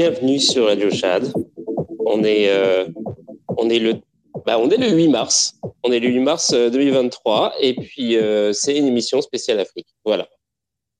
Bienvenue 0.00 0.38
sur 0.38 0.66
Radio 0.66 0.92
Chad. 0.92 1.32
On 2.06 2.22
est, 2.22 2.50
euh, 2.50 2.86
on 3.56 3.68
est, 3.68 3.80
le, 3.80 3.94
bah, 4.46 4.56
on 4.60 4.70
est 4.70 4.76
le 4.76 4.90
8 4.90 5.08
mars. 5.08 5.56
On 5.82 5.90
est 5.90 5.98
le 5.98 6.06
8 6.06 6.20
mars 6.20 6.54
2023 6.54 7.46
euh, 7.46 7.60
et 7.60 7.74
puis 7.74 8.16
euh, 8.16 8.52
c'est 8.52 8.76
une 8.76 8.86
émission 8.86 9.20
spéciale 9.22 9.58
Afrique. 9.58 9.88
Voilà. 10.04 10.28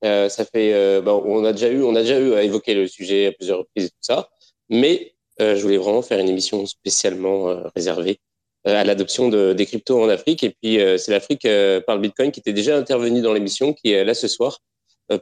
ça 0.03 0.44
fait, 0.44 1.00
bah, 1.03 1.14
on 1.14 1.44
a 1.44 1.53
déjà 1.53 1.69
eu, 1.69 1.84
on 1.84 1.94
a 1.94 2.00
déjà 2.00 2.19
eu 2.19 2.34
à 2.34 2.42
évoquer 2.42 2.75
le 2.75 2.88
sujet 2.88 3.26
à 3.26 3.32
plusieurs 3.32 3.58
reprises 3.58 3.84
et 3.84 3.91
tout 3.91 3.97
ça, 4.00 4.31
mais 4.69 5.14
je 5.38 5.62
voulais 5.62 5.78
vraiment 5.78 6.03
faire 6.03 6.19
une 6.19 6.28
émission 6.28 6.66
spécialement 6.66 7.54
réservée 7.76 8.19
à 8.64 8.82
l'adoption 8.82 9.28
de, 9.28 9.53
des 9.53 9.64
cryptos 9.64 10.03
en 10.03 10.08
Afrique. 10.08 10.42
Et 10.42 10.50
puis 10.60 10.81
c'est 10.98 11.12
l'Afrique 11.12 11.47
par 11.87 11.94
le 11.94 12.00
Bitcoin 12.00 12.32
qui 12.32 12.41
était 12.41 12.53
déjà 12.53 12.76
intervenu 12.76 13.20
dans 13.20 13.32
l'émission, 13.32 13.75
qui 13.75 13.92
est 13.92 14.04
là 14.04 14.14
ce 14.14 14.26
soir 14.26 14.58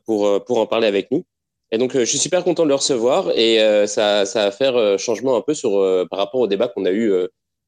pour 0.06 0.42
pour 0.46 0.60
en 0.60 0.66
parler 0.66 0.86
avec 0.86 1.10
nous. 1.10 1.26
Et 1.72 1.78
donc, 1.78 1.96
euh, 1.96 2.00
je 2.00 2.04
suis 2.04 2.18
super 2.18 2.44
content 2.44 2.62
de 2.62 2.68
le 2.68 2.74
recevoir 2.74 3.30
et 3.36 3.60
euh, 3.60 3.86
ça, 3.86 4.24
ça 4.24 4.44
va 4.44 4.50
faire 4.52 4.76
euh, 4.76 4.98
changement 4.98 5.36
un 5.36 5.40
peu 5.40 5.54
sur, 5.54 5.72
par 6.10 6.18
rapport 6.18 6.40
au 6.40 6.46
débat 6.46 6.68
qu'on 6.68 6.84
a 6.84 6.92
eu 6.92 7.12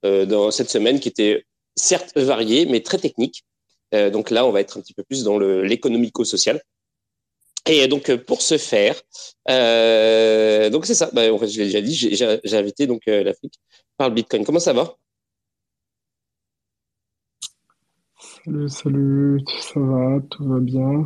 dans 0.04 0.50
cette 0.52 0.70
semaine 0.70 1.00
qui 1.00 1.08
était 1.08 1.44
certes 1.74 2.16
varié, 2.16 2.66
mais 2.66 2.80
très 2.80 2.98
technique. 2.98 3.44
donc 3.92 4.30
là, 4.30 4.46
on 4.46 4.52
va 4.52 4.60
être 4.60 4.78
un 4.78 4.80
petit 4.80 4.94
peu 4.94 5.02
plus 5.02 5.24
dans 5.24 5.38
l'économico-social. 5.38 6.60
Et 7.66 7.88
donc, 7.88 8.14
pour 8.16 8.40
ce 8.42 8.58
faire, 8.58 8.94
donc 10.70 10.86
c'est 10.86 10.94
ça. 10.94 11.10
Bah, 11.12 11.32
en 11.32 11.38
fait, 11.38 11.48
je 11.48 11.58
l'ai 11.58 11.66
déjà 11.66 11.80
dit, 11.80 11.94
j'ai 11.94 12.56
invité 12.56 12.86
donc 12.86 13.02
l'Afrique 13.06 13.54
par 13.96 14.08
le 14.08 14.14
Bitcoin. 14.14 14.44
Comment 14.44 14.60
ça 14.60 14.72
va? 14.72 14.96
Salut, 18.44 18.68
salut, 18.68 19.40
ça 19.60 19.80
va, 19.80 20.20
tout 20.30 20.48
va 20.48 20.60
bien. 20.60 21.02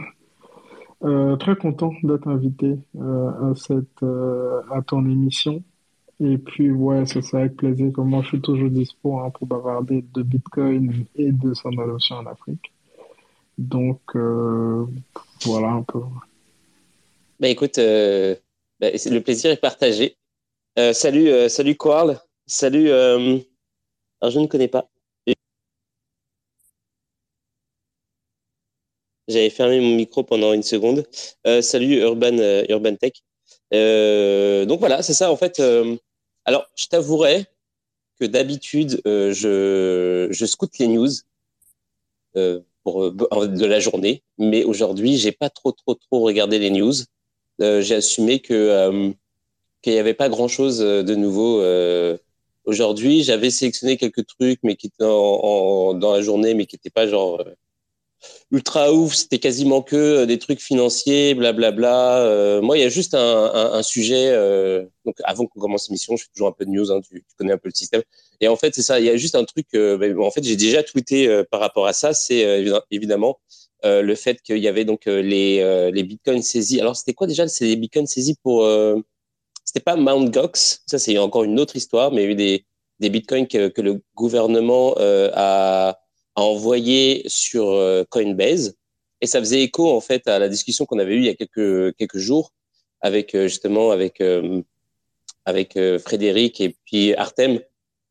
Euh, 1.04 1.34
très 1.34 1.56
content 1.56 1.92
d'être 2.04 2.28
invité 2.28 2.78
euh, 2.96 3.50
à 3.50 3.54
cette 3.56 4.02
euh, 4.04 4.60
à 4.70 4.82
ton 4.82 5.04
émission. 5.04 5.62
Et 6.20 6.38
puis 6.38 6.70
ouais, 6.70 7.04
c'est 7.06 7.22
ça 7.22 7.38
avec 7.38 7.56
plaisir. 7.56 7.92
Comme 7.92 8.10
moi, 8.10 8.22
je 8.22 8.28
suis 8.28 8.40
toujours 8.40 8.70
dispo 8.70 9.18
hein, 9.18 9.30
pour 9.30 9.48
bavarder 9.48 10.04
de 10.14 10.22
Bitcoin 10.22 11.04
et 11.16 11.32
de 11.32 11.54
son 11.54 11.76
adoption 11.76 12.16
en 12.16 12.26
Afrique. 12.26 12.72
Donc 13.58 14.00
voilà 14.14 15.68
un 15.68 15.82
peu. 15.82 16.00
Bah 17.40 17.48
écoute, 17.48 17.76
bah, 17.76 18.90
le 18.92 19.18
plaisir 19.18 19.50
est 19.50 19.60
partagé. 19.60 20.16
salut, 20.92 21.48
salut 21.48 21.74
Quarl. 21.74 22.20
Salut. 22.46 22.90
alors 22.90 24.30
je 24.30 24.38
ne 24.38 24.46
connais 24.46 24.68
pas. 24.68 24.91
J'avais 29.28 29.50
fermé 29.50 29.80
mon 29.80 29.94
micro 29.94 30.24
pendant 30.24 30.52
une 30.52 30.62
seconde. 30.62 31.04
Euh, 31.46 31.62
salut 31.62 32.00
Urban, 32.00 32.38
euh, 32.38 32.96
Tech. 33.00 33.12
Euh, 33.72 34.64
donc 34.66 34.80
voilà, 34.80 35.02
c'est 35.02 35.14
ça 35.14 35.30
en 35.30 35.36
fait. 35.36 35.62
alors, 36.44 36.66
je 36.76 36.86
t'avouerai 36.88 37.46
que 38.20 38.26
d'habitude, 38.26 39.00
je, 39.04 40.44
scoute 40.46 40.78
les 40.78 40.88
news 40.88 41.10
pour 42.84 43.12
de 43.12 43.66
la 43.66 43.80
journée, 43.80 44.22
mais 44.38 44.64
aujourd'hui, 44.64 45.16
j'ai 45.16 45.32
pas 45.32 45.50
trop 45.50 45.72
trop 45.72 45.94
trop 45.94 46.20
regardé 46.20 46.58
les 46.58 46.70
news. 46.70 46.94
j'ai 47.60 47.94
assumé 47.94 48.40
que 48.40 49.12
qu'il 49.82 49.92
n'y 49.92 49.98
avait 49.98 50.14
pas 50.14 50.28
grand 50.28 50.48
chose 50.48 50.78
de 50.80 51.14
nouveau 51.14 51.62
aujourd'hui, 52.64 53.22
j'avais 53.22 53.50
sélectionné 53.50 53.96
quelques 53.96 54.26
trucs, 54.26 54.60
mais 54.64 54.76
qui 54.76 54.90
dans 54.98 56.12
la 56.12 56.22
journée, 56.22 56.54
mais 56.54 56.66
qui 56.66 56.76
n'étaient 56.76 56.90
pas 56.90 57.06
genre 57.06 57.42
ultra 58.50 58.92
ouf. 58.92 59.14
C'était 59.14 59.38
quasiment 59.38 59.82
que 59.82 60.24
des 60.24 60.38
trucs 60.38 60.60
financiers, 60.60 61.34
blablabla. 61.34 62.60
moi, 62.62 62.78
il 62.78 62.82
y 62.82 62.84
a 62.84 62.88
juste 62.88 63.14
un, 63.14 63.82
sujet. 63.82 64.32
donc, 65.04 65.16
avant 65.24 65.46
qu'on 65.46 65.60
commence 65.60 65.88
l'émission, 65.88 66.16
je 66.16 66.24
fais 66.24 66.30
toujours 66.34 66.48
un 66.48 66.52
peu 66.52 66.64
de 66.64 66.70
news. 66.70 66.90
Hein, 66.90 67.00
tu, 67.00 67.24
connais 67.38 67.52
un 67.52 67.58
peu 67.58 67.68
le 67.68 67.74
système. 67.74 68.02
Et 68.40 68.48
en 68.48 68.56
fait, 68.56 68.74
c'est 68.74 68.82
ça. 68.82 69.00
Il 69.00 69.06
y 69.06 69.10
a 69.10 69.16
juste 69.16 69.34
un 69.34 69.44
truc. 69.44 69.66
Ben, 69.72 70.18
en 70.18 70.30
fait, 70.30 70.44
j'ai 70.44 70.56
déjà 70.56 70.82
tweeté 70.82 71.42
par 71.50 71.60
rapport 71.60 71.86
à 71.86 71.92
ça. 71.92 72.12
C'est 72.14 72.64
évidemment 72.90 73.38
euh, 73.84 74.00
le 74.00 74.14
fait 74.14 74.40
qu'il 74.42 74.58
y 74.58 74.68
avait 74.68 74.84
donc 74.84 75.08
euh, 75.08 75.20
les, 75.22 75.58
euh, 75.60 75.90
les 75.90 76.04
bitcoins 76.04 76.42
saisis. 76.42 76.80
Alors, 76.80 76.94
c'était 76.94 77.14
quoi 77.14 77.26
déjà 77.26 77.48
C'est 77.48 77.64
les 77.64 77.74
bitcoins 77.74 78.06
saisis 78.06 78.36
pour. 78.36 78.64
c'était 79.64 79.80
pas 79.80 79.96
Mt. 79.96 80.30
Gox, 80.30 80.82
ça 80.86 80.98
c'est 80.98 81.18
encore 81.18 81.44
une 81.44 81.58
autre 81.58 81.76
histoire, 81.76 82.12
mais 82.12 82.22
il 82.22 82.24
y 82.24 82.28
a 82.28 82.30
eu 82.30 82.34
des, 82.34 82.66
des 83.00 83.10
bitcoins 83.10 83.48
que 83.48 83.80
le 83.80 84.02
gouvernement 84.14 84.94
a, 84.98 85.98
a 86.36 86.42
envoyé 86.42 87.24
sur 87.26 87.78
Coinbase. 88.10 88.76
Et 89.20 89.26
ça 89.26 89.38
faisait 89.38 89.62
écho 89.62 89.90
en 89.90 90.00
fait 90.00 90.26
à 90.26 90.38
la 90.38 90.48
discussion 90.48 90.86
qu'on 90.86 90.98
avait 90.98 91.14
eue 91.14 91.18
il 91.18 91.26
y 91.26 91.28
a 91.28 91.34
quelques, 91.34 91.96
quelques 91.96 92.18
jours 92.18 92.52
avec 93.00 93.36
justement 93.36 93.90
avec, 93.90 94.22
avec 95.44 95.78
Frédéric 95.98 96.60
et 96.60 96.76
puis 96.84 97.14
Artem, 97.14 97.60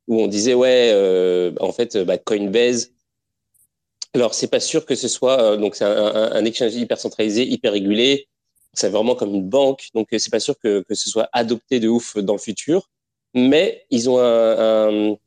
où 0.07 0.21
on 0.21 0.27
disait 0.27 0.53
ouais, 0.53 1.53
en 1.59 1.71
fait, 1.71 1.97
bah, 1.97 2.17
Coinbase 2.17 2.91
alors, 4.13 4.33
c'est 4.33 4.47
pas 4.49 4.59
sûr 4.59 4.85
que 4.85 4.95
ce 4.95 5.07
soit 5.07 5.41
euh, 5.41 5.57
donc 5.57 5.75
c'est 5.75 5.85
un, 5.85 6.31
un, 6.33 6.45
exchange 6.45 6.75
hyper 6.75 6.99
centralisé, 6.99 7.47
hyper 7.47 7.71
régulé. 7.71 8.27
C'est 8.73 8.89
vraiment 8.89 9.15
comme 9.15 9.33
une 9.33 9.49
banque, 9.49 9.89
donc 9.93 10.13
euh, 10.13 10.19
c'est 10.19 10.31
pas 10.31 10.39
sûr 10.39 10.57
que, 10.59 10.81
que 10.81 10.95
ce 10.95 11.09
soit 11.09 11.29
adopté 11.33 11.79
de 11.79 11.87
ouf 11.87 12.17
dans 12.17 12.33
le 12.33 12.39
futur. 12.39 12.89
Mais 13.33 13.85
ils 13.89 14.09
ont 14.09 14.19
un, 14.19 15.11
un 15.11 15.17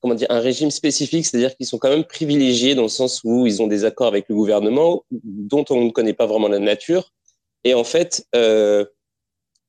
comment 0.00 0.14
dire 0.14 0.30
un 0.30 0.40
régime 0.40 0.70
spécifique, 0.70 1.26
c'est-à-dire 1.26 1.56
qu'ils 1.56 1.66
sont 1.66 1.78
quand 1.78 1.90
même 1.90 2.04
privilégiés 2.04 2.74
dans 2.74 2.82
le 2.82 2.88
sens 2.88 3.20
où 3.24 3.46
ils 3.46 3.62
ont 3.62 3.66
des 3.66 3.84
accords 3.84 4.08
avec 4.08 4.28
le 4.28 4.34
gouvernement 4.34 5.04
dont 5.10 5.64
on 5.70 5.84
ne 5.84 5.90
connaît 5.90 6.14
pas 6.14 6.26
vraiment 6.26 6.48
la 6.48 6.58
nature. 6.58 7.12
Et 7.64 7.74
en 7.74 7.84
fait, 7.84 8.26
euh, 8.34 8.84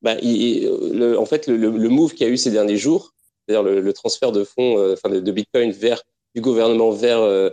bah, 0.02 0.16
il, 0.22 0.68
le, 0.94 1.20
en 1.20 1.26
fait, 1.26 1.48
le, 1.48 1.58
le 1.58 1.90
move 1.90 2.14
qu'il 2.14 2.26
y 2.26 2.30
a 2.30 2.34
eu 2.34 2.38
ces 2.38 2.52
derniers 2.52 2.78
jours, 2.78 3.14
c'est-à-dire 3.46 3.64
le, 3.64 3.82
le, 3.82 3.94
transfert 3.94 4.32
de 4.32 4.44
fonds, 4.44 4.78
euh, 4.78 4.94
enfin 4.94 5.10
de, 5.10 5.32
Bitcoin 5.32 5.72
vers 5.72 6.02
du 6.36 6.42
gouvernement 6.42 6.92
vers 6.92 7.20
euh, 7.20 7.50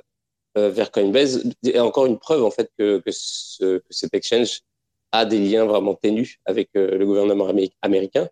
euh, 0.57 0.71
vers 0.71 0.91
Coinbase 0.91 1.45
est 1.65 1.79
encore 1.79 2.07
une 2.07 2.19
preuve 2.19 2.45
en 2.45 2.51
fait 2.51 2.71
que, 2.79 2.99
que, 2.99 3.11
ce, 3.11 3.79
que 3.79 3.85
cet 3.91 4.15
exchange 4.15 4.61
a 5.13 5.25
des 5.25 5.39
liens 5.39 5.65
vraiment 5.65 5.95
ténus 5.95 6.37
avec 6.45 6.69
le 6.75 7.05
gouvernement 7.05 7.51
américain. 7.83 8.29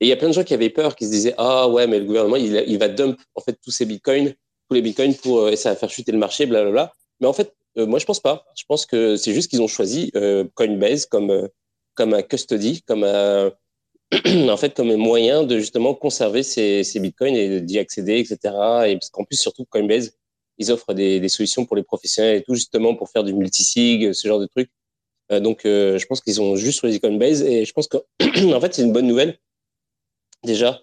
Et 0.00 0.06
il 0.06 0.08
y 0.08 0.12
a 0.12 0.16
plein 0.16 0.28
de 0.28 0.32
gens 0.32 0.44
qui 0.44 0.54
avaient 0.54 0.70
peur, 0.70 0.96
qui 0.96 1.04
se 1.06 1.10
disaient 1.10 1.34
ah 1.38 1.68
ouais 1.68 1.86
mais 1.86 1.98
le 1.98 2.06
gouvernement 2.06 2.36
il, 2.36 2.78
va 2.78 2.88
dump 2.88 3.20
en 3.34 3.40
fait 3.40 3.58
tous 3.62 3.70
ces 3.70 3.84
bitcoins, 3.84 4.32
tous 4.68 4.74
les 4.74 4.82
bitcoins 4.82 5.14
pour 5.14 5.40
euh, 5.40 5.50
et 5.50 5.56
ça 5.56 5.70
va 5.70 5.76
faire 5.76 5.90
chuter 5.90 6.12
le 6.12 6.18
marché, 6.18 6.46
blablabla. 6.46 6.92
Mais 7.20 7.26
en 7.26 7.32
fait 7.32 7.54
moi 7.76 7.98
je 7.98 8.04
pense 8.04 8.20
pas. 8.20 8.46
Je 8.56 8.64
pense 8.66 8.84
que 8.84 9.16
c'est 9.16 9.32
juste 9.32 9.48
qu'ils 9.50 9.62
ont 9.62 9.68
choisi 9.68 10.12
Coinbase 10.54 11.06
comme 11.06 11.48
comme 11.94 12.14
un 12.14 12.22
custody, 12.22 12.82
comme 12.82 13.04
un 13.04 13.52
en 14.48 14.56
fait 14.56 14.74
comme 14.74 14.90
un 14.90 14.96
moyen 14.96 15.44
de 15.44 15.58
justement 15.58 15.94
conserver 15.94 16.42
ces, 16.42 16.82
bitcoins 16.96 17.36
et 17.36 17.60
d'y 17.60 17.78
accéder, 17.78 18.18
etc. 18.18 18.38
Et 18.88 18.94
parce 18.94 19.10
qu'en 19.10 19.24
plus 19.24 19.36
surtout 19.36 19.64
Coinbase 19.66 20.12
ils 20.60 20.70
offrent 20.70 20.94
des, 20.94 21.20
des, 21.20 21.28
solutions 21.28 21.64
pour 21.64 21.74
les 21.74 21.82
professionnels 21.82 22.36
et 22.36 22.42
tout, 22.42 22.54
justement 22.54 22.94
pour 22.94 23.08
faire 23.08 23.24
du 23.24 23.32
multisig, 23.32 24.12
ce 24.12 24.28
genre 24.28 24.38
de 24.38 24.46
trucs. 24.46 24.70
Euh, 25.32 25.40
donc, 25.40 25.64
euh, 25.64 25.98
je 25.98 26.06
pense 26.06 26.20
qu'ils 26.20 26.40
ont 26.40 26.54
juste 26.56 26.80
choisi 26.80 27.00
Coinbase 27.00 27.42
et 27.42 27.64
je 27.64 27.72
pense 27.72 27.88
que, 27.88 27.96
en 28.54 28.60
fait, 28.60 28.74
c'est 28.74 28.82
une 28.82 28.92
bonne 28.92 29.06
nouvelle. 29.06 29.38
Déjà, 30.44 30.80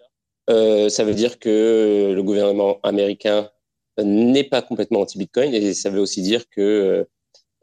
euh, 0.49 0.89
ça 0.89 1.03
veut 1.03 1.13
dire 1.13 1.39
que 1.39 2.13
le 2.15 2.23
gouvernement 2.23 2.79
américain 2.83 3.49
n'est 3.97 4.43
pas 4.43 4.61
complètement 4.61 5.01
anti-Bitcoin 5.01 5.53
et 5.53 5.73
ça 5.73 5.89
veut 5.89 5.99
aussi 5.99 6.21
dire 6.21 6.47
que 6.49 7.07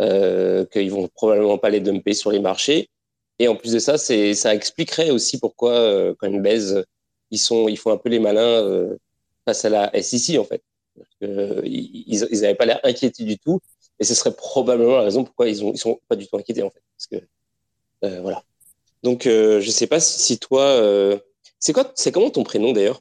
euh, 0.03 0.65
qu'ils 0.67 0.91
vont 0.91 1.09
probablement 1.09 1.59
pas 1.59 1.71
les 1.71 1.81
dumper 1.81 2.15
sur 2.15 2.31
les 2.33 2.41
marchés. 2.41 2.91
Et 3.39 3.49
en 3.49 3.57
plus 3.57 3.73
de 3.73 3.79
ça, 3.79 3.99
c'est 3.99 4.35
ça 4.35 4.55
expliquerait 4.55 5.11
aussi 5.11 5.39
pourquoi 5.39 5.73
euh, 5.73 6.15
Coinbase 6.15 6.85
ils 7.31 7.39
sont 7.39 7.69
ils 7.69 7.79
font 7.79 7.93
un 7.93 7.97
peu 7.97 8.09
les 8.09 8.19
malins 8.21 8.89
face 9.45 9.65
à 9.65 9.69
la 9.71 10.03
SEC 10.03 10.39
en 10.39 10.45
fait 10.45 10.63
ils 11.21 12.21
n'avaient 12.33 12.55
pas 12.55 12.67
l'air 12.67 12.81
inquiétés 12.85 13.25
du 13.25 13.39
tout. 13.39 13.61
Et 14.01 14.05
ce 14.05 14.15
serait 14.15 14.35
probablement 14.35 14.97
la 14.97 15.03
raison 15.03 15.25
pourquoi 15.25 15.49
ils 15.49 15.65
ne 15.65 15.77
sont 15.77 16.01
pas 16.09 16.17
du 16.17 16.27
tout 16.27 16.37
inquiétés, 16.37 16.63
en 16.63 16.71
fait. 16.71 16.83
Parce 16.97 17.07
que, 17.07 17.27
euh, 18.05 18.21
voilà. 18.23 18.43
Donc, 19.03 19.27
euh, 19.27 19.61
je 19.61 19.71
sais 19.71 19.87
pas 19.87 20.01
si, 20.01 20.39
toi. 20.39 20.65
C'est 21.65 21.73
quoi 21.73 21.91
C'est 21.95 22.13
comment 22.13 22.29
ton 22.29 22.45
prénom 22.45 22.73
d'ailleurs? 22.73 23.01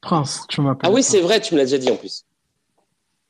Prince, 0.00 0.46
tu 0.48 0.62
m'appelles. 0.62 0.88
Ah 0.88 0.94
oui, 0.94 1.02
c'est 1.02 1.20
vrai, 1.20 1.38
tu 1.38 1.52
me 1.52 1.58
l'as 1.58 1.66
déjà 1.66 1.76
dit 1.76 1.90
en 1.90 1.96
plus. 1.96 2.24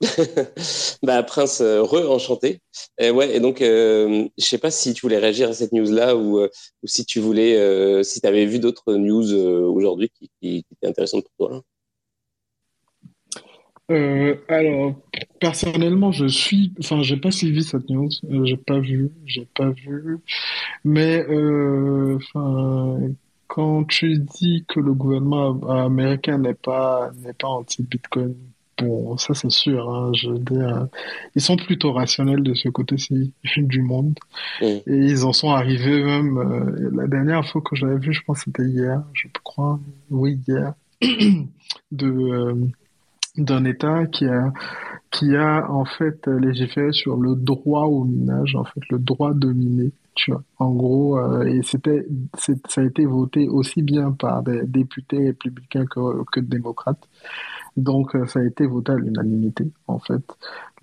bah, 1.02 1.24
Prince, 1.24 1.60
euh, 1.60 1.82
re 1.82 2.08
enchanté. 2.08 2.60
Et 2.98 3.10
ouais, 3.10 3.34
et 3.34 3.40
donc, 3.40 3.62
euh, 3.62 4.28
je 4.38 4.44
sais 4.44 4.58
pas 4.58 4.70
si 4.70 4.94
tu 4.94 5.00
voulais 5.00 5.18
réagir 5.18 5.48
à 5.48 5.54
cette 5.54 5.72
news-là 5.72 6.14
ou, 6.14 6.38
euh, 6.38 6.48
ou 6.84 6.86
si 6.86 7.04
tu 7.04 7.18
voulais, 7.18 7.56
euh, 7.56 8.04
si 8.04 8.20
tu 8.20 8.26
avais 8.28 8.46
vu 8.46 8.60
d'autres 8.60 8.94
news 8.94 9.32
aujourd'hui 9.32 10.08
qui, 10.10 10.30
qui, 10.40 10.64
étaient 10.70 10.86
intéressantes 10.86 11.24
pour 11.36 11.48
toi. 11.48 11.62
Alors, 13.88 14.94
personnellement, 15.40 16.12
je 16.12 16.26
suis, 16.26 16.72
enfin, 16.80 17.02
j'ai 17.02 17.16
pas 17.16 17.30
suivi 17.30 17.62
cette 17.62 17.88
news, 17.90 18.08
j'ai 18.44 18.56
pas 18.56 18.80
vu, 18.80 19.10
j'ai 19.26 19.46
pas 19.54 19.70
vu, 19.70 20.18
mais 20.84 21.24
enfin, 22.16 22.98
quand 23.46 23.84
tu 23.84 24.18
dis 24.18 24.64
que 24.68 24.80
le 24.80 24.94
gouvernement 24.94 25.60
américain 25.68 26.38
n'est 26.38 26.54
pas 26.54 27.10
n'est 27.22 27.34
pas 27.34 27.48
anti-Bitcoin 27.48 28.34
Bon, 28.78 29.16
ça 29.16 29.34
c'est 29.34 29.50
sûr. 29.50 29.88
Hein, 29.88 30.12
je 30.14 30.30
veux 30.30 30.38
dire, 30.38 30.88
ils 31.34 31.42
sont 31.42 31.56
plutôt 31.56 31.92
rationnels 31.92 32.42
de 32.42 32.54
ce 32.54 32.68
côté-ci 32.68 33.32
du 33.56 33.82
monde. 33.82 34.18
Et 34.60 34.82
ils 34.86 35.24
en 35.24 35.32
sont 35.32 35.50
arrivés 35.50 36.02
même. 36.02 36.38
Euh, 36.38 36.90
la 36.92 37.06
dernière 37.06 37.46
fois 37.46 37.60
que 37.62 37.76
j'avais 37.76 37.98
vu, 37.98 38.12
je 38.12 38.22
pense 38.22 38.38
que 38.38 38.44
c'était 38.46 38.68
hier, 38.68 39.02
je 39.12 39.28
crois. 39.44 39.78
Oui, 40.10 40.40
hier. 40.46 40.74
de 41.92 42.06
euh, 42.06 42.54
d'un 43.36 43.64
État 43.64 44.06
qui 44.06 44.26
a 44.26 44.52
qui 45.10 45.36
a 45.36 45.70
en 45.70 45.84
fait 45.84 46.26
légiféré 46.26 46.92
sur 46.92 47.16
le 47.16 47.36
droit 47.36 47.84
au 47.84 48.04
minage, 48.04 48.56
en 48.56 48.64
fait 48.64 48.80
le 48.90 48.98
droit 48.98 49.32
de 49.32 49.52
miner. 49.52 49.92
Tu 50.16 50.32
vois, 50.32 50.42
en 50.58 50.72
gros, 50.72 51.18
euh, 51.18 51.44
et 51.44 51.62
c'était, 51.62 52.06
ça 52.36 52.80
a 52.80 52.84
été 52.84 53.04
voté 53.04 53.48
aussi 53.48 53.82
bien 53.82 54.12
par 54.12 54.42
des 54.42 54.62
députés 54.64 55.26
républicains 55.26 55.86
que, 55.86 56.24
que 56.32 56.40
démocrates. 56.40 57.08
Donc, 57.76 58.14
euh, 58.14 58.26
ça 58.26 58.40
a 58.40 58.44
été 58.44 58.66
voté 58.66 58.92
à 58.92 58.96
l'unanimité, 58.96 59.64
en 59.88 59.98
fait. 59.98 60.22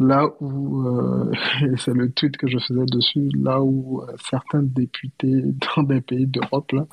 Là 0.02 0.26
où, 0.40 0.88
euh, 0.88 1.32
et 1.62 1.78
c'est 1.78 1.94
le 1.94 2.12
tweet 2.12 2.36
que 2.38 2.48
je 2.48 2.58
faisais 2.58 2.86
dessus, 2.86 3.30
là 3.40 3.62
où 3.62 4.02
euh, 4.02 4.08
certains 4.30 4.64
députés 4.64 5.44
dans 5.76 5.84
des 5.84 6.02
pays 6.02 6.26
d'Europe 6.26 6.72
là, 6.72 6.88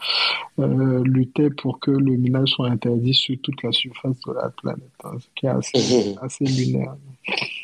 euh, 0.58 1.02
luttaient 1.04 1.50
pour 1.50 1.80
que 1.80 1.90
le 1.90 2.16
minage 2.16 2.50
soit 2.50 2.68
interdit 2.68 3.14
sur 3.14 3.36
toute 3.42 3.62
la 3.62 3.72
surface 3.72 4.16
de 4.26 4.32
la 4.34 4.50
planète, 4.50 4.82
hein, 5.04 5.16
ce 5.20 5.26
qui 5.34 5.46
est 5.46 5.48
assez, 5.48 6.14
assez 6.20 6.44
lunaire. 6.44 6.96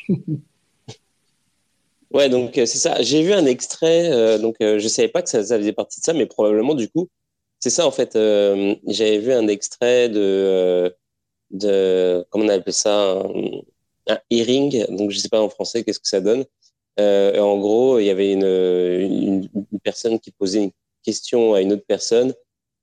ouais, 2.11 2.29
donc 2.29 2.53
c'est 2.55 2.65
ça. 2.65 3.01
J'ai 3.01 3.21
vu 3.21 3.33
un 3.33 3.45
extrait, 3.45 4.39
donc 4.39 4.55
je 4.59 4.87
savais 4.87 5.09
pas 5.09 5.21
que 5.21 5.29
ça, 5.29 5.43
ça, 5.43 5.57
faisait 5.57 5.73
partie 5.73 5.99
de 5.99 6.05
ça, 6.05 6.13
mais 6.13 6.25
probablement 6.25 6.73
du 6.73 6.89
coup, 6.89 7.07
c'est 7.59 7.69
ça 7.69 7.85
en 7.85 7.91
fait. 7.91 8.13
J'avais 8.87 9.19
vu 9.19 9.31
un 9.31 9.47
extrait 9.47 10.09
de 10.09 10.95
de, 11.51 12.25
comment 12.29 12.45
on 12.45 12.49
appelle 12.49 12.73
ça, 12.73 13.23
un, 14.07 14.19
hearing. 14.29 14.85
Donc, 14.89 15.11
je 15.11 15.17
sais 15.17 15.29
pas 15.29 15.41
en 15.41 15.49
français 15.49 15.83
qu'est-ce 15.83 15.99
que 15.99 16.07
ça 16.07 16.21
donne. 16.21 16.45
Euh, 16.99 17.39
en 17.39 17.57
gros, 17.57 17.99
il 17.99 18.05
y 18.05 18.09
avait 18.09 18.31
une, 18.31 19.49
personne 19.83 20.19
qui 20.19 20.31
posait 20.31 20.63
une 20.63 20.71
question 21.03 21.53
à 21.53 21.61
une 21.61 21.73
autre 21.73 21.85
personne 21.87 22.33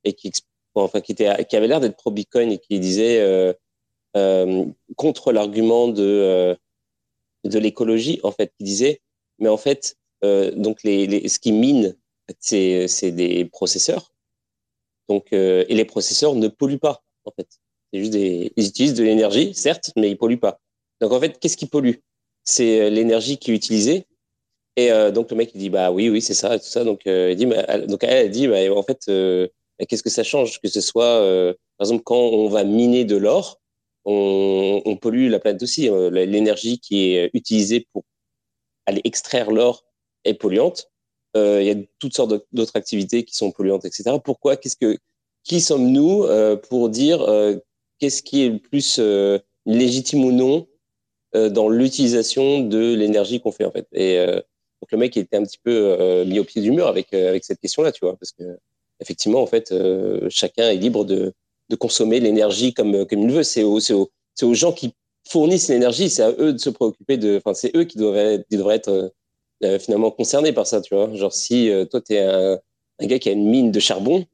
et 0.03 0.13
qui, 0.13 0.31
enfin, 0.75 1.01
qui, 1.01 1.13
avait 1.23 1.67
l'air 1.67 1.79
d'être 1.79 1.97
pro 1.97 2.11
Bitcoin 2.11 2.51
et 2.51 2.59
qui 2.59 2.79
disait 2.79 3.21
euh, 3.21 3.53
euh, 4.15 4.65
contre 4.95 5.31
l'argument 5.31 5.87
de 5.87 6.57
de 7.43 7.59
l'écologie, 7.59 8.21
en 8.23 8.31
fait, 8.31 8.53
qui 8.57 8.63
disait, 8.63 9.01
mais 9.37 9.49
en 9.49 9.57
fait, 9.57 9.97
donc 10.21 10.81
les, 10.83 11.27
ce 11.27 11.39
qui 11.39 11.51
mine, 11.51 11.97
c'est 12.39 13.11
des 13.11 13.43
processeurs, 13.43 14.13
donc 15.09 15.33
et 15.33 15.75
les 15.75 15.83
processeurs 15.83 16.35
ne 16.35 16.47
polluent 16.47 16.79
pas, 16.79 17.03
en 17.25 17.31
fait. 17.31 17.59
C'est 17.93 17.99
juste 17.99 18.11
des, 18.11 18.51
ils 18.55 18.67
utilisent 18.67 18.95
de 18.95 19.03
l'énergie, 19.03 19.53
certes, 19.53 19.91
mais 19.95 20.09
ils 20.09 20.17
polluent 20.17 20.39
pas. 20.39 20.59
Donc 20.99 21.11
en 21.11 21.19
fait, 21.19 21.39
qu'est-ce 21.39 21.57
qui 21.57 21.67
pollue? 21.67 21.95
C'est 22.43 22.81
euh, 22.81 22.89
l'énergie 22.89 23.37
qui 23.37 23.51
est 23.51 23.55
utilisée. 23.55 24.07
Et 24.75 24.91
euh, 24.91 25.11
donc 25.11 25.29
le 25.29 25.37
mec 25.37 25.51
il 25.53 25.59
dit 25.59 25.69
bah 25.69 25.91
oui 25.91 26.09
oui 26.09 26.21
c'est 26.21 26.33
ça 26.33 26.57
tout 26.57 26.65
ça. 26.65 26.83
Donc 26.83 27.01
euh, 27.07 27.35
dit 27.35 27.45
bah, 27.45 27.77
donc 27.79 28.03
elle, 28.03 28.31
dit 28.31 28.47
bah, 28.47 28.57
en 28.75 28.83
fait 28.83 29.01
euh, 29.09 29.47
qu'est-ce 29.87 30.03
que 30.03 30.09
ça 30.09 30.23
change? 30.23 30.59
Que 30.59 30.67
ce 30.67 30.81
soit 30.81 31.19
par 31.77 31.85
exemple 31.85 32.03
quand 32.03 32.15
on 32.15 32.49
va 32.49 32.63
miner 32.63 33.05
de 33.05 33.17
l'or 33.17 33.59
on, 34.05 34.81
on, 34.85 34.97
pollue 34.97 35.29
la 35.29 35.39
planète 35.39 35.63
aussi. 35.63 35.89
L'énergie 36.11 36.79
qui 36.79 37.13
est 37.13 37.29
utilisée 37.33 37.87
pour 37.93 38.03
aller 38.85 39.01
extraire 39.05 39.51
l'or 39.51 39.85
est 40.25 40.33
polluante. 40.33 40.89
Il 41.35 41.63
y 41.63 41.71
a 41.71 41.75
toutes 41.99 42.15
sortes 42.15 42.33
d'autres 42.51 42.75
activités 42.75 43.23
qui 43.23 43.35
sont 43.35 43.51
polluantes 43.51 43.85
etc 43.85 44.17
pourquoi? 44.23 44.57
Qu'est-ce 44.57 44.75
que 44.75 44.97
qui 45.43 45.61
sommes-nous 45.61 46.27
pour 46.69 46.89
dire 46.89 47.21
qu'est-ce 47.99 48.21
qui 48.21 48.45
est 48.45 48.49
le 48.49 48.59
plus 48.59 48.99
légitime 49.65 50.25
ou 50.25 50.31
non 50.31 50.67
dans 51.33 51.67
l'utilisation 51.67 52.59
de 52.59 52.93
l'énergie 52.93 53.39
qu'on 53.39 53.51
fait 53.51 53.65
en 53.65 53.71
fait. 53.71 53.87
Et 53.93 54.17
donc 54.25 54.91
le 54.91 54.97
mec 54.97 55.17
était 55.17 55.37
un 55.37 55.43
petit 55.43 55.59
peu 55.63 56.23
mis 56.25 56.39
au 56.39 56.43
pied 56.43 56.61
du 56.61 56.71
mur 56.71 56.87
avec 56.87 57.13
avec 57.13 57.43
cette 57.43 57.59
question-là, 57.59 57.91
tu 57.91 58.05
vois, 58.05 58.15
parce 58.17 58.31
que 58.31 58.43
effectivement 58.99 59.41
en 59.41 59.47
fait 59.47 59.73
chacun 60.29 60.69
est 60.69 60.77
libre 60.77 61.05
de 61.05 61.33
de 61.69 61.75
consommer 61.75 62.19
l'énergie 62.19 62.73
comme 62.73 63.05
comme 63.05 63.21
il 63.21 63.31
veut. 63.31 63.43
C'est 63.43 63.63
aux, 63.63 63.79
aux 63.79 64.53
gens 64.53 64.73
qui 64.73 64.93
fournissent 65.27 65.69
l'énergie, 65.69 66.09
c'est 66.09 66.23
à 66.23 66.31
eux 66.31 66.53
de 66.53 66.57
se 66.57 66.69
préoccuper 66.69 67.17
de. 67.17 67.37
Enfin, 67.37 67.53
c'est 67.53 67.75
eux 67.75 67.85
qui 67.85 67.97
devraient, 67.97 68.45
qui 68.49 68.57
devraient 68.57 68.75
être 68.75 69.13
euh, 69.63 69.79
finalement 69.79 70.11
concernés 70.11 70.53
par 70.53 70.67
ça, 70.67 70.81
tu 70.81 70.95
vois. 70.95 71.13
Genre, 71.15 71.33
si 71.33 71.69
euh, 71.69 71.85
toi, 71.85 72.01
tu 72.01 72.13
es 72.13 72.19
un, 72.19 72.59
un, 72.99 73.05
gars 73.05 73.19
qui 73.19 73.29
a 73.29 73.31
une 73.31 73.49
mine 73.49 73.71
de 73.71 73.79
charbon, 73.79 74.25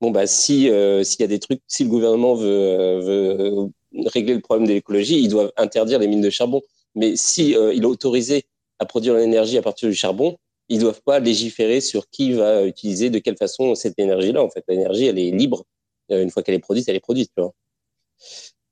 bon, 0.00 0.10
bah, 0.10 0.26
si 0.26 0.70
euh, 0.70 1.04
s'il 1.04 1.20
y 1.20 1.24
a 1.24 1.28
des 1.28 1.38
trucs, 1.38 1.60
si 1.66 1.84
le 1.84 1.90
gouvernement 1.90 2.34
veut, 2.34 3.00
veut 3.00 3.70
régler 4.06 4.34
le 4.34 4.40
problème 4.40 4.66
de 4.66 4.72
l'écologie, 4.72 5.20
ils 5.20 5.28
doivent 5.28 5.52
interdire 5.56 5.98
les 5.98 6.08
mines 6.08 6.20
de 6.20 6.30
charbon. 6.30 6.62
Mais 6.94 7.16
si 7.16 7.50
il 7.50 7.82
est 7.82 7.86
autorisé 7.86 8.44
à 8.78 8.86
produire 8.86 9.14
l'énergie 9.14 9.58
à 9.58 9.62
partir 9.62 9.88
du 9.88 9.94
charbon, 9.94 10.36
ils 10.68 10.80
doivent 10.80 11.02
pas 11.02 11.20
légiférer 11.20 11.80
sur 11.80 12.08
qui 12.10 12.32
va 12.32 12.64
utiliser 12.64 13.10
de 13.10 13.18
quelle 13.18 13.36
façon 13.36 13.74
cette 13.74 13.98
énergie-là. 13.98 14.42
En 14.42 14.50
fait, 14.50 14.64
l'énergie, 14.68 15.06
elle 15.06 15.18
est 15.18 15.30
libre. 15.30 15.64
une 16.10 16.30
fois 16.30 16.42
qu'elle 16.42 16.54
est 16.54 16.60
produite, 16.60 16.88
elle 16.88 16.96
est 16.96 17.00
produite. 17.00 17.30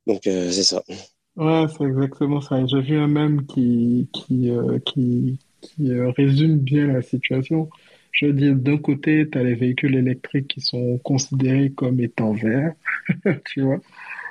Donc, 0.07 0.21
c'est 0.23 0.63
ça. 0.63 0.83
Ouais, 1.37 1.67
c'est 1.77 1.85
exactement 1.85 2.41
ça. 2.41 2.65
J'ai 2.67 2.81
vu 2.81 2.97
un 2.97 3.09
même 3.09 3.47
qui, 3.47 4.09
qui, 4.13 4.51
euh, 4.51 4.79
qui, 4.79 5.39
euh, 5.81 6.11
résume 6.17 6.57
bien 6.59 6.87
la 6.87 7.03
situation. 7.03 7.69
Je 8.17 8.27
veux 8.27 8.33
dire, 8.33 8.57
d'un 8.57 8.79
côté, 8.79 9.29
tu 9.31 9.37
as 9.39 9.43
les 9.43 9.55
véhicules 9.55 9.95
électriques 9.95 10.49
qui 10.49 10.61
sont 10.63 10.99
considérés 11.05 11.71
comme 11.71 12.01
étant 12.01 12.33
verts, 12.33 12.73
tu 13.45 13.61
vois. 13.61 13.81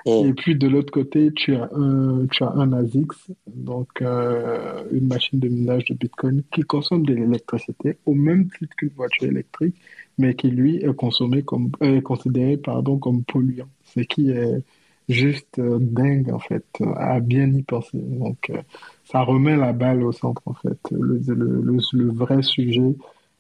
Mm. 0.08 0.28
Et 0.28 0.34
puis 0.34 0.56
de 0.56 0.68
l'autre 0.68 0.92
côté, 0.92 1.32
tu 1.36 1.56
as 1.56 1.70
un, 1.72 2.26
tu 2.28 2.44
as 2.44 2.50
un 2.50 2.74
ASICS, 2.74 3.32
donc 3.48 3.90
euh, 4.02 4.84
une 4.92 5.08
machine 5.08 5.40
de 5.40 5.48
minage 5.48 5.86
de 5.86 5.94
Bitcoin 5.94 6.42
qui 6.52 6.62
consomme 6.62 7.06
de 7.06 7.14
l'électricité 7.14 7.98
au 8.06 8.16
même 8.16 8.50
titre 8.50 8.76
qu'une 8.76 8.90
voiture 8.96 9.28
électrique, 9.28 9.76
mais 10.18 10.34
qui 10.34 10.50
lui 10.50 10.78
est 10.78 10.96
consommé 10.96 11.44
comme, 11.44 11.72
est 11.82 12.02
considéré 12.02 12.58
pardon 12.58 12.98
comme 12.98 13.24
polluant, 13.24 13.70
ce 13.84 14.02
qui 14.02 14.32
est 14.32 14.64
juste 15.10 15.60
euh, 15.60 15.78
dingue 15.80 16.32
en 16.32 16.40
fait 16.40 16.66
à 16.96 17.20
bien 17.20 17.48
y 17.52 17.62
penser. 17.62 17.98
Donc 17.98 18.50
euh, 18.50 18.62
ça 19.04 19.22
remet 19.22 19.56
la 19.56 19.74
balle 19.74 20.04
au 20.04 20.12
centre 20.12 20.42
en 20.46 20.54
fait. 20.54 20.80
Le, 20.92 21.20
le, 21.28 21.80
le, 21.94 22.12
vrai 22.12 22.42
sujet, 22.42 22.82
euh, 22.82 22.94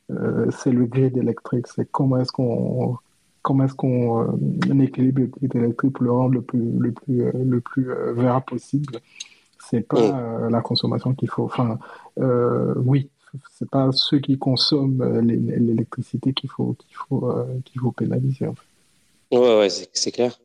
c'est 0.10 0.72
le 0.72 0.86
grid 0.86 1.18
électrique. 1.18 1.68
C'est 1.68 1.90
comment 1.92 2.18
est-ce 2.18 2.32
qu'on 2.32 2.98
comment 3.42 3.66
est-ce 3.66 3.74
qu'on 3.76 4.38
équilibre 4.80 5.22
le 5.22 5.28
grid 5.28 5.56
électrique 5.56 5.94
pour 5.94 6.04
le 6.04 6.12
rendre 6.12 6.34
le 6.36 6.42
plus 6.42 6.72
le 6.80 6.92
plus 6.92 7.32
le 7.34 7.62
plus 7.62 7.88
vert 8.14 8.44
possible. 8.44 9.00
C'est 9.60 9.82
pas 9.82 10.48
la 10.50 10.62
consommation 10.62 11.14
qu'il 11.14 11.30
faut. 11.30 11.46
Enfin, 11.46 11.80
oui, 12.76 13.10
c'est 13.52 13.70
pas 13.70 13.90
ceux 13.92 14.20
qui 14.20 14.38
consomment 14.38 15.20
l'électricité 15.22 16.34
qu'il 16.34 16.50
faut 16.50 16.76
qu'il 16.78 16.96
faut 16.96 17.34
qu'il 17.66 17.82
faut 17.82 17.92
pénaliser. 17.92 18.48
En 18.48 18.54
fait. 18.54 18.66
Ouais, 19.32 19.60
ouais, 19.60 19.70
c'est 19.70 20.12
clair. 20.12 20.40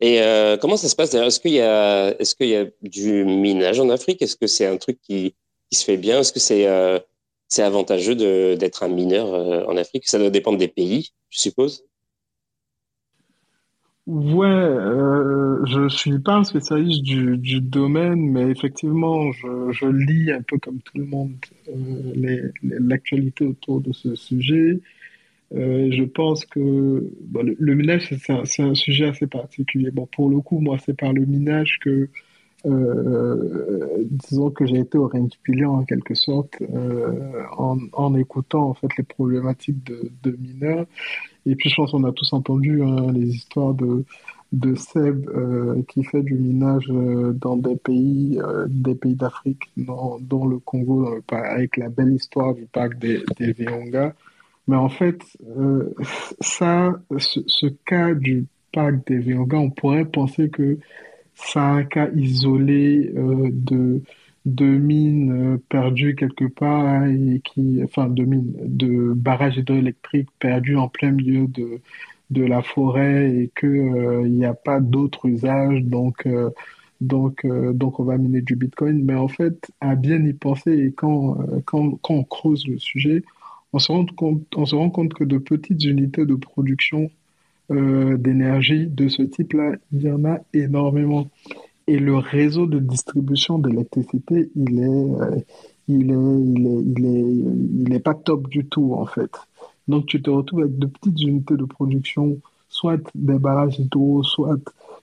Et 0.00 0.20
euh, 0.20 0.56
comment 0.56 0.76
ça 0.76 0.88
se 0.88 0.96
passe 0.96 1.14
Est-ce 1.14 1.40
qu'il 1.40 1.52
y 1.52 1.60
a, 1.60 2.14
est-ce 2.20 2.34
qu'il 2.34 2.48
y 2.48 2.56
a 2.56 2.66
du 2.82 3.24
minage 3.24 3.80
en 3.80 3.88
Afrique? 3.88 4.20
Est-ce 4.22 4.36
que 4.36 4.46
c'est 4.46 4.66
un 4.66 4.76
truc 4.76 4.98
qui, 5.02 5.34
qui 5.70 5.78
se 5.78 5.84
fait 5.84 5.96
bien? 5.96 6.20
Est-ce 6.20 6.32
que 6.32 6.40
c'est, 6.40 6.66
euh, 6.66 6.98
c'est 7.50 7.62
avantageux 7.62 8.14
d'être 8.56 8.82
un 8.84 8.88
mineur 8.88 9.34
euh, 9.34 9.64
en 9.66 9.76
Afrique 9.76 10.06
Ça 10.06 10.18
doit 10.18 10.30
dépendre 10.30 10.58
des 10.58 10.68
pays, 10.68 11.10
je 11.28 11.40
suppose. 11.40 11.84
Ouais, 14.06 14.46
euh, 14.46 15.64
je 15.66 15.88
suis 15.88 16.18
pas 16.18 16.36
un 16.36 16.44
spécialiste 16.44 17.02
du, 17.02 17.60
domaine, 17.60 18.18
mais 18.18 18.50
effectivement, 18.50 19.30
je, 19.32 19.86
lis 19.86 20.32
un 20.32 20.42
peu 20.42 20.58
comme 20.58 20.80
tout 20.80 20.98
le 20.98 21.04
monde 21.04 21.34
les, 22.14 22.40
l'actualité 22.62 23.44
autour 23.44 23.80
de 23.80 23.92
ce 23.92 24.14
sujet. 24.14 24.80
Euh, 25.52 25.90
je 25.92 26.04
pense 26.04 26.44
que 26.44 26.60
le, 26.60 27.56
le, 27.58 27.74
minage, 27.74 28.08
c'est 28.10 28.32
un, 28.32 28.70
un, 28.70 28.74
sujet 28.74 29.06
assez 29.06 29.26
particulier. 29.26 29.90
Bon, 29.90 30.06
pour 30.06 30.30
le 30.30 30.40
coup, 30.40 30.60
moi, 30.60 30.78
c'est 30.84 30.96
par 30.96 31.12
le 31.12 31.24
minage 31.24 31.78
que, 31.80 32.08
euh, 32.66 34.04
disons 34.10 34.50
que 34.50 34.66
j'ai 34.66 34.78
été 34.78 34.98
au 34.98 35.10
pillant 35.42 35.74
en 35.76 35.84
quelque 35.84 36.14
sorte, 36.14 36.54
euh, 36.60 37.42
en, 37.56 37.78
en, 37.92 38.14
écoutant 38.14 38.68
en 38.70 38.74
fait 38.74 38.88
les 38.98 39.04
problématiques 39.04 39.82
de, 39.84 40.10
de, 40.22 40.36
mineurs. 40.36 40.86
Et 41.46 41.56
puis, 41.56 41.70
je 41.70 41.76
pense 41.76 41.92
qu'on 41.92 42.04
a 42.04 42.12
tous 42.12 42.32
entendu 42.32 42.82
hein, 42.82 43.12
les 43.12 43.28
histoires 43.28 43.74
de 43.74 44.04
de 44.52 44.74
Seb 44.74 45.28
euh, 45.30 45.82
qui 45.88 46.02
fait 46.04 46.22
du 46.22 46.34
minage 46.34 46.86
euh, 46.90 47.32
dans 47.32 47.56
des 47.56 47.76
pays, 47.76 48.40
euh, 48.42 48.66
des 48.68 48.94
pays 48.94 49.14
d'Afrique, 49.14 49.70
dont, 49.76 50.46
le 50.46 50.58
Congo, 50.58 51.20
avec 51.30 51.76
la 51.76 51.88
belle 51.88 52.14
histoire 52.14 52.54
du 52.54 52.66
parc 52.66 52.98
des, 52.98 53.22
des. 53.38 53.54
Mais 54.66 54.76
en 54.76 54.88
fait, 54.88 55.20
euh, 55.56 55.94
ça, 56.40 57.00
ce, 57.18 57.66
cas 57.86 58.14
du 58.14 58.46
parc 58.72 59.06
des 59.06 59.18
Virunga, 59.18 59.58
on 59.58 59.70
pourrait 59.70 60.04
penser 60.04 60.48
que 60.48 60.78
c'est 61.44 61.58
un 61.58 61.84
cas 61.84 62.08
isolé 62.14 63.12
euh, 63.16 63.48
de, 63.52 64.02
de 64.46 64.64
mines 64.64 65.54
euh, 65.54 65.58
perdues 65.68 66.14
quelque 66.16 66.46
part 66.46 67.06
et 67.06 67.40
qui, 67.44 67.80
enfin, 67.84 68.08
de 68.08 68.24
mines, 68.24 68.54
de 68.64 69.12
barrages 69.14 69.56
hydroélectriques 69.58 70.30
perdus 70.38 70.76
en 70.76 70.88
plein 70.88 71.10
milieu 71.12 71.46
de, 71.48 71.80
de 72.30 72.42
la 72.44 72.62
forêt 72.62 73.30
et 73.34 73.50
que 73.54 74.24
il 74.26 74.32
n'y 74.32 74.44
a 74.44 74.54
pas 74.54 74.80
d'autre 74.80 75.26
usage, 75.26 75.82
donc 75.84 76.28
donc, 77.00 77.46
donc 77.46 77.98
on 77.98 78.04
va 78.04 78.18
miner 78.18 78.42
du 78.42 78.56
Bitcoin. 78.56 79.04
Mais 79.04 79.14
en 79.14 79.28
fait, 79.28 79.70
à 79.80 79.94
bien 79.96 80.24
y 80.24 80.32
penser 80.34 80.72
et 80.72 80.92
quand, 80.92 81.38
quand, 81.64 81.98
quand 82.02 82.14
on 82.14 82.24
creuse 82.24 82.66
le 82.68 82.78
sujet, 82.78 83.22
on 83.72 83.78
se 83.78 83.92
rend 83.92 84.06
compte, 84.06 84.44
on 84.56 84.66
se 84.66 84.74
rend 84.74 84.90
compte 84.90 85.14
que 85.14 85.24
de 85.24 85.38
petites 85.38 85.84
unités 85.84 86.26
de 86.26 86.34
production 86.34 87.10
euh, 87.70 88.16
d'énergie 88.16 88.86
de 88.86 89.08
ce 89.08 89.22
type-là, 89.22 89.76
il 89.92 90.02
y 90.02 90.10
en 90.10 90.24
a 90.24 90.38
énormément. 90.52 91.30
Et 91.86 91.98
le 91.98 92.16
réseau 92.16 92.66
de 92.66 92.78
distribution 92.78 93.58
d'électricité, 93.58 94.50
il 94.54 94.78
est, 94.80 94.84
euh, 94.84 95.36
il 95.88 96.10
est, 96.10 96.14
il 96.14 96.66
est, 96.66 96.82
il 96.82 97.06
est, 97.06 97.86
il 97.86 97.92
est 97.94 98.00
pas 98.00 98.14
top 98.14 98.48
du 98.48 98.64
tout 98.66 98.94
en 98.94 99.06
fait. 99.06 99.30
Donc 99.88 100.06
tu 100.06 100.22
te 100.22 100.30
retrouves 100.30 100.60
avec 100.60 100.78
de 100.78 100.86
petites 100.86 101.20
unités 101.22 101.56
de 101.56 101.64
production, 101.64 102.38
soit 102.68 103.00
des 103.14 103.38
barrages 103.38 103.78
hydro, 103.80 104.22
soit 104.22 104.58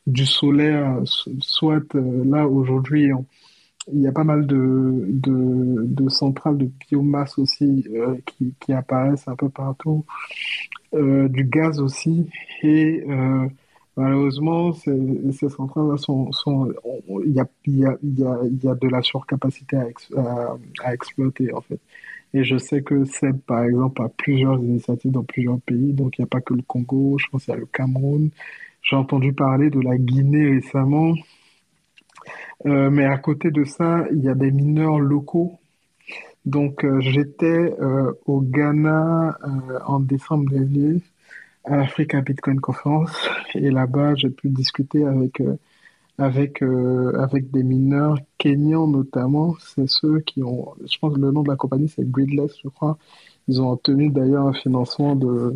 du 0.06 0.26
solaire, 0.26 1.02
soit 1.40 1.84
euh, 1.96 2.24
là 2.26 2.48
aujourd'hui 2.48 3.12
il 3.94 4.02
y 4.02 4.08
a 4.08 4.12
pas 4.12 4.24
mal 4.24 4.46
de, 4.48 5.06
de, 5.08 6.10
centrales 6.10 6.58
de 6.58 6.70
biomasse 6.88 7.38
aussi 7.38 7.86
euh, 7.92 8.16
qui, 8.26 8.54
qui, 8.60 8.74
apparaissent 8.74 9.28
un 9.28 9.36
peu 9.36 9.50
partout, 9.50 10.06
euh, 10.94 11.28
du 11.28 11.44
gaz 11.44 11.80
aussi, 11.80 12.30
et 12.64 13.04
euh, 13.10 13.48
malheureusement, 13.96 14.74
ces, 14.74 15.50
centrales-là 15.50 15.98
sont, 15.98 16.30
il, 17.26 17.34
y 17.34 17.40
a, 17.40 17.48
y 17.66 17.86
a, 17.86 17.98
y 18.04 18.24
a, 18.24 18.40
y 18.64 18.68
a 18.68 18.76
de 18.76 18.88
la 18.88 19.02
surcapacité 19.02 19.78
à, 19.78 19.88
à, 20.18 20.58
à, 20.84 20.94
exploiter 20.94 21.54
en 21.54 21.62
fait. 21.62 21.80
Et 22.34 22.44
je 22.44 22.58
sais 22.58 22.82
que 22.82 23.06
SEB, 23.06 23.40
par 23.48 23.64
exemple, 23.64 24.02
a 24.02 24.10
plusieurs 24.10 24.60
initiatives 24.60 25.12
dans 25.12 25.24
plusieurs 25.24 25.60
pays, 25.62 25.94
donc 25.94 26.18
il 26.18 26.22
n'y 26.22 26.26
a 26.26 26.28
pas 26.28 26.42
que 26.42 26.54
le 26.54 26.62
Congo, 26.62 27.18
je 27.18 27.28
pense 27.32 27.46
qu'il 27.46 27.54
y 27.54 27.58
a 27.58 27.60
le 27.60 27.66
Cameroun. 27.66 28.30
J'ai 28.82 28.96
entendu 28.96 29.34
parler 29.34 29.70
de 29.70 29.80
la 29.80 29.98
Guinée 29.98 30.50
récemment, 30.56 31.16
euh, 32.66 32.90
mais 32.90 33.06
à 33.06 33.18
côté 33.18 33.52
de 33.52 33.64
ça, 33.64 34.06
il 34.12 34.24
y 34.24 34.30
a 34.30 34.36
des 34.36 34.52
mineurs 34.52 35.00
locaux. 35.00 35.60
Donc, 36.46 36.84
euh, 36.84 37.00
j'étais 37.02 37.76
euh, 37.80 38.14
au 38.26 38.42
Ghana 38.42 39.38
en 39.86 40.00
décembre 40.00 40.50
dernier 40.50 41.02
à 41.66 41.78
l'Africa 41.78 42.22
Bitcoin 42.22 42.60
Conference 42.62 43.30
et 43.54 43.70
là-bas, 43.70 44.16
j'ai 44.16 44.30
pu 44.30 44.50
discuter 44.50 45.06
avec 45.06 45.42
avec 46.18 46.62
avec 46.62 47.52
des 47.52 47.64
mineurs 47.64 48.18
kenyans 48.38 48.88
notamment. 48.88 49.56
C'est 49.60 49.88
ceux 49.88 50.22
qui 50.22 50.42
ont, 50.44 50.74
je 50.86 50.98
pense, 51.00 51.14
que 51.14 51.20
le 51.20 51.32
nom 51.32 51.44
de 51.44 51.50
la 51.50 51.58
compagnie 51.58 51.90
c'est 51.90 52.10
Gridless, 52.10 52.54
je 52.64 52.70
crois. 52.70 52.98
Ils 53.50 53.62
ont 53.62 53.72
obtenu 53.72 54.10
d'ailleurs 54.10 54.48
un 54.48 54.54
financement 54.54 55.16
de 55.16 55.56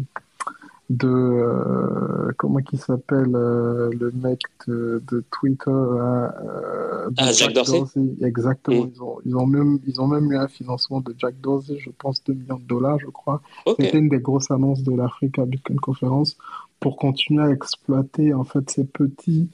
de 0.91 1.07
euh, 1.07 2.31
comment 2.37 2.59
qui 2.59 2.75
s'appelle 2.75 3.33
euh, 3.33 3.89
le 3.97 4.11
mec 4.11 4.41
de, 4.67 5.01
de 5.09 5.23
Twitter 5.31 5.69
euh, 5.69 7.09
ah, 7.17 7.31
Jack, 7.31 7.53
Dorsey. 7.53 7.81
exactement 8.21 8.85
mm. 8.85 8.91
ils, 8.93 9.01
ont, 9.01 9.17
ils 9.25 9.35
ont 9.37 9.45
même 9.45 9.79
ils 9.87 10.01
ont 10.01 10.07
même 10.07 10.29
eu 10.31 10.37
un 10.37 10.49
financement 10.49 10.99
de 10.99 11.15
Jack 11.17 11.39
Dorsey 11.39 11.77
je 11.79 11.89
pense 11.97 12.21
2 12.25 12.33
millions 12.33 12.57
de 12.57 12.67
dollars 12.67 12.99
je 12.99 13.07
crois 13.07 13.41
c'était 13.65 13.97
une 13.97 14.09
des 14.09 14.19
grosses 14.19 14.51
annonces 14.51 14.83
de 14.83 14.93
l'Africa 14.93 15.45
Bitcoin 15.45 15.79
Conference 15.79 16.37
pour 16.81 16.97
continuer 16.97 17.43
à 17.43 17.49
exploiter 17.51 18.33
en 18.33 18.43
fait 18.43 18.69
ces 18.69 18.83
petits 18.83 19.49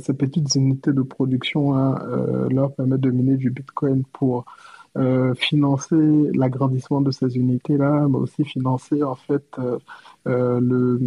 ces 0.00 0.12
petites 0.12 0.54
unités 0.54 0.92
de 0.92 1.02
production 1.02 1.74
à 1.74 2.02
leur 2.50 2.72
permettre 2.74 3.02
de 3.02 3.10
miner 3.10 3.36
du 3.36 3.50
Bitcoin 3.50 4.04
pour 4.12 4.44
euh, 4.98 5.34
financer 5.34 5.96
l'agrandissement 6.34 7.00
de 7.00 7.10
ces 7.10 7.38
unités-là, 7.38 8.06
mais 8.10 8.18
aussi 8.18 8.44
financer 8.44 9.02
en 9.02 9.14
fait 9.14 9.42
euh, 9.58 9.78
euh, 10.28 10.60
le 10.60 11.00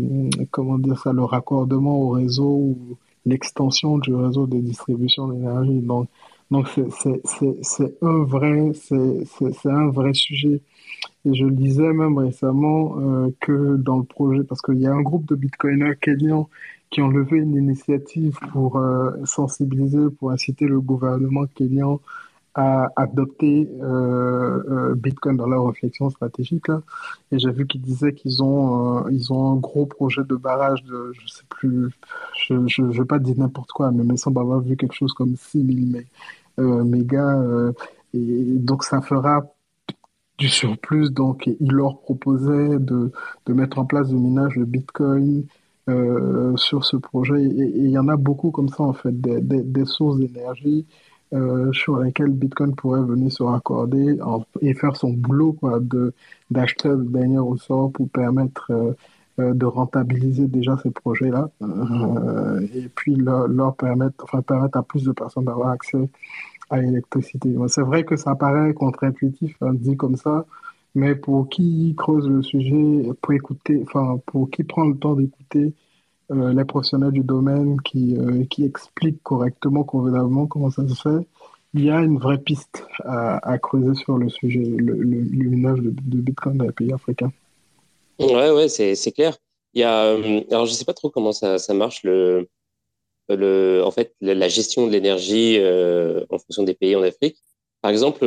comment 0.50 0.80
dire 0.80 0.98
ça, 0.98 1.14
le 1.14 1.24
raccordement 1.24 1.96
au 2.00 2.10
réseau 2.10 2.50
ou 2.50 2.98
l'extension 3.28 4.00
du 4.00 4.16
réseau 4.16 4.48
de 4.48 4.58
distribution 4.58 5.28
d'énergie. 5.28 5.82
Donc 5.82 6.10
donc 6.50 6.68
c'est 6.68 8.02
un 8.02 8.24
vrai 8.24 8.72
c'est 8.74 9.70
un 9.70 9.90
vrai 9.90 10.16
sujet. 10.16 10.64
Et 11.26 11.36
je 11.36 11.46
le 11.46 11.52
disais 11.52 11.94
même 11.94 12.18
récemment 12.18 12.96
que 13.40 13.78
dans 13.78 13.98
le 13.98 14.04
projet, 14.04 14.44
parce 14.44 14.62
qu'il 14.62 14.80
y 14.80 14.88
a 14.88 14.94
un 14.94 15.02
groupe 15.02 15.28
de 15.28 15.36
bitcoiners 15.36 15.96
kenyans 16.02 16.50
qui 16.90 17.02
ont 17.04 17.10
levé 17.10 17.38
une 17.38 17.56
initiative 17.56 18.38
pour 18.52 18.82
sensibiliser, 19.26 20.10
pour 20.18 20.32
inciter 20.32 20.66
le 20.66 20.80
gouvernement 20.82 21.46
kenyan 21.56 22.00
à 22.56 22.88
adopter 22.96 23.70
euh, 23.82 24.64
euh, 24.70 24.96
Bitcoin 24.96 25.36
dans 25.36 25.48
leur 25.48 25.68
réflexion 25.68 26.10
stratégique. 26.10 26.70
Là. 26.70 26.82
Et 27.32 27.38
j'ai 27.38 27.52
vu 27.52 27.68
qu'ils 27.68 27.82
disaient 27.82 28.14
qu'ils 28.14 28.42
ont, 28.42 29.06
euh, 29.06 29.12
ils 29.12 29.34
ont 29.34 29.52
un 29.52 29.58
gros 29.58 29.86
projet 29.86 30.24
de 30.24 30.36
barrage 30.36 30.82
de, 30.86 31.12
je 31.20 31.28
sais 31.28 31.44
plus, 31.50 31.90
je 32.48 32.54
ne 32.54 32.98
vais 32.98 33.06
pas 33.06 33.20
dire 33.20 33.36
n'importe 33.38 33.72
quoi, 33.74 33.92
mais 33.92 34.04
il 34.04 34.12
me 34.12 34.16
semble 34.16 34.40
avoir 34.40 34.62
vu 34.62 34.78
quelque 34.78 34.96
chose 34.96 35.14
comme 35.14 35.36
6000 35.36 36.06
mégas. 36.58 37.72
et 38.14 38.44
donc 38.60 38.86
ça 38.86 39.02
fera 39.02 39.44
du 40.38 40.48
surplus. 40.48 41.10
Donc 41.10 41.48
il 41.48 41.72
leur 41.72 42.00
proposait 42.00 42.80
de, 42.80 43.12
de 43.46 43.54
mettre 43.54 43.80
en 43.80 43.86
place 43.86 44.08
du 44.08 44.16
minage 44.16 44.56
de 44.56 44.64
Bitcoin. 44.64 45.46
sur 46.56 46.86
ce 46.86 46.98
projet 46.98 47.44
et 47.44 47.80
il 47.86 47.90
y 47.92 47.98
en 48.00 48.08
a 48.08 48.18
beaucoup 48.18 48.50
comme 48.52 48.70
ça 48.70 48.84
en 48.84 48.94
fait 48.94 49.20
des, 49.22 49.40
des 49.42 49.86
sources 49.86 50.18
d'énergie 50.18 50.88
euh, 51.34 51.72
sur 51.74 52.00
lesquels 52.00 52.30
Bitcoin 52.30 52.76
pourrait 52.76 53.02
venir 53.02 53.32
se 53.32 53.42
raccorder 53.42 54.18
et 54.62 54.74
faire 54.76 54.96
son 54.96 55.12
boulot 55.12 55.54
quoi, 55.54 55.80
de, 55.80 56.14
d'acheter 56.52 56.90
des 56.90 57.10
dernier 57.10 57.40
au 57.40 57.58
sort 57.58 57.92
pour 57.92 58.08
permettre 58.10 58.68
euh, 58.70 58.94
euh, 59.40 59.54
de 59.56 59.66
rentabiliser 59.66 60.48
déjà 60.48 60.78
ces 60.84 60.92
projets-là 60.92 61.50
et 62.74 62.90
puis 62.96 63.16
leur, 63.16 63.76
permettre, 63.76 64.24
enfin, 64.24 64.42
permettre 64.44 64.78
à 64.78 64.84
plus 64.84 65.04
de 65.04 65.12
personnes 65.12 65.46
d'avoir 65.46 65.70
accès 65.70 66.10
à 66.70 66.80
l'électricité. 66.80 67.56
C'est 67.68 67.82
vrai 67.82 68.04
que 68.04 68.16
ça 68.16 68.36
paraît 68.36 68.74
contre-intuitif, 68.74 69.56
hein, 69.62 69.74
dit 69.74 69.98
comme 69.98 70.18
ça, 70.18 70.46
mais 70.94 71.16
pour 71.16 71.50
qui 71.50 71.96
creuse 71.98 72.30
le 72.30 72.44
sujet, 72.44 73.10
pour 73.22 73.34
écouter, 73.34 73.84
enfin, 73.84 74.20
pour 74.28 74.50
qui 74.52 74.64
prend 74.64 74.86
le 74.86 74.96
temps 74.96 75.16
d'écouter 75.16 75.74
euh, 76.32 76.54
les 76.54 76.66
professionnels 76.66 77.12
du 77.12 77.24
domaine 77.24 77.80
qui, 77.82 78.18
euh, 78.18 78.46
qui 78.46 78.66
expliquent 78.66 79.22
correctement, 79.22 79.84
convenablement 79.84 80.48
comment 80.48 80.72
ça 80.72 80.88
se 80.88 80.96
fait, 80.96 81.28
il 81.76 81.84
y 81.84 81.92
a 81.92 82.00
une 82.02 82.18
vraie 82.18 82.40
piste 82.40 82.84
à, 83.04 83.58
creuser 83.60 83.94
sur 83.96 84.18
le 84.18 84.30
sujet, 84.30 84.64
le, 84.64 84.96
minage 84.96 85.80
de, 85.80 86.18
Bitcoin 86.18 86.58
dans 86.58 86.66
les 86.66 86.72
pays 86.72 86.94
africains. 86.94 87.32
Ouais, 88.18 88.50
ouais, 88.50 88.70
c'est 88.70 89.12
clair. 89.12 89.38
Il 89.74 89.82
y 89.82 89.84
a, 89.84 90.06
euh, 90.06 90.42
alors, 90.50 90.66
je 90.66 90.72
ne 90.72 90.76
sais 90.76 90.86
pas 90.86 90.94
trop 90.94 91.10
comment 91.10 91.34
ça, 91.34 91.60
ça 91.60 91.74
marche, 91.74 92.04
le, 92.04 92.48
le, 93.30 93.82
en 93.84 93.92
fait, 93.92 94.16
la 94.22 94.48
gestion 94.48 94.88
de 94.88 94.92
l'énergie 94.92 95.60
en 96.30 96.40
fonction 96.40 96.64
des 96.64 96.74
pays 96.74 96.96
en 96.96 97.04
Afrique. 97.04 97.38
Par 97.82 97.92
exemple, 97.92 98.26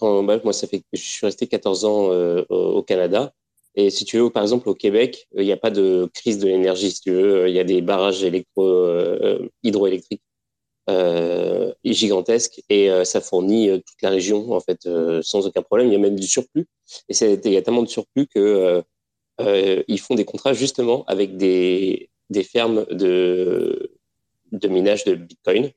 bah, 0.00 0.40
moi, 0.42 0.52
ça 0.52 0.66
fait 0.66 0.82
je 0.92 1.00
suis 1.00 1.26
resté 1.26 1.46
14 1.46 1.84
ans 1.84 2.08
au 2.48 2.82
Canada, 2.82 3.32
et 3.78 3.90
si 3.90 4.04
tu 4.04 4.18
veux, 4.18 4.28
par 4.28 4.42
exemple, 4.42 4.68
au 4.68 4.74
Québec, 4.74 5.28
euh, 5.36 5.42
il 5.42 5.46
n'y 5.46 5.52
a 5.52 5.56
pas 5.56 5.70
de 5.70 6.10
crise 6.12 6.38
de 6.38 6.48
l'énergie, 6.48 6.90
si 6.90 7.10
veux. 7.10 7.48
Il 7.48 7.54
y 7.54 7.60
a 7.60 7.64
des 7.64 7.80
barrages 7.80 8.24
euh, 8.58 9.48
hydroélectriques 9.62 10.24
euh, 10.90 11.72
gigantesques 11.84 12.60
et 12.68 12.90
euh, 12.90 13.04
ça 13.04 13.20
fournit 13.20 13.70
toute 13.86 14.02
la 14.02 14.10
région, 14.10 14.52
en 14.52 14.58
fait, 14.58 14.88
sans 15.22 15.46
aucun 15.46 15.62
problème. 15.62 15.86
Il 15.86 15.92
y 15.92 15.96
a 15.96 16.00
même 16.00 16.18
du 16.18 16.26
surplus. 16.26 16.66
Et 17.08 17.14
il 17.24 17.52
y 17.52 17.56
a 17.56 17.62
tellement 17.62 17.84
de 17.84 17.88
surplus 17.88 18.26
que 18.26 18.82
ils 19.86 20.00
font 20.00 20.16
des 20.16 20.24
contrats 20.24 20.54
justement 20.54 21.04
avec 21.06 21.36
des, 21.36 22.10
fermes 22.42 22.84
de, 22.90 23.92
minage 24.68 25.04
de 25.04 25.14
Bitcoin. 25.14 25.70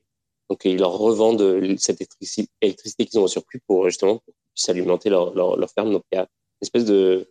Donc, 0.50 0.64
ils 0.64 0.76
leur 0.76 0.98
revendent 0.98 1.76
cette 1.78 2.00
électricité 2.00 3.06
qu'ils 3.06 3.20
ont 3.20 3.24
en 3.24 3.28
surplus 3.28 3.60
pour 3.64 3.88
justement 3.88 4.16
pour 4.16 4.34
leur 5.36 5.70
ferme. 5.70 5.92
Donc, 5.92 6.02
il 6.10 6.16
y 6.16 6.18
a 6.18 6.22
une 6.22 6.26
espèce 6.62 6.84
de 6.84 7.28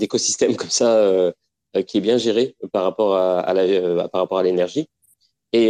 d'écosystème 0.00 0.56
comme 0.56 0.70
ça 0.70 0.96
euh, 0.96 1.32
euh, 1.76 1.82
qui 1.82 1.98
est 1.98 2.00
bien 2.00 2.18
géré 2.18 2.56
par 2.72 2.82
rapport 2.82 3.14
à, 3.14 3.54
la, 3.54 3.62
euh, 3.62 4.08
par 4.08 4.22
rapport 4.22 4.38
à 4.38 4.42
l'énergie. 4.42 4.88
Et, 5.52 5.68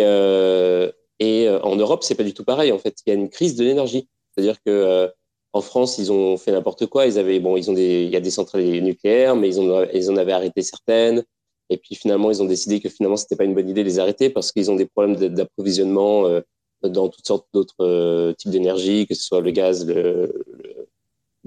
et 1.22 1.48
en 1.48 1.76
Europe, 1.76 2.02
c'est 2.02 2.14
pas 2.14 2.22
du 2.24 2.34
tout 2.34 2.44
pareil. 2.44 2.72
En 2.72 2.78
fait, 2.78 2.96
il 3.04 3.10
y 3.10 3.12
a 3.12 3.14
une 3.14 3.28
crise 3.28 3.56
de 3.56 3.64
l'énergie. 3.64 4.08
C'est-à-dire 4.30 4.56
que 4.64 5.10
en 5.52 5.62
France, 5.62 5.98
ils 5.98 6.12
ont 6.12 6.36
fait 6.36 6.52
n'importe 6.52 6.86
quoi. 6.86 7.06
Ils 7.06 7.18
avaient, 7.18 7.40
bon, 7.40 7.56
ils 7.56 7.70
ont 7.70 7.74
des, 7.74 8.04
il 8.04 8.10
y 8.10 8.16
a 8.16 8.20
des 8.20 8.30
centrales 8.30 8.62
nucléaires, 8.62 9.36
mais 9.36 9.48
ils, 9.48 9.60
ont, 9.60 9.86
ils 9.92 10.10
en 10.10 10.16
avaient 10.16 10.32
arrêté 10.32 10.62
certaines. 10.62 11.24
Et 11.70 11.78
puis 11.78 11.94
finalement, 11.94 12.30
ils 12.30 12.42
ont 12.42 12.46
décidé 12.46 12.80
que 12.80 12.88
finalement, 12.88 13.16
c'était 13.16 13.36
pas 13.36 13.44
une 13.44 13.54
bonne 13.54 13.68
idée 13.68 13.82
de 13.82 13.88
les 13.88 13.98
arrêter 13.98 14.28
parce 14.28 14.52
qu'ils 14.52 14.70
ont 14.70 14.76
des 14.76 14.86
problèmes 14.86 15.16
d'approvisionnement 15.16 16.24
dans 16.82 17.08
toutes 17.08 17.26
sortes 17.26 17.46
d'autres 17.54 18.32
types 18.38 18.50
d'énergie, 18.50 19.06
que 19.06 19.14
ce 19.14 19.22
soit 19.22 19.40
le 19.40 19.50
gaz, 19.50 19.86
le, 19.86 20.44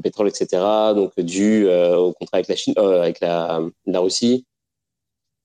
pétrole, 0.02 0.28
etc. 0.28 0.62
Donc 0.96 1.20
dû 1.20 1.68
euh, 1.68 1.98
au 1.98 2.14
contrat 2.14 2.38
avec 2.38 2.48
la 2.48 2.56
Chine, 2.56 2.74
euh, 2.78 3.02
avec 3.02 3.20
la, 3.20 3.62
la, 3.86 4.00
Russie. 4.00 4.46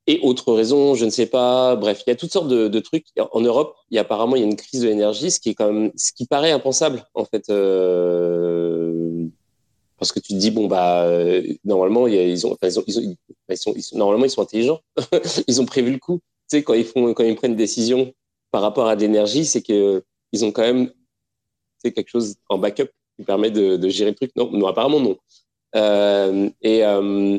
Et 0.07 0.21
autre 0.23 0.55
raison, 0.55 0.95
je 0.95 1.05
ne 1.05 1.11
sais 1.11 1.27
pas. 1.27 1.77
Bref, 1.77 2.03
il 2.07 2.11
y 2.11 2.13
a 2.13 2.17
toutes 2.17 2.33
sortes 2.33 2.49
de, 2.49 2.69
de 2.69 2.81
trucs. 2.81 3.07
En 3.33 3.41
Europe, 3.41 3.77
il 3.91 3.97
y 3.97 3.99
a 3.99 4.03
apparemment 4.03 4.37
il 4.37 4.41
y 4.41 4.43
a 4.43 4.47
une 4.47 4.57
crise 4.57 4.81
de 4.81 4.89
l'énergie, 4.89 5.31
ce 5.31 5.39
qui 5.39 5.51
est 5.51 5.55
quand 5.55 5.71
même, 5.71 5.93
ce 5.97 6.13
qui 6.13 6.27
paraît 6.27 6.51
impensable 6.53 7.05
en 7.15 7.25
fait. 7.25 7.51
Euh, 7.51 9.29
parce 9.99 10.13
que 10.13 10.21
tu 10.21 10.33
te 10.33 10.39
dis 10.39 10.51
bon 10.51 10.67
bah 10.67 11.03
euh, 11.03 11.43
normalement 11.65 12.07
ils, 12.07 12.47
ont, 12.47 12.57
ils, 12.63 12.79
ont, 12.79 12.85
ils, 12.87 12.99
ont, 12.99 13.17
ils, 13.49 13.57
sont, 13.57 13.73
ils 13.75 13.83
sont, 13.83 13.99
normalement 13.99 14.25
ils 14.25 14.31
sont 14.31 14.43
intelligents 14.43 14.81
ils 15.49 15.61
ont 15.61 15.67
prévu 15.67 15.93
le 15.93 15.99
coup 15.99 16.21
tu 16.49 16.59
sais 16.59 16.63
quand 16.63 16.75
ils 16.75 16.85
font 16.85 17.13
quand 17.15 17.25
ils 17.25 17.35
prennent 17.35 17.53
une 17.53 17.57
décision 17.57 18.15
par 18.51 18.63
rapport 18.63 18.87
à 18.87 18.95
l'énergie 18.95 19.45
c'est 19.45 19.63
que 19.63 20.05
ils 20.33 20.45
ont 20.45 20.53
quand 20.53 20.63
même 20.63 20.93
c'est 21.79 21.93
quelque 21.93 22.09
chose 22.09 22.37
en 22.49 22.59
backup 22.59 22.91
qui 23.19 23.25
permet 23.25 23.51
de, 23.51 23.77
de, 23.77 23.89
gérer 23.89 24.11
le 24.11 24.17
truc. 24.17 24.33
Non, 24.37 24.51
non 24.53 24.67
apparemment 24.67 25.01
non. 25.01 25.19
Euh, 25.77 26.51
et, 26.63 26.85
euh, 26.85 27.39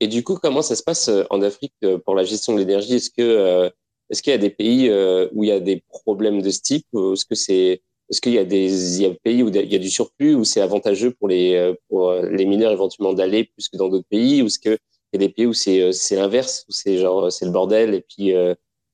et 0.00 0.06
du 0.08 0.22
coup, 0.24 0.36
comment 0.36 0.62
ça 0.62 0.76
se 0.76 0.82
passe 0.82 1.08
euh, 1.08 1.24
en 1.30 1.42
Afrique 1.42 1.74
euh, 1.84 1.98
pour 1.98 2.14
la 2.14 2.24
gestion 2.24 2.54
de 2.54 2.58
l'énergie? 2.60 2.94
Est-ce 2.94 3.10
que 3.10 3.22
euh, 3.22 3.70
est-ce 4.10 4.22
qu'il 4.22 4.30
y 4.32 4.34
a 4.34 4.38
des 4.38 4.50
pays 4.50 4.90
où 5.32 5.44
il 5.44 5.48
y 5.48 5.52
a 5.52 5.60
des 5.60 5.82
problèmes 5.88 6.40
de 6.42 6.50
ce 6.50 6.60
type? 6.62 6.86
Est-ce 6.94 7.26
que 7.26 7.34
c'est 7.34 7.82
est-ce 8.10 8.22
qu'il 8.22 8.32
y 8.32 8.38
a 8.38 8.44
des 8.44 8.96
il 8.96 9.02
y 9.02 9.06
a 9.06 9.10
des 9.10 9.20
pays 9.22 9.42
où 9.42 9.48
il 9.48 9.72
y 9.72 9.76
a 9.76 9.78
du 9.78 9.90
surplus 9.90 10.34
où 10.34 10.44
c'est 10.44 10.62
avantageux 10.62 11.10
pour 11.12 11.28
les 11.28 11.74
pour 11.88 12.12
les 12.14 12.46
mineurs 12.46 12.72
éventuellement 12.72 13.12
d'aller 13.12 13.44
plus 13.44 13.68
que 13.68 13.76
dans 13.76 13.88
d'autres 13.90 14.08
pays? 14.08 14.40
Ou 14.42 14.46
est-ce 14.46 14.58
que 14.58 14.78
il 15.12 15.20
y 15.20 15.24
a 15.24 15.26
des 15.26 15.28
pays 15.28 15.46
où 15.46 15.52
c'est 15.52 15.92
c'est 15.92 16.16
l'inverse 16.16 16.64
où 16.68 16.72
c'est 16.72 16.96
genre 16.98 17.30
c'est 17.30 17.44
le 17.44 17.50
bordel 17.50 17.94
et 17.94 18.00
puis 18.00 18.32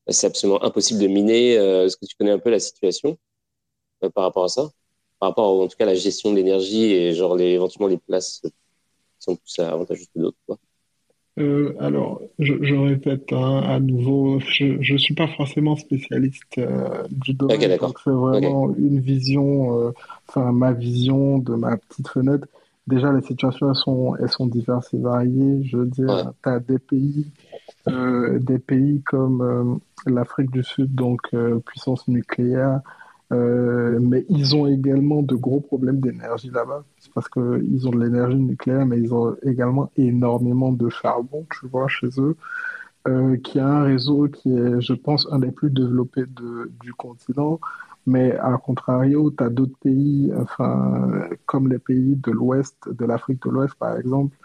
c'est 0.09 0.27
absolument 0.27 0.63
impossible 0.65 1.01
de 1.01 1.07
miner? 1.07 1.53
Est-ce 1.85 1.97
que 1.97 2.07
tu 2.07 2.17
connais 2.17 2.33
un 2.33 2.41
peu 2.41 2.51
la 2.51 2.59
situation 2.59 3.17
par 4.15 4.25
rapport 4.25 4.45
à 4.45 4.49
ça? 4.49 4.71
Par 5.25 5.31
rapport 5.31 5.61
en 5.63 5.69
tout 5.69 5.77
cas 5.79 5.85
à 5.85 5.89
la 5.89 5.95
gestion 5.95 6.33
de 6.33 6.37
l'énergie 6.37 6.93
et 6.93 7.15
genre 7.15 7.35
les, 7.35 7.53
éventuellement 7.53 7.89
les 7.89 7.97
places 7.97 8.41
qui 8.43 8.51
sont 9.19 9.37
plus 9.37 9.59
avantageuses 9.59 10.09
que 10.15 10.21
d'autres 10.21 10.59
euh, 11.37 11.75
alors, 11.81 12.21
je, 12.39 12.55
je 12.63 12.77
répète 12.77 13.33
hein, 13.33 13.61
à 13.67 13.81
nouveau, 13.81 14.39
je 14.39 14.93
ne 14.93 14.99
suis 14.99 15.15
pas 15.15 15.27
forcément 15.27 15.75
spécialiste 15.75 16.59
euh, 16.59 17.03
du 17.11 17.35
domaine, 17.35 17.77
donc 17.77 17.99
c'est 18.05 18.11
vraiment 18.11 18.73
une 18.77 19.01
vision, 19.01 19.81
euh, 19.81 19.91
enfin 20.29 20.53
ma 20.53 20.73
vision 20.73 21.39
de 21.39 21.55
ma 21.55 21.77
petite 21.77 22.07
fenêtre. 22.07 22.47
Déjà, 22.87 23.13
les 23.13 23.23
situations 23.23 23.69
elles 23.69 23.75
sont, 23.75 24.15
elles 24.15 24.31
sont 24.31 24.47
diverses 24.47 24.95
et 24.95 24.99
variées. 24.99 25.65
Je 25.65 25.79
veux 25.79 25.87
dire, 25.87 26.33
tu 26.41 26.49
as 26.49 26.61
des 26.61 26.79
pays, 26.79 27.27
des 27.89 28.59
pays 28.61 29.03
comme 29.03 29.81
l'Afrique 30.07 30.53
du 30.53 30.63
Sud, 30.63 30.95
donc 30.95 31.35
puissance 31.65 32.07
nucléaire, 32.07 32.81
euh, 33.35 33.99
mais 34.01 34.25
ils 34.29 34.55
ont 34.57 34.67
également 34.67 35.23
de 35.23 35.35
gros 35.35 35.61
problèmes 35.61 36.01
d'énergie 36.01 36.51
là-bas. 36.51 36.85
C'est 36.99 37.13
parce 37.13 37.29
qu'ils 37.29 37.89
ont 37.89 37.91
de 37.91 38.05
l'énergie 38.05 38.37
nucléaire, 38.37 38.87
mais 38.87 38.99
ils 39.01 39.13
ont 39.15 39.37
également 39.43 39.91
énormément 39.97 40.73
de 40.73 40.89
charbon, 40.89 41.47
tu 41.51 41.67
vois, 41.67 41.89
chez 41.89 42.09
eux, 42.19 42.37
euh, 43.09 43.37
qui 43.39 43.59
a 43.59 43.67
un 43.67 43.83
réseau 43.85 44.29
qui 44.29 44.51
est, 44.57 44.81
je 44.81 44.95
pense, 44.95 45.27
un 45.31 45.39
des 45.41 45.51
plus 45.51 45.71
développés 45.71 46.25
du 46.81 46.93
continent. 46.95 47.61
Mais 48.07 48.37
à 48.37 48.59
contrario, 48.59 49.31
tu 49.31 49.43
as 49.45 49.49
d'autres 49.49 49.79
pays, 49.83 50.31
enfin, 50.39 51.29
comme 51.47 51.69
les 51.69 51.79
pays 51.79 52.17
de 52.17 52.31
l'Ouest, 52.31 52.77
de 52.91 53.05
l'Afrique 53.07 53.43
de 53.45 53.51
l'Ouest, 53.51 53.75
par 53.77 53.97
exemple, 53.97 54.37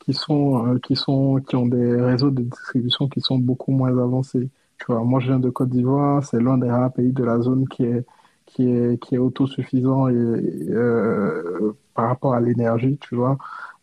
qui 0.00 0.14
sont, 0.14 0.66
euh, 0.74 0.78
qui 0.78 0.96
sont, 0.96 1.36
qui 1.46 1.56
ont 1.56 1.66
des 1.66 2.00
réseaux 2.00 2.30
de 2.30 2.42
distribution 2.42 3.08
qui 3.08 3.20
sont 3.20 3.38
beaucoup 3.38 3.72
moins 3.72 3.96
avancés. 3.98 4.48
Tu 4.78 4.86
vois, 4.88 5.02
moi, 5.04 5.20
je 5.20 5.28
viens 5.28 5.40
de 5.40 5.50
Côte 5.50 5.70
d'Ivoire, 5.70 6.24
c'est 6.24 6.40
l'un 6.40 6.58
des 6.58 6.70
rares 6.70 6.92
pays 6.92 7.12
de 7.12 7.24
la 7.24 7.40
zone 7.40 7.68
qui 7.68 7.84
est 7.84 8.04
qui 8.48 8.68
est, 8.70 8.98
qui 9.02 9.14
est 9.14 9.18
autosuffisant 9.18 10.08
euh, 10.10 11.72
par 11.94 12.08
rapport 12.08 12.34
à 12.34 12.40
l'énergie, 12.40 12.98
tu 13.00 13.14
vois. 13.14 13.38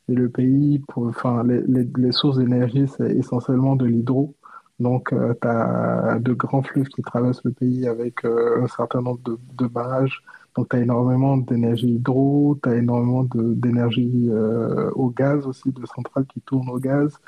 Et 0.10 0.14
le 0.14 0.30
pays, 0.30 0.82
enfin, 0.96 1.44
les, 1.44 1.62
les, 1.98 2.12
sources 2.12 2.38
d'énergie, 2.38 2.88
c'est 2.88 3.12
essentiellement 3.16 3.76
de 3.76 3.86
l'hydro. 3.86 4.36
Donc, 4.80 5.10
tu 5.10 5.48
as 5.48 6.20
de 6.20 6.34
grands 6.34 6.62
fleuves 6.62 6.88
qui 6.90 7.02
traversent 7.02 7.44
le 7.44 7.52
pays 7.52 7.88
avec 7.88 8.26
euh, 8.26 8.64
un 8.64 8.68
certain 8.68 9.02
nombre 9.02 9.22
de, 9.24 9.38
de 9.58 9.68
barrages. 9.68 10.22
Donc, 10.56 10.70
tu 10.70 10.76
as 10.78 10.80
énormément 10.82 11.38
d'énergie 11.38 11.96
hydro, 11.96 12.58
tu 12.62 12.70
as 12.70 12.76
énormément 12.76 13.26
d'énergie 13.34 14.30
euh, 14.30 14.92
au 14.92 15.10
gaz 15.10 15.46
aussi, 15.48 15.72
de 15.72 15.86
centrales 15.86 16.26
qui 16.28 16.42
tournent 16.42 16.70
au 16.70 16.80
gaz. 16.80 17.20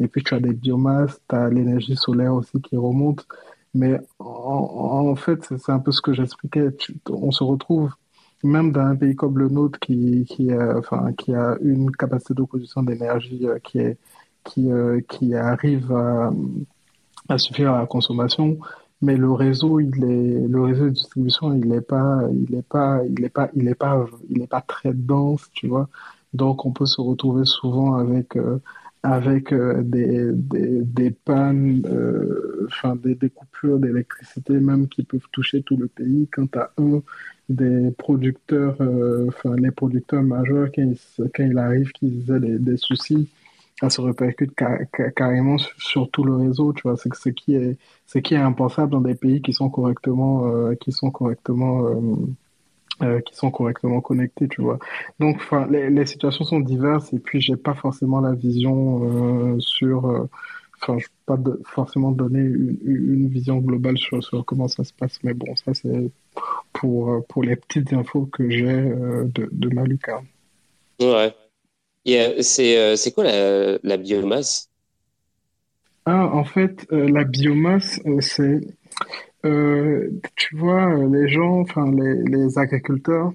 Et 0.00 0.08
puis, 0.08 0.22
tu 0.22 0.34
as 0.34 0.40
des 0.40 0.52
biomasses, 0.54 1.20
tu 1.28 1.34
as 1.36 1.48
l'énergie 1.48 1.96
solaire 1.96 2.34
aussi 2.34 2.60
qui 2.60 2.76
remonte. 2.76 3.26
Mais 3.74 3.98
en, 4.18 5.14
fait, 5.16 5.44
c'est 5.58 5.72
un 5.72 5.78
peu 5.78 5.92
ce 5.92 6.02
que 6.02 6.12
j'expliquais. 6.12 6.68
On 7.10 7.30
se 7.30 7.42
retrouve 7.42 7.90
même 8.44 8.72
dans 8.72 8.80
un 8.80 8.96
pays 8.96 9.14
comme 9.14 9.38
le 9.38 9.48
nôtre 9.48 9.78
qui, 9.78 10.24
qui, 10.28 10.52
a, 10.52 10.76
enfin, 10.78 11.12
qui 11.12 11.34
a 11.34 11.56
une 11.62 11.90
capacité 11.92 12.34
d'opposition 12.34 12.82
d'énergie 12.82 13.46
euh, 13.46 13.58
qui, 13.60 13.80
qui, 14.44 14.70
euh, 14.70 15.00
qui 15.08 15.34
arrive 15.34 15.92
à, 15.92 16.32
à, 17.28 17.38
suffire 17.38 17.72
à 17.72 17.80
la 17.80 17.86
consommation, 17.86 18.58
mais 19.00 19.16
le 19.16 19.32
réseau, 19.32 19.80
il 19.80 20.04
est, 20.04 20.48
le 20.48 20.62
réseau 20.62 20.84
de 20.86 20.90
distribution, 20.90 21.52
il 21.54 21.68
n'est 21.68 21.80
pas, 21.80 22.22
il 22.32 22.54
est 22.54 22.62
pas, 22.62 23.02
il 23.04 23.24
est 23.24 23.28
pas, 23.28 23.50
il 23.54 23.68
est 23.68 23.74
pas, 23.74 24.06
il 24.30 24.42
est 24.42 24.46
pas 24.46 24.60
très 24.60 24.92
dense, 24.92 25.48
tu 25.52 25.68
vois. 25.68 25.88
Donc, 26.34 26.64
on 26.66 26.72
peut 26.72 26.86
se 26.86 27.00
retrouver 27.00 27.44
souvent 27.44 27.96
avec 27.96 28.36
euh, 28.36 28.58
avec 29.02 29.52
euh, 29.52 29.82
des, 29.82 30.30
des, 30.32 30.82
des, 30.82 31.10
pannes, 31.10 31.82
euh, 31.86 32.66
enfin 32.68 32.94
des, 32.96 33.14
des, 33.16 33.30
coupures 33.30 33.78
d'électricité 33.78 34.54
même 34.54 34.88
qui 34.88 35.02
peuvent 35.02 35.26
toucher 35.32 35.62
tout 35.62 35.76
le 35.76 35.88
pays. 35.88 36.28
Quant 36.32 36.48
à 36.54 36.70
un 36.78 37.02
des 37.48 37.90
producteurs, 37.98 38.76
euh, 38.80 39.26
enfin 39.28 39.56
les 39.56 39.72
producteurs 39.72 40.22
majeurs, 40.22 40.68
quand 40.74 40.82
il, 40.82 40.96
quand 41.34 41.44
il 41.44 41.58
arrive 41.58 41.90
qu'ils 41.92 42.30
aient 42.30 42.40
des, 42.40 42.58
des, 42.58 42.76
soucis, 42.76 43.28
ça 43.80 43.90
se 43.90 44.00
répercute 44.00 44.52
carrément 45.16 45.56
sur, 45.78 46.08
tout 46.10 46.22
le 46.24 46.36
réseau. 46.36 46.72
Tu 46.72 46.82
vois, 46.82 46.96
c'est 46.96 47.12
ce 47.14 47.28
qui 47.30 47.54
est 47.54 47.78
ce 48.06 48.18
qui 48.18 48.34
est 48.34 48.38
impensable 48.38 48.92
dans 48.92 49.00
des 49.00 49.16
pays 49.16 49.42
qui 49.42 49.52
sont 49.52 49.70
correctement 49.70 50.46
euh, 50.46 50.74
qui 50.76 50.92
sont 50.92 51.10
correctement 51.10 51.86
euh, 51.88 52.00
qui 53.00 53.34
sont 53.34 53.50
correctement 53.50 54.00
connectés, 54.00 54.48
tu 54.48 54.62
vois. 54.62 54.78
Donc, 55.18 55.36
enfin, 55.36 55.66
les, 55.70 55.90
les, 55.90 56.06
situations 56.06 56.44
sont 56.44 56.60
diverses 56.60 57.12
et 57.12 57.18
puis 57.18 57.40
j'ai 57.40 57.56
pas 57.56 57.74
forcément 57.74 58.20
la 58.20 58.32
vision 58.34 59.54
euh, 59.54 59.60
sur, 59.60 60.06
euh, 60.06 60.28
enfin, 60.80 60.98
je 60.98 61.06
peux 61.06 61.12
pas 61.26 61.36
de, 61.36 61.60
forcément 61.64 62.12
donner 62.12 62.40
une, 62.40 62.78
une, 62.84 63.28
vision 63.28 63.58
globale 63.58 63.98
sur, 63.98 64.22
sur, 64.22 64.44
comment 64.44 64.68
ça 64.68 64.84
se 64.84 64.92
passe, 64.92 65.18
mais 65.22 65.34
bon, 65.34 65.54
ça 65.56 65.74
c'est 65.74 66.10
pour 66.72 67.26
pour 67.26 67.42
les 67.42 67.56
petites 67.56 67.92
infos 67.92 68.26
que 68.26 68.48
j'ai 68.48 68.64
de, 68.66 69.48
de 69.50 69.74
ma 69.74 69.84
lucarne. 69.84 70.26
Ouais. 71.00 71.34
c'est 72.42 72.96
c'est 72.96 73.12
quoi 73.12 73.24
la, 73.24 73.78
la 73.82 73.96
biomasse? 73.96 74.68
Ah, 76.04 76.26
en 76.26 76.44
fait, 76.44 76.86
la 76.90 77.24
biomasse, 77.24 78.00
c'est 78.20 78.60
euh, 79.44 80.10
tu 80.36 80.56
vois, 80.56 80.94
les 81.06 81.28
gens, 81.28 81.60
enfin 81.60 81.90
les, 81.90 82.58
agriculteurs, 82.58 83.32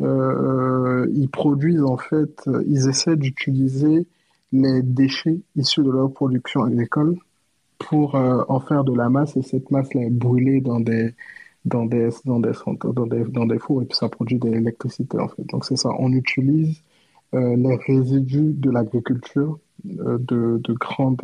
euh, 0.00 1.06
ils 1.14 1.28
produisent 1.28 1.82
en 1.82 1.96
fait, 1.96 2.48
ils 2.66 2.88
essaient 2.88 3.16
d'utiliser 3.16 4.06
les 4.52 4.82
déchets 4.82 5.40
issus 5.56 5.82
de 5.82 5.90
leur 5.90 6.12
production 6.12 6.64
agricole 6.64 7.16
pour 7.78 8.14
euh, 8.14 8.44
en 8.48 8.60
faire 8.60 8.84
de 8.84 8.94
la 8.94 9.08
masse 9.08 9.36
et 9.36 9.42
cette 9.42 9.70
masse-là 9.70 10.02
est 10.02 10.10
brûlée 10.10 10.60
dans 10.60 10.80
des 10.80 11.14
dans 11.64 11.86
des 11.86 12.10
dans 12.24 12.40
des 12.40 12.52
dans 13.24 13.46
des 13.46 13.58
fours 13.58 13.82
et 13.82 13.86
puis 13.86 13.96
ça 13.96 14.08
produit 14.08 14.38
de 14.38 14.48
l'électricité 14.48 15.18
en 15.18 15.28
fait. 15.28 15.44
Donc 15.46 15.64
c'est 15.64 15.76
ça, 15.76 15.90
on 15.98 16.12
utilise 16.12 16.82
euh, 17.34 17.56
les 17.56 17.76
résidus 17.76 18.52
de 18.52 18.70
l'agriculture 18.70 19.58
euh, 20.00 20.18
de 20.18 20.72
grandes 20.74 21.22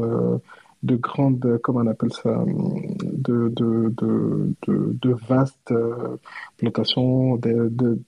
de 0.82 0.96
grandes, 0.96 1.58
comment 1.62 1.80
on 1.80 1.86
appelle 1.88 2.12
ça, 2.12 2.44
de, 2.46 3.48
de, 3.48 3.92
de, 3.96 4.54
de, 4.66 4.96
de 5.02 5.16
vastes 5.28 5.72
euh, 5.72 6.16
plantations 6.56 7.36
de, 7.36 8.00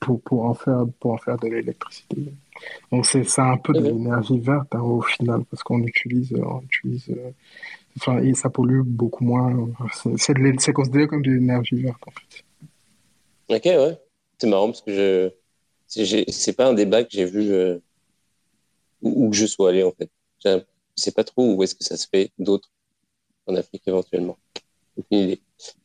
pour, 0.00 0.20
pour, 0.22 0.44
en 0.46 0.54
faire, 0.54 0.86
pour 0.98 1.12
en 1.12 1.18
faire 1.18 1.36
de 1.36 1.48
l'électricité. 1.48 2.32
Donc 2.90 3.06
c'est 3.06 3.38
un 3.38 3.56
peu 3.58 3.72
de 3.74 3.80
l'énergie 3.80 4.38
verte 4.38 4.74
hein, 4.74 4.80
au 4.80 5.02
final, 5.02 5.44
parce 5.50 5.62
qu'on 5.62 5.82
utilise, 5.82 6.34
on 6.34 6.62
utilise 6.62 7.10
euh, 7.10 7.30
enfin, 7.98 8.18
et 8.22 8.34
ça 8.34 8.48
pollue 8.48 8.80
beaucoup 8.82 9.24
moins. 9.24 9.68
C'est 10.16 10.72
considéré 10.72 11.06
comme 11.06 11.22
de 11.22 11.32
l'énergie 11.32 11.82
verte 11.82 12.02
en 12.06 12.12
fait. 12.12 12.44
Ok, 13.56 13.64
ouais. 13.64 13.98
C'est 14.38 14.48
marrant 14.48 14.68
parce 14.68 14.82
que 14.82 15.32
je 15.94 16.24
c'est 16.28 16.56
pas 16.56 16.68
un 16.68 16.74
débat 16.74 17.02
que 17.04 17.10
j'ai 17.10 17.26
vu 17.26 17.52
euh, 17.52 17.78
où, 19.02 19.28
que 19.28 19.36
je 19.36 19.44
sois 19.44 19.68
allé 19.68 19.82
en 19.82 19.92
fait 19.92 20.08
je 21.00 21.04
sais 21.04 21.12
pas 21.12 21.24
trop 21.24 21.54
où 21.54 21.62
est-ce 21.62 21.74
que 21.74 21.84
ça 21.84 21.96
se 21.96 22.06
fait 22.06 22.30
d'autres 22.38 22.68
en 23.46 23.56
Afrique 23.56 23.82
éventuellement. 23.86 24.36
Aucune 24.98 25.18
idée. 25.18 25.40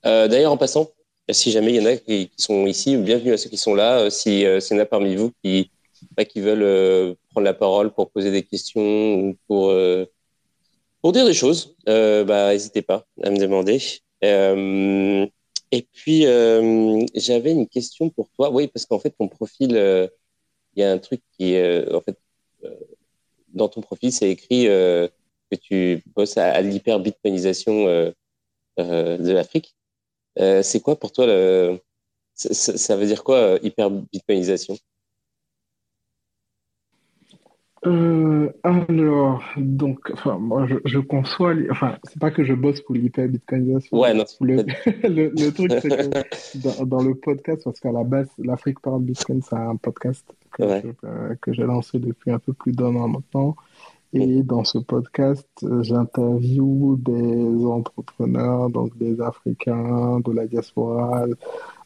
Euh, 0.06 0.28
D'ailleurs, 0.28 0.52
en 0.52 0.58
passant, 0.58 0.90
si 1.32 1.52
jamais 1.52 1.74
il 1.74 1.76
y 1.78 1.80
en 1.80 1.86
a 1.86 1.96
qui, 1.96 2.30
sont 2.38 2.68
ici, 2.68 2.98
bienvenue 2.98 3.32
à 3.32 3.38
ceux 3.38 3.50
qui 3.50 3.58
sont 3.58 3.76
là. 3.76 4.00
Euh, 4.00 4.10
si 4.10 4.46
euh, 4.46 4.60
s'il 4.60 4.76
y 4.76 4.80
en 4.80 4.84
a 4.84 4.86
parmi 4.86 5.16
vous 5.16 5.32
qui, 5.42 5.72
qui 6.30 6.42
veulent 6.42 6.64
euh, 6.64 7.16
prendre 7.30 7.46
la 7.46 7.54
parole 7.54 7.92
pour 7.94 8.12
poser 8.12 8.30
des 8.30 8.44
questions 8.44 9.16
ou 9.16 9.38
pour, 9.48 9.74
pour 11.02 11.12
dire 11.14 11.26
des 11.26 11.34
choses, 11.34 11.76
bah, 11.86 12.52
n'hésitez 12.52 12.82
pas 12.82 13.06
à 13.24 13.30
me 13.30 13.38
demander. 13.38 13.80
et 14.22 15.82
puis, 15.94 16.24
j'avais 17.16 17.52
une 17.52 17.68
question 17.68 18.10
pour 18.10 18.30
toi. 18.32 18.52
Oui, 18.52 18.68
parce 18.68 18.86
qu'en 18.86 19.00
fait, 19.00 19.12
ton 19.12 19.30
profil, 19.30 19.72
il 20.76 20.82
y 20.82 20.84
a 20.84 20.92
un 20.92 20.98
truc 20.98 21.22
qui 21.38 21.56
en 21.58 22.02
fait, 22.02 22.18
dans 23.56 23.70
ton 23.70 23.82
profil, 23.82 24.12
c'est 24.12 24.30
écrit 24.30 24.68
euh, 24.68 25.08
que 25.52 25.58
tu 25.58 26.04
bosses 26.16 26.38
à, 26.38 26.62
l'hyper-bitcoinisation 26.62 27.88
euh, 27.88 28.12
euh, 28.80 29.18
de 29.18 29.32
l'Afrique. 29.32 29.76
c'est 30.38 30.82
quoi 30.82 31.00
pour 31.00 31.12
toi 31.12 31.26
ça, 32.36 32.96
veut 32.98 33.08
dire 33.08 33.24
quoi, 33.24 33.58
hyper-bitcoinisation? 33.64 34.78
Euh, 37.86 38.50
alors, 38.64 39.44
donc, 39.58 40.00
enfin, 40.14 40.38
moi, 40.38 40.66
je, 40.68 40.76
je 40.86 41.00
conçois, 41.00 41.54
enfin, 41.70 41.98
c'est 42.04 42.20
pas 42.20 42.32
que 42.32 42.44
je 42.44 42.54
bosse 42.54 42.82
pour 42.82 42.96
l'hyper-bitcoinisation. 42.96 43.98
Ouais, 43.98 44.14
non. 44.14 44.24
Le, 44.42 44.56
le, 45.04 45.30
le, 45.30 45.52
truc, 45.54 45.72
c'est 45.82 45.90
que 45.90 46.58
dans, 46.58 46.86
dans, 46.86 47.04
le 47.04 47.16
podcast, 47.16 47.64
parce 47.64 47.80
qu'à 47.80 47.92
la 47.92 48.04
base, 48.04 48.28
l'Afrique 48.38 48.80
parle 48.80 49.02
Bitcoin, 49.02 49.42
c'est 49.42 49.56
un 49.56 49.76
podcast 49.76 50.26
que, 50.52 50.64
ouais. 50.64 50.84
que 51.42 51.54
j'ai 51.54 51.64
lancé 51.64 52.00
depuis 52.00 52.32
un 52.32 52.40
peu 52.40 52.54
plus 52.54 52.72
d'un 52.72 52.96
an 52.96 53.08
maintenant. 53.08 53.56
Et 54.14 54.44
dans 54.44 54.64
ce 54.64 54.78
podcast, 54.78 55.48
j'interviewe 55.82 56.96
des 56.98 57.66
entrepreneurs, 57.66 58.70
donc 58.70 58.98
des 58.98 59.20
Africains, 59.20 60.22
de 60.22 60.32
la 60.32 60.48
diaspora, 60.48 61.26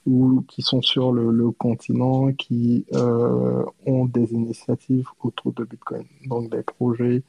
ou 0.05 0.41
qui 0.47 0.61
sont 0.61 0.81
sur 0.81 1.11
le, 1.11 1.51
continent, 1.51 2.31
qui 2.33 2.85
euh, 2.93 3.63
ont 3.85 4.05
des 4.05 4.33
initiatives 4.33 5.07
autour 5.21 5.53
de 5.53 5.63
Bitcoin, 5.63 6.05
donc 6.25 6.49
des 6.49 6.63
projets 6.63 7.23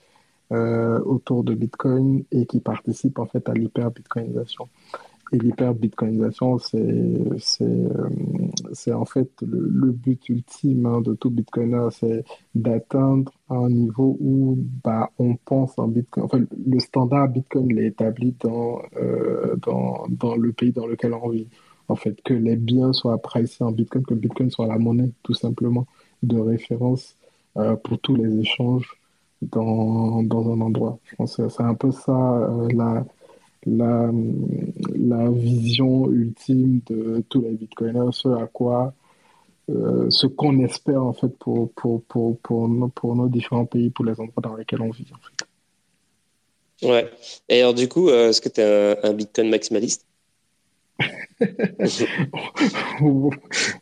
euh, 0.53 1.01
autour 1.01 1.45
de 1.45 1.55
Bitcoin 1.55 2.25
et 2.33 2.47
qui 2.47 2.61
participent 2.61 3.19
en 3.19 3.27
fait 3.27 3.49
à 3.49 3.55
l'hyper-bitcoinisation. 3.55 4.69
Et 5.33 5.39
l'hyper-bitcoinisation, 5.39 6.59
c'est 6.59 7.63
euh, 7.63 8.95
en 8.95 9.05
fait 9.05 9.31
le, 9.43 9.93
but 9.93 10.29
ultime 10.29 10.87
hein, 10.87 11.01
de 11.01 11.15
tout 11.15 11.31
bitcoiner, 11.31 11.87
c'est 11.93 12.25
d'atteindre 12.57 13.33
un 13.49 13.69
niveau 13.69 14.17
où 14.21 14.59
bah, 14.83 15.11
on 15.21 15.37
pense 15.37 15.79
en 15.79 15.87
bitcoin. 15.87 16.25
Enfin, 16.25 16.41
le 16.67 16.81
standard 16.81 17.29
bitcoin 17.29 17.79
est 17.79 17.87
établi 17.87 18.35
dans, 18.41 18.83
dans, 19.65 20.07
dans 20.09 20.35
le 20.35 20.53
pays 20.53 20.73
dans 20.73 20.87
lequel 20.87 21.15
on 21.15 21.29
vit 21.29 21.47
en 21.91 21.97
fait, 21.97 22.21
que 22.23 22.35
les 22.35 22.57
biens 22.57 22.93
soient 22.93 23.19
pricés 23.19 23.65
en 23.65 23.73
Bitcoin, 23.73 24.05
que 24.05 24.15
Bitcoin 24.15 24.51
soit 24.51 24.67
la 24.67 24.79
monnaie, 24.79 25.11
tout 25.23 25.35
simplement, 25.35 25.87
de 26.23 26.39
référence 26.39 27.17
euh, 27.57 27.75
pour 27.77 27.99
tous 27.99 28.15
les 28.15 28.39
échanges 28.39 28.97
dans, 29.43 30.23
dans 30.23 30.53
un 30.53 30.61
endroit. 30.61 30.99
C'est 31.27 31.61
un 31.61 31.75
peu 31.75 31.91
ça 31.91 32.13
euh, 32.13 32.69
la, 32.73 33.05
la, 33.67 35.31
vision 35.31 36.11
ultime 36.11 36.81
de 36.87 37.25
tous 37.29 37.41
les 37.41 37.51
Bitcoiners, 37.51 38.13
ce 38.13 38.29
à 38.29 38.47
quoi, 38.47 38.95
euh, 39.69 40.09
ce 40.11 40.29
qu'on 40.29 40.61
espère, 40.61 41.05
en 41.05 41.13
fait, 41.13 41.37
pour, 41.39 41.73
pour, 41.73 42.03
pour, 42.05 42.39
pour, 42.39 42.69
nos, 42.69 42.89
pour 42.89 43.17
nos 43.17 43.29
différents 43.29 43.67
pays, 43.67 43.91
pour 43.91 44.05
les 44.05 44.13
endroits 44.13 44.43
dans 44.43 44.55
lesquels 44.55 44.81
on 44.81 44.91
vit, 44.91 45.07
en. 45.13 46.89
Ouais. 46.89 47.11
Et 47.49 47.61
alors, 47.61 47.75
du 47.75 47.89
coup, 47.89 48.09
est-ce 48.09 48.41
que 48.41 48.49
tu 48.49 48.61
es 48.61 48.99
un 49.03 49.13
Bitcoin 49.13 49.51
maximaliste? 49.51 50.07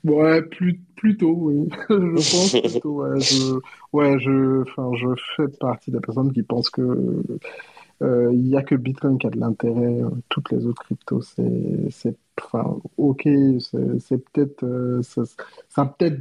ouais, 0.04 0.42
plus, 0.42 0.80
plutôt, 0.96 1.32
oui. 1.32 1.68
je 1.90 2.30
pense 2.30 2.56
plutôt, 2.60 3.02
ouais. 3.02 3.20
Je, 3.20 3.58
ouais, 3.92 4.18
je, 4.20 4.64
je 4.66 5.22
fais 5.36 5.48
partie 5.58 5.90
des 5.90 6.00
personnes 6.00 6.32
qui 6.32 6.42
pensent 6.42 6.70
que 6.70 7.22
euh, 8.02 8.30
il 8.32 8.44
n'y 8.44 8.56
a 8.56 8.62
que 8.62 8.74
Bitcoin 8.76 9.18
qui 9.18 9.26
a 9.26 9.30
de 9.30 9.38
l'intérêt. 9.40 10.00
Toutes 10.28 10.50
les 10.52 10.66
autres 10.66 10.82
cryptos, 10.84 11.22
c'est, 11.22 12.16
enfin, 12.40 12.78
ok, 12.96 13.28
c'est, 14.00 14.18
peut-être, 14.32 14.64
euh, 14.64 15.02
ça, 15.02 15.84
peut-être 15.86 16.20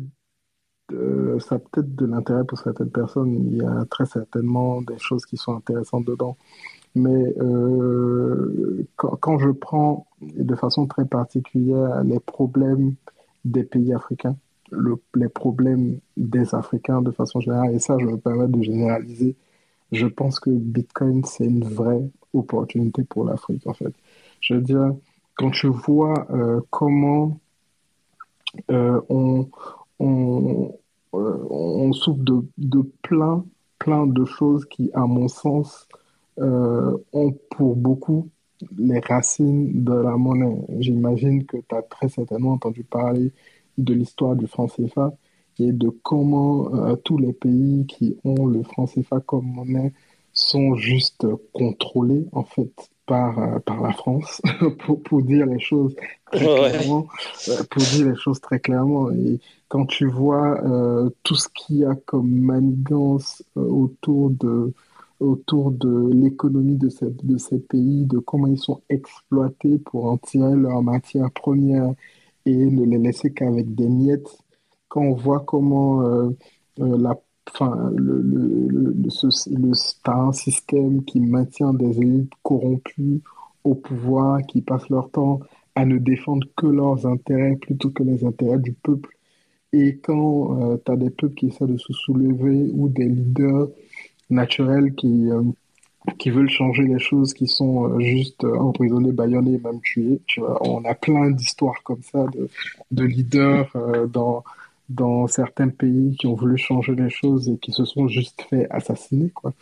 euh, 0.93 1.39
ça 1.39 1.55
a 1.55 1.59
peut-être 1.59 1.95
de 1.95 2.05
l'intérêt 2.05 2.45
pour 2.45 2.57
certaines 2.57 2.91
personnes. 2.91 3.35
Il 3.51 3.57
y 3.57 3.63
a 3.65 3.85
très 3.89 4.05
certainement 4.05 4.81
des 4.81 4.97
choses 4.97 5.25
qui 5.25 5.37
sont 5.37 5.55
intéressantes 5.55 6.05
dedans. 6.05 6.37
Mais 6.97 7.33
euh, 7.39 8.87
quand, 8.95 9.37
je 9.37 9.49
prends 9.49 10.07
de 10.21 10.55
façon 10.55 10.87
très 10.87 11.05
particulière 11.05 12.03
les 12.03 12.19
problèmes 12.19 12.95
des 13.45 13.63
pays 13.63 13.93
africains, 13.93 14.35
le, 14.71 14.95
les 15.15 15.29
problèmes 15.29 15.99
des 16.17 16.53
Africains 16.55 17.01
de 17.01 17.11
façon 17.11 17.39
générale, 17.39 17.75
et 17.75 17.79
ça, 17.79 17.97
je 17.99 18.05
me 18.05 18.17
permets 18.17 18.47
de 18.47 18.61
généraliser, 18.61 19.35
je 19.91 20.07
pense 20.07 20.39
que 20.39 20.49
Bitcoin, 20.49 21.23
c'est 21.23 21.45
une 21.45 21.63
vraie 21.63 22.09
opportunité 22.33 23.03
pour 23.03 23.23
l'Afrique, 23.25 23.65
en 23.67 23.73
fait. 23.73 23.93
Je 24.41 24.55
veux 24.55 24.61
dire, 24.61 24.93
quand 25.35 25.53
je 25.53 25.67
vois 25.67 26.27
euh, 26.31 26.61
comment 26.69 27.39
euh, 28.71 28.99
on, 29.09 29.49
souffre 31.93 32.19
de, 32.19 32.43
de, 32.57 32.81
plein, 33.01 33.45
plein 33.79 34.05
de 34.05 34.25
choses 34.25 34.65
qui, 34.65 34.91
à 34.93 35.05
mon 35.05 35.27
sens, 35.27 35.87
euh, 36.39 36.95
ont 37.13 37.35
pour 37.51 37.75
beaucoup 37.75 38.29
les 38.77 38.99
racines 38.99 39.83
de 39.83 39.93
la 39.93 40.17
monnaie. 40.17 40.65
J'imagine 40.79 41.45
que 41.45 41.57
tu 41.57 41.75
as 41.75 41.81
très 41.81 42.09
certainement 42.09 42.51
entendu 42.51 42.83
parler 42.83 43.31
de 43.77 43.93
l'histoire 43.93 44.35
du 44.35 44.47
franc 44.47 44.67
CFA 44.67 45.13
et 45.59 45.71
de 45.71 45.89
comment 45.89 46.73
euh, 46.75 46.95
tous 46.95 47.17
les 47.17 47.33
pays 47.33 47.85
qui 47.87 48.17
ont 48.23 48.45
le 48.45 48.63
franc 48.63 48.85
CFA 48.85 49.19
comme 49.21 49.45
monnaie 49.45 49.93
sont 50.31 50.75
juste 50.75 51.25
contrôlés 51.53 52.27
en 52.31 52.43
fait 52.43 52.71
par, 53.07 53.39
euh, 53.39 53.59
par 53.59 53.81
la 53.81 53.93
France 53.93 54.41
pour, 54.79 55.01
pour 55.01 55.23
dire 55.23 55.47
les 55.47 55.59
choses 55.59 55.95
très 56.31 56.45
clairement 56.45 57.07
pour 57.71 57.81
dire 57.81 58.09
les 58.09 58.15
choses 58.15 58.41
très 58.41 58.59
clairement 58.59 59.11
et 59.11 59.39
quand 59.69 59.85
tu 59.85 60.07
vois 60.07 60.61
tout 61.23 61.35
ce 61.35 61.47
qu'il 61.49 61.77
y 61.77 61.85
a 61.85 61.95
comme 62.05 62.29
manigance 62.29 63.43
autour 63.55 64.29
de 64.29 64.73
autour 65.19 65.71
de 65.71 66.09
l'économie 66.13 66.77
de, 66.77 66.89
de 67.23 67.37
ces 67.37 67.59
pays, 67.59 68.05
de 68.05 68.19
comment 68.19 68.47
ils 68.47 68.57
sont 68.59 68.81
exploités 68.89 69.77
pour 69.79 70.05
en 70.05 70.17
tirer 70.17 70.55
leur 70.55 70.81
matière 70.81 71.31
première 71.31 71.93
et 72.45 72.55
ne 72.55 72.85
les 72.85 72.97
laisser 72.97 73.31
qu'avec 73.33 73.73
des 73.75 73.89
miettes. 73.89 74.37
Quand 74.87 75.01
on 75.01 75.13
voit 75.13 75.41
comment 75.41 76.01
euh, 76.03 76.29
euh, 76.79 76.97
la, 76.97 77.19
enfin, 77.51 77.91
le, 77.95 78.21
le, 78.21 78.93
le, 78.93 79.71
un 80.05 80.31
système 80.31 81.03
qui 81.03 81.19
maintient 81.19 81.73
des 81.73 81.99
élites 81.99 82.31
corrompues 82.43 83.21
au 83.63 83.75
pouvoir, 83.75 84.41
qui 84.43 84.61
passent 84.61 84.89
leur 84.89 85.09
temps 85.09 85.39
à 85.75 85.85
ne 85.85 85.97
défendre 85.97 86.47
que 86.55 86.67
leurs 86.67 87.05
intérêts 87.05 87.55
plutôt 87.55 87.89
que 87.89 88.03
les 88.03 88.23
intérêts 88.23 88.59
du 88.59 88.73
peuple. 88.73 89.09
Et 89.73 89.97
quand 89.97 90.59
euh, 90.61 90.77
tu 90.83 90.91
as 90.91 90.95
des 90.95 91.09
peuples 91.09 91.35
qui 91.35 91.47
essaient 91.47 91.67
de 91.67 91.77
se 91.77 91.91
soulever 91.91 92.71
ou 92.73 92.87
des 92.87 93.07
leaders 93.09 93.67
naturels 94.29 94.93
qui, 94.95 95.29
qui 96.17 96.29
veulent 96.29 96.49
changer 96.49 96.83
les 96.83 96.99
choses, 96.99 97.33
qui 97.33 97.47
sont 97.47 97.89
euh, 97.89 97.99
juste 97.99 98.43
euh, 98.43 98.57
emprisonnés, 98.57 99.11
baïonnés, 99.11 99.59
même 99.63 99.81
tués. 99.81 100.21
Tu 100.25 100.39
vois, 100.39 100.57
on 100.67 100.83
a 100.85 100.93
plein 100.93 101.31
d'histoires 101.31 101.83
comme 101.83 102.01
ça 102.01 102.25
de, 102.27 102.49
de 102.91 103.03
leaders 103.03 103.69
euh, 103.75 104.07
dans, 104.07 104.43
dans 104.89 105.27
certains 105.27 105.69
pays 105.69 106.15
qui 106.17 106.27
ont 106.27 106.35
voulu 106.35 106.57
changer 106.57 106.95
les 106.95 107.09
choses 107.09 107.49
et 107.49 107.57
qui 107.57 107.71
se 107.71 107.85
sont 107.85 108.07
juste 108.07 108.41
fait 108.49 108.69
assassiner, 108.69 109.29
quoi. 109.29 109.53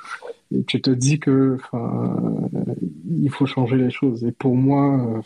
Et 0.54 0.64
tu 0.64 0.80
te 0.80 0.92
dis 0.92 1.20
que, 1.20 1.58
il 3.10 3.32
faut 3.32 3.48
changer 3.48 3.78
les 3.78 3.90
choses. 3.90 4.24
Et 4.24 4.32
pour 4.32 4.56
moi, 4.56 5.24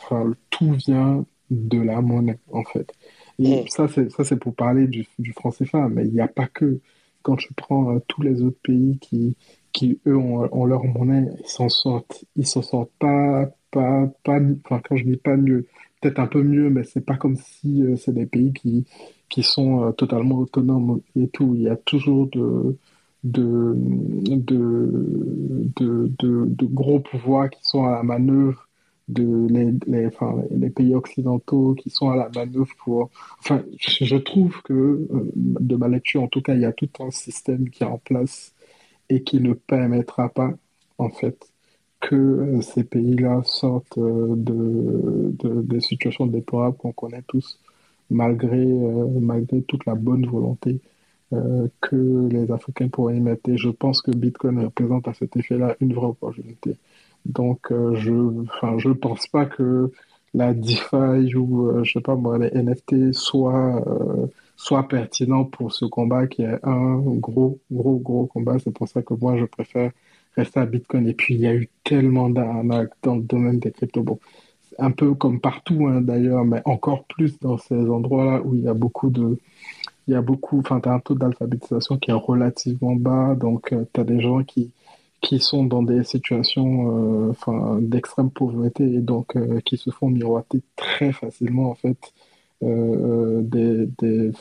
tout 0.49 0.71
vient 0.71 1.25
de 1.51 1.81
la 1.81 2.01
monnaie, 2.01 2.39
en 2.53 2.63
fait. 2.63 2.89
Et 3.37 3.63
mm. 3.63 3.67
ça, 3.67 3.87
c'est 3.89 4.09
ça, 4.11 4.23
c'est 4.23 4.37
pour 4.37 4.55
parler 4.55 4.87
du, 4.87 5.05
du 5.19 5.33
franc 5.33 5.51
CFA, 5.51 5.89
mais 5.89 6.05
il 6.05 6.13
n'y 6.13 6.21
a 6.21 6.29
pas 6.29 6.47
que. 6.47 6.79
Quand 7.23 7.35
tu 7.35 7.53
prends 7.53 7.99
tous 8.07 8.21
les 8.21 8.41
autres 8.43 8.59
pays 8.63 8.97
qui 8.99 9.35
qui 9.71 9.99
eux 10.07 10.17
ont, 10.17 10.65
leur 10.65 10.83
monnaie, 10.85 11.27
ils 11.39 11.47
s'en 11.47 11.69
sortent, 11.69 12.25
ils 12.35 12.47
s'en 12.47 12.61
sortent 12.61 12.91
pas, 12.99 13.49
pas, 13.71 14.07
pas, 14.23 14.39
enfin 14.65 14.81
quand 14.83 14.95
je 14.95 15.03
dis 15.05 15.17
pas 15.17 15.37
mieux, 15.37 15.67
peut-être 16.01 16.19
un 16.19 16.27
peu 16.27 16.43
mieux, 16.43 16.69
mais 16.69 16.83
c'est 16.83 17.05
pas 17.05 17.17
comme 17.17 17.35
si 17.35 17.83
euh, 17.83 17.95
c'est 17.97 18.13
des 18.13 18.25
pays 18.25 18.53
qui, 18.53 18.85
qui 19.29 19.43
sont 19.43 19.83
euh, 19.83 19.91
totalement 19.91 20.39
autonomes 20.39 21.01
et 21.15 21.27
tout. 21.29 21.53
Il 21.55 21.63
y 21.63 21.69
a 21.69 21.75
toujours 21.75 22.27
de, 22.27 22.77
de, 23.23 23.73
de, 23.75 25.27
de, 25.77 26.45
de, 26.47 26.65
gros 26.65 26.99
pouvoirs 26.99 27.49
qui 27.49 27.59
sont 27.63 27.85
à 27.85 27.91
la 27.91 28.03
manœuvre 28.03 28.68
de 29.09 29.47
les, 29.49 29.73
les, 30.51 30.69
pays 30.69 30.93
occidentaux 30.95 31.73
qui 31.73 31.89
sont 31.89 32.09
à 32.09 32.15
la 32.15 32.29
manœuvre 32.29 32.69
pour... 32.77 33.09
Enfin, 33.39 33.63
je 33.79 34.15
trouve 34.15 34.61
que, 34.63 34.73
euh, 34.73 35.31
de 35.35 35.75
ma 35.75 35.87
lecture 35.87 36.21
en 36.23 36.27
tout 36.27 36.41
cas, 36.41 36.53
il 36.53 36.61
y 36.61 36.65
a 36.65 36.73
tout 36.73 36.89
un 36.99 37.11
système 37.11 37.69
qui 37.69 37.83
est 37.83 37.87
en 37.87 37.97
place 37.97 38.53
et 39.09 39.23
qui 39.23 39.41
ne 39.41 39.53
permettra 39.53 40.29
pas, 40.29 40.53
en 40.99 41.09
fait, 41.09 41.51
que 41.99 42.15
euh, 42.15 42.61
ces 42.61 42.83
pays-là 42.83 43.41
sortent 43.45 43.97
euh, 43.97 44.35
de, 44.35 45.35
de, 45.39 45.61
des 45.63 45.81
situations 45.81 46.27
déplorables 46.27 46.77
qu'on 46.77 46.91
connaît 46.93 47.23
tous, 47.27 47.59
malgré, 48.11 48.65
malgré 49.21 49.61
toute 49.63 49.85
la 49.85 49.95
bonne 49.95 50.25
volonté 50.25 50.79
que 51.81 52.27
les 52.31 52.51
Africains 52.51 52.87
pourraient 52.87 53.17
y 53.17 53.19
mettre. 53.21 53.49
Et 53.49 53.57
je 53.57 53.69
pense 53.69 54.01
que 54.01 54.09
Bitcoin 54.09 54.59
représente 54.59 55.07
à 55.07 55.13
cet 55.13 55.37
effet-là 55.37 55.75
une 55.79 55.93
vraie 55.93 56.07
opportunité. 56.07 56.77
Donc, 57.25 57.67
je 57.69 58.11
ne 58.11 58.77
je 58.77 58.89
pense 58.89 59.27
pas 59.27 59.45
que 59.45 59.91
la 60.33 60.53
DeFi 60.53 61.35
ou, 61.35 61.83
je 61.83 61.91
sais 61.91 62.01
pas 62.01 62.15
moi, 62.15 62.37
les 62.37 62.51
NFT 62.51 63.13
soient 63.13 63.83
soit 64.59 64.89
pertinent 64.89 65.45
pour 65.45 65.71
ce 65.71 65.85
combat 65.85 66.27
qui 66.27 66.41
est 66.41 66.59
un 66.63 66.97
gros, 66.97 67.59
gros, 67.71 67.97
gros 67.97 68.25
combat. 68.25 68.57
C'est 68.59 68.71
pour 68.73 68.89
ça 68.89 69.01
que 69.01 69.13
moi, 69.13 69.37
je 69.37 69.45
préfère 69.45 69.91
rester 70.35 70.59
à 70.59 70.65
Bitcoin. 70.65 71.07
Et 71.07 71.13
puis, 71.13 71.35
il 71.35 71.39
y 71.39 71.47
a 71.47 71.55
eu 71.55 71.69
tellement 71.85 72.29
d'arnaques 72.29 72.91
dans 73.01 73.15
le 73.15 73.21
domaine 73.21 73.59
des 73.59 73.71
cryptos. 73.71 74.03
Bon, 74.03 74.19
un 74.77 74.91
peu 74.91 75.13
comme 75.13 75.39
partout 75.39 75.87
hein, 75.87 76.01
d'ailleurs, 76.01 76.43
mais 76.43 76.61
encore 76.65 77.05
plus 77.05 77.39
dans 77.39 77.57
ces 77.57 77.89
endroits-là 77.89 78.41
où 78.43 78.53
il 78.53 78.63
y 78.63 78.67
a 78.67 78.73
beaucoup 78.73 79.09
de... 79.09 79.39
Il 80.07 80.13
y 80.13 80.15
a 80.15 80.21
beaucoup, 80.21 80.59
enfin, 80.59 80.81
tu 80.81 80.89
as 80.89 80.93
un 80.93 80.99
taux 80.99 81.15
d'alphabétisation 81.15 81.97
qui 81.97 82.09
est 82.11 82.13
relativement 82.13 82.95
bas, 82.95 83.35
donc 83.35 83.71
euh, 83.71 83.85
tu 83.93 84.01
as 84.01 84.03
des 84.03 84.19
gens 84.19 84.43
qui, 84.43 84.71
qui 85.21 85.39
sont 85.39 85.63
dans 85.63 85.83
des 85.83 86.03
situations 86.03 87.31
euh, 87.47 87.79
d'extrême 87.81 88.29
pauvreté 88.29 88.83
et 88.83 89.01
donc 89.01 89.35
euh, 89.35 89.59
qui 89.61 89.77
se 89.77 89.89
font 89.89 90.09
miroiter 90.09 90.61
très 90.75 91.11
facilement 91.11 91.71
en 91.71 91.75
fait 91.75 92.13
euh, 92.63 93.41
des, 93.41 93.87
des, 93.99 94.31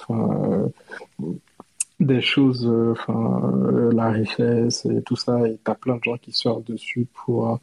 des 2.00 2.20
choses, 2.20 2.66
euh, 2.66 2.92
enfin, 2.92 3.52
euh, 3.54 3.92
la 3.92 4.10
richesse 4.10 4.86
et 4.86 5.02
tout 5.02 5.16
ça, 5.16 5.46
et 5.48 5.58
t'as 5.62 5.74
plein 5.74 5.96
de 5.96 6.02
gens 6.02 6.16
qui 6.16 6.32
sortent 6.32 6.66
dessus 6.66 7.06
pour, 7.12 7.58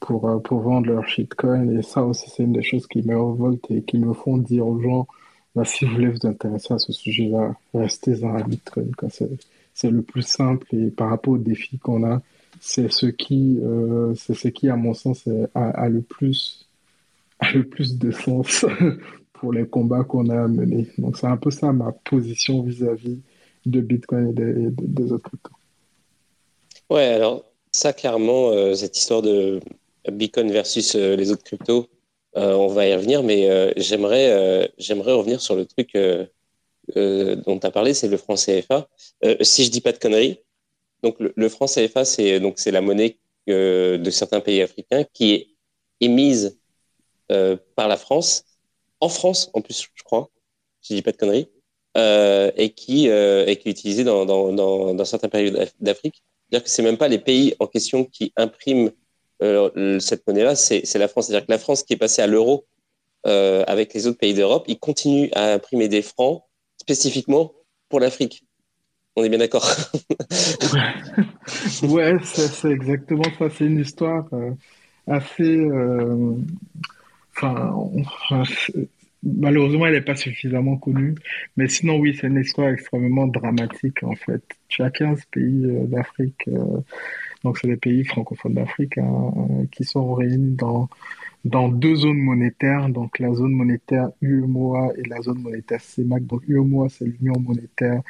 pour, 0.00 0.42
pour 0.42 0.60
vendre 0.60 0.86
leur 0.88 1.06
shitcoin. 1.06 1.68
Et 1.70 1.82
ça 1.82 2.02
aussi, 2.04 2.30
c'est 2.30 2.42
une 2.44 2.52
des 2.52 2.62
choses 2.62 2.86
qui 2.86 3.02
me 3.02 3.16
révolte 3.18 3.70
et 3.70 3.82
qui 3.82 3.98
me 3.98 4.12
font 4.12 4.38
dire 4.38 4.66
aux 4.66 4.80
gens, 4.80 5.06
bah, 5.54 5.64
si 5.64 5.84
vous 5.84 5.94
voulez 5.94 6.08
vous 6.08 6.26
intéresser 6.26 6.74
à 6.74 6.78
ce 6.78 6.92
sujet-là, 6.92 7.54
restez 7.74 8.16
dans 8.16 8.32
la 8.32 8.42
Bitcoin. 8.42 8.92
C'est 9.74 9.90
le 9.90 10.02
plus 10.02 10.22
simple 10.22 10.66
et 10.74 10.90
par 10.90 11.10
rapport 11.10 11.34
aux 11.34 11.38
défis 11.38 11.78
qu'on 11.78 12.04
a, 12.04 12.20
c'est 12.60 12.90
ce 12.90 13.06
qui, 13.06 13.58
c'est 14.16 14.34
ce 14.34 14.48
qui, 14.48 14.68
à 14.68 14.76
mon 14.76 14.94
sens, 14.94 15.28
a, 15.54 15.88
le 15.88 16.02
plus, 16.02 16.68
a 17.40 17.52
le 17.52 17.64
plus 17.64 17.98
de 17.98 18.10
sens 18.10 18.66
pour 19.34 19.52
les 19.52 19.66
combats 19.66 20.04
qu'on 20.04 20.28
a 20.28 20.44
à 20.44 20.48
mener. 20.48 20.88
Donc 20.98 21.16
c'est 21.16 21.26
un 21.26 21.36
peu 21.36 21.50
ça 21.50 21.72
ma 21.72 21.92
position 21.92 22.62
vis-à-vis 22.62 23.20
de 23.66 23.80
Bitcoin 23.80 24.30
et 24.30 24.70
des, 24.70 25.12
autres 25.12 25.28
cryptos. 25.28 25.52
Ouais, 26.90 27.04
alors 27.04 27.44
ça 27.72 27.92
clairement, 27.92 28.50
euh, 28.50 28.74
cette 28.74 28.96
histoire 28.96 29.22
de 29.22 29.60
Bitcoin 30.10 30.50
versus 30.50 30.94
euh, 30.94 31.16
les 31.16 31.30
autres 31.30 31.44
cryptos, 31.44 31.86
euh, 32.36 32.54
on 32.54 32.68
va 32.68 32.86
y 32.86 32.94
revenir, 32.94 33.22
mais 33.22 33.72
j'aimerais 33.76 34.70
j'aimerais 34.78 35.12
revenir 35.12 35.40
sur 35.40 35.56
le 35.56 35.64
truc 35.64 35.96
dont 36.94 37.58
tu 37.58 37.66
as 37.66 37.70
parlé, 37.70 37.94
c'est 37.94 38.08
le 38.08 38.16
franc 38.16 38.34
CFA. 38.34 38.88
si 39.42 39.64
je 39.64 39.70
dis 39.70 39.80
pas 39.80 39.92
de 39.92 39.98
conneries, 39.98 40.40
donc 41.02 41.16
le, 41.18 41.48
franc 41.48 41.66
CFA, 41.66 42.04
c'est 42.04 42.40
donc 42.40 42.58
c'est 42.58 42.70
la 42.70 42.80
monnaie 42.80 43.18
de 43.46 44.10
certains 44.10 44.40
pays 44.40 44.60
africains 44.60 45.04
qui 45.12 45.32
est 45.32 45.48
émise 46.00 46.58
par 47.28 47.88
la 47.88 47.96
France 47.96 48.44
en 49.00 49.08
France, 49.08 49.50
en 49.54 49.60
plus, 49.60 49.88
je 49.94 50.02
crois, 50.02 50.30
si 50.80 50.94
je 50.94 50.98
dis 50.98 51.02
pas 51.02 51.12
de 51.12 51.16
conneries, 51.16 51.48
euh, 51.96 52.50
et, 52.56 52.70
qui, 52.70 53.08
euh, 53.08 53.46
et 53.46 53.52
est 53.52 53.66
utilisé 53.66 54.04
dans, 54.04 54.26
dans, 54.26 54.52
dans, 54.52 55.04
certains 55.04 55.28
pays 55.28 55.52
d'Afrique. 55.80 56.22
C'est-à-dire 56.50 56.64
que 56.64 56.70
c'est 56.70 56.82
même 56.82 56.98
pas 56.98 57.08
les 57.08 57.18
pays 57.18 57.54
en 57.58 57.66
question 57.66 58.04
qui 58.04 58.32
impriment 58.36 58.90
euh, 59.42 60.00
cette 60.00 60.26
monnaie-là, 60.26 60.56
c'est 60.56 60.94
la 60.94 61.08
France. 61.08 61.26
C'est-à-dire 61.26 61.46
que 61.46 61.52
la 61.52 61.58
France 61.58 61.82
qui 61.82 61.92
est 61.92 61.96
passée 61.96 62.22
à 62.22 62.26
l'euro 62.26 62.66
euh, 63.26 63.64
avec 63.66 63.94
les 63.94 64.06
autres 64.06 64.18
pays 64.18 64.34
d'Europe, 64.34 64.64
ils 64.68 64.78
continuent 64.78 65.28
à 65.32 65.52
imprimer 65.52 65.88
des 65.88 66.02
francs 66.02 66.42
spécifiquement 66.76 67.52
pour 67.88 68.00
l'Afrique. 68.00 68.44
On 69.18 69.24
est 69.24 69.30
bien 69.30 69.38
d'accord. 69.38 69.66
ouais, 71.82 72.14
c'est 72.22 72.70
exactement 72.70 73.24
ça. 73.36 73.50
C'est 73.50 73.64
une 73.64 73.80
histoire 73.80 74.28
euh, 74.32 74.52
assez 75.08 75.56
euh, 75.56 76.36
Enfin, 77.36 77.74
malheureusement, 79.24 79.86
elle 79.86 79.94
n'est 79.94 80.02
pas 80.02 80.14
suffisamment 80.14 80.76
connue. 80.76 81.16
Mais 81.56 81.66
sinon, 81.66 81.98
oui, 81.98 82.16
c'est 82.16 82.28
une 82.28 82.38
histoire 82.38 82.68
extrêmement 82.68 83.26
dramatique, 83.26 84.04
en 84.04 84.14
fait. 84.14 84.42
Tu 84.68 84.84
as 84.84 84.90
15 84.90 85.24
pays 85.32 85.64
euh, 85.64 85.86
d'Afrique. 85.86 86.48
Donc, 87.42 87.58
c'est 87.58 87.66
les 87.66 87.76
pays 87.76 88.04
francophones 88.04 88.54
d'Afrique 88.54 88.98
hein, 88.98 89.32
qui 89.72 89.82
sont 89.82 90.14
réunis 90.14 90.54
dans, 90.54 90.88
dans 91.44 91.68
deux 91.68 91.94
zones 91.94 92.18
monétaires, 92.18 92.88
donc 92.88 93.18
la 93.18 93.32
zone 93.32 93.52
monétaire 93.52 94.10
UEMOA 94.20 94.92
et 94.96 95.08
la 95.08 95.20
zone 95.22 95.40
monétaire 95.40 95.80
CEMAC. 95.80 96.26
Donc, 96.26 96.42
UEMOA, 96.48 96.88
c'est 96.88 97.04
l'Union 97.06 97.38
monétaire 97.38 98.02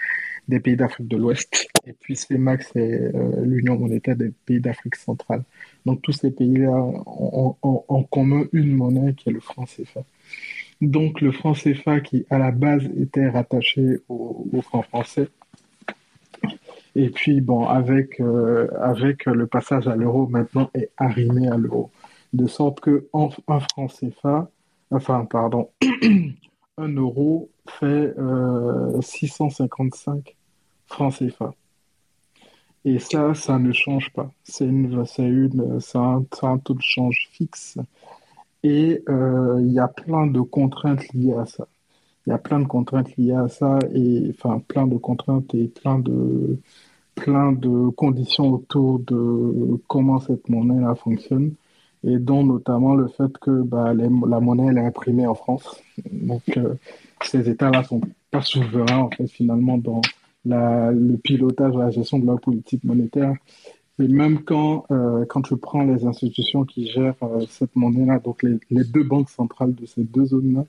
des 0.48 0.60
pays 0.60 0.76
d'Afrique 0.76 1.08
de 1.08 1.16
l'Ouest, 1.16 1.68
et 1.86 1.92
puis 1.92 2.16
CEMAC, 2.16 2.62
c'est 2.62 3.14
euh, 3.14 3.44
l'Union 3.44 3.78
monétaire 3.78 4.16
des 4.16 4.32
pays 4.46 4.60
d'Afrique 4.60 4.96
centrale. 4.96 5.42
Donc, 5.84 6.00
tous 6.02 6.12
ces 6.12 6.30
pays-là 6.30 6.72
ont, 6.72 7.56
en 7.62 8.02
commun 8.04 8.44
une 8.52 8.74
monnaie 8.74 9.12
qui 9.14 9.28
est 9.28 9.32
le 9.32 9.40
franc 9.40 9.64
CFA. 9.64 10.00
Donc, 10.80 11.20
le 11.20 11.32
franc 11.32 11.52
CFA 11.52 12.00
qui, 12.00 12.24
à 12.30 12.38
la 12.38 12.50
base, 12.50 12.84
était 12.98 13.28
rattaché 13.28 14.00
au, 14.08 14.48
franc 14.62 14.82
français, 14.82 15.28
et 16.96 17.10
puis, 17.10 17.40
bon, 17.40 17.66
avec, 17.66 18.20
euh, 18.20 18.68
avec 18.80 19.26
le 19.26 19.46
passage 19.46 19.86
à 19.86 19.94
l'euro, 19.94 20.26
maintenant 20.26 20.70
est 20.74 20.90
arrimé 20.96 21.46
à 21.48 21.56
l'euro. 21.56 21.90
De 22.32 22.46
sorte 22.46 22.80
que 22.80 23.08
en, 23.12 23.30
un 23.48 23.60
franc 23.60 23.86
CFA, 23.86 24.50
enfin, 24.90 25.24
pardon, 25.24 25.70
un 26.78 26.88
euro 26.94 27.50
fait 27.68 28.14
655 29.00 30.16
euh, 30.16 30.32
francs 30.86 31.14
CFA. 31.18 31.54
Et 32.84 32.98
ça, 32.98 33.34
ça 33.34 33.58
ne 33.58 33.72
change 33.72 34.12
pas. 34.12 34.30
C'est 34.44 34.64
une, 34.64 35.04
c'est 35.04 35.26
une, 35.26 35.78
un, 35.94 36.24
un, 36.42 36.58
taux 36.58 36.74
de 36.74 36.82
change 36.82 37.28
fixe. 37.32 37.76
Et 38.62 39.02
euh, 39.08 39.58
il 39.60 39.72
y 39.72 39.78
a 39.78 39.88
plein 39.88 40.26
de 40.26 40.40
contraintes 40.40 41.12
liées 41.12 41.34
à 41.34 41.46
ça. 41.46 41.66
Il 42.26 42.30
y 42.30 42.32
a 42.32 42.38
plein 42.38 42.60
de 42.60 42.66
contraintes 42.66 43.16
liées 43.16 43.32
à 43.32 43.48
ça, 43.48 43.78
et 43.94 44.30
enfin 44.30 44.60
plein 44.68 44.86
de 44.86 44.96
contraintes 44.96 45.54
et 45.54 45.68
plein 45.68 45.98
de, 45.98 46.58
plein 47.14 47.52
de 47.52 47.88
conditions 47.90 48.52
autour 48.52 49.00
de 49.00 49.80
comment 49.86 50.20
cette 50.20 50.48
monnaie-là 50.48 50.94
fonctionne, 50.94 51.54
et 52.04 52.18
dont 52.18 52.44
notamment 52.44 52.94
le 52.94 53.08
fait 53.08 53.36
que 53.38 53.62
bah, 53.62 53.92
la 53.94 54.40
monnaie 54.40 54.66
elle 54.70 54.78
est 54.78 54.86
imprimée 54.86 55.26
en 55.26 55.34
France. 55.34 55.82
Donc, 56.12 56.42
euh, 56.56 56.74
ces 57.22 57.48
États-là 57.48 57.82
sont 57.84 58.00
pas 58.30 58.42
souverains, 58.42 58.98
en 58.98 59.10
fait, 59.10 59.26
finalement, 59.26 59.78
dans 59.78 60.00
le 60.44 61.16
pilotage, 61.16 61.74
la 61.74 61.90
gestion 61.90 62.18
de 62.18 62.26
leur 62.26 62.40
politique 62.40 62.84
monétaire. 62.84 63.34
Et 64.00 64.06
même 64.06 64.44
quand, 64.44 64.86
euh, 64.92 65.24
quand 65.28 65.42
tu 65.42 65.56
prends 65.56 65.82
les 65.82 66.06
institutions 66.06 66.64
qui 66.64 66.88
gèrent 66.88 67.16
euh, 67.22 67.44
cette 67.48 67.74
monnaie-là, 67.74 68.20
donc 68.20 68.44
les, 68.44 68.58
les, 68.70 68.84
deux 68.84 69.02
banques 69.02 69.28
centrales 69.28 69.74
de 69.74 69.86
ces 69.86 70.04
deux 70.04 70.26
zones-là, 70.26 70.64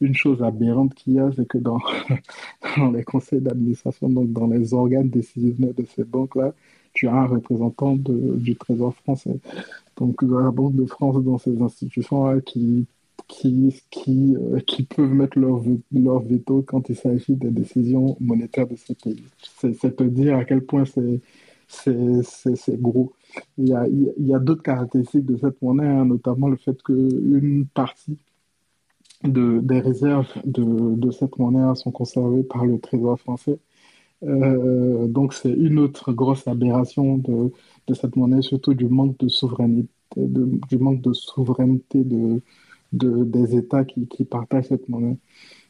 une 0.00 0.16
chose 0.16 0.42
aberrante 0.42 0.92
qu'il 0.94 1.14
y 1.14 1.20
a, 1.20 1.30
c'est 1.36 1.46
que 1.46 1.58
dans, 1.58 1.78
dans 2.76 2.90
les 2.90 3.04
conseils 3.04 3.40
d'administration, 3.40 4.08
donc 4.08 4.32
dans 4.32 4.48
les 4.48 4.74
organes 4.74 5.08
décisionnels 5.08 5.74
de 5.74 5.84
ces 5.84 6.02
banques-là, 6.02 6.54
tu 6.92 7.08
as 7.08 7.14
un 7.14 7.26
représentant 7.26 7.96
du 7.96 8.56
Trésor 8.56 8.94
français. 8.94 9.38
Donc, 9.96 10.24
de 10.24 10.36
la 10.36 10.50
Banque 10.50 10.74
de 10.74 10.86
France 10.86 11.22
dans 11.22 11.38
ces 11.38 11.60
institutions-là 11.60 12.40
qui, 12.40 12.86
qui, 13.28 13.82
qui, 13.90 14.36
euh, 14.36 14.60
qui 14.60 14.82
peuvent 14.84 15.12
mettre 15.12 15.38
leur, 15.38 15.62
leur 15.92 16.20
veto 16.20 16.62
quand 16.66 16.88
il 16.88 16.96
s'agit 16.96 17.34
des 17.34 17.50
décisions 17.50 18.16
monétaires 18.20 18.66
de 18.66 18.76
ces 18.76 18.94
pays. 18.94 19.22
C'est 19.60 19.96
te 19.96 20.04
dire 20.04 20.36
à 20.36 20.44
quel 20.44 20.62
point 20.62 20.84
c'est 20.84 21.20
gros. 22.80 23.12
Il 23.58 23.68
y 23.68 23.74
a, 23.74 24.36
a 24.36 24.38
d'autres 24.38 24.62
caractéristiques 24.62 25.26
de 25.26 25.36
cette 25.36 25.60
monnaie, 25.62 25.86
hein, 25.86 26.04
notamment 26.04 26.48
le 26.48 26.56
fait 26.56 26.80
qu'une 26.82 27.66
partie 27.72 28.18
de, 29.24 29.60
des 29.60 29.80
réserves 29.80 30.28
de, 30.44 30.94
de, 30.96 31.10
cette 31.10 31.38
monnaie 31.38 31.74
sont 31.76 31.90
conservées 31.90 32.42
par 32.42 32.64
le 32.64 32.78
Trésor 32.78 33.18
français. 33.18 33.58
Euh, 34.24 35.06
donc 35.08 35.34
c'est 35.34 35.50
une 35.50 35.78
autre 35.78 36.12
grosse 36.12 36.46
aberration 36.46 37.18
de, 37.18 37.52
cette 37.94 38.16
monnaie, 38.16 38.42
surtout 38.42 38.74
du 38.74 38.86
manque 38.88 39.18
de 39.18 39.28
souveraineté, 39.28 39.88
du 40.16 40.78
manque 40.78 41.00
de 41.00 41.12
souveraineté 41.12 42.04
de, 42.04 42.40
des 42.92 43.56
États 43.56 43.84
qui, 43.84 44.24
partagent 44.24 44.68
cette 44.68 44.88
monnaie. 44.88 45.16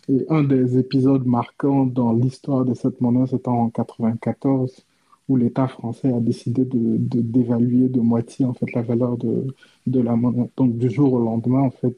Et 0.08 0.26
un 0.28 0.42
des 0.44 0.78
épisodes 0.78 1.24
marquants 1.26 1.86
dans 1.86 2.12
l'histoire 2.12 2.64
de 2.64 2.74
cette 2.74 3.00
monnaie, 3.00 3.26
c'était 3.26 3.48
en 3.48 3.70
94, 3.70 4.84
où 5.28 5.36
l'État 5.36 5.68
français 5.68 6.12
a 6.12 6.20
décidé 6.20 6.64
de, 6.64 6.96
d'évaluer 6.98 7.88
de, 7.88 8.00
moitié 8.00 8.44
en 8.44 8.54
fait 8.54 8.72
la 8.72 8.82
valeur 8.82 9.16
de, 9.16 9.46
de 9.86 10.00
la 10.00 10.16
monnaie. 10.16 10.50
Donc 10.56 10.76
du 10.78 10.90
jour 10.90 11.12
au 11.14 11.20
lendemain, 11.20 11.60
en 11.62 11.70
fait, 11.70 11.96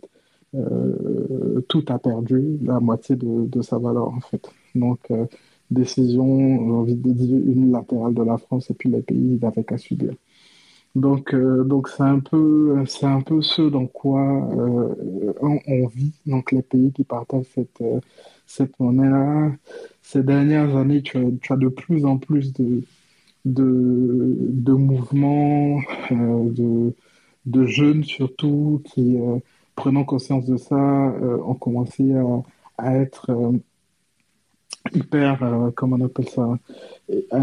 euh, 0.55 1.61
tout 1.69 1.85
a 1.89 1.99
perdu 1.99 2.59
la 2.63 2.79
moitié 2.81 3.17
de, 3.17 3.63
sa 3.63 3.79
valeur 3.79 4.09
en 4.09 4.21
fait. 4.21 4.49
Donc 4.75 5.01
euh, 5.11 5.27
décision, 5.71 6.39
j'ai 6.39 6.73
envie 6.73 6.95
de 6.97 7.13
dire 7.13 7.37
unilatérale 7.37 8.15
de 8.15 8.23
la 8.23 8.39
France 8.39 8.71
et 8.71 8.75
puis 8.75 8.91
les 8.91 9.03
pays 9.03 9.39
n'avaient 9.41 9.65
qu'à 9.65 9.79
subir. 9.79 10.15
Donc 10.95 11.35
euh, 11.35 11.65
donc 11.65 11.89
c'est 11.89 12.05
un 12.05 12.21
peu 12.21 12.85
c'est 12.87 13.07
un 13.07 13.21
peu 13.21 13.43
ce 13.43 13.63
dans 13.63 13.87
quoi 13.87 14.21
on, 15.43 15.87
vit 15.89 16.13
donc 16.27 16.53
les 16.53 16.63
pays 16.63 16.93
qui 16.93 17.03
partagent 17.05 17.47
cette 17.55 17.83
cette 18.47 18.79
monnaie 18.79 19.09
là. 19.09 19.53
Ces 20.03 20.23
dernières 20.23 20.77
années, 20.77 21.03
tu 21.03 21.19
as, 21.19 21.23
tu 21.43 21.53
as 21.53 21.57
de 21.57 21.69
plus 21.69 22.05
en 22.05 22.19
plus 22.19 22.53
de 22.53 22.83
de, 23.45 24.37
de 24.39 24.73
mouvements, 24.73 25.81
de, 26.11 26.95
de 27.47 27.67
jeunes 27.67 28.05
surtout 28.05 28.83
qui 28.85 29.19
prenant 29.75 30.05
conscience 30.05 30.47
de 30.47 30.57
ça, 30.57 30.77
euh, 30.77 31.39
ont 31.45 31.55
commencé 31.55 32.13
à, 32.79 32.97
être 32.97 33.31
euh, 33.31 33.53
hyper, 34.93 35.43
euh, 35.43 35.71
comment 35.75 35.97
on 35.97 36.05
appelle 36.05 36.29
ça, 36.29 36.59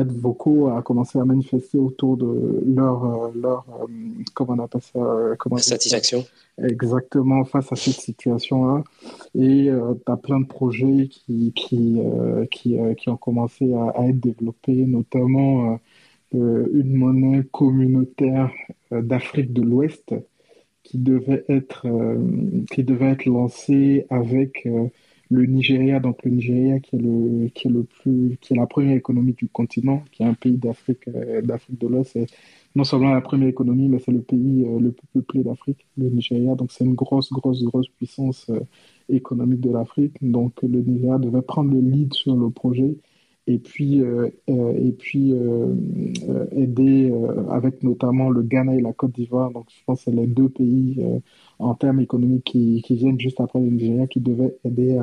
vocaux, 0.06 0.70
à 0.70 0.82
commencer 0.82 1.20
à 1.20 1.26
manifester 1.26 1.78
autour 1.78 2.18
de 2.18 2.64
leur, 2.66 3.32
leur 3.36 3.66
comment 4.34 4.54
on 4.54 4.64
appelle 4.64 4.82
ça, 4.82 5.00
comment 5.40 5.58
satisfaction. 5.58 6.26
Exactement 6.62 7.44
face 7.46 7.72
à 7.72 7.76
cette 7.76 8.00
situation-là. 8.00 8.84
Et 9.36 9.70
tu 10.06 10.12
as 10.12 10.18
plein 10.18 10.40
de 10.40 10.46
projets 10.46 11.08
qui, 11.08 11.54
qui, 11.56 12.00
qui, 12.52 12.78
qui, 12.98 13.10
ont 13.10 13.18
commencé 13.18 13.74
à, 13.74 13.90
à 14.00 14.06
être 14.08 14.20
développés, 14.20 14.86
notamment 14.86 15.80
une 16.34 16.94
monnaie 16.96 17.44
communautaire 17.52 18.52
d'Afrique 18.92 19.54
de 19.54 19.62
l'Ouest 19.62 20.14
qui 20.84 20.98
devait 20.98 21.46
être, 21.50 21.88
euh, 21.88 22.18
qui 22.72 22.84
devait 22.84 23.12
être 23.12 23.26
lancé 23.26 24.06
avec 24.10 24.66
euh, 24.66 24.88
le 25.32 25.46
Nigeria, 25.46 26.00
donc 26.00 26.24
le 26.24 26.32
Nigeria 26.32 26.80
qui 26.80 26.96
est 26.96 27.00
le, 27.00 27.48
qui 27.50 27.67
est 27.67 27.72
le 27.72 27.84
plus, 27.84 28.38
qui 28.41 28.54
est 28.54 28.58
la 28.58 28.67
première 28.67 28.96
économie 28.96 29.34
du 29.34 29.48
continent, 29.48 30.04
qui 30.12 30.24
est 30.24 30.26
un 30.26 30.34
pays 30.34 30.58
d'Afrique, 30.58 31.08
euh, 31.08 31.41
d'Afrique 31.41 31.80
de 31.80 31.88
l'Ouest. 31.88 32.12
C'est 32.13 32.28
non 32.76 32.84
seulement 32.84 33.13
la 33.13 33.22
première 33.22 33.48
économie, 33.50 33.88
mais 33.88 34.00
c'est 34.00 34.12
le 34.12 34.22
pays 34.22 34.65
le 34.80 34.91
plus 34.91 35.08
peuplé 35.13 35.44
d'Afrique, 35.44 35.86
le 35.98 36.10
Nigeria. 36.10 36.56
Donc 36.56 36.72
c'est 36.72 36.86
une 36.86 36.96
grosse, 36.96 37.32
grosse, 37.32 37.63
grosse 37.63 37.89
puissance 37.89 38.52
économique 39.10 39.62
de 39.62 39.72
l'Afrique. 39.72 40.13
Donc 40.22 40.62
le 40.63 40.82
Nigeria 40.82 41.17
devait 41.17 41.41
prendre 41.41 41.72
le 41.74 41.82
lead 41.82 42.13
sur 42.13 42.36
le 42.36 42.50
projet 42.50 42.96
et 43.48 43.58
puis, 43.58 44.02
euh, 44.02 44.30
euh, 44.50 44.74
et 44.78 44.92
puis 44.92 45.34
euh, 45.34 45.74
aider 46.52 47.12
avec 47.50 47.82
notamment 47.84 48.30
le 48.30 48.44
Ghana 48.44 48.76
et 48.76 48.82
la 48.82 48.94
Côte 48.94 49.14
d'Ivoire. 49.14 49.52
Donc, 49.52 49.66
je 49.70 49.84
pense 49.86 50.00
que 50.00 50.06
c'est 50.06 50.16
les 50.16 50.28
deux 50.28 50.50
pays 50.50 51.04
en 51.60 51.74
termes 51.74 52.00
économiques 52.00 52.46
qui, 52.46 52.82
qui, 52.84 52.96
viennent 52.96 53.20
juste 53.20 53.42
après 53.42 53.60
le 53.60 53.68
Nigeria 53.68 54.08
qui 54.08 54.20
devaient 54.20 54.56
aider 54.64 54.98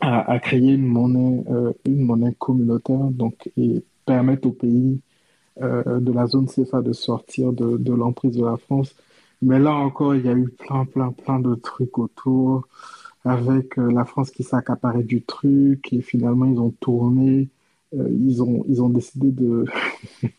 à, 0.00 0.32
à, 0.32 0.38
créer 0.38 0.74
une 0.74 0.86
monnaie, 0.86 1.42
une 1.86 2.02
monnaie 2.02 2.34
communautaire 2.38 3.10
donc, 3.10 3.50
et 3.56 3.82
permettre 4.04 4.48
aux 4.48 4.52
pays 4.52 5.00
de 5.60 6.12
la 6.12 6.26
zone 6.26 6.46
CFA 6.46 6.82
de 6.82 6.92
sortir 6.92 7.52
de, 7.52 7.78
de 7.78 7.92
l'emprise 7.94 8.36
de 8.36 8.44
la 8.44 8.58
France. 8.58 8.94
Mais 9.42 9.58
là 9.58 9.74
encore, 9.74 10.14
il 10.14 10.24
y 10.26 10.28
a 10.28 10.32
eu 10.32 10.48
plein, 10.48 10.84
plein, 10.84 11.12
plein 11.12 11.40
de 11.40 11.54
trucs 11.54 11.98
autour 11.98 12.66
avec 13.26 13.76
euh, 13.78 13.90
la 13.90 14.04
France 14.04 14.30
qui 14.30 14.44
s'est 14.44 14.56
accaparée 14.56 15.02
du 15.02 15.22
truc 15.22 15.92
et 15.92 16.00
finalement 16.00 16.46
ils 16.46 16.60
ont 16.60 16.70
tourné, 16.70 17.48
euh, 17.94 18.08
ils, 18.10 18.42
ont, 18.42 18.64
ils 18.68 18.80
ont 18.82 18.88
décidé 18.88 19.32
de... 19.32 19.64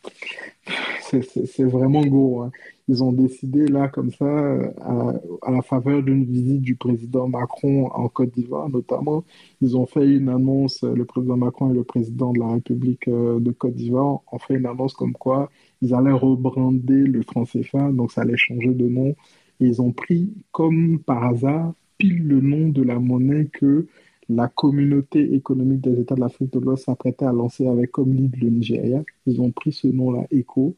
c'est 1.02 1.64
vraiment 1.64 2.06
gros. 2.06 2.42
Hein. 2.44 2.52
Ils 2.90 3.04
ont 3.04 3.12
décidé 3.12 3.68
là 3.68 3.90
comme 3.90 4.12
ça, 4.12 4.26
à, 4.26 5.14
à 5.42 5.52
la 5.52 5.62
faveur 5.62 6.02
d'une 6.02 6.24
visite 6.24 6.62
du 6.62 6.76
président 6.76 7.28
Macron 7.28 7.88
en 7.88 8.08
Côte 8.08 8.34
d'Ivoire 8.34 8.70
notamment, 8.70 9.26
ils 9.62 9.76
ont 9.76 9.86
fait 9.86 10.08
une 10.08 10.30
annonce, 10.30 10.84
le 10.84 11.04
président 11.04 11.36
Macron 11.36 11.72
et 11.72 11.74
le 11.74 11.84
président 11.84 12.32
de 12.32 12.40
la 12.40 12.54
République 12.54 13.10
euh, 13.10 13.42
de 13.42 13.52
Côte 13.52 13.76
d'Ivoire 13.76 14.22
ont 14.32 14.40
fait 14.40 14.56
une 14.56 14.66
annonce 14.66 14.94
comme 14.94 15.14
quoi 15.14 15.50
ils 15.82 15.94
allaient 15.94 16.12
rebrander 16.12 17.02
le 17.02 17.22
franc 17.22 17.44
CFA, 17.44 17.92
donc 17.92 18.14
ça 18.14 18.22
allait 18.22 18.38
changer 18.38 18.74
de 18.74 18.88
nom. 18.88 19.14
Et 19.60 19.66
ils 19.66 19.82
ont 19.82 19.92
pris, 19.92 20.32
comme 20.52 21.00
par 21.00 21.24
hasard, 21.24 21.74
pile 21.98 22.28
le 22.28 22.42
nom 22.42 22.70
de 22.70 22.84
la 22.84 23.00
monnaie 23.00 23.48
que 23.52 23.88
la 24.30 24.48
communauté 24.48 25.34
économique 25.34 25.82
des 25.82 26.02
États 26.02 26.16
de 26.16 26.20
l'Afrique 26.20 26.52
de 26.52 26.60
l'Ouest 26.60 26.86
s'apprêtait 26.86 27.26
à 27.26 27.32
lancer 27.32 27.68
avec 27.68 27.92
comme 27.92 28.14
lead 28.14 28.36
le 28.42 28.50
Nigeria. 28.50 29.04
Ils 29.26 29.42
ont 29.42 29.52
pris 29.52 29.72
ce 29.72 29.88
nom-là, 29.88 30.26
ECO. 30.34 30.76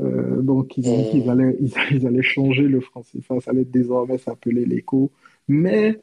Euh, 0.00 0.40
donc, 0.42 0.76
ils 0.76 0.88
ont 0.88 1.02
dit 1.02 1.10
qu'ils 1.10 1.30
allaient, 1.30 1.56
ils, 1.60 2.06
allaient 2.06 2.22
changer 2.22 2.62
le 2.62 2.80
franc 2.80 3.02
CFA, 3.02 3.40
ça 3.40 3.50
allait 3.50 3.64
désormais 3.64 4.18
s'appeler 4.18 4.64
l'ECO. 4.64 5.10
Mais 5.46 6.00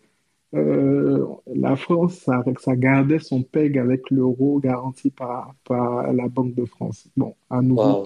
euh, 0.53 1.25
la 1.53 1.75
France, 1.75 2.13
ça, 2.13 2.43
ça 2.59 2.75
gardait 2.75 3.19
son 3.19 3.43
PEG 3.43 3.77
avec 3.77 4.09
l'euro 4.09 4.59
garanti 4.59 5.09
par, 5.09 5.55
par 5.65 6.13
la 6.13 6.27
Banque 6.29 6.55
de 6.55 6.65
France. 6.65 7.09
Bon, 7.17 7.35
à 7.49 7.61
nouveau. 7.61 8.05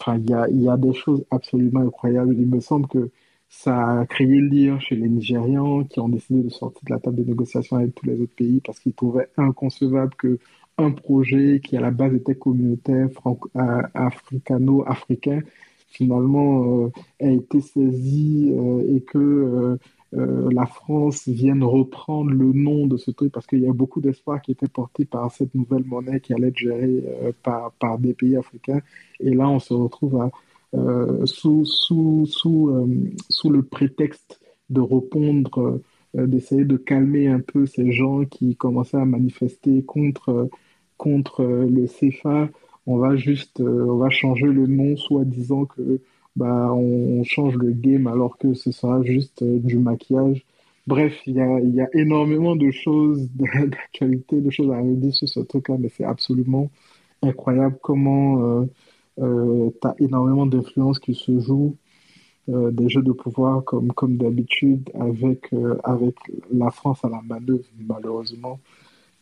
Enfin, 0.00 0.18
il 0.18 0.30
y 0.30 0.34
a, 0.34 0.48
y 0.48 0.68
a 0.68 0.76
des 0.76 0.94
choses 0.94 1.24
absolument 1.30 1.80
incroyables. 1.80 2.34
Il 2.36 2.46
me 2.48 2.60
semble 2.60 2.88
que 2.88 3.10
ça 3.50 4.00
a 4.00 4.06
créé 4.06 4.26
le 4.26 4.48
lien 4.48 4.78
chez 4.80 4.96
les 4.96 5.08
Nigérians 5.08 5.84
qui 5.84 6.00
ont 6.00 6.08
décidé 6.08 6.42
de 6.42 6.48
sortir 6.48 6.80
de 6.86 6.94
la 6.94 7.00
table 7.00 7.16
de 7.16 7.24
négociation 7.24 7.76
avec 7.76 7.94
tous 7.94 8.06
les 8.06 8.20
autres 8.20 8.34
pays 8.34 8.60
parce 8.64 8.80
qu'ils 8.80 8.94
trouvaient 8.94 9.28
inconcevable 9.36 10.14
que 10.16 10.38
un 10.78 10.92
projet 10.92 11.60
qui 11.62 11.76
à 11.76 11.80
la 11.80 11.90
base 11.90 12.14
était 12.14 12.34
communautaire, 12.36 13.08
euh, 13.26 13.82
africano-africain, 13.92 15.42
finalement 15.88 16.84
euh, 16.86 16.92
a 17.20 17.30
été 17.30 17.60
saisi 17.60 18.50
et 18.88 19.02
que 19.02 19.78
euh, 20.14 20.48
la 20.50 20.66
France 20.66 21.28
vienne 21.28 21.62
reprendre 21.62 22.30
le 22.32 22.52
nom 22.52 22.86
de 22.86 22.96
ce 22.96 23.12
truc 23.12 23.32
parce 23.32 23.46
qu'il 23.46 23.60
y 23.60 23.68
a 23.68 23.72
beaucoup 23.72 24.00
d'espoir 24.00 24.42
qui 24.42 24.52
était 24.52 24.68
porté 24.68 25.04
par 25.04 25.30
cette 25.30 25.54
nouvelle 25.54 25.84
monnaie 25.84 26.20
qui 26.20 26.34
allait 26.34 26.48
être 26.48 26.58
gérée 26.58 27.04
euh, 27.06 27.32
par, 27.42 27.72
par 27.72 27.98
des 27.98 28.12
pays 28.14 28.36
africains. 28.36 28.80
Et 29.20 29.30
là, 29.34 29.48
on 29.48 29.60
se 29.60 29.72
retrouve 29.72 30.20
à, 30.20 30.24
euh, 30.24 30.28
sous, 30.72 31.64
sous, 31.64 32.26
sous, 32.26 32.88
sous 33.28 33.50
le 33.50 33.62
prétexte 33.62 34.40
de 34.68 34.80
répondre, 34.80 35.80
d'essayer 36.14 36.64
de 36.64 36.76
calmer 36.76 37.26
un 37.28 37.40
peu 37.40 37.66
ces 37.66 37.92
gens 37.92 38.24
qui 38.24 38.56
commençaient 38.56 38.98
à 38.98 39.04
manifester 39.04 39.82
contre, 39.82 40.48
contre 40.96 41.44
le 41.44 41.86
CFA. 41.86 42.48
On 42.86 42.98
va 42.98 43.16
juste, 43.16 43.60
on 43.60 43.96
va 43.96 44.10
changer 44.10 44.46
le 44.46 44.66
nom, 44.66 44.96
soit 44.96 45.24
disant 45.24 45.64
que 45.64 46.00
bah, 46.36 46.72
on, 46.72 47.22
change 47.24 47.56
le 47.56 47.72
game 47.72 48.06
alors 48.06 48.38
que 48.38 48.54
ce 48.54 48.72
sera 48.72 49.02
juste 49.02 49.42
euh, 49.42 49.58
du 49.58 49.78
maquillage. 49.78 50.44
Bref, 50.86 51.20
il 51.26 51.34
y 51.36 51.40
a, 51.40 51.60
y 51.60 51.80
a, 51.80 51.88
énormément 51.94 52.56
de 52.56 52.70
choses 52.70 53.28
d'actualité, 53.34 54.40
de 54.40 54.50
choses 54.50 54.70
à 54.72 54.78
redire 54.78 55.14
sur 55.14 55.28
ce 55.28 55.40
truc-là, 55.40 55.76
mais 55.78 55.88
c'est 55.90 56.04
absolument 56.04 56.70
incroyable 57.22 57.78
comment 57.82 58.42
euh, 58.42 58.66
euh, 59.20 59.70
tu 59.80 59.88
as 59.88 59.94
énormément 59.98 60.46
d'influences 60.46 60.98
qui 60.98 61.14
se 61.14 61.38
jouent, 61.40 61.76
des 62.48 62.88
jeux 62.88 63.02
de 63.02 63.12
pouvoir 63.12 63.62
comme, 63.62 63.92
comme 63.92 64.16
d'habitude, 64.16 64.90
avec, 64.98 65.54
avec 65.84 66.16
la 66.52 66.72
France 66.72 67.04
à 67.04 67.08
la 67.08 67.20
manœuvre, 67.22 67.62
malheureusement. 67.78 68.58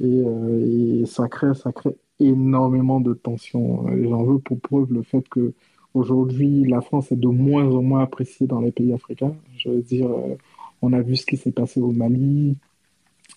Et, 0.00 0.22
et 0.22 1.04
ça, 1.04 1.28
crée, 1.28 1.52
ça 1.54 1.72
crée 1.72 1.94
énormément 2.20 3.00
de 3.00 3.12
tensions. 3.12 3.84
J'en 4.04 4.24
veux 4.24 4.38
pour 4.38 4.58
preuve 4.60 4.94
le 4.94 5.02
fait 5.02 5.28
que 5.28 5.52
Aujourd'hui, 5.94 6.64
la 6.64 6.80
France 6.80 7.10
est 7.12 7.16
de 7.16 7.28
moins 7.28 7.66
en 7.74 7.82
moins 7.82 8.02
appréciée 8.02 8.46
dans 8.46 8.60
les 8.60 8.72
pays 8.72 8.92
africains. 8.92 9.34
Je 9.56 9.70
veux 9.70 9.82
dire, 9.82 10.08
euh, 10.08 10.36
on 10.82 10.92
a 10.92 11.00
vu 11.00 11.16
ce 11.16 11.26
qui 11.26 11.36
s'est 11.36 11.52
passé 11.52 11.80
au 11.80 11.92
Mali 11.92 12.56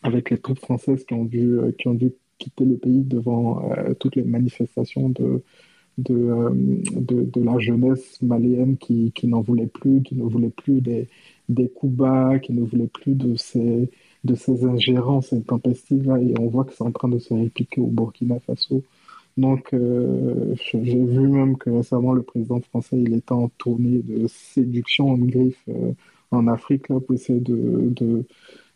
avec 0.03 0.30
les 0.30 0.38
troupes 0.38 0.59
françaises 0.59 1.05
qui 1.05 1.14
ont 1.14 1.26
dû, 1.26 1.57
euh, 1.57 1.72
qui 1.72 1.88
ont 1.88 1.93
dû 1.93 2.12
quitter 2.38 2.66
le 2.66 2.78
pays 2.78 3.03
devant 3.03 3.72
euh, 3.72 3.93
toutes 3.93 4.16
les 4.16 4.24
manifestations 4.24 5.09
de, 5.09 5.43
de, 5.98 6.50
de, 6.96 7.42
la 7.42 7.60
jeunesse 7.60 8.22
malienne 8.22 8.78
qui, 8.78 9.12
qui 9.14 9.28
n'en 9.28 9.42
voulait 9.42 9.68
plus, 9.68 10.02
qui 10.02 10.16
ne 10.16 10.24
voulait 10.24 10.50
plus 10.50 10.82
des, 10.82 11.08
des 11.50 11.68
coups 11.70 11.94
bas, 11.94 12.39
qui 12.39 12.54
ne 12.54 12.62
voulait 12.62 12.88
plus 12.88 13.14
de 13.14 13.36
ces, 13.36 13.89
de 14.24 14.36
ces 14.36 14.66
ingérences 14.66 15.34
intempestives. 15.34 16.12
Et 16.22 16.34
on 16.39 16.48
voit 16.48 16.64
que 16.64 16.74
c'est 16.74 16.84
en 16.84 16.92
train 16.92 17.10
de 17.10 17.20
se 17.20 17.34
répliquer 17.34 17.82
au 17.82 17.88
Burkina 17.88 18.39
Faso. 18.39 18.84
Donc, 19.38 19.74
euh, 19.74 20.56
j'ai 20.72 20.80
vu 20.80 21.28
même 21.28 21.58
que 21.58 21.70
récemment, 21.70 22.14
le 22.14 22.22
président 22.22 22.60
français, 22.62 23.00
il 23.00 23.14
était 23.14 23.32
en 23.32 23.50
tournée 23.50 24.00
de 24.00 24.28
séduction 24.28 25.10
en 25.12 25.18
griffe 25.18 25.64
euh, 25.70 25.94
en 26.32 26.48
Afrique 26.48 26.89
là, 26.89 27.00
pour 27.00 27.16
essayer 27.16 27.39
de, 27.39 27.94
de, 27.96 28.26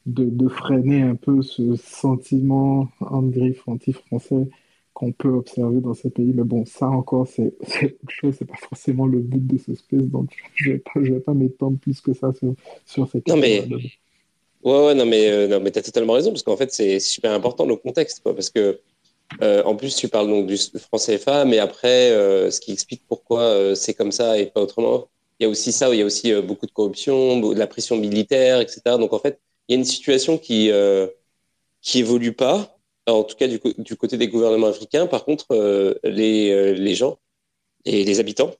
de, 0.05 0.47
freiner 0.47 1.01
un 1.01 1.15
peu 1.15 1.41
ce 1.41 1.75
sentiment 1.75 2.89
en 3.01 3.23
griffe 3.23 3.67
anti-français 3.67 4.47
qu'on 4.95 5.11
peut 5.11 5.29
observer 5.29 5.81
dans 5.81 5.93
ces 5.93 6.09
pays. 6.09 6.31
Mais 6.33 6.43
bon, 6.43 6.65
ça 6.65 6.87
encore, 6.87 7.27
c'est 7.27 7.53
autre 7.83 7.93
chose, 8.07 8.35
c'est 8.39 8.45
pas 8.45 8.57
forcément 8.57 9.05
le 9.05 9.19
but 9.19 9.45
de 9.45 9.57
ce 9.59 9.75
space, 9.75 10.05
donc 10.05 10.31
je 10.55 10.71
vais 10.71 10.79
pas, 10.79 10.99
vais 10.99 11.19
pas 11.19 11.33
m'étendre 11.35 11.77
plus 11.77 12.01
que 12.01 12.13
ça 12.13 12.33
sur, 12.33 12.55
sur 12.85 13.07
cette 13.07 13.27
Non, 13.27 13.37
mais. 13.37 13.67
Ouais, 14.63 14.85
ouais, 14.87 14.95
non, 14.95 15.05
mais, 15.05 15.29
euh, 15.29 15.47
non, 15.47 15.59
mais 15.59 15.69
tu 15.69 15.77
as 15.77 15.83
totalement 15.83 16.13
raison, 16.13 16.31
parce 16.31 16.41
qu'en 16.41 16.57
fait, 16.57 16.71
c'est 16.71 16.99
super 16.99 17.31
important 17.33 17.67
le 17.67 17.75
contexte, 17.75 18.21
quoi, 18.23 18.33
parce 18.33 18.49
que 18.49 18.79
euh, 19.43 19.61
en 19.63 19.75
plus, 19.75 19.95
tu 19.95 20.07
parles 20.07 20.27
donc 20.27 20.47
du 20.47 20.57
franc 20.57 20.97
CFA, 20.97 21.45
mais 21.45 21.59
après, 21.59 22.11
euh, 22.11 22.49
ce 22.49 22.59
qui 22.59 22.71
explique 22.71 23.03
pourquoi 23.07 23.75
c'est 23.75 23.93
comme 23.93 24.11
ça 24.11 24.39
et 24.39 24.47
pas 24.47 24.61
autrement, 24.61 25.07
il 25.39 25.43
y 25.43 25.45
a 25.45 25.49
aussi 25.49 25.71
ça, 25.71 25.93
il 25.93 25.99
y 25.99 26.01
a 26.01 26.05
aussi 26.05 26.33
beaucoup 26.41 26.65
de 26.65 26.71
corruption, 26.71 27.39
de 27.41 27.59
la 27.59 27.67
pression 27.67 27.97
militaire, 27.97 28.61
etc. 28.61 28.81
Donc 28.97 29.13
en 29.13 29.19
fait, 29.19 29.39
il 29.67 29.73
y 29.73 29.75
a 29.75 29.79
une 29.79 29.85
situation 29.85 30.37
qui 30.37 30.71
qui 31.81 31.99
évolue 31.99 32.33
pas, 32.33 32.74
en 33.07 33.23
tout 33.23 33.35
cas 33.35 33.47
du, 33.47 33.59
côté 33.97 34.17
des 34.17 34.27
gouvernements 34.27 34.67
africains. 34.67 35.07
Par 35.07 35.25
contre, 35.25 35.45
les, 36.03 36.73
les 36.73 36.95
gens 36.95 37.17
et 37.85 38.03
les 38.03 38.19
habitants, 38.19 38.51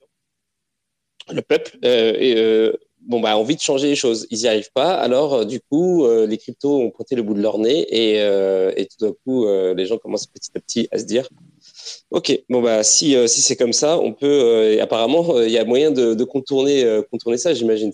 le 1.32 1.42
peuple, 1.42 1.78
bon, 3.06 3.20
bah, 3.20 3.36
envie 3.36 3.56
de 3.56 3.60
changer 3.60 3.88
les 3.88 3.96
choses. 3.96 4.26
Ils 4.30 4.40
n'y 4.40 4.48
arrivent 4.48 4.72
pas. 4.72 4.94
Alors, 4.94 5.34
euh, 5.34 5.44
du 5.44 5.60
coup, 5.60 6.04
euh, 6.04 6.26
les 6.26 6.38
cryptos 6.38 6.80
ont 6.80 6.90
pointé 6.90 7.14
le 7.16 7.22
bout 7.22 7.34
de 7.34 7.40
leur 7.40 7.58
nez 7.58 7.86
et, 7.90 8.20
euh, 8.20 8.72
tout 8.74 9.06
d'un 9.06 9.12
coup, 9.24 9.46
les 9.46 9.86
gens 9.86 9.98
commencent 9.98 10.26
petit 10.26 10.50
à 10.54 10.60
petit 10.60 10.88
à 10.92 10.98
se 10.98 11.04
dire 11.04 11.28
Ok, 12.10 12.38
bon, 12.48 12.62
bah, 12.62 12.82
si, 12.82 13.16
si 13.28 13.40
c'est 13.42 13.56
comme 13.56 13.72
ça, 13.72 13.98
on 13.98 14.12
peut. 14.12 14.78
apparemment, 14.80 15.40
il 15.42 15.50
y 15.50 15.58
a 15.58 15.64
moyen 15.64 15.90
de, 15.90 16.14
de 16.14 16.24
contourner, 16.24 16.84
contourner 17.10 17.38
ça, 17.38 17.54
j'imagine. 17.54 17.92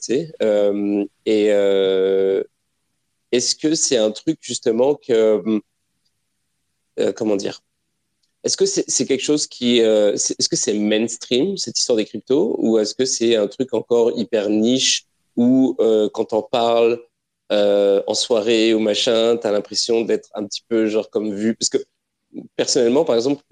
et 1.26 1.46
est-ce 3.32 3.57
que 3.57 3.74
c'est 3.74 3.96
un 3.96 4.11
truc, 4.11 4.38
justement, 4.40 4.94
que. 4.94 5.42
Comment 7.16 7.36
dire? 7.36 7.62
Est-ce 8.45 8.57
que 8.57 8.66
c'est 8.66 9.07
quelque 9.07 9.22
chose 9.22 9.47
qui, 9.47 9.82
euh, 9.82 10.14
est-ce 10.14 10.49
que 10.49 10.57
c'est 10.57 10.74
mainstream 10.74 11.57
cette 11.57 11.78
histoire 11.78 11.97
des 11.97 12.05
cryptos? 12.05 12.57
Ou 12.59 12.78
est-ce 12.78 12.95
que 12.95 13.05
c'est 13.05 13.36
un 13.36 13.47
truc 13.47 13.72
encore 13.72 14.18
hyper 14.18 14.49
niche 14.51 15.07
où 15.36 15.76
euh, 15.78 16.09
quand 16.12 16.32
on 16.32 16.43
parle 16.43 17.01
euh, 17.53 18.03
en 18.07 18.14
soirée 18.14 18.74
ou 18.74 18.80
machin, 18.80 19.36
tu 19.36 19.47
as 19.47 19.53
l'impression 19.53 20.03
d'être 20.03 20.28
un 20.34 20.45
petit 20.45 20.62
peu 20.68 20.86
genre 20.88 21.09
comme 21.09 21.32
vu? 21.32 21.55
Parce 21.55 21.68
que 21.68 21.78
personnellement 22.57 23.05
par 23.05 23.14
exemple 23.14 23.45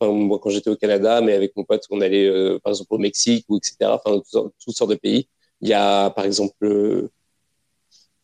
moi 0.00 0.38
quand 0.40 0.48
j'étais 0.48 0.70
au 0.70 0.76
Canada 0.76 1.20
mais 1.20 1.34
avec 1.34 1.54
mon 1.56 1.64
pote 1.64 1.84
on 1.90 2.00
allait 2.00 2.58
par 2.60 2.72
exemple 2.72 2.94
au 2.94 2.98
Mexique 2.98 3.44
ou 3.50 3.58
etc 3.58 3.76
enfin 3.82 4.18
toutes, 4.32 4.74
sortes 4.74 4.90
de 4.90 4.96
pays 4.96 5.28
il 5.60 5.68
y 5.68 5.74
a 5.74 6.08
par 6.08 6.24
exemple 6.24 7.10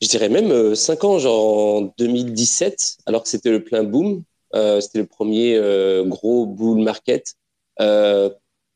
je 0.01 0.09
dirais 0.09 0.29
même 0.29 0.75
5 0.75 1.05
ans 1.05 1.19
genre 1.19 1.77
en 1.77 1.95
2017 1.99 2.99
alors 3.07 3.23
que 3.23 3.29
c'était 3.29 3.51
le 3.51 3.65
plein 3.65 3.85
boom 3.85 4.25
euh, 4.55 4.81
c'était 4.81 4.99
le 4.99 5.07
premier 5.07 5.57
euh, 5.57 6.05
gros 6.05 6.47
bull 6.47 6.83
market. 6.83 7.35
Euh, 7.81 8.31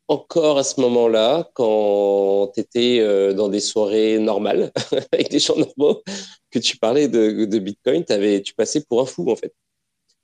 encore 0.09 0.59
à 0.59 0.65
ce 0.65 0.81
moment-là, 0.81 1.51
quand 1.55 2.53
tu 2.55 2.61
étais 2.61 3.35
dans 3.35 3.49
des 3.49 3.61
soirées 3.61 4.19
normales 4.19 4.71
avec 5.13 5.31
des 5.31 5.39
gens 5.39 5.57
normaux, 5.57 6.03
que 6.51 6.59
tu 6.59 6.77
parlais 6.77 7.09
de, 7.09 7.47
de 7.47 7.59
Bitcoin, 7.59 8.05
avais, 8.11 8.43
tu 8.43 8.53
passais 8.55 8.83
pour 8.83 9.01
un 9.01 9.07
fou 9.07 9.31
en 9.31 9.37
fait. 9.37 9.55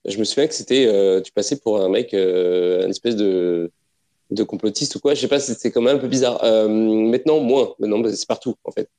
Je 0.05 0.19
me 0.19 0.25
souviens 0.25 0.47
que 0.47 0.55
c'était, 0.55 1.23
tu 1.23 1.33
passais 1.33 1.57
pour 1.57 1.81
un 1.81 1.89
mec, 1.89 2.13
une 2.13 2.91
espèce 2.91 3.17
de, 3.17 3.71
de 4.31 4.43
complotiste 4.43 4.97
ou 4.97 5.01
quoi. 5.01 5.15
Je 5.15 5.21
sais 5.21 5.29
pas, 5.29 5.41
c'était 5.41 5.71
quand 5.71 5.81
même 5.81 5.97
un 5.97 6.01
peu 6.01 6.09
bizarre. 6.09 6.43
maintenant, 6.69 7.41
moins. 7.41 7.75
Maintenant, 7.79 8.03
c'est 8.11 8.29
partout 8.29 8.57
en 8.65 8.73
fait. 8.73 8.91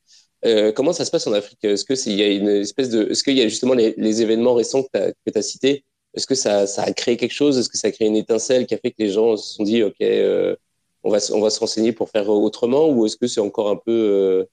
Comment 0.75 0.93
ça 0.93 1.05
se 1.05 1.11
passe 1.11 1.27
en 1.27 1.33
Afrique? 1.33 1.63
Est-ce 1.63 1.85
que 1.85 1.93
il 2.09 2.15
y 2.15 2.23
a 2.23 2.27
une 2.27 2.49
espèce 2.49 2.89
de, 2.89 3.09
est-ce 3.11 3.23
qu'il 3.23 3.37
y 3.37 3.41
a 3.41 3.47
justement 3.47 3.73
les, 3.73 3.93
les 3.97 4.21
événements 4.21 4.53
récents 4.53 4.83
que 4.83 5.13
tu 5.25 5.37
as, 5.37 5.41
cités? 5.41 5.83
Est-ce 6.13 6.25
que 6.25 6.35
ça, 6.35 6.65
ça, 6.67 6.83
a 6.83 6.91
créé 6.93 7.17
quelque 7.17 7.33
chose? 7.33 7.57
Est-ce 7.57 7.69
que 7.69 7.77
ça 7.77 7.89
a 7.89 7.91
créé 7.91 8.07
une 8.07 8.15
étincelle 8.15 8.65
qui 8.65 8.73
a 8.73 8.77
fait 8.77 8.91
que 8.91 8.97
les 8.99 9.09
gens 9.09 9.37
se 9.37 9.55
sont 9.55 9.63
dit, 9.63 9.83
OK, 9.83 9.95
euh, 10.01 10.55
on, 11.03 11.11
va, 11.11 11.19
on 11.33 11.41
va 11.41 11.49
se 11.49 11.59
renseigner 11.59 11.91
pour 11.91 12.09
faire 12.09 12.29
autrement? 12.29 12.89
Ou 12.89 13.05
est-ce 13.05 13.17
que 13.17 13.27
c'est 13.27 13.41
encore 13.41 13.69
un 13.69 13.75
peu, 13.75 13.91
euh, 13.91 14.45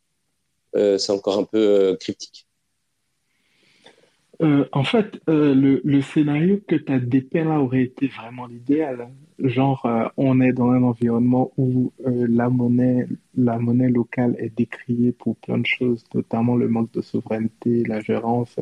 euh, 0.76 0.98
c'est 0.98 1.12
encore 1.12 1.38
un 1.38 1.44
peu 1.44 1.96
cryptique? 2.00 2.45
En 4.40 4.84
fait, 4.84 5.20
le, 5.28 5.80
le, 5.84 6.00
scénario 6.02 6.60
que 6.68 6.76
tu 6.76 6.92
as 6.92 6.98
dépeint 6.98 7.44
là 7.44 7.60
aurait 7.60 7.82
été 7.82 8.08
vraiment 8.08 8.46
l'idéal. 8.46 9.08
Genre, 9.38 9.86
on 10.16 10.40
est 10.40 10.52
dans 10.52 10.70
un 10.70 10.82
environnement 10.82 11.52
où 11.56 11.92
la 12.04 12.48
monnaie, 12.48 13.06
la 13.36 13.58
monnaie 13.58 13.88
locale 13.88 14.34
est 14.38 14.54
décriée 14.56 15.12
pour 15.12 15.36
plein 15.36 15.58
de 15.58 15.66
choses, 15.66 16.04
notamment 16.14 16.56
le 16.56 16.68
manque 16.68 16.92
de 16.92 17.00
souveraineté, 17.00 17.84
la 17.84 18.00
gérance 18.00 18.56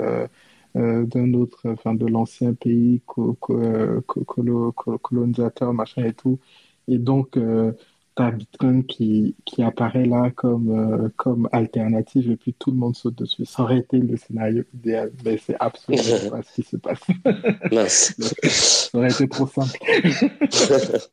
euh, 0.77 1.07
d'un 1.07 1.35
autre, 1.35 1.61
enfin 1.67 1.95
de 1.95 2.05
l'ancien 2.07 2.53
pays 2.53 3.01
colonisateur, 5.03 5.73
machin 5.73 6.05
et 6.05 6.13
tout. 6.15 6.41
Et 6.89 6.99
donc, 6.99 7.37
euh, 7.37 7.73
as 8.17 8.31
Bitcoin 8.31 8.85
qui, 8.85 9.35
qui 9.45 9.63
apparaît 9.63 10.07
là 10.07 10.31
comme, 10.35 10.71
euh, 10.71 11.09
comme 11.17 11.49
alternative 11.53 12.31
et 12.31 12.37
puis 12.37 12.55
tout 12.55 12.71
le 12.71 12.77
monde 12.77 12.95
saute 12.95 13.17
dessus. 13.17 13.45
Ça 13.45 13.63
aurait 13.63 13.79
été 13.79 13.99
le 13.99 14.17
scénario 14.17 14.65
idéal, 14.73 15.13
mais 15.25 15.39
c'est 15.39 15.57
absolument 15.59 16.03
pas 16.31 16.43
ce 16.43 16.55
qui 16.55 16.63
se 16.63 16.77
passe. 16.77 17.01
Ça 18.49 18.99
aurait 18.99 19.11
été 19.11 19.29
trop 19.29 19.47
simple. 19.47 19.79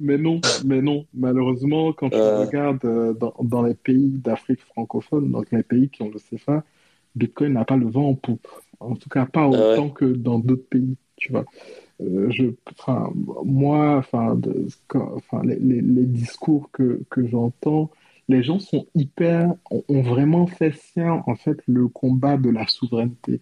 mais 0.00 0.18
non, 0.18 0.40
mais 0.64 0.82
non. 0.82 1.06
Malheureusement, 1.14 1.92
quand 1.92 2.10
tu 2.10 2.16
regardes 2.16 3.18
dans, 3.18 3.34
dans 3.42 3.62
les 3.62 3.74
pays 3.74 4.10
d'Afrique 4.10 4.60
francophone, 4.60 5.32
donc 5.32 5.50
les 5.50 5.62
pays 5.62 5.88
qui 5.88 6.02
ont 6.02 6.10
le 6.10 6.18
CFA, 6.18 6.62
Bitcoin 7.16 7.54
n'a 7.54 7.64
pas 7.64 7.76
le 7.76 7.86
vent 7.86 8.10
en 8.10 8.14
poupe. 8.14 8.46
En 8.78 8.94
tout 8.94 9.08
cas, 9.08 9.26
pas 9.26 9.44
ah 9.44 9.48
autant 9.48 9.88
que 9.88 10.04
dans 10.04 10.38
d'autres 10.38 10.68
pays, 10.68 10.96
tu 11.16 11.32
vois. 11.32 11.46
Euh, 12.00 12.28
je, 12.30 12.46
enfin, 12.78 13.10
moi, 13.44 13.96
enfin, 13.96 14.38
enfin 14.92 15.42
les, 15.44 15.56
les, 15.58 16.06
discours 16.06 16.70
que, 16.72 17.02
que 17.10 17.26
j'entends, 17.26 17.90
les 18.28 18.42
gens 18.42 18.58
sont 18.58 18.86
hyper, 18.94 19.54
ont 19.70 20.02
vraiment 20.02 20.46
fait 20.46 20.74
sien, 20.74 21.22
en 21.26 21.34
fait, 21.36 21.58
le 21.66 21.88
combat 21.88 22.36
de 22.36 22.50
la 22.50 22.66
souveraineté. 22.66 23.40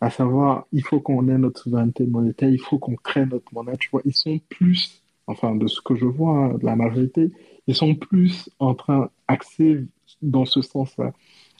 À 0.00 0.10
savoir, 0.10 0.66
il 0.72 0.82
faut 0.84 1.00
qu'on 1.00 1.28
ait 1.28 1.38
notre 1.38 1.60
souveraineté 1.60 2.06
monétaire, 2.06 2.50
il 2.50 2.60
faut 2.60 2.78
qu'on 2.78 2.94
crée 2.96 3.26
notre 3.26 3.52
monnaie, 3.52 3.76
tu 3.78 3.88
vois. 3.90 4.02
Ils 4.04 4.14
sont 4.14 4.38
plus, 4.48 5.02
enfin, 5.26 5.56
de 5.56 5.66
ce 5.66 5.80
que 5.80 5.96
je 5.96 6.04
vois, 6.04 6.36
hein, 6.36 6.54
de 6.54 6.64
la 6.66 6.76
majorité, 6.76 7.32
ils 7.66 7.74
sont 7.74 7.94
plus 7.94 8.48
en 8.60 8.74
train 8.74 9.10
d'axer 9.28 9.84
dans 10.22 10.44
ce 10.44 10.62
sens-là. 10.62 11.12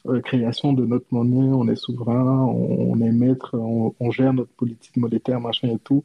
Euh, 0.06 0.20
création 0.20 0.72
de 0.72 0.86
notre 0.86 1.06
monnaie, 1.10 1.52
on 1.52 1.68
est 1.68 1.76
souverain, 1.76 2.44
on, 2.44 3.00
est 3.00 3.10
maître, 3.12 3.58
on, 3.58 4.10
gère 4.10 4.32
notre 4.32 4.52
politique 4.52 4.96
monétaire, 4.96 5.40
machin 5.40 5.68
et 5.68 5.78
tout. 5.78 6.04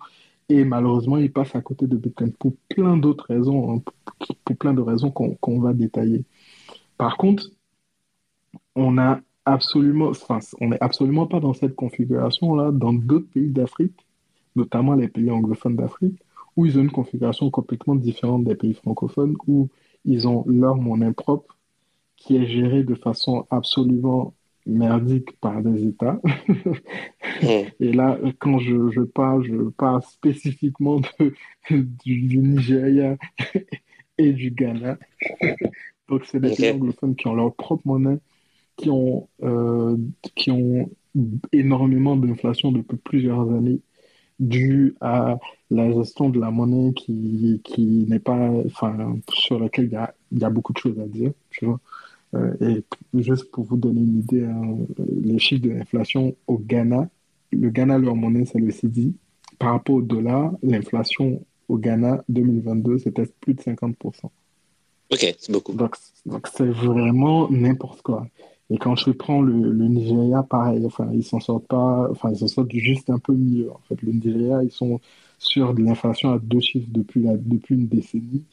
Et 0.49 0.65
malheureusement, 0.65 1.17
ils 1.17 1.31
passent 1.31 1.55
à 1.55 1.61
côté 1.61 1.87
de 1.87 1.95
Bitcoin 1.97 2.31
pour 2.33 2.53
plein 2.69 2.97
d'autres 2.97 3.25
raisons, 3.29 3.75
hein, 3.75 3.81
pour, 4.45 4.57
plein 4.57 4.73
de 4.73 4.81
raisons 4.81 5.11
qu'on 5.11 5.59
va 5.59 5.73
détailler. 5.73 6.25
Par 6.97 7.17
contre, 7.17 7.49
on 8.75 8.97
a 8.97 9.19
absolument, 9.45 10.09
enfin, 10.09 10.39
on 10.61 10.69
n'est 10.69 10.81
absolument 10.81 11.27
pas 11.27 11.39
dans 11.39 11.53
cette 11.53 11.75
configuration-là 11.75 12.71
dans 12.71 12.93
d'autres 12.93 13.29
pays 13.29 13.51
d'Afrique, 13.51 14.05
notamment 14.55 14.95
les 14.95 15.07
pays 15.07 15.31
anglophones 15.31 15.75
d'Afrique, 15.75 16.19
où 16.55 16.65
ils 16.65 16.77
ont 16.77 16.81
une 16.81 16.91
configuration 16.91 17.49
complètement 17.49 17.95
différente 17.95 18.43
des 18.43 18.55
pays 18.55 18.73
francophones, 18.73 19.35
où 19.47 19.69
ils 20.05 20.27
ont 20.27 20.43
leur 20.47 20.75
monnaie 20.75 21.13
propre 21.13 21.57
qui 22.15 22.37
est 22.37 22.47
gérée 22.47 22.83
de 22.83 22.95
façon 22.95 23.45
absolument 23.49 24.33
merdique 24.65 25.37
par 25.39 25.61
des 25.61 25.87
États. 25.87 26.19
Et 27.79 27.91
là, 27.91 28.17
quand 28.39 28.59
je, 28.59 28.91
je, 28.91 29.01
parle, 29.01 29.43
je 29.45 29.69
parle 29.69 30.01
spécifiquement 30.03 31.01
de, 31.19 31.33
du, 32.05 32.37
Nigeria 32.37 33.17
et 34.17 34.33
du 34.33 34.51
Ghana. 34.51 34.97
Donc, 36.09 36.25
c'est 36.25 36.39
des 36.39 36.55
pays 36.55 36.71
anglophones 36.71 37.15
qui 37.15 37.27
ont 37.27 37.35
leur 37.35 37.53
propre 37.55 37.85
monnaie, 37.85 38.19
qui 38.77 38.89
ont, 38.89 39.27
euh, 39.43 39.97
qui 40.35 40.51
ont 40.51 40.89
énormément 41.51 42.15
d'inflation 42.15 42.71
depuis 42.71 42.97
plusieurs 42.97 43.51
années, 43.51 43.81
dû 44.39 44.95
à 44.99 45.39
la 45.69 45.91
gestion 45.91 46.29
de 46.29 46.39
la 46.39 46.51
monnaie 46.51 46.93
qui, 46.93 47.61
qui 47.63 48.05
n'est 48.07 48.19
pas, 48.19 48.49
enfin, 48.65 49.17
sur 49.29 49.59
laquelle 49.59 49.85
il 49.85 49.91
y 49.91 49.95
a, 49.95 50.13
y 50.31 50.43
a, 50.43 50.49
beaucoup 50.49 50.73
de 50.73 50.77
choses 50.77 50.99
à 50.99 51.07
dire, 51.07 51.31
tu 51.49 51.65
vois. 51.65 51.79
Euh, 52.35 52.53
et 52.61 52.83
juste 53.21 53.51
pour 53.51 53.65
vous 53.65 53.77
donner 53.77 54.01
une 54.01 54.19
idée, 54.19 54.45
hein, 54.45 54.77
les 55.21 55.39
chiffres 55.39 55.63
de 55.63 55.69
l'inflation 55.69 56.35
au 56.47 56.57
Ghana, 56.57 57.09
le 57.51 57.69
Ghana, 57.69 57.97
leur 57.97 58.15
monnaie, 58.15 58.45
c'est 58.45 58.59
le 58.59 58.71
CDI. 58.71 59.15
Par 59.59 59.71
rapport 59.71 59.95
au 59.95 60.01
dollar, 60.01 60.51
l'inflation 60.63 61.43
au 61.69 61.77
Ghana 61.77 62.23
2022, 62.29 62.97
c'était 62.99 63.25
plus 63.39 63.53
de 63.53 63.61
50%. 63.61 63.95
Ok, 65.11 65.35
c'est 65.37 65.51
beaucoup. 65.51 65.73
Donc, 65.73 65.95
c'est 66.51 66.65
vraiment 66.65 67.49
n'importe 67.51 68.01
quoi. 68.01 68.27
Et 68.69 68.77
quand 68.77 68.95
je 68.95 69.11
prends 69.11 69.41
le, 69.41 69.71
le 69.71 69.87
Nigeria, 69.87 70.41
pareil, 70.41 70.83
enfin, 70.85 71.09
ils 71.13 71.23
s'en 71.23 71.39
sortent 71.39 71.67
pas, 71.67 72.09
enfin, 72.09 72.31
ils 72.31 72.37
s'en 72.37 72.47
sortent 72.47 72.71
juste 72.71 73.09
un 73.09 73.19
peu 73.19 73.33
mieux. 73.33 73.69
En 73.71 73.79
fait, 73.87 74.01
le 74.01 74.11
Nigeria, 74.11 74.63
ils 74.63 74.71
sont 74.71 74.99
sur 75.37 75.73
de 75.73 75.83
l'inflation 75.83 76.31
à 76.31 76.39
deux 76.39 76.61
chiffres 76.61 76.87
depuis, 76.89 77.21
la, 77.21 77.37
depuis 77.37 77.75
une 77.75 77.87
décennie. 77.87 78.43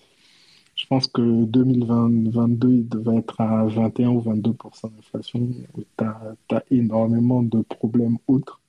Pense 0.90 1.06
que 1.06 1.44
2022, 1.44 2.68
il 2.68 2.88
devait 2.88 3.18
être 3.18 3.40
à 3.40 3.64
21 3.64 4.08
ou 4.08 4.20
22% 4.22 4.90
d'inflation. 4.90 5.48
Tu 5.96 6.04
as, 6.04 6.64
énormément 6.72 7.42
de 7.44 7.62
problèmes 7.62 8.18
autres. 8.26 8.60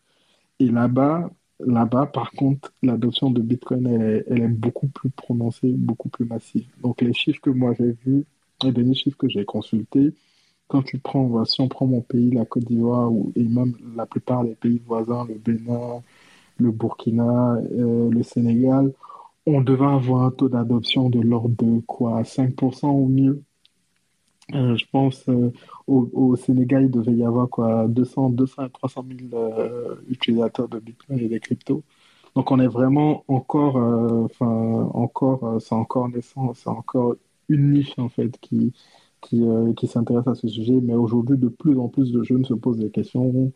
Et 0.60 0.68
là-bas, 0.68 1.32
là-bas, 1.60 2.06
par 2.06 2.30
contre, 2.34 2.72
l'adoption 2.84 3.32
de 3.32 3.42
Bitcoin, 3.42 3.88
elle, 3.88 4.42
est 4.42 4.48
beaucoup 4.48 4.88
plus 4.88 5.10
prononcée, 5.10 5.72
beaucoup 5.72 6.10
plus 6.10 6.26
massive. 6.26 6.68
Donc, 6.84 7.02
les 7.02 7.14
chiffres 7.14 7.42
que 7.42 7.50
moi 7.50 7.74
j'ai 7.74 7.96
vus, 8.06 8.24
les 8.62 8.72
derniers 8.72 8.94
chiffres 8.94 9.18
que 9.18 9.28
j'ai 9.28 9.44
consultés, 9.44 10.14
quand 10.68 10.84
tu 10.84 11.00
prends, 11.00 11.44
si 11.46 11.60
on 11.60 11.68
prend 11.70 11.88
mon 11.88 12.02
pays, 12.02 12.30
la 12.30 12.46
Côte 12.46 12.66
d'Ivoire, 12.66 13.12
et 13.36 13.44
même 13.44 13.74
la 13.96 14.06
plupart 14.06 14.44
des 14.44 14.54
pays 14.54 14.80
voisins, 14.86 15.26
le 15.28 15.40
Bénin, 15.40 16.04
le 16.60 16.72
Burkina, 16.72 17.56
euh, 17.56 18.12
le 18.12 18.22
Sénégal, 18.22 18.94
on 19.46 19.62
devait 19.62 19.86
avoir 19.86 20.24
un 20.24 20.32
taux 20.32 20.50
d'adoption 20.50 21.10
de 21.10 21.20
l'ordre 21.20 21.56
de 21.58 21.80
quoi 21.82 22.24
5% 22.24 22.88
ou 22.88 23.08
mieux? 23.08 23.44
Euh, 24.54 24.76
je 24.76 24.86
pense 24.92 25.28
euh, 25.30 25.52
au, 25.88 26.36
Sénégal, 26.36 26.84
il 26.86 26.92
devait 26.92 27.14
y 27.14 27.24
avoir 27.24 27.50
quoi 27.50 27.88
200, 27.88 28.32
200 28.32 28.70
300 28.70 29.06
000 29.32 29.52
utilisateurs 30.10 30.68
de 30.68 30.80
Bitcoin 30.80 31.20
et 31.20 31.28
des 31.28 31.40
cryptos. 31.40 31.84
Donc 32.36 32.52
on 32.52 32.60
est 32.60 32.68
vraiment 32.68 33.24
encore, 33.28 33.78
euh, 33.78 34.26
enfin 34.26 34.90
encore, 34.94 35.62
c'est 35.62 35.76
encore 35.76 36.10
naissant, 36.10 36.54
c'est 36.54 36.70
encore 36.70 37.16
une 37.50 37.74
niche 37.74 37.98
en 37.98 38.10
fait 38.10 38.38
qui 38.40 38.74
qui, 39.22 39.44
qui 39.78 39.88
s'intéresse 39.88 40.28
à 40.28 40.36
ce 40.36 40.48
sujet. 40.48 40.80
Mais 40.82 40.96
aujourd'hui, 40.96 41.38
de 41.38 41.48
plus 41.48 41.78
en 41.78 41.88
plus 41.90 42.12
de 42.12 42.24
jeunes 42.24 42.44
se 42.44 42.56
posent 42.56 42.80
des 42.80 42.90
questions 42.90 43.52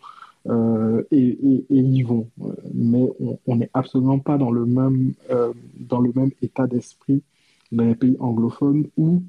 euh, 0.48 1.04
et, 1.12 1.38
et, 1.70 1.80
y 1.80 2.04
vont. 2.04 2.30
Mais 2.74 3.08
on 3.48 3.56
n'est 3.56 3.70
absolument 3.74 4.20
pas 4.20 4.38
dans 4.38 4.52
le 4.52 4.66
même, 4.66 5.14
euh, 5.30 5.54
dans 5.80 6.00
le 6.00 6.12
même 6.16 6.32
état 6.42 6.68
d'esprit 6.68 7.24
dans 7.72 7.86
les 7.86 7.96
pays 7.96 8.16
anglophones 8.20 8.88
où 8.98 9.24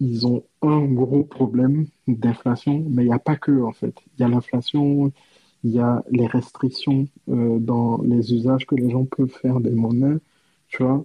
ils 0.00 0.26
ont 0.26 0.44
un 0.62 0.84
gros 0.86 1.24
problème 1.24 1.86
d'inflation, 2.08 2.84
mais 2.88 3.04
il 3.04 3.08
n'y 3.08 3.12
a 3.12 3.18
pas 3.18 3.36
que 3.36 3.62
en 3.62 3.72
fait. 3.72 3.94
Il 4.16 4.22
y 4.22 4.24
a 4.24 4.28
l'inflation, 4.28 5.12
il 5.64 5.70
y 5.70 5.78
a 5.78 6.02
les 6.10 6.26
restrictions 6.26 7.06
euh, 7.28 7.58
dans 7.58 8.00
les 8.02 8.32
usages 8.32 8.66
que 8.66 8.74
les 8.74 8.90
gens 8.90 9.04
peuvent 9.04 9.28
faire 9.28 9.60
des 9.60 9.70
monnaies, 9.70 10.18
tu 10.68 10.82
vois. 10.82 11.04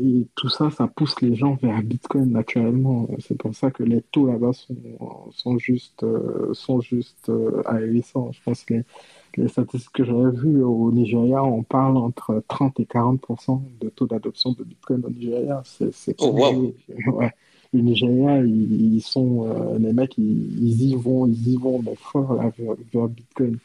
Et 0.00 0.26
tout 0.34 0.48
ça, 0.48 0.70
ça 0.70 0.86
pousse 0.86 1.20
les 1.20 1.34
gens 1.34 1.54
vers 1.62 1.82
Bitcoin 1.82 2.30
naturellement. 2.30 3.08
C'est 3.20 3.36
pour 3.36 3.54
ça 3.54 3.70
que 3.70 3.82
les 3.82 4.02
taux 4.02 4.26
là-bas 4.26 4.52
sont, 4.52 4.76
sont 5.32 5.58
juste, 5.58 6.02
euh, 6.02 6.52
sont 6.52 6.80
juste 6.80 7.28
euh. 7.28 7.62
Je 7.70 8.42
pense 8.44 8.64
que 8.64 8.74
les, 8.74 8.84
les 9.36 9.48
statistiques 9.48 9.92
que 9.92 10.04
j'avais 10.04 10.30
vues 10.30 10.62
au 10.62 10.90
Nigeria, 10.92 11.42
on 11.44 11.62
parle 11.62 11.96
entre 11.96 12.42
30 12.48 12.80
et 12.80 12.84
40% 12.84 13.60
de 13.80 13.88
taux 13.88 14.06
d'adoption 14.06 14.52
de 14.52 14.64
Bitcoin 14.64 15.04
au 15.04 15.10
Nigeria. 15.10 15.62
C'est 15.64 16.16
oh, 16.20 16.30
wow. 16.30 16.74
ouais. 17.12 17.32
Le 17.72 17.80
Nigeria, 17.80 18.42
ils, 18.42 19.02
sont, 19.02 19.46
euh, 19.46 19.78
les 19.78 19.92
mecs, 19.92 20.16
ils, 20.16 20.82
y 20.82 20.94
vont, 20.94 21.26
ils 21.26 21.48
y 21.48 21.56
vont 21.56 21.82
mais 21.82 21.96
fort 21.96 22.34
là, 22.34 22.50
vers, 22.58 22.74
vers 22.92 23.08
Bitcoin. 23.08 23.58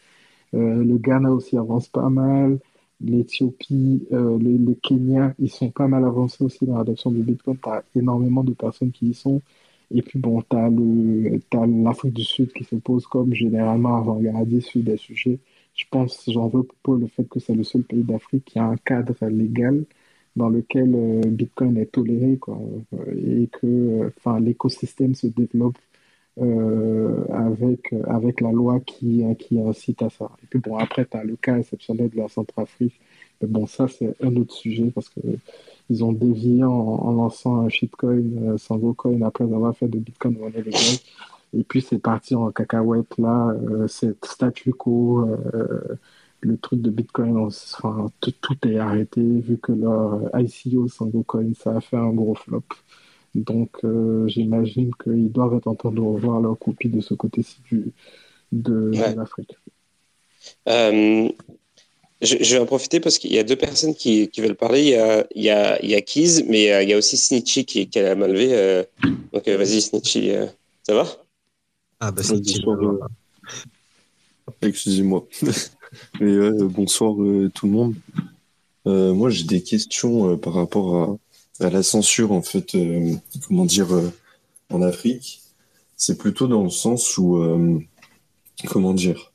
Euh, 0.53 0.84
le 0.84 0.97
Ghana 0.97 1.32
aussi 1.32 1.57
avance 1.57 1.88
pas 1.88 2.09
mal 2.09 2.59
l'Éthiopie, 3.04 4.08
euh, 4.12 4.38
le, 4.39 4.74
Kenya, 4.76 5.34
ils 5.39 5.49
sont 5.49 5.72
pas 5.72 5.88
mal 5.88 6.06
avancés 6.06 6.43
aussi 6.43 6.66
dans 6.66 6.78
l'adoption 6.78 7.12
du 7.12 7.22
Bitcoin. 7.22 7.58
Tu 7.62 7.70
as 7.70 7.84
énormément 7.95 8.43
de 8.43 8.54
personnes 8.54 8.91
qui 8.91 9.08
y 9.10 9.14
sont. 9.14 9.41
Et 9.91 10.01
puis, 10.01 10.20
bon, 10.20 10.41
tu 10.41 10.56
as 10.56 11.66
l'Afrique 11.66 12.14
du 12.14 12.24
Sud 12.24 12.54
qui 12.54 12.64
se 12.64 12.76
pose 12.76 13.06
comme 13.08 13.34
généralement 13.34 13.97
avant-gardiste 13.97 14.70
sur 14.70 14.82
des 14.82 14.97
sujets. 14.97 15.39
Je 15.76 15.86
pense, 15.91 16.24
j'en 16.28 16.47
veux 16.47 16.68
pour 16.84 16.95
le 16.95 17.08
fait 17.08 17.26
que 17.26 17.39
c'est 17.39 17.56
le 17.56 17.64
seul 17.64 17.84
pays 17.84 18.04
d'Afrique 18.04 18.45
qui 18.45 18.60
a 18.60 18.66
un 18.66 18.78
cadre 18.78 19.16
légal 19.28 19.86
dans 20.36 20.49
lequel 20.49 20.93
euh, 20.95 21.22
Bitcoin 21.28 21.78
est 21.78 21.91
toléré, 21.91 22.38
quoi, 22.38 22.58
et 23.16 23.47
que 23.47 24.12
enfin 24.18 24.39
l'écosystème 24.39 25.14
se 25.16 25.28
développe 25.28 25.78
euh, 26.42 27.26
avec, 27.32 27.94
avec 28.08 28.42
la 28.42 28.52
loi 28.52 28.80
qui, 28.80 29.24
qui 29.40 29.60
incite 29.60 30.02
à 30.02 30.10
ça. 30.10 30.30
Et 30.44 30.48
puis 30.50 30.60
bon, 30.60 30.78
après, 30.78 31.06
tu 31.06 31.18
as 31.18 31.24
le 31.24 31.36
cas 31.36 31.58
exceptionnel 31.58 32.10
de 32.10 32.18
la 32.18 32.28
Centrafrique. 32.28 33.00
Mais 33.42 33.48
bon, 33.48 33.68
ça, 33.68 33.88
c'est 33.88 34.16
un 34.24 34.36
autre 34.36 34.54
sujet 34.54 34.92
parce 34.94 35.10
que 35.10 35.22
ils 35.90 36.04
ont 36.04 36.14
dévié 36.14 36.64
en, 36.64 37.12
lançant 37.14 37.62
un 37.62 37.70
shitcoin, 37.70 38.24
euh, 38.42 38.58
Sangocoin, 38.58 39.22
après 39.22 39.44
avoir 39.44 39.76
fait 39.76 39.88
de 39.88 40.00
Bitcoin 40.00 40.38
monnaie 40.38 40.62
légale. 40.62 40.98
Et 41.56 41.64
puis, 41.64 41.82
c'est 41.82 42.00
parti 42.00 42.36
en 42.36 42.52
cacahuète, 42.52 43.18
là, 43.18 43.50
euh, 43.50 43.88
c'est 43.88 44.16
statu 44.26 44.74
quo, 44.74 45.28
euh, 45.28 46.00
le 46.42 46.58
truc 46.58 46.82
de 46.82 46.90
Bitcoin, 46.90 47.38
enfin, 47.38 48.10
tout, 48.22 48.34
est 48.68 48.78
arrêté, 48.78 49.22
vu 49.22 49.58
que 49.58 49.72
leur 49.72 50.30
ICO 50.36 50.88
Sangocoin, 50.88 51.54
ça 51.54 51.78
a 51.78 51.82
fait 51.82 51.98
un 51.98 52.12
gros 52.12 52.36
flop. 52.36 52.64
Donc, 53.36 53.84
euh, 53.84 54.28
j'imagine 54.28 54.92
qu'ils 55.04 55.32
doivent 55.32 55.56
être 55.56 55.68
en 55.68 55.76
train 55.76 55.92
de 55.92 56.00
revoir 56.00 56.40
leur 56.40 56.58
copie 56.58 56.90
de 56.90 57.02
ce 57.02 57.14
côté-ci 57.16 57.58
de, 58.52 58.92
l'Afrique. 59.16 59.58
Euh, 60.70 61.30
je, 62.22 62.54
vais 62.54 62.60
en 62.60 62.66
profiter 62.66 63.00
parce 63.00 63.18
qu'il 63.18 63.34
y 63.34 63.40
a 63.40 63.44
deux 63.44 63.56
personnes 63.56 63.96
qui, 63.96 64.30
veulent 64.38 64.56
parler. 64.56 64.82
Il 64.82 64.90
y 64.90 64.96
a, 64.96 65.26
il 65.34 65.44
y 65.44 65.50
a, 65.50 65.82
il 65.84 65.90
y 65.90 65.96
a 65.96 66.02
Keys, 66.02 66.46
mais 66.48 66.72
euh, 66.72 66.84
il 66.84 66.90
y 66.90 66.94
a 66.94 66.98
aussi 66.98 67.18
Snitchy 67.18 67.66
qui, 67.66 67.90
qui 67.90 68.00
a 68.00 68.04
la 68.04 68.16
main 68.16 68.28
levée. 68.28 68.86
donc, 69.34 69.48
vas-y, 69.48 69.82
Snitchy, 69.82 70.32
ça 70.84 70.94
va? 70.94 71.08
Ah, 72.00 72.12
bah, 72.12 72.22
Snitchy. 72.22 72.64
Excusez-moi. 74.62 75.28
bonsoir 76.20 77.16
tout 77.56 77.66
le 77.66 77.72
monde. 77.72 77.96
moi, 78.86 79.32
j'ai 79.32 79.46
des 79.46 79.64
questions 79.64 80.38
par 80.38 80.54
rapport 80.54 80.96
à, 81.02 81.18
à 81.60 81.70
la 81.70 81.84
censure, 81.84 82.32
en 82.32 82.41
fait, 82.41 82.76
euh, 82.76 83.14
comment 83.47 83.66
dire, 83.66 83.93
euh, 83.93 84.12
en 84.70 84.82
Afrique, 84.82 85.41
c'est 85.97 86.18
plutôt 86.18 86.47
dans 86.47 86.64
le 86.64 86.70
sens 86.70 87.18
où, 87.18 87.38
euh, 87.38 87.80
comment 88.68 88.93
dire, 88.93 89.32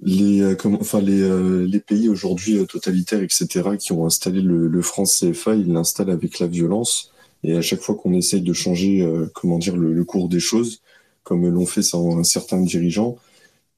les, 0.00 0.56
enfin 0.64 1.00
les, 1.00 1.66
les 1.66 1.80
pays 1.80 2.08
aujourd'hui 2.08 2.64
totalitaires, 2.66 3.22
etc., 3.22 3.70
qui 3.78 3.92
ont 3.92 4.04
installé 4.04 4.42
le, 4.42 4.68
le 4.68 4.82
franc 4.82 5.04
CFA, 5.04 5.54
ils 5.54 5.72
l'installent 5.72 6.10
avec 6.10 6.40
la 6.40 6.46
violence. 6.46 7.10
Et 7.42 7.56
à 7.56 7.62
chaque 7.62 7.80
fois 7.80 7.94
qu'on 7.94 8.12
essaye 8.12 8.42
de 8.42 8.52
changer, 8.52 9.06
comment 9.34 9.58
dire, 9.58 9.76
le, 9.76 10.04
cours 10.04 10.28
des 10.28 10.40
choses, 10.40 10.82
comme 11.22 11.48
l'ont 11.48 11.64
fait 11.64 11.82
certains 11.82 12.60
dirigeants, 12.60 13.16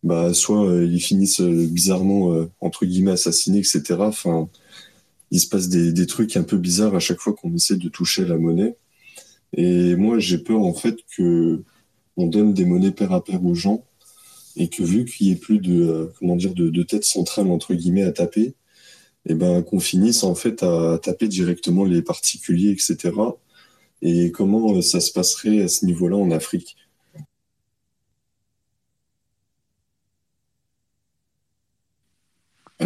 bah, 0.03 0.35
soit 0.35 0.66
ils 0.83 1.01
finissent 1.01 1.41
bizarrement, 1.41 2.47
entre 2.61 2.87
guillemets, 2.87 3.12
assassinés, 3.12 3.59
etc. 3.59 3.97
il 5.31 5.41
se 5.41 5.49
passe 5.49 5.68
des, 5.68 6.07
trucs 6.07 6.37
un 6.37 6.43
peu 6.43 6.57
bizarres 6.57 6.95
à 6.95 7.01
chaque 7.01 7.20
fois 7.20 7.35
qu'on 7.35 7.55
essaie 7.55 7.77
de 7.77 7.89
toucher 7.89 8.24
la 8.24 8.39
monnaie. 8.39 8.77
Et 9.57 9.97
moi, 9.97 10.18
j'ai 10.18 10.39
peur, 10.39 10.61
en 10.61 10.74
fait, 10.74 10.97
que 11.16 11.62
on 12.16 12.27
donne 12.27 12.55
des 12.55 12.64
monnaies 12.64 12.93
pair 12.93 13.12
à 13.12 13.22
pair 13.22 13.45
aux 13.45 13.55
gens 13.55 13.85
et 14.57 14.68
que 14.68 14.83
vu 14.83 15.05
qu'il 15.05 15.27
n'y 15.27 15.33
ait 15.35 15.37
plus 15.37 15.59
de, 15.59 16.11
comment 16.18 16.37
dire, 16.37 16.55
de, 16.55 16.70
de, 16.70 16.83
tête 16.83 17.05
centrale, 17.05 17.49
entre 17.49 17.74
guillemets, 17.74 18.05
à 18.05 18.12
taper, 18.12 18.55
et 19.29 19.33
eh 19.33 19.35
ben, 19.35 19.62
qu'on 19.62 19.81
finisse, 19.81 20.22
en 20.22 20.35
fait, 20.35 20.62
à 20.62 20.99
taper 21.03 21.29
directement 21.29 21.85
les 21.85 22.01
particuliers, 22.01 22.70
etc. 22.70 23.12
Et 24.01 24.31
comment 24.31 24.81
ça 24.83 25.01
se 25.01 25.12
passerait 25.12 25.62
à 25.62 25.68
ce 25.68 25.85
niveau-là 25.85 26.16
en 26.16 26.31
Afrique? 26.31 26.77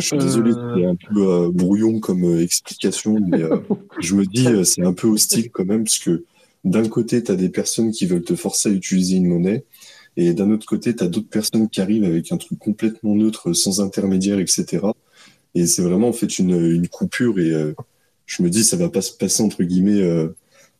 Je 0.01 0.07
suis 0.07 0.19
désolé, 0.19 0.53
euh. 0.53 0.75
c'est 0.75 0.87
un 0.87 0.95
peu 0.95 1.29
euh, 1.29 1.51
brouillon 1.53 2.01
comme 2.01 2.25
euh, 2.25 2.43
explication, 2.43 3.19
mais 3.21 3.43
je 4.01 4.15
me 4.15 4.25
dis, 4.25 4.47
c'est 4.65 4.83
un 4.83 4.93
peu 4.93 5.07
hostile 5.09 5.51
quand 5.51 5.65
même, 5.65 5.85
parce 5.85 5.99
que 5.99 6.25
d'un 6.65 6.89
côté, 6.89 7.23
tu 7.23 7.31
as 7.31 7.37
des 7.37 7.49
personnes 7.49 7.91
qui 7.93 8.07
veulent 8.07 8.25
te 8.25 8.35
forcer 8.35 8.71
à 8.71 8.73
utiliser 8.73 9.17
une 9.17 9.29
monnaie, 9.29 9.65
et 10.17 10.33
d'un 10.33 10.51
autre 10.51 10.67
côté, 10.67 10.95
tu 10.95 11.05
as 11.05 11.09
d'autres 11.09 11.29
personnes 11.29 11.69
qui 11.69 11.81
arrivent 11.81 12.05
avec 12.05 12.33
un 12.33 12.37
truc 12.37 12.59
complètement 12.59 13.15
neutre, 13.15 13.53
sans 13.53 13.81
intermédiaire, 13.81 14.39
etc. 14.39 14.87
Et 15.55 15.67
c'est 15.67 15.83
vraiment 15.83 16.09
en 16.09 16.13
fait 16.13 16.39
une, 16.39 16.59
une 16.59 16.89
coupure, 16.89 17.39
et 17.39 17.53
je 18.27 18.43
me 18.43 18.51
dis, 18.51 18.65
ça 18.65 18.77
va 18.77 18.89
pas 18.89 19.03
se 19.03 19.13
passer 19.13 19.43
entre 19.43 19.63
guillemets, 19.63 20.03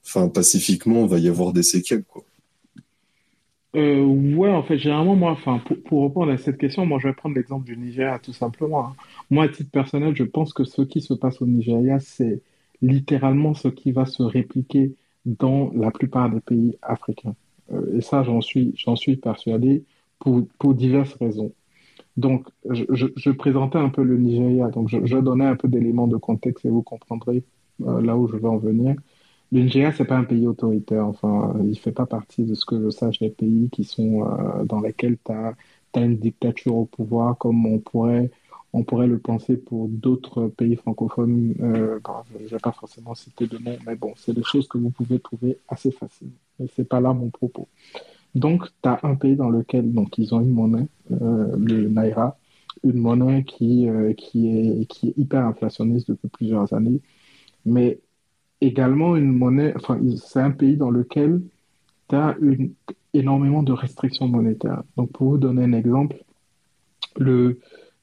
enfin 0.05 0.29
pacifiquement, 0.29 1.03
on 1.03 1.07
va 1.07 1.19
y 1.19 1.29
avoir 1.29 1.53
des 1.53 1.63
séquelles, 1.63 2.05
quoi. 2.05 2.25
Euh, 3.77 4.05
ouais, 4.05 4.51
en 4.51 4.63
fait, 4.65 4.79
généralement, 4.79 5.15
moi, 5.15 5.31
enfin, 5.31 5.61
pour, 5.61 5.77
pour 5.85 6.03
répondre 6.05 6.33
à 6.33 6.37
cette 6.39 6.59
question, 6.59 6.87
moi, 6.87 6.99
je 7.01 7.07
vais 7.09 7.15
prendre 7.15 7.37
l'exemple 7.37 7.65
du 7.65 7.77
Nigeria, 7.77 8.19
tout 8.19 8.33
simplement. 8.33 8.87
hein. 8.89 8.97
Moi, 9.31 9.45
à 9.45 9.49
titre 9.49 9.71
personnel, 9.71 10.17
je 10.17 10.25
pense 10.25 10.53
que 10.53 10.65
ce 10.65 10.83
qui 10.83 11.01
se 11.01 11.15
passe 11.15 11.41
au 11.41 11.47
Nigeria, 11.47 12.01
c'est 12.01 12.43
littéralement 12.83 13.55
ce 13.55 13.69
qui 13.69 13.93
va 13.93 14.07
se 14.07 14.23
répliquer 14.25 14.97
dans 15.25 15.71
la 15.75 15.93
plupart 15.93 16.31
des 16.31 16.41
pays 16.41 16.77
africains. 16.83 17.37
Euh, 17.71 17.97
et 17.99 18.01
ça, 18.01 18.25
j'en 18.25 18.41
suis, 18.41 18.73
j'en 18.77 18.97
suis 18.97 19.17
persuadé 19.17 19.85
pour, 20.19 20.43
pour 20.59 20.75
diverses 20.75 21.15
raisons. 21.15 21.53
Donc, 22.17 22.49
je, 22.71 22.85
je, 22.91 23.07
je 23.17 23.31
présentais 23.31 23.79
un 23.79 23.91
peu 23.91 24.03
le 24.03 24.19
Nigeria, 24.19 24.69
donc 24.71 24.89
je, 24.89 25.05
je 25.07 25.17
donnais 25.19 25.47
un 25.47 25.57
peu 25.57 25.69
d'éléments 25.69 26.09
de 26.09 26.17
contexte 26.17 26.65
et 26.65 26.71
vous 26.71 26.83
comprendrez 26.83 27.45
euh, 27.83 28.01
là 28.03 28.17
où 28.17 28.29
je 28.29 28.37
veux 28.37 28.49
en 28.49 28.59
venir. 28.59 28.97
Le 29.53 29.63
Nigeria, 29.63 29.93
c'est 29.93 30.05
pas 30.05 30.17
un 30.17 30.25
pays 30.25 30.47
autoritaire. 30.47 31.07
Enfin, 31.07 31.55
il 31.65 31.79
fait 31.79 31.93
pas 31.93 32.07
partie 32.07 32.45
de 32.45 32.55
ce 32.55 32.65
que 32.65 32.81
je 32.81 32.91
sache 32.91 33.19
des 33.19 33.31
pays 33.31 33.69
qui 33.71 33.85
sont 33.85 34.25
euh, 34.25 34.65
dans 34.65 34.81
lesquels 34.81 35.19
tu 35.25 35.33
as, 35.33 35.55
une 35.97 36.19
dictature 36.19 36.77
au 36.77 36.85
pouvoir, 36.85 37.37
comme 37.37 37.67
on 37.67 37.81
pourrait, 37.81 38.31
on 38.73 38.85
pourrait 38.85 39.09
le 39.09 39.19
penser 39.19 39.57
pour 39.57 39.89
d'autres 39.89 40.47
pays 40.47 40.77
francophones. 40.77 41.55
Euh, 41.61 41.99
je 42.41 42.47
vais 42.47 42.61
pas 42.61 42.71
forcément 42.73 43.15
citer 43.17 43.49
de 43.49 43.59
nom, 43.59 43.77
mais 43.85 43.97
bon, 43.97 44.13
c'est 44.17 44.33
des 44.33 44.45
choses 44.45 44.69
que 44.69 44.79
vous 44.79 44.91
pouvez 44.91 45.19
trouver 45.19 45.59
assez 45.69 45.91
facilement. 45.91 46.33
Et 46.63 46.67
c'est 46.77 46.89
pas 46.89 47.01
là 47.01 47.13
mon 47.13 47.31
propos. 47.31 47.69
Donc, 48.35 48.67
tu 48.83 48.89
as 48.89 49.01
un 49.03 49.17
pays 49.17 49.35
dans 49.37 49.51
lequel 49.51 49.93
donc, 49.93 50.17
ils 50.19 50.33
ont 50.35 50.41
une 50.41 50.51
monnaie, 50.51 50.87
euh, 51.11 51.57
le 51.57 51.89
Naira, 51.89 52.39
une 52.85 52.99
monnaie 52.99 53.45
qui, 53.45 53.89
euh, 53.89 54.13
qui, 54.15 54.49
est, 54.49 54.87
qui 54.87 55.09
est 55.09 55.19
hyper 55.19 55.45
inflationniste 55.45 56.09
depuis 56.11 56.29
plusieurs 56.29 56.73
années. 56.73 57.01
Mais 57.67 58.01
également 58.61 59.17
une 59.17 59.33
monnaie, 59.33 59.73
enfin, 59.77 60.01
c'est 60.17 60.41
un 60.41 60.51
pays 60.51 60.77
dans 60.77 60.91
lequel 60.91 61.43
tu 62.09 62.17
as 62.17 62.37
une, 62.41 62.75
énormément 63.15 63.63
de 63.63 63.73
restrictions 63.73 64.29
monétaires. 64.29 64.83
Donc, 64.97 65.13
pour 65.13 65.31
vous 65.31 65.39
donner 65.39 65.65
un 65.65 65.73
exemple, 65.73 66.17
le, 67.17 67.61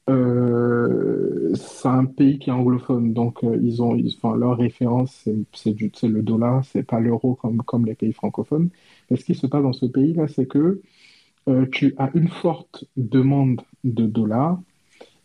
euh, 0.08 1.54
c'est 1.54 1.88
un 1.88 2.04
pays 2.06 2.38
qui 2.38 2.50
est 2.50 2.52
anglophone, 2.52 3.12
donc 3.12 3.44
euh, 3.44 3.58
ils 3.62 3.82
ont, 3.82 3.96
enfin, 4.16 4.36
leur 4.36 4.56
référence, 4.56 5.28
c'est, 5.52 5.74
le 6.08 6.22
dollar, 6.22 6.64
c'est 6.64 6.82
pas 6.82 7.00
l'euro 7.00 7.34
comme, 7.34 7.62
comme 7.62 7.86
les 7.86 7.94
pays 7.94 8.12
francophones. 8.12 8.70
Mais 9.10 9.16
ce 9.16 9.24
qui 9.24 9.34
se 9.34 9.46
passe 9.46 9.62
dans 9.62 9.72
ce 9.72 9.86
pays-là, 9.86 10.28
c'est 10.28 10.46
que 10.46 10.80
euh, 11.48 11.66
tu 11.72 11.94
as 11.98 12.10
une 12.14 12.28
forte 12.28 12.84
demande 12.96 13.62
de 13.84 14.06
dollars, 14.06 14.60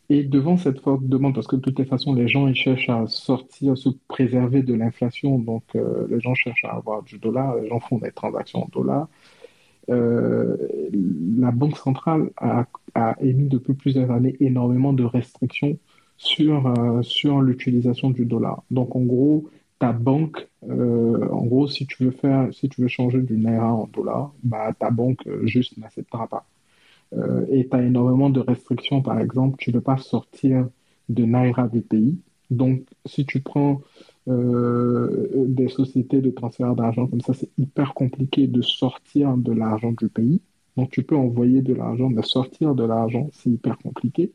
et 0.10 0.24
devant 0.24 0.58
cette 0.58 0.80
forte 0.82 1.06
demande, 1.08 1.34
parce 1.34 1.48
que 1.48 1.56
de 1.56 1.62
toutes 1.62 1.80
les 1.80 1.86
façons, 1.86 2.14
les 2.14 2.28
gens 2.28 2.48
ils 2.48 2.56
cherchent 2.56 2.90
à 2.90 3.08
sortir, 3.08 3.78
se 3.78 3.90
préserver 4.08 4.62
de 4.62 4.74
l'inflation, 4.74 5.40
donc 5.40 5.64
euh, 5.76 6.08
les 6.10 6.20
gens 6.20 6.34
cherchent 6.34 6.66
à 6.66 6.74
avoir 6.76 7.04
du 7.04 7.18
dollar, 7.20 7.56
les 7.56 7.70
gens 7.70 7.80
font 7.80 8.00
des 8.00 8.12
transactions 8.12 8.64
en 8.64 8.70
dollars. 8.72 9.08
Euh, 9.90 10.58
la 11.38 11.52
Banque 11.52 11.78
centrale 11.78 12.32
a, 12.38 12.66
émis 13.22 13.48
depuis 13.50 13.74
plusieurs 13.74 14.12
années 14.12 14.36
énormément 14.40 14.94
de 14.94 15.04
restrictions 15.04 15.78
sur, 16.18 16.68
euh, 16.68 17.02
sur 17.02 17.42
l'utilisation 17.42 18.10
du 18.12 18.26
dollar. 18.26 18.64
Donc 18.72 18.96
en 18.96 19.02
gros, 19.02 19.50
ta 19.80 19.94
banque, 19.94 20.48
en 20.62 21.46
gros, 21.46 21.68
si 21.68 21.86
tu 21.88 22.06
veux 22.06 22.12
faire, 22.12 22.54
si 22.54 22.70
tu 22.70 22.82
veux 22.82 22.88
changer 22.88 23.22
du 23.22 23.38
naira 23.38 23.74
en 23.74 23.88
dollar, 23.88 24.34
bah, 24.44 24.72
ta 24.78 24.92
banque 24.92 25.28
juste 25.44 25.78
n'acceptera 25.78 26.28
pas. 26.28 26.46
Euh, 27.18 27.46
et 27.50 27.68
tu 27.68 27.76
as 27.76 27.84
énormément 27.84 28.30
de 28.30 28.40
restrictions, 28.40 29.02
par 29.02 29.20
exemple, 29.20 29.58
tu 29.60 29.70
ne 29.70 29.76
peux 29.76 29.82
pas 29.82 29.98
sortir 29.98 30.68
de 31.10 31.26
Naira 31.26 31.68
du 31.68 31.82
pays. 31.82 32.18
Donc, 32.50 32.84
si 33.06 33.26
tu 33.26 33.42
prends 33.42 33.82
euh, 34.28 35.28
des 35.48 35.68
sociétés 35.68 36.22
de 36.22 36.30
transfert 36.32 36.76
d'argent 36.76 37.08
comme 37.08 37.22
ça, 37.22 37.34
c'est 37.34 37.50
hyper 37.58 37.94
compliqué 37.94 38.48
de 38.48 38.62
sortir 38.62 39.38
de 39.38 39.52
l'argent 39.52 39.92
du 39.92 40.08
pays. 40.08 40.42
Donc, 40.78 40.92
tu 40.92 41.04
peux 41.04 41.16
envoyer 41.16 41.62
de 41.62 41.74
l'argent, 41.74 42.10
mais 42.10 42.24
sortir 42.24 42.76
de 42.76 42.84
l'argent, 42.84 43.30
c'est 43.34 43.50
hyper 43.50 43.78
compliqué. 43.78 44.32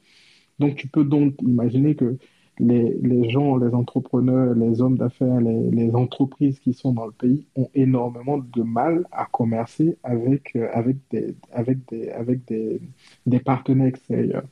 Donc, 0.58 0.76
tu 0.76 0.88
peux 0.88 1.04
donc 1.04 1.34
imaginer 1.42 1.94
que 1.94 2.18
les, 2.60 3.30
gens, 3.30 3.56
les 3.56 3.74
entrepreneurs, 3.74 4.54
les 4.54 4.80
hommes 4.80 4.96
d'affaires, 4.98 5.40
les, 5.40 5.94
entreprises 5.94 6.58
qui 6.58 6.74
sont 6.74 6.92
dans 6.92 7.06
le 7.06 7.12
pays 7.12 7.46
ont 7.56 7.70
énormément 7.74 8.38
de 8.38 8.62
mal 8.62 9.06
à 9.10 9.26
commercer 9.26 9.96
avec, 10.02 10.54
euh, 10.56 10.68
avec, 10.72 10.96
des, 11.10 11.34
avec, 11.52 11.78
des, 11.88 12.10
avec 12.10 12.44
des, 12.46 12.80
des 13.26 13.40
partenaires 13.40 13.86
extérieurs. 13.86 14.44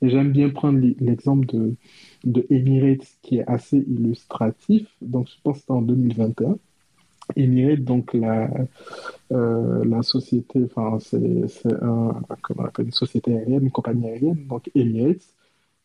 Et 0.00 0.08
j'aime 0.08 0.32
bien 0.32 0.48
prendre 0.48 0.80
l'exemple 1.00 1.46
de, 1.46 1.74
de 2.24 2.46
Emirates 2.48 3.18
qui 3.22 3.38
est 3.38 3.48
assez 3.48 3.76
illustratif. 3.76 4.88
Donc, 5.02 5.28
je 5.28 5.34
pense 5.42 5.56
que 5.56 5.60
c'était 5.60 5.72
en 5.72 5.82
2021. 5.82 6.56
Emirates, 7.36 7.84
donc 7.84 8.14
la, 8.14 8.50
euh, 9.32 9.84
la 9.84 10.02
société, 10.02 10.64
enfin, 10.64 10.98
c'est 11.00 11.20
un, 11.82 12.22
une 12.78 12.92
société 12.92 13.36
aérienne, 13.36 13.64
une 13.64 13.70
compagnie 13.70 14.06
aérienne, 14.08 14.46
donc 14.46 14.70
Emirates 14.74 15.34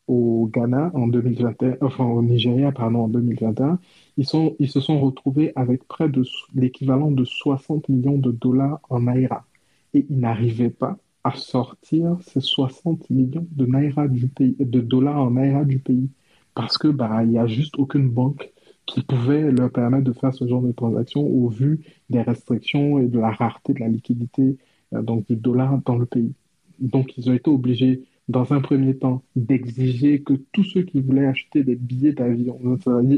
au 0.08 0.50
Ghana 0.54 0.92
en 0.94 1.08
2021, 1.08 1.78
enfin 1.82 2.06
au 2.06 2.22
Nigeria, 2.22 2.72
pardon, 2.72 3.06
en 3.06 3.08
2021, 3.08 3.80
ils, 4.18 4.26
sont, 4.26 4.56
ils 4.60 4.70
se 4.70 4.80
sont 4.80 5.00
retrouvés 5.00 5.54
avec 5.56 5.86
près 5.88 6.10
de 6.10 6.24
l'équivalent 6.56 7.12
de 7.12 7.24
60 7.24 7.90
millions 7.90 8.18
de 8.18 8.32
dollars 8.32 8.80
en 8.90 9.02
naira. 9.02 9.46
Et 9.94 10.06
ils 10.10 10.20
n'arrivaient 10.20 10.70
pas 10.70 10.98
à 11.24 11.36
sortir 11.36 12.18
ces 12.22 12.42
60 12.42 13.10
millions 13.10 13.48
de, 13.52 13.66
naira 13.66 14.08
du 14.08 14.28
pays, 14.28 14.56
de 14.60 14.82
dollars 14.82 15.20
en 15.20 15.32
naira 15.32 15.64
du 15.64 15.80
pays. 15.80 16.10
Parce 16.56 16.78
que 16.78 16.88
bah, 16.88 17.24
n'y 17.26 17.38
a 17.40 17.48
juste 17.48 17.80
aucune 17.80 18.10
banque 18.10 18.52
qui 18.86 19.02
pouvait 19.02 19.52
leur 19.52 19.72
permettre 19.72 20.04
de 20.04 20.14
faire 20.14 20.34
ce 20.34 20.46
genre 20.48 20.62
de 20.62 20.72
transactions 20.72 21.26
au 21.26 21.48
vu 21.48 21.80
des 22.10 22.22
restrictions 22.22 23.00
et 23.00 23.08
de 23.08 23.20
la 23.20 23.32
rareté 23.32 23.74
de 23.74 23.80
la 23.80 23.88
liquidité 23.88 24.58
euh, 24.94 25.02
donc 25.02 25.26
du 25.28 25.36
dollar 25.36 25.80
dans 25.86 25.98
le 25.98 26.06
pays. 26.06 26.34
Donc 26.80 27.18
ils 27.18 27.30
ont 27.30 27.34
été 27.34 27.50
obligés 27.50 28.04
dans 28.30 28.54
un 28.54 28.62
premier 28.62 28.98
temps, 28.98 29.24
d'exiger 29.36 30.22
que 30.22 30.34
tous 30.52 30.64
ceux 30.64 30.84
qui 30.84 31.02
voulaient 31.02 31.26
acheter 31.26 31.64
des 31.64 31.76
billets 31.76 32.14
d'avion, 32.14 32.60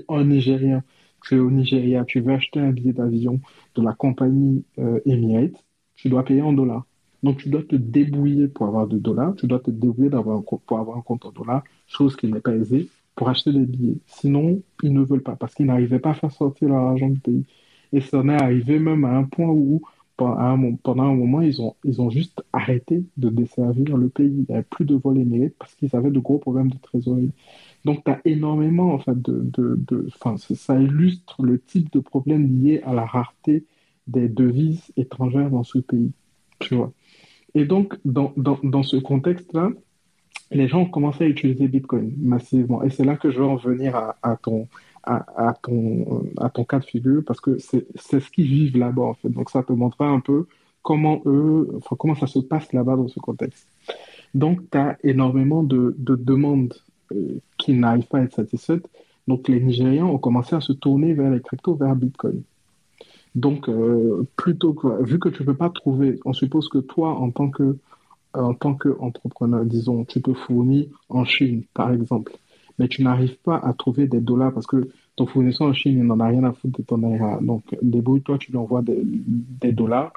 en 0.08 0.24
Nigérien, 0.24 0.84
tu 1.24 1.36
es 1.36 1.40
au 1.40 1.52
Nigeria, 1.52 2.06
tu 2.06 2.20
veux 2.22 2.34
acheter 2.34 2.60
un 2.60 2.72
billet 2.72 2.94
d'avion 2.94 3.40
de 3.76 3.82
la 3.82 3.94
compagnie 3.94 4.64
euh, 4.80 5.00
Emirates, 5.06 5.64
tu 5.96 6.10
dois 6.10 6.24
payer 6.24 6.42
en 6.42 6.54
dollars. 6.54 6.86
Donc, 7.24 7.38
tu 7.38 7.50
dois 7.50 7.64
te 7.64 7.76
débrouiller 7.76 8.48
pour 8.48 8.68
avoir 8.68 8.88
de 8.88 8.98
dollars, 9.00 9.36
tu 9.36 9.48
dois 9.48 9.60
te 9.60 9.72
débrouiller 9.72 10.10
pour 10.12 10.80
avoir 10.80 10.98
un 10.98 11.02
compte 11.02 11.26
en 11.26 11.32
dollars, 11.32 11.64
chose 11.88 12.16
qui 12.16 12.28
n'est 12.28 12.40
pas 12.40 12.54
aisée, 12.54 12.90
pour 13.16 13.30
acheter 13.30 13.52
des 13.52 13.66
billets. 13.66 13.98
Sinon, 14.06 14.62
ils 14.84 14.94
ne 14.94 15.02
veulent 15.02 15.24
pas, 15.24 15.36
parce 15.36 15.56
qu'ils 15.56 15.66
n'arrivaient 15.66 16.00
pas 16.00 16.12
à 16.12 16.14
faire 16.14 16.32
sortir 16.32 16.70
leur 16.70 16.82
argent 16.82 17.10
du 17.10 17.20
pays. 17.20 17.46
Et 17.94 18.02
ça 18.02 18.20
en 18.20 18.30
est 18.30 18.42
arrivé 18.42 18.78
même 18.78 19.06
à 19.06 19.18
un 19.18 19.24
point 19.24 19.48
où 19.48 19.82
pendant 20.18 21.04
un 21.04 21.16
moment, 21.16 21.42
ils 21.42 21.62
ont, 21.62 21.76
ils 21.84 22.02
ont 22.02 22.10
juste 22.10 22.44
arrêté 22.54 23.04
de 23.18 23.30
desservir 23.30 23.98
le 23.98 24.10
pays. 24.10 24.28
Il 24.28 24.46
n'y 24.48 24.56
avait 24.56 24.64
plus 24.64 24.86
de 24.86 24.96
vols 24.96 25.20
émirates 25.20 25.54
parce 25.60 25.76
qu'ils 25.76 25.96
avaient 25.96 26.12
de 26.12 26.20
gros 26.20 26.38
problèmes 26.38 26.70
de 26.70 26.78
trésorerie. 26.78 27.32
Donc, 27.84 28.04
tu 28.04 28.12
as 28.12 28.22
énormément, 28.26 28.94
en 28.94 29.00
fait, 29.00 29.20
de, 29.22 29.42
de, 29.44 29.80
de 29.88 30.08
ça 30.56 30.80
illustre 30.80 31.44
le 31.44 31.60
type 31.60 31.92
de 31.92 32.00
problème 32.00 32.62
lié 32.62 32.82
à 32.86 32.94
la 32.94 33.06
rareté 33.06 33.66
des 34.08 34.28
devises 34.30 34.92
étrangères 34.98 35.50
dans 35.50 35.64
ce 35.64 35.80
pays, 35.80 36.12
tu 36.60 36.76
vois. 36.76 36.92
Et 37.54 37.66
donc, 37.66 37.96
dans, 38.06 38.34
dans, 38.38 38.60
dans 38.64 38.84
ce 38.84 38.98
contexte-là, 38.98 39.70
les 40.52 40.68
gens 40.68 40.82
ont 40.82 40.90
commencé 40.90 41.24
à 41.24 41.28
utiliser 41.28 41.68
Bitcoin 41.68 42.14
massivement. 42.20 42.84
Et 42.84 42.90
c'est 42.90 43.04
là 43.04 43.16
que 43.16 43.32
je 43.32 43.40
veux 43.40 43.46
en 43.46 43.56
venir 43.56 43.96
à, 43.96 44.38
ton, 44.38 44.68
à, 45.06 45.54
ton, 45.62 46.64
cas 46.68 46.80
de 46.80 46.86
figure, 46.86 47.24
parce 47.26 47.40
que 47.40 47.58
c'est 47.60 47.86
ce 47.96 48.32
qu'ils 48.32 48.48
vivent 48.48 48.78
là-bas, 48.78 49.04
en 49.04 49.14
fait. 49.14 49.30
Donc, 49.30 49.50
ça 49.50 49.64
te 49.64 49.74
montrera 49.74 50.08
un 50.08 50.20
peu 50.20 50.48
comment 50.82 51.22
eux, 51.26 51.70
enfin, 51.78 51.96
comment 51.98 52.16
ça 52.16 52.28
se 52.28 52.40
passe 52.40 52.72
là-bas 52.74 52.96
dans 52.96 53.08
ce 53.08 53.20
contexte. 53.20 53.68
Donc, 54.34 54.62
tu 54.72 54.78
as 54.78 54.98
énormément 55.04 55.64
de, 55.64 55.96
de 55.98 56.16
demandes 56.16 56.74
euh, 57.12 57.40
qui 57.58 57.74
n'arrivent 57.74 58.08
pas 58.08 58.20
à 58.20 58.24
être 58.24 58.36
satisfaites. 58.36 58.88
Donc, 59.28 59.48
les 59.48 59.60
Nigérians 59.60 60.10
ont 60.10 60.18
commencé 60.18 60.56
à 60.56 60.62
se 60.62 60.74
tourner 60.74 61.14
vers 61.14 61.32
les 61.32 61.42
cryptos, 61.42 61.76
vers 61.76 61.96
Bitcoin. 61.96 62.44
Donc, 63.34 63.68
euh, 63.68 64.28
plutôt 64.36 64.74
que, 64.74 65.04
vu 65.04 65.20
que 65.20 65.30
tu 65.30 65.42
ne 65.44 65.48
peux 65.48 65.56
pas 65.56 65.70
trouver, 65.70 66.20
on 66.26 66.34
suppose 66.34 66.70
que 66.70 66.78
toi, 66.80 67.10
en 67.10 67.32
tant 67.32 67.50
que 67.50 67.78
en 68.38 68.54
tant 68.54 68.74
qu'entrepreneur, 68.74 69.66
disons, 69.66 70.04
tu 70.04 70.22
te 70.22 70.34
fournis 70.34 70.90
en 71.10 71.26
Chine, 71.26 71.64
par 71.74 71.92
exemple, 71.94 72.34
mais 72.80 72.88
tu 72.88 73.04
n'arrives 73.04 73.38
pas 73.40 73.58
à 73.58 73.74
trouver 73.74 74.08
des 74.08 74.22
dollars 74.22 74.54
parce 74.54 74.68
que 74.68 74.90
ton 75.16 75.26
fournisseur 75.28 75.68
en 75.68 75.74
Chine, 75.74 75.98
il 75.98 76.04
n'en 76.04 76.20
a 76.20 76.28
rien 76.28 76.44
à 76.44 76.54
foutre 76.54 76.80
de 76.80 76.84
ton 76.84 76.98
naira. 76.98 77.40
Donc, 77.42 77.64
débrouille-toi, 77.82 78.38
tu 78.38 78.52
lui 78.52 78.58
envoies 78.58 78.82
des, 78.82 79.72
dollars. 79.72 80.12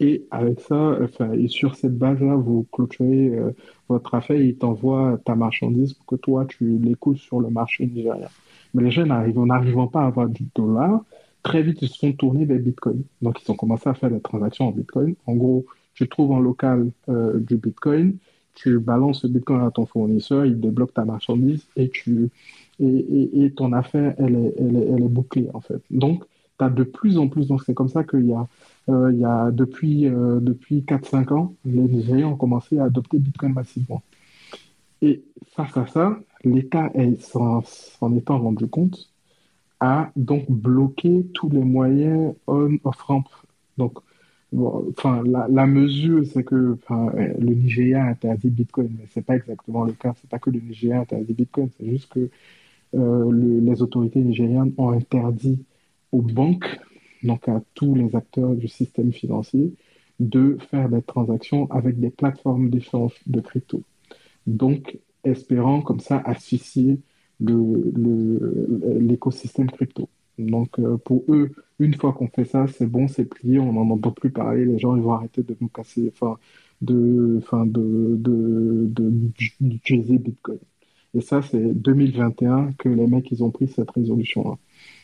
Et 0.00 0.26
avec 0.30 0.60
ça, 0.60 0.96
enfin, 1.02 1.32
et 1.32 1.48
sur 1.48 1.74
cette 1.74 1.98
base-là, 1.98 2.36
vous 2.36 2.66
clôturez 2.70 3.30
euh, 3.30 3.50
votre 3.88 4.14
affaire 4.14 4.40
il 4.40 4.56
t'envoie 4.56 5.18
ta 5.24 5.34
marchandise 5.34 5.94
pour 5.94 6.06
que 6.06 6.14
toi, 6.14 6.46
tu 6.46 6.78
l'écoutes 6.78 7.16
sur 7.18 7.40
le 7.40 7.50
marché 7.50 7.86
nigérien. 7.86 8.28
Mais 8.74 8.84
les 8.84 8.92
gens 8.92 9.06
n'arrivant 9.06 9.88
pas 9.88 10.02
à 10.02 10.06
avoir 10.06 10.28
du 10.28 10.46
dollar, 10.54 11.02
très 11.42 11.62
vite, 11.62 11.82
ils 11.82 11.88
se 11.88 11.98
sont 11.98 12.12
tournés 12.12 12.44
vers 12.44 12.60
Bitcoin. 12.60 13.02
Donc, 13.22 13.42
ils 13.42 13.50
ont 13.50 13.56
commencé 13.56 13.88
à 13.88 13.94
faire 13.94 14.10
des 14.10 14.20
transactions 14.20 14.68
en 14.68 14.70
Bitcoin. 14.70 15.16
En 15.26 15.34
gros, 15.34 15.66
tu 15.94 16.08
trouves 16.08 16.30
en 16.30 16.38
local 16.38 16.90
euh, 17.08 17.40
du 17.40 17.56
Bitcoin, 17.56 18.18
tu 18.58 18.80
balances 18.80 19.22
le 19.22 19.28
Bitcoin 19.28 19.60
à 19.60 19.70
ton 19.70 19.86
fournisseur, 19.86 20.44
il 20.44 20.58
débloque 20.58 20.92
ta 20.92 21.04
marchandise 21.04 21.64
et, 21.76 21.88
tu, 21.90 22.30
et, 22.80 23.52
ton 23.56 23.72
affaire, 23.72 24.14
elle 24.18 24.34
est, 24.34 24.54
elle, 24.58 25.04
est, 25.04 25.08
bouclée 25.08 25.48
en 25.54 25.60
fait. 25.60 25.80
Donc, 25.90 26.24
tu 26.58 26.64
as 26.64 26.68
de 26.68 26.82
plus 26.82 27.18
en 27.18 27.28
plus, 27.28 27.46
donc 27.46 27.62
c'est 27.64 27.74
comme 27.74 27.88
ça 27.88 28.02
qu'il 28.02 28.26
y 28.26 28.32
a, 28.32 28.48
euh, 28.88 29.12
y 29.12 29.24
a 29.24 29.52
depuis, 29.52 30.08
euh, 30.08 30.40
depuis 30.40 30.82
4-5 30.82 31.32
ans, 31.32 31.54
les 31.64 31.82
Nigériens 31.82 32.28
ont 32.28 32.36
commencé 32.36 32.78
à 32.80 32.84
adopter 32.84 33.20
Bitcoin 33.20 33.52
massivement. 33.52 34.02
Et 35.02 35.22
face 35.52 35.76
à 35.76 35.86
ça, 35.86 36.18
l'État, 36.42 36.90
s'en 37.20 38.16
étant 38.16 38.40
rendu 38.40 38.66
compte, 38.66 39.08
a 39.78 40.10
donc 40.16 40.50
bloqué 40.50 41.26
tous 41.32 41.48
les 41.48 41.62
moyens 41.62 42.34
on-off-ramp. 42.48 43.22
Donc, 43.76 44.00
la, 44.52 45.66
mesure, 45.66 46.24
c'est 46.26 46.44
que 46.44 46.54
euh, 46.54 47.34
le 47.38 47.54
Nigeria 47.54 48.04
interdit 48.04 48.50
Bitcoin, 48.50 48.90
mais 48.98 49.06
ce 49.12 49.18
n'est 49.18 49.24
pas 49.24 49.36
exactement 49.36 49.84
le 49.84 49.92
cas. 49.92 50.14
C'est 50.20 50.30
pas 50.30 50.38
que 50.38 50.50
le 50.50 50.60
Nigeria 50.60 51.00
interdit 51.00 51.34
Bitcoin, 51.34 51.68
c'est 51.78 51.88
juste 51.88 52.12
que 52.12 52.30
euh, 52.94 53.60
les 53.60 53.82
autorités 53.82 54.20
nigériennes 54.20 54.72
ont 54.78 54.90
interdit 54.90 55.62
aux 56.12 56.22
banques, 56.22 56.80
donc 57.22 57.46
à 57.48 57.60
tous 57.74 57.94
les 57.94 58.16
acteurs 58.16 58.54
du 58.54 58.68
système 58.68 59.12
financier, 59.12 59.74
de 60.18 60.56
faire 60.70 60.88
des 60.88 61.02
transactions 61.02 61.70
avec 61.70 62.00
des 62.00 62.10
plateformes 62.10 62.70
d'échange 62.70 63.12
de 63.26 63.40
crypto. 63.40 63.82
Donc, 64.46 64.98
espérant 65.24 65.82
comme 65.82 66.00
ça 66.00 66.22
asphyxier 66.24 66.98
l'écosystème 67.40 69.66
le, 69.66 69.72
crypto. 69.72 70.08
Donc, 70.38 70.78
euh, 70.78 70.96
pour 70.98 71.24
eux, 71.28 71.50
une 71.78 71.94
fois 71.94 72.12
qu'on 72.12 72.28
fait 72.28 72.44
ça, 72.44 72.66
c'est 72.68 72.86
bon, 72.86 73.08
c'est 73.08 73.24
plié, 73.24 73.58
on 73.58 73.72
n'en 73.72 73.90
entend 73.90 74.12
plus 74.12 74.30
parler, 74.30 74.64
les 74.64 74.78
gens 74.78 74.96
ils 74.96 75.02
vont 75.02 75.12
arrêter 75.12 75.42
de 75.42 75.56
nous 75.60 75.68
casser, 75.68 76.12
enfin, 76.14 76.38
de, 76.80 77.38
enfin, 77.38 77.66
de, 77.66 78.16
d'utiliser 79.60 80.18
Bitcoin. 80.18 80.58
Et 81.14 81.20
ça, 81.20 81.42
c'est 81.42 81.58
2021 81.58 82.72
que 82.78 82.88
les 82.88 83.06
mecs, 83.06 83.30
ils 83.30 83.42
ont 83.42 83.50
pris 83.50 83.68
cette 83.68 83.90
résolution-là. 83.90 84.56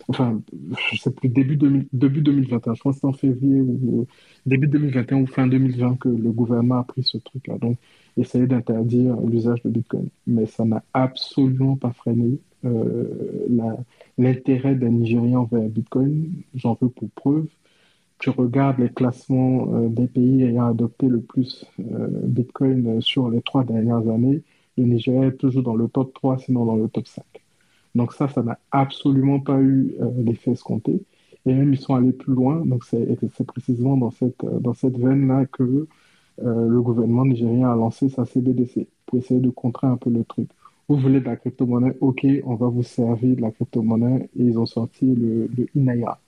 Enfin, 0.09 0.41
je 0.93 0.99
sais 0.99 1.11
plus, 1.11 1.29
début, 1.31 1.57
début 1.93 2.21
2021, 2.21 2.75
je 2.75 2.83
pense 2.83 2.97
que 2.97 3.01
c'est 3.01 3.07
en 3.07 3.13
février 3.13 3.61
ou 3.61 4.07
début 4.45 4.69
2021 4.69 5.23
ou 5.23 5.27
fin 5.27 5.47
2020 5.47 5.97
que 5.99 6.09
le 6.09 6.31
gouvernement 6.31 6.81
a 6.81 6.85
pris 6.85 7.03
ce 7.03 7.17
truc-là. 7.17 7.57
Donc, 7.59 7.79
essayer 8.17 8.47
d'interdire 8.47 9.17
l'usage 9.23 9.63
de 9.63 9.71
Bitcoin. 9.71 10.09
Mais 10.27 10.47
ça 10.47 10.65
n'a 10.65 10.85
absolument 10.93 11.77
pas 11.77 11.93
freiné 11.93 12.39
euh, 12.65 13.47
l'intérêt 14.19 14.75
des 14.75 14.89
Nigérians 14.89 15.49
vers 15.51 15.69
Bitcoin. 15.69 16.33
J'en 16.55 16.77
veux 16.81 16.89
pour 16.89 17.09
preuve. 17.11 17.47
Tu 18.19 18.31
regardes 18.31 18.79
les 18.79 18.89
classements 18.89 19.75
euh, 19.75 19.89
des 19.89 20.07
pays 20.07 20.43
ayant 20.45 20.69
adopté 20.69 21.09
le 21.09 21.21
plus 21.21 21.67
euh, 21.81 22.09
Bitcoin 22.25 23.01
sur 23.01 23.29
les 23.29 23.43
trois 23.43 23.65
dernières 23.65 24.09
années. 24.09 24.43
Le 24.79 24.85
Nigeria 24.85 25.27
est 25.29 25.37
toujours 25.37 25.63
dans 25.63 25.75
le 25.77 25.89
top 25.89 26.15
3, 26.15 26.39
sinon 26.39 26.65
dans 26.65 26.77
le 26.77 26.89
top 26.89 27.07
5. 27.07 27.25
Donc 27.95 28.13
ça, 28.13 28.29
ça 28.29 28.43
n'a 28.43 28.59
absolument 28.73 29.41
pas 29.41 29.61
eu 29.61 29.95
l'effet 30.17 30.53
escompté. 30.53 31.01
Et 31.47 31.55
même, 31.55 31.73
ils 31.73 31.79
sont 31.79 31.95
allés 31.95 32.13
plus 32.13 32.35
loin. 32.35 32.65
Donc 32.67 32.85
c'est 32.85 33.47
précisément 33.47 33.97
dans 33.97 34.11
cette, 34.11 34.45
dans 34.45 34.75
cette 34.75 34.99
veine-là 34.99 35.47
que 35.47 35.87
le 36.43 36.83
gouvernement 36.83 37.25
nigérien 37.25 37.71
a 37.71 37.77
lancé 37.77 38.09
sa 38.09 38.25
CBDC 38.25 38.89
pour 39.07 39.19
essayer 39.19 39.39
de 39.39 39.51
contrer 39.51 39.87
un 39.87 39.97
peu 39.97 40.11
le 40.11 40.25
truc. 40.25 40.49
Vous 40.89 40.97
voulez 40.97 41.21
de 41.21 41.25
la 41.25 41.37
crypto-monnaie 41.37 41.97
Ok, 42.01 42.27
on 42.45 42.55
va 42.57 42.69
vous 42.69 42.83
servir 42.83 43.37
de 43.37 43.41
la 43.41 43.51
crypto-monnaie. 43.51 44.29
Et 44.39 44.45
ils 44.45 44.59
ont 44.59 44.67
sorti 44.67 45.07
le, 45.07 45.49
le 45.57 45.67
Inaira. 45.75 46.21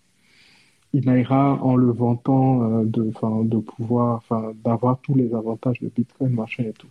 Inaira 0.93 1.63
en 1.63 1.77
le 1.77 1.91
vantant 1.91 2.63
euh, 2.63 2.85
de, 2.85 3.59
pouvoir, 3.59 4.23
d'avoir 4.65 4.99
tous 5.01 5.15
les 5.15 5.35
avantages 5.35 5.81
de 5.81 5.91
Bitcoin, 5.95 6.33
machin 6.33 6.65
et 6.65 6.73
tout. 6.73 6.89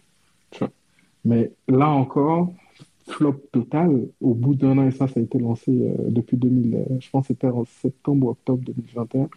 Mais 1.25 1.51
là 1.67 1.89
encore, 1.89 2.53
flop 3.07 3.41
total, 3.51 4.07
au 4.21 4.33
bout 4.35 4.53
d'un 4.53 4.77
an, 4.77 4.87
et 4.87 4.91
ça, 4.91 5.07
ça 5.07 5.19
a 5.19 5.23
été 5.23 5.39
lancé 5.39 5.71
euh, 5.71 5.95
depuis 6.09 6.37
2000, 6.37 6.75
euh, 6.75 6.99
je 6.99 7.09
pense 7.09 7.27
que 7.27 7.33
c'était 7.33 7.47
en 7.47 7.65
septembre 7.65 8.27
ou 8.27 8.29
octobre 8.31 8.63
2021. 8.63 9.29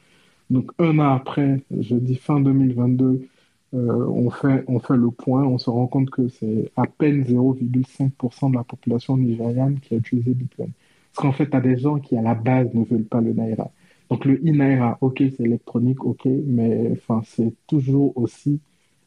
Donc 0.50 0.70
un 0.78 0.98
an 0.98 1.14
après, 1.14 1.62
je 1.78 1.96
dis 1.96 2.16
fin 2.16 2.40
2022, 2.40 3.26
euh, 3.74 4.06
on, 4.06 4.30
fait, 4.30 4.64
on 4.66 4.78
fait 4.80 4.96
le 4.96 5.10
point, 5.10 5.44
on 5.44 5.58
se 5.58 5.68
rend 5.68 5.86
compte 5.86 6.10
que 6.10 6.28
c'est 6.28 6.70
à 6.76 6.86
peine 6.86 7.22
0,5% 7.24 8.50
de 8.50 8.56
la 8.56 8.64
population 8.64 9.16
nigériane 9.16 9.78
qui 9.80 9.94
a 9.94 9.98
utilisé 9.98 10.32
Bitcoin. 10.32 10.70
Parce 11.14 11.26
qu'en 11.26 11.32
fait, 11.32 11.50
tu 11.50 11.56
as 11.56 11.60
des 11.60 11.76
gens 11.78 11.98
qui, 11.98 12.16
à 12.16 12.22
la 12.22 12.34
base, 12.34 12.72
ne 12.74 12.84
veulent 12.84 13.04
pas 13.04 13.20
le 13.20 13.32
Naira. 13.32 13.70
Donc 14.10 14.24
le 14.24 14.34
e-Naira, 14.36 14.96
ok, 15.00 15.22
c'est 15.36 15.44
électronique, 15.44 16.04
ok, 16.04 16.26
mais 16.46 16.94
c'est 17.24 17.52
toujours 17.66 18.16
aussi 18.16 18.60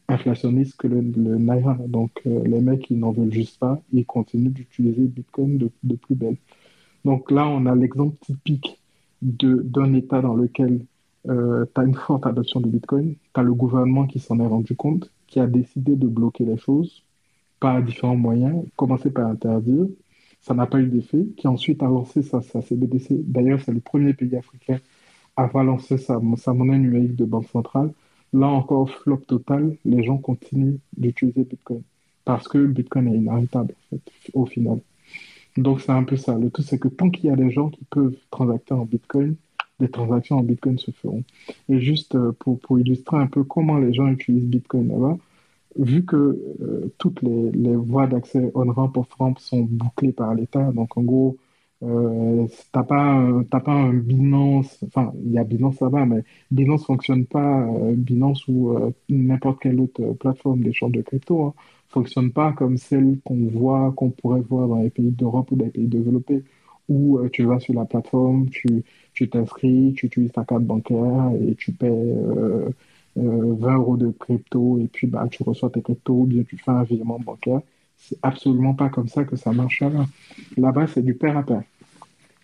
inflationniste 0.08 0.78
que 0.78 0.88
le, 0.88 1.02
Naira. 1.02 1.78
Donc 1.88 2.12
euh, 2.28 2.44
les 2.46 2.62
mecs, 2.62 2.90
ils 2.92 3.00
n'en 3.00 3.12
veulent 3.12 3.34
juste 3.34 3.60
pas, 3.60 3.82
ils 3.94 4.06
continuent 4.06 4.52
d'utiliser 4.52 5.04
Bitcoin 5.04 5.58
de, 5.58 5.72
de, 5.84 5.96
plus 5.96 6.16
belle. 6.16 6.38
Donc 7.06 7.32
là, 7.32 7.48
on 7.48 7.66
a 7.66 7.76
l'exemple 7.76 8.16
typique 8.22 8.80
d'un 9.22 9.94
État 9.94 10.22
dans 10.22 10.36
lequel 10.36 10.82
euh, 11.30 11.66
tu 11.74 11.82
as 11.82 11.84
une 11.84 11.96
forte 11.96 12.26
adoption 12.26 12.60
du 12.60 12.70
Bitcoin, 12.70 13.16
tu 13.34 13.40
as 13.40 13.44
le 13.44 13.54
gouvernement 13.54 14.08
qui 14.08 14.20
s'en 14.20 14.40
est 14.40 14.46
rendu 14.46 14.76
compte, 14.76 15.12
qui 15.28 15.40
a 15.40 15.48
décidé 15.48 15.96
de 15.96 16.08
bloquer 16.08 16.46
les 16.46 16.58
choses 16.58 17.04
par 17.60 17.82
différents 17.82 18.16
moyens, 18.16 18.66
commencer 18.76 19.12
par 19.12 19.28
interdire, 19.28 19.86
ça 20.42 20.56
n'a 20.56 20.66
pas 20.66 20.80
eu 20.80 20.88
d'effet, 20.88 21.28
qui 21.38 21.48
ensuite 21.48 21.84
a 21.84 21.86
lancé 21.86 22.24
sa, 22.24 22.42
sa 22.42 22.62
CBDC. 22.62 23.22
D'ailleurs, 23.24 23.60
c'est 23.64 23.72
le 23.72 23.80
premier 23.80 24.14
pays 24.14 24.36
africain 24.36 24.80
à 25.38 25.44
avoir 25.44 25.64
lancé 25.64 25.98
sa, 25.98 26.20
sa 26.38 26.54
monnaie 26.54 26.80
numérique 26.80 27.16
de 27.16 27.26
banque 27.26 27.48
centrale. 27.50 27.94
Là 28.34 28.48
encore, 28.48 28.90
flop 28.90 29.18
total, 29.28 29.78
les 29.86 30.04
gens 30.04 30.18
continuent 30.18 30.78
d'utiliser 30.98 31.44
Bitcoin 31.44 31.84
parce 32.26 32.48
que 32.48 32.66
Bitcoin 32.66 33.08
est 33.14 33.18
inarrêtable 33.18 33.74
en 33.74 33.96
fait, 33.96 34.32
au 34.34 34.46
final. 34.46 34.80
Donc 35.58 35.82
c'est 35.82 35.92
un 35.92 36.04
peu 36.04 36.16
ça. 36.16 36.38
Le 36.38 36.50
tout, 36.50 36.62
c'est 36.62 36.80
que 36.80 36.88
tant 36.88 37.10
qu'il 37.10 37.26
y 37.26 37.30
a 37.30 37.36
des 37.36 37.52
gens 37.52 37.70
qui 37.70 37.84
peuvent 37.90 38.16
transacter 38.30 38.74
en 38.74 38.86
Bitcoin, 38.86 39.36
les 39.82 39.90
transactions 39.90 40.38
en 40.38 40.44
Bitcoin 40.44 40.78
se 40.78 40.92
feront. 40.92 41.24
Et 41.70 41.80
juste 41.80 42.16
euh, 42.16 42.32
pour, 42.40 42.60
pour 42.60 42.80
illustrer 42.80 43.18
un 43.18 43.28
peu 43.28 43.44
comment 43.44 43.78
les 43.78 43.94
gens 43.94 44.08
utilisent 44.08 44.48
Bitcoin 44.48 44.88
là-bas, 44.90 45.18
vu 45.78 46.06
que 46.06 46.16
euh, 46.62 46.94
toutes 46.98 47.22
les, 47.22 47.52
les 47.52 47.76
voies 47.76 48.08
d'accès 48.08 48.52
on-ramp, 48.56 48.92
off-ramp 48.96 49.36
sont 49.40 49.62
bouclées 49.62 50.12
par 50.12 50.34
l'État, 50.36 50.72
donc 50.72 50.98
en 50.98 51.04
gros, 51.04 51.38
euh, 51.84 52.48
t'as 52.72 52.84
pas, 52.84 53.44
pas 53.50 53.72
un 53.72 53.94
Binance, 53.94 54.84
enfin, 54.86 55.14
il 55.24 55.32
y 55.32 55.38
a 55.40 55.44
Binance 55.44 55.80
là-bas, 55.82 56.06
mais 56.06 56.24
Binance 56.52 56.86
fonctionne 56.86 57.26
pas, 57.26 57.62
euh, 57.64 57.96
Binance 57.96 58.48
ou 58.48 58.78
n'importe 59.10 59.62
quelle 59.62 59.80
autre 59.80 60.14
plateforme 60.14 60.62
d'échange 60.62 60.92
de 60.92 61.02
crypto, 61.02 61.44
hein, 61.46 61.54
fonctionne 61.90 62.32
pas 62.32 62.54
comme 62.54 62.78
celle 62.78 63.20
qu'on 63.26 63.48
voit, 63.48 63.94
qu'on 63.96 64.12
pourrait 64.12 64.42
voir 64.42 64.68
dans 64.68 64.82
les 64.82 64.90
pays 64.90 65.12
d'Europe 65.12 65.52
ou 65.52 65.56
dans 65.56 65.66
les 65.66 65.72
pays 65.72 65.88
développés, 65.88 66.44
où 66.90 67.20
tu 67.30 67.44
vas 67.46 67.60
sur 67.60 67.74
la 67.74 67.86
plateforme, 67.86 68.50
tu, 68.50 68.84
tu 69.14 69.30
t'inscris, 69.30 69.94
tu 69.96 70.08
utilises 70.08 70.32
ta 70.32 70.46
carte 70.46 70.64
bancaire 70.64 71.32
et 71.48 71.56
tu 71.56 71.72
paies 71.72 71.90
20 71.90 71.94
euh, 71.96 72.70
euh, 73.18 73.72
euros 73.74 73.98
de 73.98 74.12
crypto 74.12 74.80
et 74.80 74.88
puis 74.88 75.08
bah, 75.08 75.28
tu 75.30 75.44
reçois 75.44 75.70
tes 75.70 75.82
cryptos 75.82 76.14
ou 76.14 76.26
bien 76.26 76.44
tu 76.44 76.58
fais 76.58 76.72
un 76.72 76.84
virement 76.84 77.20
bancaire. 77.20 77.62
C'est 77.98 78.18
absolument 78.24 78.74
pas 78.74 78.90
comme 78.90 79.08
ça 79.08 79.26
que 79.26 79.36
ça 79.36 79.52
marche 79.52 79.82
là-bas. 79.82 80.08
Là-bas, 80.58 80.88
c'est 80.88 81.04
du 81.04 81.14
pair 81.14 81.38
à 81.38 81.44
pair. 81.44 81.64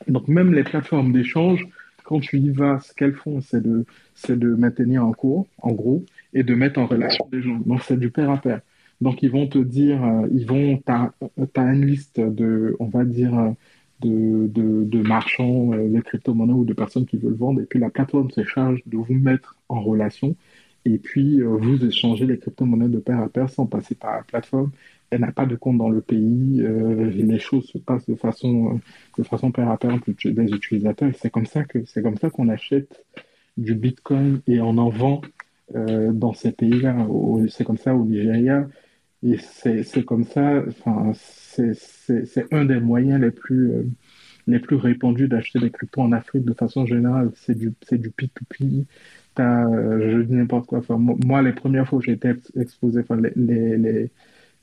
Donc, 0.07 0.27
même 0.27 0.53
les 0.53 0.63
plateformes 0.63 1.11
d'échange, 1.11 1.67
quand 2.03 2.19
tu 2.19 2.37
y 2.37 2.49
vas, 2.51 2.79
ce 2.79 2.93
qu'elles 2.93 3.15
font, 3.15 3.41
c'est 3.41 3.61
de, 3.61 3.85
c'est 4.13 4.37
de 4.37 4.49
maintenir 4.49 5.05
en 5.05 5.13
cours, 5.13 5.47
en 5.61 5.71
gros, 5.71 6.05
et 6.33 6.43
de 6.43 6.53
mettre 6.53 6.79
en 6.79 6.85
relation 6.85 7.27
des 7.31 7.41
gens. 7.41 7.59
Donc, 7.65 7.81
c'est 7.83 7.97
du 7.97 8.11
pair 8.11 8.29
à 8.29 8.37
pair. 8.37 8.61
Donc, 9.01 9.23
ils 9.23 9.31
vont 9.31 9.47
te 9.47 9.57
dire, 9.57 10.03
euh, 10.03 10.27
ils 10.31 10.45
vont, 10.45 10.77
tu 10.77 10.91
as, 10.91 11.73
une 11.73 11.85
liste 11.85 12.19
de, 12.19 12.75
on 12.79 12.85
va 12.85 13.03
dire, 13.03 13.53
de, 14.01 14.47
de, 14.85 15.01
marchands 15.01 15.73
euh, 15.73 15.89
de 15.89 15.99
crypto-monnaies 16.01 16.53
ou 16.53 16.65
de 16.65 16.73
personnes 16.73 17.05
qui 17.05 17.17
veulent 17.17 17.35
vendre. 17.35 17.61
Et 17.61 17.65
puis, 17.65 17.79
la 17.79 17.89
plateforme 17.89 18.29
se 18.31 18.43
charge 18.43 18.81
de 18.85 18.97
vous 18.97 19.13
mettre 19.13 19.55
en 19.69 19.81
relation. 19.81 20.35
Et 20.85 20.97
puis, 20.97 21.41
euh, 21.41 21.47
vous 21.47 21.83
échangez 21.83 22.25
les 22.25 22.37
crypto-monnaies 22.37 22.89
de 22.89 22.99
pair 22.99 23.19
à 23.19 23.29
pair 23.29 23.49
sans 23.49 23.65
passer 23.65 23.95
par 23.95 24.17
la 24.17 24.23
plateforme. 24.23 24.71
Elle 25.09 25.21
n'a 25.21 25.31
pas 25.31 25.45
de 25.45 25.55
compte 25.55 25.77
dans 25.77 25.89
le 25.89 26.01
pays. 26.01 26.61
les 26.61 27.39
choses 27.39 27.65
se 27.67 27.77
passent 27.77 28.05
de 28.07 28.15
façon, 28.15 28.81
de 29.17 29.23
façon 29.23 29.51
pair 29.51 29.69
à 29.69 29.77
pair 29.77 29.93
entre 29.93 30.11
les 30.25 30.51
utilisateurs. 30.53 31.11
C'est 31.17 31.29
comme 31.29 31.45
ça 31.45 31.63
que, 31.63 31.85
c'est 31.85 32.01
comme 32.01 32.17
ça 32.17 32.29
qu'on 32.29 32.49
achète 32.49 33.05
du 33.55 33.73
Bitcoin 33.73 34.41
et 34.47 34.59
on 34.59 34.77
en 34.77 34.89
vend 34.89 35.21
dans 35.73 36.33
ces 36.33 36.51
pays-là. 36.51 37.07
C'est 37.49 37.63
comme 37.63 37.77
ça 37.77 37.95
au 37.95 38.03
Nigeria. 38.03 38.67
Et 39.23 39.37
c'est 39.37 40.03
comme 40.03 40.25
ça, 40.25 40.61
enfin, 40.67 41.13
un 42.51 42.65
des 42.65 42.79
moyens 42.79 43.21
les 43.21 43.31
plus, 43.31 43.71
euh, 43.71 44.77
répandus 44.77 45.27
d'acheter 45.27 45.59
des 45.59 45.71
cryptos 45.71 46.01
en 46.01 46.11
Afrique 46.11 46.45
de 46.45 46.53
façon 46.53 46.85
générale. 46.85 47.31
C'est 47.35 47.55
du, 47.57 47.73
du 47.91 48.09
P2P. 48.09 48.85
As, 49.37 49.67
euh, 49.67 50.11
je 50.11 50.21
dis 50.21 50.33
n'importe 50.33 50.67
quoi. 50.67 50.81
Moi, 50.97 51.41
les 51.41 51.53
premières 51.53 51.87
fois 51.87 51.99
où 51.99 52.01
j'étais 52.01 52.35
exposé, 52.55 53.01
enfin, 53.01 53.17
les, 53.17 53.31
les, 53.35 53.77
les, 53.77 54.11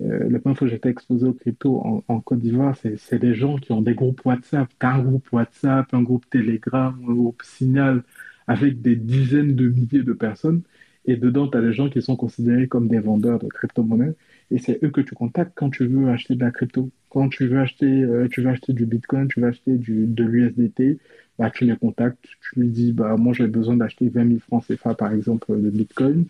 euh, 0.03 0.39
j'étais 0.67 0.91
exposé 0.91 1.27
aux 1.27 1.33
cryptos 1.33 2.03
en, 2.09 2.21
Côte 2.21 2.41
d'Ivoire, 2.41 2.77
c'est 2.77 3.19
des 3.19 3.35
gens 3.35 3.57
qui 3.57 3.73
ont 3.73 3.83
des 3.83 3.95
groupes 3.95 4.25
WhatsApp. 4.25 4.69
Un 4.81 5.03
groupe 5.03 5.33
WhatsApp, 5.33 5.93
un 5.93 6.03
groupe 6.03 6.29
Telegram, 6.31 6.97
un 7.09 7.13
groupe 7.13 7.43
Signal 7.43 8.03
avec 8.47 8.83
des 8.83 8.97
dizaines 8.97 9.55
de 9.55 9.69
milliers 9.69 10.03
de 10.03 10.13
personnes. 10.13 10.63
Et 11.07 11.17
dedans, 11.17 11.49
tu 11.49 11.59
as 11.59 11.61
des 11.61 11.73
gens 11.73 11.89
qui 11.91 12.03
sont 12.03 12.17
considérés 12.17 12.69
comme 12.69 12.89
des 12.89 12.99
vendeurs 12.99 13.39
de 13.39 13.47
crypto-monnaies 13.49 14.15
et 14.51 14.59
c'est 14.59 14.83
eux 14.85 14.91
que 14.91 15.01
tu 15.01 15.15
contactes 15.15 15.53
quand 15.55 15.71
tu 15.71 15.87
veux 15.87 16.09
acheter 16.11 16.35
de 16.35 16.45
la 16.45 16.51
crypto. 16.51 16.91
Quand 17.11 17.29
tu 17.29 17.47
veux 17.47 17.61
acheter, 17.61 18.03
euh, 18.03 18.29
tu 18.29 18.43
veux 18.43 18.51
acheter 18.51 18.73
du 18.73 18.87
Bitcoin, 18.87 19.29
tu 19.29 19.41
veux 19.41 19.49
acheter 19.49 19.77
du, 19.77 20.07
de 20.07 20.25
l'USDT, 20.25 20.99
bah, 21.39 21.51
tu 21.51 21.65
les 21.65 21.77
contactes, 21.77 22.25
tu 22.41 22.61
lui 22.61 22.69
dis, 22.69 22.93
bah, 22.93 23.17
moi 23.17 23.33
j'ai 23.33 23.47
besoin 23.47 23.77
d'acheter 23.77 24.09
20 24.09 24.29
000 24.29 24.41
francs 24.41 24.65
CFA 24.67 24.95
par 24.95 25.13
exemple 25.13 25.61
de 25.61 25.71
Bitcoin. 25.71 26.27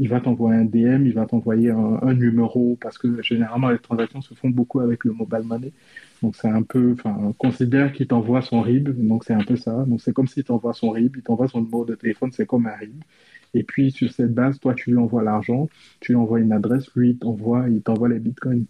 Il 0.00 0.08
va 0.08 0.20
t'envoyer 0.20 0.60
un 0.60 0.64
DM, 0.64 1.06
il 1.06 1.12
va 1.12 1.26
t'envoyer 1.26 1.70
un, 1.70 2.14
numéro 2.14 2.78
parce 2.80 2.98
que 2.98 3.20
généralement 3.20 3.68
les 3.70 3.80
transactions 3.80 4.20
se 4.20 4.32
font 4.34 4.48
beaucoup 4.48 4.78
avec 4.78 5.04
le 5.04 5.12
mobile 5.12 5.42
money. 5.44 5.72
Donc 6.22 6.36
c'est 6.36 6.48
un 6.48 6.62
peu, 6.62 6.92
enfin, 6.92 7.34
considère 7.36 7.92
qu'il 7.92 8.06
t'envoie 8.06 8.42
son 8.42 8.60
RIB, 8.60 8.90
donc 9.08 9.24
c'est 9.24 9.34
un 9.34 9.42
peu 9.42 9.56
ça. 9.56 9.84
Donc 9.86 10.00
c'est 10.00 10.12
comme 10.12 10.28
s'il 10.28 10.44
t'envoie 10.44 10.72
son 10.72 10.90
RIB, 10.90 11.16
il 11.16 11.22
t'envoie 11.22 11.48
son 11.48 11.62
numéro 11.62 11.84
de 11.84 11.96
téléphone, 11.96 12.30
c'est 12.32 12.46
comme 12.46 12.66
un 12.66 12.76
RIB. 12.76 13.02
Et 13.54 13.62
puis, 13.62 13.90
sur 13.90 14.12
cette 14.12 14.34
base, 14.34 14.58
toi, 14.60 14.74
tu 14.74 14.90
lui 14.90 14.98
envoies 14.98 15.22
l'argent, 15.22 15.68
tu 16.00 16.12
lui 16.12 16.16
envoies 16.16 16.40
une 16.40 16.52
adresse, 16.52 16.86
lui, 16.94 17.10
il 17.10 17.18
t'envoie, 17.18 17.66
les 18.08 18.18
bitcoins. 18.18 18.64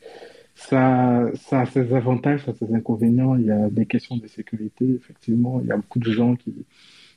Ça, 0.54 1.30
ça 1.34 1.60
a 1.60 1.66
ses 1.66 1.92
avantages, 1.94 2.44
ça 2.44 2.50
a 2.50 2.54
ses 2.54 2.74
inconvénients. 2.74 3.36
Il 3.36 3.46
y 3.46 3.50
a 3.50 3.70
des 3.70 3.86
questions 3.86 4.16
de 4.16 4.26
sécurité, 4.26 4.86
effectivement. 4.94 5.60
Il 5.62 5.68
y 5.68 5.72
a 5.72 5.76
beaucoup 5.76 6.00
de 6.00 6.10
gens 6.10 6.34
qui, 6.36 6.52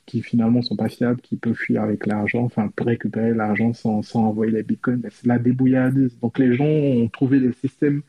qui 0.06 0.22
finalement 0.22 0.62
sont 0.62 0.76
pas 0.76 0.88
fiables, 0.88 1.20
qui 1.20 1.36
peuvent 1.36 1.54
fuir 1.54 1.82
avec 1.82 2.06
l'argent, 2.06 2.44
enfin, 2.44 2.70
récupérer 2.78 3.34
l'argent 3.34 3.72
sans, 3.72 4.02
sans 4.02 4.24
envoyer 4.26 4.52
les 4.52 4.62
bitcoins. 4.62 5.02
C'est 5.10 5.26
la 5.26 5.38
débrouillardise. 5.38 6.18
Donc, 6.20 6.38
les 6.38 6.54
gens 6.54 6.64
ont 6.64 7.08
trouvé 7.08 7.40
des 7.40 7.52
systèmes 7.52 8.02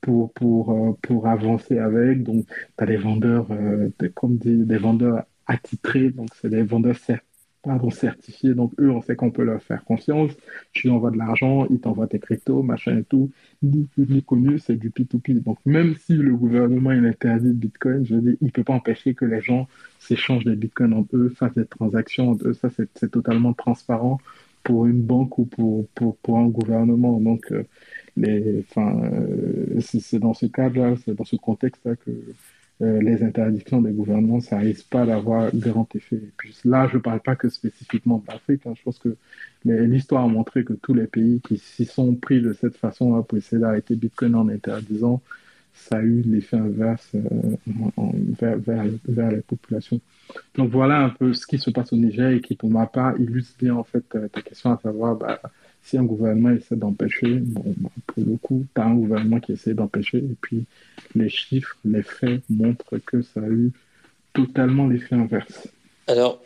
pour, 0.00 0.32
pour, 0.32 0.72
euh, 0.72 0.96
pour 1.02 1.26
avancer 1.26 1.78
avec. 1.78 2.22
Donc, 2.22 2.46
tu 2.46 2.84
as 2.84 2.86
des 2.86 2.96
vendeurs, 2.96 3.46
euh, 3.50 3.90
comme 4.14 4.36
dit, 4.38 4.64
des 4.64 4.78
vendeurs 4.78 5.24
attitrés, 5.46 6.10
donc 6.10 6.28
c'est 6.40 6.50
des 6.50 6.62
vendeurs 6.62 6.98
certes 6.98 7.24
pardon, 7.62 7.90
certifiés. 7.90 8.54
Donc, 8.54 8.72
eux, 8.80 8.90
on 8.90 9.00
sait 9.02 9.16
qu'on 9.16 9.30
peut 9.30 9.44
leur 9.44 9.62
faire 9.62 9.84
confiance. 9.84 10.32
Tu 10.72 10.88
envoies 10.90 11.10
de 11.10 11.18
l'argent, 11.18 11.66
ils 11.70 11.80
t'envoient 11.80 12.06
tes 12.06 12.18
cryptos, 12.18 12.62
machin 12.62 12.98
et 12.98 13.04
tout. 13.04 13.30
Ni, 13.62 13.88
connu, 14.26 14.58
c'est 14.58 14.76
du 14.76 14.90
P2P. 14.90 15.42
Donc, 15.42 15.58
même 15.66 15.94
si 15.96 16.14
le 16.14 16.34
gouvernement 16.36 16.92
il 16.92 17.04
interdit 17.06 17.48
le 17.48 17.52
Bitcoin, 17.54 18.04
je 18.06 18.14
veux 18.14 18.20
dire, 18.20 18.36
il 18.40 18.46
ne 18.46 18.50
peut 18.50 18.64
pas 18.64 18.74
empêcher 18.74 19.14
que 19.14 19.24
les 19.24 19.40
gens 19.40 19.68
s'échangent 19.98 20.44
des 20.44 20.56
Bitcoins 20.56 20.94
entre 20.94 21.16
eux, 21.16 21.28
fassent 21.30 21.54
des 21.54 21.66
transactions 21.66 22.30
entre 22.30 22.48
eux. 22.48 22.52
Ça, 22.54 22.70
c'est 22.70 23.10
totalement 23.10 23.52
transparent 23.52 24.18
pour 24.62 24.86
une 24.86 25.02
banque 25.02 25.38
ou 25.38 25.46
pour, 25.46 25.86
pour, 25.94 26.16
pour 26.18 26.38
un 26.38 26.48
gouvernement. 26.48 27.20
Donc, 27.20 27.50
euh, 27.52 27.64
euh, 28.26 29.80
c'est 29.80 30.18
dans 30.18 30.34
ce 30.34 30.46
cadre-là, 30.46 30.94
c'est 31.04 31.14
dans 31.14 31.24
ce 31.24 31.36
contexte-là 31.36 31.96
que 31.96 32.10
euh, 32.80 33.02
les 33.02 33.24
interdictions 33.24 33.82
des 33.82 33.90
gouvernements, 33.90 34.40
ça 34.40 34.58
risque 34.58 34.88
pas 34.88 35.04
d'avoir 35.04 35.54
grand 35.54 35.88
effet. 35.96 36.16
Et 36.16 36.32
puis 36.36 36.54
là, 36.64 36.86
je 36.88 36.96
ne 36.96 37.02
parle 37.02 37.20
pas 37.20 37.34
que 37.34 37.48
spécifiquement 37.48 38.22
d'Afrique. 38.26 38.62
Hein. 38.66 38.74
Je 38.76 38.82
pense 38.82 38.98
que 38.98 39.16
l'histoire 39.64 40.24
a 40.24 40.28
montré 40.28 40.64
que 40.64 40.74
tous 40.74 40.94
les 40.94 41.08
pays 41.08 41.40
qui 41.40 41.58
s'y 41.58 41.84
sont 41.84 42.14
pris 42.14 42.40
de 42.40 42.52
cette 42.52 42.76
façon-là 42.76 43.22
pour 43.22 43.36
essayer 43.38 43.60
d'arrêter 43.60 43.96
Bitcoin 43.96 44.36
en 44.36 44.48
interdisant, 44.48 45.20
ça 45.78 45.96
a 45.96 46.02
eu 46.02 46.22
l'effet 46.22 46.56
inverse 46.56 47.10
euh, 47.14 47.20
vers, 48.40 48.58
vers, 48.58 48.84
vers, 49.08 49.30
les 49.30 49.40
populations. 49.40 50.00
Donc 50.56 50.70
voilà 50.70 51.00
un 51.00 51.10
peu 51.10 51.32
ce 51.34 51.46
qui 51.46 51.58
se 51.58 51.70
passe 51.70 51.92
au 51.92 51.96
Niger 51.96 52.30
et 52.30 52.40
qui, 52.40 52.54
pour 52.56 52.70
ma 52.70 52.86
part, 52.86 53.18
illustre 53.18 53.56
bien 53.58 53.74
en 53.74 53.84
fait 53.84 54.04
euh, 54.14 54.28
ta 54.28 54.42
question 54.42 54.72
à 54.72 54.78
savoir 54.78 55.16
bah, 55.16 55.40
si 55.82 55.96
un 55.96 56.04
gouvernement 56.04 56.50
essaie 56.50 56.76
d'empêcher, 56.76 57.42
pour 58.06 58.24
le 58.24 58.36
coup, 58.36 58.64
tu 58.74 58.80
un 58.80 58.94
gouvernement 58.94 59.40
qui 59.40 59.52
essaie 59.52 59.74
d'empêcher, 59.74 60.18
et 60.18 60.36
puis 60.40 60.64
les 61.14 61.28
chiffres, 61.28 61.76
les 61.84 62.02
faits 62.02 62.42
montrent 62.50 62.98
que 62.98 63.22
ça 63.22 63.40
a 63.40 63.48
eu 63.48 63.72
totalement 64.34 64.86
l'effet 64.86 65.14
inverse. 65.14 65.68
Alors, 66.06 66.42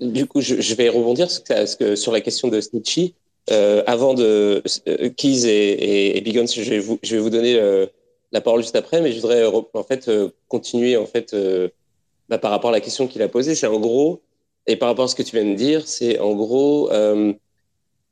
du 0.00 0.26
coup, 0.26 0.40
je, 0.40 0.74
vais 0.74 0.88
rebondir 0.88 1.28
sur 1.30 2.12
la 2.12 2.20
question 2.20 2.48
de 2.48 2.60
Snitchy. 2.60 3.14
Euh, 3.50 3.82
avant 3.86 4.14
de 4.14 4.62
euh, 4.86 5.08
Keys 5.10 5.46
et, 5.46 6.18
et, 6.18 6.24
je 6.46 6.70
vais 6.70 6.78
vous, 6.78 7.00
je 7.02 7.16
vais 7.16 7.22
vous 7.22 7.30
donner 7.30 7.56
euh, 7.58 7.86
la 8.30 8.40
parole 8.40 8.60
juste 8.60 8.76
après, 8.76 9.00
mais 9.00 9.12
je 9.12 9.20
voudrais 9.20 9.44
en 9.44 9.82
fait 9.82 10.10
continuer 10.46 10.96
en 10.96 11.06
fait 11.06 11.34
bah, 12.28 12.38
par 12.38 12.52
rapport 12.52 12.70
à 12.70 12.72
la 12.72 12.80
question 12.80 13.08
qu'il 13.08 13.22
a 13.22 13.28
posée. 13.28 13.54
C'est 13.54 13.66
en 13.66 13.80
gros, 13.80 14.20
et 14.66 14.76
par 14.76 14.88
rapport 14.88 15.06
à 15.06 15.08
ce 15.08 15.16
que 15.16 15.22
tu 15.22 15.34
viens 15.34 15.50
de 15.50 15.56
dire, 15.56 15.88
c'est 15.88 16.20
en 16.20 16.34
gros 16.34 16.90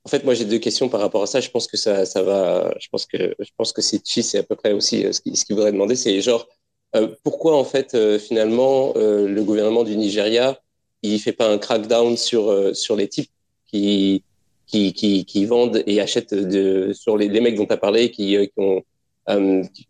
en 0.05 0.09
fait, 0.09 0.25
moi, 0.25 0.35
j'ai 0.35 0.45
deux 0.45 0.59
questions 0.59 0.89
par 0.89 1.01
rapport 1.01 1.23
à 1.23 1.27
ça. 1.27 1.41
Je 1.41 1.51
pense 1.51 1.67
que 1.67 1.77
ça, 1.77 2.07
ça 2.07 2.23
va. 2.23 2.75
Je 2.81 2.89
pense 2.89 3.07
que, 3.07 3.35
je 3.39 3.51
pense 3.57 3.73
que 3.73 3.83
c'est 3.83 4.01
c'est 4.05 4.39
à 4.39 4.43
peu 4.43 4.57
près 4.57 4.73
aussi 4.73 5.05
euh, 5.05 5.13
ce 5.13 5.21
qu'il 5.21 5.55
voudrait 5.57 5.73
demander. 5.73 5.97
C'est 5.97 6.21
genre, 6.21 6.49
euh, 6.97 7.09
pourquoi, 7.25 7.57
en 7.57 7.65
fait, 7.65 7.95
euh, 7.95 8.19
finalement, 8.19 8.95
le 8.97 9.43
gouvernement 9.43 9.85
du 9.85 9.97
Nigeria, 9.97 10.61
il 11.03 11.19
fait 11.21 11.33
pas 11.33 11.51
un 11.51 11.59
crackdown 11.59 12.17
sur, 12.17 12.75
sur 12.77 12.97
les 12.97 13.09
types 13.09 13.31
qui, 13.67 14.25
qui, 14.67 14.93
qui, 14.95 15.25
qui 15.25 15.45
vendent 15.45 15.83
et 15.87 16.01
achètent 16.01 16.35
de, 16.35 16.93
sur 16.93 17.17
les, 17.17 17.29
les 17.29 17.41
mecs 17.41 17.57
dont 17.57 17.67
tu 17.67 17.73
as 17.73 17.77
parlé, 17.77 18.11
qui, 18.11 18.37
qui, 18.37 18.51
ont, 18.57 18.83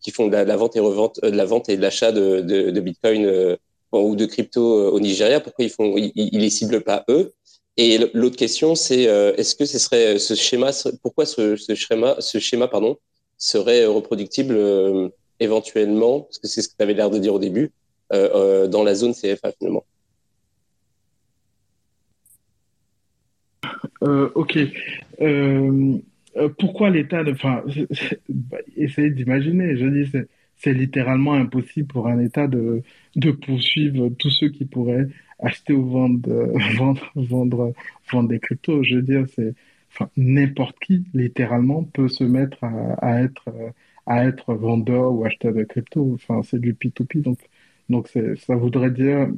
qui 0.01 0.11
font 0.11 0.27
de 0.27 0.33
la, 0.33 0.57
vente 0.57 0.77
et 0.77 0.81
revente, 0.81 1.21
de 1.23 1.29
la 1.29 1.45
vente 1.45 1.69
et 1.69 1.77
de 1.77 1.83
l'achat 1.83 2.13
de, 2.13 2.41
de, 2.41 2.71
de, 2.71 2.81
Bitcoin 2.81 3.57
ou 3.93 4.17
de 4.17 4.27
crypto 4.27 4.91
au 4.91 5.01
Nigeria. 5.01 5.41
Pourquoi 5.41 5.65
ils 5.65 5.71
font, 5.71 5.97
ils, 5.97 6.13
ils 6.15 6.41
les 6.41 6.51
ciblent 6.51 6.83
pas 6.83 7.05
eux? 7.09 7.33
Et 7.81 8.11
l'autre 8.13 8.37
question, 8.37 8.75
c'est 8.75 9.09
euh, 9.09 9.33
est-ce 9.37 9.55
que 9.55 9.65
ce 9.65 9.79
serait 9.79 10.19
ce 10.19 10.35
schéma, 10.35 10.71
pourquoi 11.01 11.25
ce, 11.25 11.55
schéma, 11.55 12.17
ce 12.19 12.41
schéma 12.41 12.67
pardon, 12.67 12.99
serait 13.37 13.87
reproductible 13.87 14.55
euh, 14.57 15.09
éventuellement, 15.39 16.23
parce 16.23 16.41
que 16.41 16.49
c'est 16.49 16.61
ce 16.61 16.69
que 16.69 16.75
tu 16.77 16.83
avais 16.83 16.95
l'air 16.95 17.09
de 17.09 17.21
dire 17.21 17.35
au 17.35 17.39
début, 17.39 17.71
euh, 18.13 18.67
dans 18.67 18.83
la 18.83 18.97
zone 18.97 19.15
CFA 19.15 19.53
finalement. 19.53 19.85
ok. 24.35 24.59
pourquoi 26.59 26.91
l'État, 26.91 27.23
enfin, 27.31 27.63
essayez 28.77 29.11
d'imaginer, 29.11 29.77
je 29.77 29.87
dis, 29.87 30.27
c'est 30.57 30.73
littéralement 30.73 31.35
impossible 31.35 31.87
pour 31.87 32.09
un 32.09 32.19
État 32.19 32.49
de 32.49 32.83
poursuivre 33.31 34.09
tous 34.19 34.31
ceux 34.31 34.49
qui 34.49 34.65
pourraient 34.65 35.07
acheter 35.41 35.73
ou 35.73 35.89
vendre, 35.89 36.29
vendre, 36.77 37.13
vendre, 37.15 37.73
vendre 38.13 38.29
des 38.29 38.41
cryptos. 38.41 38.83
Je 38.83 38.97
veux 38.97 39.03
dire, 39.03 39.27
c'est, 39.35 39.55
n'importe 40.17 40.79
qui, 40.81 41.05
littéralement, 41.15 41.85
peut 41.85 42.09
se 42.09 42.25
mettre 42.25 42.59
à, 42.63 43.23
être, 43.23 43.49
à 44.07 44.25
être 44.27 44.55
vendeur 44.55 45.13
ou 45.13 45.25
acheteur 45.25 45.53
de 45.53 45.65
crypto. 45.65 46.13
Enfin, 46.15 46.43
c'est 46.43 46.61
du 46.61 46.75
P2P. 46.75 47.23
Donc, 47.23 47.39
donc 47.89 48.09
ça 48.09 48.55
voudrait 48.55 48.91
dire 48.91 49.29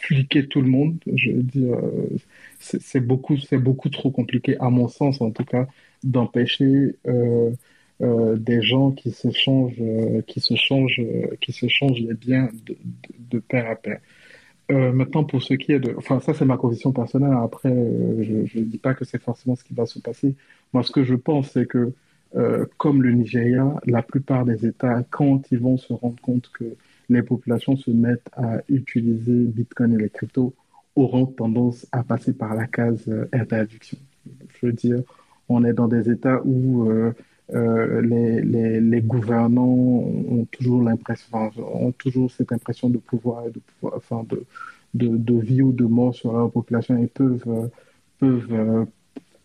fliquer 0.00 0.46
tout 0.46 0.60
le 0.60 0.68
monde. 0.68 0.98
Je 1.12 1.30
veux 1.32 1.42
dire, 1.42 1.76
c'est 2.60 3.00
beaucoup, 3.00 3.36
beaucoup 3.52 3.88
trop 3.90 4.10
compliqué, 4.10 4.56
à 4.60 4.70
mon 4.70 4.88
sens 4.88 5.20
en 5.20 5.30
tout 5.30 5.44
cas, 5.44 5.66
d'empêcher 6.04 6.96
euh, 7.06 7.50
euh, 8.02 8.36
des 8.36 8.62
gens 8.62 8.92
qui 8.92 9.10
se 9.10 9.30
changent, 9.30 9.74
euh, 9.80 10.22
qui 10.22 10.40
se 10.40 10.54
changent, 10.54 11.00
qui 11.40 11.52
se 11.52 11.66
changent 11.68 12.00
les 12.00 12.14
biens 12.14 12.48
de, 12.66 12.74
de, 12.74 13.14
de 13.30 13.38
pair 13.40 13.70
à 13.70 13.76
pair. 13.76 14.00
Euh, 14.72 14.92
maintenant, 14.92 15.24
pour 15.24 15.42
ce 15.42 15.54
qui 15.54 15.72
est 15.72 15.78
de... 15.78 15.94
Enfin, 15.96 16.18
ça, 16.20 16.34
c'est 16.34 16.44
ma 16.44 16.56
conviction 16.56 16.92
personnelle. 16.92 17.32
Après, 17.40 17.70
euh, 17.70 18.44
je 18.46 18.58
ne 18.58 18.64
dis 18.64 18.78
pas 18.78 18.94
que 18.94 19.04
c'est 19.04 19.22
forcément 19.22 19.54
ce 19.54 19.62
qui 19.62 19.74
va 19.74 19.86
se 19.86 20.00
passer. 20.00 20.34
Moi, 20.72 20.82
ce 20.82 20.90
que 20.90 21.04
je 21.04 21.14
pense, 21.14 21.52
c'est 21.52 21.66
que, 21.66 21.92
euh, 22.34 22.66
comme 22.76 23.02
le 23.02 23.12
Nigeria, 23.12 23.74
la 23.86 24.02
plupart 24.02 24.44
des 24.44 24.66
États, 24.66 25.04
quand 25.10 25.42
ils 25.52 25.60
vont 25.60 25.76
se 25.76 25.92
rendre 25.92 26.20
compte 26.20 26.50
que 26.52 26.64
les 27.08 27.22
populations 27.22 27.76
se 27.76 27.92
mettent 27.92 28.28
à 28.32 28.60
utiliser 28.68 29.44
Bitcoin 29.44 29.94
et 29.94 30.02
les 30.02 30.10
cryptos, 30.10 30.52
auront 30.96 31.26
tendance 31.26 31.86
à 31.92 32.02
passer 32.02 32.32
par 32.32 32.54
la 32.54 32.66
case 32.66 33.08
interdiction. 33.32 33.98
Je 34.48 34.66
veux 34.66 34.72
dire, 34.72 35.02
on 35.48 35.64
est 35.64 35.74
dans 35.74 35.86
des 35.86 36.10
États 36.10 36.40
où 36.44 36.90
les, 37.52 38.42
les, 38.42 38.80
les, 38.80 39.00
gouvernants 39.00 39.64
ont 39.64 40.46
toujours 40.50 40.82
l'impression, 40.82 41.50
ont 41.58 41.92
toujours 41.92 42.30
cette 42.30 42.52
impression 42.52 42.90
de 42.90 42.98
pouvoir, 42.98 43.44
de 43.44 43.60
pouvoir, 43.60 43.94
enfin 43.96 44.24
de, 44.28 44.44
de, 44.94 45.16
de, 45.16 45.38
vie 45.38 45.62
ou 45.62 45.72
de 45.72 45.84
mort 45.84 46.14
sur 46.14 46.32
leur 46.32 46.50
population 46.50 47.00
et 47.02 47.06
peuvent, 47.06 47.70
peuvent, 48.18 48.86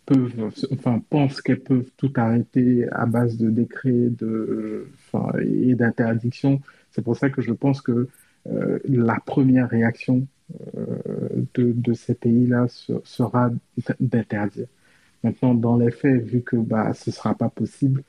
peuvent, 0.06 0.50
enfin, 0.72 1.02
pensent 1.10 1.40
qu'elles 1.40 1.60
peuvent 1.60 1.90
tout 1.96 2.12
arrêter 2.16 2.88
à 2.90 3.06
base 3.06 3.36
de 3.38 3.50
décrets 3.50 4.08
de, 4.10 4.88
enfin, 4.94 5.38
et 5.40 5.74
d'interdictions. 5.74 6.60
C'est 6.90 7.02
pour 7.02 7.16
ça 7.16 7.30
que 7.30 7.42
je 7.42 7.52
pense 7.52 7.80
que 7.80 8.08
euh, 8.48 8.78
la 8.84 9.18
première 9.20 9.68
réaction 9.68 10.26
euh, 10.76 10.96
de, 11.54 11.72
de, 11.72 11.92
ces 11.94 12.14
pays-là 12.14 12.66
sera 13.04 13.50
d'interdire. 14.00 14.66
Maintenant, 15.22 15.54
dans 15.54 15.76
les 15.76 15.90
faits, 15.90 16.22
vu 16.22 16.42
que 16.42 16.56
bah, 16.56 16.92
ce 16.94 17.10
ne 17.10 17.14
sera 17.14 17.34
pas 17.34 17.48
possible, 17.48 18.02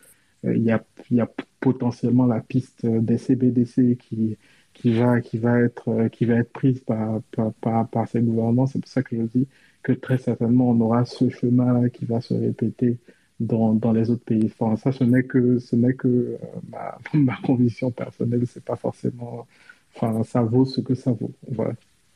euh, 0.46 0.56
il 0.56 0.64
y, 0.64 0.72
a, 0.72 0.84
y, 1.12 1.22
a, 1.22 1.30
potentiellement 1.60 2.26
la 2.26 2.42
piste 2.42 2.86
des 2.86 3.18
CBDC 3.18 3.98
qui, 3.98 4.38
qui, 4.74 4.94
va, 4.94 5.22
qui, 5.22 5.38
va, 5.38 5.60
être, 5.60 6.08
qui 6.10 6.26
va 6.26 6.36
être 6.36 6.52
prise 6.52 6.80
par, 6.82 7.22
par, 7.62 7.88
par, 7.88 8.08
ces 8.08 8.22
gouvernements. 8.22 8.68
C'est 8.68 8.80
pour 8.80 8.90
ça 8.90 9.04
que 9.04 9.16
je 9.16 9.24
dis 9.24 9.48
que 9.84 9.92
très 9.92 10.18
certainement 10.18 10.72
on 10.72 10.80
aura 10.82 11.06
ce 11.06 11.30
chemin 11.30 11.90
qui 11.90 12.06
va 12.06 12.22
se 12.22 12.34
répéter 12.34 12.98
dans, 13.40 13.74
dans, 13.74 13.92
les 13.92 14.10
autres 14.10 14.24
pays. 14.24 14.52
Enfin, 14.60 14.76
ça, 14.78 14.92
ce 14.92 15.04
n'est 15.04 15.24
que, 15.24 15.60
ce 15.60 15.76
n'est 15.76 15.94
que 15.94 16.08
euh, 16.08 16.38
ma, 16.70 16.98
ma, 17.14 17.38
conviction 17.44 17.92
personnelle. 17.92 18.44
C'est 18.48 18.64
pas 18.64 18.76
forcément. 18.76 19.48
Enfin, 19.96 20.24
ça 20.24 20.42
vaut 20.42 20.66
ce 20.66 20.82
que 20.82 20.96
ça 20.96 21.12
vaut. 21.12 21.32
Voilà. 21.48 21.74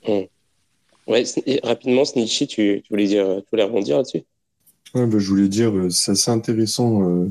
Mmh. 0.07 0.23
Ouais, 1.07 1.23
rapidement, 1.63 2.03
Snitchy, 2.03 2.47
tu, 2.47 2.81
tu, 2.83 2.89
voulais 2.89 3.07
dire, 3.07 3.25
tu 3.37 3.49
voulais 3.51 3.63
rebondir 3.63 3.97
là-dessus? 3.97 4.23
Ouais, 4.95 5.05
bah, 5.07 5.19
Je 5.19 5.29
voulais 5.29 5.47
dire, 5.49 5.75
euh, 5.75 5.89
c'est 5.89 6.11
assez 6.11 6.31
intéressant 6.31 7.09
euh, 7.09 7.29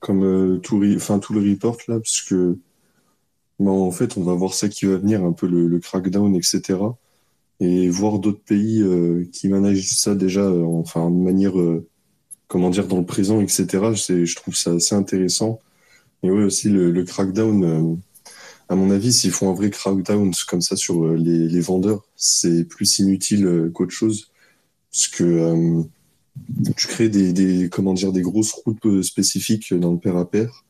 comme 0.00 0.24
euh, 0.24 0.58
tout, 0.58 0.82
enfin, 0.96 1.18
tout 1.18 1.32
le 1.34 1.40
report 1.50 1.78
là, 1.88 1.98
parce 2.00 2.22
que 2.22 2.58
bah, 3.58 3.70
en 3.70 3.90
fait, 3.92 4.16
on 4.18 4.22
va 4.22 4.34
voir 4.34 4.54
ça 4.54 4.68
qui 4.68 4.86
va 4.86 4.96
venir, 4.98 5.24
un 5.24 5.32
peu 5.32 5.46
le, 5.48 5.68
le 5.68 5.78
crackdown, 5.80 6.34
etc 6.36 6.76
et 7.60 7.88
voir 7.88 8.18
d'autres 8.18 8.42
pays 8.42 8.82
euh, 8.82 9.24
qui 9.32 9.48
managent 9.48 9.96
ça 9.96 10.14
déjà, 10.14 10.42
euh, 10.42 10.64
enfin 10.64 11.10
de 11.10 11.16
manière, 11.16 11.58
euh, 11.58 11.86
comment 12.48 12.70
dire, 12.70 12.86
dans 12.86 12.98
le 12.98 13.06
présent, 13.06 13.40
etc. 13.40 13.66
Je 13.94 14.34
trouve 14.36 14.54
ça 14.56 14.72
assez 14.72 14.94
intéressant. 14.94 15.60
Et 16.22 16.30
oui, 16.30 16.44
aussi 16.44 16.68
le, 16.70 16.90
le 16.90 17.04
crackdown, 17.04 17.98
à 18.68 18.76
mon 18.76 18.90
avis, 18.90 19.12
s'ils 19.12 19.32
font 19.32 19.50
un 19.50 19.54
vrai 19.54 19.70
crackdown 19.70 20.32
comme 20.48 20.60
ça 20.62 20.76
sur 20.76 21.06
les, 21.14 21.48
les 21.48 21.60
vendeurs, 21.60 22.04
c'est 22.16 22.64
plus 22.64 22.98
inutile 22.98 23.70
qu'autre 23.74 23.92
chose, 23.92 24.30
parce 24.92 25.08
que 25.08 25.84
tu 26.76 26.86
crées 26.88 27.08
des, 27.08 27.68
comment 27.70 27.94
dire, 27.94 28.12
des 28.12 28.22
grosses 28.22 28.52
routes 28.52 29.02
spécifiques 29.02 29.74
dans 29.74 29.92
le 29.92 29.98
pair 29.98 30.16
à 30.16 30.28
pair. 30.28 30.64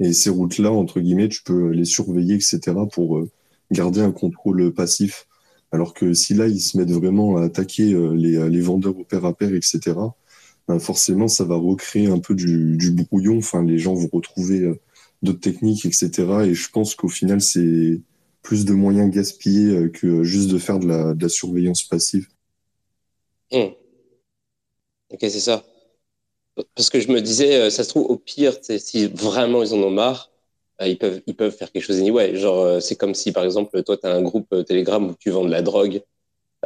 Et 0.00 0.12
ces 0.12 0.30
routes-là, 0.30 0.72
entre 0.72 1.00
guillemets, 1.00 1.28
tu 1.28 1.42
peux 1.42 1.70
les 1.70 1.84
surveiller, 1.84 2.34
etc., 2.34 2.60
pour 2.92 3.24
garder 3.70 4.00
un 4.00 4.12
contrôle 4.12 4.72
passif. 4.72 5.26
Alors 5.72 5.92
que 5.94 6.14
si 6.14 6.34
là, 6.34 6.46
ils 6.46 6.60
se 6.60 6.78
mettent 6.78 6.92
vraiment 6.92 7.36
à 7.36 7.44
attaquer 7.44 7.92
euh, 7.92 8.14
les, 8.14 8.48
les 8.48 8.60
vendeurs 8.60 8.96
au 8.96 9.04
pair 9.04 9.24
à 9.24 9.34
pair, 9.34 9.52
etc., 9.54 9.94
ben 10.68 10.78
forcément, 10.78 11.28
ça 11.28 11.44
va 11.44 11.56
recréer 11.56 12.06
un 12.06 12.18
peu 12.18 12.34
du, 12.34 12.90
brouillon. 12.92 13.38
Enfin, 13.38 13.64
les 13.64 13.78
gens 13.78 13.94
vont 13.94 14.08
retrouver 14.12 14.60
euh, 14.60 14.80
d'autres 15.22 15.40
techniques, 15.40 15.84
etc. 15.84 16.10
Et 16.46 16.54
je 16.54 16.70
pense 16.70 16.94
qu'au 16.94 17.08
final, 17.08 17.40
c'est 17.40 18.00
plus 18.42 18.64
de 18.64 18.72
moyens 18.72 19.10
gaspillés 19.10 19.74
euh, 19.74 19.88
que 19.88 20.22
juste 20.22 20.50
de 20.50 20.58
faire 20.58 20.78
de 20.78 20.86
la, 20.86 21.14
de 21.14 21.22
la 21.22 21.28
surveillance 21.28 21.82
passive. 21.82 22.28
Mmh. 23.52 23.58
Ok, 25.14 25.20
c'est 25.22 25.30
ça. 25.40 25.64
Parce 26.76 26.90
que 26.90 27.00
je 27.00 27.10
me 27.10 27.20
disais, 27.20 27.70
ça 27.70 27.84
se 27.84 27.88
trouve, 27.88 28.06
au 28.10 28.16
pire, 28.16 28.54
si 28.62 29.06
vraiment 29.06 29.62
ils 29.62 29.74
en 29.74 29.78
ont 29.78 29.90
marre, 29.90 30.30
bah, 30.78 30.88
ils 30.88 30.98
peuvent 30.98 31.20
ils 31.26 31.36
peuvent 31.36 31.54
faire 31.54 31.70
quelque 31.70 31.84
chose 31.84 31.98
anyway. 31.98 32.36
Genre 32.36 32.60
euh, 32.60 32.80
c'est 32.80 32.96
comme 32.96 33.14
si 33.14 33.32
par 33.32 33.44
exemple 33.44 33.82
toi 33.82 33.96
tu 33.96 34.06
as 34.06 34.12
un 34.12 34.22
groupe 34.22 34.48
euh, 34.52 34.62
Telegram 34.64 35.08
où 35.08 35.14
tu 35.18 35.30
vends 35.30 35.44
de 35.44 35.50
la 35.50 35.62
drogue, 35.62 36.02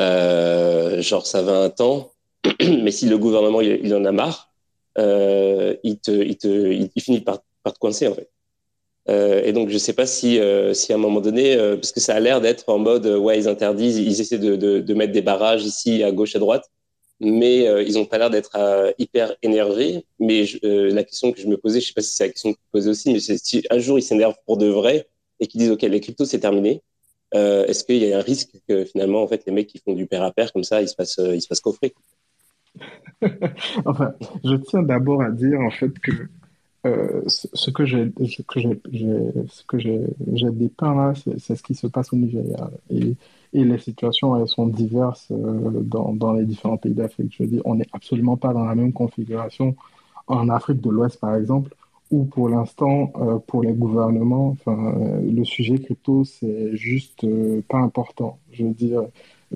euh, 0.00 1.02
genre 1.02 1.26
ça 1.26 1.42
va 1.42 1.60
un 1.60 1.70
temps, 1.70 2.12
mais 2.60 2.90
si 2.90 3.06
le 3.06 3.18
gouvernement 3.18 3.60
il, 3.60 3.94
en 3.94 4.04
a 4.04 4.12
marre, 4.12 4.52
euh, 4.98 5.76
il 5.82 5.98
te 5.98 6.10
il 6.10 6.36
te 6.38 6.48
il, 6.48 6.90
finit 7.02 7.20
par 7.20 7.40
te 7.40 7.78
coincer 7.78 8.08
en 8.08 8.14
fait. 8.14 8.30
Euh, 9.10 9.42
et 9.44 9.52
donc 9.52 9.70
je 9.70 9.78
sais 9.78 9.94
pas 9.94 10.06
si 10.06 10.40
si 10.72 10.92
à 10.92 10.96
un 10.96 10.98
moment 10.98 11.20
donné 11.20 11.56
parce 11.76 11.92
que 11.92 12.00
ça 12.00 12.14
a 12.14 12.20
l'air 12.20 12.40
d'être 12.40 12.68
en 12.68 12.78
mode 12.78 13.06
ouais 13.06 13.38
ils 13.38 13.48
interdisent, 13.48 13.98
ils 13.98 14.20
essaient 14.20 14.38
de, 14.38 14.56
de 14.56 14.80
de 14.80 14.94
mettre 14.94 15.12
des 15.12 15.22
barrages 15.22 15.64
ici 15.64 16.02
à 16.02 16.12
gauche 16.12 16.36
à 16.36 16.38
droite 16.38 16.70
mais 17.20 17.66
euh, 17.66 17.82
ils 17.82 17.94
n'ont 17.94 18.04
pas 18.04 18.18
l'air 18.18 18.30
d'être 18.30 18.56
euh, 18.56 18.92
hyper 18.98 19.34
énervés. 19.42 20.04
Mais 20.20 20.44
euh, 20.64 20.92
la 20.92 21.04
question 21.04 21.32
que 21.32 21.40
je 21.40 21.46
me 21.46 21.56
posais, 21.56 21.80
je 21.80 21.86
ne 21.86 21.88
sais 21.88 21.94
pas 21.94 22.02
si 22.02 22.14
c'est 22.14 22.24
la 22.24 22.30
question 22.30 22.52
que 22.52 22.58
tu 22.58 22.64
posais 22.70 22.90
aussi, 22.90 23.12
mais 23.12 23.20
c'est 23.20 23.38
si 23.38 23.64
un 23.70 23.78
jour 23.78 23.98
ils 23.98 24.02
s'énervent 24.02 24.36
pour 24.46 24.56
de 24.56 24.66
vrai 24.66 25.08
et 25.40 25.46
qu'ils 25.46 25.60
disent 25.60 25.70
OK, 25.70 25.82
les 25.82 26.00
cryptos 26.00 26.24
c'est 26.24 26.40
terminé, 26.40 26.82
est-ce 27.32 27.84
qu'il 27.84 27.96
y 27.96 28.12
a 28.12 28.18
un 28.18 28.22
risque 28.22 28.50
que 28.68 28.84
finalement 28.84 29.22
en 29.22 29.28
fait 29.28 29.44
les 29.46 29.52
mecs 29.52 29.66
qui 29.66 29.78
font 29.78 29.92
du 29.92 30.06
pair 30.06 30.22
à 30.22 30.32
pair 30.32 30.52
comme 30.52 30.64
ça, 30.64 30.80
ils 30.82 30.88
se 30.88 30.94
passent 30.96 31.20
ils 31.22 31.42
se 31.42 31.46
fassent 31.46 31.62
Enfin, 33.84 34.14
je 34.44 34.54
tiens 34.54 34.82
d'abord 34.82 35.22
à 35.22 35.30
dire 35.30 35.60
en 35.60 35.70
fait 35.70 35.90
que 35.98 36.12
ce 37.26 37.48
ce 37.52 37.70
que 37.70 37.84
j'ai 37.84 38.06
dépeint 40.50 40.94
là, 40.94 41.12
c'est 41.38 41.56
ce 41.56 41.62
qui 41.62 41.74
se 41.74 41.86
passe 41.86 42.12
au 42.12 42.16
Nigeria 42.16 42.70
et 42.90 43.14
et 43.52 43.64
les 43.64 43.78
situations, 43.78 44.36
elles 44.36 44.48
sont 44.48 44.66
diverses 44.66 45.28
euh, 45.30 45.80
dans, 45.82 46.32
les 46.32 46.44
différents 46.44 46.76
pays 46.76 46.94
d'Afrique. 46.94 47.34
Je 47.36 47.42
veux 47.42 47.48
dire, 47.48 47.62
on 47.64 47.76
n'est 47.76 47.86
absolument 47.92 48.36
pas 48.36 48.52
dans 48.52 48.64
la 48.64 48.74
même 48.74 48.92
configuration 48.92 49.76
en 50.26 50.48
Afrique 50.48 50.80
de 50.80 50.90
l'Ouest, 50.90 51.18
par 51.18 51.34
exemple, 51.34 51.74
où 52.10 52.24
pour 52.24 52.48
l'instant, 52.48 53.12
euh, 53.16 53.38
pour 53.38 53.62
les 53.62 53.72
gouvernements, 53.72 54.56
euh, 54.66 55.20
le 55.22 55.44
sujet 55.44 55.78
crypto, 55.78 56.24
c'est 56.24 56.76
juste 56.76 57.26
pas 57.68 57.78
important. 57.78 58.38
Je 58.52 58.64
veux 58.64 58.74
dire, 58.74 59.02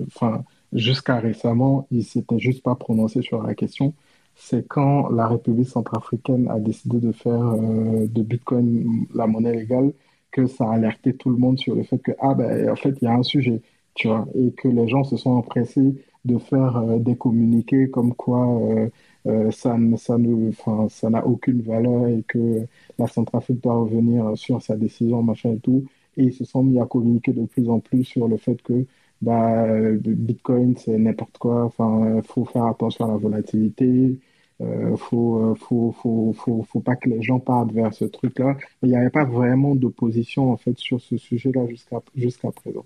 enfin, 0.07 0.43
jusqu'à 0.71 1.19
récemment, 1.19 1.87
ils 1.91 2.03
s'étaient 2.03 2.39
juste 2.39 2.63
pas 2.63 2.75
prononcés 2.75 3.21
sur 3.21 3.43
la 3.43 3.53
question. 3.53 3.93
C'est 4.35 4.67
quand 4.67 5.09
la 5.09 5.27
République 5.27 5.69
centrafricaine 5.69 6.47
a 6.49 6.59
décidé 6.59 6.99
de 6.99 7.11
faire 7.11 7.55
de 7.55 8.21
Bitcoin 8.23 9.05
la 9.13 9.27
monnaie 9.27 9.53
légale 9.53 9.93
que 10.31 10.47
ça 10.47 10.65
a 10.65 10.73
alerté 10.73 11.13
tout 11.15 11.29
le 11.29 11.37
monde 11.37 11.59
sur 11.59 11.75
le 11.75 11.83
fait 11.83 11.99
que, 11.99 12.11
ah 12.19 12.33
ben, 12.33 12.69
en 12.69 12.75
fait, 12.75 12.97
il 13.01 13.05
y 13.05 13.07
a 13.07 13.13
un 13.13 13.23
sujet 13.23 13.61
tu 13.95 14.07
vois, 14.07 14.27
et 14.35 14.51
que 14.53 14.67
les 14.67 14.87
gens 14.87 15.03
se 15.03 15.17
sont 15.17 15.31
empressés 15.31 15.95
de 16.25 16.37
faire 16.37 16.77
euh, 16.77 16.99
des 16.99 17.15
communiqués 17.17 17.89
comme 17.89 18.13
quoi 18.15 18.47
euh, 18.61 18.89
euh, 19.27 19.51
ça, 19.51 19.75
ça 19.97 21.09
n'a 21.09 21.25
aucune 21.25 21.61
valeur 21.61 22.07
et 22.07 22.23
que 22.27 22.67
la 22.97 23.07
Centrafrique 23.07 23.61
doit 23.61 23.75
revenir 23.75 24.37
sur 24.37 24.61
sa 24.61 24.75
décision, 24.77 25.23
machin 25.23 25.53
et 25.53 25.59
tout. 25.59 25.85
Et 26.17 26.25
ils 26.25 26.33
se 26.33 26.45
sont 26.45 26.63
mis 26.63 26.79
à 26.79 26.85
communiquer 26.85 27.33
de 27.33 27.45
plus 27.45 27.69
en 27.69 27.79
plus 27.79 28.03
sur 28.03 28.27
le 28.27 28.37
fait 28.37 28.61
que 28.61 28.85
bah, 29.21 29.65
Bitcoin, 29.97 30.75
c'est 30.77 30.97
n'importe 30.97 31.37
quoi. 31.37 31.63
Enfin, 31.65 32.21
faut 32.23 32.45
faire 32.45 32.65
attention 32.65 33.05
à 33.05 33.07
la 33.09 33.17
volatilité. 33.17 34.19
Euh, 34.63 34.95
faut, 34.95 35.55
faut, 35.55 35.91
faut, 35.91 36.33
faut, 36.33 36.63
faut 36.63 36.79
pas 36.79 36.95
que 36.95 37.09
les 37.09 37.21
gens 37.21 37.39
partent 37.39 37.71
vers 37.71 37.93
ce 37.93 38.05
truc-là. 38.05 38.55
Il 38.81 38.89
n'y 38.89 38.95
avait 38.95 39.09
pas 39.09 39.25
vraiment 39.25 39.75
d'opposition 39.75 40.51
en 40.51 40.57
fait 40.57 40.77
sur 40.77 41.01
ce 41.01 41.17
sujet-là 41.17 41.67
jusqu'à 41.67 42.01
jusqu'à 42.15 42.51
présent. 42.51 42.85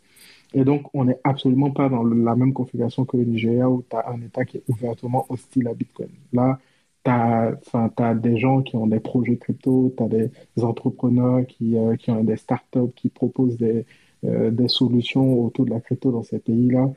Et 0.53 0.63
donc, 0.63 0.83
on 0.93 1.05
n'est 1.05 1.19
absolument 1.23 1.71
pas 1.71 1.89
dans 1.89 2.03
la 2.03 2.35
même 2.35 2.53
configuration 2.53 3.05
que 3.05 3.17
le 3.17 3.25
Nigeria 3.25 3.69
où 3.69 3.83
tu 3.89 3.95
as 3.95 4.09
un 4.09 4.21
État 4.21 4.45
qui 4.45 4.57
est 4.57 4.63
ouvertement 4.69 5.25
hostile 5.29 5.67
à 5.67 5.73
Bitcoin. 5.73 6.09
Là, 6.33 6.59
tu 7.03 7.11
as, 7.11 7.57
as, 7.97 8.15
des 8.15 8.37
gens 8.37 8.61
qui 8.61 8.75
ont 8.75 8.87
des 8.87 8.99
projets 8.99 9.37
crypto, 9.37 9.93
tu 9.95 10.03
as 10.03 10.07
des 10.07 10.31
entrepreneurs 10.61 11.45
qui, 11.47 11.77
euh, 11.77 11.95
qui 11.95 12.11
ont 12.11 12.23
des 12.23 12.37
startups 12.37 12.91
qui 12.95 13.09
proposent 13.09 13.57
des, 13.57 13.85
euh, 14.25 14.51
des 14.51 14.67
solutions 14.67 15.39
autour 15.43 15.65
de 15.65 15.71
la 15.71 15.79
crypto 15.81 16.11
dans 16.11 16.23
ces 16.23 16.39
pays-là. 16.39 16.89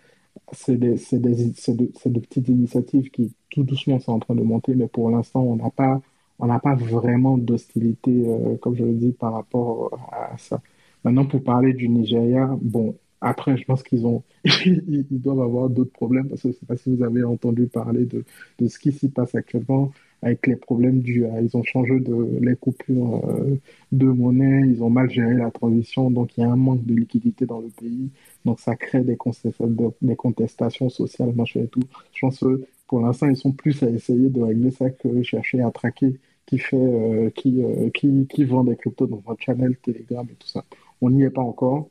C'est 0.52 0.76
des, 0.76 0.94
des, 1.12 1.52
de, 1.74 2.20
petites 2.20 2.48
initiatives 2.48 3.10
qui, 3.10 3.32
tout 3.50 3.62
doucement, 3.62 4.00
sont 4.00 4.12
en 4.12 4.18
train 4.18 4.34
de 4.34 4.42
monter, 4.42 4.74
mais 4.74 4.88
pour 4.88 5.10
l'instant, 5.10 5.42
on 5.42 5.56
n'a 5.56 5.70
pas, 5.70 6.00
pas 6.38 6.74
vraiment 6.74 7.38
d'hostilité, 7.38 8.24
euh, 8.26 8.56
comme 8.58 8.74
je 8.76 8.84
le 8.84 8.94
dis, 8.94 9.12
par 9.12 9.32
rapport 9.34 9.96
à 10.12 10.36
ça. 10.38 10.60
Maintenant, 11.04 11.26
pour 11.26 11.42
parler 11.44 11.72
du 11.72 11.88
Nigeria, 11.88 12.50
bon, 12.60 12.96
après, 13.20 13.56
je 13.56 13.64
pense 13.64 13.82
qu'ils 13.82 14.06
ont, 14.06 14.22
ils 14.44 15.06
doivent 15.10 15.40
avoir 15.42 15.68
d'autres 15.70 15.92
problèmes 15.92 16.28
parce 16.28 16.42
que 16.42 16.48
je 16.48 16.54
ne 16.54 16.58
sais 16.58 16.66
pas 16.66 16.76
si 16.76 16.94
vous 16.94 17.02
avez 17.02 17.22
entendu 17.24 17.66
parler 17.66 18.06
de 18.06 18.24
ce 18.68 18.78
qui 18.78 18.92
s'y 18.92 19.08
passe 19.08 19.34
actuellement 19.34 19.92
avec 20.22 20.46
les 20.46 20.56
problèmes 20.56 21.00
du, 21.00 21.24
ils 21.42 21.56
ont 21.56 21.62
changé 21.62 21.98
de 21.98 22.38
les 22.40 22.54
coupures 22.54 23.24
euh, 23.24 23.58
de 23.92 24.06
monnaie, 24.06 24.68
ils 24.68 24.82
ont 24.82 24.90
mal 24.90 25.10
géré 25.10 25.34
la 25.34 25.50
transition, 25.50 26.10
donc 26.10 26.36
il 26.36 26.42
y 26.42 26.44
a 26.44 26.50
un 26.50 26.56
manque 26.56 26.84
de 26.84 26.94
liquidité 26.94 27.46
dans 27.46 27.60
le 27.60 27.68
pays, 27.68 28.10
donc 28.44 28.60
ça 28.60 28.76
crée 28.76 29.02
des 29.02 29.16
contestations, 29.16 30.88
sociales, 30.90 31.32
machin 31.34 31.60
et 31.60 31.68
tout. 31.68 31.82
Je 32.12 32.20
pense 32.20 32.40
que 32.40 32.66
pour 32.86 33.00
l'instant, 33.00 33.28
ils 33.28 33.36
sont 33.36 33.52
plus 33.52 33.82
à 33.82 33.88
essayer 33.88 34.28
de 34.28 34.42
régler 34.42 34.70
ça 34.70 34.90
que 34.90 35.22
chercher 35.22 35.62
à 35.62 35.70
traquer 35.70 36.16
qui 36.46 36.58
fait, 36.58 36.76
euh, 36.76 37.30
euh, 37.46 37.90
qui, 37.90 38.26
qui 38.28 38.44
vend 38.44 38.64
des 38.64 38.76
cryptos 38.76 39.06
dans 39.06 39.22
votre 39.24 39.40
channel 39.42 39.76
Telegram 39.82 40.26
et 40.30 40.34
tout 40.34 40.48
ça. 40.48 40.64
On 41.00 41.10
n'y 41.10 41.22
est 41.22 41.30
pas 41.30 41.42
encore. 41.42 41.88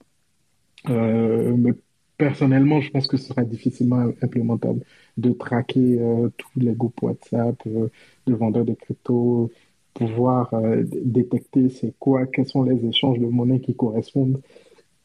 Mais 0.87 1.73
personnellement, 2.17 2.81
je 2.81 2.91
pense 2.91 3.07
que 3.07 3.17
ce 3.17 3.27
sera 3.27 3.43
difficilement 3.43 4.11
implémentable 4.21 4.81
de 5.19 5.31
traquer 5.31 5.97
euh, 5.99 6.29
tous 6.37 6.59
les 6.59 6.73
groupes 6.73 7.01
WhatsApp 7.01 7.55
euh, 7.67 7.87
de 8.27 8.33
vendeurs 8.33 8.65
de 8.65 8.73
crypto. 8.73 9.51
pouvoir 9.99 10.53
euh, 10.53 10.83
détecter 10.85 11.69
c'est 11.69 11.93
quoi, 11.99 12.25
quels 12.25 12.47
sont 12.47 12.63
les 12.63 12.85
échanges 12.85 13.19
de 13.19 13.25
monnaie 13.25 13.59
qui 13.59 13.75
correspondent, 13.75 14.41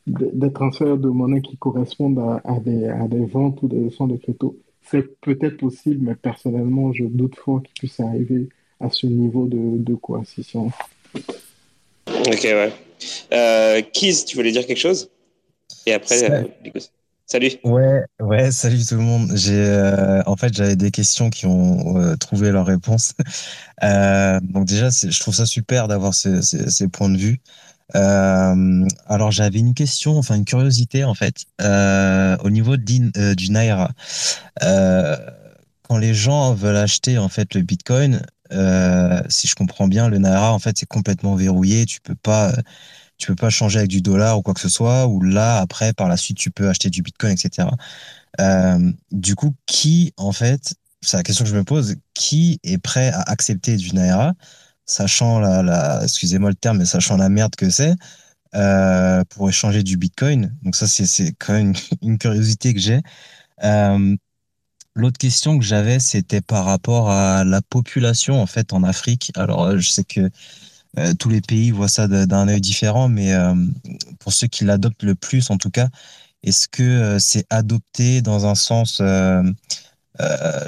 des 0.06 0.52
transferts 0.52 0.98
de 0.98 1.08
monnaie 1.08 1.40
qui 1.40 1.56
correspondent 1.56 2.20
à, 2.44 2.60
des, 2.60 2.86
à 2.86 3.08
des 3.08 3.24
ventes 3.24 3.62
ou 3.62 3.68
des 3.68 3.86
échanges 3.86 4.12
de 4.12 4.16
crypto. 4.18 4.56
C'est 4.82 5.18
peut-être 5.20 5.56
possible, 5.56 6.06
mais 6.06 6.14
personnellement, 6.14 6.92
je 6.92 7.04
doute 7.04 7.36
fort 7.36 7.62
qu'il 7.62 7.74
puisse 7.74 7.98
arriver 8.00 8.48
à 8.80 8.90
ce 8.90 9.06
niveau 9.06 9.46
de, 9.46 9.78
de 9.78 9.94
coercition. 9.94 10.70
Ok, 12.06 12.42
ouais. 12.44 12.72
Euh, 13.32 13.80
Kiz, 13.92 14.26
tu 14.26 14.36
voulais 14.36 14.52
dire 14.52 14.66
quelque 14.66 14.78
chose? 14.78 15.10
Et 15.86 15.92
après, 15.92 16.30
euh, 16.30 16.44
salut. 17.26 17.50
Ouais, 17.64 18.02
ouais, 18.20 18.50
salut 18.50 18.84
tout 18.84 18.96
le 18.96 19.02
monde. 19.02 19.30
J'ai, 19.34 19.54
euh, 19.54 20.22
en 20.26 20.36
fait, 20.36 20.54
j'avais 20.54 20.76
des 20.76 20.90
questions 20.90 21.30
qui 21.30 21.46
ont 21.46 21.98
euh, 21.98 22.16
trouvé 22.16 22.50
leur 22.50 22.66
réponse. 22.66 23.14
donc 23.82 24.66
déjà, 24.66 24.90
je 24.90 25.20
trouve 25.20 25.34
ça 25.34 25.46
super 25.46 25.88
d'avoir 25.88 26.14
ces, 26.14 26.88
points 26.88 27.10
de 27.10 27.18
vue. 27.18 27.40
alors 27.92 29.30
j'avais 29.30 29.58
une 29.58 29.74
question, 29.74 30.16
enfin 30.16 30.36
une 30.36 30.44
curiosité 30.44 31.04
en 31.04 31.14
fait, 31.14 31.46
au 31.60 32.50
niveau 32.50 32.76
du 32.76 33.50
Naira. 33.50 33.90
quand 34.60 35.98
les 35.98 36.14
gens 36.14 36.54
veulent 36.54 36.76
acheter 36.76 37.18
en 37.18 37.28
fait 37.28 37.54
le 37.54 37.62
Bitcoin, 37.62 38.22
euh, 38.52 39.22
si 39.28 39.46
je 39.48 39.54
comprends 39.54 39.88
bien, 39.88 40.08
le 40.08 40.18
naira 40.18 40.52
en 40.52 40.58
fait 40.58 40.76
c'est 40.78 40.86
complètement 40.86 41.34
verrouillé. 41.34 41.86
Tu 41.86 42.00
peux 42.00 42.14
pas, 42.14 42.52
tu 43.18 43.28
peux 43.28 43.36
pas 43.36 43.50
changer 43.50 43.78
avec 43.78 43.90
du 43.90 44.02
dollar 44.02 44.38
ou 44.38 44.42
quoi 44.42 44.54
que 44.54 44.60
ce 44.60 44.68
soit. 44.68 45.06
Ou 45.06 45.20
là 45.22 45.58
après 45.58 45.92
par 45.92 46.08
la 46.08 46.16
suite 46.16 46.38
tu 46.38 46.50
peux 46.50 46.68
acheter 46.68 46.90
du 46.90 47.02
bitcoin, 47.02 47.32
etc. 47.32 47.68
Euh, 48.40 48.92
du 49.12 49.34
coup, 49.36 49.54
qui 49.66 50.12
en 50.16 50.32
fait, 50.32 50.74
c'est 51.00 51.16
la 51.16 51.22
question 51.22 51.44
que 51.44 51.50
je 51.50 51.56
me 51.56 51.64
pose, 51.64 51.96
qui 52.14 52.58
est 52.64 52.78
prêt 52.78 53.10
à 53.12 53.22
accepter 53.22 53.76
du 53.76 53.94
naira, 53.94 54.34
sachant 54.86 55.40
la, 55.40 56.00
excusez-moi 56.02 56.50
le 56.50 56.56
terme, 56.56 56.78
mais 56.78 56.86
sachant 56.86 57.16
la 57.16 57.28
merde 57.28 57.54
que 57.56 57.70
c'est. 57.70 57.94
Euh, 58.54 59.24
pour 59.30 59.48
échanger 59.48 59.82
du 59.82 59.96
Bitcoin? 59.96 60.56
Donc 60.62 60.76
ça, 60.76 60.86
c'est 60.86 61.32
quand 61.38 61.54
même 61.54 61.74
une, 62.02 62.18
curiosité 62.18 62.72
que 62.74 62.80
j'ai. 62.80 63.00
Euh, 63.64 64.16
L'autre 64.96 65.18
question 65.18 65.58
que 65.58 65.64
j'avais, 65.64 65.98
c'était 65.98 66.40
par 66.40 66.64
rapport 66.64 67.10
à 67.10 67.42
la 67.42 67.60
population 67.62 68.40
en 68.40 68.46
fait 68.46 68.72
en 68.72 68.84
Afrique. 68.84 69.32
Alors, 69.34 69.76
je 69.76 69.88
sais 69.90 70.04
que 70.04 70.30
tous 71.18 71.28
les 71.28 71.40
pays 71.40 71.70
voient 71.70 71.88
ça 71.88 72.06
d'un 72.08 72.48
œil 72.48 72.60
différent, 72.60 73.08
mais 73.08 73.32
euh, 73.32 73.54
pour 74.20 74.32
ceux 74.32 74.46
qui 74.46 74.64
l'adoptent 74.64 75.02
le 75.02 75.14
plus, 75.14 75.50
en 75.50 75.58
tout 75.58 75.70
cas, 75.70 75.88
est-ce 76.42 76.68
que 76.68 77.18
c'est 77.18 77.46
adopté 77.50 78.22
dans 78.22 78.46
un 78.46 78.54
sens 78.54 79.02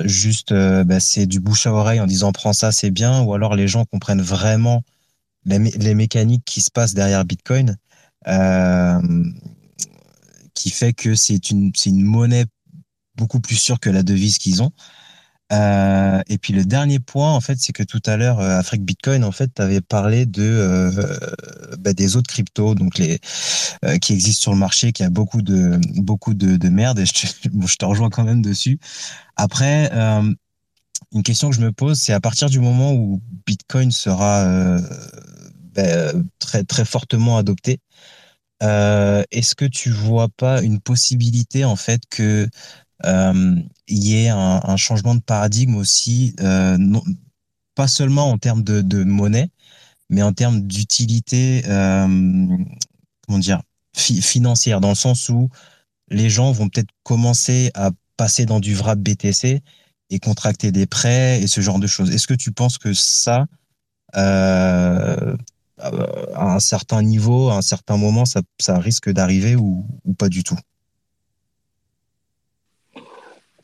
juste, 0.05 0.53
bah, 0.53 1.01
c'est 1.01 1.27
du 1.27 1.41
bouche 1.41 1.67
à 1.67 1.73
oreille 1.73 2.01
en 2.01 2.07
disant 2.07 2.33
prends 2.33 2.53
ça, 2.53 2.73
c'est 2.73 2.91
bien, 2.91 3.23
ou 3.23 3.35
alors 3.35 3.55
les 3.55 3.69
gens 3.69 3.85
comprennent 3.85 4.23
vraiment 4.23 4.83
les, 5.45 5.95
mécaniques 5.95 6.45
qui 6.45 6.61
se 6.61 6.71
passent 6.71 6.95
derrière 6.95 7.25
Bitcoin, 7.25 7.77
qui 10.55 10.71
fait 10.71 10.95
que 10.95 11.15
c'est 11.15 11.51
une, 11.51 11.73
monnaie 12.03 12.47
beaucoup 13.17 13.41
plus 13.41 13.57
sûr 13.57 13.79
que 13.79 13.91
la 13.91 14.03
devise 14.03 14.39
qu'ils 14.39 14.63
ont. 14.63 14.73
Euh, 15.53 16.23
et 16.29 16.39
puis 16.39 16.53
le 16.53 16.65
dernier 16.65 16.99
point, 16.99 17.33
en 17.33 17.41
fait, 17.41 17.57
c'est 17.59 17.73
que 17.73 17.85
tout 17.85 18.03
à 18.07 18.17
l'heure, 18.17 18.41
euh, 18.41 18.59
Afrique 18.59 18.85
Bitcoin, 18.85 19.23
en 19.25 19.31
fait, 19.31 19.51
tu 19.55 19.63
avais 19.63 19.81
parlé 19.81 20.27
euh, 20.39 20.91
bah, 21.79 21.93
des 21.93 22.17
autres 22.17 22.29
cryptos, 22.29 22.75
donc 22.75 22.99
les 22.99 23.21
euh, 23.85 23.99
qui 23.99 24.13
existent 24.13 24.43
sur 24.43 24.53
le 24.53 24.59
marché, 24.59 24.93
qui 24.93 25.05
a 25.05 25.11
beaucoup 25.11 25.43
de 25.43 25.79
beaucoup 25.95 26.35
de, 26.35 26.57
de 26.57 26.69
merde. 26.69 26.99
Et 26.99 27.07
je 27.07 27.77
te, 27.77 27.85
rejoins 27.85 28.11
quand 28.11 28.25
même 28.25 28.43
dessus. 28.43 28.79
Après, 29.37 29.91
une 31.13 31.23
question 31.23 31.51
que 31.51 31.57
je 31.57 31.61
me 31.61 31.73
pose, 31.73 31.99
c'est 31.99 32.13
à 32.13 32.21
partir 32.21 32.49
du 32.51 32.59
moment 32.59 32.93
où 32.95 33.23
Bitcoin 33.47 33.91
sera 33.93 34.79
bah, 35.75 36.13
très 36.39 36.65
très 36.65 36.85
fortement 36.85 37.37
adopté, 37.37 37.79
est-ce 38.63 39.55
que 39.55 39.67
tu 39.67 39.91
vois 39.91 40.29
pas 40.37 40.63
une 40.63 40.81
possibilité 40.81 41.65
en 41.65 41.77
fait 41.77 42.01
que 42.11 42.49
il 43.05 44.05
y 44.05 44.25
ait 44.25 44.29
un, 44.29 44.77
changement 44.77 45.15
de 45.15 45.21
paradigme 45.21 45.77
aussi, 45.77 46.35
euh, 46.41 46.79
pas 47.75 47.89
seulement 47.89 48.31
en 48.31 48.39
termes 48.39 48.63
de, 48.63 49.05
monnaie, 49.05 49.51
mais 50.11 50.23
en 50.23 50.33
termes 50.33 50.63
d'utilité, 50.63 51.63
euh, 51.67 52.57
comment 53.27 53.39
dire, 53.39 53.63
fi 53.95 54.21
financière, 54.23 54.81
dans 54.81 54.91
le 54.91 54.95
sens 54.95 55.29
où 55.29 55.49
les 56.09 56.31
gens 56.31 56.53
vont 56.53 56.69
peut-être 56.69 56.91
commencer 57.03 57.71
à 57.75 57.91
passer 58.17 58.47
dans 58.47 58.61
du 58.61 58.75
vrai 58.75 58.97
BTC 58.97 59.63
et 60.11 60.19
contracter 60.21 60.73
des 60.73 60.87
prêts 60.87 61.43
et 61.43 61.47
ce 61.47 61.61
genre 61.61 61.79
de 61.79 61.87
choses. 61.87 62.11
Est-ce 62.11 62.27
que 62.27 62.35
tu 62.35 62.53
penses 62.53 62.79
que 62.79 62.93
ça, 62.95 63.47
euh, 64.17 65.37
à 65.79 66.55
un 66.55 66.61
certain 66.61 67.03
niveau, 67.03 67.51
à 67.51 67.57
un 67.57 67.63
certain 67.63 67.97
moment, 67.97 68.25
ça, 68.25 68.79
risque 68.79 69.11
d'arriver 69.11 69.57
ou 69.57 69.85
pas 70.19 70.29
du 70.29 70.45
tout? 70.45 70.57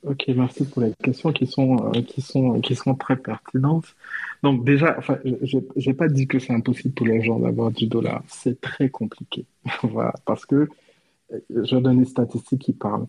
Ok, 0.04 0.24
merci 0.34 0.64
pour 0.64 0.82
les 0.82 0.92
questions 0.94 1.32
qui 1.32 1.46
sont, 1.46 1.76
euh, 1.94 2.02
qui 2.02 2.20
sont, 2.22 2.60
qui 2.60 2.74
sont 2.74 2.96
très 2.96 3.16
pertinentes. 3.16 3.94
Donc 4.42 4.64
déjà, 4.64 4.96
enfin, 4.98 5.18
je 5.24 5.58
n'ai 5.76 5.94
pas 5.94 6.08
dit 6.08 6.26
que 6.26 6.40
c'est 6.40 6.52
impossible 6.52 6.92
pour 6.92 7.06
les 7.06 7.22
gens 7.22 7.38
d'avoir 7.38 7.70
du 7.70 7.86
dollar. 7.86 8.24
C'est 8.26 8.60
très 8.60 8.88
compliqué. 8.88 9.46
voilà, 9.84 10.12
parce 10.24 10.44
que 10.44 10.68
euh, 11.32 11.38
je 11.50 11.76
donne 11.76 12.00
des 12.00 12.04
statistiques 12.04 12.62
qui 12.62 12.72
parlent. 12.72 13.06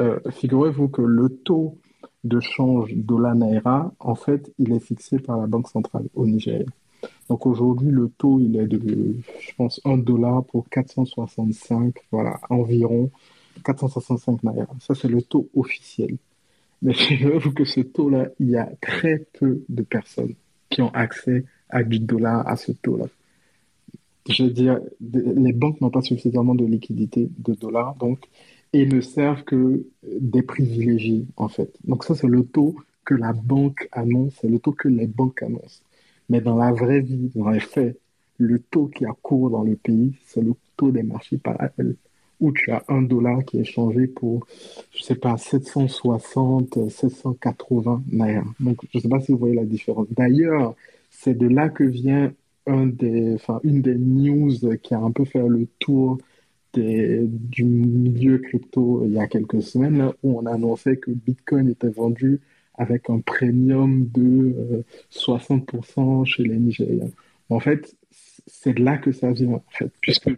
Euh, 0.00 0.18
Figurez-vous 0.30 0.88
que 0.88 1.02
le 1.02 1.28
taux 1.28 1.78
de 2.24 2.40
change 2.40 2.92
dollar-naira, 2.92 3.92
en 4.00 4.14
fait, 4.16 4.52
il 4.58 4.72
est 4.72 4.80
fixé 4.80 5.20
par 5.20 5.38
la 5.38 5.46
Banque 5.46 5.68
centrale 5.68 6.08
au 6.14 6.26
Nigeria. 6.26 6.66
Donc 7.28 7.46
aujourd'hui, 7.46 7.90
le 7.90 8.08
taux, 8.08 8.40
il 8.40 8.56
est 8.56 8.66
de, 8.66 9.14
je 9.40 9.54
pense, 9.56 9.80
1 9.84 9.98
dollar 9.98 10.44
pour 10.44 10.68
465, 10.68 11.94
voilà, 12.10 12.40
environ 12.50 13.10
465 13.64 14.42
naira. 14.42 14.74
Ça, 14.80 14.96
c'est 14.96 15.08
le 15.08 15.22
taux 15.22 15.48
officiel. 15.54 16.16
Mais 16.82 16.94
figurez-vous 16.94 17.52
que 17.52 17.64
ce 17.64 17.80
taux-là, 17.80 18.28
il 18.40 18.50
y 18.50 18.56
a 18.56 18.70
très 18.80 19.24
peu 19.38 19.62
de 19.68 19.82
personnes 19.82 20.34
qui 20.68 20.82
ont 20.82 20.90
accès 20.90 21.44
à 21.68 21.82
du 21.84 22.00
dollar 22.00 22.46
à 22.46 22.56
ce 22.56 22.72
taux-là. 22.72 23.06
Je 24.28 24.44
veux 24.44 24.50
dire, 24.50 24.80
les 25.00 25.52
banques 25.52 25.80
n'ont 25.80 25.90
pas 25.90 26.02
suffisamment 26.02 26.54
de 26.54 26.64
liquidité 26.64 27.28
de 27.38 27.54
dollars, 27.54 27.96
donc, 27.96 28.20
et 28.72 28.86
ne 28.86 29.00
servent 29.00 29.44
que 29.44 29.86
des 30.20 30.42
privilégiés, 30.42 31.26
en 31.36 31.48
fait. 31.48 31.72
Donc 31.84 32.04
ça, 32.04 32.14
c'est 32.14 32.26
le 32.26 32.44
taux 32.44 32.76
que 33.04 33.14
la 33.14 33.32
banque 33.32 33.88
annonce, 33.92 34.34
c'est 34.40 34.48
le 34.48 34.58
taux 34.58 34.72
que 34.72 34.88
les 34.88 35.06
banques 35.06 35.42
annoncent. 35.42 35.82
Mais 36.28 36.40
dans 36.40 36.56
la 36.56 36.72
vraie 36.72 37.00
vie, 37.00 37.30
dans 37.34 37.50
les 37.50 37.60
faits, 37.60 37.98
le 38.38 38.58
taux 38.58 38.86
qui 38.86 39.04
a 39.04 39.12
cours 39.22 39.50
dans 39.50 39.62
le 39.62 39.76
pays, 39.76 40.14
c'est 40.24 40.40
le 40.40 40.54
taux 40.76 40.90
des 40.90 41.02
marchés 41.02 41.38
parallèles 41.38 41.96
où 42.42 42.52
tu 42.52 42.72
as 42.72 42.82
un 42.88 43.02
dollar 43.02 43.44
qui 43.44 43.60
est 43.60 43.64
changé 43.64 44.08
pour, 44.08 44.46
je 44.90 45.02
sais 45.02 45.14
pas, 45.14 45.38
760, 45.38 46.90
780 46.90 48.02
naira. 48.10 48.44
Donc, 48.58 48.78
je 48.92 48.98
sais 48.98 49.08
pas 49.08 49.20
si 49.20 49.30
vous 49.30 49.38
voyez 49.38 49.54
la 49.54 49.64
différence. 49.64 50.08
D'ailleurs, 50.10 50.74
c'est 51.08 51.38
de 51.38 51.46
là 51.46 51.68
que 51.68 51.84
vient 51.84 52.32
un 52.66 52.86
des, 52.86 53.36
une 53.62 53.80
des 53.80 53.94
news 53.94 54.50
qui 54.82 54.92
a 54.92 54.98
un 54.98 55.12
peu 55.12 55.24
fait 55.24 55.46
le 55.46 55.66
tour 55.78 56.18
des, 56.72 57.20
du 57.26 57.64
milieu 57.64 58.38
crypto 58.38 59.04
il 59.04 59.12
y 59.12 59.18
a 59.20 59.28
quelques 59.28 59.62
semaines, 59.62 60.12
où 60.24 60.38
on 60.40 60.46
annonçait 60.46 60.96
que 60.96 61.12
Bitcoin 61.12 61.68
était 61.68 61.90
vendu 61.90 62.40
avec 62.74 63.08
un 63.08 63.20
premium 63.20 64.08
de 64.12 64.82
60% 65.12 66.22
euh, 66.22 66.24
chez 66.24 66.42
les 66.42 66.56
Nigériens. 66.56 67.10
En 67.50 67.60
fait, 67.60 67.94
c'est 68.48 68.74
de 68.74 68.82
là 68.82 68.96
que 68.98 69.12
ça 69.12 69.30
vient, 69.30 69.52
en 69.52 69.62
fait, 69.70 69.92
puisque 70.00 70.30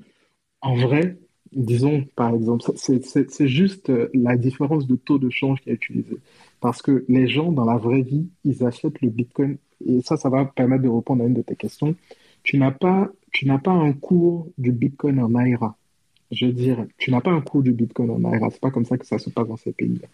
en 0.61 0.75
vrai, 0.77 1.17
disons, 1.55 2.05
par 2.17 2.35
exemple, 2.35 2.65
c'est 2.77 3.49
juste 3.49 3.91
euh, 3.91 4.09
la 4.15 4.37
différence 4.37 4.87
de 4.87 4.97
taux 4.97 5.19
de 5.19 5.31
change 5.31 5.61
qui 5.61 5.71
est 5.71 5.75
utilisée. 5.75 6.19
Parce 6.61 6.83
que 6.83 7.05
les 7.09 7.29
gens, 7.29 7.53
dans 7.53 7.65
la 7.65 7.77
vraie 7.77 8.03
vie, 8.03 8.27
ils 8.45 8.65
achètent 8.65 9.01
le 9.03 9.11
Bitcoin. 9.11 9.57
Et 9.87 10.01
ça, 10.03 10.17
ça 10.17 10.29
va 10.29 10.45
permettre 10.45 10.83
de 10.83 10.89
répondre 10.89 11.23
à 11.23 11.27
une 11.27 11.35
de 11.35 11.43
tes 11.43 11.57
questions. 11.57 11.95
Tu 12.43 12.59
n'as 12.59 12.71
pas, 12.71 13.11
tu 13.33 13.47
pas 13.47 13.73
un 13.73 13.93
cours 13.93 14.49
du 14.59 14.73
Bitcoin 14.73 15.19
en 15.21 15.31
Naira. 15.31 15.77
Je 16.31 16.47
veux 16.47 16.53
dire, 16.53 16.87
tu 16.99 17.11
n'as 17.11 17.21
pas 17.21 17.31
un 17.31 17.41
cours 17.41 17.63
du 17.63 17.73
Bitcoin 17.73 18.11
en 18.11 18.19
Naira. 18.19 18.49
C'est 18.51 18.61
pas 18.61 18.71
comme 18.71 18.85
ça 18.85 18.97
que 18.97 19.07
ça 19.07 19.19
se 19.19 19.31
passe 19.31 19.47
dans 19.47 19.57
ces 19.57 19.73
pays-là. 19.73 20.09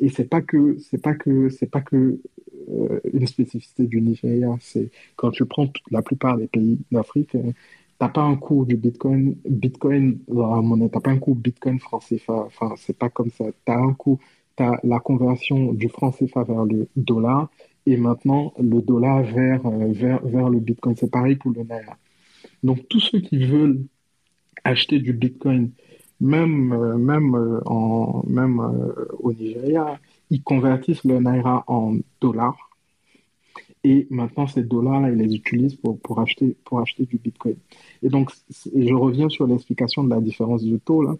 Et 0.00 0.08
c'est 0.08 0.28
pas 0.28 0.42
que, 0.42 0.76
c'est 0.78 1.00
pas 1.00 1.14
que, 1.14 1.48
c'est 1.48 1.70
pas 1.70 1.80
que 1.80 2.18
euh, 2.70 3.00
une 3.12 3.26
spécificité 3.26 3.86
du 3.86 4.00
Nigeria. 4.00 4.56
C'est 4.60 4.90
quand 5.16 5.30
tu 5.30 5.44
prends 5.44 5.68
la 5.90 6.02
plupart 6.02 6.36
des 6.36 6.48
pays 6.48 6.78
d'Afrique, 6.90 7.34
euh, 7.34 7.52
t'as 7.98 8.08
pas 8.08 8.22
un 8.22 8.36
cours 8.36 8.66
du 8.66 8.76
Bitcoin, 8.76 9.36
Bitcoin 9.48 10.18
monnaie, 10.28 10.88
t'as 10.88 11.00
pas 11.00 11.10
un 11.10 11.18
cours 11.18 11.36
Bitcoin 11.36 11.78
franc 11.78 11.98
CFA, 12.00 12.32
enfin, 12.32 12.74
c'est 12.76 12.96
pas 12.98 13.08
comme 13.08 13.30
ça. 13.30 13.44
T'as 13.64 13.76
un 13.76 13.94
cours, 13.94 14.18
t'as 14.56 14.78
la 14.82 15.00
conversion 15.00 15.72
du 15.72 15.88
franc 15.88 16.10
CFA 16.12 16.44
vers 16.44 16.64
le 16.64 16.88
dollar 16.96 17.48
et 17.86 17.96
maintenant 17.96 18.52
le 18.58 18.80
dollar 18.80 19.22
vers, 19.22 19.64
euh, 19.66 19.92
vers, 19.92 20.24
vers 20.24 20.48
le 20.48 20.60
Bitcoin. 20.60 20.96
C'est 20.96 21.10
pareil 21.10 21.36
pour 21.36 21.52
le 21.52 21.62
Naira. 21.62 21.96
Donc, 22.62 22.88
tous 22.88 23.00
ceux 23.00 23.20
qui 23.20 23.44
veulent 23.44 23.84
acheter 24.64 24.98
du 24.98 25.12
Bitcoin, 25.12 25.70
même, 26.20 26.72
euh, 26.72 26.96
même, 26.96 27.34
euh, 27.34 27.60
en, 27.66 28.22
même 28.26 28.60
au 29.18 29.32
Nigeria, 29.32 29.98
ils 30.30 30.42
convertissent 30.42 31.04
le 31.04 31.20
Naira 31.20 31.64
en 31.66 31.96
dollars 32.20 32.70
Et 33.86 34.06
maintenant, 34.08 34.46
ces 34.46 34.62
dollars-là, 34.62 35.10
ils 35.10 35.18
les 35.18 35.34
utilisent 35.34 35.76
pour, 35.76 35.98
pour, 36.00 36.18
acheter, 36.18 36.56
pour 36.64 36.80
acheter 36.80 37.04
du 37.04 37.18
Bitcoin. 37.18 37.56
Et 38.02 38.08
donc, 38.08 38.30
je 38.50 38.94
reviens 38.94 39.28
sur 39.28 39.46
l'explication 39.46 40.02
de 40.02 40.08
la 40.08 40.22
différence 40.22 40.64
de 40.64 40.78
taux. 40.78 41.02
Là. 41.02 41.14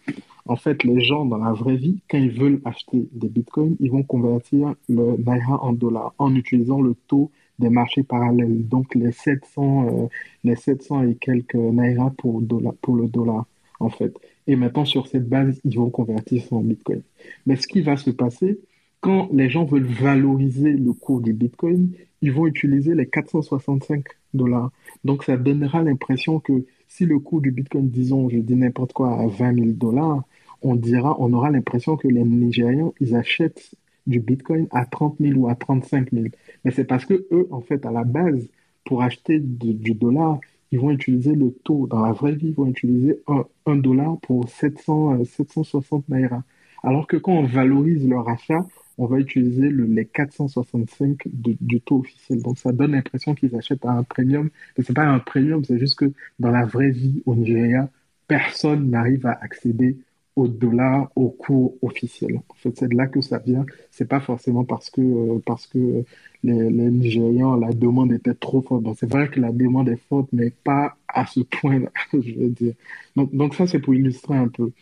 En 0.46 0.56
fait, 0.56 0.82
les 0.82 1.04
gens, 1.04 1.26
dans 1.26 1.36
la 1.36 1.52
vraie 1.52 1.76
vie, 1.76 2.00
quand 2.10 2.16
ils 2.16 2.30
veulent 2.30 2.62
acheter 2.64 3.06
des 3.12 3.28
Bitcoins, 3.28 3.76
ils 3.80 3.90
vont 3.90 4.02
convertir 4.02 4.74
le 4.88 5.16
Naira 5.18 5.62
en 5.62 5.74
dollars 5.74 6.14
en 6.18 6.34
utilisant 6.34 6.80
le 6.80 6.94
taux 7.06 7.30
des 7.58 7.68
marchés 7.68 8.02
parallèles. 8.02 8.66
Donc, 8.66 8.94
les 8.94 9.12
700, 9.12 9.86
euh, 9.86 10.06
les 10.42 10.56
700 10.56 11.02
et 11.02 11.14
quelques 11.16 11.54
Naira 11.54 12.10
pour, 12.16 12.40
dollar, 12.40 12.72
pour 12.80 12.96
le 12.96 13.08
dollar, 13.08 13.44
en 13.78 13.90
fait. 13.90 14.16
Et 14.46 14.56
maintenant, 14.56 14.86
sur 14.86 15.06
cette 15.06 15.28
base, 15.28 15.60
ils 15.64 15.76
vont 15.76 15.90
convertir 15.90 16.42
ça 16.42 16.56
en 16.56 16.62
Bitcoin. 16.62 17.02
Mais 17.44 17.56
ce 17.56 17.66
qui 17.66 17.82
va 17.82 17.98
se 17.98 18.10
passer, 18.10 18.58
quand 19.04 19.28
les 19.34 19.50
gens 19.50 19.66
veulent 19.66 19.84
valoriser 19.84 20.72
le 20.72 20.94
cours 20.94 21.20
du 21.20 21.34
Bitcoin, 21.34 21.90
ils 22.22 22.32
vont 22.32 22.46
utiliser 22.46 22.94
les 22.94 23.06
465 23.06 24.02
dollars. 24.32 24.70
Donc, 25.04 25.24
ça 25.24 25.36
donnera 25.36 25.82
l'impression 25.82 26.40
que 26.40 26.64
si 26.88 27.04
le 27.04 27.18
cours 27.18 27.42
du 27.42 27.50
Bitcoin, 27.50 27.90
disons, 27.90 28.30
je 28.30 28.38
dis 28.38 28.56
n'importe 28.56 28.94
quoi, 28.94 29.20
à 29.20 29.26
20 29.26 29.56
000 29.56 29.66
dollars, 29.72 30.22
on 30.62 30.74
dira, 30.74 31.20
on 31.20 31.34
aura 31.34 31.50
l'impression 31.50 31.98
que 31.98 32.08
les 32.08 32.24
Nigérians, 32.24 32.94
ils 32.98 33.14
achètent 33.14 33.74
du 34.06 34.20
Bitcoin 34.20 34.68
à 34.70 34.86
30 34.86 35.16
000 35.20 35.38
ou 35.38 35.48
à 35.48 35.54
35 35.54 36.10
000. 36.10 36.28
Mais 36.64 36.70
c'est 36.70 36.84
parce 36.84 37.04
que 37.04 37.26
eux, 37.30 37.46
en 37.50 37.60
fait, 37.60 37.84
à 37.84 37.90
la 37.90 38.04
base, 38.04 38.48
pour 38.86 39.02
acheter 39.02 39.38
du, 39.38 39.92
dollar, 39.92 40.40
ils 40.72 40.80
vont 40.80 40.90
utiliser 40.90 41.34
le 41.34 41.50
taux. 41.62 41.86
Dans 41.88 42.00
la 42.00 42.12
vraie 42.12 42.32
vie, 42.32 42.48
ils 42.48 42.54
vont 42.54 42.68
utiliser 42.68 43.20
1, 43.66 43.76
dollar 43.76 44.16
pour 44.22 44.48
700, 44.48 45.26
760 45.26 46.08
naira. 46.08 46.42
Alors 46.82 47.06
que 47.06 47.18
quand 47.18 47.32
on 47.32 47.44
valorise 47.44 48.08
leur 48.08 48.26
achat, 48.30 48.66
on 48.98 49.06
va 49.06 49.18
utiliser 49.18 49.68
le, 49.68 49.84
les 49.84 50.06
465 50.06 51.28
du 51.32 51.80
taux 51.80 52.00
officiel. 52.00 52.42
Donc 52.42 52.58
ça 52.58 52.72
donne 52.72 52.92
l'impression 52.92 53.34
qu'ils 53.34 53.54
achètent 53.56 53.84
à 53.84 53.92
un 53.92 54.02
premium. 54.02 54.50
Mais 54.76 54.84
ce 54.84 54.92
n'est 54.92 54.94
pas 54.94 55.06
un 55.06 55.18
premium, 55.18 55.64
c'est 55.64 55.78
juste 55.78 55.98
que 55.98 56.12
dans 56.38 56.50
la 56.50 56.64
vraie 56.64 56.90
vie 56.90 57.22
au 57.26 57.34
Nigeria, 57.34 57.88
personne 58.26 58.90
n'arrive 58.90 59.26
à 59.26 59.38
accéder 59.40 59.96
au 60.36 60.48
dollar 60.48 61.10
au 61.14 61.28
cours 61.28 61.74
officiel. 61.82 62.40
En 62.48 62.54
fait, 62.54 62.76
c'est 62.76 62.88
de 62.88 62.96
là 62.96 63.06
que 63.06 63.20
ça 63.20 63.38
vient. 63.38 63.64
C'est 63.90 64.08
pas 64.08 64.20
forcément 64.20 64.64
parce 64.64 64.90
que, 64.90 65.00
euh, 65.00 65.38
parce 65.46 65.66
que 65.66 66.04
les, 66.42 66.70
les, 66.70 66.90
Nigérians, 66.90 67.56
la 67.56 67.72
demande 67.72 68.12
était 68.12 68.34
trop 68.34 68.60
forte. 68.60 68.84
C'est 68.98 69.10
vrai 69.10 69.28
que 69.28 69.40
la 69.40 69.52
demande 69.52 69.88
est 69.88 70.00
forte, 70.08 70.28
mais 70.32 70.50
pas 70.50 70.96
à 71.08 71.26
ce 71.26 71.40
point-là, 71.40 71.90
je 72.12 72.34
veux 72.34 72.48
dire. 72.48 72.74
Donc, 73.14 73.34
donc 73.34 73.54
ça, 73.54 73.66
c'est 73.66 73.78
pour 73.78 73.94
illustrer 73.94 74.36
un 74.36 74.48
peu. 74.48 74.72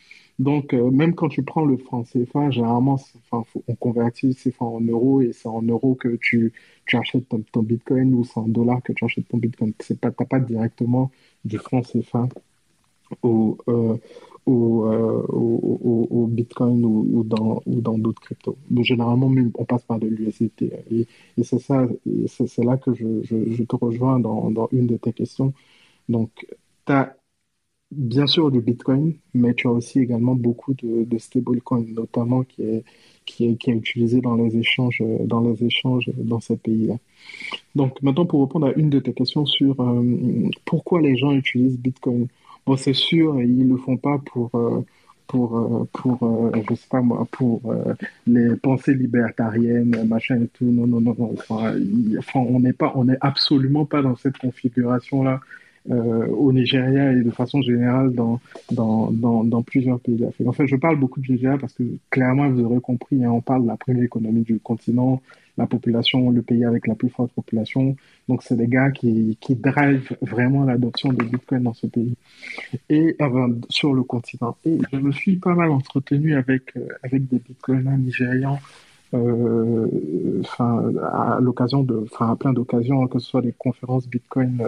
Donc, 0.42 0.74
euh, 0.74 0.90
même 0.90 1.14
quand 1.14 1.28
tu 1.28 1.44
prends 1.44 1.64
le 1.64 1.76
franc 1.76 2.02
CFA, 2.02 2.50
généralement, 2.50 2.98
on 3.30 3.74
convertit 3.76 4.34
CFA 4.34 4.64
en 4.64 4.80
euros 4.80 5.20
et 5.20 5.32
c'est 5.32 5.48
en 5.48 5.62
euros 5.62 5.94
que 5.94 6.16
tu, 6.16 6.52
tu 6.84 6.96
achètes 6.96 7.28
ton, 7.28 7.62
Bitcoin 7.62 8.12
ou 8.12 8.24
c'est 8.24 8.38
en 8.40 8.48
dollars 8.48 8.82
que 8.82 8.92
tu 8.92 9.04
achètes 9.04 9.28
ton 9.28 9.38
Bitcoin. 9.38 9.72
Tu 9.78 9.94
n'as 10.02 10.10
pas, 10.10 10.40
directement 10.40 11.12
du 11.44 11.58
franc 11.58 11.82
CFA 11.82 12.28
au, 13.22 13.56
euh, 13.68 13.96
au, 14.46 14.86
euh, 14.86 15.24
au, 15.28 16.08
au, 16.10 16.26
Bitcoin 16.26 16.84
ou, 16.84 17.22
dans 17.22 17.62
ou 17.66 17.80
dans 17.80 17.96
d'autres 17.96 18.22
cryptos. 18.22 18.58
Mais 18.68 18.82
généralement, 18.82 19.28
même, 19.28 19.52
on 19.54 19.64
passe 19.64 19.84
par 19.84 20.00
de 20.00 20.08
l'USDT. 20.08 20.72
Et, 20.90 21.06
c'est 21.44 21.60
ça, 21.60 21.86
c'est 22.48 22.64
là 22.64 22.76
que 22.78 22.94
je, 22.94 23.22
je, 23.22 23.52
je, 23.52 23.62
te 23.62 23.76
rejoins 23.76 24.18
dans, 24.18 24.50
dans 24.50 24.68
une 24.72 24.88
de 24.88 24.96
tes 24.96 25.12
questions. 25.12 25.54
Donc, 26.08 26.30
tu 26.84 26.92
as 26.92 27.14
bien 27.92 28.26
sûr 28.26 28.50
du 28.50 28.60
Bitcoin, 28.60 29.14
mais 29.34 29.54
tu 29.54 29.68
as 29.68 29.70
aussi 29.70 30.00
également 30.00 30.34
beaucoup 30.34 30.74
de, 30.74 31.04
de 31.04 31.18
stablecoins, 31.18 31.84
notamment 31.94 32.42
qui 32.42 32.62
est, 32.62 32.84
qui 33.26 33.46
est, 33.46 33.56
qui 33.56 33.70
est 33.70 33.74
utilisé 33.74 34.20
dans 34.20 34.34
les 34.34 34.56
échanges 34.56 35.02
dans 35.24 35.40
les 35.40 35.64
échanges 35.64 36.10
dans 36.16 36.40
ces 36.40 36.56
pays-là. 36.56 36.96
Donc 37.74 38.02
maintenant 38.02 38.26
pour 38.26 38.42
répondre 38.42 38.66
à 38.68 38.72
une 38.72 38.90
de 38.90 38.98
tes 38.98 39.12
questions 39.12 39.46
sur 39.46 39.80
euh, 39.80 40.48
pourquoi 40.64 41.00
les 41.00 41.16
gens 41.16 41.32
utilisent 41.32 41.78
Bitcoin. 41.78 42.28
Bon 42.66 42.76
c'est 42.76 42.94
sûr 42.94 43.40
ils 43.40 43.68
le 43.68 43.76
font 43.76 43.96
pas 43.96 44.18
pour 44.18 44.50
euh, 44.54 44.84
pour 45.26 45.58
euh, 45.58 45.88
pour 45.92 46.18
je 46.68 46.74
sais 46.74 46.88
pas 46.90 47.02
moi 47.02 47.26
pour 47.30 47.74
les 48.26 48.56
pensées 48.56 48.94
libertariennes 48.94 50.06
machin 50.06 50.40
et 50.42 50.48
tout 50.48 50.64
non 50.64 50.86
non 50.86 51.00
non, 51.00 51.14
non. 51.18 51.34
Enfin 51.38 51.74
on 52.34 52.60
n'est 52.60 52.72
pas 52.72 52.92
on 52.96 53.04
n'est 53.04 53.18
absolument 53.20 53.84
pas 53.84 54.02
dans 54.02 54.16
cette 54.16 54.38
configuration 54.38 55.22
là 55.22 55.40
euh, 55.90 56.28
au 56.28 56.52
Nigeria 56.52 57.12
et 57.12 57.22
de 57.22 57.30
façon 57.30 57.60
générale 57.60 58.12
dans, 58.12 58.40
dans, 58.70 59.10
dans, 59.10 59.62
plusieurs 59.62 59.98
pays 59.98 60.14
d'Afrique. 60.14 60.46
En 60.46 60.52
fait, 60.52 60.66
je 60.68 60.76
parle 60.76 60.96
beaucoup 60.96 61.20
du 61.20 61.32
Nigeria 61.32 61.58
parce 61.58 61.72
que 61.72 61.82
clairement, 62.10 62.48
vous 62.48 62.62
aurez 62.62 62.80
compris, 62.80 63.24
hein, 63.24 63.30
on 63.32 63.40
parle 63.40 63.62
de 63.62 63.68
la 63.68 63.76
première 63.76 64.04
économie 64.04 64.42
du 64.42 64.60
continent, 64.60 65.20
la 65.58 65.66
population, 65.66 66.30
le 66.30 66.40
pays 66.42 66.64
avec 66.64 66.86
la 66.86 66.94
plus 66.94 67.08
forte 67.08 67.32
population. 67.32 67.96
Donc, 68.28 68.44
c'est 68.44 68.56
des 68.56 68.68
gars 68.68 68.92
qui, 68.92 69.36
qui 69.40 69.56
drivent 69.56 70.16
vraiment 70.22 70.64
l'adoption 70.64 71.12
de 71.12 71.24
Bitcoin 71.24 71.64
dans 71.64 71.74
ce 71.74 71.88
pays 71.88 72.14
et 72.88 73.16
sur 73.68 73.92
le 73.92 74.04
continent. 74.04 74.56
Et 74.64 74.78
je 74.92 74.98
me 74.98 75.10
suis 75.10 75.36
pas 75.36 75.54
mal 75.54 75.70
entretenu 75.70 76.36
avec, 76.36 76.76
euh, 76.76 76.86
avec 77.02 77.26
des 77.28 77.38
Bitcoiners 77.38 77.98
nigérians 77.98 78.60
euh, 79.14 79.88
à 80.58 81.38
l'occasion 81.40 81.82
de, 81.82 82.06
enfin, 82.12 82.30
à 82.30 82.36
plein 82.36 82.52
d'occasions, 82.52 83.06
que 83.08 83.18
ce 83.18 83.26
soit 83.26 83.42
des 83.42 83.52
conférences 83.52 84.08
Bitcoin 84.08 84.62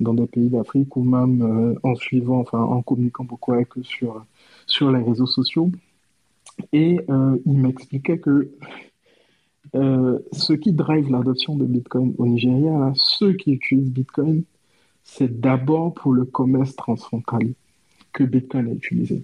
dans 0.00 0.14
des 0.14 0.26
pays 0.26 0.48
d'Afrique 0.48 0.96
ou 0.96 1.04
même 1.04 1.42
euh, 1.42 1.78
en 1.82 1.94
suivant, 1.94 2.40
enfin, 2.40 2.60
en 2.60 2.82
communiquant 2.82 3.24
beaucoup 3.24 3.52
avec 3.52 3.76
eux 3.78 3.82
sur, 3.82 4.24
sur 4.66 4.90
les 4.90 5.02
réseaux 5.02 5.26
sociaux. 5.26 5.70
Et 6.72 7.00
euh, 7.08 7.38
il 7.46 7.58
m'expliquait 7.58 8.18
que 8.18 8.50
euh, 9.74 10.18
ce 10.32 10.52
qui 10.52 10.72
drive 10.72 11.10
l'adoption 11.10 11.56
de 11.56 11.64
Bitcoin 11.64 12.14
au 12.18 12.26
Nigeria, 12.26 12.92
ceux 12.96 13.34
qui 13.34 13.52
utilisent 13.52 13.90
Bitcoin, 13.90 14.42
c'est 15.04 15.40
d'abord 15.40 15.94
pour 15.94 16.12
le 16.12 16.24
commerce 16.24 16.74
transfrontalier 16.76 17.54
que 18.12 18.24
Bitcoin 18.24 18.68
est 18.68 18.74
utilisé. 18.74 19.22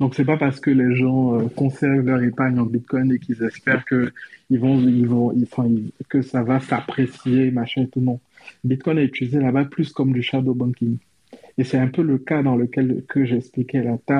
Donc, 0.00 0.14
c'est 0.14 0.24
pas 0.24 0.36
parce 0.36 0.58
que 0.58 0.70
les 0.70 0.96
gens 0.96 1.38
euh, 1.38 1.48
conservent 1.48 2.04
leur 2.04 2.22
épargne 2.22 2.58
en 2.58 2.66
Bitcoin 2.66 3.12
et 3.12 3.18
qu'ils 3.18 3.42
espèrent 3.44 3.84
que 3.84 4.12
ils 4.50 4.58
vont, 4.58 4.80
ils 4.80 5.06
vont, 5.06 5.32
enfin, 5.42 5.68
que 6.08 6.20
ça 6.22 6.42
va 6.42 6.60
s'apprécier, 6.60 7.50
machin 7.50 7.82
et 7.82 7.88
tout. 7.88 8.00
Non. 8.00 8.18
Bitcoin 8.64 8.98
est 8.98 9.04
utilisé 9.04 9.40
là-bas 9.40 9.64
plus 9.64 9.92
comme 9.92 10.12
du 10.12 10.22
shadow 10.22 10.54
banking. 10.54 10.98
Et 11.58 11.64
c'est 11.64 11.78
un 11.78 11.88
peu 11.88 12.02
le 12.02 12.18
cas 12.18 12.42
dans 12.42 12.56
lequel 12.56 13.04
que 13.08 13.24
j'expliquais 13.24 13.82
là. 13.82 13.98
Tu 14.06 14.14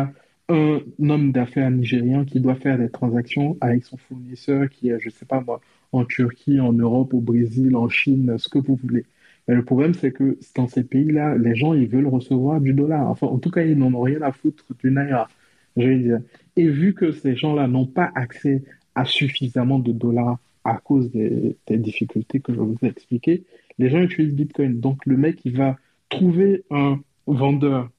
un 0.48 0.80
homme 1.08 1.32
d'affaires 1.32 1.70
nigérien 1.70 2.24
qui 2.24 2.40
doit 2.40 2.56
faire 2.56 2.76
des 2.76 2.90
transactions 2.90 3.56
avec 3.60 3.84
son 3.84 3.96
fournisseur 3.96 4.68
qui 4.68 4.90
est, 4.90 4.98
je 5.00 5.08
sais 5.08 5.24
pas 5.24 5.40
moi, 5.40 5.60
en 5.92 6.04
Turquie, 6.04 6.60
en 6.60 6.72
Europe, 6.72 7.14
au 7.14 7.20
Brésil, 7.20 7.76
en 7.76 7.88
Chine, 7.88 8.34
ce 8.38 8.48
que 8.48 8.58
vous 8.58 8.76
voulez. 8.76 9.04
Mais 9.48 9.54
le 9.54 9.64
problème, 9.64 9.94
c'est 9.94 10.12
que 10.12 10.38
dans 10.54 10.68
ces 10.68 10.84
pays-là, 10.84 11.36
les 11.36 11.54
gens, 11.54 11.74
ils 11.74 11.88
veulent 11.88 12.06
recevoir 12.06 12.60
du 12.60 12.74
dollar. 12.74 13.08
Enfin, 13.08 13.26
en 13.26 13.38
tout 13.38 13.50
cas, 13.50 13.62
ils 13.62 13.76
n'en 13.76 13.92
ont 13.94 14.02
rien 14.02 14.22
à 14.22 14.32
foutre 14.32 14.64
du 14.78 14.90
naira. 14.90 15.28
Je 15.76 15.88
dire. 15.88 16.20
Et 16.56 16.68
vu 16.68 16.94
que 16.94 17.12
ces 17.12 17.34
gens-là 17.34 17.66
n'ont 17.66 17.86
pas 17.86 18.10
accès 18.14 18.62
à 18.94 19.04
suffisamment 19.04 19.78
de 19.78 19.92
dollars 19.92 20.38
à 20.64 20.76
cause 20.76 21.10
des, 21.10 21.56
difficultés 21.68 22.40
que 22.40 22.52
je 22.54 22.60
vous 22.60 22.76
ai 22.82 22.86
expliquées, 22.86 23.42
les 23.78 23.90
gens 23.90 24.00
utilisent 24.00 24.34
Bitcoin. 24.34 24.80
Donc, 24.80 25.04
le 25.06 25.16
mec, 25.16 25.40
il 25.44 25.56
va 25.56 25.76
trouver 26.08 26.64
un 26.70 27.00
vendeur 27.26 27.90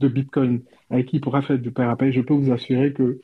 de 0.00 0.08
Bitcoin 0.08 0.62
avec 0.88 1.06
qui 1.06 1.16
il 1.16 1.20
pourra 1.20 1.42
faire 1.42 1.58
du 1.58 1.70
père 1.70 1.88
à 1.88 1.96
payer. 1.96 2.12
Je 2.12 2.20
peux 2.20 2.34
vous 2.34 2.52
assurer 2.52 2.92
que, 2.92 3.20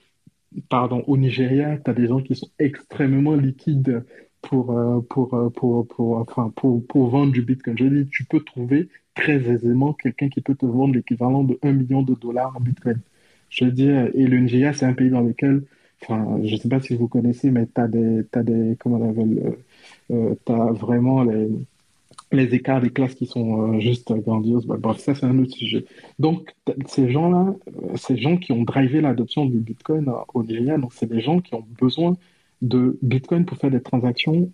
pardon, 0.68 1.02
au 1.06 1.16
Nigeria, 1.16 1.78
tu 1.78 1.90
as 1.90 1.94
des 1.94 2.06
gens 2.06 2.20
qui 2.20 2.34
sont 2.36 2.50
extrêmement 2.58 3.34
liquides 3.34 4.04
pour, 4.42 4.70
euh, 4.70 5.00
pour, 5.08 5.34
euh, 5.34 5.50
pour, 5.50 5.86
pour, 5.88 6.18
enfin, 6.18 6.52
pour, 6.54 6.86
pour 6.86 7.08
vendre 7.08 7.32
du 7.32 7.42
Bitcoin. 7.42 7.76
Je 7.78 7.84
dis, 7.86 8.08
tu 8.08 8.24
peux 8.24 8.40
trouver 8.40 8.88
très 9.14 9.48
aisément 9.48 9.92
quelqu'un 9.94 10.28
qui 10.28 10.40
peut 10.40 10.54
te 10.54 10.66
vendre 10.66 10.94
l'équivalent 10.94 11.42
de 11.42 11.58
1 11.62 11.72
million 11.72 12.02
de 12.02 12.14
dollars 12.14 12.54
en 12.56 12.60
Bitcoin. 12.60 13.00
Je 13.48 13.64
veux 13.64 13.72
dire, 13.72 14.10
et 14.14 14.26
le 14.26 14.38
Nigeria, 14.38 14.72
c'est 14.72 14.86
un 14.86 14.92
pays 14.92 15.10
dans 15.10 15.22
lequel, 15.22 15.64
enfin, 16.02 16.38
je 16.44 16.52
ne 16.52 16.56
sais 16.58 16.68
pas 16.68 16.80
si 16.80 16.94
vous 16.94 17.08
connaissez, 17.08 17.50
mais 17.50 17.66
tu 17.66 17.80
as 17.80 17.88
des, 17.88 18.22
des, 18.44 18.76
comment 18.78 18.98
on 18.98 19.10
appelle, 19.10 19.56
euh, 20.10 20.34
tu 20.44 20.52
as 20.52 20.72
vraiment 20.72 21.24
les, 21.24 21.48
les 22.32 22.54
écarts 22.54 22.80
des 22.80 22.90
classes 22.90 23.14
qui 23.14 23.26
sont 23.26 23.78
juste 23.80 24.12
grandioses. 24.12 24.66
Bah, 24.66 24.76
bref, 24.78 24.98
ça, 24.98 25.14
c'est 25.14 25.26
un 25.26 25.38
autre 25.38 25.52
sujet. 25.52 25.84
Donc, 26.18 26.54
ces 26.86 27.10
gens-là, 27.10 27.54
ces 27.96 28.16
gens 28.16 28.36
qui 28.36 28.52
ont 28.52 28.62
drivé 28.62 29.00
l'adoption 29.00 29.46
du 29.46 29.58
Bitcoin 29.58 30.10
au 30.34 30.42
Nigeria, 30.42 30.78
donc 30.78 30.92
c'est 30.92 31.08
des 31.08 31.20
gens 31.20 31.40
qui 31.40 31.54
ont 31.54 31.64
besoin 31.80 32.16
de 32.62 32.98
Bitcoin 33.02 33.44
pour 33.44 33.58
faire 33.58 33.70
des 33.70 33.82
transactions 33.82 34.50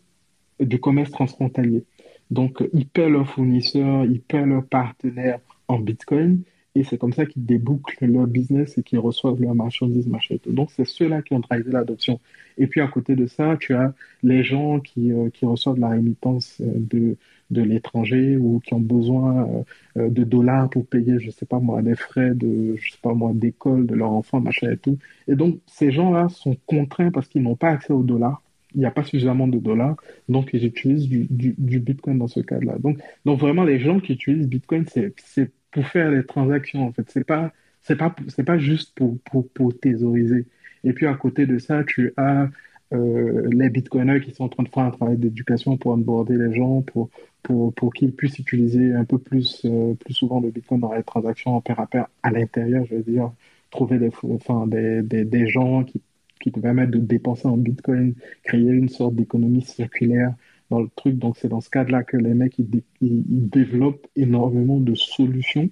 du 0.61 0.81
commerce 0.81 1.11
transfrontalier. 1.11 1.85
Donc, 2.31 2.63
ils 2.73 2.87
paient 2.87 3.09
leurs 3.09 3.29
fournisseurs, 3.29 4.05
ils 4.05 4.21
paient 4.21 4.45
leurs 4.45 4.65
partenaires 4.65 5.41
en 5.69 5.79
Bitcoin, 5.79 6.43
et 6.75 6.85
c'est 6.85 6.97
comme 6.97 7.13
ça 7.13 7.27
qu'ils 7.27 7.45
débouclent 7.45 8.07
leur 8.07 8.27
business 8.27 8.79
et 8.79 8.83
qu'ils 8.83 8.99
reçoivent 8.99 9.41
leurs 9.41 9.55
marchandises, 9.55 10.07
machin. 10.07 10.37
Donc, 10.47 10.71
c'est 10.71 10.87
ceux-là 10.87 11.21
qui 11.21 11.35
ont 11.35 11.41
drivé 11.41 11.71
l'adoption. 11.71 12.19
Et 12.57 12.67
puis, 12.67 12.81
à 12.81 12.89
côté 12.89 13.15
de 13.15 13.27
ça, 13.27 13.57
tu 13.59 13.75
as 13.75 13.93
les 14.23 14.43
gens 14.43 14.81
qui, 14.81 15.13
euh, 15.13 15.29
qui 15.29 15.45
reçoivent 15.45 15.79
la 15.79 15.91
rémittance 15.91 16.63
euh, 16.63 16.73
de, 16.75 17.17
de 17.53 17.63
l'étranger 17.63 18.37
ou 18.37 18.61
qui 18.61 18.75
ont 18.75 18.81
besoin 18.81 19.65
euh, 19.97 20.09
de 20.09 20.25
dollars 20.25 20.71
pour 20.71 20.87
payer, 20.87 21.19
je 21.21 21.31
sais 21.31 21.47
pas 21.47 21.61
moi, 21.61 21.83
des 21.83 21.95
frais 21.97 22.35
de, 22.35 22.77
je 22.77 22.91
sais 22.93 22.99
pas 23.03 23.15
moi, 23.15 23.33
d'école 23.35 23.87
de 23.87 23.95
leur 23.95 24.11
enfant, 24.13 24.41
machin 24.41 24.73
et 24.73 24.77
tout. 24.77 24.99
Et 25.29 25.37
donc, 25.37 25.61
ces 25.67 25.93
gens-là 25.93 26.29
sont 26.29 26.57
contraints 26.67 27.11
parce 27.11 27.29
qu'ils 27.29 27.43
n'ont 27.43 27.57
pas 27.57 27.71
accès 27.71 27.93
aux 27.93 28.03
dollars 28.03 28.43
il 28.75 28.81
n'y 28.81 28.87
a 28.87 28.91
pas 28.91 29.05
suffisamment 29.05 29.49
de 29.49 29.59
dollars, 29.59 29.97
donc 30.29 30.51
ils 30.53 30.65
utilisent 30.65 31.09
du, 31.09 31.27
du, 31.31 31.79
Bitcoin 31.79 32.19
dans 32.19 32.29
ce 32.29 32.41
cas-là. 32.41 32.79
Donc, 32.79 32.99
donc 33.25 33.39
vraiment, 33.39 33.65
les 33.65 33.79
gens 33.79 34.01
qui 34.01 34.15
utilisent 34.15 34.49
Bitcoin, 34.49 34.87
c'est 34.87 35.53
pour 35.71 35.87
faire 35.87 36.11
les 36.11 36.25
transactions, 36.25 36.87
en 36.87 36.93
fait. 36.93 37.05
C'est 37.11 37.25
pas, 37.25 37.53
c'est 37.83 37.97
pas, 37.97 38.15
c'est 38.29 38.45
pas 38.45 38.59
juste 38.59 38.95
pour, 38.95 39.19
pour, 39.31 39.49
pour 39.51 39.79
thésauriser. 39.79 40.47
Et 40.85 40.93
puis 40.93 41.07
à 41.07 41.15
côté 41.15 41.47
de 41.47 41.59
ça, 41.59 41.85
tu 41.85 42.13
as 42.17 42.49
euh, 42.93 43.49
les 43.53 43.71
bitcoiners 43.71 44.21
qui 44.21 44.33
sont 44.33 44.45
en 44.45 44.49
train 44.49 44.63
de 44.65 44.69
faire 44.69 44.85
un 44.85 44.91
travail 44.91 45.17
d'éducation 45.17 45.77
pour 45.77 45.93
onboarder 45.93 46.37
les 46.37 46.53
gens, 46.53 46.83
pour, 46.83 47.09
pour, 47.43 47.73
pour 47.75 47.93
qu'ils 47.93 48.13
puissent 48.13 48.39
utiliser 48.39 48.93
un 48.93 49.05
peu 49.05 49.19
plus, 49.19 49.63
euh, 49.65 49.95
plus 49.95 50.15
souvent 50.15 50.41
le 50.41 50.51
bitcoin 50.51 50.81
dans 50.81 50.93
les 50.93 51.03
transactions 51.03 51.57
en 51.57 51.61
pair 51.61 51.81
à 51.81 51.87
pair 51.87 52.07
à 52.23 52.31
l'intérieur, 52.31 52.85
je 52.85 52.97
veux 52.97 53.03
dire, 53.03 53.33
trouver 53.71 53.99
des, 53.99 54.11
enfin, 54.25 54.67
des, 54.67 55.03
des, 55.03 55.25
des 55.25 55.49
gens 55.49 55.85
qui, 55.85 56.03
qui 56.41 56.53
te 56.53 56.61
permettent 56.61 56.91
de 56.91 56.99
dépenser 56.99 57.49
en 57.49 57.57
bitcoin, 57.57 58.15
créer 58.43 58.71
une 58.71 58.89
sorte 58.89 59.15
d'économie 59.15 59.63
circulaire 59.63 60.35
dans 60.69 60.81
le 60.81 60.89
truc. 60.95 61.19
Donc 61.19 61.39
c'est 61.39 61.49
dans 61.49 61.61
ce 61.61 61.71
cadre-là 61.71 62.03
que 62.03 62.17
les 62.19 62.35
mecs, 62.35 62.59
ils, 62.59 62.83
développent 63.01 64.07
énormément 64.17 64.81
de 64.81 64.95
solutions 64.95 65.71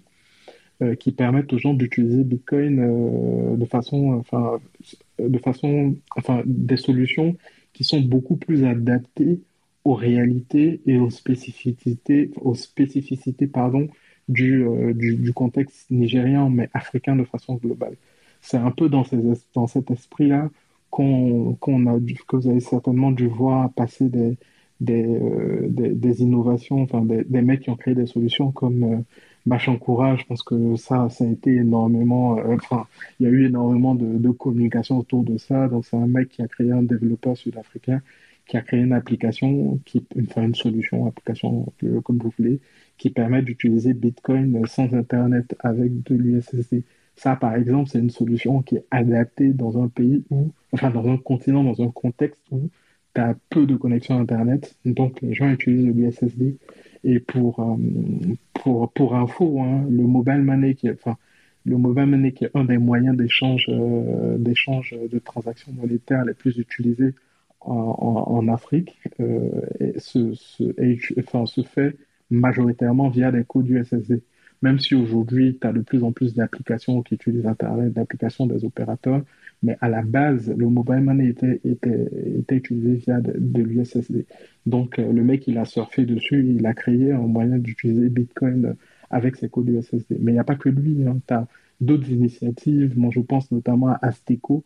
euh, 0.83 0.95
qui 0.95 1.13
permettent 1.13 1.53
aux 1.53 1.59
gens 1.59 1.75
d'utiliser 1.75 2.25
Bitcoin 2.25 3.57
de 3.59 3.65
façon, 3.67 4.23
de 5.29 5.39
façon, 5.39 5.97
enfin, 6.17 6.43
des 6.47 6.77
solutions 6.77 7.37
qui 7.73 7.85
sont 7.85 8.01
beaucoup 8.01 8.37
plus 8.37 8.65
adaptées 8.65 9.41
aux 9.85 9.95
réalités 9.95 10.81
et 10.87 10.99
aux 10.99 11.11
spécificités, 11.11 12.31
aux 12.37 12.55
spécificités 12.55 13.47
pardon, 13.47 13.89
du, 14.29 14.65
euh, 14.65 14.93
du, 14.95 15.33
contexte 15.33 15.91
nigérien, 15.91 16.49
mais 16.49 16.71
africain 16.73 17.17
de 17.17 17.25
façon 17.25 17.57
globale. 17.57 17.97
C'est 18.41 18.57
un 18.57 18.71
peu 18.71 18.89
dans, 18.89 19.05
ces, 19.05 19.19
dans 19.55 19.67
cet 19.67 19.91
esprit-là 19.91 20.51
qu'on 20.91 21.57
a 21.87 21.99
que 22.27 22.37
vous 22.37 22.49
avez 22.49 22.61
certainement 22.61 23.13
dû 23.13 23.27
voir 23.29 23.73
passer 23.73 24.09
des, 24.09 24.39
des, 24.81 25.05
euh, 25.05 25.69
des, 25.69 25.91
des, 25.91 26.23
innovations, 26.23 26.83
enfin 26.83 27.03
des, 27.03 27.25
des, 27.25 27.43
mecs 27.43 27.61
qui 27.61 27.71
ont 27.71 27.77
créé 27.77 27.95
des 27.95 28.07
solutions 28.07 28.51
comme 28.51 28.83
euh, 28.85 28.99
Bachankura, 29.47 30.17
je 30.17 30.25
pense 30.25 30.43
que 30.43 30.77
ça, 30.77 31.09
ça 31.11 31.25
a 31.25 31.29
été 31.29 31.57
énormément, 31.57 32.39
euh, 32.39 32.57
enfin, 32.57 32.87
il 33.19 33.25
y 33.25 33.27
a 33.27 33.31
eu 33.31 33.47
énormément 33.47 33.95
de, 33.95 34.19
de, 34.19 34.31
communication 34.31 34.99
autour 34.99 35.25
de 35.25 35.39
ça. 35.39 35.69
Donc, 35.69 35.87
c'est 35.87 35.97
un 35.97 36.07
mec 36.07 36.29
qui 36.29 36.43
a 36.43 36.49
créé 36.49 36.73
un 36.73 36.83
développeur 36.83 37.37
sud-africain 37.37 38.03
qui 38.51 38.57
a 38.57 38.63
créé 38.63 38.81
une 38.81 38.93
application, 38.93 39.79
qui, 39.85 40.05
enfin, 40.21 40.43
une 40.43 40.57
solution, 40.57 41.07
application 41.07 41.73
comme 42.03 42.19
vous 42.19 42.33
voulez, 42.37 42.61
qui 42.99 43.11
permet 43.11 43.43
d'utiliser 43.43 43.95
Bitcoin 43.95 44.67
sans 44.67 44.93
Internet 44.93 45.55
avec 45.61 46.03
de 46.03 46.17
l'USSD. 46.17 46.83
Ça, 47.15 47.37
par 47.37 47.55
exemple, 47.55 47.89
c'est 47.91 48.01
une 48.01 48.11
solution 48.11 48.63
qui 48.63 48.77
est 48.77 48.85
adaptée 48.91 49.53
dans 49.53 49.81
un 49.81 49.87
pays 49.87 50.25
où, 50.31 50.51
enfin, 50.73 50.91
dans 50.91 51.07
un 51.09 51.17
continent, 51.17 51.63
dans 51.63 51.81
un 51.81 51.91
contexte 51.93 52.41
où 52.51 52.71
tu 53.15 53.21
as 53.21 53.37
peu 53.51 53.67
de 53.67 53.77
connexion 53.77 54.19
Internet. 54.19 54.77
Donc, 54.85 55.21
les 55.23 55.33
gens 55.33 55.49
utilisent 55.49 55.87
l'USSD 55.87 56.57
et 57.05 57.21
pour, 57.21 57.61
euh, 57.61 57.77
pour, 58.55 58.93
pour 58.93 59.15
info, 59.17 59.61
hein, 59.61 59.87
le 59.91 60.05
mobile 60.05 60.43
money, 60.43 60.75
qui 60.75 60.89
est, 60.89 60.93
enfin, 60.93 61.17
le 61.65 61.77
mobile 61.77 62.07
money 62.07 62.33
qui 62.33 62.45
est 62.45 62.51
un 62.55 62.65
des 62.65 62.79
moyens 62.79 63.17
d'échange 63.17 63.67
euh, 63.69 64.39
de 64.39 65.19
transactions 65.19 65.73
monétaires 65.73 66.25
les 66.25 66.35
plus 66.35 66.59
utilisés 66.59 67.15
en, 67.61 68.49
Afrique, 68.49 68.99
euh, 69.21 69.51
se, 69.99 70.33
se, 70.35 70.65
enfin, 71.21 71.45
se 71.45 71.63
fait 71.63 71.97
majoritairement 72.31 73.11
via 73.11 73.31
des 73.31 73.45
codes 73.45 73.69
USSD. 73.69 74.23
Même 74.63 74.79
si 74.79 74.95
aujourd'hui, 74.95 75.59
tu 75.61 75.67
as 75.67 75.73
de 75.73 75.81
plus 75.81 76.03
en 76.03 76.13
plus 76.13 76.35
d'applications 76.35 77.03
qui 77.03 77.15
utilisent 77.17 77.47
Internet, 77.47 77.93
d'applications 77.93 78.47
des 78.47 78.65
opérateurs, 78.65 79.23
mais 79.63 79.77
à 79.81 79.89
la 79.89 80.03
base, 80.03 80.53
le 80.57 80.69
mobile 80.69 81.01
money 81.01 81.29
était, 81.29 81.61
était, 81.65 82.09
était 82.39 82.57
utilisé 82.57 82.95
via 82.95 83.21
de, 83.21 83.63
l'USSD. 83.63 84.27
Donc, 84.67 84.99
euh, 84.99 85.13
le 85.13 85.23
mec, 85.23 85.47
il 85.47 85.59
a 85.59 85.65
surfé 85.65 86.07
dessus, 86.07 86.47
il 86.57 86.67
a 86.67 86.75
créé 86.75 87.13
un 87.13 87.19
moyen 87.19 87.59
d'utiliser 87.59 88.09
Bitcoin 88.09 88.75
avec 89.11 89.37
ses 89.37 89.49
codes 89.49 89.69
USSD. 89.69 90.17
Mais 90.21 90.33
il 90.33 90.35
n'y 90.35 90.41
a 90.41 90.45
pas 90.45 90.57
que 90.57 90.69
lui, 90.69 91.07
hein. 91.07 91.19
tu 91.27 91.35
as 91.35 91.47
d'autres 91.81 92.11
initiatives. 92.11 92.99
Moi, 92.99 93.11
je 93.13 93.21
pense 93.21 93.51
notamment 93.53 93.89
à 93.89 93.99
Asteco, 94.03 94.65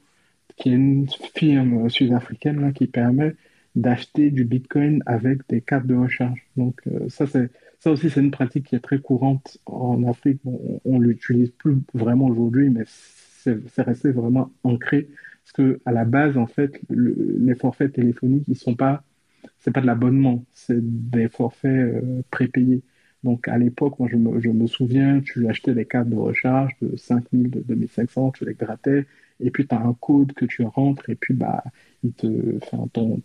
qui 0.56 0.70
est 0.70 0.74
une 0.74 1.08
firme 1.34 1.88
sud-africaine 1.90 2.72
qui 2.72 2.86
permet 2.86 3.34
d'acheter 3.74 4.30
du 4.30 4.44
Bitcoin 4.44 5.02
avec 5.06 5.40
des 5.48 5.60
cartes 5.60 5.86
de 5.86 5.96
recharge. 5.96 6.46
Donc, 6.56 6.80
euh, 6.86 7.08
ça, 7.08 7.26
c'est 7.26 7.50
ça 7.80 7.90
aussi, 7.90 8.08
c'est 8.08 8.20
une 8.20 8.30
pratique 8.30 8.68
qui 8.68 8.76
est 8.76 8.80
très 8.80 8.98
courante 8.98 9.58
en 9.66 10.04
Afrique. 10.04 10.40
on 10.44 10.98
ne 10.98 11.04
l'utilise 11.04 11.50
plus 11.50 11.76
vraiment 11.92 12.28
aujourd'hui, 12.28 12.70
mais 12.70 12.84
c'est 13.44 13.82
resté 13.82 14.10
vraiment 14.10 14.52
ancré. 14.64 15.08
Parce 15.44 15.52
que 15.52 15.80
à 15.84 15.92
la 15.92 16.04
base, 16.04 16.36
en 16.38 16.46
fait, 16.46 16.80
les 16.90 17.54
forfaits 17.54 17.92
téléphoniques, 17.92 18.44
ils 18.48 18.56
sont 18.56 18.74
pas, 18.74 19.04
c'est 19.60 19.72
pas 19.72 19.80
de 19.82 19.86
l'abonnement, 19.86 20.44
c'est 20.52 20.80
des 20.80 21.28
forfaits 21.28 21.70
euh, 21.70 22.22
prépayés. 22.30 22.82
Donc 23.24 23.48
à 23.48 23.56
l'époque, 23.58 23.98
moi 23.98 24.08
je 24.10 24.16
me, 24.50 24.66
souviens, 24.66 25.20
tu 25.20 25.48
achetais 25.48 25.74
des 25.74 25.86
cartes 25.86 26.08
de 26.10 26.16
recharge 26.16 26.72
de 26.82 26.96
5000, 26.96 27.50
de 27.50 27.60
2500, 27.60 28.32
tu 28.32 28.44
les 28.44 28.54
grattais, 28.54 29.06
et 29.40 29.50
puis 29.50 29.66
tu 29.66 29.74
as 29.74 29.80
un 29.80 29.94
code 29.98 30.32
que 30.34 30.44
tu 30.44 30.62
rentres, 30.62 31.08
et 31.08 31.14
puis 31.14 31.32
bah, 31.32 31.64
ton, 32.18 32.88
ton, 32.92 33.22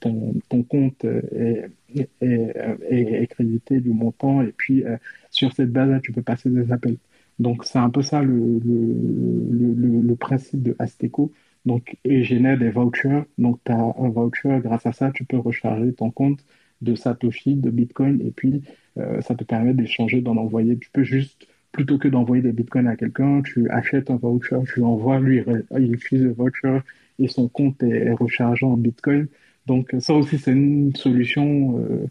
ton, 0.00 0.34
ton 0.48 0.62
compte 0.64 1.04
est, 1.04 1.70
est, 1.94 2.56
est, 2.90 3.26
crédité 3.28 3.78
du 3.80 3.90
montant, 3.90 4.42
et 4.42 4.52
puis 4.52 4.84
euh, 4.84 4.96
sur 5.30 5.52
cette 5.52 5.70
base-là, 5.70 6.00
tu 6.00 6.12
peux 6.12 6.22
passer 6.22 6.50
des 6.50 6.72
appels. 6.72 6.96
Donc, 7.38 7.64
c'est 7.64 7.78
un 7.78 7.90
peu 7.90 8.02
ça 8.02 8.22
le, 8.22 8.58
le, 8.64 10.00
le, 10.00 10.16
principe 10.16 10.62
de 10.62 10.74
Asteco. 10.78 11.32
Donc, 11.66 11.96
et 12.04 12.22
génère 12.22 12.58
des 12.58 12.70
vouchers. 12.70 13.22
Donc, 13.38 13.60
tu 13.64 13.72
as 13.72 13.76
un 13.76 14.08
voucher, 14.08 14.60
grâce 14.62 14.86
à 14.86 14.92
ça, 14.92 15.10
tu 15.12 15.24
peux 15.24 15.36
recharger 15.36 15.92
ton 15.92 16.10
compte 16.10 16.44
de 16.82 16.94
Satoshi, 16.94 17.56
de 17.56 17.70
Bitcoin, 17.70 18.20
et 18.20 18.30
puis 18.30 18.62
euh, 18.98 19.20
ça 19.22 19.34
te 19.34 19.44
permet 19.44 19.74
d'échanger, 19.74 20.20
d'en 20.20 20.36
envoyer. 20.36 20.78
Tu 20.78 20.90
peux 20.92 21.02
juste, 21.02 21.46
plutôt 21.72 21.98
que 21.98 22.08
d'envoyer 22.08 22.42
des 22.42 22.52
Bitcoins 22.52 22.86
à 22.86 22.96
quelqu'un, 22.96 23.42
tu 23.42 23.68
achètes 23.70 24.10
un 24.10 24.16
voucher, 24.16 24.56
tu 24.72 24.80
l'envoies, 24.80 25.20
lui, 25.20 25.42
il 25.78 25.94
utilise 25.94 26.24
le 26.24 26.32
voucher 26.32 26.78
et 27.18 27.28
son 27.28 27.48
compte 27.48 27.82
est, 27.82 28.12
rechargé 28.12 28.64
en 28.66 28.76
Bitcoin. 28.76 29.28
Donc, 29.66 29.94
ça 29.98 30.14
aussi, 30.14 30.38
c'est 30.38 30.52
une 30.52 30.94
solution. 30.94 31.78
Euh, 31.80 32.06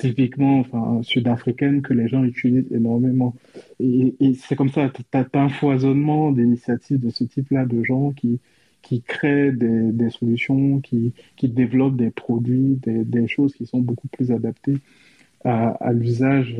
typiquement 0.00 0.60
enfin, 0.60 1.02
sud-africaine 1.02 1.82
que 1.82 1.92
les 1.92 2.08
gens 2.08 2.24
utilisent 2.24 2.72
énormément. 2.72 3.34
Et, 3.78 4.14
c'est 4.34 4.56
comme 4.56 4.70
ça, 4.70 4.90
tu 4.90 5.02
as, 5.12 5.26
un 5.34 5.48
foisonnement 5.48 6.32
d'initiatives 6.32 7.00
de 7.00 7.10
ce 7.10 7.24
type-là, 7.24 7.66
de 7.66 7.82
gens 7.84 8.12
qui, 8.12 8.40
qui 8.82 9.02
créent 9.02 9.52
des, 9.52 9.92
des 9.92 10.10
solutions, 10.10 10.80
qui, 10.80 11.12
qui, 11.36 11.48
développent 11.48 11.96
des 11.96 12.10
produits, 12.10 12.78
des, 12.82 13.04
des, 13.04 13.28
choses 13.28 13.54
qui 13.54 13.66
sont 13.66 13.80
beaucoup 13.80 14.08
plus 14.08 14.32
adaptées 14.32 14.78
à, 15.44 15.68
à 15.68 15.92
l'usage 15.92 16.56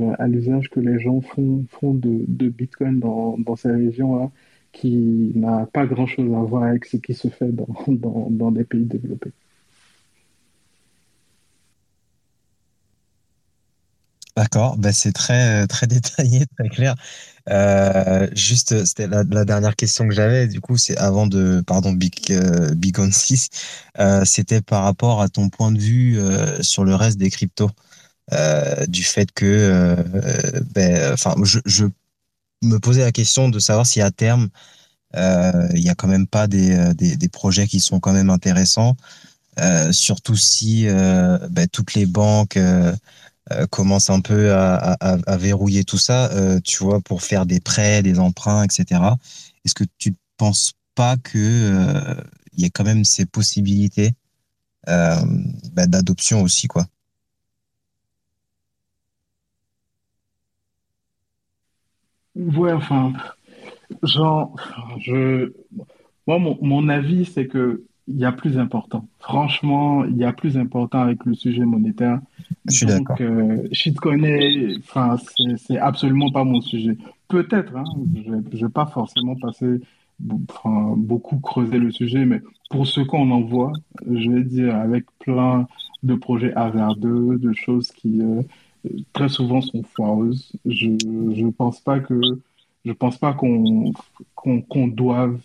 que 0.71 0.81
les 0.81 1.01
gens 1.01 1.21
font, 1.21 1.65
font 1.69 1.95
de, 1.95 2.25
de 2.29 2.49
Bitcoin 2.49 2.99
dans, 2.99 3.39
dans 3.39 3.57
ces 3.57 3.71
régions-là, 3.71 4.31
qui 4.73 5.33
n'a 5.35 5.67
pas 5.73 5.87
grand-chose 5.87 6.33
à 6.35 6.43
voir 6.43 6.65
avec 6.65 6.85
ce 6.85 6.97
qui 6.99 7.15
se 7.15 7.29
fait 7.29 7.51
dans, 7.51 7.67
dans, 7.89 8.29
dans 8.31 8.51
des 8.51 8.65
pays 8.65 8.85
développés. 8.85 9.33
D'accord, 14.41 14.79
bah 14.79 14.91
c'est 14.95 15.13
très 15.13 15.67
très 15.67 15.87
détaillé, 15.87 16.47
très 16.57 16.71
clair. 16.71 16.95
Euh, 17.51 18.27
juste, 18.33 18.87
c'était 18.87 19.07
la, 19.07 19.45
dernière 19.45 19.77
question 19.77 20.09
que 20.09 20.15
j'avais. 20.15 20.47
Du 20.47 20.63
coup, 20.63 20.79
c'est 20.79 20.97
avant 20.97 21.27
de, 21.27 21.63
pardon, 21.67 21.93
Big 21.93 22.15
euh, 22.31 22.75
Big 22.75 22.99
on 22.99 23.11
6, 23.13 23.51
euh, 23.99 24.25
c'était 24.25 24.63
par 24.63 24.85
rapport 24.85 25.21
à 25.21 25.29
ton 25.29 25.51
point 25.51 25.71
de 25.73 25.79
vue 25.79 26.19
euh, 26.19 26.63
sur 26.63 26.85
le 26.85 26.95
reste 26.95 27.19
des 27.19 27.29
cryptos, 27.29 27.71
euh, 28.33 28.87
du 28.87 29.03
fait 29.05 29.31
que, 29.31 29.95
ben, 30.75 31.13
enfin, 31.13 31.35
je, 31.45 31.85
me 32.63 32.79
posais 32.79 33.03
la 33.03 33.13
question 33.13 33.51
de 33.51 33.59
savoir 33.59 33.85
si 33.87 34.01
à 34.01 34.11
terme 34.11 34.49
il 35.15 35.83
y 35.83 35.91
a 35.91 35.95
quand 35.95 36.09
même 36.09 36.27
pas 36.27 36.47
des, 36.47 36.95
des, 36.95 37.29
projets 37.29 37.67
qui 37.67 37.81
sont 37.81 38.01
quand 38.01 38.15
même 38.15 38.31
intéressants, 38.31 38.97
surtout 39.93 40.37
si 40.37 40.87
ben, 40.87 41.69
toutes 41.71 41.95
les 41.95 42.07
banques 42.07 42.57
euh, 42.57 42.93
commence 43.71 44.11
un 44.11 44.21
peu 44.21 44.53
à, 44.53 44.97
verrouiller 45.37 45.85
tout 45.85 45.99
ça, 45.99 46.31
euh, 46.33 46.61
tu 46.61 46.85
vois, 46.85 47.01
pour 47.01 47.23
faire 47.23 47.47
des 47.47 47.61
prêts, 47.61 48.03
des 48.03 48.19
emprunts, 48.19 48.65
etc. 48.65 49.17
Est-ce 49.65 49.75
que 49.75 49.85
tu 49.99 50.11
ne 50.11 50.15
penses 50.37 50.75
pas 50.95 51.17
que 51.17 51.39
euh, 51.39 52.15
il 52.53 52.63
y 52.63 52.67
a 52.67 52.71
quand 52.71 52.85
même 52.85 53.05
ces 53.05 53.27
possibilités 53.27 54.13
bah, 54.87 55.87
d'adoption 55.87 56.43
aussi, 56.43 56.67
quoi? 56.67 56.87
Ouais, 62.35 62.73
enfin, 62.73 63.13
genre, 64.03 64.55
je, 65.01 65.53
moi, 66.27 66.39
mon 66.39 66.89
avis, 66.89 67.25
c'est 67.25 67.47
que 67.47 67.85
il 68.09 68.19
y 68.19 68.25
a 68.25 68.33
plus 68.33 68.59
important. 68.59 69.07
Franchement, 69.19 70.05
il 70.05 70.17
y 70.17 70.25
a 70.25 70.33
plus 70.33 70.57
important 70.57 71.01
avec 71.01 71.25
le 71.25 71.35
sujet 71.35 71.65
monétaire. 71.65 72.21
Je 72.67 72.77
suis 72.77 72.87
d'accord. 72.87 73.17
Euh, 73.21 73.69
enfin, 74.81 75.17
c'est 75.57 75.79
absolument 75.79 76.31
pas 76.31 76.45
mon 76.45 76.61
sujet. 76.61 76.97
Peut-être, 77.29 77.77
hein, 77.77 77.85
je 78.15 78.31
ne 78.31 78.41
vais 78.41 78.69
pas 78.69 78.87
forcément 78.87 79.37
passer 79.37 79.81
beaucoup 80.19 81.39
creusé 81.39 81.79
le 81.79 81.91
sujet, 81.91 82.25
mais 82.25 82.43
pour 82.69 82.87
ce 82.87 83.01
qu'on 83.01 83.31
en 83.31 83.41
voit, 83.41 83.73
je 84.11 84.31
vais 84.31 84.45
dire 84.45 84.75
avec 84.75 85.07
plein 85.19 85.67
de 86.03 86.15
projets 86.15 86.53
vers 86.55 86.97
2 86.97 87.39
de 87.39 87.53
choses 87.53 87.91
qui 87.91 88.21
euh, 88.21 88.43
très 89.13 89.29
souvent 89.29 89.61
sont 89.61 89.83
foireuses. 89.83 90.53
Je 90.67 90.89
ne 90.89 91.51
pense 91.51 91.81
pas 91.81 92.01
que 92.01 92.21
je 92.85 92.93
pense 92.93 93.19
pas 93.19 93.35
qu'on 93.35 93.93
qu'on 94.35 94.89
doive 94.89 95.39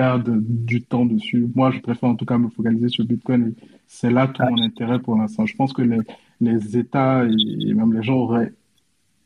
perdre 0.00 0.32
du 0.40 0.82
temps 0.82 1.04
dessus. 1.04 1.46
Moi, 1.54 1.70
je 1.72 1.80
préfère 1.80 2.08
en 2.08 2.14
tout 2.14 2.24
cas 2.24 2.38
me 2.38 2.48
focaliser 2.48 2.88
sur 2.88 3.04
Bitcoin 3.04 3.40
et 3.48 3.54
c'est 3.86 4.10
là 4.10 4.26
tout 4.28 4.42
mon 4.50 4.62
intérêt 4.62 4.98
pour 4.98 5.14
l'instant. 5.16 5.44
Je 5.44 5.54
pense 5.56 5.72
que 5.74 5.82
les, 5.82 6.00
les 6.40 6.78
États 6.78 7.24
et 7.26 7.74
même 7.74 7.92
les 7.92 8.02
gens 8.02 8.16
auraient 8.16 8.52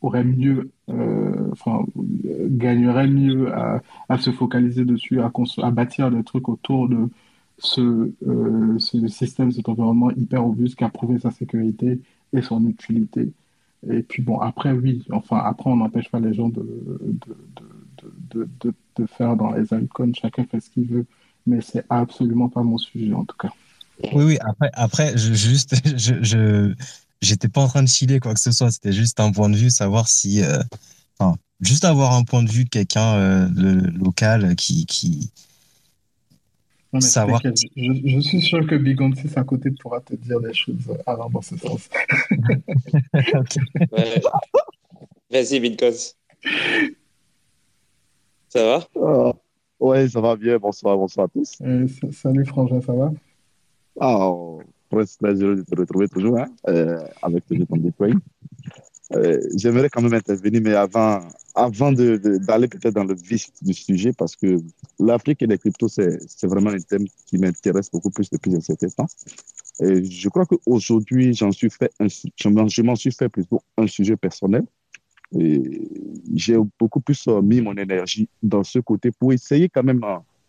aurait 0.01 0.25
mieux, 0.25 0.71
euh, 0.89 1.49
enfin, 1.53 1.85
gagnerait 2.65 3.07
mieux 3.07 3.53
à, 3.53 3.81
à, 4.09 4.17
se 4.17 4.31
focaliser 4.31 4.83
dessus, 4.85 5.19
à, 5.21 5.31
à 5.63 5.71
bâtir 5.71 6.11
des 6.11 6.23
trucs 6.23 6.49
autour 6.49 6.89
de 6.89 7.07
ce, 7.57 7.81
euh, 8.27 8.77
ce 8.77 9.07
système, 9.07 9.51
cet 9.51 9.69
environnement 9.69 10.11
hyper 10.11 10.43
robuste 10.43 10.75
qui 10.77 10.83
a 10.83 10.89
prouvé 10.89 11.19
sa 11.19 11.31
sécurité 11.31 12.01
et 12.33 12.41
son 12.41 12.67
utilité. 12.67 13.31
Et 13.89 14.01
puis 14.03 14.21
bon, 14.21 14.39
après, 14.39 14.73
oui, 14.73 15.05
enfin, 15.11 15.37
après, 15.37 15.69
on 15.69 15.77
n'empêche 15.77 16.09
pas 16.11 16.19
les 16.19 16.33
gens 16.33 16.49
de, 16.49 16.61
de, 16.61 17.37
de, 17.57 17.65
de, 18.29 18.47
de 18.95 19.05
faire 19.05 19.35
dans 19.35 19.51
les 19.51 19.65
icônes, 19.73 20.15
chacun 20.15 20.45
fait 20.45 20.59
ce 20.59 20.69
qu'il 20.69 20.87
veut, 20.87 21.05
mais 21.45 21.61
c'est 21.61 21.85
absolument 21.89 22.49
pas 22.49 22.63
mon 22.63 22.77
sujet 22.77 23.13
en 23.13 23.25
tout 23.25 23.37
cas. 23.37 23.51
Oui, 24.13 24.23
oui, 24.23 24.37
après, 24.41 24.69
après 24.73 25.17
je, 25.17 25.33
juste, 25.33 25.75
je, 25.97 26.15
je, 26.21 26.73
j'étais 27.21 27.47
pas 27.47 27.61
en 27.61 27.67
train 27.67 27.83
de 27.83 27.87
chiller 27.87 28.19
quoi 28.19 28.33
que 28.33 28.39
ce 28.39 28.51
soit. 28.51 28.71
C'était 28.71 28.93
juste 28.93 29.19
un 29.19 29.31
point 29.31 29.49
de 29.49 29.55
vue, 29.55 29.69
savoir 29.69 30.07
si, 30.07 30.43
euh, 30.43 30.59
enfin, 31.17 31.37
juste 31.61 31.85
avoir 31.85 32.13
un 32.13 32.23
point 32.23 32.43
de 32.43 32.49
vue 32.49 32.65
de 32.65 32.69
quelqu'un 32.69 33.15
euh, 33.15 33.47
local 33.93 34.55
qui, 34.55 34.85
qui 34.85 35.29
savoir. 37.01 37.41
Je, 37.43 38.19
suis 38.21 38.41
sûr 38.41 38.65
que 38.67 38.75
Big 38.75 38.99
6 38.99 39.37
à 39.37 39.43
côté 39.43 39.71
pourra 39.71 39.99
te 40.01 40.15
dire 40.15 40.39
des 40.39 40.53
choses 40.53 40.97
alors 41.05 41.29
dans 41.29 41.41
ce 41.41 41.57
sens. 41.57 41.89
Vas-y, 45.31 45.59
Bitcoin. 45.59 45.93
Ça 48.55 48.63
va? 48.63 48.87
Ah, 49.03 49.33
Ouais, 49.81 50.07
ça 50.07 50.21
va 50.21 50.37
bien. 50.37 50.57
Bonsoir, 50.57 50.97
bonsoir 50.97 51.25
à 51.25 51.27
tous. 51.27 51.57
Salut 52.13 52.45
Frangin, 52.45 52.79
ça 52.79 52.93
va? 52.93 53.11
Ah, 53.99 54.31
presque 54.89 55.19
très 55.19 55.33
heureux 55.33 55.57
de 55.57 55.63
te 55.63 55.75
retrouver 55.75 56.07
toujours 56.07 56.39
hein, 56.39 56.47
euh, 56.69 57.05
avec 57.21 57.43
le 57.49 57.65
ton 57.65 57.75
Bitcoin. 57.75 58.17
Euh, 59.13 59.41
J'aimerais 59.57 59.89
quand 59.89 60.01
même 60.01 60.13
intervenir, 60.13 60.61
mais 60.63 60.73
avant, 60.73 61.19
avant 61.53 61.91
d'aller 61.91 62.17
de, 62.17 62.37
peut-être 62.77 62.93
dans 62.95 63.03
le 63.03 63.13
vif 63.13 63.49
du 63.61 63.73
sujet, 63.73 64.13
parce 64.13 64.37
que 64.37 64.57
l'Afrique 65.01 65.41
et 65.41 65.47
les 65.47 65.57
cryptos, 65.57 65.89
c'est 65.89 66.47
vraiment 66.47 66.69
un 66.69 66.79
thème 66.79 67.07
qui 67.27 67.37
m'intéresse 67.37 67.91
beaucoup 67.91 68.09
plus 68.09 68.29
depuis 68.29 68.55
un 68.55 68.61
certain 68.61 68.87
temps. 68.87 69.07
Et 69.81 70.01
je 70.05 70.29
crois 70.29 70.45
qu'aujourd'hui, 70.45 71.33
j'en 71.33 71.51
suis 71.51 71.69
fait 71.69 71.91
un, 71.99 72.07
je 72.07 72.81
m'en 72.81 72.95
suis 72.95 73.11
fait 73.11 73.27
plutôt 73.27 73.59
un 73.77 73.87
sujet 73.87 74.15
personnel. 74.15 74.63
J'ai 76.33 76.57
beaucoup 76.79 77.01
plus 77.01 77.27
euh, 77.27 77.41
mis 77.41 77.61
mon 77.61 77.75
énergie 77.75 78.29
dans 78.41 78.63
ce 78.63 78.79
côté 78.79 79.11
pour 79.11 79.33
essayer 79.33 79.69
quand 79.69 79.83
même 79.83 80.01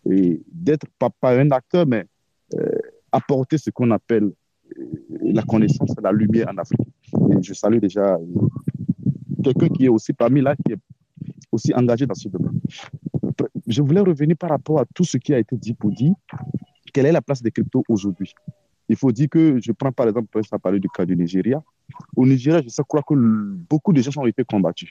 euh, 0.07 0.37
d'être 0.53 0.87
pas, 0.99 1.11
pas, 1.11 1.39
un 1.39 1.51
acteur, 1.51 1.87
mais 1.87 2.05
euh, 2.55 2.79
apporter 3.11 3.59
ce 3.59 3.71
qu'on 3.71 3.91
appelle 3.91 4.25
euh, 4.79 4.85
la 5.23 5.43
connaissance, 5.43 5.91
la 6.03 6.13
lumière 6.13 6.49
en 6.53 6.59
Afrique. 6.59 6.81
Et 7.31 7.43
je 7.43 7.55
salue 7.55 7.79
déjà 7.79 8.19
quelqu'un 9.43 9.69
qui 9.69 9.87
est 9.87 9.89
aussi 9.89 10.13
parmi 10.13 10.41
là, 10.41 10.55
qui 10.57 10.73
est 10.73 10.79
aussi 11.51 11.75
engagé 11.75 12.07
dans 12.07 12.15
ce 12.15 12.29
domaine. 12.29 12.61
Je 13.67 13.83
voulais 13.83 14.01
revenir 14.01 14.37
par 14.37 14.51
rapport 14.51 14.81
à 14.81 14.85
tout 14.95 15.05
ce 15.05 15.19
qui 15.19 15.35
a 15.35 15.39
été 15.39 15.57
dit 15.57 15.75
pour 15.75 15.91
dire 15.91 16.15
quelle 16.93 17.07
est 17.07 17.13
la 17.13 17.23
place 17.23 17.43
des 17.43 17.51
cryptos 17.51 17.85
aujourd'hui? 17.89 18.35
Il 18.89 18.97
faut 18.97 19.13
dire 19.13 19.29
que 19.29 19.59
je 19.61 19.73
prends 19.73 19.93
par 19.93 20.09
exemple, 20.09 20.29
ça 20.45 20.59
parler 20.59 20.81
du 20.81 20.89
cas 20.89 21.05
du 21.05 21.17
Nigeria. 21.17 21.63
Au 22.15 22.27
Nigeria, 22.27 22.63
je 22.63 22.69
sais 22.69 22.83
crois 22.87 23.03
que 23.03 23.15
beaucoup 23.15 23.93
de 23.93 24.01
gens 24.01 24.13
ont 24.17 24.27
été 24.27 24.45
combattus. 24.45 24.91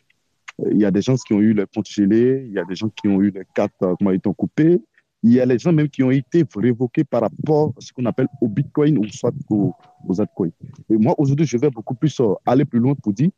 Il 0.72 0.78
y 0.78 0.86
a 0.86 0.92
des 0.92 1.02
gens 1.02 1.16
qui 1.16 1.34
ont 1.34 1.42
eu 1.42 1.54
les 1.54 1.66
comptes 1.74 1.90
gelés, 1.90 2.46
il 2.48 2.54
y 2.54 2.60
a 2.60 2.64
des 2.64 2.76
gens 2.76 2.90
qui 2.90 3.08
ont 3.08 3.22
eu 3.22 3.30
les 3.30 3.44
cartes 3.54 3.74
qui 3.98 4.06
ont 4.06 4.12
été 4.12 4.30
coupées, 4.38 4.82
il 5.26 5.34
y 5.34 5.40
a 5.40 5.46
les 5.46 5.58
gens 5.58 5.74
même 5.74 5.90
qui 5.90 6.04
ont 6.04 6.12
été 6.12 6.46
révoqués 6.56 7.04
par 7.04 7.22
rapport 7.22 7.74
à 7.76 7.82
ce 7.82 7.92
qu'on 7.92 8.06
appelle 8.06 8.28
au 8.42 8.48
Bitcoin 8.48 9.00
ou 9.00 9.08
soit 9.08 9.34
aux, 9.50 9.74
altcoins. 10.20 10.52
Et 10.88 10.98
moi, 10.98 11.16
aujourd'hui, 11.18 11.48
je 11.48 11.58
vais 11.58 11.72
beaucoup 11.72 11.96
plus 11.96 12.20
euh, 12.20 12.34
aller 12.46 12.64
plus 12.64 12.80
loin 12.80 12.94
pour 12.94 13.12
dire, 13.12 13.32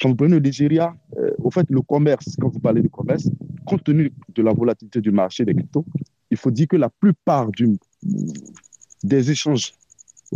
quand 0.00 0.08
vous 0.08 0.16
prenez 0.16 0.36
le 0.36 0.40
Nigeria, 0.40 0.94
euh, 1.18 1.30
au 1.38 1.50
fait, 1.50 1.66
le 1.68 1.82
commerce, 1.82 2.36
quand 2.40 2.48
vous 2.48 2.58
parlez 2.58 2.80
de 2.80 2.88
commerce, 2.88 3.28
compte 3.66 3.84
tenu 3.84 4.10
de 4.34 4.42
la 4.42 4.54
volatilité 4.54 5.02
du 5.02 5.10
marché 5.10 5.44
des 5.44 5.54
cryptos, 5.54 5.84
il 6.30 6.38
faut 6.38 6.50
dire 6.50 6.68
que 6.68 6.76
la 6.76 6.88
plupart 6.88 7.50
des 9.02 9.30
échanges, 9.30 9.72
euh, 9.72 9.85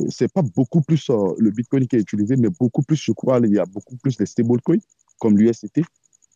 c'est 0.09 0.33
pas 0.33 0.43
beaucoup 0.43 0.83
plus 0.83 1.11
le 1.39 1.51
Bitcoin 1.51 1.87
qui 1.87 1.97
est 1.97 2.01
utilisé, 2.01 2.37
mais 2.37 2.49
beaucoup 2.59 2.83
plus, 2.83 2.97
je 2.97 3.13
crois, 3.13 3.41
il 3.43 3.53
y 3.53 3.59
a 3.59 3.67
beaucoup 3.67 3.97
plus 3.97 4.17
de 4.17 4.25
stablecoins 4.25 4.79
comme 5.19 5.37
l'UST 5.37 5.81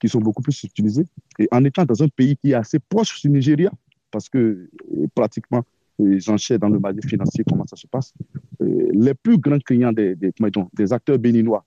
qui 0.01 0.09
sont 0.09 0.21
beaucoup 0.21 0.43
plus 0.43 0.63
utilisés. 0.65 1.07
Et 1.39 1.49
en 1.51 1.65
étant 1.65 1.85
dans 1.85 2.03
un 2.03 2.09
pays 2.09 2.37
qui 2.37 2.51
est 2.51 2.55
assez 2.55 2.79
proche 2.79 3.21
du 3.23 3.31
Nigeria, 3.31 3.71
parce 4.11 4.29
que 4.29 4.39
euh, 4.39 5.07
pratiquement, 5.15 5.65
euh, 6.01 6.19
j'enchaîne 6.19 6.59
dans 6.59 6.69
le 6.69 6.79
marché 6.79 7.01
financier, 7.07 7.45
comment 7.49 7.67
ça 7.67 7.77
se 7.77 7.87
passe. 7.87 8.13
Euh, 8.61 8.91
les 8.93 9.15
plus 9.15 9.39
grands 9.39 9.59
clients 9.59 9.93
des, 9.93 10.15
des, 10.15 10.33
des 10.73 10.93
acteurs 10.93 11.19
béninois, 11.19 11.65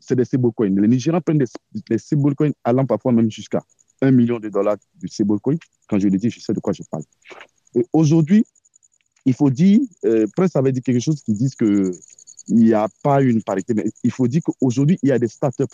c'est 0.00 0.14
des 0.14 0.26
stablecoins. 0.26 0.68
Les 0.68 0.86
Nigériens 0.86 1.20
prennent 1.22 1.38
des, 1.38 1.98
stablecoins 1.98 2.52
allant 2.62 2.84
parfois 2.84 3.12
même 3.12 3.30
jusqu'à 3.30 3.62
1 4.02 4.10
million 4.10 4.38
de 4.38 4.50
dollars 4.50 4.76
de 5.00 5.06
stablecoin. 5.06 5.56
Quand 5.88 5.98
je 5.98 6.08
le 6.08 6.18
dis, 6.18 6.30
je 6.30 6.40
sais 6.40 6.52
de 6.52 6.60
quoi 6.60 6.74
je 6.74 6.82
parle. 6.90 7.04
Aujourd'hui, 7.92 8.44
il 9.24 9.34
faut 9.34 9.50
dire, 9.50 9.80
euh, 10.04 10.26
Presse 10.36 10.56
avait 10.56 10.72
dit 10.72 10.80
quelque 10.80 11.00
chose 11.00 11.22
qui 11.22 11.32
dit 11.32 11.50
qu'il 11.50 11.92
n'y 12.48 12.72
a 12.72 12.88
pas 13.02 13.22
une 13.22 13.42
parité, 13.42 13.74
mais 13.74 13.84
il 14.02 14.10
faut 14.10 14.26
dire 14.26 14.42
qu'aujourd'hui, 14.42 14.98
il 15.02 15.08
y 15.08 15.12
a 15.12 15.18
des 15.18 15.28
startups 15.28 15.64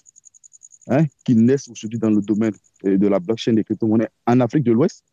hein, 0.88 1.04
qui 1.24 1.34
naissent 1.34 1.68
aujourd'hui 1.68 1.98
dans 1.98 2.10
le 2.10 2.20
domaine 2.20 2.52
de 2.84 3.08
la 3.08 3.18
blockchain 3.18 3.54
des 3.54 3.64
crypto-monnaies 3.64 4.08
en 4.26 4.40
Afrique 4.40 4.64
de 4.64 4.72
l'Ouest 4.72 5.04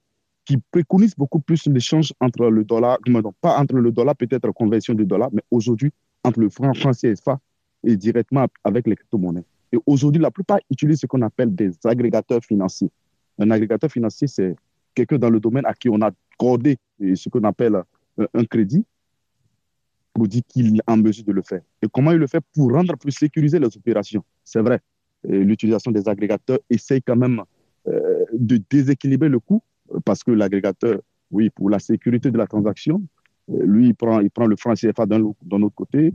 qui 0.45 0.57
préconise 0.57 1.15
beaucoup 1.15 1.39
plus 1.39 1.65
l'échange 1.67 2.13
entre 2.19 2.49
le 2.49 2.63
dollar, 2.63 2.99
pas 3.41 3.57
entre 3.57 3.75
le 3.75 3.91
dollar, 3.91 4.15
peut-être 4.15 4.51
conversion 4.51 4.93
du 4.93 5.05
dollar, 5.05 5.29
mais 5.33 5.41
aujourd'hui 5.49 5.91
entre 6.23 6.39
le 6.39 6.49
franc, 6.49 6.73
franc 6.75 6.91
CFA 6.91 7.39
et 7.83 7.97
directement 7.97 8.45
avec 8.63 8.87
les 8.87 8.95
crypto-monnaies. 8.95 9.43
Et 9.71 9.77
aujourd'hui, 9.85 10.21
la 10.21 10.31
plupart 10.31 10.59
utilisent 10.69 11.01
ce 11.01 11.07
qu'on 11.07 11.23
appelle 11.23 11.53
des 11.53 11.71
agrégateurs 11.83 12.43
financiers. 12.43 12.91
Un 13.39 13.49
agrégateur 13.51 13.91
financier, 13.91 14.27
c'est 14.27 14.55
quelqu'un 14.93 15.17
dans 15.17 15.29
le 15.29 15.39
domaine 15.39 15.65
à 15.65 15.73
qui 15.73 15.89
on 15.89 15.99
a 16.01 16.11
accordé 16.33 16.77
ce 16.99 17.27
qu'on 17.29 17.43
appelle 17.43 17.81
un 18.17 18.45
crédit 18.45 18.85
pour 20.13 20.27
dire 20.27 20.41
qu'il 20.47 20.77
est 20.77 20.81
en 20.87 20.97
mesure 20.97 21.25
de 21.25 21.33
le 21.33 21.41
faire. 21.41 21.61
Et 21.81 21.87
comment 21.91 22.11
il 22.11 22.17
le 22.17 22.27
fait 22.27 22.43
Pour 22.53 22.71
rendre 22.71 22.95
plus 22.97 23.11
sécurisées 23.11 23.59
les 23.59 23.77
opérations? 23.77 24.23
C'est 24.43 24.61
vrai, 24.61 24.79
l'utilisation 25.23 25.91
des 25.91 26.07
agrégateurs 26.07 26.59
essaye 26.69 27.01
quand 27.01 27.15
même 27.17 27.43
euh, 27.87 28.25
de 28.33 28.59
déséquilibrer 28.69 29.29
le 29.29 29.39
coût, 29.39 29.61
parce 30.05 30.23
que 30.23 30.31
l'agrégateur, 30.31 30.99
oui, 31.29 31.51
pour 31.51 31.69
la 31.69 31.77
sécurité 31.77 32.31
de 32.31 32.37
la 32.37 32.47
transaction, 32.47 32.99
euh, 33.51 33.63
lui, 33.63 33.89
il 33.89 33.95
prend, 33.95 34.21
il 34.21 34.31
prend 34.31 34.47
le 34.47 34.55
franc 34.55 34.73
CFA 34.73 35.05
d'un 35.05 35.21
autre 35.21 35.75
côté, 35.75 36.11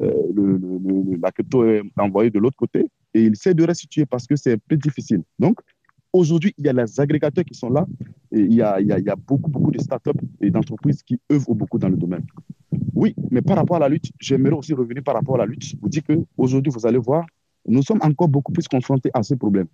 euh, 0.00 0.10
le, 0.34 0.58
la 1.20 1.30
crypto 1.30 1.66
est 1.66 1.82
envoyée 1.98 2.30
de 2.30 2.38
l'autre 2.38 2.56
côté, 2.56 2.86
et 3.12 3.22
il 3.22 3.36
sait 3.36 3.52
de 3.52 3.64
restituer 3.64 4.06
parce 4.06 4.26
que 4.26 4.34
c'est 4.34 4.54
un 4.54 4.58
peu 4.66 4.76
difficile. 4.78 5.22
Donc, 5.38 5.60
aujourd'hui, 6.12 6.54
il 6.58 6.66
y 6.66 6.68
a 6.68 6.72
les 6.72 7.00
agrégateurs 7.00 7.44
qui 7.44 7.54
sont 7.54 7.70
là, 7.70 7.86
et 8.32 8.40
il 8.40 8.54
y 8.54 8.62
a, 8.62 9.16
beaucoup, 9.16 9.50
beaucoup 9.50 9.70
de 9.70 9.78
startups 9.78 10.10
et 10.40 10.50
d'entreprises 10.50 11.02
qui 11.02 11.20
œuvrent 11.32 11.54
beaucoup 11.54 11.78
dans 11.78 11.88
le 11.88 11.96
domaine. 11.96 12.24
Oui, 12.94 13.14
mais 13.30 13.42
par 13.42 13.56
rapport 13.56 13.76
à 13.76 13.80
la 13.80 13.88
lutte, 13.88 14.10
j'aimerais 14.18 14.54
aussi 14.54 14.72
revenir 14.74 15.02
par 15.02 15.14
rapport 15.14 15.36
à 15.36 15.38
la 15.38 15.46
lutte. 15.46 15.74
Vous 15.80 15.88
dire 15.88 16.02
qu'aujourd'hui, 16.04 16.72
vous 16.72 16.86
allez 16.86 16.98
voir, 16.98 17.26
nous 17.66 17.82
sommes 17.82 18.00
encore 18.02 18.28
beaucoup 18.28 18.52
plus 18.52 18.68
confrontés 18.68 19.10
à 19.14 19.22
ces 19.22 19.36
problèmes 19.36 19.68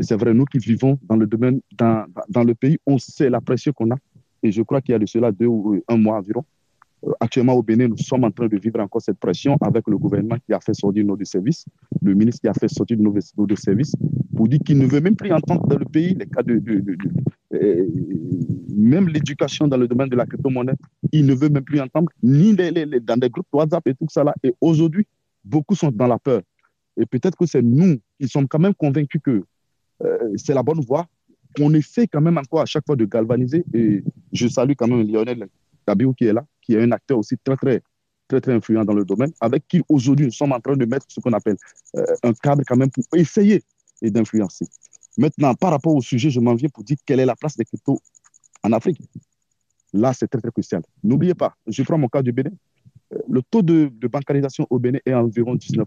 c'est 0.00 0.16
vrai, 0.16 0.32
nous 0.32 0.44
qui 0.44 0.58
vivons 0.58 0.98
dans 1.02 1.16
le 1.16 1.26
domaine, 1.26 1.60
dans, 1.76 2.44
le 2.44 2.54
pays, 2.54 2.78
on 2.86 2.98
sait 2.98 3.28
la 3.28 3.40
pression 3.40 3.72
qu'on 3.72 3.90
a. 3.90 3.96
Et 4.42 4.50
je 4.50 4.62
crois 4.62 4.80
qu'il 4.80 4.92
y 4.92 4.94
a 4.94 4.98
de 4.98 5.06
cela 5.06 5.30
deux 5.30 5.46
ou 5.46 5.80
un 5.88 5.96
mois 5.96 6.16
environ. 6.16 6.44
Euh, 7.04 7.12
actuellement, 7.20 7.54
au 7.54 7.62
Bénin, 7.62 7.88
nous 7.88 7.98
sommes 7.98 8.24
en 8.24 8.30
train 8.30 8.48
de 8.48 8.56
vivre 8.56 8.80
encore 8.80 9.02
cette 9.02 9.18
pression 9.18 9.56
avec 9.60 9.86
le 9.88 9.98
gouvernement 9.98 10.36
qui 10.46 10.52
a 10.52 10.60
fait 10.60 10.74
sortir 10.74 11.04
nos 11.04 11.22
services, 11.24 11.64
le 12.00 12.14
ministre 12.14 12.40
qui 12.40 12.48
a 12.48 12.54
fait 12.54 12.68
sortir 12.68 12.98
nos 12.98 13.56
services, 13.56 13.94
pour 14.42 14.48
dire 14.48 14.58
qu'il 14.66 14.76
ne 14.76 14.86
veut 14.86 15.00
même 15.00 15.14
plus 15.14 15.32
entendre 15.32 15.64
dans 15.68 15.78
le 15.78 15.84
pays 15.84 16.16
les 16.18 16.26
cas 16.26 16.42
de. 16.42 16.60
euh, 17.54 17.86
même 18.74 19.06
l'éducation 19.08 19.68
dans 19.68 19.76
le 19.76 19.86
domaine 19.86 20.08
de 20.08 20.16
la 20.16 20.26
crypto-monnaie, 20.26 20.74
il 21.12 21.26
ne 21.26 21.32
veut 21.32 21.48
même 21.48 21.62
plus 21.62 21.80
entendre, 21.80 22.10
ni 22.24 22.52
les, 22.52 22.72
dans 22.98 23.16
des 23.16 23.30
groupes 23.30 23.46
WhatsApp 23.52 23.86
et 23.86 23.94
tout 23.94 24.08
ça 24.10 24.24
là. 24.24 24.34
Et 24.42 24.52
aujourd'hui, 24.60 25.06
beaucoup 25.44 25.76
sont 25.76 25.92
dans 25.92 26.08
la 26.08 26.18
peur. 26.18 26.42
Et 26.96 27.06
peut-être 27.06 27.36
que 27.36 27.46
c'est 27.46 27.62
nous 27.62 28.00
qui 28.18 28.26
sommes 28.26 28.48
quand 28.48 28.58
même 28.58 28.74
convaincus 28.74 29.20
que 29.22 29.44
euh, 30.02 30.32
c'est 30.34 30.54
la 30.54 30.64
bonne 30.64 30.80
voie 30.80 31.06
qu'on 31.56 31.72
essaie 31.74 32.08
quand 32.08 32.20
même 32.20 32.36
encore 32.36 32.62
à 32.62 32.66
chaque 32.66 32.84
fois 32.84 32.96
de 32.96 33.04
galvaniser. 33.04 33.64
Et 33.72 34.02
je 34.32 34.48
salue 34.48 34.72
quand 34.76 34.88
même 34.88 35.06
Lionel 35.06 35.46
Gabiou 35.86 36.14
qui 36.14 36.24
est 36.24 36.32
là, 36.32 36.44
qui 36.60 36.74
est 36.74 36.82
un 36.82 36.90
acteur 36.90 37.16
aussi 37.16 37.36
très, 37.44 37.54
très, 37.54 37.80
très, 38.26 38.40
très 38.40 38.52
influent 38.54 38.84
dans 38.84 38.94
le 38.94 39.04
domaine, 39.04 39.30
avec 39.40 39.68
qui 39.68 39.82
aujourd'hui 39.88 40.26
nous 40.26 40.32
sommes 40.32 40.50
en 40.50 40.58
train 40.58 40.76
de 40.76 40.84
mettre 40.84 41.06
ce 41.08 41.20
qu'on 41.20 41.32
appelle 41.32 41.58
euh, 41.94 42.02
un 42.24 42.32
cadre 42.32 42.64
quand 42.66 42.76
même 42.76 42.90
pour 42.90 43.04
essayer 43.14 43.62
d'influencer. 44.10 44.66
Maintenant, 45.18 45.54
par 45.54 45.70
rapport 45.70 45.94
au 45.94 46.00
sujet, 46.00 46.30
je 46.30 46.40
m'en 46.40 46.54
viens 46.54 46.68
pour 46.68 46.84
dire 46.84 46.96
quelle 47.04 47.20
est 47.20 47.26
la 47.26 47.36
place 47.36 47.56
des 47.56 47.64
cryptos 47.64 48.00
en 48.62 48.72
Afrique. 48.72 48.98
Là, 49.92 50.12
c'est 50.12 50.26
très, 50.28 50.40
très 50.40 50.50
crucial. 50.50 50.82
N'oubliez 51.04 51.34
pas, 51.34 51.54
je 51.66 51.82
prends 51.82 51.98
mon 51.98 52.08
cas 52.08 52.22
du 52.22 52.32
Bénin. 52.32 52.50
Euh, 53.12 53.18
le 53.28 53.42
taux 53.42 53.62
de, 53.62 53.90
de 53.92 54.08
bancarisation 54.08 54.66
au 54.70 54.78
Bénin 54.78 54.98
est 55.04 55.12
environ 55.12 55.54
19%. 55.54 55.84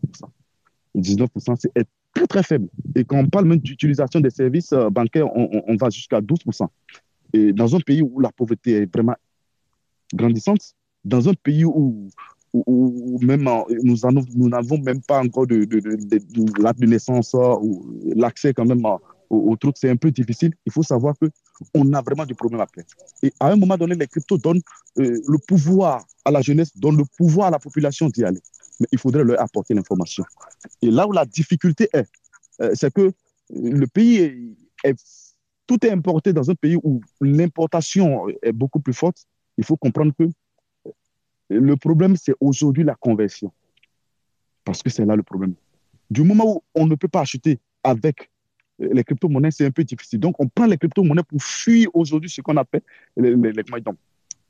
19%, 0.96 1.56
c'est 1.60 1.72
très, 2.14 2.28
très 2.28 2.44
faible. 2.44 2.70
Et 2.96 3.04
quand 3.04 3.18
on 3.18 3.28
parle 3.28 3.46
même 3.46 3.60
d'utilisation 3.60 4.20
des 4.20 4.30
services 4.30 4.74
euh, 4.74 4.90
bancaires, 4.90 5.28
on, 5.36 5.76
va 5.76 5.90
jusqu'à 5.90 6.22
12%. 6.22 6.68
Et 7.34 7.54
dans 7.54 7.76
un 7.76 7.80
pays 7.80 8.02
où 8.02 8.20
la 8.20 8.32
pauvreté 8.32 8.84
est 8.84 8.94
vraiment 8.94 9.16
grandissante, 10.14 10.74
dans 11.04 11.28
un 11.28 11.34
pays 11.34 11.66
où, 11.66 12.10
où, 12.66 13.20
même 13.22 13.50
nous 13.84 14.50
n'avons 14.50 14.78
même 14.78 15.02
pas 15.02 15.20
encore 15.20 15.48
de, 15.48 15.66
de, 15.66 15.80
de, 15.80 16.62
l'acte 16.62 16.80
de 16.80 16.86
naissance 16.86 17.34
euh, 17.36 17.56
ou 17.62 17.84
l'accès 18.16 18.54
quand 18.54 18.66
même 18.66 18.86
au, 19.30 19.56
truc, 19.56 19.76
c'est 19.78 19.90
un 19.90 19.96
peu 19.96 20.12
difficile. 20.12 20.54
Il 20.66 20.72
faut 20.72 20.84
savoir 20.84 21.16
que 21.20 21.26
on 21.74 21.92
a 21.94 22.02
vraiment 22.02 22.26
du 22.26 22.36
problème 22.36 22.62
après. 22.62 22.86
Et 23.24 23.34
à 23.40 23.50
un 23.52 23.56
moment 23.56 23.78
donné, 23.78 23.96
les 23.96 24.08
cryptos 24.08 24.38
donnent 24.38 24.62
euh, 25.00 25.20
le 25.28 25.38
pouvoir 25.48 26.06
à 26.24 26.32
la 26.32 26.42
jeunesse, 26.42 26.76
donnent 26.78 26.98
le 26.98 27.06
pouvoir 27.18 27.48
à 27.48 27.52
la 27.52 27.60
population 27.60 28.08
d'y 28.08 28.24
aller. 28.24 28.42
Mais 28.80 28.88
il 28.92 29.00
faudrait 29.00 29.24
leur 29.24 29.42
apporter 29.42 29.74
l'information. 29.74 30.24
Et 30.82 30.92
là 30.92 31.08
où 31.08 31.12
la 31.12 31.26
difficulté 31.26 31.90
est, 31.94 32.06
euh, 32.62 32.72
c'est 32.76 32.94
que 32.94 33.12
le 33.50 33.86
pays 33.88 34.56
est, 34.84 34.96
tout 35.68 35.84
est 35.86 35.92
importé 35.92 36.32
dans 36.32 36.50
un 36.50 36.56
pays 36.56 36.78
où 36.84 37.02
l'importation 37.20 38.28
est 38.42 38.52
beaucoup 38.52 38.80
plus 38.80 38.94
forte. 38.94 39.26
Il 39.58 39.64
faut 39.64 39.78
comprendre 39.78 40.14
que 40.18 40.30
le 41.50 41.76
problème, 41.76 42.16
c'est 42.16 42.34
aujourd'hui 42.40 42.84
la 42.84 42.96
conversion. 42.96 43.52
Parce 44.64 44.82
que 44.82 44.90
c'est 44.90 45.06
là 45.06 45.16
le 45.16 45.24
problème. 45.24 45.54
Du 46.10 46.24
moment 46.24 46.56
où 46.56 46.64
on 46.74 46.88
ne 46.88 46.96
peut 46.96 47.08
pas 47.08 47.22
acheter 47.22 47.60
avec 47.84 48.30
les 48.80 49.04
crypto-monnaies, 49.04 49.52
c'est 49.52 49.66
un 49.66 49.72
peu 49.72 49.84
difficile. 49.84 50.20
Donc, 50.20 50.36
on 50.40 50.48
prend 50.48 50.66
les 50.66 50.78
crypto-monnaies 50.78 51.24
pour 51.24 51.42
fuir 51.42 51.90
aujourd'hui 51.94 52.30
ce 52.30 52.42
qu'on 52.42 52.58
appelle 52.58 52.82
les, 53.16 53.36
les, 53.36 53.54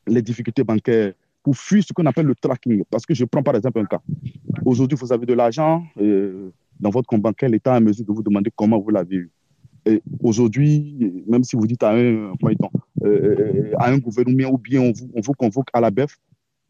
les, 0.08 0.22
difficultés 0.22 0.64
bancaires, 0.64 1.14
pour 1.44 1.56
fuir 1.56 1.84
ce 1.84 1.94
qu'on 1.94 2.06
appelle 2.06 2.26
le 2.26 2.36
tracking. 2.36 2.84
Parce 2.90 3.06
que 3.06 3.14
je 3.14 3.26
prends 3.26 3.44
par 3.44 3.56
exemple 3.56 3.80
un 3.80 3.86
cas. 3.86 4.02
Aujourd'hui, 4.64 4.98
vous 5.00 5.12
avez 5.14 5.26
de 5.26 5.34
l'argent 5.34 5.86
euh, 6.00 6.52
dans 6.80 6.90
votre 6.90 7.08
compte 7.08 7.22
bancaire, 7.22 7.50
l'État 7.50 7.74
est 7.74 7.78
à 7.78 7.80
mesure 7.80 8.06
de 8.06 8.12
vous 8.12 8.24
demander 8.24 8.52
comment 8.56 8.80
vous 8.80 8.90
l'avez 8.90 9.18
eu. 9.18 9.32
Et 9.86 10.02
aujourd'hui, 10.22 11.24
même 11.28 11.44
si 11.44 11.56
vous 11.56 11.68
dites 11.68 11.84
à 11.84 11.92
un, 11.92 12.34
euh, 13.04 13.74
à 13.78 13.92
un 13.92 13.98
gouvernement 14.00 14.50
ou 14.50 14.58
bien 14.58 14.82
on 14.82 14.92
vous, 14.92 15.10
on 15.14 15.22
vous 15.22 15.34
convoque 15.34 15.68
à 15.74 15.80
la 15.80 15.92
BEF, 15.92 16.18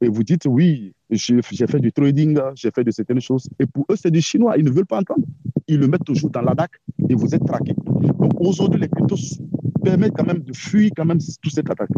et 0.01 0.09
vous 0.09 0.23
dites 0.23 0.45
oui, 0.45 0.93
j'ai 1.09 1.41
fait 1.41 1.79
du 1.79 1.91
trading, 1.91 2.37
j'ai 2.55 2.71
fait 2.71 2.83
de 2.83 2.91
certaines 2.91 3.21
choses. 3.21 3.49
Et 3.59 3.65
pour 3.65 3.85
eux, 3.89 3.95
c'est 3.95 4.11
du 4.11 4.21
chinois, 4.21 4.57
ils 4.57 4.65
ne 4.65 4.71
veulent 4.71 4.85
pas 4.85 4.99
entendre. 4.99 5.25
Ils 5.67 5.79
le 5.79 5.87
mettent 5.87 6.03
toujours 6.03 6.29
dans 6.29 6.41
la 6.41 6.53
DAC 6.53 6.71
et 7.09 7.15
vous 7.15 7.33
êtes 7.33 7.45
traqué. 7.45 7.73
Donc 8.19 8.33
aujourd'hui, 8.39 8.79
les 8.79 8.89
cryptos 8.89 9.41
permettent 9.83 10.13
quand 10.15 10.25
même 10.25 10.39
de 10.39 10.53
fuir 10.53 10.91
quand 10.95 11.05
même 11.05 11.19
toute 11.19 11.53
cette 11.53 11.69
attaque. 11.69 11.89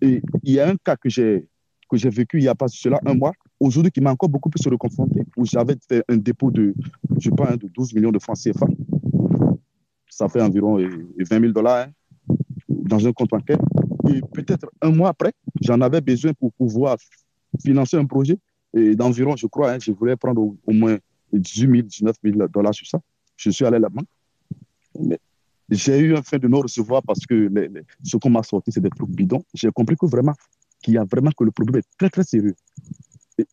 Et 0.00 0.22
il 0.42 0.52
y 0.52 0.60
a 0.60 0.68
un 0.68 0.76
cas 0.76 0.96
que 0.96 1.08
j'ai 1.08 1.46
vécu 1.92 2.38
il 2.38 2.42
n'y 2.42 2.48
a 2.48 2.54
pas 2.54 2.68
cela 2.68 2.98
un 3.04 3.14
mois, 3.14 3.32
aujourd'hui 3.60 3.92
qui 3.92 4.00
m'a 4.00 4.12
encore 4.12 4.28
beaucoup 4.28 4.48
plus 4.48 4.66
reconfronté, 4.68 5.22
où 5.36 5.44
j'avais 5.44 5.76
fait 5.88 6.02
un 6.08 6.16
dépôt 6.16 6.50
de, 6.50 6.74
je 7.18 7.28
sais 7.28 7.34
pas, 7.36 7.52
hein, 7.52 7.56
de 7.56 7.68
12 7.68 7.94
millions 7.94 8.12
de 8.12 8.18
francs 8.18 8.38
CFA. 8.38 8.66
Ça 10.08 10.28
fait 10.28 10.40
environ 10.40 10.76
20 10.76 10.82
euh, 10.84 11.40
000 11.40 11.52
dollars 11.52 11.88
hein, 11.88 12.34
dans 12.68 13.06
un 13.06 13.12
compte 13.12 13.30
bancaire. 13.30 13.58
Et 14.08 14.20
peut-être 14.32 14.70
un 14.80 14.90
mois 14.90 15.08
après, 15.10 15.32
j'en 15.60 15.80
avais 15.80 16.00
besoin 16.00 16.32
pour 16.34 16.52
pouvoir 16.52 16.96
financer 17.62 17.96
un 17.96 18.06
projet 18.06 18.38
d'environ, 18.74 19.36
je 19.36 19.46
crois, 19.46 19.72
hein, 19.72 19.78
je 19.80 19.92
voulais 19.92 20.16
prendre 20.16 20.42
au, 20.42 20.72
moins 20.72 20.98
18 21.32 21.70
000, 21.70 21.82
19 21.82 22.16
000 22.24 22.48
dollars 22.48 22.74
sur 22.74 22.86
ça. 22.86 23.00
Je 23.36 23.50
suis 23.50 23.64
allé 23.64 23.76
à 23.76 23.80
la 23.80 23.88
banque. 23.88 24.06
j'ai 25.70 25.98
eu 25.98 26.16
un 26.16 26.22
fait 26.22 26.38
de 26.38 26.48
non 26.48 26.60
recevoir 26.60 27.02
parce 27.02 27.24
que 27.26 27.50
ce 28.02 28.16
qu'on 28.16 28.30
m'a 28.30 28.42
sorti, 28.42 28.72
c'est 28.72 28.80
des 28.80 28.90
trucs 28.90 29.10
bidons. 29.10 29.44
J'ai 29.54 29.70
compris 29.70 29.96
que 29.96 30.06
vraiment, 30.06 30.34
qu'il 30.82 30.94
y 30.94 30.98
a 30.98 31.04
vraiment 31.04 31.30
que 31.30 31.44
le 31.44 31.50
problème 31.50 31.80
est 31.80 31.98
très, 31.98 32.10
très 32.10 32.24
sérieux. 32.24 32.54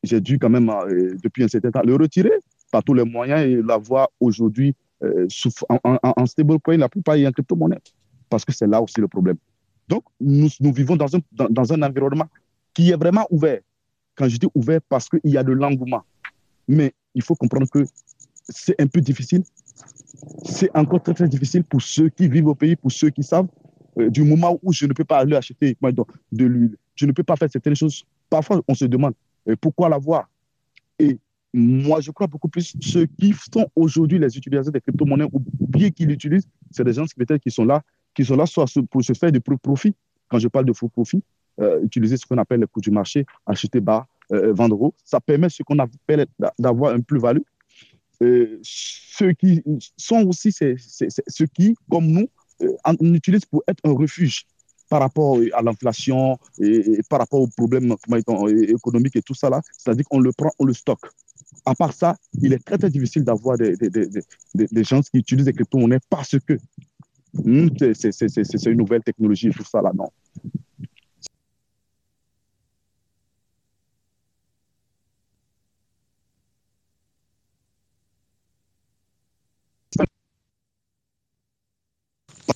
J'ai 0.03 0.21
dû 0.21 0.37
quand 0.37 0.49
même, 0.49 0.69
euh, 0.69 1.15
depuis 1.23 1.43
un 1.43 1.47
certain 1.47 1.71
temps, 1.71 1.81
le 1.83 1.95
retirer 1.95 2.33
par 2.71 2.83
tous 2.83 2.93
les 2.93 3.03
moyens 3.03 3.41
et 3.41 3.61
l'avoir 3.61 4.09
aujourd'hui 4.19 4.75
euh, 5.03 5.27
en, 5.69 5.97
en, 6.03 6.25
stablecoin, 6.27 6.77
la 6.77 6.89
plupart 6.89 7.15
est 7.15 7.25
en 7.25 7.31
crypto-monnaie. 7.31 7.79
Parce 8.29 8.45
que 8.45 8.53
c'est 8.53 8.67
là 8.67 8.81
aussi 8.81 8.99
le 9.01 9.07
problème. 9.07 9.37
Donc, 9.87 10.03
nous, 10.19 10.49
nous 10.59 10.71
vivons 10.71 10.95
dans 10.95 11.15
un, 11.15 11.19
dans 11.49 11.73
un 11.73 11.81
environnement 11.81 12.27
qui 12.73 12.91
est 12.91 12.95
vraiment 12.95 13.25
ouvert 13.31 13.59
quand 14.15 14.27
je 14.27 14.37
dis 14.37 14.47
ouvert, 14.55 14.81
parce 14.87 15.09
qu'il 15.09 15.19
y 15.31 15.37
a 15.37 15.43
de 15.43 15.51
l'engouement. 15.51 16.03
Mais 16.67 16.93
il 17.15 17.21
faut 17.21 17.35
comprendre 17.35 17.67
que 17.69 17.85
c'est 18.49 18.79
un 18.79 18.87
peu 18.87 19.01
difficile. 19.01 19.43
C'est 20.43 20.69
encore 20.75 21.01
très, 21.01 21.13
très 21.13 21.27
difficile 21.27 21.63
pour 21.63 21.81
ceux 21.81 22.09
qui 22.09 22.27
vivent 22.27 22.47
au 22.47 22.55
pays, 22.55 22.75
pour 22.75 22.91
ceux 22.91 23.09
qui 23.09 23.23
savent. 23.23 23.47
Euh, 23.97 24.09
du 24.09 24.23
moment 24.23 24.57
où 24.61 24.71
je 24.71 24.85
ne 24.85 24.93
peux 24.93 25.03
pas 25.03 25.19
aller 25.19 25.35
acheter 25.35 25.77
de 26.31 26.45
l'huile, 26.45 26.77
je 26.95 27.05
ne 27.05 27.11
peux 27.11 27.23
pas 27.23 27.35
faire 27.35 27.49
certaines 27.51 27.75
choses. 27.75 28.05
Parfois, 28.29 28.61
on 28.67 28.73
se 28.73 28.85
demande 28.85 29.13
euh, 29.49 29.55
pourquoi 29.59 29.89
l'avoir. 29.89 30.29
Et 30.99 31.17
moi, 31.53 31.99
je 31.99 32.11
crois 32.11 32.27
beaucoup 32.27 32.47
plus 32.47 32.73
ceux 32.79 33.05
qui 33.05 33.33
sont 33.53 33.69
aujourd'hui 33.75 34.19
les 34.19 34.37
utilisateurs 34.37 34.71
des 34.71 34.79
crypto-monnaies 34.79 35.27
ou 35.33 35.43
bien 35.59 35.89
qui 35.89 36.05
l'utilisent, 36.05 36.47
c'est 36.69 36.83
des 36.83 36.93
gens 36.93 37.05
qui 37.05 37.51
sont 37.51 37.65
là, 37.65 37.81
qui 38.13 38.23
sont 38.23 38.35
là 38.35 38.45
soit 38.45 38.65
pour 38.89 39.03
se 39.03 39.13
faire 39.13 39.31
du 39.31 39.41
profit. 39.41 39.93
Quand 40.29 40.39
je 40.39 40.47
parle 40.47 40.65
de 40.65 40.71
faux 40.71 40.87
profit, 40.87 41.21
utiliser 41.83 42.17
ce 42.17 42.25
qu'on 42.25 42.37
appelle 42.37 42.59
le 42.59 42.67
coût 42.67 42.81
du 42.81 42.91
marché, 42.91 43.25
acheter 43.45 43.79
bas, 43.79 44.07
euh, 44.33 44.53
vendre 44.53 44.81
haut. 44.81 44.93
Ça 45.03 45.19
permet 45.19 45.49
ce 45.49 45.61
qu'on 45.63 45.79
appelle 45.79 46.25
d'avoir 46.57 46.93
un 46.93 47.01
plus-value. 47.01 47.41
Euh, 48.21 48.59
ceux 48.61 49.33
qui 49.33 49.61
sont 49.97 50.25
aussi 50.27 50.51
ceux 50.53 51.45
qui, 51.47 51.75
comme 51.89 52.07
nous, 52.07 52.29
en 52.85 52.95
utilisent 53.13 53.45
pour 53.45 53.63
être 53.67 53.79
un 53.83 53.91
refuge 53.91 54.45
par 54.89 55.01
rapport 55.01 55.39
à 55.53 55.61
l'inflation 55.61 56.37
et, 56.59 56.99
par 57.09 57.19
rapport 57.19 57.41
aux 57.41 57.47
problèmes 57.47 57.95
économiques 58.67 59.15
et 59.15 59.21
tout 59.21 59.33
ça 59.33 59.49
là. 59.49 59.61
C'est-à-dire 59.77 60.05
qu'on 60.05 60.19
le 60.19 60.31
prend, 60.31 60.51
on 60.59 60.65
le 60.65 60.73
stocke. 60.73 61.07
À 61.65 61.75
part 61.75 61.93
ça, 61.93 62.15
il 62.41 62.53
est 62.53 62.63
très 62.63 62.77
très 62.77 62.89
difficile 62.89 63.23
d'avoir 63.23 63.57
des, 63.57 63.75
des, 63.75 63.89
des, 63.89 64.07
des, 64.53 64.83
gens 64.83 65.01
qui 65.01 65.17
utilisent 65.17 65.45
des 65.45 65.53
crypto-monnaies 65.53 65.99
parce 66.09 66.37
que 66.39 66.53
hmm, 67.33 67.69
c'est 67.93 68.65
une 68.65 68.77
nouvelle 68.77 69.03
technologie 69.03 69.47
et 69.47 69.51
tout 69.51 69.65
ça 69.65 69.81
là. 69.81 69.91
Non. 69.93 70.09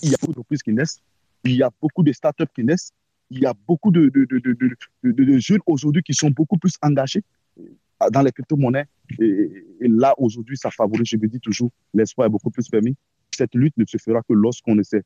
Il 0.02 0.10
y 0.10 0.14
a 0.14 0.18
beaucoup 0.20 0.34
d'entreprises 0.34 0.64
qui 0.64 0.74
naissent, 0.74 1.02
il 1.44 1.56
y 1.56 1.64
a 1.64 1.70
beaucoup 1.82 2.04
de 2.04 2.12
startups 2.12 2.44
qui 2.54 2.64
naissent, 2.64 2.92
il 3.30 3.40
y 3.40 3.46
a 3.46 3.54
beaucoup 3.68 3.92
de, 3.92 4.12
jeunes 5.40 5.60
aujourd'hui 5.66 6.04
qui 6.04 6.14
sont 6.14 6.30
beaucoup 6.30 6.58
plus 6.58 6.74
engagés 6.82 7.24
dans 8.12 8.22
les 8.22 8.32
crypto-monnaies. 8.32 8.86
Et, 9.20 9.88
là, 9.88 10.14
aujourd'hui, 10.18 10.58
ça 10.58 10.70
favorise, 10.72 11.08
je 11.08 11.18
me 11.18 11.28
dis 11.28 11.40
toujours, 11.40 11.72
l'espoir 11.94 12.28
est 12.28 12.30
beaucoup 12.30 12.50
plus 12.50 12.68
permis. 12.68 12.96
Cette 13.36 13.56
lutte 13.56 13.76
ne 13.78 13.86
se 13.86 13.98
fera 13.98 14.22
que 14.22 14.34
lorsqu'on 14.34 14.78
essaie. 14.80 15.04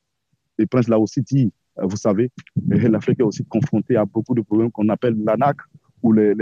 Et 0.58 0.66
Prince 0.66 0.88
l'a 0.88 1.00
aussi 1.00 1.22
dit, 1.22 1.52
euh, 1.80 1.86
vous 1.86 1.96
savez, 1.96 2.32
l'Afrique 2.68 3.20
est 3.20 3.24
aussi 3.24 3.46
confrontée 3.46 3.96
à 3.96 4.06
beaucoup 4.06 4.36
de 4.36 4.42
problèmes 4.42 4.72
qu'on 4.72 4.90
appelle 4.90 5.16
l'ANAC, 5.24 5.58
où 6.02 6.14
les, 6.14 6.34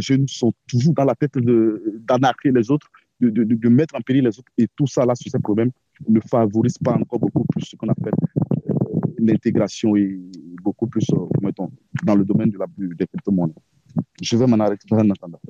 jeunes 0.00 0.26
sont 0.28 0.52
toujours 0.68 0.94
dans 0.94 1.04
la 1.04 1.14
tête 1.14 1.36
d'anarcher 1.36 2.50
les 2.50 2.70
autres, 2.70 2.90
de, 3.20 3.68
mettre 3.68 3.94
en 3.94 4.00
péril 4.00 4.24
les 4.24 4.38
autres. 4.38 4.50
Et 4.56 4.66
tout 4.76 4.86
ça, 4.86 5.04
là, 5.04 5.14
sur 5.14 5.30
ces 5.30 5.38
problèmes, 5.38 5.70
ne 6.06 6.20
favorise 6.20 6.78
pas 6.78 6.92
encore 6.92 7.18
beaucoup 7.18 7.44
plus 7.44 7.64
ce 7.64 7.76
qu'on 7.76 7.88
appelle 7.88 8.12
euh, 8.70 8.72
l'intégration 9.18 9.96
et 9.96 10.18
beaucoup 10.62 10.86
plus, 10.86 11.04
euh, 11.12 11.26
mettons, 11.42 11.70
dans 12.04 12.14
le 12.14 12.24
domaine 12.24 12.50
de 12.50 12.58
la, 12.58 12.66
des 12.76 13.06
crypto-monnaies. 13.06 13.54
Je 14.22 14.36
vais 14.36 14.46
m'en 14.46 14.58
arrêter 14.60 14.86
en 14.90 15.10
attendant. 15.10 15.40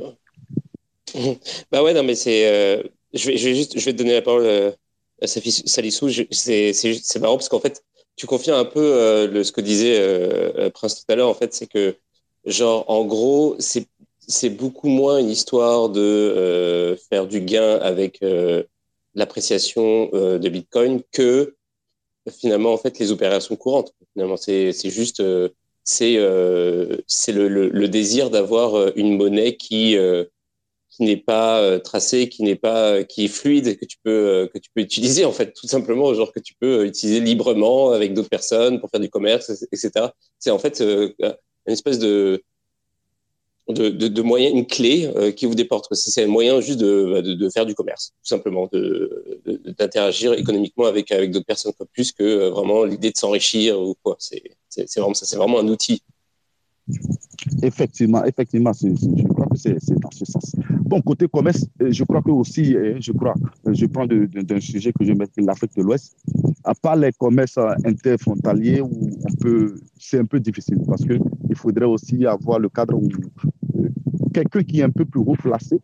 Bah 1.71 1.83
ouais, 1.83 1.95
non, 1.95 2.03
mais 2.03 2.15
c'est. 2.15 2.47
Euh, 2.47 2.83
je, 3.13 3.31
vais, 3.31 3.37
je, 3.37 3.49
vais, 3.49 3.55
juste 3.55 3.79
je 3.79 3.85
vais 3.85 3.93
te 3.93 3.99
donner 3.99 4.15
la 4.15 4.23
parole 4.23 4.47
à 5.23 5.27
Salissou. 5.27 6.09
C'est 6.31 7.19
marrant 7.21 7.37
parce 7.37 7.49
qu'en 7.49 7.61
fait, 7.61 7.83
tu 8.17 8.27
confies 8.27 8.51
un 8.51 8.65
peu 8.65 9.27
le, 9.33 9.43
ce 9.43 9.53
que 9.53 9.61
disait 9.61 10.71
Prince 10.75 10.97
tout 10.97 11.13
à 11.13 11.17
l'heure. 11.17 11.29
En 11.29 11.35
fait, 11.35 11.55
c'est 11.55 11.67
que, 11.67 11.97
genre, 12.45 12.85
en 12.91 13.05
gros, 13.07 13.57
c'est 13.59 14.51
beaucoup 14.51 14.89
moins 14.89 15.19
une 15.19 15.31
histoire 15.31 15.89
de 15.89 16.97
faire 17.09 17.27
du 17.27 17.41
gain 17.41 17.79
avec 17.79 18.23
l'appréciation 19.19 20.09
euh, 20.15 20.39
de 20.39 20.49
Bitcoin 20.49 21.03
que 21.13 21.57
finalement 22.31 22.73
en 22.73 22.79
fait 22.79 22.99
les 22.99 23.13
opérations 23.13 23.57
courantes. 23.57 23.93
Finalement, 24.13 24.37
c'est 24.37 24.73
juste 24.91 25.21
euh, 25.21 25.49
c'est 25.85 26.17
euh, 26.17 26.99
c'est 27.07 27.33
le, 27.33 27.89
désir 27.89 28.31
d'avoir 28.31 28.97
une 28.97 29.17
monnaie 29.17 29.57
qui 29.57 29.97
qui 30.91 31.03
n'est 31.03 31.17
pas 31.17 31.79
tracée, 31.81 32.29
qui 32.29 32.43
n'est 32.43 32.57
pas 32.57 33.05
qui 33.05 33.25
est 33.25 33.29
fluide, 33.29 33.79
que 33.79 33.85
tu 33.85 33.99
peux 34.05 34.49
que 34.53 34.59
tu 34.59 34.71
peux 34.75 34.83
utiliser 34.83 35.25
en 35.25 35.33
fait 35.33 35.53
tout 35.53 35.67
simplement, 35.67 36.15
genre 36.15 36.33
que 36.33 36.41
tu 36.41 36.55
peux 36.61 36.87
utiliser 36.87 37.21
librement 37.21 37.91
avec 37.91 38.15
d'autres 38.15 38.29
personnes 38.29 38.81
pour 38.81 38.91
faire 38.91 39.01
du 39.01 39.11
commerce, 39.11 39.51
etc. 39.73 39.91
C'est 40.39 40.51
en 40.51 40.59
fait 40.59 40.81
une 40.81 41.27
espèce 41.67 41.99
de 41.99 42.43
de, 43.69 43.89
de, 43.89 44.09
de, 44.09 44.23
moyens, 44.23 44.55
une 44.55 44.67
clé 44.67 45.11
euh, 45.17 45.31
qui 45.31 45.47
vous 45.47 45.55
déporte. 45.55 45.93
C'est 45.95 46.25
un 46.25 46.27
moyen 46.27 46.61
juste 46.61 46.79
de, 46.79 47.21
de, 47.21 47.51
faire 47.51 47.67
du 47.67 47.75
commerce, 47.75 48.13
tout 48.23 48.29
simplement, 48.29 48.69
d'interagir 49.45 50.33
économiquement 50.33 50.87
avec, 50.87 51.13
avec 51.13 51.31
d'autres 51.31 51.47
personnes, 51.47 51.73
quoi, 51.77 51.87
plus 51.93 52.13
que 52.13 52.23
euh, 52.23 52.51
vraiment 52.51 52.85
l'idée 52.85 53.11
de 53.11 53.17
s'enrichir 53.17 53.81
ou 53.81 53.95
quoi. 54.03 54.17
C'est 54.19 54.43
vraiment 54.97 55.15
ça, 55.15 55.27
c'est 55.27 55.37
vraiment 55.37 55.59
un 55.59 55.69
outil. 55.69 56.03
Effectivement, 57.63 58.25
effectivement, 58.25 58.73
je 58.73 59.27
crois 59.29 59.47
que 59.47 59.57
c'est 59.57 59.99
dans 60.01 60.11
ce 60.11 60.25
sens. 60.25 60.57
Bon, 60.81 61.01
côté 61.01 61.27
commerce, 61.29 61.67
euh, 61.83 61.91
je 61.91 62.05
crois 62.05 62.23
que 62.23 62.31
aussi, 62.31 62.77
euh, 62.77 62.97
je 63.01 63.13
crois, 63.13 63.35
euh, 63.67 63.75
je 63.75 63.87
prends 63.87 64.07
d'un 64.07 64.61
sujet 64.61 64.93
que 64.93 65.05
je 65.05 65.13
mets 65.13 65.27
l'Afrique 65.39 65.77
de 65.77 65.83
l'Ouest, 65.83 66.17
à 66.65 66.75
part 66.75 66.97
les 66.97 67.13
commerces 67.13 67.59
interfrontaliers 67.85 68.81
où 68.81 69.11
on 69.29 69.35
peut, 69.41 69.75
c'est 69.99 70.19
un 70.19 70.25
peu 70.25 70.41
difficile 70.41 70.79
parce 70.87 71.05
que 71.05 71.15
il 71.49 71.57
faudrait 71.57 71.87
aussi 71.87 72.27
avoir 72.27 72.59
le 72.59 72.69
cadre 72.69 72.97
où 72.97 73.09
quelqu'un 74.33 74.63
qui 74.63 74.81
est 74.81 74.85
un 74.85 74.91
peu 74.91 75.05
plus 75.05 75.21
haut 75.21 75.37
placé 75.37 75.81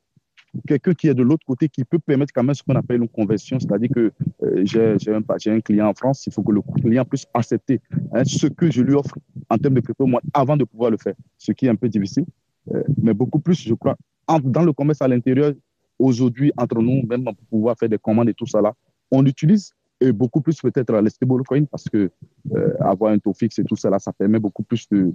quelqu'un 0.67 0.95
qui 0.95 1.09
est 1.09 1.15
de 1.15 1.23
l'autre 1.23 1.45
côté 1.47 1.69
qui 1.69 1.85
peut 1.85 1.99
permettre 1.99 2.33
quand 2.35 2.43
même 2.43 2.55
ce 2.55 2.63
qu'on 2.63 2.75
appelle 2.77 3.03
une 3.03 3.09
conversion, 3.09 3.59
c'est-à-dire 3.59 3.91
que 3.95 4.13
euh, 4.43 4.63
j'ai 4.65 5.51
un, 5.51 5.61
client 5.61 5.89
en 5.89 5.95
France, 5.95 6.27
il 6.27 6.33
faut 6.33 6.43
que 6.43 6.53
le 6.53 6.61
client 6.81 7.05
puisse 7.05 7.27
accepter 7.35 7.81
hein, 8.13 8.25
ce 8.25 8.47
que 8.47 8.71
je 8.71 8.83
lui 8.83 8.95
offre 8.95 9.17
en 9.51 9.59
termes 9.59 9.75
de 9.75 9.81
crypto 9.81 10.07
moi 10.07 10.21
avant 10.33 10.57
de 10.57 10.65
pouvoir 10.65 10.91
le 10.91 10.97
faire, 10.97 11.15
ce 11.39 11.53
qui 11.53 11.67
est 11.67 11.69
un 11.69 11.77
peu 11.77 11.89
difficile, 11.89 12.25
euh, 12.73 12.83
mais 13.03 13.15
beaucoup 13.15 13.41
plus, 13.41 13.61
je 13.61 13.75
crois, 13.75 13.97
dans 14.43 14.63
le 14.63 14.73
commerce 14.73 15.03
à 15.03 15.09
l'intérieur, 15.09 15.53
aujourd'hui, 15.99 16.53
entre 16.57 16.81
nous, 16.81 17.07
même 17.07 17.25
pour 17.25 17.35
pouvoir 17.51 17.77
faire 17.79 17.89
des 17.89 17.99
commandes 17.99 18.29
et 18.29 18.35
tout 18.35 18.47
ça 18.47 18.61
là, 18.61 18.75
on 19.11 19.25
utilise 19.27 19.73
et 20.01 20.13
beaucoup 20.13 20.41
plus 20.41 20.61
peut-être 20.61 20.93
les 21.01 21.11
stablecoins 21.11 21.65
parce 21.67 21.85
que 21.85 22.11
euh, 22.53 22.75
avoir 22.81 23.13
un 23.13 23.19
taux 23.19 23.33
fixe 23.33 23.59
et 23.59 23.65
tout 23.65 23.77
ça 23.77 23.91
là, 23.91 23.99
ça 23.99 24.13
permet 24.13 24.39
beaucoup 24.39 24.63
plus 24.63 24.89
de, 24.91 25.13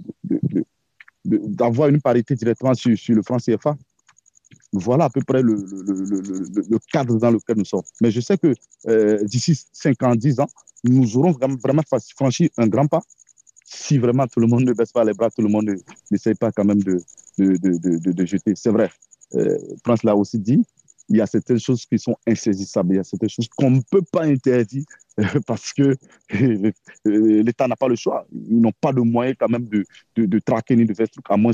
d'avoir 1.24 1.88
une 1.88 2.00
parité 2.00 2.34
directement 2.34 2.74
sur, 2.74 2.96
sur 2.96 3.14
le 3.14 3.22
franc 3.22 3.36
CFA 3.36 3.76
voilà 4.72 5.06
à 5.06 5.10
peu 5.10 5.20
près 5.20 5.42
le, 5.42 5.54
le, 5.54 5.92
le, 5.92 6.62
le, 6.70 6.78
cadre 6.92 7.18
dans 7.18 7.30
lequel 7.30 7.56
nous 7.56 7.64
sommes. 7.64 7.82
Mais 8.00 8.10
je 8.10 8.20
sais 8.20 8.38
que 8.38 8.54
euh, 8.88 9.24
d'ici 9.24 9.60
5 9.72 10.02
ans, 10.02 10.14
10 10.14 10.40
ans, 10.40 10.48
nous 10.84 11.16
aurons 11.16 11.32
vraiment, 11.32 11.82
franchi 12.16 12.50
un 12.56 12.66
grand 12.66 12.86
pas 12.86 13.02
si 13.72 13.98
vraiment 13.98 14.26
tout 14.26 14.40
le 14.40 14.48
monde 14.48 14.64
ne 14.64 14.72
baisse 14.72 14.90
pas 14.92 15.04
les 15.04 15.12
bras, 15.12 15.30
tout 15.30 15.42
le 15.42 15.48
monde 15.48 15.70
n'essaie 16.10 16.34
pas 16.34 16.50
quand 16.50 16.64
même 16.64 16.82
de, 16.82 17.00
de, 17.38 17.56
de, 17.56 18.12
de 18.12 18.24
jeter. 18.24 18.54
C'est 18.56 18.70
vrai. 18.70 18.90
Euh, 19.36 19.56
Prince 19.84 20.02
l'a 20.02 20.16
aussi 20.16 20.38
dit, 20.40 20.64
il 21.10 21.16
y 21.16 21.20
a 21.20 21.26
certaines 21.26 21.58
choses 21.58 21.84
qui 21.84 21.98
sont 21.98 22.16
insaisissables, 22.26 22.94
il 22.94 22.96
y 22.96 23.00
a 23.00 23.04
certaines 23.04 23.28
choses 23.28 23.48
qu'on 23.48 23.70
ne 23.70 23.80
peut 23.90 24.02
pas 24.12 24.24
interdire 24.24 24.84
parce 25.46 25.72
que 25.72 25.96
l'État 27.04 27.66
n'a 27.66 27.74
pas 27.74 27.88
le 27.88 27.96
choix. 27.96 28.26
Ils 28.32 28.60
n'ont 28.60 28.72
pas 28.80 28.92
de 28.92 29.00
moyens 29.00 29.36
quand 29.38 29.48
même 29.48 29.66
de, 29.66 29.84
de, 30.16 30.38
traquer 30.38 30.76
ni 30.76 30.84
de 30.84 30.94
faire 30.94 31.10
truc, 31.10 31.24
à 31.28 31.36
moins 31.36 31.50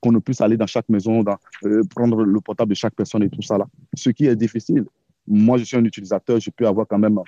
qu'on 0.00 0.12
ne 0.12 0.18
puisse 0.18 0.40
aller 0.40 0.56
dans 0.56 0.66
chaque 0.66 0.88
maison, 0.88 1.22
dans, 1.22 1.36
euh, 1.64 1.82
prendre 1.90 2.24
le 2.24 2.40
portable 2.40 2.70
de 2.70 2.74
chaque 2.74 2.94
personne 2.94 3.22
et 3.22 3.28
tout 3.28 3.42
ça 3.42 3.58
là. 3.58 3.66
Ce 3.94 4.08
qui 4.08 4.26
est 4.26 4.34
difficile. 4.34 4.86
Moi, 5.28 5.58
je 5.58 5.64
suis 5.64 5.76
un 5.76 5.84
utilisateur, 5.84 6.40
je 6.40 6.50
peux 6.50 6.66
avoir 6.66 6.86
quand 6.86 6.98
même 6.98 7.20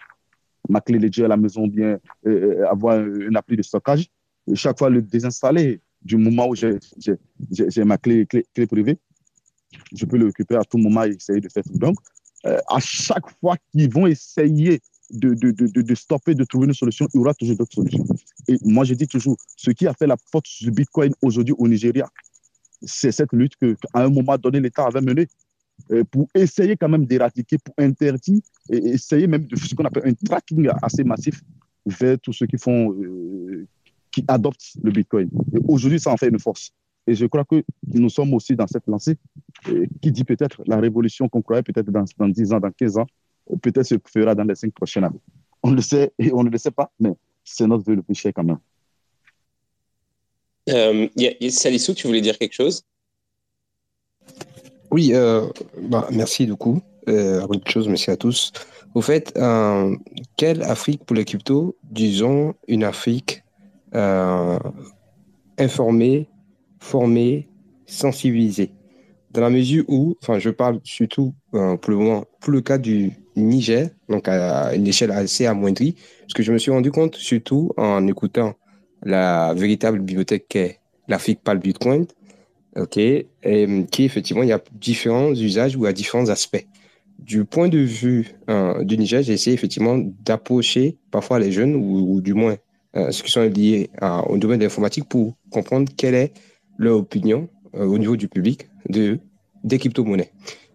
ma 0.68 0.80
clé 0.80 0.98
Ledger 0.98 1.24
à 1.26 1.28
la 1.28 1.36
maison, 1.36 1.66
bien 1.66 1.98
euh, 2.26 2.64
avoir 2.66 2.98
une 2.98 3.36
appli 3.36 3.56
de 3.56 3.62
stockage. 3.62 4.08
Chaque 4.54 4.78
fois, 4.78 4.88
le 4.88 5.02
désinstaller 5.02 5.80
du 6.00 6.16
moment 6.16 6.48
où 6.48 6.54
j'ai 6.54 7.84
ma 7.84 7.98
clé, 7.98 8.24
clé, 8.24 8.46
clé 8.54 8.66
privée 8.66 8.98
je 9.94 10.04
peux 10.06 10.16
le 10.16 10.26
récupérer 10.26 10.60
à 10.60 10.64
tout 10.64 10.78
moment 10.78 11.04
et 11.04 11.10
essayer 11.10 11.40
de 11.40 11.48
faire 11.48 11.62
tout. 11.62 11.78
Donc, 11.78 11.96
euh, 12.46 12.58
à 12.68 12.78
chaque 12.80 13.28
fois 13.40 13.56
qu'ils 13.72 13.90
vont 13.90 14.06
essayer 14.06 14.80
de, 15.10 15.34
de, 15.34 15.50
de, 15.50 15.82
de, 15.82 15.94
stopper, 15.94 16.34
de 16.34 16.44
trouver 16.44 16.66
une 16.66 16.74
solution, 16.74 17.08
il 17.14 17.18
y 17.18 17.20
aura 17.20 17.34
toujours 17.34 17.56
d'autres 17.56 17.74
solutions. 17.74 18.06
Et 18.46 18.58
moi, 18.62 18.84
je 18.84 18.94
dis 18.94 19.06
toujours, 19.06 19.36
ce 19.56 19.70
qui 19.70 19.86
a 19.86 19.94
fait 19.94 20.06
la 20.06 20.16
force 20.30 20.62
du 20.62 20.70
Bitcoin 20.70 21.12
aujourd'hui 21.22 21.54
au 21.56 21.66
Nigeria, 21.66 22.08
c'est 22.82 23.10
cette 23.10 23.32
lutte 23.32 23.56
qu'à 23.56 23.74
un 23.94 24.08
moment 24.08 24.36
donné, 24.36 24.60
l'État 24.60 24.84
avait 24.86 25.00
menée 25.00 25.26
euh, 25.90 26.04
pour 26.04 26.28
essayer 26.34 26.76
quand 26.76 26.88
même 26.88 27.06
d'éradiquer, 27.06 27.58
pour 27.58 27.74
interdire, 27.78 28.40
et 28.70 28.76
essayer 28.76 29.26
même 29.26 29.46
de 29.46 29.56
ce 29.56 29.74
qu'on 29.74 29.84
appelle 29.84 30.06
un 30.06 30.14
tracking 30.14 30.68
assez 30.82 31.04
massif 31.04 31.40
vers 31.86 32.18
tous 32.20 32.32
ceux 32.32 32.46
qui 32.46 32.58
font, 32.58 32.92
euh, 32.92 33.66
qui 34.10 34.24
adoptent 34.28 34.76
le 34.82 34.90
Bitcoin. 34.90 35.28
Et 35.54 35.60
aujourd'hui, 35.66 35.98
ça 35.98 36.10
en 36.10 36.16
fait 36.16 36.28
une 36.28 36.38
force. 36.38 36.72
Et 37.08 37.14
je 37.14 37.24
crois 37.24 37.44
que 37.44 37.64
nous 37.86 38.10
sommes 38.10 38.34
aussi 38.34 38.54
dans 38.54 38.66
cette 38.66 38.86
lancée 38.86 39.16
qui 40.02 40.12
dit 40.12 40.24
peut-être 40.24 40.62
la 40.66 40.76
révolution 40.78 41.26
qu'on 41.28 41.40
croyait 41.40 41.62
peut-être 41.62 41.90
dans, 41.90 42.04
dans 42.18 42.28
10 42.28 42.52
ans, 42.52 42.60
dans 42.60 42.70
15 42.70 42.98
ans, 42.98 43.06
peut-être 43.62 43.86
se 43.86 43.94
fera 44.06 44.34
dans 44.34 44.44
les 44.44 44.54
5 44.54 44.72
prochaines 44.74 45.04
années. 45.04 45.20
On 45.62 45.70
le 45.70 45.80
sait 45.80 46.12
et 46.18 46.30
on 46.32 46.44
ne 46.44 46.50
le 46.50 46.58
sait 46.58 46.70
pas, 46.70 46.92
mais 47.00 47.14
c'est 47.42 47.66
notre 47.66 47.84
vœu 47.84 47.94
le 47.94 48.02
plus 48.02 48.14
cher 48.14 48.32
quand 48.34 48.44
même. 48.44 48.58
Euh, 50.68 51.08
Salissou, 51.48 51.94
tu 51.94 52.06
voulais 52.06 52.20
dire 52.20 52.36
quelque 52.36 52.52
chose? 52.52 52.84
Oui, 54.90 55.12
euh, 55.14 55.46
bah, 55.80 56.08
merci 56.12 56.44
du 56.44 56.56
coup. 56.56 56.82
Euh, 57.08 57.42
avant 57.42 57.54
toute 57.54 57.70
chose, 57.70 57.88
merci 57.88 58.10
à 58.10 58.18
tous. 58.18 58.52
Au 58.94 59.00
fait, 59.00 59.32
euh, 59.38 59.96
quelle 60.36 60.62
Afrique 60.62 61.04
pour 61.04 61.16
les 61.16 61.24
cryptos? 61.24 61.74
Disons 61.84 62.54
une 62.66 62.84
Afrique 62.84 63.42
euh, 63.94 64.58
informée, 65.56 66.28
formée, 66.80 67.48
sensibilisée. 67.86 68.72
Dans 69.30 69.40
la 69.42 69.50
mesure 69.50 69.84
où, 69.88 70.16
enfin, 70.22 70.38
je 70.38 70.50
parle 70.50 70.80
surtout 70.84 71.34
euh, 71.54 71.76
pour 71.76 71.90
le 71.90 71.98
moment, 71.98 72.24
pour 72.40 72.52
le 72.52 72.60
cas 72.60 72.78
du 72.78 73.12
Niger, 73.36 73.90
donc 74.08 74.26
à 74.26 74.74
une 74.74 74.86
échelle 74.86 75.10
assez 75.10 75.46
amoindrie, 75.46 75.94
parce 76.20 76.34
que 76.34 76.42
je 76.42 76.52
me 76.52 76.58
suis 76.58 76.70
rendu 76.70 76.90
compte, 76.90 77.16
surtout 77.16 77.72
en 77.76 78.06
écoutant 78.06 78.54
la 79.02 79.54
véritable 79.54 80.00
bibliothèque 80.00 80.46
qu'est 80.48 80.80
l'Afrique 81.08 81.40
par 81.42 81.54
le 81.54 81.60
Bitcoin, 81.60 82.06
ok, 82.76 82.96
et 82.96 83.26
qui 83.90 84.04
effectivement, 84.04 84.42
il 84.42 84.48
y 84.48 84.52
a 84.52 84.60
différents 84.72 85.32
usages 85.32 85.76
ou 85.76 85.86
à 85.86 85.92
différents 85.92 86.28
aspects. 86.28 86.66
Du 87.18 87.44
point 87.44 87.68
de 87.68 87.78
vue 87.78 88.34
euh, 88.48 88.84
du 88.84 88.96
Niger, 88.96 89.22
j'ai 89.22 89.32
essayé 89.34 89.54
effectivement 89.54 89.98
d'approcher 90.24 90.96
parfois 91.10 91.38
les 91.38 91.52
jeunes, 91.52 91.74
ou, 91.74 92.20
du 92.20 92.32
moins 92.32 92.56
euh, 92.96 93.10
ceux 93.10 93.24
qui 93.24 93.30
sont 93.30 93.42
liés 93.42 93.90
au 94.28 94.38
domaine 94.38 94.58
de 94.58 94.64
l'informatique, 94.64 95.08
pour 95.08 95.34
comprendre 95.50 95.90
quelle 95.96 96.14
est 96.14 96.32
leur 96.78 96.96
opinion 96.96 97.48
euh, 97.74 97.84
au 97.84 97.98
niveau 97.98 98.16
du 98.16 98.28
public 98.28 98.68
de, 98.88 99.18
des 99.64 99.78
crypto-monnaies. 99.78 100.32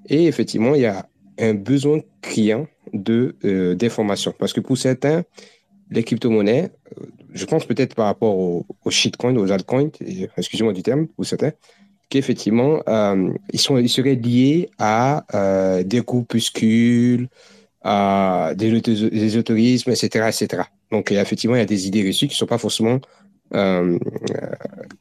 Et 0.10 0.28
effectivement, 0.28 0.76
il 0.76 0.82
y 0.82 0.86
a 0.86 1.08
un 1.40 1.56
besoin 1.56 2.00
criant 2.22 2.68
de 2.94 3.36
euh. 3.46 3.76
Parce 4.38 4.54
que 4.54 4.60
pour 4.60 4.78
certains, 4.78 5.24
les 5.90 6.04
crypto-monnaies, 6.04 6.70
euh, 7.00 7.06
je 7.34 7.46
pense 7.46 7.66
peut-être 7.66 7.96
par 7.96 8.06
rapport 8.06 8.38
aux, 8.38 8.66
shitcoins, 8.90 9.36
aux 9.38 9.52
altcoins, 9.52 9.90
excusez-moi 10.38 10.74
du 10.74 10.84
terme, 10.84 11.08
pour 11.08 11.26
certains, 11.26 11.54
qu'effectivement, 12.10 12.84
euh, 12.88 13.34
ils, 13.52 13.60
ils 13.60 13.90
seraient 13.90 14.16
liés 14.16 14.70
à 14.78 15.26
euh, 15.34 15.84
des 15.84 16.02
groupuscules, 16.02 17.28
à 17.82 18.54
des, 18.56 18.80
des 18.82 19.38
autorismes, 19.38 19.92
etc., 19.92 20.28
etc. 20.28 20.64
Donc, 20.92 21.12
effectivement, 21.12 21.56
il 21.56 21.60
y 21.60 21.64
a 21.64 21.66
des 21.66 21.88
idées 21.88 22.06
reçues 22.06 22.28
qui 22.28 22.34
ne 22.34 22.38
sont 22.38 22.46
pas 22.46 22.60
forcément 22.60 23.00
euh, 23.56 23.98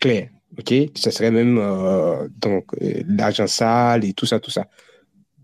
claires 0.01 0.29
ok? 0.59 0.75
Ça 0.95 1.11
serait 1.11 1.31
même 1.31 1.59
euh, 1.59 2.29
donc 2.41 2.67
euh, 2.81 3.03
l'argent 3.09 3.47
sale 3.47 4.05
et 4.05 4.13
tout 4.13 4.27
ça, 4.27 4.41
tout 4.41 4.51
ça. 4.51 4.67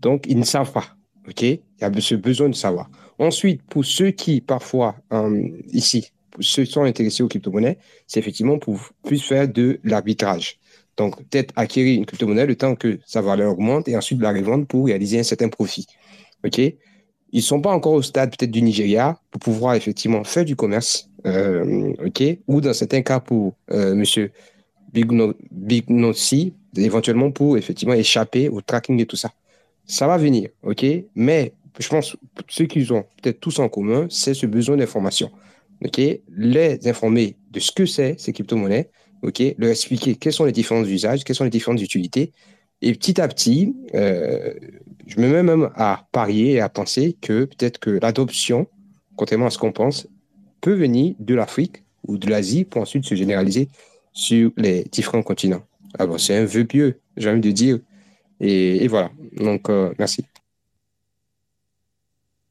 Donc, 0.01 0.25
ils 0.27 0.37
ne 0.39 0.45
savent 0.45 0.71
pas, 0.71 0.85
ok? 1.27 1.41
Il 1.41 1.59
y 1.81 1.83
a 1.83 1.91
ce 2.01 2.15
besoin 2.15 2.49
de 2.49 2.55
savoir. 2.55 2.89
Ensuite, 3.17 3.61
pour 3.63 3.83
ceux 3.83 4.11
qui, 4.11 4.39
parfois, 4.41 4.95
euh, 5.11 5.49
ici, 5.71 6.11
qui 6.39 6.65
sont 6.65 6.83
intéressés 6.83 7.21
aux 7.21 7.27
crypto-monnaies, 7.27 7.77
c'est 8.07 8.19
effectivement 8.19 8.57
pour 8.57 8.79
plus 9.03 9.21
faire 9.21 9.47
de 9.47 9.79
l'arbitrage. 9.83 10.57
Donc, 10.95 11.17
peut-être 11.29 11.53
acquérir 11.55 11.97
une 11.97 12.05
crypto-monnaie 12.05 12.45
le 12.45 12.55
temps 12.55 12.75
que 12.75 12.99
sa 13.05 13.21
valeur 13.21 13.51
augmente 13.53 13.87
et 13.87 13.97
ensuite 13.97 14.21
la 14.21 14.31
revendre 14.31 14.65
pour 14.67 14.85
réaliser 14.85 15.19
un 15.19 15.23
certain 15.23 15.49
profit. 15.49 15.85
OK? 16.45 16.59
Ils 16.59 16.75
ne 17.37 17.41
sont 17.41 17.61
pas 17.61 17.71
encore 17.71 17.93
au 17.93 18.01
stade 18.01 18.35
peut-être 18.35 18.51
du 18.51 18.61
Nigeria 18.61 19.19
pour 19.31 19.39
pouvoir 19.39 19.75
effectivement 19.75 20.23
faire 20.23 20.45
du 20.45 20.55
commerce. 20.55 21.09
Euh, 21.25 21.93
OK? 22.05 22.23
Ou 22.47 22.61
dans 22.61 22.73
certains 22.73 23.01
cas 23.01 23.19
pour 23.19 23.55
euh, 23.71 23.95
monsieur 23.95 24.31
Big, 24.93 25.11
no, 25.11 25.33
Big 25.51 25.85
éventuellement 26.77 27.31
pour 27.31 27.57
effectivement 27.57 27.93
échapper 27.93 28.49
au 28.49 28.61
tracking 28.61 28.99
et 28.99 29.05
tout 29.05 29.15
ça. 29.15 29.31
Ça 29.85 30.07
va 30.07 30.17
venir, 30.17 30.49
ok? 30.63 30.85
Mais 31.15 31.53
je 31.79 31.87
pense 31.89 32.13
que 32.13 32.43
ce 32.47 32.63
qu'ils 32.63 32.93
ont 32.93 33.05
peut-être 33.21 33.39
tous 33.39 33.59
en 33.59 33.69
commun, 33.69 34.07
c'est 34.09 34.33
ce 34.33 34.45
besoin 34.45 34.77
d'information. 34.77 35.31
Ok? 35.83 35.99
Les 36.35 36.87
informer 36.87 37.37
de 37.51 37.59
ce 37.59 37.71
que 37.71 37.85
c'est 37.85 38.19
ces 38.19 38.33
crypto-monnaies, 38.33 38.89
ok? 39.21 39.41
Leur 39.57 39.71
expliquer 39.71 40.15
quels 40.15 40.33
sont 40.33 40.45
les 40.45 40.51
différents 40.51 40.83
usages, 40.83 41.23
quelles 41.23 41.35
sont 41.35 41.45
les 41.45 41.49
différentes 41.49 41.81
utilités. 41.81 42.33
Et 42.81 42.93
petit 42.93 43.19
à 43.19 43.27
petit, 43.27 43.75
euh, 43.95 44.53
je 45.07 45.19
me 45.19 45.27
mets 45.27 45.43
même 45.43 45.69
à 45.75 46.07
parier 46.11 46.53
et 46.53 46.59
à 46.59 46.69
penser 46.69 47.17
que 47.19 47.45
peut-être 47.45 47.79
que 47.79 47.91
l'adoption, 48.01 48.67
contrairement 49.15 49.47
à 49.47 49.49
ce 49.49 49.57
qu'on 49.57 49.71
pense, 49.71 50.07
peut 50.61 50.73
venir 50.73 51.15
de 51.19 51.35
l'Afrique 51.35 51.83
ou 52.07 52.17
de 52.17 52.29
l'Asie 52.29 52.63
pour 52.65 52.81
ensuite 52.81 53.05
se 53.05 53.15
généraliser 53.15 53.69
sur 54.19 54.51
les 54.57 54.83
différents 54.91 55.23
continents. 55.23 55.63
Alors, 55.97 56.19
c'est 56.19 56.35
un 56.35 56.45
vœu 56.45 56.65
pieux, 56.65 56.99
j'ai 57.17 57.29
envie 57.29 57.41
de 57.41 57.51
dire. 57.51 57.79
Et, 58.39 58.83
et 58.83 58.87
voilà. 58.87 59.09
Donc, 59.37 59.69
euh, 59.69 59.93
merci. 59.97 60.23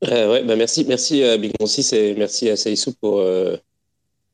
Euh, 0.04 0.32
ouais, 0.32 0.44
bah 0.44 0.56
merci, 0.56 0.84
merci 0.86 1.22
à 1.24 1.36
Big 1.36 1.52
Francis 1.56 1.92
et 1.92 2.14
merci 2.16 2.48
à 2.48 2.56
Saïsou 2.56 2.94
pour, 3.00 3.18
euh, 3.18 3.56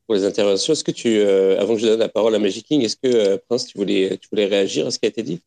pour 0.07 0.15
les 0.15 0.25
interventions. 0.25 0.75
Est-ce 0.75 0.85
que 0.85 0.93
tu, 0.93 1.09
euh, 1.09 1.59
avant 1.61 1.75
que 1.75 1.81
je 1.81 1.87
donne 1.87 2.01
la 2.01 2.09
parole 2.09 2.35
à 2.35 2.39
Magic 2.39 2.67
King, 2.67 2.83
est-ce 2.83 2.97
que 2.97 3.09
euh, 3.09 3.39
Prince, 3.49 3.67
tu 3.67 3.79
voulais, 3.79 4.19
tu 4.21 4.29
voulais 4.31 4.47
réagir 4.47 4.87
à 4.87 4.91
ce 4.91 4.99
qui 4.99 5.07
a 5.07 5.09
été 5.09 5.23
dit? 5.23 5.41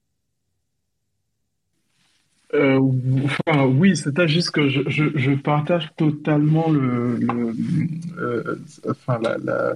Euh, 2.53 2.79
enfin, 3.25 3.65
oui, 3.65 3.95
c'est 3.95 4.27
juste 4.27 4.51
que 4.51 4.69
je, 4.69 4.81
je, 4.87 5.03
je 5.15 5.31
partage 5.33 5.91
totalement 5.97 6.69
le, 6.69 7.17
le 7.17 7.53
euh, 8.17 8.55
enfin, 8.89 9.19
la, 9.21 9.37
la, 9.37 9.75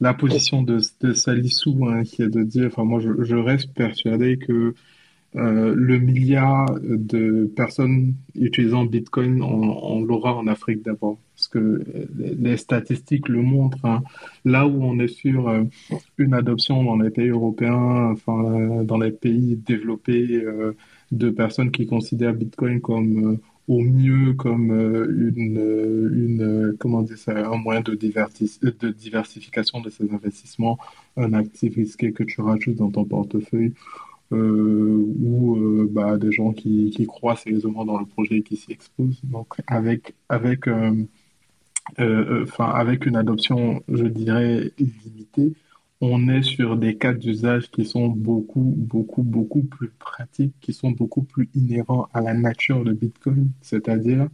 la 0.00 0.14
position 0.14 0.62
de, 0.62 0.80
de 1.00 1.12
Salissou, 1.12 1.86
hein, 1.86 2.02
qui 2.04 2.22
est 2.22 2.28
de 2.28 2.42
dire, 2.42 2.66
enfin 2.66 2.84
moi 2.84 3.00
je, 3.00 3.36
reste 3.36 3.72
persuadé 3.74 4.36
que 4.36 4.74
euh, 5.34 5.74
le 5.76 5.98
milliard 5.98 6.66
de 6.82 7.50
personnes 7.56 8.14
utilisant 8.34 8.84
Bitcoin, 8.84 9.42
on, 9.42 10.02
l'aura 10.02 10.34
en 10.34 10.46
Afrique 10.46 10.82
d'abord. 10.82 11.18
Parce 11.34 11.48
que 11.48 11.84
les, 12.16 12.56
statistiques 12.56 13.28
le 13.28 13.42
montrent. 13.42 13.84
Hein. 13.84 14.02
Là 14.46 14.66
où 14.66 14.82
on 14.82 14.98
est 14.98 15.08
sur 15.08 15.48
euh, 15.48 15.64
une 16.16 16.32
adoption 16.32 16.82
dans 16.84 16.96
les 16.96 17.10
pays 17.10 17.28
européens, 17.28 18.12
enfin, 18.12 18.82
dans 18.84 18.98
les 18.98 19.10
pays 19.10 19.56
développés, 19.56 20.36
euh, 20.36 20.72
de 21.12 21.30
personnes 21.30 21.70
qui 21.70 21.86
considèrent 21.86 22.34
Bitcoin 22.34 22.80
comme 22.80 23.38
au 23.68 23.80
mieux 23.80 24.34
comme 24.34 24.70
une, 24.70 26.10
une 26.14 26.76
comment 26.78 27.02
dire 27.02 27.18
ça, 27.18 27.32
un 27.32 27.56
moyen 27.56 27.80
de, 27.80 27.94
de 27.94 28.90
diversification 28.90 29.80
de 29.80 29.90
ces 29.90 30.12
investissements, 30.12 30.78
un 31.16 31.32
actif 31.32 31.74
risqué 31.74 32.12
que 32.12 32.22
tu 32.22 32.40
rajoutes 32.40 32.76
dans 32.76 32.90
ton 32.90 33.04
portefeuille 33.04 33.72
euh, 34.32 35.06
ou 35.20 35.56
euh, 35.56 35.88
bah, 35.90 36.18
des 36.18 36.32
gens 36.32 36.52
qui, 36.52 36.90
qui 36.90 37.06
croient 37.06 37.36
sérieusement 37.36 37.84
dans 37.84 37.98
le 37.98 38.06
projet 38.06 38.38
et 38.38 38.42
qui 38.42 38.56
s'y 38.56 38.72
exposent. 38.72 39.20
Donc 39.22 39.54
avec, 39.68 40.14
avec, 40.28 40.66
euh, 40.66 41.04
avec 42.58 43.06
une 43.06 43.16
adoption, 43.16 43.82
je 43.88 44.04
dirais, 44.04 44.72
limitée, 44.78 45.52
on 46.00 46.28
est 46.28 46.42
sur 46.42 46.76
des 46.76 46.96
cas 46.96 47.14
d'usage 47.14 47.70
qui 47.70 47.84
sont 47.86 48.08
beaucoup, 48.08 48.74
beaucoup, 48.76 49.22
beaucoup 49.22 49.62
plus 49.62 49.90
pratiques, 49.90 50.54
qui 50.60 50.72
sont 50.72 50.90
beaucoup 50.90 51.22
plus 51.22 51.48
inhérents 51.54 52.08
à 52.12 52.20
la 52.20 52.34
nature 52.34 52.84
de 52.84 52.92
Bitcoin, 52.92 53.50
c'est-à-dire 53.62 54.28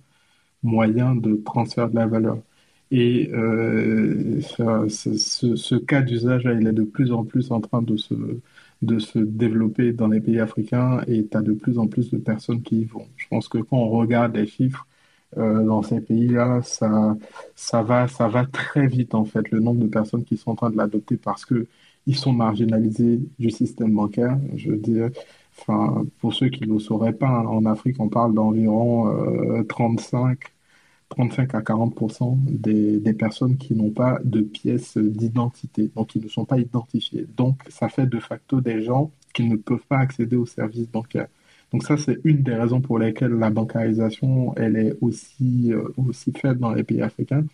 moyen 0.62 1.14
de 1.16 1.36
transfert 1.36 1.88
de 1.90 1.96
la 1.96 2.06
valeur. 2.06 2.38
Et 2.90 3.30
euh, 3.32 4.40
ce, 4.42 5.76
cas 5.76 6.02
d'usage, 6.02 6.42
il 6.44 6.66
est 6.66 6.72
de 6.72 6.84
plus 6.84 7.12
en 7.12 7.24
plus 7.24 7.50
en 7.50 7.60
train 7.60 7.82
de 7.82 7.96
se, 7.96 8.14
de 8.82 8.98
se 8.98 9.18
développer 9.18 9.92
dans 9.92 10.08
les 10.08 10.20
pays 10.20 10.40
africains 10.40 11.02
et 11.06 11.26
tu 11.26 11.36
as 11.36 11.42
de 11.42 11.52
plus 11.54 11.78
en 11.78 11.86
plus 11.88 12.10
de 12.10 12.18
personnes 12.18 12.62
qui 12.62 12.80
y 12.82 12.84
vont. 12.84 13.08
Je 13.16 13.26
pense 13.28 13.48
que 13.48 13.58
quand 13.58 13.78
on 13.78 13.88
regarde 13.90 14.36
les 14.36 14.46
chiffres 14.46 14.86
euh, 15.38 15.64
dans 15.64 15.82
ces 15.82 16.00
pays-là, 16.00 16.62
ça, 16.62 17.16
ça, 17.54 17.82
va, 17.82 18.08
ça 18.08 18.28
va 18.28 18.44
très 18.46 18.86
vite 18.86 19.14
en 19.14 19.24
fait, 19.24 19.50
le 19.50 19.60
nombre 19.60 19.80
de 19.80 19.88
personnes 19.88 20.24
qui 20.24 20.36
sont 20.36 20.50
en 20.52 20.54
train 20.56 20.70
de 20.70 20.76
l'adopter 20.76 21.16
parce 21.16 21.44
que 21.44 21.66
ils 22.06 22.16
sont 22.16 22.32
marginalisés 22.32 23.20
du 23.38 23.50
système 23.50 23.94
bancaire. 23.94 24.38
Je 24.56 24.70
veux 24.70 24.76
dire, 24.76 25.10
enfin, 25.58 26.04
pour 26.20 26.34
ceux 26.34 26.48
qui 26.48 26.62
ne 26.66 26.74
le 26.74 26.78
sauraient 26.80 27.12
pas, 27.12 27.28
hein, 27.28 27.46
en 27.46 27.64
Afrique, 27.66 28.00
on 28.00 28.08
parle 28.08 28.34
d'environ 28.34 29.08
euh, 29.08 29.62
35 29.64 30.38
35 31.10 31.54
à 31.54 31.62
40 31.62 31.94
des, 32.46 32.98
des 33.00 33.12
personnes 33.14 33.56
qui 33.58 33.74
n'ont 33.74 33.90
pas 33.90 34.18
de 34.24 34.40
pièces 34.40 34.96
d'identité, 34.96 35.90
donc 35.94 36.08
qui 36.08 36.20
ne 36.20 36.28
sont 36.28 36.44
pas 36.46 36.58
identifiées. 36.58 37.26
Donc, 37.36 37.62
ça 37.68 37.88
fait 37.88 38.06
de 38.06 38.18
facto 38.18 38.60
des 38.60 38.82
gens 38.82 39.12
qui 39.34 39.44
ne 39.44 39.56
peuvent 39.56 39.86
pas 39.88 39.98
accéder 39.98 40.36
aux 40.36 40.46
services 40.46 40.88
bancaires. 40.88 41.28
Donc 41.72 41.84
ça, 41.84 41.96
c'est 41.96 42.18
une 42.24 42.42
des 42.42 42.54
raisons 42.54 42.80
pour 42.80 42.98
lesquelles 42.98 43.32
la 43.32 43.50
bancarisation, 43.50 44.54
elle 44.56 44.76
est 44.76 44.94
aussi, 45.00 45.72
euh, 45.72 45.88
aussi 45.96 46.32
faible 46.32 46.60
dans 46.60 46.72
les 46.72 46.84
pays 46.84 47.02
africains. 47.02 47.44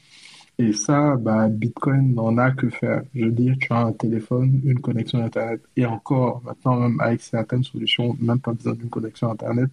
Et 0.59 0.73
ça, 0.73 1.17
bah, 1.17 1.49
Bitcoin 1.49 2.15
n'en 2.15 2.37
a 2.37 2.51
que 2.51 2.69
faire. 2.69 3.03
Je 3.15 3.27
veux 3.27 3.31
dire, 3.31 3.57
tu 3.61 3.73
as 3.73 3.79
un 3.79 3.93
téléphone, 3.93 4.61
une 4.65 4.81
connexion 4.81 5.21
Internet, 5.21 5.63
et 5.77 5.87
encore, 5.87 6.43
maintenant, 6.45 6.81
même 6.81 7.01
avec 7.01 7.21
certaines 7.21 7.63
solutions, 7.63 8.17
même 8.21 8.41
pas 8.41 8.53
besoin 8.53 8.75
d'une 8.75 8.91
connexion 8.91 9.31
Internet, 9.31 9.71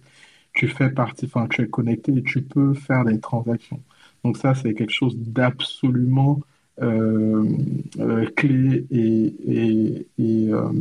tu 0.54 0.68
fais 0.68 0.90
partie, 0.90 1.26
enfin, 1.26 1.48
tu 1.48 1.62
es 1.62 1.68
connecté 1.68 2.12
et 2.16 2.22
tu 2.22 2.42
peux 2.42 2.74
faire 2.74 3.04
des 3.04 3.20
transactions. 3.20 3.80
Donc 4.24 4.36
ça, 4.38 4.54
c'est 4.54 4.74
quelque 4.74 4.92
chose 4.92 5.16
d'absolument 5.18 6.40
euh, 6.82 7.44
euh, 7.98 8.26
clé 8.36 8.86
et, 8.90 10.06
euh, 10.52 10.72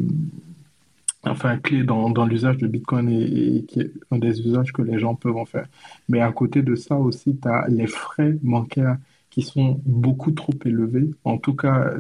enfin 1.26 1.58
clé 1.58 1.84
dans, 1.84 2.26
l'usage 2.26 2.58
de 2.58 2.68
Bitcoin 2.68 3.10
et, 3.10 3.66
qui 3.68 3.82
est 3.82 3.92
un 4.12 4.20
des 4.20 4.42
usages 4.42 4.72
que 4.74 4.82
les 4.82 5.00
gens 5.00 5.16
peuvent 5.16 5.38
en 5.38 5.46
faire. 5.46 5.68
Mais 6.10 6.22
à 6.22 6.32
côté 6.32 6.62
de 6.62 6.76
ça 6.76 6.96
aussi, 6.96 7.38
tu 7.42 7.48
as 7.48 7.68
les 7.68 7.88
frais 7.88 8.38
bancaires 8.42 8.98
qui 9.30 9.42
sont 9.42 9.82
beaucoup 9.86 10.32
trop 10.32 10.54
élevés. 10.64 11.12
En 11.26 11.38
tout 11.38 11.56
cas, 11.56 11.92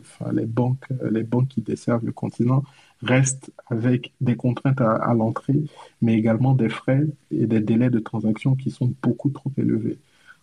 enfin, 0.00 0.32
les 0.32 0.46
banques, 0.46 0.86
les 1.10 1.22
banques 1.22 1.48
qui 1.48 1.60
desservent 1.62 2.04
le 2.04 2.12
continent 2.12 2.64
reste 3.02 3.52
avec 3.68 4.12
des 4.20 4.36
contraintes 4.36 4.80
à, 4.80 5.14
l'entrée, 5.14 5.62
mais 6.02 6.14
également 6.14 6.54
des 6.54 6.68
frais 6.68 7.06
et 7.30 7.46
des 7.46 7.60
délais 7.60 7.90
de 7.90 7.98
transaction 7.98 8.56
qui 8.56 8.70
sont 8.70 8.92
beaucoup 9.02 9.30
trop 9.30 9.52
élevés. 9.56 9.98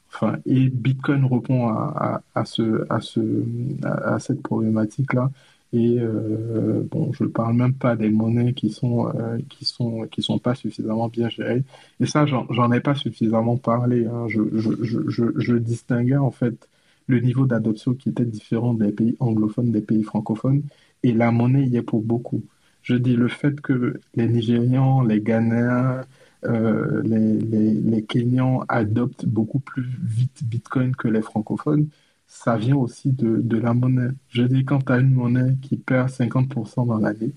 Enfin, 0.09 0.37
et 0.45 0.69
Bitcoin 0.69 1.25
répond 1.25 1.67
à, 1.69 2.21
ce, 2.45 2.85
à, 2.89 4.19
cette 4.19 4.41
problématique-là. 4.41 5.29
Et 5.73 5.99
euh, 5.99 6.87
bon, 6.89 7.11
je 7.13 7.23
ne 7.25 7.29
parle 7.29 7.55
même 7.55 7.73
pas 7.73 7.95
des 7.95 8.09
monnaies 8.09 8.53
qui 8.53 8.69
sont 8.71 9.07
euh, 9.09 9.37
qui 9.49 9.65
sont 9.65 10.07
qui 10.09 10.21
sont 10.21 10.39
pas 10.39 10.55
suffisamment 10.55 11.09
bien 11.09 11.29
gérées. 11.29 11.63
Et 11.99 12.05
ça, 12.05 12.25
j'en 12.25 12.71
ai 12.71 12.79
pas 12.79 12.95
suffisamment 12.95 13.57
parlé. 13.57 14.05
Hein. 14.05 14.27
Je, 14.29 14.41
je, 14.53 14.69
je, 15.09 15.25
je, 15.37 15.55
distinguais 15.55 16.15
en 16.17 16.31
fait 16.31 16.69
le 17.07 17.19
niveau 17.19 17.45
d'adoption 17.45 17.93
qui 17.93 18.09
était 18.09 18.25
différent 18.25 18.73
des 18.73 18.91
pays 18.91 19.15
anglophones, 19.19 19.71
des 19.71 19.81
pays 19.81 20.03
francophones 20.03 20.63
et 21.03 21.13
la 21.13 21.31
monnaie 21.31 21.67
y 21.67 21.77
est 21.77 21.81
pour 21.81 22.01
beaucoup. 22.01 22.43
Je 22.81 22.95
dis 22.95 23.15
le 23.15 23.27
fait 23.27 23.59
que 23.61 23.99
les 24.15 24.27
Nigérians, 24.29 25.01
les 25.01 25.21
Ghanéens, 25.21 26.01
euh, 26.45 27.01
les, 27.03 27.39
les, 27.39 27.73
les, 27.73 28.03
Kenyans 28.05 28.63
adoptent 28.69 29.25
beaucoup 29.25 29.59
plus 29.59 29.83
vite 30.03 30.43
Bitcoin 30.43 30.95
que 30.95 31.07
les 31.07 31.21
francophones, 31.21 31.89
ça 32.27 32.57
vient 32.57 32.75
aussi 32.75 33.11
de, 33.11 33.41
de 33.41 33.57
la 33.57 33.73
monnaie. 33.73 34.11
Je 34.29 34.43
dis 34.43 34.65
quand 34.65 34.85
tu 34.85 34.91
as 34.91 34.99
une 34.99 35.13
monnaie 35.13 35.55
qui 35.61 35.77
perd 35.77 36.09
50% 36.09 36.87
dans 36.87 36.97
l'année, 36.97 37.33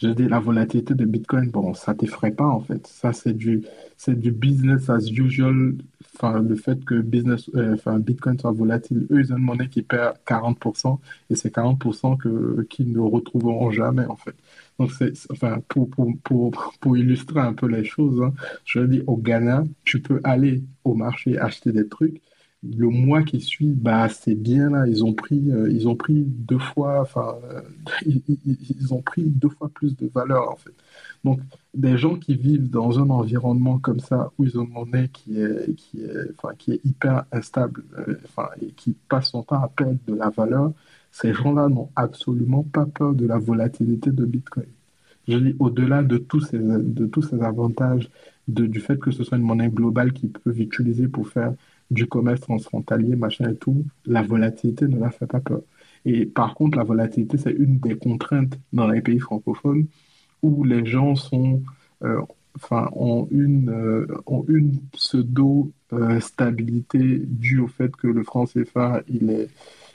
je 0.00 0.08
dis 0.08 0.28
la 0.28 0.40
volatilité 0.40 0.94
de 0.94 1.04
Bitcoin, 1.04 1.50
bon, 1.50 1.74
ça 1.74 1.94
t'effraie 1.94 2.32
pas 2.32 2.46
en 2.46 2.60
fait. 2.60 2.86
Ça, 2.86 3.12
c'est 3.12 3.34
du, 3.34 3.62
du 4.08 4.32
business 4.32 4.90
as 4.90 5.08
usual 5.10 5.76
enfin, 6.14 6.40
le 6.40 6.54
fait 6.56 6.84
que 6.84 7.00
business, 7.00 7.50
euh, 7.54 7.74
enfin, 7.74 7.98
Bitcoin 7.98 8.38
soit 8.38 8.52
volatile, 8.52 9.06
eux, 9.10 9.20
ils 9.20 9.32
ont 9.32 9.36
une 9.36 9.44
monnaie 9.44 9.68
qui 9.68 9.82
perd 9.82 10.16
40%, 10.26 10.98
et 11.30 11.34
c'est 11.34 11.54
40% 11.54 12.16
que, 12.16 12.62
qu'ils 12.68 12.92
ne 12.92 13.00
retrouveront 13.00 13.70
jamais, 13.70 14.04
en 14.06 14.16
fait. 14.16 14.34
Donc, 14.78 14.90
enfin, 15.30 15.58
pour, 15.68 15.88
pour, 15.90 16.12
pour, 16.22 16.52
pour, 16.80 16.96
illustrer 16.96 17.40
un 17.40 17.52
peu 17.54 17.66
les 17.66 17.84
choses, 17.84 18.20
hein, 18.22 18.32
je 18.64 18.80
dis, 18.80 19.02
au 19.06 19.16
Ghana, 19.16 19.64
tu 19.84 20.00
peux 20.00 20.20
aller 20.24 20.62
au 20.84 20.94
marché 20.94 21.38
acheter 21.38 21.72
des 21.72 21.88
trucs, 21.88 22.20
le 22.62 22.88
mois 22.88 23.22
qui 23.24 23.40
suit, 23.40 23.72
bah, 23.72 24.08
c'est 24.08 24.34
bien 24.34 24.70
là. 24.70 24.86
Ils 24.86 25.04
ont 25.04 25.14
pris, 25.14 25.50
euh, 25.50 25.70
ils 25.70 25.88
ont 25.88 25.96
pris 25.96 26.22
deux 26.22 26.58
fois, 26.58 27.00
enfin, 27.00 27.36
euh, 27.50 27.60
ils, 28.06 28.94
ont 28.94 29.02
pris 29.02 29.24
deux 29.24 29.48
fois 29.48 29.68
plus 29.68 29.96
de 29.96 30.08
valeur 30.08 30.50
en 30.52 30.56
fait. 30.56 30.74
Donc, 31.24 31.40
des 31.74 31.96
gens 31.96 32.16
qui 32.16 32.34
vivent 32.36 32.70
dans 32.70 32.98
un 33.00 33.10
environnement 33.10 33.78
comme 33.78 34.00
ça, 34.00 34.30
où 34.38 34.44
ils 34.44 34.58
ont 34.58 34.64
une 34.64 34.72
monnaie 34.72 35.08
qui 35.08 35.40
est, 35.40 35.74
qui 35.74 36.02
est, 36.02 36.30
enfin, 36.38 36.54
qui 36.56 36.72
est 36.72 36.80
hyper 36.84 37.24
instable, 37.32 37.84
euh, 37.98 38.18
enfin, 38.24 38.48
et 38.60 38.68
qui 38.72 38.96
passe 39.08 39.30
son 39.30 39.42
temps 39.42 39.62
à 39.62 39.68
perdre 39.68 39.98
de 40.06 40.14
la 40.14 40.30
valeur, 40.30 40.72
ces 41.10 41.34
gens-là 41.34 41.68
n'ont 41.68 41.90
absolument 41.96 42.62
pas 42.62 42.86
peur 42.86 43.14
de 43.14 43.26
la 43.26 43.38
volatilité 43.38 44.10
de 44.10 44.24
Bitcoin. 44.24 44.66
Je 45.28 45.38
dis, 45.38 45.54
au-delà 45.58 46.02
de 46.02 46.18
tous 46.18 46.40
ces, 46.40 46.58
de 46.58 47.06
tous 47.06 47.22
ces 47.22 47.40
avantages, 47.42 48.10
de, 48.48 48.66
du 48.66 48.80
fait 48.80 48.98
que 48.98 49.10
ce 49.10 49.22
soit 49.24 49.38
une 49.38 49.44
monnaie 49.44 49.68
globale 49.68 50.12
qu'ils 50.12 50.30
peuvent 50.30 50.60
utiliser 50.60 51.08
pour 51.08 51.28
faire 51.28 51.54
du 51.92 52.06
commerce 52.06 52.40
transfrontalier, 52.40 53.16
machin 53.16 53.50
et 53.50 53.56
tout, 53.56 53.84
la 54.06 54.22
volatilité 54.22 54.86
ne 54.88 54.98
leur 54.98 55.12
fait 55.12 55.26
pas 55.26 55.40
peur. 55.40 55.60
Et 56.04 56.26
par 56.26 56.54
contre, 56.54 56.76
la 56.78 56.84
volatilité, 56.84 57.38
c'est 57.38 57.52
une 57.52 57.78
des 57.78 57.96
contraintes 57.96 58.58
dans 58.72 58.88
les 58.88 59.00
pays 59.02 59.20
francophones 59.20 59.86
où 60.42 60.64
les 60.64 60.84
gens 60.86 61.14
sont, 61.14 61.62
euh, 62.02 62.20
enfin, 62.56 62.88
ont 62.94 63.28
une, 63.30 63.70
euh, 63.70 64.06
ont 64.26 64.44
une 64.48 64.80
pseudo-stabilité 64.92 66.98
euh, 66.98 67.24
due 67.26 67.60
au 67.60 67.68
fait 67.68 67.94
que 67.96 68.08
le 68.08 68.22
franc 68.24 68.46
CFA, 68.46 69.02
il 69.08 69.30
est, 69.30 69.48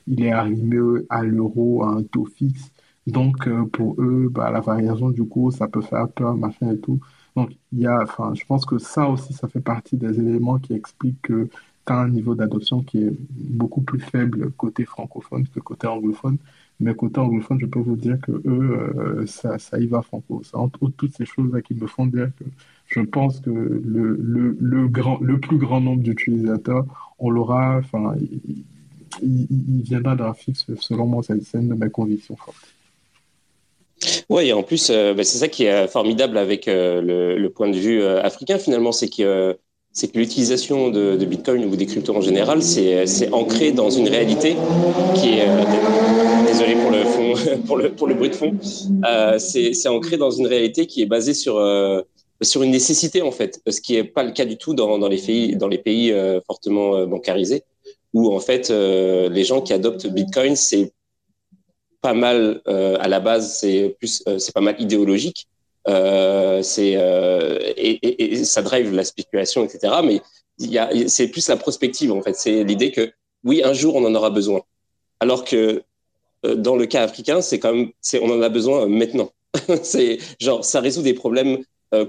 il 0.08 0.24
est 0.24 0.32
arrivé 0.32 0.80
à 1.10 1.24
l'euro 1.24 1.84
à 1.84 1.90
un 1.90 2.04
taux 2.04 2.26
fixe. 2.26 2.72
Donc, 3.08 3.50
pour 3.72 3.96
eux, 4.02 4.30
bah, 4.30 4.52
la 4.52 4.60
variation 4.62 5.10
du 5.12 5.24
cours, 5.24 5.54
ça 5.54 5.68
peut 5.68 5.82
faire 5.82 6.10
peur, 6.10 6.36
machin 6.36 6.72
et 6.74 6.80
tout. 6.80 7.00
Donc, 7.38 7.52
il 7.72 7.80
y 7.80 7.88
a, 7.88 8.02
enfin, 8.04 8.34
je 8.34 8.44
pense 8.46 8.66
que 8.66 8.80
ça 8.80 9.08
aussi, 9.10 9.34
ça 9.34 9.48
fait 9.48 9.62
partie 9.62 9.96
des 9.96 10.20
éléments 10.20 10.60
qui 10.60 10.74
expliquent 10.74 11.22
que 11.22 11.50
un 11.96 12.10
niveau 12.10 12.36
d'adoption 12.36 12.82
qui 12.82 13.04
est 13.04 13.14
beaucoup 13.30 13.82
plus 13.82 14.00
faible 14.00 14.52
côté 14.52 14.86
francophone 14.86 15.48
que 15.48 15.60
côté 15.60 15.88
anglophone. 15.88 16.38
Mais 16.80 16.94
côté 16.94 17.20
anglophone, 17.20 17.60
je 17.60 17.66
peux 17.66 17.80
vous 17.80 17.96
dire 17.96 18.20
que 18.22 18.32
eux, 18.32 18.94
euh, 18.98 19.26
ça, 19.26 19.58
ça 19.58 19.80
y 19.80 19.88
va 19.88 20.02
franco. 20.04 20.42
C'est 20.44 20.56
entre 20.56 20.90
toutes 20.96 21.16
ces 21.16 21.26
choses-là 21.26 21.62
qui 21.62 21.74
me 21.74 21.88
font 21.88 22.06
dire 22.06 22.30
que 22.38 22.46
je 22.86 23.02
pense 23.02 23.40
que 23.40 23.50
le, 23.50 24.16
le, 24.60 24.88
grand, 24.88 25.20
le 25.20 25.40
plus 25.40 25.58
grand 25.58 25.82
nombre 25.82 26.04
d'utilisateurs, 26.04 26.86
on 27.18 27.32
l'aura, 27.32 27.78
enfin, 27.78 28.16
il, 28.20 28.64
il, 29.22 29.82
viendra 29.82 30.16
d'un 30.16 30.34
fixe, 30.34 30.66
selon 30.80 31.08
moi, 31.08 31.24
c'est 31.24 31.34
une 31.56 31.70
de 31.70 31.74
mes 31.74 31.90
convictions 31.90 32.36
fortes. 32.36 32.56
Oui, 34.30 34.50
et 34.50 34.54
en 34.54 34.62
plus, 34.62 34.92
euh, 34.92 35.16
bah, 35.16 35.24
c'est 35.24 35.40
ça 35.40 35.48
qui 35.48 35.64
est 35.64 35.88
formidable 35.88 36.38
avec 36.38 36.68
euh, 36.68 37.36
le, 37.38 37.50
point 37.50 37.70
de 37.70 37.78
vue 37.78 38.04
africain, 38.04 38.60
finalement, 38.60 38.92
c'est 38.92 39.10
que 39.10 39.58
c'est 39.98 40.10
que 40.10 40.20
l'utilisation 40.20 40.92
de, 40.92 41.26
Bitcoin 41.26 41.66
ou 41.66 41.76
des 41.76 41.88
cryptos 41.88 42.16
en 42.16 42.22
général, 42.22 42.62
c'est 42.62 43.34
ancré 43.34 43.72
dans 43.72 43.90
une 43.90 44.08
réalité 44.08 44.56
qui 45.16 45.40
est, 45.40 45.48
désolé 46.46 46.76
pour 46.76 46.92
le 46.92 47.04
fond, 47.04 47.34
pour 47.96 48.08
le, 48.08 48.14
bruit 48.14 48.30
de 48.30 48.36
fond, 48.36 48.56
c'est 49.40 49.88
ancré 49.88 50.18
dans 50.18 50.30
une 50.30 50.46
réalité 50.46 50.86
qui 50.86 51.02
est 51.02 51.08
basée 51.08 51.34
sur 51.34 51.56
sur 52.44 52.62
une 52.62 52.70
nécessité 52.70 53.24
en 53.24 53.32
fait, 53.32 53.60
ce 53.68 53.82
qui 53.82 53.94
n'est 53.94 54.04
pas 54.04 54.22
le 54.22 54.34
cas 54.34 54.46
du 54.46 54.58
tout 54.58 54.76
dans, 54.76 55.00
dans 55.00 55.08
les 55.08 55.18
pays, 55.18 55.56
dans 55.56 55.68
les 55.68 55.80
pays 55.80 56.14
fortement 56.46 57.08
bancarisés, 57.08 57.64
où 58.14 58.32
en 58.36 58.40
fait 58.40 58.70
les 58.70 59.44
gens 59.44 59.62
qui 59.62 59.74
adoptent 59.74 60.06
Bitcoin, 60.06 60.56
c'est 60.56 60.94
pas 62.02 62.14
mal 62.14 62.62
à 62.68 63.08
la 63.08 63.20
base, 63.20 63.58
c'est 63.60 63.96
plus, 63.98 64.24
c'est 64.38 64.54
pas 64.54 64.62
mal 64.62 64.76
idéologique. 64.80 65.48
Euh, 65.88 66.62
c'est 66.64 66.96
euh, 66.98 67.60
et, 67.78 68.34
et, 68.34 68.44
ça 68.44 68.62
drive 68.62 68.94
la 68.94 69.04
spéculation, 69.06 69.64
etc. 69.64 69.94
Mais 70.04 70.22
il 70.60 71.10
c'est 71.10 71.30
plus 71.30 71.48
la 71.48 71.56
prospective 71.56 72.12
en 72.12 72.22
fait. 72.22 72.36
C'est 72.36 72.64
l'idée 72.64 72.92
que 72.92 73.12
oui, 73.44 73.62
un 73.64 73.74
jour 73.74 73.96
on 73.96 74.04
en 74.06 74.14
aura 74.14 74.30
besoin. 74.30 74.62
Alors 75.20 75.46
que 75.46 75.84
euh, 76.46 76.56
dans 76.56 76.76
le 76.76 76.86
cas 76.86 77.04
africain, 77.04 77.42
c'est 77.42 77.60
comme 77.60 77.92
c'est 78.02 78.20
on 78.20 78.30
en 78.30 78.42
a 78.42 78.50
besoin 78.50 78.88
maintenant. 78.88 79.32
c'est 79.84 80.18
genre 80.40 80.66
ça 80.66 80.82
résout 80.82 81.02
des 81.02 81.14
problèmes 81.14 81.60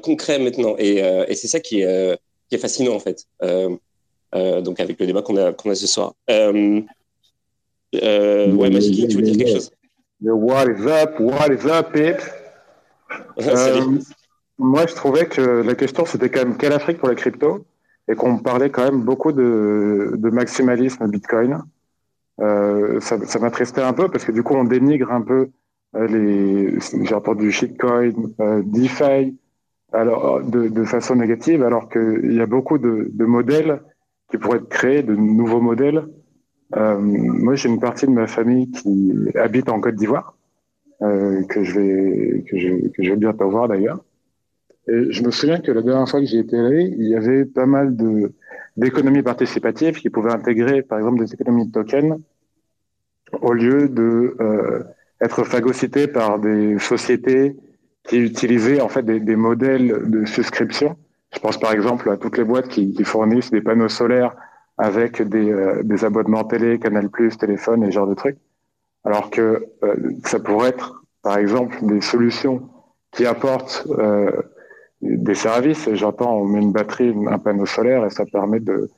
concrets 0.02 0.40
maintenant 0.40 0.74
et, 0.76 0.96
et 1.28 1.34
c'est 1.36 1.46
ça 1.46 1.60
qui 1.60 1.82
est, 1.82 2.18
qui 2.48 2.56
est 2.56 2.59
fascinant 2.59 2.96
en 2.96 2.98
fait. 2.98 3.28
donc 3.40 4.80
avec 4.80 4.98
le 4.98 5.06
débat 5.06 5.22
qu'on 5.22 5.36
a 5.36 5.52
qu'on 5.52 5.70
a 5.70 5.76
ce 5.76 5.86
soir. 5.86 6.14
ouais, 6.28 6.84
Magic, 7.92 9.09
tu 9.09 9.16
veux 9.16 9.22
dire 9.22 9.36
quelque 9.36 9.52
chose? 9.52 9.70
What 10.20 10.66
is 10.66 10.84
up? 10.84 11.20
What 11.20 11.52
is 11.52 11.64
up, 11.64 11.94
euh, 11.94 12.16
moi, 14.58 14.86
je 14.86 14.94
trouvais 14.94 15.26
que 15.26 15.40
la 15.40 15.74
question, 15.74 16.04
c'était 16.04 16.30
quand 16.30 16.40
même 16.40 16.56
quelle 16.56 16.72
Afrique 16.72 16.98
pour 16.98 17.08
la 17.08 17.14
crypto 17.14 17.64
et 18.08 18.14
qu'on 18.14 18.38
parlait 18.38 18.70
quand 18.70 18.84
même 18.84 19.02
beaucoup 19.02 19.32
de, 19.32 20.14
de 20.16 20.30
maximalisme 20.30 21.06
Bitcoin. 21.08 21.62
Euh, 22.40 23.00
ça, 23.00 23.18
ça 23.24 23.38
m'attristait 23.38 23.82
un 23.82 23.92
peu 23.92 24.08
parce 24.08 24.24
que 24.24 24.32
du 24.32 24.42
coup, 24.42 24.54
on 24.54 24.64
dénigre 24.64 25.12
un 25.12 25.20
peu 25.20 25.50
euh, 25.96 26.06
les, 26.06 26.78
j'ai 27.04 27.14
entendu 27.14 27.50
shitcoin, 27.50 28.12
euh, 28.40 28.62
DeFi, 28.64 29.38
alors 29.92 30.42
de, 30.42 30.68
de, 30.68 30.84
façon 30.84 31.16
négative, 31.16 31.62
alors 31.62 31.88
qu'il 31.88 32.34
y 32.34 32.40
a 32.40 32.46
beaucoup 32.46 32.78
de, 32.78 33.08
de, 33.10 33.24
modèles 33.24 33.82
qui 34.30 34.36
pourraient 34.36 34.58
être 34.58 34.68
créés, 34.68 35.02
de 35.02 35.14
nouveaux 35.14 35.62
modèles. 35.62 36.06
Euh, 36.76 36.98
moi, 36.98 37.54
j'ai 37.54 37.70
une 37.70 37.80
partie 37.80 38.06
de 38.06 38.12
ma 38.12 38.26
famille 38.26 38.70
qui 38.70 39.14
habite 39.34 39.70
en 39.70 39.80
Côte 39.80 39.94
d'Ivoire 39.94 40.34
euh, 41.02 41.44
que 41.44 41.62
je 41.62 41.78
vais 41.78 42.42
que 42.48 42.58
je, 42.58 42.88
que 42.88 43.02
je 43.02 43.10
vais 43.10 43.16
bientôt 43.16 43.48
voir 43.50 43.68
d'ailleurs. 43.68 44.02
Je 44.86 45.22
me 45.22 45.30
souviens 45.30 45.60
que 45.60 45.70
la 45.70 45.82
dernière 45.82 46.08
fois 46.08 46.20
que 46.20 46.26
j'ai 46.26 46.38
été 46.38 46.58
allé, 46.58 46.94
il 46.98 47.08
y 47.08 47.14
avait 47.14 47.44
pas 47.44 47.66
mal 47.66 47.94
de 47.94 48.32
d'économies 48.76 49.22
participatives 49.22 49.96
qui 50.00 50.08
pouvaient 50.08 50.32
intégrer, 50.32 50.82
par 50.82 50.98
exemple, 50.98 51.18
des 51.18 51.34
économies 51.34 51.66
de 51.66 51.72
tokens 51.72 52.18
au 53.42 53.52
lieu 53.52 53.88
de 53.88 54.36
euh, 54.40 54.82
être 55.20 55.44
phagocytées 55.44 56.06
par 56.06 56.38
des 56.38 56.78
sociétés 56.78 57.56
qui 58.04 58.18
utilisaient 58.18 58.80
en 58.80 58.88
fait 58.88 59.02
des, 59.02 59.20
des, 59.20 59.36
modèles 59.36 60.08
de 60.08 60.24
souscription. 60.24 60.96
Je 61.34 61.40
pense 61.40 61.58
par 61.58 61.72
exemple 61.72 62.08
à 62.08 62.16
toutes 62.16 62.38
les 62.38 62.44
boîtes 62.44 62.68
qui, 62.68 62.92
qui 62.92 63.04
fournissent 63.04 63.50
des 63.50 63.60
panneaux 63.60 63.88
solaires 63.88 64.34
avec 64.78 65.20
des, 65.20 65.50
euh, 65.50 65.82
des 65.82 66.04
abonnements 66.04 66.44
télé, 66.44 66.78
Canal+, 66.78 67.10
téléphone 67.38 67.82
et 67.82 67.86
ce 67.86 67.90
genre 67.90 68.06
de 68.06 68.14
trucs 68.14 68.38
alors 69.09 69.30
que 69.30 69.47
euh, 69.85 69.97
ça 70.30 70.39
pourrait 70.39 70.68
être, 70.68 71.02
par 71.22 71.39
exemple, 71.39 71.74
des 71.93 72.02
solutions 72.02 72.68
qui 73.12 73.24
apportent 73.24 73.86
euh, 73.98 74.30
des 75.01 75.35
services. 75.35 75.89
J'entends, 75.94 76.32
on 76.40 76.44
met 76.44 76.60
une 76.60 76.72
batterie, 76.72 77.14
un 77.36 77.39
panneau 77.39 77.64
solaire, 77.64 78.05
et 78.05 78.10
ça 78.10 78.26
permet 78.26 78.60
de, 78.60 78.90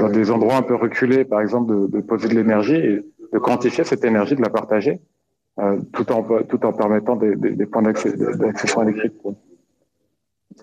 dans 0.00 0.10
des 0.10 0.30
endroits 0.30 0.56
un 0.56 0.66
peu 0.70 0.74
reculés, 0.74 1.24
par 1.24 1.40
exemple, 1.40 1.68
de, 1.72 1.86
de 1.94 2.00
poser 2.02 2.28
de 2.28 2.34
l'énergie 2.34 2.76
et 2.76 2.96
de 3.32 3.38
quantifier 3.38 3.84
cette 3.84 4.04
énergie, 4.04 4.36
de 4.36 4.42
la 4.42 4.50
partager, 4.50 5.00
euh, 5.62 5.78
tout 5.94 6.12
en 6.12 6.22
tout 6.50 6.62
en 6.66 6.72
permettant 6.74 7.16
des, 7.16 7.34
des, 7.34 7.52
des 7.60 7.66
points 7.70 7.82
d'accession 7.82 8.82
électrique. 8.82 9.16
Quoi. 9.22 9.32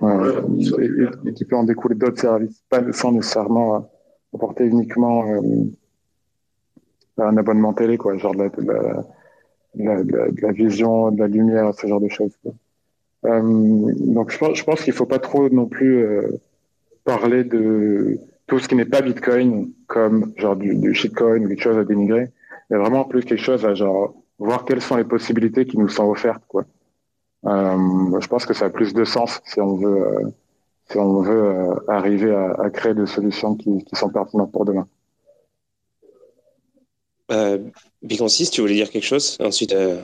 Euh, 0.03 0.41
et, 0.80 1.30
et, 1.30 1.34
qui 1.34 1.44
peut 1.45 1.56
en 1.56 1.64
découler 1.64 1.95
d'autres 1.95 2.22
services, 2.22 2.64
pas 2.69 2.82
sans 2.91 3.11
nécessairement 3.14 3.90
apporter 4.36 4.64
uniquement 4.68 5.26
un 7.17 7.38
abonnement 7.38 7.73
télé, 7.73 7.97
quoi, 7.97 8.17
genre 8.17 8.35
de 8.35 8.49
la, 8.59 9.03
la, 9.75 10.03
la, 10.41 10.51
vision, 10.51 11.11
de 11.11 11.19
la 11.19 11.27
lumière, 11.27 11.73
ce 11.73 11.88
genre 11.88 12.01
de 12.01 12.09
choses. 12.09 12.38
Euh, 13.25 13.41
donc 13.41 14.31
je 14.31 14.38
pense, 14.38 14.57
je 14.57 14.63
pense 14.63 14.81
qu'il 14.81 14.93
faut 14.93 15.05
pas 15.05 15.19
trop 15.19 15.49
non 15.49 15.67
plus 15.67 16.03
euh, 16.03 16.41
parler 17.03 17.43
de 17.43 18.19
tout 18.47 18.59
ce 18.59 18.67
qui 18.67 18.75
n'est 18.75 18.85
pas 18.85 19.01
Bitcoin 19.01 19.71
comme 19.88 20.33
genre 20.38 20.55
du, 20.55 20.93
shitcoin 20.93 21.43
ou 21.43 21.47
quelque 21.47 21.61
chose 21.61 21.77
à 21.77 21.83
dénigrer, 21.83 22.29
mais 22.69 22.77
vraiment 22.77 23.05
plus 23.05 23.23
quelque 23.23 23.43
chose 23.43 23.65
à 23.65 23.75
genre 23.75 24.15
voir 24.39 24.65
quelles 24.65 24.81
sont 24.81 24.95
les 24.95 25.03
possibilités 25.03 25.65
qui 25.65 25.77
nous 25.77 25.89
sont 25.89 26.09
offertes, 26.09 26.43
quoi. 26.47 26.65
Euh, 27.45 28.19
je 28.19 28.27
pense 28.27 28.45
que 28.45 28.53
ça 28.53 28.65
a 28.65 28.69
plus 28.69 28.93
de 28.93 29.03
sens 29.03 29.41
si 29.45 29.59
on 29.59 29.75
veut, 29.75 30.33
si 30.89 30.97
on 30.97 31.21
veut 31.21 31.69
arriver 31.88 32.33
à, 32.33 32.53
à, 32.53 32.69
créer 32.69 32.93
des 32.93 33.07
solutions 33.07 33.55
qui, 33.55 33.83
qui 33.83 33.95
sont 33.95 34.09
pertinentes 34.09 34.51
pour 34.51 34.65
demain. 34.65 34.88
Euh, 37.32 37.58
tu 38.08 38.62
voulais 38.62 38.76
dire 38.76 38.90
quelque 38.90 39.06
chose? 39.06 39.38
Ensuite, 39.40 39.74
euh, 39.74 40.02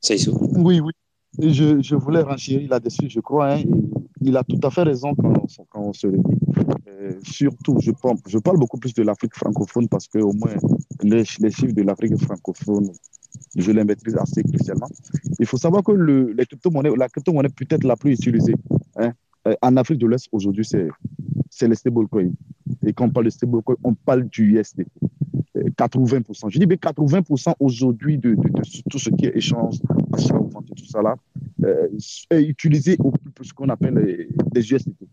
Saïsou. 0.00 0.36
Oui, 0.56 0.80
oui. 0.80 0.92
Je, 1.38 1.80
je 1.82 1.94
voulais 1.94 2.22
renchérir 2.22 2.70
là-dessus, 2.70 3.08
je 3.08 3.20
crois. 3.20 3.54
Hein, 3.54 3.62
il 4.20 4.36
a 4.36 4.44
tout 4.44 4.58
à 4.62 4.70
fait 4.70 4.82
raison 4.82 5.14
quand 5.14 5.32
on, 5.74 5.92
se 5.92 6.06
dit. 6.06 6.18
Euh, 6.88 7.12
surtout, 7.22 7.78
je 7.80 7.90
parle, 8.38 8.58
beaucoup 8.58 8.78
plus 8.78 8.94
de 8.94 9.02
l'Afrique 9.02 9.34
francophone 9.34 9.88
parce 9.88 10.08
que 10.08 10.18
au 10.18 10.32
moins 10.32 10.54
les, 11.02 11.24
chiffres 11.24 11.72
de 11.72 11.82
l'Afrique 11.82 12.16
francophone, 12.20 12.90
je 13.56 13.70
les 13.70 13.84
maîtrise 13.84 14.16
assez 14.16 14.42
crucialement. 14.42 14.88
Il 15.38 15.46
faut 15.46 15.58
savoir 15.58 15.82
que 15.84 15.92
la 15.92 16.44
crypto-monnaie 16.44 17.48
peut-être 17.50 17.84
la 17.84 17.96
plus 17.96 18.12
utilisée 18.12 18.54
hein, 18.96 19.12
euh, 19.46 19.54
en 19.62 19.76
Afrique 19.76 19.98
de 19.98 20.06
l'Ouest 20.06 20.28
aujourd'hui, 20.32 20.64
c'est, 20.64 20.88
c'est 21.50 21.68
les 21.68 21.76
stablecoins. 21.76 22.32
Et 22.84 22.92
quand 22.92 23.06
on 23.06 23.10
parle 23.10 23.26
de 23.26 23.30
stablecoin, 23.30 23.76
on 23.84 23.94
parle 23.94 24.28
du 24.28 24.56
USD. 24.56 24.84
80%. 25.76 26.50
Je 26.50 26.58
dis 26.58 26.66
bien 26.66 26.76
80% 26.76 27.54
aujourd'hui 27.60 28.18
de, 28.18 28.36
tout 28.90 28.98
ce 28.98 29.10
qui 29.10 29.26
est 29.26 29.36
échange, 29.36 29.76
achat 30.12 30.38
tout 30.76 30.86
ça 30.86 31.02
là, 31.02 31.16
euh, 31.64 31.88
est 32.30 32.42
utilisé 32.42 32.96
au 32.98 33.10
plus 33.10 33.46
ce 33.46 33.54
qu'on 33.54 33.68
appelle 33.68 33.94
les, 34.54 34.72
USDT. 34.72 35.08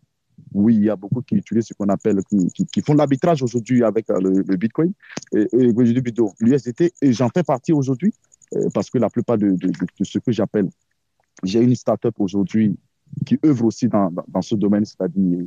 Oui, 0.54 0.76
il 0.76 0.84
y 0.84 0.90
a 0.90 0.96
beaucoup 0.96 1.22
qui 1.22 1.36
utilisent 1.36 1.68
ce 1.68 1.74
qu'on 1.74 1.90
appelle, 1.90 2.18
qui, 2.30 2.48
qui, 2.48 2.66
qui 2.66 2.82
font 2.82 2.94
l'arbitrage 2.94 3.44
aujourd'hui 3.44 3.84
avec 3.84 4.10
euh, 4.10 4.20
le, 4.20 4.56
Bitcoin 4.56 4.94
et, 5.34 5.48
et 5.52 5.74
l'USDT 6.40 6.94
et 7.02 7.14
j'en 7.14 7.30
fais 7.30 7.44
partie 7.44 7.74
aujourd'hui 7.74 8.14
euh, 8.56 8.70
parce 8.74 8.90
que 8.90 8.98
la 8.98 9.10
plupart 9.10 9.38
de, 9.38 9.52
de 9.52 9.72
ce 10.04 10.20
que 10.20 10.32
j'appelle, 10.32 10.70
j'ai 11.44 11.62
une 11.62 11.76
startup 11.76 12.16
aujourd'hui 12.20 12.78
qui 13.26 13.40
œuvre 13.46 13.66
aussi 13.66 13.88
dans, 13.88 14.12
dans, 14.28 14.42
ce 14.42 14.56
domaine, 14.56 14.86
c'est-à-dire 14.86 15.40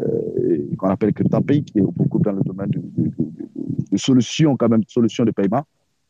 euh, 0.00 0.76
qu'on 0.76 0.88
appelle 0.88 1.12
CryptoPay, 1.12 1.62
qui 1.62 1.78
est 1.78 1.82
beaucoup 1.82 2.18
dans 2.18 2.32
le 2.32 2.42
domaine 2.42 2.70
de, 2.70 2.78
de, 2.78 3.08
de, 3.08 3.38
de 3.90 3.96
solutions, 3.96 4.56
quand 4.56 4.68
même, 4.68 4.82
solutions 4.86 5.24
de 5.24 5.30
paiement, 5.30 5.64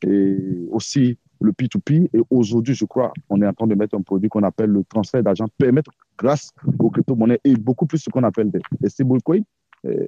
et 0.06 0.66
aussi 0.70 1.18
le 1.40 1.52
P2P. 1.52 2.08
Et 2.12 2.20
aujourd'hui, 2.30 2.74
je 2.74 2.84
crois, 2.84 3.12
on 3.28 3.40
est 3.42 3.46
en 3.46 3.52
train 3.52 3.66
de 3.66 3.74
mettre 3.74 3.96
un 3.96 4.02
produit 4.02 4.28
qu'on 4.28 4.42
appelle 4.42 4.70
le 4.70 4.84
transfert 4.84 5.22
d'argent, 5.22 5.46
permettre, 5.58 5.90
grâce 6.18 6.50
aux 6.78 6.90
crypto-monnaies 6.90 7.40
et 7.44 7.54
beaucoup 7.54 7.86
plus 7.86 7.98
ce 7.98 8.10
qu'on 8.10 8.24
appelle 8.24 8.50
des, 8.50 8.88
stablecoins, 8.88 9.42
euh, 9.86 10.06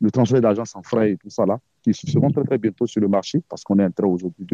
le 0.00 0.10
transfert 0.10 0.40
d'argent 0.40 0.64
sans 0.64 0.82
frais 0.82 1.12
et 1.12 1.16
tout 1.16 1.30
ça 1.30 1.46
là, 1.46 1.58
qui 1.82 1.94
seront 1.94 2.30
très 2.30 2.44
très 2.44 2.58
bientôt 2.58 2.86
sur 2.86 3.00
le 3.00 3.08
marché 3.08 3.42
parce 3.48 3.62
qu'on 3.62 3.78
est 3.78 3.84
en 3.84 3.90
train 3.90 4.06
aujourd'hui 4.06 4.46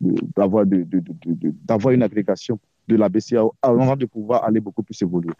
d'avoir 0.00 0.66
de, 0.66 0.82
de, 0.84 1.02
de, 1.24 1.92
une 1.92 2.02
agrégation 2.02 2.58
de 2.88 2.96
la 2.96 3.08
BCAO 3.08 3.54
avant 3.62 3.96
de 3.96 4.06
pouvoir 4.06 4.44
aller 4.44 4.60
beaucoup 4.60 4.82
plus 4.82 5.00
évoluer. 5.02 5.32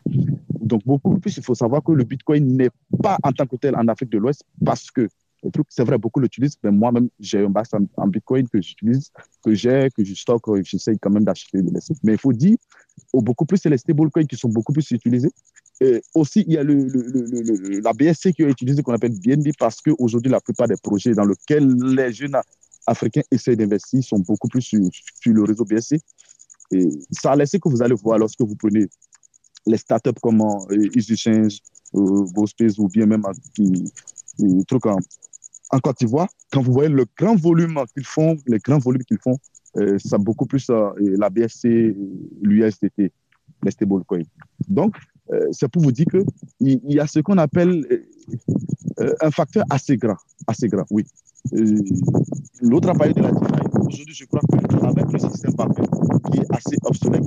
Donc, 0.61 0.83
beaucoup 0.85 1.19
plus, 1.19 1.37
il 1.37 1.43
faut 1.43 1.55
savoir 1.55 1.83
que 1.83 1.93
le 1.93 2.05
Bitcoin 2.05 2.57
n'est 2.57 2.71
pas 3.03 3.17
en 3.23 3.33
tant 3.33 3.47
que 3.47 3.57
tel 3.57 3.75
en 3.75 3.89
Afrique 3.89 4.11
de 4.11 4.19
l'Ouest 4.19 4.45
parce 4.65 4.91
que 4.91 5.09
c'est 5.69 5.85
vrai, 5.85 5.99
beaucoup 5.99 6.21
l'utilisent, 6.21 6.59
mais 6.63 6.71
moi-même, 6.71 7.09
j'ai 7.19 7.45
un 7.45 7.49
bas 7.49 7.63
en, 7.97 8.07
Bitcoin 8.09 8.49
que 8.49 8.61
j'utilise, 8.61 9.11
que 9.43 9.55
j'ai, 9.55 9.89
que 9.97 10.05
je 10.05 10.15
stocke, 10.15 10.45
j'essaye 10.63 10.99
quand 10.99 11.11
même 11.11 11.25
d'acheter 11.25 11.63
de 11.63 11.71
laisser. 11.73 11.95
Mais 12.03 12.13
il 12.13 12.19
faut 12.19 12.33
dire, 12.33 12.57
beaucoup 13.15 13.47
plus, 13.47 13.59
c'est 13.59 13.71
les 13.71 13.79
stablecoins 13.79 14.27
qui 14.27 14.37
sont 14.37 14.49
beaucoup 14.49 14.73
plus 14.73 14.91
utilisés. 14.91 15.31
Et 15.81 16.03
aussi, 16.15 16.45
il 16.47 16.53
y 16.53 16.59
a 16.59 16.63
le, 16.63 16.75
le, 16.75 17.01
le, 17.01 17.81
la 17.81 17.93
BSC 17.93 18.33
qui 18.35 18.43
est 18.43 18.51
utilisée, 18.51 18.83
qu'on 18.83 18.93
appelle 18.93 19.19
BNB, 19.19 19.49
parce 19.59 19.81
qu'aujourd'hui, 19.81 20.31
la 20.31 20.41
plupart 20.41 20.69
des 20.69 20.77
projets 20.83 21.15
dans 21.15 21.25
lesquels 21.25 21.75
les 21.75 22.13
jeunes 22.13 22.37
africains 22.87 23.23
essaient 23.31 23.57
d'investir 23.57 24.03
sont 24.03 24.19
beaucoup 24.19 24.49
plus 24.49 24.63
sur, 24.63 24.81
le 25.27 25.43
réseau 25.45 25.65
BSC. 25.65 26.01
Et 26.73 26.89
ça 27.11 27.33
a 27.33 27.37
laissé 27.37 27.59
que 27.59 27.69
vous 27.69 27.83
allez 27.83 27.95
voir 27.95 28.19
lorsque 28.19 28.41
vous 28.41 28.55
prenez 28.57 28.87
les 29.67 29.77
startups 29.77 30.21
comme 30.23 30.41
euh, 30.41 30.97
EasyChange, 30.97 31.59
euh, 31.95 32.25
GoSpace 32.33 32.79
ou 32.79 32.89
bien 32.89 33.07
même 33.07 33.23
qui, 33.55 33.85
qui 34.37 34.65
trucs 34.67 34.87
en, 34.87 34.99
en 35.71 35.79
Côte 35.79 35.99
d'Ivoire, 35.99 36.29
quand 36.53 36.63
vous 36.63 36.73
voyez 36.73 36.89
le 36.89 37.05
grand 37.17 37.37
volume 37.37 37.81
qu'ils 37.95 38.07
font, 38.07 38.37
les 38.47 38.59
grands 38.59 38.79
volumes 38.79 39.05
qu'ils 39.05 39.19
font, 39.19 39.39
euh, 39.77 39.99
beaucoup 40.19 40.47
plus 40.47 40.69
euh, 40.71 40.93
la 40.99 41.31
BSC, 41.31 41.95
l'USDT, 42.43 43.13
les 43.63 43.71
stablecoins. 43.71 44.25
Donc, 44.69 44.97
euh, 45.33 45.47
c'est 45.53 45.69
pour 45.69 45.83
vous 45.83 45.93
dire 45.93 46.07
qu'il 46.07 46.25
y, 46.61 46.95
y 46.95 47.01
a 47.01 47.07
ce 47.07 47.21
qu'on 47.21 47.39
appelle 47.39 47.87
euh, 49.01 49.15
un 49.21 49.31
facteur 49.31 49.65
assez 49.71 49.97
grand, 49.97 50.17
assez 50.47 50.69
grand, 50.69 50.85
oui. 50.91 51.05
L'autre 52.63 52.91
appareil 52.91 53.15
de 53.15 53.23
la 53.23 53.31
DeFi, 53.31 53.87
aujourd'hui, 53.87 54.15
je 54.15 54.25
crois 54.27 54.41
qu'avec 54.51 55.13
le 55.13 55.19
système 55.19 55.53
bancaire 55.53 55.85
qui 56.31 56.39
est 56.41 56.47
assez 56.51 56.77
obsolète, 56.85 57.25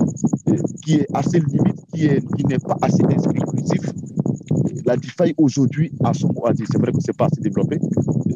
qui 0.84 0.94
est 0.96 1.06
assez 1.14 1.40
limite, 1.40 1.84
qui 1.92 2.44
n'est 2.44 2.58
pas 2.58 2.76
assez 2.82 3.02
exclusif, 3.08 3.80
la 4.86 4.96
DeFi 4.96 5.34
aujourd'hui 5.36 5.92
a 6.04 6.14
son 6.14 6.32
mot 6.32 6.46
à 6.46 6.52
dire. 6.52 6.66
C'est 6.70 6.78
vrai 6.78 6.92
que 6.92 7.00
ce 7.00 7.10
n'est 7.10 7.16
pas 7.16 7.26
assez 7.26 7.40
développé. 7.40 7.78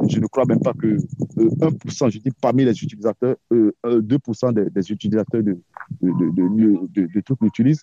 Je 0.09 0.19
ne 0.19 0.27
crois 0.27 0.45
même 0.47 0.61
pas 0.61 0.73
que 0.73 0.99
1%, 1.37 2.11
je 2.11 2.19
dis 2.19 2.31
parmi 2.41 2.65
les 2.65 2.83
utilisateurs, 2.83 3.37
2% 3.53 4.53
des, 4.55 4.71
des, 4.71 4.91
utilisateurs 4.91 5.43
de, 5.43 5.59
de, 6.03 6.87
de, 6.93 7.07
de 7.07 7.21
trucs 7.21 7.41
l'utilisent 7.43 7.83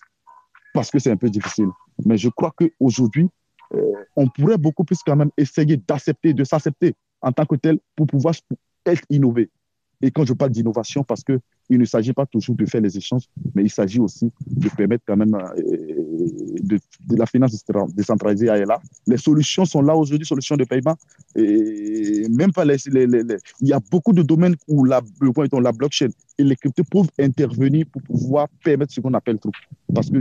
parce 0.74 0.90
que 0.90 0.98
c'est 0.98 1.10
un 1.10 1.16
peu 1.16 1.30
difficile. 1.30 1.68
Mais 2.04 2.18
je 2.18 2.28
crois 2.28 2.52
qu'aujourd'hui, 2.54 3.30
euh, 3.74 3.92
on 4.16 4.28
pourrait 4.28 4.58
beaucoup 4.58 4.84
plus 4.84 4.98
quand 5.04 5.16
même 5.16 5.30
essayer 5.36 5.76
d'accepter, 5.76 6.34
de 6.34 6.44
s'accepter 6.44 6.94
en 7.22 7.32
tant 7.32 7.46
que 7.46 7.56
tel 7.56 7.78
pour 7.96 8.06
pouvoir 8.06 8.34
être 8.86 9.04
innové. 9.10 9.50
Et 10.02 10.10
quand 10.10 10.26
je 10.26 10.34
parle 10.34 10.50
d'innovation, 10.50 11.04
parce 11.04 11.24
qu'il 11.24 11.40
ne 11.70 11.84
s'agit 11.84 12.12
pas 12.12 12.26
toujours 12.26 12.54
de 12.54 12.66
faire 12.66 12.82
les 12.82 12.96
échanges, 12.96 13.24
mais 13.54 13.62
il 13.64 13.70
s'agit 13.70 13.98
aussi 13.98 14.30
de 14.46 14.68
permettre 14.68 15.04
quand 15.06 15.16
même 15.16 15.34
euh, 15.34 15.54
de, 16.60 16.78
de, 17.06 17.16
la 17.16 17.24
finance 17.24 17.64
décentralisée 17.94 18.48
à 18.50 18.58
là. 18.64 18.80
Les 19.06 19.16
solutions 19.16 19.64
sont 19.64 19.80
là 19.80 19.96
aujourd'hui, 19.96 20.26
solutions 20.26 20.56
de 20.56 20.64
paiement. 20.64 20.96
Et 21.34 22.26
même 22.28 22.52
pas 22.52 22.64
les, 22.64 22.76
les, 22.90 23.06
les, 23.06 23.22
il 23.60 23.68
y 23.68 23.72
a 23.72 23.80
beaucoup 23.90 24.12
de 24.12 24.22
domaines 24.22 24.56
où 24.68 24.84
la, 24.84 25.00
la 25.20 25.72
blockchain 25.72 26.08
et 26.38 26.44
les 26.44 26.56
cryptos 26.56 26.84
peuvent 26.84 27.08
intervenir 27.18 27.86
pour 27.90 28.02
pouvoir 28.02 28.48
permettre 28.62 28.92
ce 28.92 29.00
qu'on 29.00 29.14
appelle 29.14 29.38
tout. 29.38 29.52
Parce 29.94 30.10
que 30.10 30.18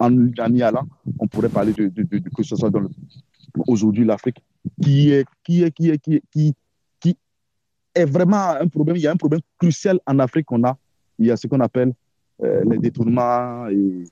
en, 0.00 0.12
en 0.16 0.48
là, 0.48 0.82
on 1.20 1.28
pourrait 1.28 1.48
parler 1.48 1.72
de, 1.72 1.88
de, 1.88 2.02
de, 2.02 2.18
que 2.36 2.42
ce 2.42 2.56
soit 2.56 2.70
dans 2.70 2.82
aujourd'hui 3.66 4.04
l'Afrique 4.04 4.42
qui 4.82 5.10
est, 5.10 5.26
qui 5.44 5.62
est, 5.62 5.70
qui 5.70 5.90
est, 5.90 5.98
qui 5.98 6.14
est, 6.14 6.22
qui 6.30 6.54
est 7.94 8.04
vraiment 8.04 8.50
un 8.50 8.68
problème. 8.68 8.96
Il 8.96 9.02
y 9.02 9.06
a 9.06 9.12
un 9.12 9.16
problème 9.16 9.40
crucial 9.58 9.98
en 10.06 10.18
Afrique 10.18 10.46
qu'on 10.46 10.64
a. 10.64 10.76
Il 11.18 11.26
y 11.26 11.30
a 11.30 11.36
ce 11.36 11.46
qu'on 11.46 11.60
appelle 11.60 11.92
euh, 12.42 12.62
les 12.70 12.78
détournements 12.78 13.66
et, 13.68 14.04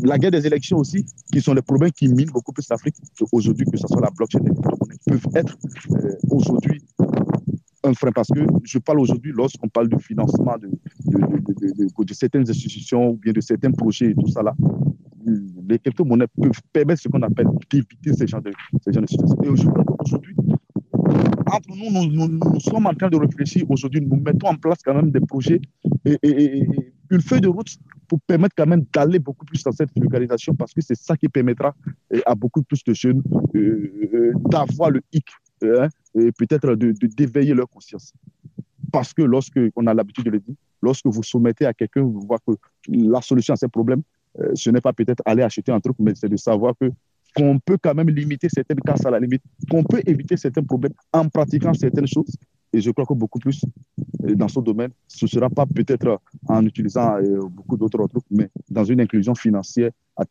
la 0.00 0.18
guerre 0.18 0.32
des 0.32 0.46
élections 0.46 0.76
aussi, 0.76 1.06
qui 1.32 1.40
sont 1.40 1.54
les 1.54 1.62
problèmes 1.62 1.92
qui 1.92 2.08
minent 2.08 2.30
beaucoup 2.30 2.52
plus 2.52 2.68
l'Afrique 2.68 2.96
aujourd'hui, 3.32 3.64
que 3.64 3.78
ce 3.78 3.86
soit 3.86 4.02
la 4.02 4.10
blockchain, 4.10 4.40
les 4.44 4.50
peuvent 5.06 5.26
être 5.34 5.56
euh, 5.92 6.12
aujourd'hui 6.30 6.82
un 7.84 7.94
frein 7.94 8.12
parce 8.12 8.28
que 8.28 8.40
je 8.64 8.78
parle 8.78 9.00
aujourd'hui, 9.00 9.32
lorsqu'on 9.34 9.68
parle 9.68 9.88
de 9.88 9.98
financement 9.98 10.56
de, 10.58 10.68
de, 11.06 11.18
de, 11.18 12.04
de, 12.04 12.14
certaines 12.14 12.48
institutions 12.48 13.10
ou 13.10 13.16
bien 13.16 13.32
de 13.32 13.40
certains 13.40 13.70
projets 13.70 14.10
et 14.10 14.14
tout 14.14 14.28
ça 14.28 14.42
là, 14.42 14.54
les 15.68 15.78
crypto-monnaies 15.78 16.26
peuvent 16.40 16.60
permettre 16.72 17.02
ce 17.02 17.08
qu'on 17.08 17.22
appelle 17.22 17.46
d'éviter 17.70 18.12
ces 18.12 18.26
genres 18.26 18.42
de, 18.42 18.52
ces 18.82 18.92
genres 18.92 19.02
de 19.02 19.08
situations. 19.08 19.42
Et 19.42 19.48
aujourd'hui, 19.48 20.36
entre 21.46 21.76
nous 21.76 21.90
nous, 21.90 22.28
nous, 22.28 22.60
sommes 22.60 22.86
en 22.86 22.94
train 22.94 23.08
de 23.08 23.16
réfléchir 23.16 23.70
aujourd'hui, 23.70 24.00
nous 24.00 24.16
mettons 24.16 24.48
en 24.48 24.56
place 24.56 24.78
quand 24.84 24.94
même 24.94 25.10
des 25.10 25.20
projets 25.20 25.60
et, 26.04 26.18
et, 26.22 26.58
et 26.58 26.68
une 27.10 27.20
feuille 27.20 27.40
de 27.40 27.48
route 27.48 27.76
pour 28.08 28.20
permettre 28.22 28.54
quand 28.56 28.66
même 28.66 28.84
d'aller 28.92 29.18
beaucoup 29.18 29.44
plus 29.44 29.62
dans 29.62 29.72
cette 29.72 29.90
vulgarisation 29.96 30.54
parce 30.54 30.72
que 30.72 30.80
c'est 30.80 30.96
ça 30.96 31.16
qui 31.16 31.28
permettra 31.28 31.74
à 32.26 32.34
beaucoup 32.34 32.62
plus 32.62 32.82
de 32.84 32.94
jeunes 32.94 33.22
euh, 33.54 34.32
d'avoir 34.50 34.90
le 34.90 35.00
hic 35.12 35.26
hein, 35.62 35.88
et 36.14 36.32
peut-être 36.32 36.74
de, 36.74 36.92
d'éveiller 36.92 37.54
leur 37.54 37.68
conscience. 37.68 38.12
Parce 38.92 39.12
que 39.12 39.22
lorsque, 39.22 39.58
on 39.76 39.86
a 39.86 39.94
l'habitude 39.94 40.24
de 40.24 40.30
le 40.30 40.40
dire, 40.40 40.54
lorsque 40.80 41.06
vous 41.06 41.22
soumettez 41.22 41.66
à 41.66 41.74
quelqu'un, 41.74 42.02
vous 42.02 42.20
voyez 42.20 42.40
que 42.46 42.54
la 42.88 43.20
solution 43.20 43.54
à 43.54 43.56
ces 43.56 43.68
problèmes, 43.68 44.02
euh, 44.40 44.52
ce 44.54 44.70
n'est 44.70 44.80
pas 44.80 44.92
peut-être 44.92 45.22
aller 45.24 45.42
acheter 45.42 45.72
un 45.72 45.80
truc, 45.80 45.96
mais 45.98 46.14
c'est 46.14 46.28
de 46.28 46.36
savoir 46.36 46.74
que 46.80 46.90
qu'on 47.36 47.58
peut 47.58 47.78
quand 47.82 47.94
même 47.94 48.10
limiter 48.10 48.48
certaines 48.48 48.80
casses 48.80 49.04
à 49.04 49.10
la 49.10 49.18
limite, 49.18 49.42
qu'on 49.68 49.82
peut 49.82 50.00
éviter 50.06 50.36
certains 50.36 50.62
problèmes 50.62 50.92
en 51.12 51.28
pratiquant 51.28 51.74
certaines 51.74 52.06
choses. 52.06 52.36
Et 52.72 52.80
je 52.80 52.90
crois 52.92 53.04
que 53.06 53.14
beaucoup 53.14 53.40
plus 53.40 53.60
euh, 54.24 54.34
dans 54.34 54.48
ce 54.48 54.60
domaine, 54.60 54.90
ce 55.08 55.24
ne 55.24 55.28
sera 55.28 55.50
pas 55.50 55.66
peut-être 55.66 56.20
en 56.48 56.64
utilisant 56.64 57.16
euh, 57.16 57.40
beaucoup 57.48 57.76
d'autres 57.76 58.06
trucs, 58.06 58.24
mais 58.30 58.48
dans 58.70 58.84
une 58.84 59.00
inclusion 59.00 59.34
financière 59.34 59.90
à 60.16 60.24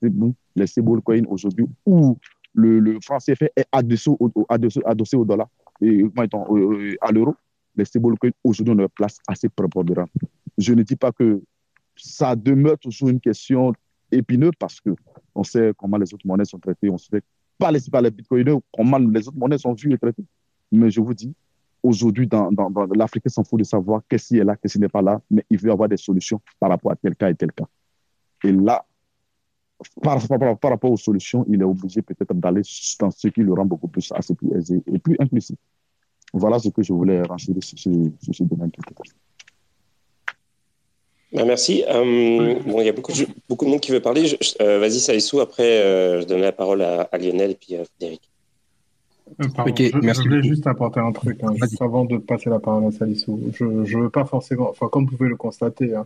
les 0.55 0.67
stablecoins 0.67 1.23
aujourd'hui, 1.27 1.65
où 1.85 2.17
le, 2.53 2.79
le 2.79 2.99
franc 3.01 3.17
CFA 3.17 3.47
est 3.55 3.65
adossé 3.71 4.09
au, 4.09 4.31
adossé, 4.47 4.79
adossé 4.85 5.17
au 5.17 5.25
dollar 5.25 5.49
et 5.81 6.05
à 7.01 7.11
l'euro, 7.11 7.35
les 7.75 7.85
stablecoins 7.85 8.31
aujourd'hui 8.43 8.73
ont 8.73 8.79
une 8.79 8.87
place 8.89 9.17
assez 9.27 9.49
prépondérante. 9.49 10.11
Je 10.57 10.73
ne 10.73 10.83
dis 10.83 10.95
pas 10.95 11.11
que 11.11 11.41
ça 11.95 12.35
demeure 12.35 12.77
toujours 12.77 13.09
une 13.09 13.19
question 13.19 13.73
épineuse 14.13 14.53
parce 14.59 14.79
que 14.79 14.91
on 15.35 15.43
sait 15.43 15.73
comment 15.77 15.97
les 15.97 16.13
autres 16.13 16.25
monnaies 16.25 16.45
sont 16.45 16.59
traitées, 16.59 16.89
on 16.89 16.97
sait 16.97 17.21
pas 17.57 17.71
les, 17.71 17.79
par 17.91 18.01
les 18.01 18.11
bitcoiners 18.11 18.57
comment 18.75 18.97
les 18.97 19.27
autres 19.27 19.37
monnaies 19.37 19.57
sont 19.57 19.73
vues 19.73 19.93
et 19.93 19.97
traitées. 19.97 20.25
Mais 20.71 20.89
je 20.89 21.01
vous 21.01 21.13
dis, 21.13 21.35
aujourd'hui, 21.83 22.27
dans, 22.27 22.51
dans, 22.51 22.69
dans 22.69 22.85
l'Afrique 22.95 23.29
s'en 23.29 23.43
fout 23.43 23.59
de 23.59 23.63
savoir 23.63 24.01
qu'est-ce 24.09 24.29
qui 24.29 24.37
est 24.37 24.43
là, 24.43 24.55
qu'est-ce 24.55 24.73
qui 24.73 24.79
n'est 24.79 24.89
pas 24.89 25.01
là, 25.01 25.21
mais 25.29 25.45
il 25.49 25.59
veut 25.59 25.71
avoir 25.71 25.89
des 25.89 25.97
solutions 25.97 26.41
par 26.59 26.69
rapport 26.69 26.91
à 26.91 26.95
tel 26.95 27.15
cas 27.15 27.29
et 27.29 27.35
tel 27.35 27.51
cas. 27.51 27.65
Et 28.43 28.51
là, 28.51 28.85
par, 30.01 30.19
rapport 30.61 30.91
aux 30.91 30.97
solutions, 30.97 31.45
il 31.47 31.61
est 31.61 31.65
obligé 31.65 32.01
peut-être 32.01 32.33
d'aller 32.33 32.61
dans 32.99 33.11
ce 33.11 33.27
qui 33.27 33.41
le 33.41 33.53
rend 33.53 33.65
beaucoup 33.65 33.87
plus 33.87 34.11
assez 34.13 34.33
plus 34.33 34.51
aisé 34.55 34.81
et 34.87 34.99
plus 34.99 35.15
inclusif. 35.19 35.57
Voilà 36.33 36.57
ce 36.59 36.69
que 36.69 36.81
je 36.81 36.93
voulais 36.93 37.21
renseigner 37.21 37.61
sur 37.61 37.77
ce, 37.77 37.89
sur 38.21 38.33
ce 38.33 38.43
domaine. 38.43 38.71
Ben 41.33 41.45
merci. 41.45 41.83
Euh, 41.89 42.59
bon, 42.65 42.79
il 42.81 42.85
y 42.85 42.89
a 42.89 42.93
beaucoup 42.93 43.11
de, 43.11 43.25
beaucoup 43.49 43.65
de 43.65 43.71
monde 43.71 43.79
qui 43.79 43.91
veut 43.91 43.99
parler. 43.99 44.37
Euh, 44.61 44.79
vas-y, 44.79 44.99
Salissou. 44.99 45.39
Après, 45.39 45.81
euh, 45.81 46.21
je 46.21 46.27
donne 46.27 46.41
la 46.41 46.51
parole 46.51 46.81
à, 46.83 47.09
à 47.11 47.17
Lionel 47.17 47.51
et 47.51 47.55
puis 47.55 47.75
à 47.75 47.83
Frédéric. 47.85 48.21
Pardon, 49.55 49.71
okay, 49.71 49.89
je, 49.91 49.97
merci. 49.97 50.21
je, 50.21 50.29
voulais 50.29 50.43
juste 50.43 50.67
apporter 50.67 50.99
un 50.99 51.11
truc, 51.11 51.39
hein, 51.43 51.53
juste 51.59 51.81
avant 51.81 52.05
de 52.05 52.17
passer 52.17 52.51
la 52.51 52.59
parole 52.59 52.85
à 52.85 52.91
Salissou. 52.91 53.39
Je 53.53 53.63
ne 53.65 54.03
veux 54.03 54.09
pas 54.09 54.25
forcément, 54.25 54.69
enfin, 54.69 54.89
comme 54.89 55.05
vous 55.05 55.17
pouvez 55.17 55.29
le 55.29 55.35
constater, 55.35 55.95
hein, 55.95 56.05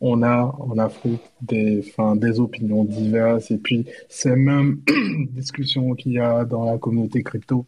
on 0.00 0.22
a 0.22 0.54
en 0.58 0.76
Afrique 0.76 1.22
des, 1.40 1.82
enfin, 1.88 2.16
des 2.16 2.38
opinions 2.38 2.84
diverses 2.84 3.50
et 3.50 3.56
puis 3.56 3.86
ces 4.10 4.36
mêmes 4.36 4.80
discussions 5.30 5.94
qu'il 5.94 6.12
y 6.12 6.18
a 6.18 6.44
dans 6.44 6.70
la 6.70 6.76
communauté 6.76 7.22
crypto 7.22 7.64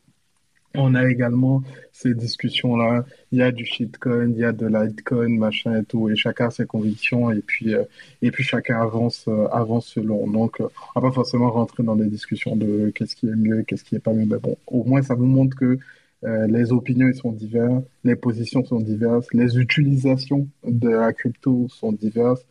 on 0.74 0.94
a 0.94 1.08
également 1.08 1.62
ces 1.92 2.14
discussions-là. 2.14 3.04
Il 3.32 3.38
y 3.38 3.42
a 3.42 3.50
du 3.50 3.64
shitcoin, 3.64 4.30
il 4.30 4.38
y 4.38 4.44
a 4.44 4.52
de 4.52 4.66
litecoin, 4.66 5.28
machin 5.38 5.80
et 5.80 5.84
tout, 5.84 6.08
et 6.08 6.16
chacun 6.16 6.48
a 6.48 6.50
ses 6.50 6.66
convictions, 6.66 7.30
et 7.30 7.40
puis, 7.40 7.74
euh, 7.74 7.84
et 8.22 8.30
puis 8.30 8.44
chacun 8.44 8.80
avance, 8.80 9.24
euh, 9.28 9.48
avance 9.48 9.88
selon. 9.88 10.26
Donc, 10.28 10.60
euh, 10.60 10.68
on 10.94 11.00
va 11.00 11.08
pas 11.08 11.14
forcément 11.14 11.50
rentrer 11.50 11.82
dans 11.82 11.96
des 11.96 12.06
discussions 12.06 12.56
de 12.56 12.92
qu'est-ce 12.94 13.16
qui 13.16 13.28
est 13.28 13.36
mieux, 13.36 13.62
qu'est-ce 13.62 13.84
qui 13.84 13.96
est 13.96 14.00
pas 14.00 14.12
mieux. 14.12 14.26
Mais 14.26 14.38
bon, 14.38 14.56
au 14.66 14.84
moins, 14.84 15.02
ça 15.02 15.14
vous 15.14 15.26
montre 15.26 15.56
que 15.56 15.78
les 16.22 16.72
opinions 16.72 17.12
sont 17.12 17.30
diverses, 17.30 17.84
les 18.02 18.16
positions 18.16 18.64
sont 18.64 18.80
diverses, 18.80 19.28
les 19.32 19.56
utilisations 19.56 20.48
de 20.64 20.88
la 20.88 21.12
crypto 21.12 21.68
sont 21.68 21.92
diverses. 21.92 22.44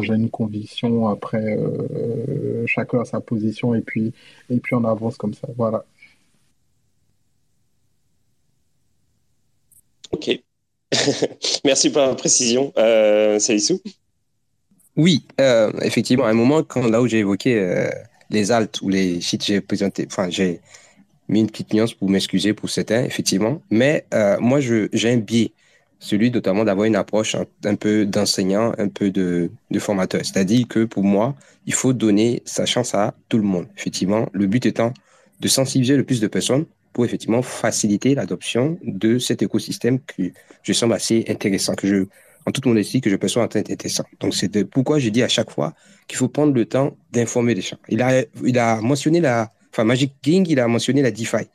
J'ai 0.00 0.14
une 0.14 0.30
conviction, 0.30 1.08
après, 1.08 1.58
chacun 2.66 3.00
a 3.00 3.04
sa 3.04 3.20
position, 3.20 3.74
et 3.74 3.82
puis, 3.82 4.14
et 4.48 4.60
puis 4.60 4.74
on 4.74 4.84
avance 4.84 5.18
comme 5.18 5.34
ça. 5.34 5.46
Voilà. 5.58 5.84
Ok. 10.22 10.40
Merci 11.64 11.90
pour 11.90 12.02
la 12.02 12.14
précision. 12.14 12.72
Euh, 12.76 13.38
Oui, 14.96 15.24
euh, 15.40 15.72
effectivement, 15.82 16.24
à 16.24 16.30
un 16.30 16.34
moment, 16.34 16.62
là 16.88 17.00
où 17.00 17.06
j'ai 17.06 17.18
évoqué 17.18 17.58
euh, 17.58 17.88
les 18.30 18.52
altes 18.52 18.80
ou 18.82 18.88
les 18.88 19.20
sites, 19.20 19.44
j'ai 19.44 19.60
présenté, 19.60 20.06
enfin, 20.06 20.28
j'ai 20.30 20.60
mis 21.28 21.40
une 21.40 21.48
petite 21.48 21.72
nuance 21.72 21.94
pour 21.94 22.10
m'excuser 22.10 22.52
pour 22.52 22.70
certains, 22.70 23.04
effectivement. 23.04 23.62
Mais 23.70 24.04
euh, 24.14 24.36
moi, 24.38 24.60
j'ai 24.60 25.10
un 25.10 25.16
biais, 25.16 25.52
celui 25.98 26.30
notamment 26.30 26.64
d'avoir 26.64 26.86
une 26.86 26.96
approche 26.96 27.36
un, 27.64 27.74
peu 27.74 28.04
d'enseignant, 28.04 28.74
un 28.78 28.88
peu 28.88 29.10
de 29.10 29.50
formateur. 29.78 30.20
C'est-à-dire 30.24 30.66
que 30.68 30.84
pour 30.84 31.04
moi, 31.04 31.34
il 31.66 31.74
faut 31.74 31.92
donner 31.92 32.42
sa 32.44 32.66
chance 32.66 32.94
à 32.94 33.14
tout 33.28 33.38
le 33.38 33.44
monde. 33.44 33.66
Effectivement, 33.76 34.28
le 34.32 34.46
but 34.46 34.66
étant 34.66 34.92
de 35.40 35.48
sensibiliser 35.48 35.96
le 35.96 36.04
plus 36.04 36.20
de 36.20 36.26
personnes 36.26 36.66
pour 36.92 37.04
effectivement 37.04 37.42
faciliter 37.42 38.14
l'adoption 38.14 38.78
de 38.82 39.18
cet 39.18 39.42
écosystème 39.42 40.00
que 40.00 40.30
je 40.62 40.72
semble 40.72 40.94
assez 40.94 41.24
intéressant, 41.28 41.74
que 41.74 41.86
je, 41.86 42.04
en 42.46 42.50
toute 42.50 42.66
modestie, 42.66 43.00
que 43.00 43.10
je 43.10 43.16
perçois 43.16 43.42
intéressant. 43.42 44.04
Donc, 44.20 44.34
c'est 44.34 44.64
pourquoi 44.64 44.98
je 44.98 45.08
dis 45.08 45.22
à 45.22 45.28
chaque 45.28 45.50
fois 45.50 45.74
qu'il 46.06 46.18
faut 46.18 46.28
prendre 46.28 46.52
le 46.52 46.66
temps 46.66 46.96
d'informer 47.12 47.54
les 47.54 47.62
gens. 47.62 47.78
Il 47.88 48.02
a, 48.02 48.24
il 48.44 48.58
a 48.58 48.80
mentionné 48.80 49.20
la, 49.20 49.52
enfin, 49.72 49.84
Magic 49.84 50.12
King, 50.22 50.46
il 50.48 50.60
a 50.60 50.68
mentionné 50.68 51.02
la 51.02 51.10
DeFi. 51.10 51.48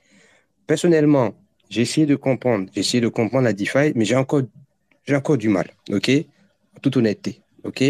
Personnellement, 0.65 1.34
j'ai 1.69 1.81
essayé 1.81 2.05
de 2.07 2.15
comprendre, 2.15 2.69
j'ai 2.73 2.81
essayé 2.81 3.01
de 3.01 3.07
comprendre 3.07 3.43
la 3.43 3.53
DeFi, 3.53 3.93
mais 3.95 4.05
j'ai 4.05 4.15
encore, 4.15 4.41
j'ai 5.05 5.15
encore 5.15 5.38
du 5.38 5.49
mal, 5.49 5.69
ok? 5.91 6.09
En 6.76 6.80
toute 6.80 6.97
honnêteté, 6.97 7.41
ok? 7.64 7.84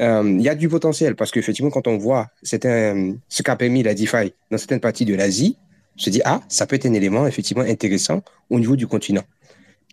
Euh, 0.00 0.24
il 0.26 0.42
y 0.42 0.48
a 0.48 0.54
du 0.54 0.68
potentiel 0.68 1.14
parce 1.14 1.30
qu'effectivement, 1.30 1.70
quand 1.70 1.86
on 1.86 1.96
voit 1.98 2.28
certains, 2.42 3.14
ce 3.28 3.42
qu'a 3.42 3.56
permis 3.56 3.82
la 3.82 3.94
DeFi 3.94 4.32
dans 4.50 4.58
certaines 4.58 4.80
parties 4.80 5.04
de 5.04 5.14
l'Asie, 5.14 5.56
je 5.96 6.10
dis, 6.10 6.20
ah, 6.24 6.40
ça 6.48 6.66
peut 6.66 6.76
être 6.76 6.86
un 6.86 6.92
élément 6.92 7.26
effectivement 7.26 7.62
intéressant 7.64 8.22
au 8.50 8.58
niveau 8.58 8.76
du 8.76 8.86
continent. 8.86 9.22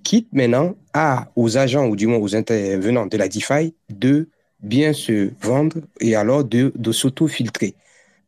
Quitte 0.03 0.29
maintenant 0.33 0.75
à, 0.93 1.29
aux 1.35 1.57
agents 1.57 1.87
ou 1.87 1.95
du 1.95 2.07
moins 2.07 2.17
aux 2.17 2.35
intervenants 2.35 3.05
de 3.05 3.17
la 3.17 3.27
DeFi 3.27 3.73
de 3.89 4.29
bien 4.61 4.93
se 4.93 5.31
vendre 5.41 5.77
et 5.99 6.15
alors 6.15 6.43
de, 6.43 6.71
de 6.75 6.91
s'auto-filtrer. 6.91 7.75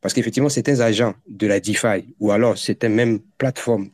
Parce 0.00 0.14
qu'effectivement, 0.14 0.48
certains 0.48 0.80
agents 0.80 1.14
de 1.28 1.46
la 1.46 1.60
DeFi 1.60 2.14
ou 2.20 2.30
alors 2.30 2.58
certaines 2.58 2.94
même 2.94 3.18
plateformes 3.38 3.88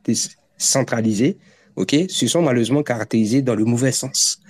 centralisées, 0.59 1.39
ok, 1.77 1.94
se 2.09 2.27
sont 2.27 2.43
malheureusement 2.43 2.82
caractérisés 2.82 3.43
dans 3.43 3.55
le 3.55 3.65
mauvais 3.65 3.93
sens. 3.93 4.40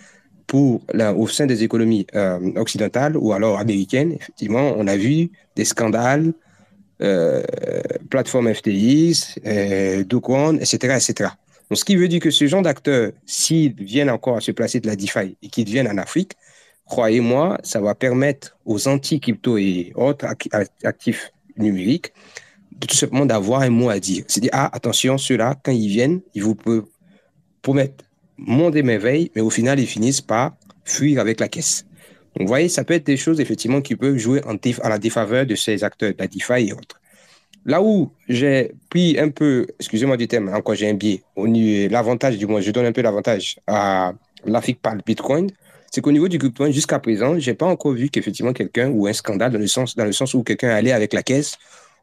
Pour 0.47 0.81
là, 0.93 1.15
au 1.15 1.29
sein 1.29 1.47
des 1.47 1.63
économies 1.63 2.07
euh, 2.15 2.53
occidentales 2.57 3.17
ou 3.17 3.33
alors 3.33 3.59
américaines, 3.61 4.13
effectivement, 4.13 4.75
on 4.77 4.89
a 4.89 4.97
vu 4.97 5.31
des 5.55 5.65
scandales, 5.65 6.33
euh, 7.03 7.43
plateformes 8.11 8.53
FTX, 8.53 9.39
euh, 9.47 10.05
etc., 10.61 10.97
etc. 10.97 11.31
Ce 11.73 11.85
qui 11.85 11.97
veut 11.97 12.09
dire 12.09 12.21
que 12.21 12.31
ce 12.31 12.47
genre 12.47 12.63
d'acteurs, 12.63 13.13
s'ils 13.27 13.75
viennent 13.75 14.11
encore 14.11 14.37
à 14.37 14.41
se 14.41 14.51
placer 14.51 14.81
de 14.81 14.89
la 14.89 14.97
DeFi 14.97 15.37
et 15.41 15.49
qu'ils 15.49 15.67
viennent 15.67 15.89
en 15.89 15.99
Afrique, 15.99 16.33
croyez-moi, 16.85 17.59
ça 17.63 17.81
va 17.81 17.95
permettre 17.95 18.59
aux 18.67 18.89
anti-crypto 18.89 19.57
et 19.57 19.93
autres 19.95 20.27
actifs 20.83 21.31
numériques 21.57 22.13
de 22.73 22.87
tout 22.87 22.97
simplement 22.97 23.27
d'avoir 23.27 23.61
un 23.61 23.71
mot 23.71 23.89
à 23.89 24.01
dire. 24.01 24.25
C'est-à-dire, 24.27 24.51
ah, 24.53 24.71
attention, 24.73 25.17
ceux-là, 25.17 25.55
quand 25.63 25.73
ils 25.73 25.89
viennent, 25.89 26.21
ils 26.35 26.43
vous 26.43 26.57
peuvent 26.57 26.87
promettre 27.63 28.05
monde 28.37 28.75
et 28.75 28.83
merveille, 28.83 29.31
mais 29.37 29.43
au 29.43 29.51
final, 29.51 29.79
ils 29.79 29.87
finissent 29.87 30.23
par 30.23 30.57
fuir 30.85 31.21
avec 31.21 31.41
la 31.41 31.49
caisse. 31.49 31.85
Vous 32.39 32.47
voyez, 32.47 32.69
ça 32.69 32.85
peut 32.85 32.95
être 32.95 33.07
des 33.07 33.17
choses, 33.17 33.41
effectivement, 33.41 33.81
qui 33.81 33.97
peuvent 33.97 34.17
jouer 34.17 34.41
en 34.45 34.57
à 34.83 34.89
la 34.89 34.99
défaveur 34.99 35.47
de 35.47 35.55
ces 35.55 35.83
acteurs, 35.83 36.13
la 36.19 36.27
DeFi 36.27 36.69
et 36.69 36.73
autres. 36.73 37.01
Là 37.67 37.83
où 37.83 38.11
j'ai 38.29 38.73
pris 38.89 39.19
un 39.19 39.29
peu, 39.29 39.67
excusez-moi 39.79 40.17
du 40.17 40.27
thème, 40.29 40.49
encore 40.49 40.75
j'ai 40.75 40.89
un 40.89 40.95
biais, 40.95 41.23
l'avantage, 41.91 42.39
du 42.39 42.47
moins, 42.47 42.61
je 42.61 42.71
donne 42.71 42.87
un 42.87 42.93
peu 42.93 43.03
l'avantage 43.03 43.59
à 43.67 44.15
l'Afrique 44.47 44.81
par 44.81 44.95
le 44.95 45.03
Bitcoin, 45.05 45.51
c'est 45.91 46.01
qu'au 46.01 46.13
niveau 46.13 46.29
du 46.29 46.39
Bitcoin, 46.39 46.73
jusqu'à 46.73 46.99
présent, 47.01 47.39
j'ai 47.39 47.55
pas 47.55 47.67
encore 47.67 47.93
vu 47.93 48.09
qu'effectivement 48.09 48.53
quelqu'un 48.53 48.89
ou 48.91 49.09
un 49.09 49.13
scandale 49.13 49.53
dans 49.53 49.59
le 49.59 49.67
sens, 49.67 49.97
dans 49.97 50.05
le 50.05 50.13
sens 50.13 50.35
où 50.35 50.43
quelqu'un 50.43 50.71
allait 50.71 50.93
avec 50.93 51.13
la 51.13 51.23
caisse 51.23 51.59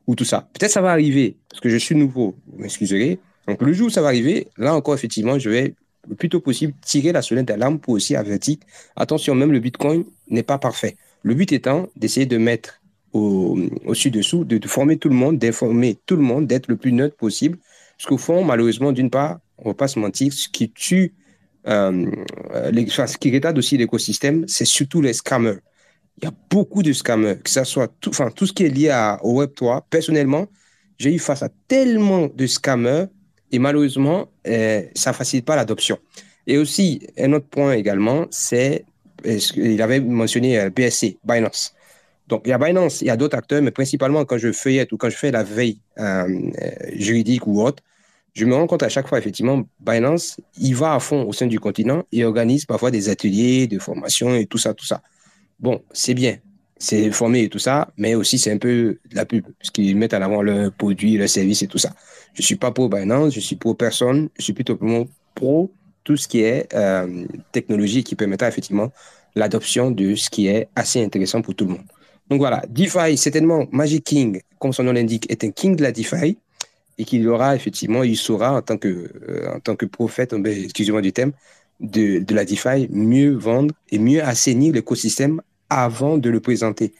ou 0.05 0.15
tout 0.15 0.25
ça. 0.25 0.47
Peut-être 0.53 0.71
ça 0.71 0.81
va 0.81 0.91
arriver, 0.91 1.37
parce 1.49 1.61
que 1.61 1.69
je 1.69 1.77
suis 1.77 1.95
nouveau, 1.95 2.35
vous 2.47 2.61
m'excuserez. 2.61 3.17
Donc 3.47 3.61
le 3.61 3.73
jour 3.73 3.87
où 3.87 3.89
ça 3.89 4.01
va 4.01 4.09
arriver, 4.09 4.49
là 4.57 4.75
encore, 4.75 4.93
effectivement, 4.93 5.39
je 5.39 5.49
vais 5.49 5.73
le 6.09 6.15
plus 6.15 6.29
tôt 6.29 6.39
possible 6.39 6.73
tirer 6.81 7.11
la 7.11 7.21
sonnette 7.21 7.47
d'alarme 7.47 7.79
pour 7.79 7.93
aussi 7.93 8.15
avertir. 8.15 8.57
Attention, 8.95 9.35
même 9.35 9.51
le 9.51 9.59
Bitcoin 9.59 10.05
n'est 10.29 10.43
pas 10.43 10.57
parfait. 10.57 10.97
Le 11.23 11.34
but 11.34 11.51
étant 11.51 11.88
d'essayer 11.95 12.25
de 12.25 12.38
mettre 12.38 12.81
au-dessus-dessous, 13.13 14.45
de, 14.45 14.57
de, 14.57 14.67
former 14.67 14.97
tout 14.97 15.09
le 15.09 15.15
monde, 15.15 15.38
d'informer 15.39 15.97
tout 16.05 16.15
le 16.15 16.21
monde, 16.21 16.47
d'être 16.47 16.67
le 16.67 16.77
plus 16.77 16.91
neutre 16.91 17.15
possible. 17.15 17.57
Parce 17.97 18.07
qu'au 18.07 18.17
fond, 18.17 18.43
malheureusement, 18.43 18.91
d'une 18.91 19.09
part, 19.09 19.39
on 19.57 19.63
ne 19.63 19.69
va 19.69 19.73
pas 19.73 19.88
se 19.88 19.97
mentir, 19.97 20.31
ce 20.31 20.47
qui 20.49 20.69
tue, 20.71 21.13
euh, 21.67 22.05
ce 22.53 23.17
qui 23.17 23.34
retarde 23.34 23.57
aussi 23.57 23.77
l'écosystème, 23.77 24.45
c'est 24.47 24.65
surtout 24.65 25.01
les 25.01 25.13
scammers. 25.13 25.57
Il 26.19 26.25
y 26.25 26.27
a 26.27 26.34
beaucoup 26.49 26.84
de 26.84 26.93
scammers, 26.93 27.39
que 27.43 27.49
ce 27.49 27.63
soit 27.63 27.91
tout, 27.99 28.11
tout 28.35 28.45
ce 28.45 28.53
qui 28.53 28.63
est 28.63 28.69
lié 28.69 29.17
au 29.21 29.43
Web3. 29.43 29.84
Personnellement, 29.89 30.47
j'ai 30.97 31.13
eu 31.13 31.19
face 31.19 31.43
à 31.43 31.49
tellement 31.67 32.27
de 32.27 32.47
scammers 32.47 33.05
et 33.52 33.60
malheureusement, 33.60 34.28
euh, 34.48 34.84
ça 34.95 35.11
ne 35.11 35.15
facilite 35.15 35.45
pas 35.45 35.56
l'adoption. 35.56 35.98
Et 36.48 36.57
aussi, 36.57 37.06
un 37.18 37.34
autre 37.34 37.48
point 37.48 37.74
également, 37.74 38.26
c'est, 38.32 38.86
il 39.26 39.82
avait 39.82 39.99
mentionné 39.99 40.60
euh, 40.60 40.69
BSC, 40.69 41.18
Binance. 41.24 41.74
Donc, 42.28 42.41
il 42.45 42.49
y 42.49 42.53
a 42.53 42.57
Binance, 42.57 43.02
il 43.02 43.07
y 43.07 43.10
a 43.10 43.18
d'autres 43.18 43.38
acteurs, 43.38 43.61
mais 43.61 43.72
principalement 43.72 44.26
quand 44.26 44.38
je 44.38 44.52
feuillette 44.52 44.91
ou 44.91 44.98
quand 44.98 45.10
je 45.10 45.15
fais 45.15 45.32
la 45.32 45.44
veille 45.44 45.80
euh, 45.98 46.28
euh, 46.61 46.72
juridique 46.94 47.48
ou 47.48 47.61
autre, 47.61 47.84
je 48.34 48.45
me 48.45 48.53
rends 48.53 48.68
compte 48.68 48.84
à 48.84 48.90
chaque 48.90 49.07
fois, 49.07 49.18
effectivement, 49.18 49.64
Binance, 49.80 50.40
il 50.60 50.76
va 50.76 50.94
à 50.94 50.99
fond 50.99 51.24
au 51.24 51.34
sein 51.34 51.48
du 51.48 51.60
continent 51.60 52.03
et 52.11 52.24
organise 52.24 52.65
parfois 52.65 52.91
des 52.91 53.10
ateliers 53.10 53.68
de 53.68 53.80
formation 53.80 54.36
et 54.36 54.45
tout 54.45 54.57
ça, 54.57 54.74
tout 54.74 54.86
ça. 54.86 55.02
Bon, 55.60 55.82
c'est 55.91 56.14
bien, 56.14 56.38
c'est 56.79 57.11
formé 57.11 57.43
et 57.43 57.49
tout 57.49 57.59
ça, 57.59 57.89
mais 57.97 58.15
aussi 58.15 58.37
c'est 58.37 58.51
un 58.51 58.57
peu 58.57 58.97
de 59.09 59.15
la 59.15 59.25
pub, 59.25 59.45
parce 59.59 59.71
qu'ils 59.71 59.95
mettent 59.95 60.13
en 60.13 60.21
avant 60.21 60.41
le 60.41 60.71
produit, 60.71 61.17
le 61.17 61.27
service 61.27 61.61
et 61.61 61.67
tout 61.67 61.77
ça. 61.77 61.93
Je 62.33 62.41
ne 62.41 62.45
suis 62.45 62.55
pas 62.55 62.71
pour 62.71 62.89
Binance, 62.89 63.33
je 63.33 63.39
suis 63.39 63.55
pour 63.55 63.75
personne, 63.77 64.29
je 64.37 64.43
suis 64.43 64.53
plutôt 64.53 64.77
pro 65.35 65.71
tout 66.03 66.15
ce 66.15 66.27
qui 66.27 66.41
est 66.41 66.73
euh, 66.73 67.25
technologie 67.51 68.03
qui 68.03 68.15
permettra 68.15 68.47
effectivement 68.47 68.91
l'adoption 69.35 69.91
de 69.91 70.15
ce 70.15 70.29
qui 70.29 70.47
est 70.47 70.69
assez 70.75 71.03
intéressant 71.03 71.41
pour 71.41 71.53
tout 71.55 71.65
le 71.65 71.71
monde. 71.71 71.85
Donc 72.29 72.39
voilà, 72.39 72.63
DeFi, 72.69 73.17
certainement, 73.17 73.67
Magic 73.71 74.03
King, 74.03 74.41
comme 74.59 74.73
son 74.73 74.83
nom 74.83 74.93
l'indique, 74.93 75.29
est 75.29 75.43
un 75.43 75.51
king 75.51 75.75
de 75.75 75.83
la 75.83 75.91
DeFi 75.91 76.37
et 76.97 77.05
qu'il 77.05 77.27
aura 77.27 77.55
effectivement, 77.55 78.03
il 78.03 78.17
saura 78.17 78.53
en 78.57 78.61
tant 78.61 78.77
que, 78.77 78.87
euh, 78.87 79.55
en 79.55 79.59
tant 79.59 79.75
que 79.75 79.85
prophète, 79.85 80.33
ben, 80.33 80.63
excusez-moi 80.63 81.01
du 81.01 81.13
thème, 81.13 81.31
de, 81.79 82.19
de 82.19 82.35
la 82.35 82.45
DeFi, 82.45 82.87
mieux 82.89 83.33
vendre 83.35 83.73
et 83.91 83.99
mieux 83.99 84.23
assainir 84.23 84.73
l'écosystème 84.73 85.41
avant 85.69 86.18
de 86.18 86.30
le 86.30 86.39
présenter. 86.39 86.94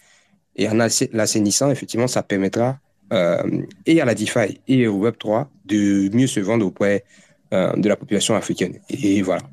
Et 0.56 0.68
en 0.68 0.76
l'assainissant, 0.76 1.70
effectivement, 1.70 2.08
ça 2.08 2.24
permettra 2.24 2.80
euh, 3.14 3.62
et 3.86 4.02
à 4.02 4.06
la 4.06 4.16
DeFi 4.16 4.60
et 4.68 4.88
au 4.88 5.08
Web3 5.08 5.48
de 5.66 6.14
mieux 6.16 6.28
se 6.28 6.40
vendre 6.40 6.66
auprès 6.66 7.06
euh, 7.54 7.74
de 7.74 7.88
la 7.88 7.96
population 7.96 8.36
africaine. 8.36 8.80
Et 8.90 9.22
voilà. 9.22 9.44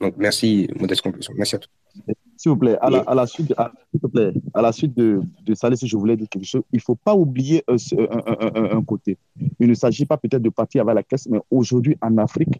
Donc, 0.00 0.14
merci, 0.16 0.68
modeste 0.78 1.02
conclusion. 1.02 1.32
Merci 1.36 1.56
à 1.56 1.58
tous. 1.58 1.70
S'il 2.36 2.50
vous 2.50 2.56
plaît, 2.56 2.78
à 2.80 2.88
la, 2.88 3.00
à 3.00 3.14
la 3.14 3.26
suite, 3.26 3.52
à, 3.58 3.70
plaît, 4.12 4.32
à 4.54 4.62
la 4.62 4.72
suite 4.72 4.96
de, 4.96 5.20
de 5.44 5.54
ça, 5.54 5.74
si 5.76 5.86
je 5.86 5.96
voulais 5.96 6.16
dire 6.16 6.28
quelque 6.28 6.46
chose, 6.46 6.62
il 6.72 6.76
ne 6.76 6.80
faut 6.80 6.94
pas 6.94 7.14
oublier 7.14 7.62
un, 7.68 7.76
un, 7.98 8.78
un, 8.78 8.82
côté. 8.82 9.18
Il 9.58 9.68
ne 9.68 9.74
s'agit 9.74 10.06
pas 10.06 10.16
peut-être 10.16 10.40
de 10.40 10.48
partir 10.48 10.82
avec 10.82 10.94
la 10.94 11.02
caisse, 11.02 11.28
mais 11.28 11.40
aujourd'hui, 11.50 11.98
en 12.00 12.16
Afrique, 12.16 12.58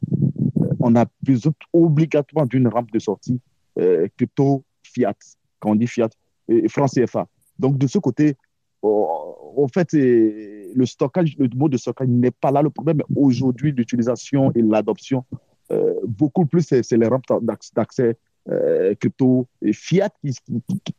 euh, 0.60 0.66
on 0.80 0.96
a 0.96 1.06
besoin 1.22 1.52
obligatoirement 1.72 2.46
d'une 2.46 2.68
rampe 2.68 2.90
de 2.90 2.98
sortie 2.98 3.40
euh, 3.78 4.06
crypto 4.18 4.64
fiat, 4.82 5.14
quand 5.60 5.70
on 5.70 5.74
dit 5.76 5.86
fiat, 5.86 6.08
et 6.48 6.68
franc 6.68 6.86
CFA. 6.86 7.26
Donc, 7.58 7.78
de 7.78 7.86
ce 7.86 7.98
côté, 7.98 8.36
en 8.82 9.68
fait, 9.72 9.92
le 9.92 10.86
stockage, 10.86 11.36
le 11.38 11.48
mot 11.54 11.68
de 11.68 11.76
stockage 11.76 12.08
n'est 12.08 12.30
pas 12.30 12.50
là 12.50 12.62
le 12.62 12.70
problème. 12.70 13.02
Aujourd'hui, 13.14 13.72
l'utilisation 13.72 14.52
et 14.52 14.62
l'adoption, 14.62 15.24
euh, 15.70 15.94
beaucoup 16.06 16.46
plus, 16.46 16.62
c'est 16.62 16.96
les 16.96 17.06
rampes 17.06 17.24
d'accès 17.72 18.16
euh, 18.48 18.94
crypto 18.94 19.46
et 19.62 19.72
fiat 19.72 20.10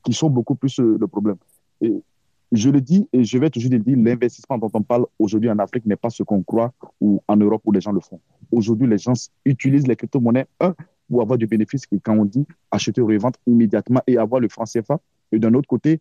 qui, 0.03 0.13
sont 0.13 0.29
beaucoup 0.29 0.55
plus 0.55 0.79
euh, 0.79 0.97
le 0.99 1.07
problème. 1.07 1.37
Et 1.81 2.01
je 2.51 2.69
le 2.69 2.81
dis 2.81 3.07
et 3.11 3.23
je 3.23 3.37
vais 3.37 3.49
toujours 3.49 3.71
le 3.71 3.79
dire, 3.79 3.97
l'investissement 3.97 4.57
dont 4.57 4.69
on 4.73 4.81
parle 4.81 5.05
aujourd'hui 5.17 5.49
en 5.49 5.57
Afrique 5.57 5.85
n'est 5.85 5.95
pas 5.95 6.09
ce 6.09 6.23
qu'on 6.23 6.43
croit 6.43 6.71
ou 6.99 7.21
en 7.27 7.35
Europe 7.35 7.61
où 7.65 7.71
les 7.71 7.81
gens 7.81 7.91
le 7.91 7.99
font. 7.99 8.19
Aujourd'hui, 8.51 8.87
les 8.87 8.97
gens 8.97 9.13
utilisent 9.45 9.87
les 9.87 9.95
crypto-monnaies, 9.95 10.45
un, 10.59 10.75
pour 11.11 11.21
avoir 11.21 11.37
du 11.37 11.45
bénéfice, 11.45 11.83
quand 12.03 12.17
on 12.17 12.23
dit 12.23 12.45
acheter 12.71 13.01
ou 13.01 13.07
revendre 13.07 13.37
immédiatement 13.45 14.01
et 14.07 14.17
avoir 14.17 14.39
le 14.39 14.47
franc 14.47 14.63
CFA. 14.63 14.97
Et 15.33 15.39
d'un 15.39 15.53
autre 15.53 15.67
côté, 15.67 15.99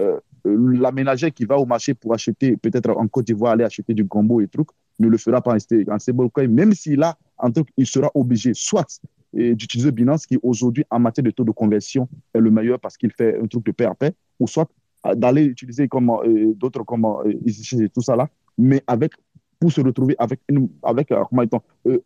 euh, 0.00 0.18
l'aménager 0.44 1.30
qui 1.30 1.44
va 1.44 1.58
au 1.58 1.66
marché 1.66 1.92
pour 1.92 2.14
acheter, 2.14 2.56
peut-être 2.56 2.90
en 2.90 3.06
Côte 3.06 3.26
d'Ivoire, 3.26 3.52
aller 3.52 3.64
acheter 3.64 3.92
du 3.92 4.04
gombo 4.04 4.40
et 4.40 4.48
trucs, 4.48 4.68
ne 4.98 5.08
le 5.08 5.18
fera 5.18 5.42
pas 5.42 5.54
en 5.54 5.98
stablecoin, 5.98 6.48
même 6.48 6.72
si 6.72 6.96
là, 6.96 7.18
en 7.36 7.50
truc, 7.50 7.68
il 7.76 7.86
sera 7.86 8.10
obligé 8.14 8.52
soit 8.54 8.98
d'utiliser 9.34 9.92
Binance 9.92 10.24
qui 10.24 10.38
aujourd'hui 10.42 10.84
en 10.88 10.98
matière 10.98 11.24
de 11.24 11.30
taux 11.30 11.44
de 11.44 11.50
conversion 11.50 12.08
est 12.32 12.40
le 12.40 12.50
meilleur 12.50 12.80
parce 12.80 12.96
qu'il 12.96 13.12
fait 13.12 13.38
un 13.38 13.46
truc 13.46 13.66
de 13.66 13.72
paix 13.72 13.84
à 13.84 13.94
paix, 13.94 14.14
ou 14.40 14.46
soit 14.46 14.70
euh, 15.04 15.14
d'aller 15.14 15.44
utiliser 15.44 15.86
comme 15.86 16.08
euh, 16.08 16.54
d'autres 16.54 16.82
comme 16.84 17.04
euh, 17.04 17.88
tout 17.94 18.00
ça 18.00 18.16
là, 18.16 18.30
mais 18.56 18.82
avec 18.86 19.12
pour 19.58 19.72
se 19.72 19.80
retrouver 19.80 20.14
avec 20.18 20.40
une 20.48 20.68
avec 20.82 21.10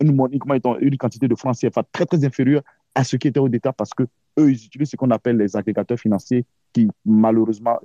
monnaie 0.02 0.38
comment 0.38 0.78
une 0.80 0.96
quantité 0.96 1.28
de 1.28 1.34
francs 1.34 1.56
CFA 1.56 1.82
très 1.92 2.06
très 2.06 2.24
inférieure 2.24 2.62
à 2.94 3.04
ce 3.04 3.16
qui 3.16 3.28
était 3.28 3.40
au 3.40 3.48
départ 3.48 3.74
parce 3.74 3.92
que 3.94 4.04
eux 4.38 4.50
ils 4.50 4.64
utilisent 4.66 4.90
ce 4.90 4.96
qu'on 4.96 5.10
appelle 5.10 5.36
les 5.36 5.56
agrégateurs 5.56 5.98
financiers 5.98 6.44
qui 6.72 6.88
malheureusement 7.04 7.78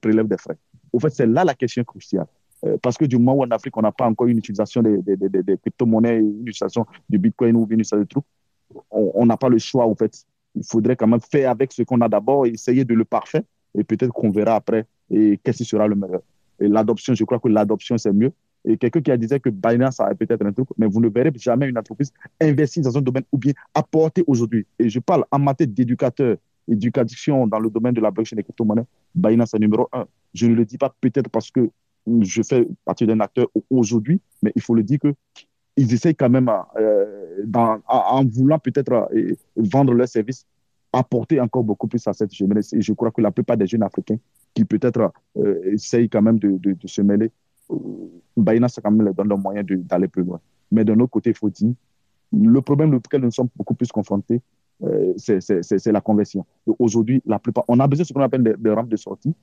prélèvent 0.00 0.28
des 0.28 0.38
frais. 0.38 0.56
Au 0.92 0.98
fait, 0.98 1.10
c'est 1.10 1.26
là 1.26 1.44
la 1.44 1.54
question 1.54 1.84
cruciale. 1.84 2.26
parce 2.82 2.96
que 2.96 3.04
du 3.04 3.18
moment 3.18 3.34
où 3.34 3.42
en 3.42 3.50
Afrique, 3.50 3.76
on 3.76 3.82
n'a 3.82 3.92
pas 3.92 4.06
encore 4.06 4.26
une 4.26 4.38
utilisation 4.38 4.82
des, 4.82 4.98
des, 5.02 5.16
des, 5.16 5.42
des 5.42 5.58
crypto-monnaies, 5.58 6.18
une 6.18 6.46
utilisation 6.46 6.86
du 7.08 7.18
Bitcoin 7.18 7.56
ou 7.56 7.66
une 7.70 7.80
utilisation 7.80 7.98
de 7.98 8.04
trucs, 8.04 8.24
on 8.90 9.26
n'a 9.26 9.36
pas 9.36 9.48
le 9.48 9.58
choix, 9.58 9.86
en 9.86 9.94
fait. 9.94 10.24
Il 10.54 10.64
faudrait 10.64 10.96
quand 10.96 11.06
même 11.06 11.20
faire 11.20 11.50
avec 11.50 11.72
ce 11.72 11.82
qu'on 11.82 12.00
a 12.00 12.08
d'abord, 12.08 12.46
essayer 12.46 12.84
de 12.84 12.94
le 12.94 13.04
parfait, 13.04 13.44
et 13.76 13.84
peut-être 13.84 14.12
qu'on 14.12 14.30
verra 14.30 14.56
après 14.56 14.86
et 15.10 15.38
qu'est-ce 15.42 15.58
qui 15.58 15.64
sera 15.64 15.86
le 15.86 15.94
meilleur. 15.94 16.22
Et 16.60 16.68
l'adoption, 16.68 17.14
je 17.14 17.24
crois 17.24 17.38
que 17.38 17.48
l'adoption, 17.48 17.96
c'est 17.96 18.12
mieux. 18.12 18.32
Et 18.64 18.76
quelqu'un 18.76 19.00
qui 19.00 19.10
a 19.10 19.16
dit 19.16 19.28
que 19.28 19.50
Binance 19.50 19.96
ça 19.96 20.12
peut-être 20.14 20.44
un 20.44 20.52
truc, 20.52 20.68
mais 20.76 20.86
vous 20.86 21.00
ne 21.00 21.08
verrez 21.08 21.32
jamais 21.36 21.68
une 21.68 21.78
entreprise 21.78 22.12
investir 22.40 22.82
dans 22.82 22.96
un 22.98 23.00
domaine 23.00 23.24
ou 23.32 23.38
bien 23.38 23.52
apporter 23.74 24.24
aujourd'hui. 24.26 24.66
Et 24.78 24.88
je 24.88 24.98
parle 24.98 25.24
en 25.30 25.38
matière 25.38 25.68
d'éducateur, 25.68 26.36
éducation 26.68 27.46
dans 27.46 27.58
le 27.58 27.70
domaine 27.70 27.94
de 27.94 28.00
la 28.00 28.10
blockchain 28.10 28.36
et 28.36 28.42
crypto-monnaie, 28.42 28.84
Binance 29.14 29.54
est 29.54 29.58
numéro 29.58 29.88
un. 29.92 30.06
Je 30.34 30.46
ne 30.46 30.54
le 30.54 30.64
dis 30.64 30.78
pas 30.78 30.94
peut-être 31.00 31.30
parce 31.30 31.50
que 31.50 31.70
je 32.20 32.42
fais 32.42 32.66
partie 32.84 33.06
d'un 33.06 33.20
acteur 33.20 33.48
aujourd'hui, 33.70 34.20
mais 34.42 34.52
il 34.54 34.62
faut 34.62 34.74
le 34.74 34.82
dire 34.82 34.98
que 34.98 35.14
ils 35.78 35.94
essayent 35.94 36.14
quand 36.14 36.28
même, 36.28 36.50
euh, 36.76 37.44
en 37.86 38.24
voulant 38.24 38.58
peut-être 38.58 39.08
euh, 39.14 39.34
vendre 39.56 39.94
leurs 39.94 40.08
services, 40.08 40.44
apporter 40.92 41.40
encore 41.40 41.62
beaucoup 41.62 41.86
plus 41.86 42.06
à 42.08 42.12
cette 42.12 42.34
jeunesse. 42.34 42.72
Et 42.72 42.80
je 42.80 42.92
crois 42.92 43.12
que 43.12 43.20
la 43.20 43.30
plupart 43.30 43.56
des 43.56 43.66
jeunes 43.66 43.84
Africains 43.84 44.16
qui 44.54 44.64
peut-être 44.64 45.12
euh, 45.36 45.72
essayent 45.72 46.08
quand 46.08 46.22
même 46.22 46.38
de, 46.38 46.76
se 46.84 47.00
mêler, 47.02 47.30
Baïna, 48.36 48.68
ça 48.68 48.80
quand 48.80 48.90
même 48.90 49.04
leur 49.04 49.14
donne 49.14 49.28
le 49.28 49.36
moyen 49.36 49.62
d'aller 49.64 50.08
plus 50.08 50.22
loin. 50.22 50.40
Mais 50.70 50.84
d'un 50.84 50.98
autre 51.00 51.10
côté, 51.10 51.30
il 51.30 51.36
faut 51.36 51.50
dire, 51.50 51.72
le 52.32 52.60
problème 52.60 52.94
auquel 52.94 53.22
nous 53.22 53.30
sommes 53.30 53.48
beaucoup 53.56 53.74
plus 53.74 53.90
confrontés, 53.90 54.40
c'est 55.16 55.92
la 55.92 56.00
conversion. 56.00 56.46
Aujourd'hui, 56.78 57.22
la 57.26 57.38
plupart, 57.38 57.64
on 57.68 57.80
a 57.80 57.86
besoin 57.86 58.02
de 58.02 58.08
ce 58.08 58.12
qu'on 58.12 58.22
appelle 58.22 58.56
des, 58.58 58.70
rampes 58.70 58.88
de 58.88 58.96
sortie, 58.96 59.34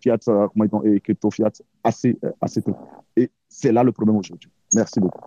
fiat, 0.00 0.18
comment 0.24 0.84
et 0.84 1.00
crypto 1.00 1.30
fiat, 1.30 1.52
assez, 1.82 2.18
assez 2.40 2.62
tôt. 2.62 2.76
Et 3.16 3.30
c'est 3.48 3.72
là 3.72 3.82
le 3.82 3.92
problème 3.92 4.16
aujourd'hui. 4.16 4.50
Merci 4.74 5.00
beaucoup. 5.00 5.20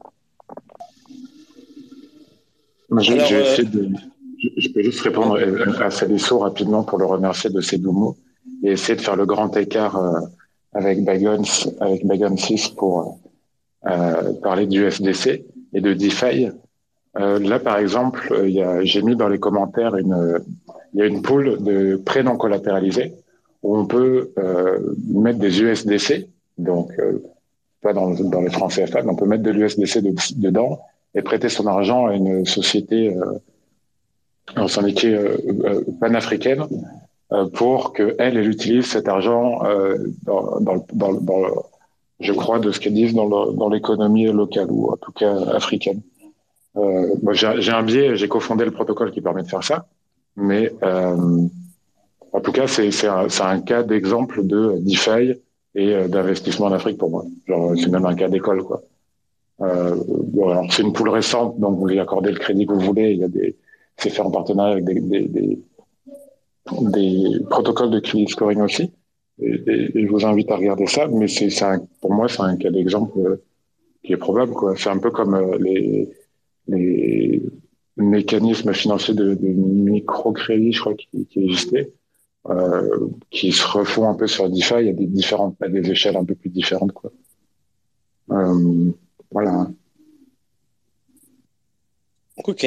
Je, 2.91 3.59
je, 4.57 4.71
peux 4.71 4.83
juste 4.83 5.01
répondre 5.01 5.37
à 5.81 5.89
Salisso 5.89 6.39
rapidement 6.39 6.83
pour 6.83 6.99
le 6.99 7.05
remercier 7.05 7.49
de 7.49 7.59
ses 7.59 7.79
doux 7.79 7.91
mots 7.91 8.17
et 8.63 8.73
essayer 8.73 8.95
de 8.95 9.01
faire 9.01 9.15
le 9.15 9.25
grand 9.25 9.55
écart 9.57 9.97
avec 10.73 11.03
Bagons, 11.03 11.43
avec 11.79 12.05
Bagons 12.05 12.37
6 12.37 12.69
pour 12.69 13.19
euh, 13.85 14.33
parler 14.41 14.65
du 14.65 14.89
FDC 14.89 15.43
et 15.73 15.81
de 15.81 15.93
DeFi. 15.93 16.49
Euh, 17.19 17.39
là, 17.39 17.59
par 17.59 17.77
exemple, 17.77 18.33
j'ai 18.83 19.01
mis 19.01 19.15
dans 19.15 19.27
les 19.27 19.39
commentaires 19.39 19.95
une, 19.95 20.41
il 20.93 20.99
y 20.99 21.01
a 21.01 21.05
une 21.05 21.21
pool 21.21 21.63
de 21.63 21.95
prêts 22.03 22.23
non 22.23 22.37
collatéralisés 22.37 23.13
où 23.63 23.77
on 23.77 23.85
peut 23.85 24.31
euh, 24.37 24.95
mettre 25.07 25.39
des 25.39 25.61
USDC, 25.61 26.27
donc 26.57 26.91
euh, 26.99 27.23
pas 27.81 27.93
dans, 27.93 28.11
dans 28.11 28.41
les 28.41 28.49
francs 28.49 28.71
CFA, 28.73 29.01
mais 29.01 29.11
on 29.11 29.15
peut 29.15 29.25
mettre 29.25 29.43
de 29.43 29.51
l'USDC 29.51 30.01
dedans 30.35 30.79
et 31.15 31.21
prêter 31.21 31.49
son 31.49 31.67
argent 31.67 32.07
à 32.07 32.13
une 32.13 32.45
société 32.45 33.15
euh, 33.15 33.39
euh, 34.57 35.81
panafricaine 35.99 36.61
euh, 36.61 36.65
pour 37.53 37.93
qu'elle, 37.93 38.15
elle 38.19 38.47
utilise 38.47 38.85
cet 38.85 39.07
argent 39.07 39.63
euh, 39.65 39.97
je 42.19 42.31
crois, 42.31 42.59
de 42.59 42.71
ce 42.71 42.79
qu'elles 42.79 42.93
disent 42.93 43.13
dans 43.13 43.69
l'économie 43.69 44.25
locale 44.25 44.71
ou 44.71 44.91
en 44.91 44.97
tout 44.97 45.11
cas 45.11 45.35
africaine. 45.51 46.01
Euh, 46.75 47.15
j'ai 47.33 47.71
un 47.71 47.83
biais, 47.83 48.15
j'ai 48.15 48.27
cofondé 48.27 48.65
le 48.65 48.71
protocole 48.71 49.11
qui 49.11 49.21
permet 49.21 49.43
de 49.43 49.47
faire 49.47 49.63
ça, 49.63 49.87
mais 50.35 50.71
euh, 50.83 51.47
en 52.31 52.39
tout 52.39 52.51
cas, 52.51 52.67
c'est 52.67 52.89
un, 53.07 53.61
cas 53.61 53.83
d'exemple 53.83 54.45
de 54.45 54.77
DeFi 54.79 55.39
et 55.75 56.07
d'investissement 56.07 56.67
en 56.67 56.71
Afrique 56.71 56.97
pour 56.97 57.09
moi. 57.09 57.25
C'est 57.77 57.89
même 57.89 58.05
un 58.05 58.15
cas 58.15 58.29
d'école, 58.29 58.63
quoi. 58.63 58.81
Euh, 59.61 59.95
c'est 60.71 60.81
une 60.81 60.93
poule 60.93 61.09
récente, 61.09 61.59
donc 61.59 61.77
vous 61.77 61.85
lui 61.85 61.99
accordez 61.99 62.31
le 62.31 62.39
crédit 62.39 62.65
que 62.65 62.73
vous 62.73 62.79
voulez. 62.79 63.11
Il 63.11 63.19
y 63.19 63.23
a 63.23 63.27
des, 63.27 63.55
c'est 63.97 64.09
fait 64.09 64.21
en 64.21 64.31
partenariat 64.31 64.73
avec 64.73 64.85
des, 64.85 65.59
des 66.71 67.39
protocoles 67.49 67.91
de 67.91 67.99
credit 67.99 68.27
scoring 68.27 68.61
aussi. 68.61 68.91
Et, 69.41 69.91
je 69.95 70.07
vous 70.07 70.25
invite 70.25 70.51
à 70.51 70.55
regarder 70.55 70.87
ça, 70.87 71.07
mais 71.07 71.27
c'est 71.27 71.49
pour 72.01 72.13
moi, 72.13 72.27
c'est 72.27 72.41
un 72.41 72.55
cas 72.55 72.71
d'exemple 72.71 73.19
euh, 73.19 73.43
qui 74.03 74.13
est 74.13 74.17
probable. 74.17 74.53
C'est 74.77 74.89
un 74.89 74.99
peu 74.99 75.11
comme 75.11 75.33
euh, 75.35 75.57
les, 76.67 77.41
mécanismes 77.95 78.73
financiers 78.73 79.13
de, 79.13 79.35
de 79.35 79.47
microcrédit, 79.47 80.71
je 80.71 80.79
crois, 80.79 80.95
qui, 80.95 81.27
existaient, 81.35 81.93
euh, 82.49 83.07
qui 83.29 83.51
se 83.51 83.67
refont 83.67 84.09
un 84.09 84.15
peu 84.15 84.25
sur 84.25 84.49
DeFi. 84.49 84.75
Il 84.79 84.85
y 84.87 84.89
a 84.89 84.93
des 84.93 85.05
différentes, 85.05 85.57
des 85.61 85.91
échelles 85.91 86.17
un 86.17 86.25
peu 86.25 86.33
plus 86.33 86.49
différentes, 86.49 86.91
quoi. 86.91 87.11
Voilà. 89.31 89.67
Ok. 92.45 92.65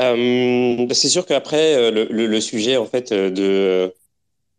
Euh, 0.00 0.86
bah, 0.86 0.94
c'est 0.94 1.08
sûr 1.08 1.26
qu'après 1.26 1.74
euh, 1.74 1.90
le, 1.90 2.26
le, 2.26 2.40
sujet 2.40 2.76
en 2.78 2.86
fait 2.86 3.12
euh, 3.12 3.30
de 3.30 3.94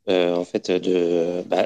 en 0.07 0.45
fait 0.45 0.69
de 0.69 1.41
bah, 1.47 1.65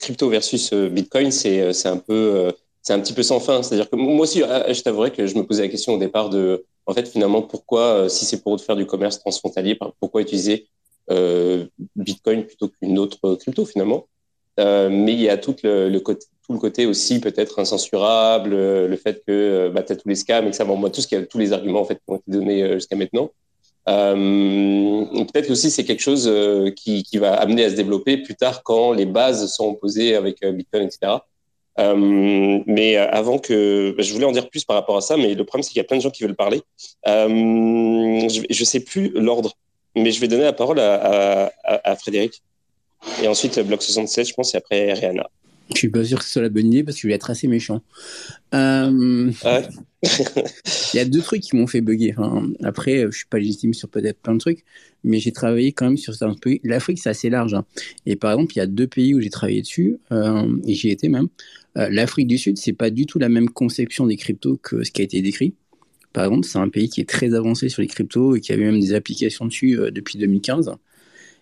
crypto 0.00 0.28
versus 0.28 0.72
Bitcoin, 0.72 1.30
c'est 1.30 1.72
c'est 1.72 1.88
un 1.88 1.98
peu 1.98 2.52
c'est 2.82 2.94
un 2.94 3.00
petit 3.00 3.12
peu 3.12 3.22
sans 3.22 3.38
fin. 3.40 3.62
C'est-à-dire 3.62 3.90
que 3.90 3.96
moi 3.96 4.22
aussi, 4.22 4.40
je 4.40 4.82
t'avouerais 4.82 5.10
que 5.12 5.26
je 5.26 5.36
me 5.36 5.44
posais 5.46 5.62
la 5.62 5.68
question 5.68 5.94
au 5.94 5.98
départ 5.98 6.30
de 6.30 6.64
en 6.86 6.94
fait 6.94 7.06
finalement 7.06 7.42
pourquoi 7.42 8.08
si 8.08 8.24
c'est 8.24 8.42
pour 8.42 8.58
faire 8.60 8.76
du 8.76 8.86
commerce 8.86 9.18
transfrontalier, 9.20 9.78
pourquoi 10.00 10.22
utiliser 10.22 10.68
Bitcoin 11.96 12.44
plutôt 12.46 12.68
qu'une 12.68 12.98
autre 12.98 13.34
crypto 13.36 13.66
finalement? 13.66 14.06
Mais 14.58 15.12
il 15.12 15.20
y 15.20 15.28
a 15.28 15.36
tout 15.36 15.56
le, 15.62 15.98
côté 16.54 16.86
aussi 16.86 17.20
peut-être 17.20 17.58
incensurable, 17.58 18.52
euh, 18.52 18.88
le 18.88 18.96
fait 18.96 19.22
que 19.26 19.32
euh, 19.32 19.70
bah, 19.70 19.82
tu 19.82 19.92
as 19.92 19.96
tous 19.96 20.08
les 20.08 20.14
scams, 20.14 20.46
et 20.46 20.50
que 20.50 20.56
ça, 20.56 20.64
bon, 20.64 20.76
moi, 20.76 20.90
tout 20.90 21.00
ce 21.00 21.06
qui 21.06 21.16
a, 21.16 21.22
tous 21.22 21.38
les 21.38 21.52
arguments 21.52 21.80
en 21.80 21.84
fait, 21.84 21.96
qui 21.96 22.02
ont 22.08 22.16
été 22.16 22.30
donnés 22.30 22.62
euh, 22.62 22.74
jusqu'à 22.74 22.96
maintenant. 22.96 23.30
Euh, 23.88 25.04
peut-être 25.32 25.48
aussi 25.48 25.70
c'est 25.70 25.84
quelque 25.84 26.02
chose 26.02 26.28
qui, 26.74 27.06
va 27.18 27.34
amener 27.34 27.64
à 27.64 27.70
se 27.70 27.76
développer 27.76 28.16
plus 28.16 28.34
tard 28.34 28.64
quand 28.64 28.92
les 28.92 29.06
bases 29.06 29.46
sont 29.52 29.74
posées 29.74 30.16
avec 30.16 30.44
Bitcoin, 30.44 30.82
etc. 30.82 31.18
Euh, 31.78 32.60
mais 32.66 32.96
avant 32.96 33.38
que, 33.38 33.94
bah, 33.96 34.02
je 34.02 34.12
voulais 34.12 34.24
en 34.24 34.32
dire 34.32 34.48
plus 34.48 34.64
par 34.64 34.74
rapport 34.74 34.96
à 34.96 35.00
ça, 35.00 35.16
mais 35.16 35.34
le 35.34 35.44
problème 35.44 35.62
c'est 35.62 35.70
qu'il 35.70 35.78
y 35.78 35.80
a 35.80 35.84
plein 35.84 35.98
de 35.98 36.02
gens 36.02 36.10
qui 36.10 36.24
veulent 36.24 36.34
parler. 36.34 36.62
Euh, 37.06 38.28
je, 38.28 38.42
je 38.50 38.64
sais 38.64 38.80
plus 38.80 39.10
l'ordre, 39.10 39.52
mais 39.94 40.10
je 40.10 40.20
vais 40.20 40.26
donner 40.26 40.44
la 40.44 40.52
parole 40.52 40.80
à 40.80 41.96
Frédéric. 41.96 42.42
Et 43.22 43.28
ensuite 43.28 43.58
Bloc 43.60 43.82
67, 43.82 44.28
je 44.28 44.34
pense, 44.34 44.54
et 44.54 44.58
après 44.58 44.92
Rihanna. 44.92 45.28
Je 45.70 45.78
suis 45.78 45.88
pas 45.88 46.04
sûr 46.04 46.18
que 46.18 46.24
ce 46.24 46.30
soit 46.30 46.42
la 46.42 46.48
bonne 46.48 46.68
idée 46.68 46.84
parce 46.84 46.96
que 46.96 47.02
je 47.02 47.08
vais 47.08 47.14
être 47.14 47.30
assez 47.30 47.48
méchant. 47.48 47.82
Euh... 48.54 49.30
Il 50.94 50.96
y 50.96 51.00
a 51.00 51.04
deux 51.04 51.20
trucs 51.20 51.42
qui 51.42 51.56
m'ont 51.56 51.66
fait 51.66 51.80
bugger. 51.80 52.14
Enfin, 52.16 52.48
après, 52.62 53.06
je 53.10 53.16
suis 53.16 53.26
pas 53.26 53.38
légitime 53.38 53.74
sur 53.74 53.88
peut-être 53.88 54.20
plein 54.20 54.34
de 54.34 54.38
trucs, 54.38 54.64
mais 55.02 55.18
j'ai 55.18 55.32
travaillé 55.32 55.72
quand 55.72 55.86
même 55.86 55.96
sur 55.96 56.14
certains 56.14 56.36
pays. 56.36 56.60
L'Afrique, 56.62 56.98
c'est 56.98 57.08
assez 57.08 57.30
large. 57.30 57.54
Hein. 57.54 57.64
Et 58.06 58.16
par 58.16 58.32
exemple, 58.32 58.52
il 58.54 58.58
y 58.58 58.62
a 58.62 58.66
deux 58.66 58.86
pays 58.86 59.14
où 59.14 59.20
j'ai 59.20 59.30
travaillé 59.30 59.62
dessus, 59.62 59.98
euh, 60.12 60.46
et 60.66 60.74
j'y 60.74 60.90
étais 60.90 61.08
même. 61.08 61.28
Euh, 61.76 61.88
L'Afrique 61.90 62.28
du 62.28 62.38
Sud, 62.38 62.58
c'est 62.58 62.72
pas 62.72 62.90
du 62.90 63.06
tout 63.06 63.18
la 63.18 63.28
même 63.28 63.50
conception 63.50 64.06
des 64.06 64.16
cryptos 64.16 64.58
que 64.62 64.84
ce 64.84 64.90
qui 64.90 65.00
a 65.00 65.04
été 65.04 65.20
décrit. 65.20 65.54
Par 66.12 66.24
exemple, 66.24 66.46
c'est 66.46 66.58
un 66.58 66.68
pays 66.68 66.88
qui 66.88 67.00
est 67.00 67.08
très 67.08 67.34
avancé 67.34 67.68
sur 67.68 67.82
les 67.82 67.88
cryptos 67.88 68.36
et 68.36 68.40
qui 68.40 68.52
avait 68.52 68.64
même 68.64 68.80
des 68.80 68.94
applications 68.94 69.46
dessus 69.46 69.78
euh, 69.78 69.90
depuis 69.90 70.18
2015. 70.18 70.72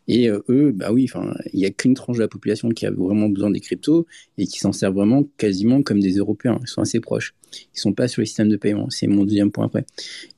Et 0.06 0.28
euh, 0.28 0.42
eux, 0.48 0.72
bah 0.72 0.92
oui, 0.92 1.08
il 1.52 1.58
n'y 1.58 1.66
a 1.66 1.70
qu'une 1.70 1.94
tranche 1.94 2.16
de 2.16 2.22
la 2.22 2.28
population 2.28 2.68
qui 2.68 2.86
a 2.86 2.90
vraiment 2.90 3.28
besoin 3.28 3.50
des 3.50 3.60
cryptos 3.60 4.06
et 4.38 4.46
qui 4.46 4.58
s'en 4.58 4.72
servent 4.72 4.94
vraiment 4.94 5.24
quasiment 5.38 5.82
comme 5.82 6.00
des 6.00 6.16
Européens. 6.16 6.58
Ils 6.62 6.68
sont 6.68 6.82
assez 6.82 7.00
proches. 7.00 7.34
Ils 7.74 7.78
sont 7.78 7.92
pas 7.92 8.08
sur 8.08 8.20
les 8.20 8.26
systèmes 8.26 8.48
de 8.48 8.56
paiement. 8.56 8.90
C'est 8.90 9.06
mon 9.06 9.24
deuxième 9.24 9.50
point 9.50 9.66
après. 9.66 9.86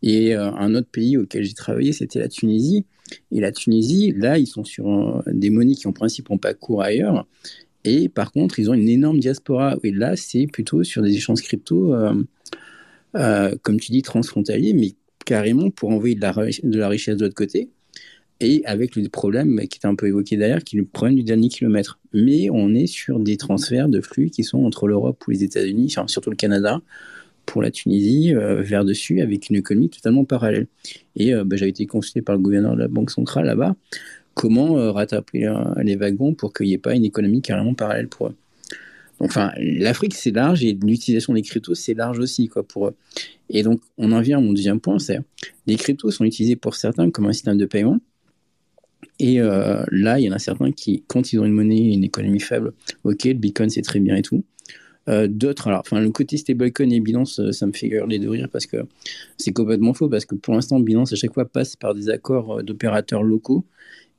Et 0.03 0.35
euh, 0.37 0.51
un 0.53 0.75
autre 0.75 0.89
pays 0.91 1.17
auquel 1.17 1.45
j'ai 1.45 1.55
travaillé, 1.55 1.93
c'était 1.93 2.21
la 2.21 2.29
Tunisie. 2.29 2.85
Et 3.33 3.41
la 3.41 3.53
Tunisie, 3.53 4.13
là, 4.17 4.39
ils 4.39 4.47
sont 4.47 4.65
sur 4.65 4.89
euh, 4.89 5.23
des 5.27 5.51
monnaies 5.51 5.75
qui 5.75 5.89
en 5.89 5.93
principe 5.93 6.31
n'ont 6.31 6.39
pas 6.39 6.55
cours 6.55 6.83
ailleurs. 6.83 7.27
Et 7.85 8.09
par 8.09 8.33
contre, 8.33 8.59
ils 8.59 8.71
ont 8.71 8.75
une 8.75 8.89
énorme 8.89 9.19
diaspora. 9.19 9.77
Et 9.83 9.93
là, 9.93 10.17
c'est 10.17 10.47
plutôt 10.47 10.85
sur 10.85 11.03
des 11.03 11.15
échanges 11.15 11.43
crypto, 11.43 11.95
comme 13.13 13.81
tu 13.81 13.93
dis, 13.93 14.03
transfrontaliers, 14.03 14.75
mais 14.75 14.95
carrément 15.25 15.71
pour 15.71 15.91
envoyer 15.91 16.17
de 16.17 16.79
la 16.79 16.89
richesse 16.89 17.17
de 17.17 17.25
l'autre 17.25 17.37
côté 17.37 17.71
et 18.41 18.63
avec 18.67 18.97
le 18.97 19.09
problème 19.09 19.61
qui 19.69 19.79
était 19.79 19.87
un 19.87 19.95
peu 19.95 20.07
évoqué 20.07 20.37
derrière, 20.37 20.63
qui 20.63 20.77
est 20.77 20.81
le 20.81 20.87
problème 20.87 21.17
du 21.17 21.23
dernier 21.23 21.49
kilomètre. 21.49 21.99
Mais 22.13 22.49
on 22.51 22.75
est 22.75 22.87
sur 22.87 23.19
des 23.19 23.37
transferts 23.37 23.89
de 23.89 24.01
flux 24.01 24.31
qui 24.31 24.45
sont 24.45 24.65
entre 24.65 24.87
l'Europe 24.87 25.23
ou 25.27 25.31
les 25.31 25.45
États-Unis, 25.45 25.95
surtout 26.07 26.31
le 26.31 26.37
Canada, 26.37 26.81
pour 27.47 27.63
la 27.63 27.71
Tunisie, 27.71 28.35
euh, 28.35 28.61
vers 28.61 28.85
dessus, 28.85 29.21
avec 29.21 29.49
une 29.49 29.57
économie 29.57 29.89
totalement 29.89 30.25
parallèle. 30.25 30.67
Et 31.15 31.33
euh, 31.33 31.45
bah, 31.45 31.57
j'avais 31.57 31.71
été 31.71 31.87
consulté 31.87 32.21
par 32.21 32.35
le 32.35 32.43
gouverneur 32.43 32.75
de 32.75 32.81
la 32.81 32.89
Banque 32.89 33.11
centrale 33.11 33.47
là-bas, 33.47 33.77
comment 34.35 34.77
euh, 34.79 34.91
rattraper 34.91 35.51
les 35.83 35.97
wagons 35.97 36.35
pour 36.35 36.53
qu'il 36.53 36.67
n'y 36.67 36.75
ait 36.75 36.79
pas 36.79 36.95
une 36.95 37.05
économie 37.05 37.41
carrément 37.41 37.75
parallèle 37.75 38.09
pour 38.09 38.29
eux? 38.29 38.35
Enfin, 39.19 39.53
l'Afrique, 39.57 40.15
c'est 40.15 40.31
large 40.31 40.63
et 40.63 40.75
l'utilisation 40.75 41.33
des 41.33 41.41
cryptos, 41.41 41.75
c'est 41.75 41.95
large 41.95 42.19
aussi, 42.19 42.49
quoi, 42.49 42.63
pour 42.63 42.89
eux. 42.89 42.95
Et 43.49 43.63
donc, 43.63 43.81
on 43.97 44.13
en 44.13 44.21
vient 44.21 44.37
à 44.37 44.41
mon 44.43 44.53
deuxième 44.53 44.81
point, 44.81 44.99
c'est 44.99 45.21
les 45.67 45.77
cryptos 45.77 46.11
sont 46.11 46.25
utilisés 46.25 46.57
pour 46.57 46.75
certains 46.75 47.11
comme 47.11 47.25
un 47.25 47.33
système 47.33 47.57
de 47.57 47.65
paiement, 47.65 47.99
et 49.19 49.41
euh, 49.41 49.83
là, 49.91 50.19
il 50.21 50.25
y 50.25 50.31
en 50.31 50.33
a 50.33 50.39
certains 50.39 50.73
qui, 50.73 51.05
quand 51.07 51.33
ils 51.33 51.39
ont 51.39 51.45
une 51.45 51.53
monnaie, 51.53 51.79
une 51.79 52.05
économie 52.05 52.41
faible, 52.41 52.73
ok, 53.05 53.25
le 53.25 53.33
Bitcoin 53.35 53.71
c'est 53.71 53.83
très 53.83 54.01
bien 54.01 54.17
et 54.17 54.23
tout. 54.23 54.45
Euh, 55.09 55.29
D'autres, 55.29 55.69
alors, 55.69 55.81
enfin, 55.81 56.01
le 56.01 56.11
côté 56.11 56.37
stablecoin 56.37 56.91
et 56.91 57.01
Binance, 57.01 57.39
euh, 57.39 57.53
ça 57.53 57.67
me 57.67 57.73
fait 57.73 57.87
hurler 57.87 58.19
de 58.19 58.29
rire 58.29 58.49
parce 58.51 58.67
que 58.67 58.79
c'est 59.37 59.53
complètement 59.53 59.95
faux 59.95 60.09
parce 60.09 60.25
que 60.25 60.35
pour 60.35 60.55
l'instant, 60.55 60.81
Binance 60.81 61.13
à 61.13 61.17
chaque 61.17 61.33
fois 61.33 61.45
passe 61.45 61.77
par 61.77 61.95
des 61.95 62.11
accords 62.11 62.63
d'opérateurs 62.63 63.23
locaux 63.23 63.65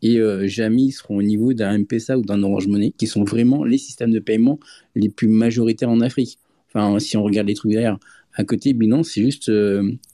et 0.01 0.19
euh, 0.19 0.47
jamais 0.47 0.83
ils 0.83 0.91
seront 0.91 1.17
au 1.17 1.23
niveau 1.23 1.53
d'un 1.53 1.73
M-Pesa 1.73 2.17
ou 2.17 2.21
d'un 2.21 2.41
Orange 2.43 2.67
Money 2.67 2.93
qui 2.97 3.07
sont 3.07 3.23
vraiment 3.23 3.63
les 3.63 3.77
systèmes 3.77 4.11
de 4.11 4.19
paiement 4.19 4.59
les 4.95 5.09
plus 5.09 5.27
majoritaires 5.27 5.89
en 5.89 6.01
Afrique. 6.01 6.37
Enfin, 6.69 6.99
si 6.99 7.17
on 7.17 7.23
regarde 7.23 7.47
les 7.47 7.55
trucs 7.55 7.71
derrière, 7.71 7.97
à 8.33 8.43
côté 8.43 8.73
Binance, 8.73 9.09
c'est 9.09 9.21
juste, 9.21 9.51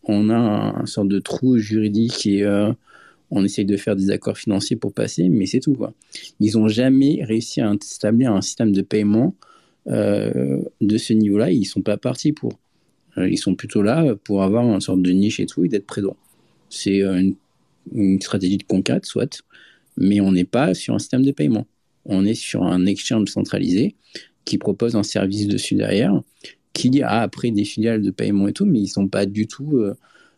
on 0.04 0.30
a 0.30 0.36
un, 0.36 0.76
un, 0.82 0.86
sorte 0.86 1.10
de 1.10 1.20
trou 1.20 1.58
juridique 1.58 2.26
et 2.26 2.46
on 3.36 3.44
essaye 3.44 3.66
de 3.66 3.78
faire 3.78 3.96
des 3.96 4.12
accords 4.12 4.38
financiers 4.38 4.76
pour 4.76 4.94
passer, 4.94 5.28
mais 5.28 5.48
c'est 5.48 5.60
tout. 5.60 5.74
Quoi. 5.74 5.94
Ils 6.40 6.56
n'ont 6.56 6.68
jamais 6.68 7.24
réussi 7.24 7.62
à 7.62 7.74
établir 7.74 8.32
un 8.32 8.42
système 8.42 8.72
de 8.72 8.84
paiement 8.84 9.36
euh, 9.88 10.62
de 10.82 10.98
ce 10.98 11.14
niveau-là. 11.14 11.52
Ils 11.52 11.62
ne 11.62 11.66
sont 11.66 11.82
pas 11.82 11.98
partis 11.98 12.32
pour. 12.32 12.54
Euh, 13.18 13.28
ils 13.28 13.38
sont 13.38 13.56
plutôt 13.56 13.82
là 13.82 14.16
pour 14.24 14.44
avoir 14.44 14.64
une 14.66 14.80
sorte 14.82 15.02
de 15.02 15.12
niche 15.12 15.40
et 15.40 15.48
tout 15.48 15.66
et 15.66 15.68
d'être 15.68 15.88
présents. 15.88 16.16
C'est 16.70 17.02
euh, 17.02 17.32
une, 17.92 18.22
stratégie 18.22 18.58
de 18.58 18.64
conquête, 18.64 19.06
soit, 19.06 19.44
mais 19.98 20.22
on 20.22 20.32
n'est 20.32 20.46
pas 20.46 20.76
sur 20.76 20.94
un 20.94 21.00
système 21.00 21.24
de 21.24 21.32
paiement. 21.32 21.66
On 22.06 22.26
est 22.26 22.36
sur 22.36 22.64
un 22.64 22.86
exchange 22.86 23.30
centralisé 23.30 23.96
qui 24.46 24.60
propose 24.60 24.96
un 24.96 25.04
service 25.04 25.48
dessus 25.48 25.74
derrière, 25.74 26.22
qui 26.74 27.02
a 27.02 27.22
après 27.22 27.50
des 27.50 27.66
filiales 27.66 28.04
de 28.04 28.12
paiement 28.12 28.48
et 28.48 28.54
tout, 28.54 28.66
mais 28.66 28.80
ils 28.80 28.84
ne 28.84 28.88
sont 28.88 29.08
pas 29.08 29.26
du 29.26 29.48
tout 29.48 29.84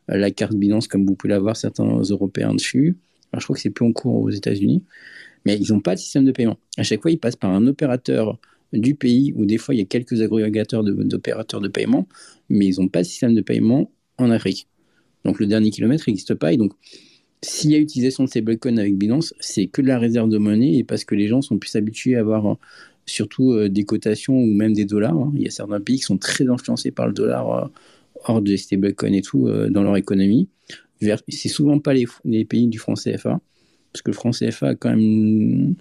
la 0.08 0.32
carte 0.32 0.56
Binance 0.56 0.88
comme 0.88 1.06
vous 1.06 1.16
pouvez 1.16 1.34
l'avoir 1.34 1.58
certains 1.58 2.02
Européens 2.10 2.54
dessus. 2.54 2.98
Je 3.38 3.44
crois 3.44 3.56
que 3.56 3.62
c'est 3.62 3.70
plus 3.70 3.86
en 3.86 3.92
cours 3.92 4.22
aux 4.22 4.30
États-Unis, 4.30 4.84
mais 5.46 5.58
ils 5.58 5.74
n'ont 5.74 5.82
pas 5.82 5.96
de 5.96 6.00
système 6.00 6.26
de 6.26 6.32
paiement. 6.32 6.58
À 6.78 6.84
chaque 6.84 7.02
fois, 7.02 7.12
ils 7.12 7.20
passent 7.20 7.36
par 7.36 7.52
un 7.52 7.68
opérateur 7.68 8.40
du 8.74 8.96
pays, 8.96 9.34
où 9.36 9.46
des 9.46 9.58
fois 9.58 9.76
il 9.76 9.80
y 9.80 9.82
a 9.82 9.86
quelques 9.86 10.22
agrégateurs 10.22 10.84
d'opérateurs 10.84 11.62
de, 11.62 11.68
paiement, 11.68 12.08
mais 12.50 12.68
ils 12.68 12.80
n'ont 12.80 12.88
pas 12.88 13.02
de 13.02 13.08
système 13.08 13.34
de 13.34 13.42
paiement 13.42 13.92
en 14.18 14.32
Afrique. 14.32 14.68
Donc 15.24 15.40
le 15.40 15.48
dernier 15.48 15.72
kilomètre 15.72 16.06
n'existe 16.08 16.36
pas, 16.36 16.54
et 16.54 16.58
donc 16.58 16.74
s'il 17.42 17.72
y 17.72 17.76
a 17.76 17.80
utilisation 17.80 18.24
de 18.24 18.30
ces 18.30 18.40
avec 18.40 18.98
Binance, 18.98 19.34
c'est 19.40 19.68
que 19.68 19.82
de 19.82 19.88
la 19.88 20.00
réserve 20.00 20.30
de 20.30 20.38
monnaie, 20.38 20.76
et 20.76 20.84
parce 20.84 21.06
que 21.06 21.16
les 21.16 21.28
gens 21.28 21.42
sont 21.42 21.58
plus 21.58 21.76
habitués 21.76 22.16
à 22.16 22.20
avoir 22.20 22.54
euh, 22.54 22.56
surtout 23.06 23.54
euh, 23.54 23.70
des 23.70 23.84
cotations 23.84 24.36
ou 24.36 24.48
même 24.48 24.74
des 24.74 24.86
dollars. 24.86 25.16
Hein. 25.16 25.32
Il 25.36 25.44
y 25.44 25.48
a 25.48 25.52
certains 25.52 25.80
pays 25.80 25.98
qui 25.98 26.04
sont 26.04 26.18
très 26.18 26.50
influencés 26.50 26.92
par 26.92 27.08
le 27.08 27.14
dollar 27.14 27.52
euh, 27.52 27.68
hors 28.28 28.42
des 28.42 28.58
stablecoins 28.58 29.14
et 29.14 29.22
tout 29.22 29.50
dans 29.70 29.84
leur 29.84 29.98
économie. 29.98 30.50
C'est 31.30 31.50
souvent 31.50 31.80
pas 31.80 31.94
les, 31.94 32.46
pays 32.46 32.68
du 32.68 32.80
franc 32.80 32.94
CFA, 32.96 33.40
parce 33.92 34.02
que 34.02 34.12
le 34.12 34.16
franc 34.16 34.32
CFA 34.32 34.70
a 34.70 34.76
quand 34.76 34.90
même 34.90 35.76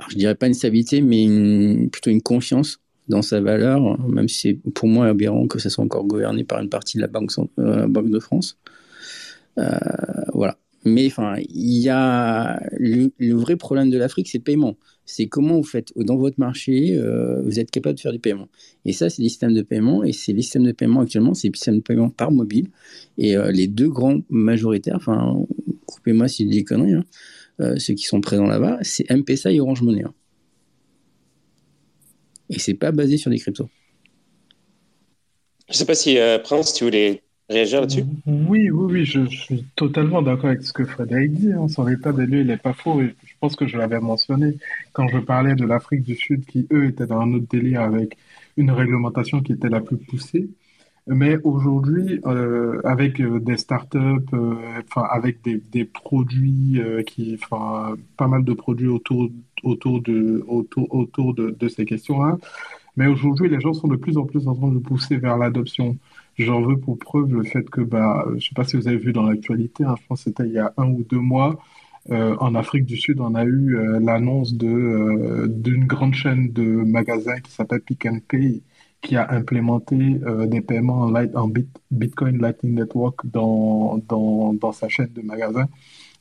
alors 0.00 0.08
je 0.08 0.16
dirais 0.16 0.34
pas 0.34 0.46
une 0.46 0.54
stabilité, 0.54 1.02
mais 1.02 1.88
plutôt 1.88 2.10
une 2.10 2.22
confiance 2.22 2.80
dans 3.08 3.20
sa 3.20 3.42
valeur, 3.42 4.00
même 4.08 4.28
si 4.28 4.40
c'est 4.40 4.72
pour 4.72 4.88
moi 4.88 5.08
aberrant 5.08 5.46
que 5.46 5.58
ça 5.58 5.68
soit 5.68 5.84
encore 5.84 6.04
gouverné 6.04 6.42
par 6.42 6.58
une 6.62 6.70
partie 6.70 6.96
de 6.96 7.02
la 7.02 7.08
Banque, 7.08 7.30
euh, 7.58 7.86
de 7.86 8.18
France. 8.18 8.58
Euh, 9.58 9.68
voilà. 10.32 10.56
Mais 10.86 11.06
enfin, 11.06 11.34
il 11.50 11.80
y 11.80 11.90
a 11.90 12.58
le, 12.78 13.10
vrai 13.34 13.56
problème 13.56 13.90
de 13.90 13.98
l'Afrique, 13.98 14.28
c'est 14.30 14.38
le 14.38 14.44
paiement. 14.44 14.76
C'est 15.06 15.26
comment 15.26 15.56
vous 15.56 15.64
faites 15.64 15.92
dans 15.96 16.16
votre 16.16 16.38
marché, 16.38 16.96
euh, 16.96 17.42
vous 17.42 17.58
êtes 17.58 17.70
capable 17.70 17.96
de 17.96 18.00
faire 18.00 18.12
du 18.12 18.20
paiement. 18.20 18.48
Et 18.84 18.92
ça, 18.92 19.10
c'est 19.10 19.22
les 19.22 19.28
systèmes 19.28 19.54
de 19.54 19.62
paiement. 19.62 20.04
Et 20.04 20.12
c'est 20.12 20.32
les 20.32 20.42
systèmes 20.42 20.64
de 20.64 20.72
paiement 20.72 21.00
actuellement, 21.00 21.34
c'est 21.34 21.48
les 21.48 21.54
systèmes 21.54 21.76
de 21.76 21.82
paiement 21.82 22.10
par 22.10 22.30
mobile. 22.30 22.68
Et 23.18 23.34
les 23.52 23.66
deux 23.66 23.88
grands 23.88 24.20
majoritaires, 24.28 24.96
enfin, 24.96 25.44
coupez-moi 25.86 26.28
si 26.28 26.44
je 26.44 26.50
dis 26.50 26.58
des 26.58 26.64
conneries, 26.64 26.94
hein, 26.94 27.04
euh, 27.60 27.78
ceux 27.78 27.94
qui 27.94 28.04
sont 28.04 28.20
présents 28.20 28.46
là-bas, 28.46 28.78
c'est 28.82 29.10
M-Pesa 29.10 29.52
et 29.52 29.60
Orange 29.60 29.82
Money. 29.82 30.02
Hein. 30.04 30.14
Et 32.48 32.58
c'est 32.58 32.74
pas 32.74 32.90
basé 32.90 33.16
sur 33.16 33.30
des 33.30 33.38
cryptos. 33.38 33.68
Je 35.68 35.76
sais 35.76 35.84
pas 35.84 35.94
si 35.94 36.18
euh, 36.18 36.38
Prince, 36.38 36.74
tu 36.74 36.84
voulais 36.84 37.22
réagir 37.50 37.80
là-dessus 37.80 38.04
Oui, 38.26 38.70
oui, 38.70 38.92
oui, 38.92 39.04
je, 39.04 39.26
suis 39.26 39.64
totalement 39.76 40.22
d'accord 40.22 40.50
avec 40.50 40.62
ce 40.62 40.72
que 40.72 40.84
Frédéric 40.84 41.32
dit. 41.32 41.52
Hein. 41.52 41.68
Son 41.68 41.88
état 41.88 42.12
des 42.12 42.26
lieux, 42.26 42.40
il 42.40 42.46
n'est 42.46 42.56
pas 42.56 42.72
faux. 42.72 43.00
Je 43.00 43.34
pense 43.40 43.56
que 43.56 43.66
je 43.66 43.76
l'avais 43.76 44.00
mentionné 44.00 44.56
quand 44.92 45.08
je 45.08 45.18
parlais 45.18 45.54
de 45.54 45.64
l'Afrique 45.64 46.02
du 46.02 46.14
Sud, 46.14 46.44
qui, 46.46 46.66
eux, 46.72 46.86
étaient 46.86 47.06
dans 47.06 47.20
un 47.20 47.32
autre 47.34 47.46
délire 47.50 47.82
avec 47.82 48.16
une 48.56 48.70
réglementation 48.70 49.40
qui 49.42 49.52
était 49.52 49.68
la 49.68 49.80
plus 49.80 49.96
poussée. 49.96 50.48
Mais 51.06 51.38
aujourd'hui, 51.42 52.20
euh, 52.26 52.80
avec 52.84 53.20
euh, 53.20 53.40
des 53.40 53.56
startups, 53.56 53.98
euh, 54.32 54.54
avec 54.96 55.38
des, 55.42 55.84
produits 55.84 56.80
euh, 56.80 57.02
qui, 57.02 57.38
pas 57.48 58.28
mal 58.28 58.44
de 58.44 58.52
produits 58.52 58.88
autour 58.88 59.28
autour 59.64 60.00
de 60.02 60.44
autour 60.46 60.94
autour 60.94 61.34
de 61.34 61.68
ces 61.68 61.84
questions-là. 61.84 62.38
Mais 62.96 63.06
aujourd'hui, 63.06 63.48
les 63.48 63.60
gens 63.60 63.72
sont 63.72 63.88
de 63.88 63.96
plus 63.96 64.18
en 64.18 64.24
plus 64.24 64.46
en 64.46 64.54
train 64.54 64.68
de 64.68 64.78
pousser 64.78 65.16
vers 65.16 65.36
l'adoption. 65.38 65.96
J'en 66.40 66.62
veux 66.62 66.78
pour 66.78 66.98
preuve 66.98 67.32
le 67.34 67.42
fait 67.44 67.68
que, 67.68 67.80
bah, 67.80 68.26
je 68.36 68.48
sais 68.48 68.54
pas 68.54 68.64
si 68.64 68.76
vous 68.76 68.88
avez 68.88 68.96
vu 68.96 69.12
dans 69.12 69.24
l'actualité, 69.24 69.84
hein, 69.84 69.94
je 70.00 70.06
pense 70.06 70.24
que 70.24 70.30
c'était 70.30 70.46
il 70.46 70.52
y 70.52 70.58
a 70.58 70.72
un 70.76 70.88
ou 70.88 71.04
deux 71.04 71.18
mois, 71.18 71.58
euh, 72.10 72.34
en 72.40 72.54
Afrique 72.54 72.86
du 72.86 72.96
Sud, 72.96 73.20
on 73.20 73.34
a 73.34 73.44
eu 73.44 73.76
l'annonce 74.00 74.54
de 74.54 75.46
d'une 75.48 75.84
grande 75.84 76.14
chaîne 76.14 76.50
de 76.52 76.64
magasins 76.64 77.38
qui 77.40 77.52
s'appelle 77.52 77.82
Pick 77.82 78.06
and 78.06 78.20
Pay 78.26 78.62
qui 79.02 79.16
a 79.16 79.30
implémenté 79.32 80.20
euh, 80.26 80.46
des 80.46 80.60
paiements 80.60 81.02
en, 81.02 81.10
light, 81.10 81.34
en 81.34 81.50
Bitcoin 81.90 82.38
Lightning 82.38 82.74
Network 82.74 83.26
dans, 83.26 83.98
dans, 84.08 84.52
dans, 84.52 84.72
sa 84.72 84.88
chaîne 84.88 85.12
de 85.12 85.22
magasins. 85.22 85.68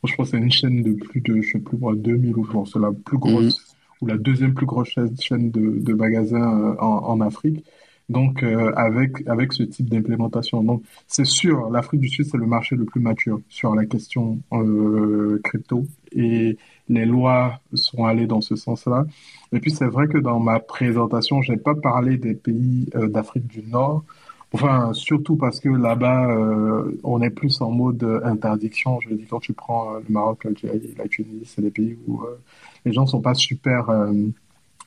Je 0.04 0.16
pense 0.16 0.32
que 0.32 0.38
c'est 0.38 0.44
une 0.44 0.52
chaîne 0.52 0.82
de 0.82 0.94
plus 0.94 1.20
de, 1.22 1.42
je 1.42 1.52
sais 1.52 1.60
plus 1.60 1.78
moi, 1.78 1.94
2000 1.96 2.38
ou 2.38 2.66
c'est 2.66 2.80
la 2.80 2.92
plus 2.92 3.18
grosse 3.18 3.60
mhm. 3.60 3.98
ou 4.02 4.08
la 4.08 4.18
deuxième 4.18 4.54
plus 4.54 4.66
grosse 4.66 4.90
chaîne 5.20 5.52
de, 5.52 5.80
de 5.80 5.94
magasins 5.94 6.60
euh, 6.62 6.76
en, 6.80 7.20
en, 7.20 7.22
Afrique. 7.22 7.66
Donc, 8.10 8.42
euh, 8.42 8.72
avec, 8.76 9.28
avec 9.28 9.54
ce 9.54 9.62
type 9.64 9.88
d'implémentation. 9.88 10.64
Donc, 10.64 10.84
c'est 11.08 11.26
sûr, 11.26 11.70
l'Afrique 11.70 12.02
du 12.02 12.10
Sud, 12.10 12.26
c'est 12.26 12.38
le 12.38 12.48
marché 12.48 12.76
le 12.76 12.86
plus 12.86 13.00
mature 13.00 13.40
sur 13.50 13.76
la 13.76 13.86
question 13.86 14.40
euh, 14.52 15.40
crypto. 15.44 15.86
Et 16.12 16.58
les 16.90 17.06
lois 17.06 17.60
sont 17.76 18.06
allées 18.06 18.26
dans 18.26 18.42
ce 18.42 18.56
sens-là. 18.56 19.06
Et 19.54 19.60
puis 19.60 19.70
c'est 19.70 19.86
vrai 19.86 20.08
que 20.08 20.18
dans 20.18 20.40
ma 20.40 20.60
présentation, 20.60 21.44
je 21.44 21.52
n'ai 21.52 21.60
pas 21.60 21.76
parlé 21.76 22.18
des 22.18 22.34
pays 22.34 22.90
euh, 22.96 23.08
d'Afrique 23.08 23.46
du 23.46 23.62
Nord. 23.62 24.04
Enfin, 24.54 24.92
surtout 24.94 25.36
parce 25.36 25.60
que 25.60 25.70
là-bas, 25.70 26.36
on 27.04 27.22
est 27.22 27.30
plus 27.30 27.62
en 27.62 27.70
mode 27.70 28.04
interdiction. 28.24 29.00
Je 29.00 29.10
veux 29.10 29.16
dire, 29.16 29.28
quand 29.30 29.40
tu 29.40 29.54
prends 29.54 29.94
le 29.94 30.06
Maroc, 30.10 30.44
l'Algérie, 30.44 30.96
la 30.98 31.08
Tunisie, 31.08 31.46
c'est 31.46 31.62
des 31.62 31.70
pays 31.70 31.96
où 32.08 32.24
les 32.84 32.92
gens 32.92 33.04
ne 33.04 33.08
sont 33.08 33.22
pas 33.22 33.36
super 33.36 33.92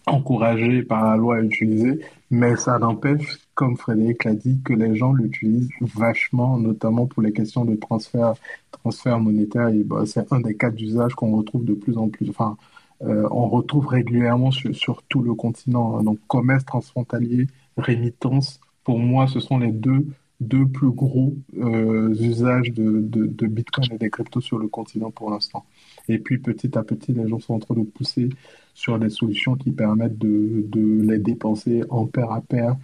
encouragés 0.07 0.83
par 0.83 1.05
la 1.05 1.16
loi 1.16 1.37
à 1.37 1.41
utiliser. 1.43 2.01
Mais 2.31 2.57
ça 2.57 2.79
n'empêche, 2.79 3.39
comme 3.55 3.77
Frédéric 3.77 4.24
l'a 4.24 4.35
dit, 4.35 4.59
que 4.65 4.73
les 4.73 4.97
gens 4.97 5.12
l'utilisent 5.12 5.69
vachement, 5.81 6.59
notamment 6.59 7.07
pour 7.07 7.23
les 7.23 7.33
questions 7.33 7.65
de 7.65 7.74
transfert, 7.77 8.35
transfert 8.70 9.20
monétaire. 9.20 9.69
Et 9.69 9.85
bah, 9.85 10.05
c'est 10.07 10.33
un 10.33 10.41
des 10.41 10.57
cas 10.57 10.70
d'usage 10.70 11.15
qu'on 11.15 11.37
retrouve 11.37 11.65
de 11.65 11.74
plus 11.74 11.99
en 11.99 12.09
plus. 12.09 12.31
Enfin, 12.31 12.57
euh, 13.03 13.29
on 13.31 13.49
retrouve 13.49 13.87
régulièrement 13.87 14.51
sur, 14.51 15.03
tout 15.09 15.23
le 15.23 15.35
continent. 15.35 15.99
Hein. 15.99 16.05
Donc, 16.05 16.19
commerce 16.27 16.65
transfrontalier, 16.65 17.49
rémittance, 17.77 18.61
pour 18.85 18.99
moi, 18.99 19.27
ce 19.27 19.41
sont 19.41 19.59
les 19.59 19.73
deux, 19.73 20.07
deux 20.41 20.66
plus 20.66 20.91
gros 20.91 21.35
euh, 21.59 22.15
usages 22.15 22.73
de, 22.73 23.01
de, 23.01 23.47
Bitcoin 23.47 23.89
et 23.93 23.99
des 23.99 24.11
cryptos 24.11 24.41
sur 24.41 24.59
le 24.59 24.69
continent 24.69 25.11
pour 25.11 25.31
l'instant. 25.31 25.65
Et 26.09 26.19
puis, 26.19 26.39
petit 26.39 26.77
à 26.77 26.83
petit, 26.83 27.12
les 27.12 27.29
gens 27.29 27.39
sont 27.41 27.55
en 27.55 27.59
train 27.59 27.74
de 27.74 27.83
pousser 27.83 28.29
sur 28.74 28.99
des 28.99 29.11
solutions 29.11 29.55
qui 29.55 29.70
permettent 29.70 30.19
de, 30.19 30.69
les 31.03 31.19
dépenser 31.19 31.85
en 31.90 32.07
paire 32.07 32.32
à 32.32 32.40
paire 32.40 32.77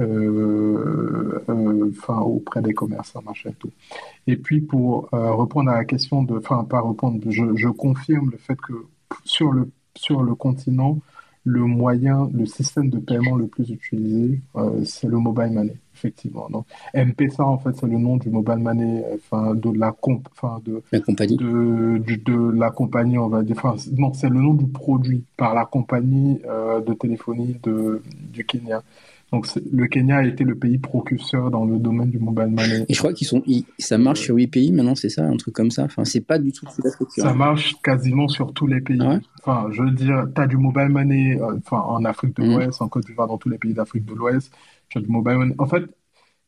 euh, 0.00 1.40
enfin, 1.90 2.18
auprès 2.18 2.60
des 2.62 2.74
commerçants, 2.74 3.22
machin 3.22 3.50
tout. 3.58 3.70
Et 4.26 4.36
puis 4.36 4.60
pour 4.60 5.08
reprendre 5.12 5.70
à 5.70 5.76
la 5.76 5.84
question 5.84 6.22
de, 6.22 6.36
enfin 6.36 6.64
pas 6.64 6.82
répondre, 6.82 7.20
je, 7.30 7.54
je 7.54 7.68
confirme 7.68 8.30
le 8.30 8.38
fait 8.38 8.56
que 8.56 8.74
sur 9.24 9.52
le, 9.52 9.70
sur 9.94 10.22
le 10.22 10.34
continent, 10.34 10.98
le 11.46 11.60
moyen, 11.60 12.28
le 12.34 12.44
système 12.44 12.90
de 12.90 12.98
paiement 12.98 13.36
le 13.36 13.46
plus 13.46 13.70
utilisé, 13.70 14.40
euh, 14.56 14.84
c'est 14.84 15.06
le 15.06 15.18
mobile 15.18 15.52
money, 15.52 15.76
effectivement. 15.96 16.48
Donc, 16.50 16.66
M-Pesa, 16.94 17.44
en 17.44 17.58
fait, 17.58 17.70
c'est 17.78 17.86
le 17.86 17.98
nom 17.98 18.16
du 18.16 18.30
mobile 18.30 18.58
money, 18.58 19.04
enfin, 19.14 19.54
de 19.54 19.70
la, 19.76 19.92
comp, 19.92 20.28
enfin, 20.32 20.60
de, 20.64 20.82
la 20.92 21.00
compagnie. 21.00 21.36
De, 21.36 21.98
de, 21.98 22.50
la 22.56 22.70
compagnie, 22.70 23.18
on 23.18 23.28
va 23.28 23.42
dire. 23.42 23.56
Enfin, 23.58 23.76
non, 23.96 24.12
c'est 24.12 24.28
le 24.28 24.40
nom 24.40 24.54
du 24.54 24.66
produit 24.66 25.24
par 25.36 25.54
la 25.54 25.64
compagnie 25.64 26.40
euh, 26.46 26.80
de 26.80 26.92
téléphonie 26.92 27.56
de, 27.62 28.02
du 28.32 28.44
Kenya. 28.44 28.82
Donc 29.32 29.48
le 29.72 29.86
Kenya 29.88 30.18
a 30.18 30.24
été 30.24 30.44
le 30.44 30.54
pays 30.54 30.78
précurseur 30.78 31.50
dans 31.50 31.64
le 31.64 31.78
domaine 31.78 32.10
du 32.10 32.18
mobile 32.18 32.46
money. 32.46 32.86
Et 32.88 32.94
je 32.94 32.98
crois 32.98 33.12
qu'ils 33.12 33.26
sont, 33.26 33.42
ça 33.78 33.98
marche 33.98 34.20
sur 34.20 34.36
8 34.36 34.46
pays 34.46 34.72
maintenant, 34.72 34.94
c'est 34.94 35.08
ça, 35.08 35.24
un 35.24 35.36
truc 35.36 35.52
comme 35.52 35.72
ça? 35.72 35.84
Enfin, 35.84 36.04
c'est 36.04 36.20
pas 36.20 36.38
du 36.38 36.52
tout 36.52 36.64
Ça 37.16 37.34
marche 37.34 37.74
quasiment 37.82 38.28
sur 38.28 38.52
tous 38.52 38.68
les 38.68 38.80
pays. 38.80 39.00
Ah 39.02 39.18
enfin, 39.42 39.68
je 39.72 39.82
veux 39.82 39.90
dire, 39.90 40.28
tu 40.32 40.40
as 40.40 40.46
du 40.46 40.56
mobile 40.56 40.90
money 40.90 41.40
euh, 41.40 41.56
enfin, 41.58 41.78
en 41.78 42.04
Afrique 42.04 42.36
de 42.36 42.44
mhm. 42.44 42.52
l'Ouest, 42.52 42.80
en 42.80 42.88
Côte 42.88 43.06
d'Ivoire, 43.06 43.26
dans 43.26 43.38
tous 43.38 43.48
les 43.48 43.58
pays 43.58 43.74
d'Afrique 43.74 44.04
de 44.04 44.14
l'Ouest. 44.14 44.52
Mobile. 45.08 45.54
En 45.58 45.66
fait, 45.66 45.84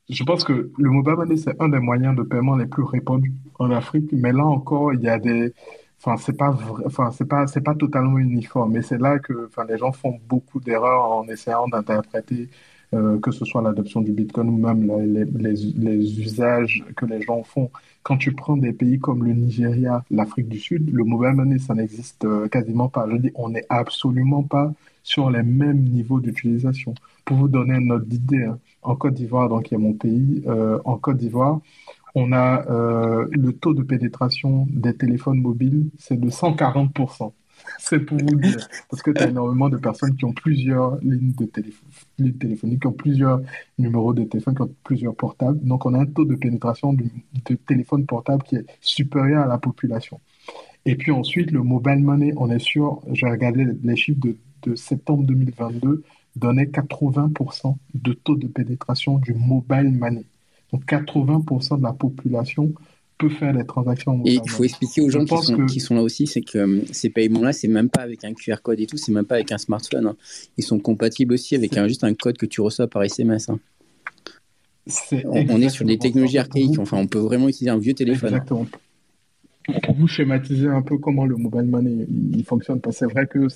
je 0.08 0.24
pense 0.24 0.44
que 0.44 0.72
le 0.78 0.90
mobile 0.90 1.14
money, 1.16 1.36
c'est 1.36 1.60
un 1.60 1.68
des 1.68 1.78
moyens 1.80 2.16
de 2.16 2.22
paiement 2.22 2.56
les 2.56 2.66
plus 2.66 2.82
répandus 2.84 3.34
en 3.58 3.70
Afrique. 3.70 4.10
Mais 4.12 4.32
là 4.32 4.44
encore, 4.44 4.94
il 4.94 5.00
y 5.02 5.08
a 5.08 5.18
des, 5.18 5.52
enfin 6.00 6.16
c'est 6.16 6.36
pas 6.36 6.56
enfin 6.86 7.10
pas 7.28 7.46
pas 7.46 7.74
totalement 7.74 8.18
uniforme 8.18 8.72
mais 8.72 8.82
c'est 8.82 8.98
là 8.98 9.18
que 9.18 9.46
enfin 9.46 9.64
les 9.68 9.78
gens 9.78 9.92
font 9.92 10.18
beaucoup 10.28 10.60
d'erreurs 10.60 11.10
en 11.10 11.24
essayant 11.28 11.66
d'interpréter 11.68 12.48
euh, 12.94 13.18
que 13.20 13.30
ce 13.32 13.44
soit 13.44 13.60
l'adoption 13.60 14.00
du 14.00 14.12
Bitcoin 14.12 14.48
ou 14.48 14.56
même 14.56 14.86
les, 15.12 15.24
les, 15.26 15.52
les, 15.76 16.20
usages 16.22 16.82
que 16.96 17.04
les 17.04 17.20
gens 17.20 17.42
font. 17.42 17.70
Quand 18.02 18.16
tu 18.16 18.32
prends 18.32 18.56
des 18.56 18.72
pays 18.72 18.98
comme 18.98 19.24
le 19.24 19.34
Nigeria, 19.34 20.02
l'Afrique 20.10 20.48
du 20.48 20.58
Sud, 20.58 20.90
le 20.90 21.04
mobile 21.04 21.32
money, 21.34 21.58
ça 21.58 21.74
n'existe 21.74 22.24
euh, 22.24 22.48
quasiment 22.48 22.88
pas. 22.88 23.06
Je 23.10 23.16
dis, 23.18 23.30
on 23.34 23.50
n'est 23.50 23.66
absolument 23.68 24.42
pas 24.42 24.72
sur 25.02 25.30
les 25.30 25.42
mêmes 25.42 25.82
niveaux 25.82 26.18
d'utilisation. 26.20 26.94
Pour 27.28 27.36
vous 27.36 27.48
donner 27.48 27.74
une 27.74 27.92
autre 27.92 28.06
idée, 28.10 28.44
hein, 28.44 28.58
en 28.80 28.96
Côte 28.96 29.12
d'Ivoire, 29.12 29.50
donc 29.50 29.70
il 29.70 29.74
y 29.74 29.76
a 29.76 29.78
mon 29.78 29.92
pays, 29.92 30.42
euh, 30.46 30.78
en 30.86 30.96
Côte 30.96 31.18
d'Ivoire, 31.18 31.60
on 32.14 32.32
a 32.32 32.66
euh, 32.70 33.28
le 33.32 33.52
taux 33.52 33.74
de 33.74 33.82
pénétration 33.82 34.66
des 34.70 34.96
téléphones 34.96 35.36
mobiles, 35.38 35.90
c'est 35.98 36.18
de 36.18 36.30
140%. 36.30 37.34
C'est 37.78 37.98
pour 38.00 38.16
vous 38.16 38.36
dire, 38.36 38.66
parce 38.88 39.02
que 39.02 39.10
tu 39.10 39.22
as 39.22 39.28
énormément 39.28 39.68
de 39.68 39.76
personnes 39.76 40.16
qui 40.16 40.24
ont 40.24 40.32
plusieurs 40.32 40.96
lignes 41.02 41.34
de 41.34 41.44
téléphone, 41.44 41.90
téléphoniques, 42.40 42.80
qui 42.80 42.86
ont 42.86 42.92
plusieurs 42.92 43.42
numéros 43.78 44.14
de 44.14 44.24
téléphone, 44.24 44.54
qui 44.54 44.62
ont 44.62 44.74
plusieurs 44.82 45.14
portables. 45.14 45.60
Donc, 45.60 45.84
on 45.84 45.92
a 45.92 45.98
un 45.98 46.06
taux 46.06 46.24
de 46.24 46.34
pénétration 46.34 46.94
de, 46.94 47.04
téléphone 47.66 48.06
portable 48.06 48.42
qui 48.44 48.56
est 48.56 48.64
supérieur 48.80 49.42
à 49.42 49.46
la 49.46 49.58
population. 49.58 50.18
Et 50.86 50.94
puis 50.94 51.12
ensuite, 51.12 51.50
le 51.50 51.62
mobile 51.62 51.98
money, 51.98 52.32
on 52.38 52.50
est 52.50 52.58
sûr, 52.58 53.02
j'ai 53.12 53.28
regardé 53.28 53.66
les 53.82 53.96
chiffres 53.96 54.20
de 54.62 54.74
septembre 54.74 55.24
2022, 55.24 56.04
donnait 56.38 56.64
80% 56.64 57.76
de 57.94 58.12
taux 58.12 58.36
de 58.36 58.46
pénétration 58.46 59.18
du 59.18 59.34
mobile 59.34 59.90
money. 59.90 60.24
Donc 60.72 60.84
80% 60.86 61.78
de 61.78 61.82
la 61.82 61.92
population 61.92 62.72
peut 63.18 63.28
faire 63.28 63.52
des 63.52 63.64
transactions 63.64 64.22
Et 64.24 64.38
il 64.44 64.50
faut 64.50 64.64
expliquer 64.64 65.00
aux 65.00 65.10
gens 65.10 65.24
qui 65.24 65.36
sont, 65.36 65.66
qui 65.66 65.80
sont, 65.80 65.94
là 65.96 66.02
aussi, 66.02 66.26
c'est 66.26 66.40
que 66.40 66.58
euh, 66.58 66.82
ces 66.92 67.10
paiements-là, 67.10 67.52
c'est 67.52 67.66
même 67.66 67.90
pas 67.90 68.02
avec 68.02 68.24
un 68.24 68.32
QR 68.32 68.56
code 68.62 68.78
et 68.78 68.86
tout, 68.86 68.96
c'est 68.96 69.10
même 69.10 69.24
pas 69.24 69.36
avec 69.36 69.50
un 69.50 69.58
smartphone. 69.58 70.06
Hein. 70.06 70.16
Ils 70.56 70.64
sont 70.64 70.78
compatibles 70.78 71.34
aussi 71.34 71.56
avec 71.56 71.76
un, 71.76 71.88
juste 71.88 72.04
un 72.04 72.14
code 72.14 72.38
que 72.38 72.46
tu 72.46 72.60
reçois 72.60 72.86
par 72.86 73.02
SMS. 73.02 73.48
Hein. 73.48 73.58
on, 75.24 75.60
est 75.60 75.68
sur 75.68 75.84
des 75.84 75.98
technologies 75.98 76.38
archaïques, 76.38 76.78
enfin 76.78 76.96
on 76.96 77.06
peut 77.08 77.18
vraiment 77.18 77.48
utiliser 77.48 77.70
un 77.70 77.78
vieux 77.78 77.94
téléphone. 77.94 78.30
Exactement 78.30 78.66
pour 79.82 79.94
vous 79.94 80.08
schématiser 80.08 80.68
un 80.68 80.82
peu 80.82 80.98
comment 80.98 81.26
le 81.26 81.36
mobile 81.36 81.64
money 81.64 82.06
il, 82.32 82.44
fonctionne, 82.44 82.80
parce 82.80 82.98
que 82.98 83.06
c'est 83.06 83.12
vrai 83.12 83.26
que 83.26 83.48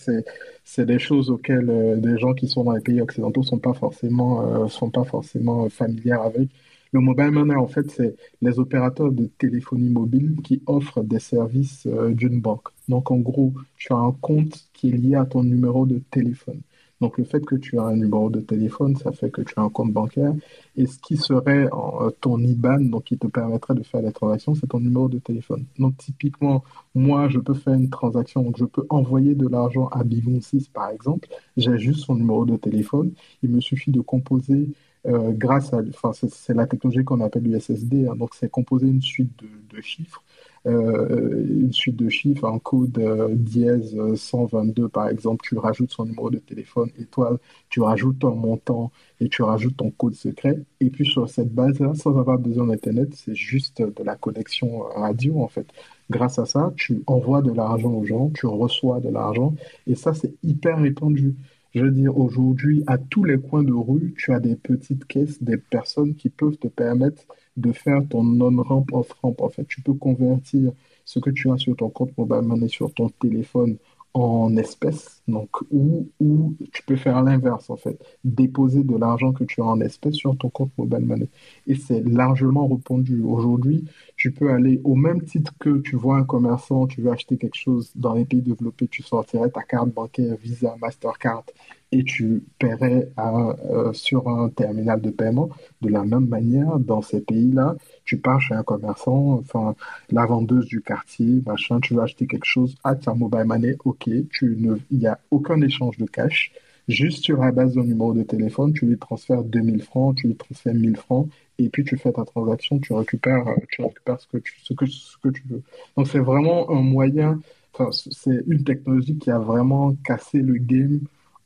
c'est 0.65 0.85
des 0.85 0.99
choses 0.99 1.31
auxquelles 1.31 1.71
euh, 1.71 1.97
des 1.97 2.19
gens 2.19 2.35
qui 2.35 2.49
sont 2.49 2.65
dans 2.65 2.73
les 2.73 2.81
pays 2.81 3.01
occidentaux 3.01 3.43
sont 3.43 3.59
pas 3.59 3.73
forcément 3.73 4.65
euh, 4.65 4.69
sont 4.69 4.91
pas 4.91 5.05
forcément 5.05 5.69
familiers 5.69 6.13
avec. 6.13 6.49
Le 6.93 7.01
mobile 7.01 7.31
money, 7.31 7.55
en 7.55 7.67
fait, 7.67 7.91
c'est 7.91 8.15
les 8.43 8.59
opérateurs 8.59 9.11
de 9.11 9.25
téléphonie 9.39 9.89
mobile 9.89 10.37
qui 10.45 10.63
offrent 10.67 11.03
des 11.03 11.21
services 11.21 11.87
euh, 11.87 12.13
d'une 12.13 12.41
banque. 12.41 12.69
Donc, 12.89 13.11
en 13.11 13.17
gros, 13.17 13.55
tu 13.79 13.95
as 13.95 13.97
un 13.97 14.13
compte 14.13 14.69
qui 14.75 14.91
est 14.91 14.97
lié 14.99 15.15
à 15.15 15.25
ton 15.25 15.43
numéro 15.43 15.87
de 15.87 16.03
téléphone. 16.11 16.61
Donc, 17.03 17.19
le 17.19 17.25
fait 17.25 17.45
que 17.45 17.57
tu 17.57 17.81
as 17.81 17.83
un 17.83 17.97
numéro 17.97 18.31
de 18.31 18.39
téléphone, 18.41 18.95
ça 18.95 19.11
fait 19.11 19.29
que 19.29 19.43
tu 19.43 19.55
as 19.57 19.63
un 19.63 19.71
compte 19.71 19.93
bancaire. 19.93 20.33
Et 20.77 20.87
ce 20.87 21.01
qui 21.01 21.17
serait 21.17 21.67
euh, 21.67 22.11
ton 22.21 22.39
IBAN, 22.39 22.81
donc 22.83 23.05
qui 23.05 23.19
te 23.19 23.27
permettrait 23.27 23.75
de 23.75 23.83
faire 23.83 24.03
les 24.03 24.13
transactions, 24.13 24.55
c'est 24.55 24.69
ton 24.69 24.79
numéro 24.79 25.09
de 25.09 25.19
téléphone. 25.19 25.65
Donc, 25.81 25.97
typiquement, 25.97 26.63
moi, 26.95 27.29
je 27.29 27.41
peux 27.41 27.55
faire 27.55 27.75
une 27.75 27.91
transaction, 27.91 28.43
donc 28.45 28.57
je 28.57 28.65
peux 28.65 28.87
envoyer 28.89 29.35
de 29.35 29.49
l'argent 29.49 29.89
à 29.89 30.05
Bigon 30.05 30.41
6, 30.41 30.69
par 30.69 30.91
exemple. 30.91 31.29
J'ai 31.57 31.77
juste 31.77 32.05
son 32.05 32.15
numéro 32.15 32.47
de 32.47 32.57
téléphone. 32.57 33.11
Il 33.43 33.51
me 33.51 33.61
suffit 33.61 33.91
de 33.91 34.01
composer 34.01 34.69
euh, 35.07 35.33
grâce 35.33 35.73
à, 35.73 35.81
enfin, 35.89 36.13
c'est 36.13 36.55
la 36.55 36.69
technologie 36.69 37.03
qu'on 37.03 37.21
appelle 37.21 37.43
l'USSD, 37.43 38.07
hein. 38.07 38.15
donc 38.15 38.37
c'est 38.37 38.49
composer 38.49 38.87
une 38.87 39.03
suite 39.03 39.33
de, 39.41 39.81
chiffres 39.81 40.23
une 40.71 41.73
suite 41.73 41.97
de 41.97 42.09
chiffres, 42.09 42.47
un 42.47 42.59
code 42.59 42.97
euh, 42.99 43.29
dièse 43.33 43.97
122 44.15 44.89
par 44.89 45.09
exemple, 45.09 45.45
tu 45.45 45.59
rajoutes 45.59 45.91
son 45.91 46.05
numéro 46.05 46.31
de 46.31 46.39
téléphone, 46.39 46.91
étoile, 46.99 47.39
tu 47.69 47.81
rajoutes 47.81 48.21
ton 48.21 48.37
montant 48.37 48.93
et 49.21 49.29
tu 49.29 49.43
rajoutes 49.43 49.77
ton 49.77 49.91
code 49.91 50.15
secret. 50.15 50.63
Et 50.81 50.91
puis 50.91 51.05
sur 51.05 51.29
cette 51.29 51.53
base-là, 51.53 51.95
sans 51.95 52.17
avoir 52.19 52.39
besoin 52.39 52.67
d'Internet, 52.67 53.13
c'est 53.15 53.35
juste 53.35 53.83
de 53.83 54.05
la 54.05 54.17
connexion 54.17 54.81
radio 54.95 55.41
en 55.41 55.49
fait. 55.49 55.67
Grâce 56.11 56.39
à 56.39 56.47
ça, 56.47 56.73
tu 56.77 57.03
envoies 57.07 57.43
de 57.43 57.53
l'argent 57.53 57.93
aux 57.93 58.05
gens, 58.05 58.31
tu 58.31 58.47
reçois 58.47 59.01
de 59.01 59.09
l'argent 59.09 59.55
et 59.87 59.95
ça 59.95 60.15
c'est 60.15 60.35
hyper 60.43 60.79
répandu. 60.79 61.35
Je 61.75 61.85
veux 61.85 61.91
dire, 61.91 62.17
aujourd'hui, 62.19 62.85
à 62.87 62.99
tous 62.99 63.25
les 63.25 63.39
coins 63.39 63.63
de 63.63 63.73
rue, 63.73 64.15
tu 64.19 64.33
as 64.35 64.41
des 64.41 64.57
petites 64.57 65.07
caisses, 65.07 65.43
des 65.43 65.57
personnes 65.57 66.15
qui 66.15 66.29
peuvent 66.29 66.59
te 66.59 66.69
permettre 66.69 67.23
de 67.57 67.73
faire 67.73 68.03
ton 68.09 68.23
non-ramp 68.23 68.87
off-ramp. 68.93 69.37
En 69.41 69.49
fait, 69.49 69.67
tu 69.67 69.83
peux 69.83 69.95
convertir 69.95 70.73
ce 71.05 71.19
que 71.19 71.31
tu 71.31 71.51
as 71.51 71.59
sur 71.59 71.77
ton 71.77 71.91
compte 71.91 72.17
mobile 72.17 72.43
money 72.43 72.69
sur 72.69 72.93
ton 72.95 73.09
téléphone 73.09 73.77
en 74.15 74.57
espèces, 74.57 75.23
donc, 75.27 75.49
ou, 75.71 76.09
ou 76.21 76.55
tu 76.73 76.83
peux 76.83 76.97
faire 76.97 77.23
l'inverse, 77.23 77.71
en 77.71 77.77
fait, 77.77 77.99
déposer 78.25 78.85
de 78.85 78.97
l'argent 78.97 79.33
que 79.33 79.45
tu 79.45 79.63
as 79.63 79.65
en 79.65 79.81
espèces 79.81 80.17
sur 80.17 80.37
ton 80.37 80.51
compte 80.51 80.71
mobile 80.77 81.07
money. 81.07 81.29
Et 81.67 81.77
c'est 81.77 82.03
largement 82.07 82.69
répondu. 82.69 83.23
Aujourd'hui, 83.23 83.85
tu 84.17 84.33
peux 84.33 84.51
aller 84.53 84.81
au 84.85 84.97
même 84.97 85.23
titre 85.23 85.55
que 85.59 85.79
tu 85.79 85.97
vois 85.97 86.19
un 86.19 86.25
commerçant, 86.25 86.87
tu 86.87 87.01
veux 87.01 87.11
acheter 87.11 87.39
quelque 87.39 87.57
chose 87.57 87.91
dans 87.95 88.15
les 88.15 88.27
pays 88.27 88.43
développés, 88.43 88.89
tu 88.89 89.03
sortirais 89.03 89.51
ta 89.51 89.63
carte 89.63 89.89
bancaire 89.91 90.37
Visa, 90.43 90.77
Mastercard 90.81 91.45
et 91.93 92.05
tu 92.05 92.43
paierais 92.59 93.11
euh, 93.19 93.93
sur 93.93 94.29
un 94.29 94.49
terminal 94.49 95.01
de 95.01 95.11
paiement. 95.11 95.51
De 95.83 95.89
la 95.89 96.05
même 96.05 96.27
manière, 96.27 96.79
dans 96.79 97.03
ces 97.03 97.21
pays-là, 97.21 97.77
tu 98.05 98.19
pars 98.19 98.41
chez 98.41 98.55
un 98.55 98.63
commerçant, 98.63 99.35
enfin, 99.39 99.75
la 100.11 100.27
vendeuse 100.27 100.67
du 100.67 100.81
quartier, 100.81 101.43
machin, 101.47 101.81
tu 101.81 101.95
veux 101.95 102.03
acheter 102.03 102.27
quelque 102.27 102.47
chose, 102.47 102.77
à 102.85 102.95
ta 102.95 103.15
mobile 103.15 103.45
money, 103.45 103.77
ok, 103.85 104.09
tu 104.31 104.57
ne, 104.59 104.77
il 104.91 104.99
n'y 104.99 105.07
a 105.07 105.19
aucun 105.31 105.61
échange 105.61 105.97
de 105.99 106.07
cash. 106.07 106.53
Juste 106.89 107.23
sur 107.25 107.41
la 107.41 107.53
base 107.53 107.75
d'un 107.75 107.85
numéro 107.85 108.13
de 108.13 108.25
téléphone, 108.25 108.73
tu 108.73 108.87
lui 108.87 108.99
transfères 108.99 109.45
2000 109.45 109.83
francs, 109.83 110.17
tu 110.17 110.27
lui 110.27 110.35
transfères 110.35 110.75
1000 110.75 110.97
francs, 110.97 111.29
et 111.59 111.69
puis 111.69 111.85
tu 111.85 111.97
fais 111.97 112.13
ta 112.13 112.25
transaction, 112.25 112.79
tu 112.81 112.93
récupères, 112.93 113.45
tu 113.71 113.83
récupères 113.83 114.21
ce, 114.21 114.27
que 114.27 114.39
tu, 114.39 114.55
ce, 114.63 114.75
que, 114.75 114.87
ce 114.87 115.17
que 115.19 115.29
tu 115.29 115.43
veux. 115.49 115.63
Donc 115.97 116.09
c'est 116.09 116.19
vraiment 116.19 116.71
un 116.71 116.83
moyen, 116.83 117.41
enfin, 117.73 117.91
c'est 117.93 118.43
une 118.49 118.65
technologie 118.65 119.17
qui 119.17 119.31
a 119.31 119.39
vraiment 119.39 119.95
cassé 120.05 120.39
le 120.39 120.55
game 120.55 121.01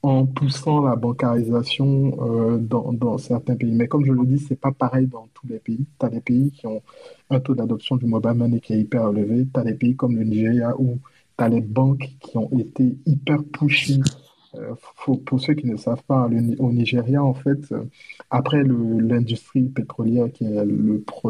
en 0.07 0.25
poussant 0.25 0.83
la 0.85 0.95
bancarisation 0.95 2.17
euh, 2.21 2.59
dans, 2.59 3.19
certains 3.19 3.57
pays. 3.57 3.73
Mais 3.73 3.89
comme 3.89 4.05
je 4.05 4.13
le 4.13 4.25
dis, 4.25 4.39
c'est 4.39 4.59
pas 4.61 4.71
pareil 4.71 5.09
dans 5.09 5.29
tous 5.35 5.49
les 5.49 5.59
pays. 5.59 5.85
Tu 5.99 6.07
as 6.07 6.09
des 6.09 6.21
pays 6.21 6.53
qui 6.53 6.65
ont 6.69 6.81
un 7.29 7.41
taux 7.41 7.57
d'adoption 7.57 7.97
du 7.97 8.07
mobile 8.07 8.35
money 8.35 8.61
qui 8.61 8.75
est 8.75 8.79
hyper 8.79 9.11
élevé. 9.11 9.49
Tu 9.53 9.61
as 9.61 9.65
des 9.65 9.75
pays 9.75 9.97
comme 9.97 10.15
le 10.15 10.23
Nigeria 10.23 10.77
où 10.79 11.01
tu 11.37 11.45
as 11.45 11.49
les 11.49 11.61
banques 11.61 12.09
qui 12.21 12.39
ont 12.39 12.49
été 12.57 12.97
hyper 13.05 13.43
pushy. 13.43 14.01
Euh, 14.55 14.75
pour 15.25 15.41
ceux 15.41 15.55
qui 15.55 15.67
ne 15.67 15.77
savent 15.77 16.05
pas, 16.05 16.31
au 16.61 16.73
Nigeria, 16.73 17.23
en 17.23 17.35
fait, 17.35 17.73
euh, 17.73 17.83
après 18.31 18.63
l'industrie 18.63 19.65
pétrolière, 19.65 20.31
qui 20.33 20.45
est 20.45 20.65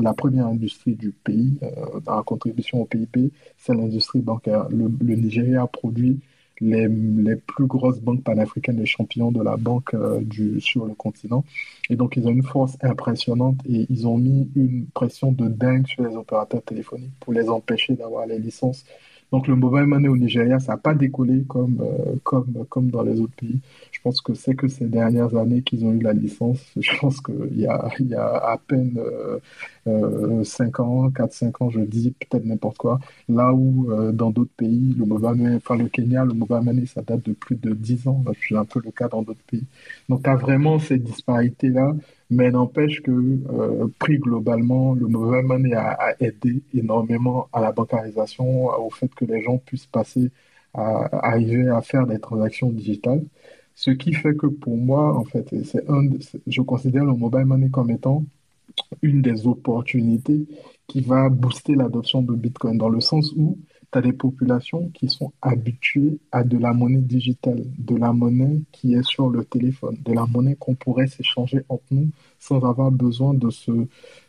la 0.00 0.12
première 0.12 0.48
industrie 0.48 0.96
du 0.96 1.12
pays, 1.12 1.58
dans 2.04 2.16
la 2.16 2.22
contribution 2.22 2.82
au 2.82 2.84
PIB, 2.84 3.30
c'est 3.56 3.74
l'industrie 3.74 4.20
bancaire. 4.20 4.68
Le 4.68 5.14
Nigeria 5.16 5.66
produit 5.66 6.20
les, 6.60 6.88
les, 6.88 7.36
plus 7.36 7.66
grosses 7.66 8.00
banques 8.00 8.22
panafricaines, 8.22 8.78
les 8.78 8.86
champions 8.86 9.30
de 9.30 9.42
la 9.42 9.56
banque 9.56 9.94
euh, 9.94 10.20
sur 10.58 10.86
le 10.86 10.94
continent. 10.94 11.44
Et 11.90 11.96
donc, 11.96 12.16
ils 12.16 12.26
ont 12.26 12.30
une 12.32 12.42
force 12.42 12.76
impressionnante 12.82 13.58
et 13.68 13.86
ils 13.90 14.06
ont 14.06 14.18
mis 14.18 14.48
une 14.56 14.86
pression 14.86 15.32
de 15.32 15.48
dingue 15.48 15.86
sur 15.86 16.02
les 16.02 16.16
opérateurs 16.16 16.62
téléphoniques 16.62 17.12
pour 17.20 17.32
les 17.32 17.48
empêcher 17.48 17.94
d'avoir 17.94 18.26
les 18.26 18.38
licences 18.38 18.84
donc 19.32 19.48
le 19.48 19.56
mobile 19.56 19.86
money 19.86 20.08
au 20.08 20.16
Nigeria, 20.16 20.60
ça 20.60 20.72
n'a 20.72 20.78
pas 20.78 20.94
décollé 20.94 21.42
comme, 21.48 21.80
euh, 21.80 22.14
comme, 22.22 22.64
comme 22.68 22.90
dans 22.90 23.02
les 23.02 23.20
autres 23.20 23.34
pays. 23.34 23.60
Pense 24.06 24.20
que 24.20 24.34
c'est 24.34 24.54
que 24.54 24.68
ces 24.68 24.84
dernières 24.84 25.34
années 25.34 25.62
qu'ils 25.62 25.84
ont 25.84 25.92
eu 25.92 25.98
la 25.98 26.12
licence. 26.12 26.60
Je 26.76 26.96
pense 27.00 27.20
qu'il 27.20 27.58
y 27.58 27.66
a, 27.66 27.90
y 27.98 28.14
a 28.14 28.36
à 28.36 28.56
peine 28.56 29.00
euh, 29.88 30.44
5 30.44 30.78
euh, 30.78 30.82
ans, 30.84 31.08
4-5 31.08 31.64
ans, 31.64 31.70
je 31.70 31.80
dis 31.80 32.12
peut-être 32.12 32.44
n'importe 32.44 32.78
quoi. 32.78 33.00
Là 33.28 33.52
où 33.52 33.90
euh, 33.90 34.12
dans 34.12 34.30
d'autres 34.30 34.54
pays, 34.56 34.94
le 34.96 35.06
mobile 35.06 35.42
money, 35.42 35.56
enfin 35.56 35.76
le 35.76 35.88
Kenya, 35.88 36.24
le 36.24 36.34
mobile 36.34 36.60
money, 36.62 36.86
ça 36.86 37.02
date 37.02 37.26
de 37.26 37.32
plus 37.32 37.56
de 37.56 37.74
10 37.74 38.06
ans. 38.06 38.22
C'est 38.48 38.54
un 38.56 38.64
peu 38.64 38.80
le 38.84 38.92
cas 38.92 39.08
dans 39.08 39.22
d'autres 39.22 39.42
pays. 39.50 39.64
Donc 40.08 40.22
tu 40.22 40.30
as 40.30 40.36
vraiment 40.36 40.78
ces 40.78 40.98
disparités-là 40.98 41.92
mais 42.30 42.50
n'empêche 42.50 43.02
que, 43.02 43.10
euh, 43.10 43.88
pris 43.98 44.18
globalement, 44.18 44.94
le 44.94 45.06
mobile 45.08 45.44
money 45.46 45.74
a, 45.74 46.14
aidé 46.20 46.62
énormément 46.74 47.48
à 47.52 47.60
la 47.60 47.72
bancarisation, 47.72 48.66
au 48.66 48.90
fait 48.90 49.12
que 49.14 49.24
les 49.24 49.42
gens 49.42 49.58
puissent 49.58 49.86
passer 49.86 50.30
à, 50.74 51.28
arriver 51.28 51.68
à 51.68 51.80
faire 51.82 52.06
des 52.06 52.18
transactions 52.20 52.70
digitales. 52.70 53.24
Ce 53.76 53.90
qui 53.92 54.12
fait 54.14 54.34
que 54.34 54.46
pour 54.48 54.76
moi, 54.76 55.16
en 55.16 55.24
fait, 55.24 55.54
c'est 55.64 55.88
un, 55.88 56.08
je 56.46 56.62
considère 56.62 57.04
le 57.04 57.12
mobile 57.12 57.44
money 57.44 57.68
comme 57.70 57.90
étant 57.90 58.24
une 59.02 59.22
des 59.22 59.46
opportunités 59.46 60.46
qui 60.86 61.00
va 61.02 61.28
booster 61.28 61.74
l'adoption 61.74 62.22
de 62.22 62.34
Bitcoin, 62.34 62.78
dans 62.78 62.88
le 62.88 63.00
sens 63.00 63.32
où 63.36 63.58
tu 63.92 63.98
as 63.98 64.02
des 64.02 64.14
populations 64.14 64.88
qui 64.94 65.08
sont 65.08 65.32
habituées 65.42 66.18
à 66.32 66.42
de 66.42 66.58
la 66.58 66.72
monnaie 66.72 67.02
digitale, 67.02 67.64
de 67.78 67.96
la 67.96 68.12
monnaie 68.12 68.62
qui 68.72 68.94
est 68.94 69.04
sur 69.04 69.28
le 69.30 69.44
téléphone, 69.44 69.98
de 70.04 70.12
la 70.12 70.26
monnaie 70.26 70.56
qu'on 70.56 70.74
pourrait 70.74 71.06
s'échanger 71.06 71.60
entre 71.68 71.84
nous 71.90 72.08
sans 72.38 72.64
avoir 72.64 72.90
besoin 72.90 73.34
de 73.34 73.50
se, 73.50 73.72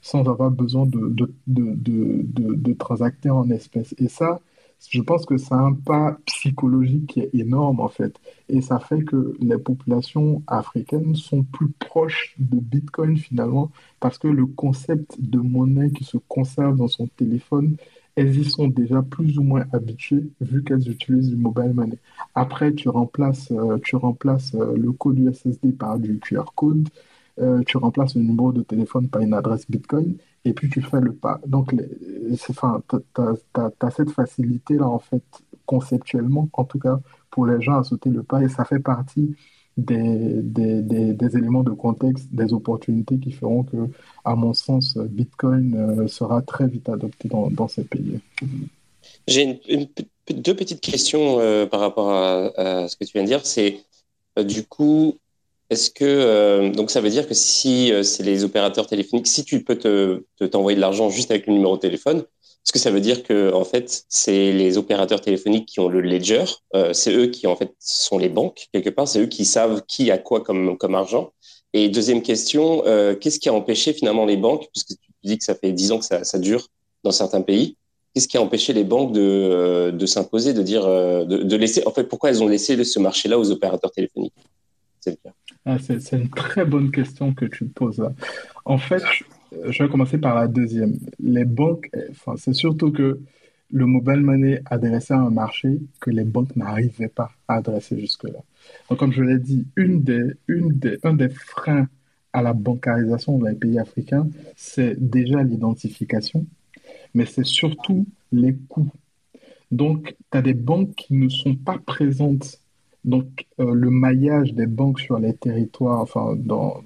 sans 0.01 0.27
avoir 0.29 0.51
besoin 0.51 0.85
de, 0.85 1.09
de, 1.09 1.33
de, 1.47 1.73
de, 1.77 2.53
de 2.53 2.73
transacter 2.73 3.29
en 3.29 3.49
espèces. 3.49 3.95
Et 3.97 4.09
ça, 4.09 4.41
je 4.89 5.01
pense 5.01 5.25
que 5.25 5.37
c'est 5.37 5.53
un 5.53 5.73
pas 5.73 6.17
psychologique 6.25 7.07
qui 7.07 7.19
est 7.21 7.29
énorme 7.33 7.79
en 7.79 7.87
fait. 7.89 8.15
Et 8.49 8.61
ça 8.61 8.79
fait 8.79 9.03
que 9.03 9.35
les 9.39 9.57
populations 9.57 10.43
africaines 10.47 11.15
sont 11.15 11.43
plus 11.43 11.69
proches 11.69 12.35
de 12.39 12.59
Bitcoin 12.59 13.17
finalement 13.17 13.71
parce 13.99 14.17
que 14.17 14.27
le 14.27 14.45
concept 14.45 15.15
de 15.19 15.39
monnaie 15.39 15.91
qui 15.91 16.03
se 16.03 16.17
conserve 16.17 16.77
dans 16.77 16.87
son 16.87 17.07
téléphone 17.07 17.77
elles 18.17 18.35
y 18.35 18.45
sont 18.45 18.67
déjà 18.67 19.03
plus 19.03 19.37
ou 19.37 19.43
moins 19.43 19.65
habituées 19.71 20.23
vu 20.41 20.63
qu'elles 20.63 20.89
utilisent 20.89 21.29
du 21.29 21.35
mobile 21.35 21.73
money. 21.73 21.99
Après, 22.33 22.73
tu 22.73 22.89
remplaces, 22.89 23.51
euh, 23.51 23.77
tu 23.83 23.95
remplaces 23.95 24.55
euh, 24.55 24.75
le 24.75 24.91
code 24.91 25.19
USSD 25.19 25.77
par 25.77 25.99
du 25.99 26.17
QR 26.17 26.45
code, 26.55 26.89
euh, 27.39 27.61
tu 27.67 27.77
remplaces 27.77 28.15
le 28.15 28.23
numéro 28.23 28.51
de 28.51 28.63
téléphone 28.63 29.07
par 29.07 29.21
une 29.21 29.35
adresse 29.35 29.69
Bitcoin, 29.69 30.15
et 30.45 30.53
puis 30.53 30.69
tu 30.69 30.81
fais 30.81 31.01
le 31.01 31.13
pas. 31.13 31.39
Donc, 31.45 31.73
enfin, 32.49 32.81
tu 32.89 33.21
as, 33.55 33.91
cette 33.91 34.11
facilité-là, 34.11 34.87
en 34.87 34.99
fait, 34.99 35.23
conceptuellement, 35.65 36.47
en 36.53 36.63
tout 36.63 36.79
cas, 36.79 36.99
pour 37.29 37.45
les 37.45 37.61
gens 37.61 37.79
à 37.79 37.83
sauter 37.83 38.09
le 38.09 38.23
pas, 38.23 38.41
et 38.41 38.49
ça 38.49 38.65
fait 38.65 38.79
partie 38.79 39.35
des, 39.77 41.37
éléments 41.37 41.63
de 41.63 41.71
contexte, 41.71 42.27
des 42.31 42.53
opportunités 42.53 43.19
qui 43.19 43.31
feront 43.31 43.63
que, 43.63 43.77
à 44.25 44.35
mon 44.35 44.53
sens, 44.53 44.97
Bitcoin 44.97 45.75
euh, 45.75 46.07
sera 46.07 46.41
très 46.41 46.67
vite 46.67 46.89
adopté 46.89 47.29
dans, 47.29 47.67
ces 47.67 47.83
pays. 47.83 48.19
J'ai 49.27 49.61
deux 50.29 50.55
petites 50.55 50.81
questions 50.81 51.39
euh, 51.39 51.65
par 51.65 51.79
rapport 51.79 52.11
à, 52.11 52.87
ce 52.87 52.95
que 52.95 53.03
tu 53.03 53.13
viens 53.13 53.23
de 53.23 53.27
dire. 53.27 53.45
C'est 53.45 53.83
euh, 54.39 54.43
du 54.43 54.65
coup, 54.65 55.17
est-ce 55.69 55.91
que 55.91 56.69
donc 56.69 56.91
ça 56.91 57.01
veut 57.01 57.09
dire 57.09 57.27
que 57.27 57.33
si 57.33 57.91
c'est 58.03 58.23
les 58.23 58.43
opérateurs 58.43 58.87
téléphoniques, 58.87 59.27
si 59.27 59.43
tu 59.43 59.63
peux 59.63 59.77
te 59.77 60.23
t'envoyer 60.45 60.75
de 60.75 60.81
l'argent 60.81 61.09
juste 61.09 61.31
avec 61.31 61.47
le 61.47 61.53
numéro 61.53 61.75
de 61.75 61.81
téléphone, 61.81 62.19
est-ce 62.19 62.71
que 62.71 62.79
ça 62.79 62.91
veut 62.91 62.99
dire 63.01 63.23
que 63.23 63.53
en 63.53 63.63
fait 63.63 64.05
c'est 64.09 64.51
les 64.51 64.77
opérateurs 64.77 65.21
téléphoniques 65.21 65.67
qui 65.67 65.79
ont 65.79 65.89
le 65.89 66.01
ledger, 66.01 66.45
c'est 66.93 67.13
eux 67.13 67.27
qui 67.27 67.47
en 67.47 67.55
fait 67.55 67.73
sont 67.79 68.17
les 68.17 68.29
banques 68.29 68.67
quelque 68.71 68.89
part, 68.89 69.07
c'est 69.07 69.19
eux 69.21 69.27
qui 69.27 69.45
savent 69.45 69.83
qui 69.87 70.11
a 70.11 70.17
quoi 70.17 70.41
comme 70.41 70.77
comme 70.77 70.95
argent? 70.95 71.31
Et 71.73 71.89
deuxième 71.89 72.21
question, 72.21 72.83
qu'est-ce 73.19 73.39
qui 73.39 73.49
a 73.49 73.53
empêché 73.53 73.93
finalement 73.93 74.25
les 74.25 74.37
banques, 74.37 74.67
puisque 74.73 74.99
tu 74.99 75.11
dis 75.23 75.37
que 75.37 75.43
ça 75.43 75.55
fait 75.55 75.71
dix 75.71 75.91
ans 75.91 75.99
que 75.99 76.05
ça, 76.05 76.23
ça 76.23 76.39
dure 76.39 76.67
dans 77.03 77.11
certains 77.11 77.41
pays, 77.41 77.75
Qu'est-ce 78.17 78.27
qui 78.27 78.37
a 78.37 78.41
empêché 78.41 78.73
les 78.73 78.83
banques 78.83 79.11
de, 79.11 79.21
euh, 79.21 79.91
de 79.91 80.05
s'imposer, 80.07 80.51
de 80.51 80.63
dire, 80.63 80.87
euh, 80.87 81.23
de, 81.23 81.55
laisser, 81.55 81.85
en 81.85 81.91
fait, 81.91 82.05
pourquoi 82.05 82.31
elles 82.31 82.41
ont 82.41 82.47
laissé 82.47 82.83
ce 82.83 82.97
marché-là 82.97 83.37
aux 83.37 83.51
opérateurs 83.51 83.91
téléphoniques? 83.91 84.33
Ah, 85.67 85.77
c'est 85.79 86.13
une 86.13 86.29
très 86.29 86.65
bonne 86.65 86.91
question 86.91 87.33
que 87.33 87.45
tu 87.45 87.65
poses. 87.65 88.07
En 88.65 88.77
fait, 88.77 89.03
je 89.51 89.83
vais 89.83 89.89
commencer 89.89 90.17
par 90.17 90.35
la 90.35 90.47
deuxième. 90.47 90.93
Les 91.19 91.45
banques, 91.45 91.89
enfin, 92.11 92.33
c'est 92.37 92.53
surtout 92.53 92.91
que 92.91 93.19
le 93.71 93.85
mobile 93.85 94.21
money 94.21 94.61
adressait 94.65 95.13
un 95.13 95.29
marché 95.29 95.79
que 95.99 96.09
les 96.09 96.23
banques 96.23 96.55
n'arrivaient 96.55 97.09
pas 97.09 97.31
à 97.47 97.55
adresser 97.55 97.99
jusque-là. 97.99 98.39
Donc, 98.89 98.99
comme 98.99 99.11
je 99.11 99.21
l'ai 99.21 99.39
dit, 99.39 99.67
une 99.75 100.01
des, 100.03 100.23
une 100.47 100.69
des, 100.69 100.97
un 101.03 101.13
des 101.13 101.29
freins 101.29 101.87
à 102.33 102.41
la 102.41 102.53
bancarisation 102.53 103.37
dans 103.37 103.47
les 103.47 103.55
pays 103.55 103.79
africains, 103.79 104.27
c'est 104.55 104.95
déjà 104.97 105.43
l'identification 105.43 106.45
mais 107.13 107.25
c'est 107.25 107.45
surtout 107.45 108.05
les 108.31 108.55
coûts. 108.69 108.91
Donc, 109.71 110.15
tu 110.31 110.37
as 110.37 110.41
des 110.41 110.53
banques 110.53 110.95
qui 110.95 111.13
ne 111.15 111.29
sont 111.29 111.55
pas 111.55 111.77
présentes. 111.85 112.59
Donc, 113.07 113.47
euh, 113.59 113.73
le 113.73 113.89
maillage 113.89 114.53
des 114.53 114.67
banques 114.67 114.99
sur 114.99 115.17
les 115.17 115.33
territoires, 115.33 116.01
enfin, 116.01 116.35
dans, 116.35 116.83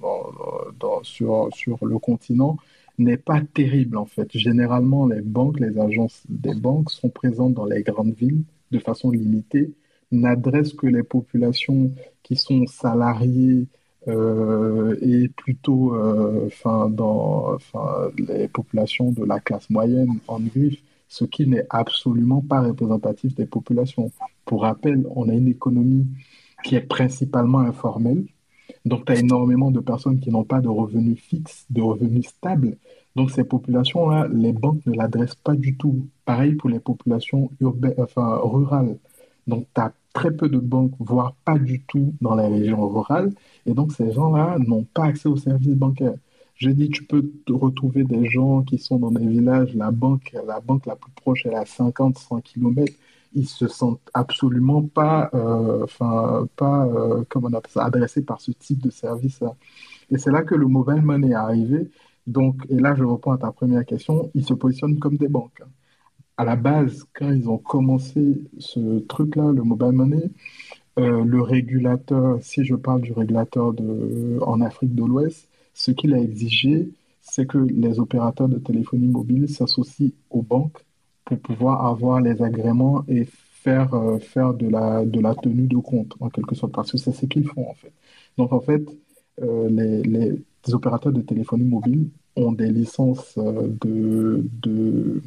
sur, 1.02 1.50
le 1.82 1.98
continent, 1.98 2.56
n'est 2.98 3.16
pas 3.16 3.40
terrible 3.40 3.96
en 3.96 4.06
fait. 4.06 4.28
Généralement, 4.32 5.06
les 5.06 5.20
banques, 5.20 5.58
les 5.58 5.78
agences 5.80 6.22
des 6.28 6.54
banques 6.54 6.90
sont 6.92 7.08
présentes 7.08 7.54
dans 7.54 7.64
les 7.66 7.82
grandes 7.82 8.14
villes 8.14 8.44
de 8.70 8.78
façon 8.78 9.10
limitée, 9.10 9.72
n'adressent 10.12 10.74
que 10.74 10.86
les 10.86 11.02
populations 11.02 11.90
qui 12.22 12.36
sont 12.36 12.66
salariées 12.68 13.66
euh, 14.06 14.96
et 15.02 15.28
plutôt 15.28 15.96
euh, 15.96 16.48
dans 16.90 17.58
les 18.16 18.46
populations 18.46 19.10
de 19.10 19.24
la 19.24 19.40
classe 19.40 19.68
moyenne 19.70 20.20
en 20.28 20.38
griffe, 20.38 20.80
ce 21.12 21.26
qui 21.26 21.46
n'est 21.46 21.66
absolument 21.68 22.40
pas 22.40 22.62
représentatif 22.62 23.34
des 23.34 23.44
populations. 23.44 24.10
Pour 24.46 24.62
rappel, 24.62 25.06
on 25.14 25.28
a 25.28 25.34
une 25.34 25.48
économie 25.48 26.06
qui 26.64 26.74
est 26.74 26.80
principalement 26.80 27.58
informelle. 27.58 28.24
Donc, 28.86 29.04
tu 29.04 29.12
as 29.12 29.18
énormément 29.18 29.70
de 29.70 29.80
personnes 29.80 30.20
qui 30.20 30.30
n'ont 30.30 30.44
pas 30.44 30.62
de 30.62 30.68
revenus 30.68 31.20
fixes, 31.20 31.66
de 31.68 31.82
revenus 31.82 32.28
stables. 32.28 32.78
Donc, 33.14 33.30
ces 33.30 33.44
populations-là, 33.44 34.28
les 34.32 34.54
banques 34.54 34.86
ne 34.86 34.94
l'adressent 34.94 35.34
pas 35.34 35.54
du 35.54 35.76
tout. 35.76 36.08
Pareil 36.24 36.54
pour 36.54 36.70
les 36.70 36.80
populations 36.80 37.50
urbaines, 37.60 37.94
rurales. 38.16 38.96
Donc, 39.46 39.66
tu 39.74 39.80
as 39.82 39.92
très 40.14 40.30
peu 40.30 40.48
de 40.48 40.58
banques, 40.58 40.94
voire 40.98 41.34
pas 41.44 41.58
du 41.58 41.82
tout 41.82 42.14
dans 42.22 42.36
les 42.36 42.46
régions 42.46 42.88
rurales. 42.88 43.32
Et 43.66 43.74
donc, 43.74 43.92
ces 43.92 44.12
gens-là 44.12 44.56
n'ont 44.66 44.84
pas 44.84 45.04
accès 45.04 45.28
aux 45.28 45.36
services 45.36 45.76
bancaires. 45.76 46.16
Je 46.62 46.70
dis, 46.70 46.90
tu 46.90 47.04
peux 47.04 47.22
te 47.46 47.52
retrouver 47.52 48.04
des 48.04 48.26
gens 48.26 48.62
qui 48.62 48.78
sont 48.78 48.98
dans 48.98 49.10
des 49.10 49.26
villages, 49.26 49.74
la 49.74 49.90
banque, 49.90 50.32
la 50.46 50.60
banque 50.60 50.86
la 50.86 50.96
plus 50.96 51.10
proche 51.12 51.44
est 51.46 51.54
à 51.54 51.64
50, 51.66 52.18
100 52.18 52.40
km. 52.42 52.92
Ils 53.34 53.48
se 53.48 53.66
sentent 53.68 54.00
absolument 54.14 54.82
pas, 54.82 55.30
euh, 55.34 55.84
enfin, 55.84 56.46
pas, 56.56 56.86
euh, 56.86 57.24
on 57.34 57.52
appelle 57.52 57.70
ça, 57.72 57.84
adressés 57.84 58.22
par 58.22 58.40
ce 58.40 58.52
type 58.52 58.80
de 58.80 58.90
service-là. 58.90 59.54
Et 60.10 60.18
c'est 60.18 60.30
là 60.30 60.42
que 60.42 60.54
le 60.54 60.66
mobile 60.66 61.02
money 61.02 61.30
est 61.30 61.34
arrivé. 61.34 61.90
Donc, 62.26 62.64
et 62.68 62.76
là, 62.76 62.94
je 62.94 63.04
reprends 63.04 63.32
à 63.32 63.38
ta 63.38 63.50
première 63.52 63.84
question, 63.84 64.30
ils 64.34 64.44
se 64.44 64.54
positionnent 64.54 64.98
comme 64.98 65.16
des 65.16 65.28
banques 65.28 65.62
à 66.36 66.44
la 66.44 66.56
base, 66.56 67.04
quand 67.14 67.30
ils 67.30 67.48
ont 67.48 67.58
commencé 67.58 68.42
ce 68.58 69.00
truc-là, 69.00 69.52
le 69.52 69.62
mobile 69.62 69.92
money, 69.92 70.30
euh, 70.98 71.24
le 71.24 71.42
régulateur, 71.42 72.38
si 72.42 72.64
je 72.64 72.74
parle 72.74 73.02
du 73.02 73.12
régulateur 73.12 73.72
de, 73.72 74.38
en 74.42 74.60
Afrique 74.60 74.94
de 74.94 75.04
l'Ouest, 75.04 75.48
ce 75.74 75.90
qu'il 75.90 76.14
a 76.14 76.18
exigé, 76.18 76.90
c'est 77.20 77.46
que 77.46 77.58
les 77.58 77.98
opérateurs 77.98 78.48
de 78.48 78.58
téléphonie 78.58 79.08
mobile 79.08 79.48
s'associent 79.48 80.10
aux 80.30 80.42
banques 80.42 80.84
pour 81.24 81.38
pouvoir 81.38 81.86
avoir 81.86 82.20
les 82.20 82.42
agréments 82.42 83.04
et 83.08 83.26
faire, 83.62 83.94
euh, 83.94 84.18
faire 84.18 84.54
de, 84.54 84.68
la, 84.68 85.34
tenue 85.34 85.68
de 85.68 85.76
compte, 85.76 86.14
en 86.20 86.28
quelque 86.28 86.54
sorte, 86.54 86.72
parce 86.72 86.90
que 86.90 86.98
c'est 86.98 87.12
ce 87.12 87.26
qu'ils 87.26 87.46
font, 87.46 87.68
en 87.70 87.74
fait. 87.74 87.92
Donc, 88.36 88.52
en 88.52 88.60
fait, 88.60 88.82
euh, 89.40 89.68
les, 90.04 90.42
opérateurs 90.72 91.12
de 91.12 91.22
téléphonie 91.22 91.64
mobile 91.64 92.08
ont 92.36 92.52
des 92.52 92.70
licences 92.70 93.36
de, 93.36 94.46
de 94.62 95.20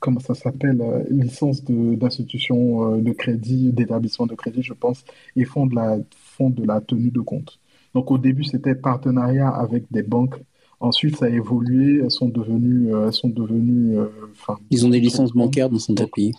comment 0.00 0.20
ça 0.20 0.34
s'appelle, 0.34 0.80
euh, 0.82 1.02
licence 1.10 1.64
d'institution 1.64 2.98
de, 2.98 3.12
crédit, 3.12 3.72
d'établissement 3.72 4.26
de 4.26 4.34
crédit, 4.34 4.62
je 4.62 4.74
pense, 4.74 5.04
et 5.36 5.44
font 5.44 5.66
de 5.66 6.66
la 6.66 6.80
tenue 6.80 7.10
de 7.10 7.20
compte. 7.20 7.58
Donc 7.94 8.10
au 8.10 8.18
début, 8.18 8.44
c'était 8.44 8.74
partenariat 8.74 9.48
avec 9.48 9.84
des 9.90 10.02
banques. 10.02 10.36
Ensuite, 10.80 11.16
ça 11.16 11.26
a 11.26 11.28
évolué. 11.28 12.00
Elles 12.02 12.10
sont 12.10 12.28
devenues, 12.28 12.90
elles 12.94 13.12
sont 13.12 13.28
devenues. 13.28 13.98
Euh, 13.98 14.08
ils 14.70 14.86
ont 14.86 14.88
des 14.88 15.00
licences 15.00 15.32
bancaires 15.32 15.68
dans 15.68 15.78
son 15.78 15.94
pays. 15.94 16.32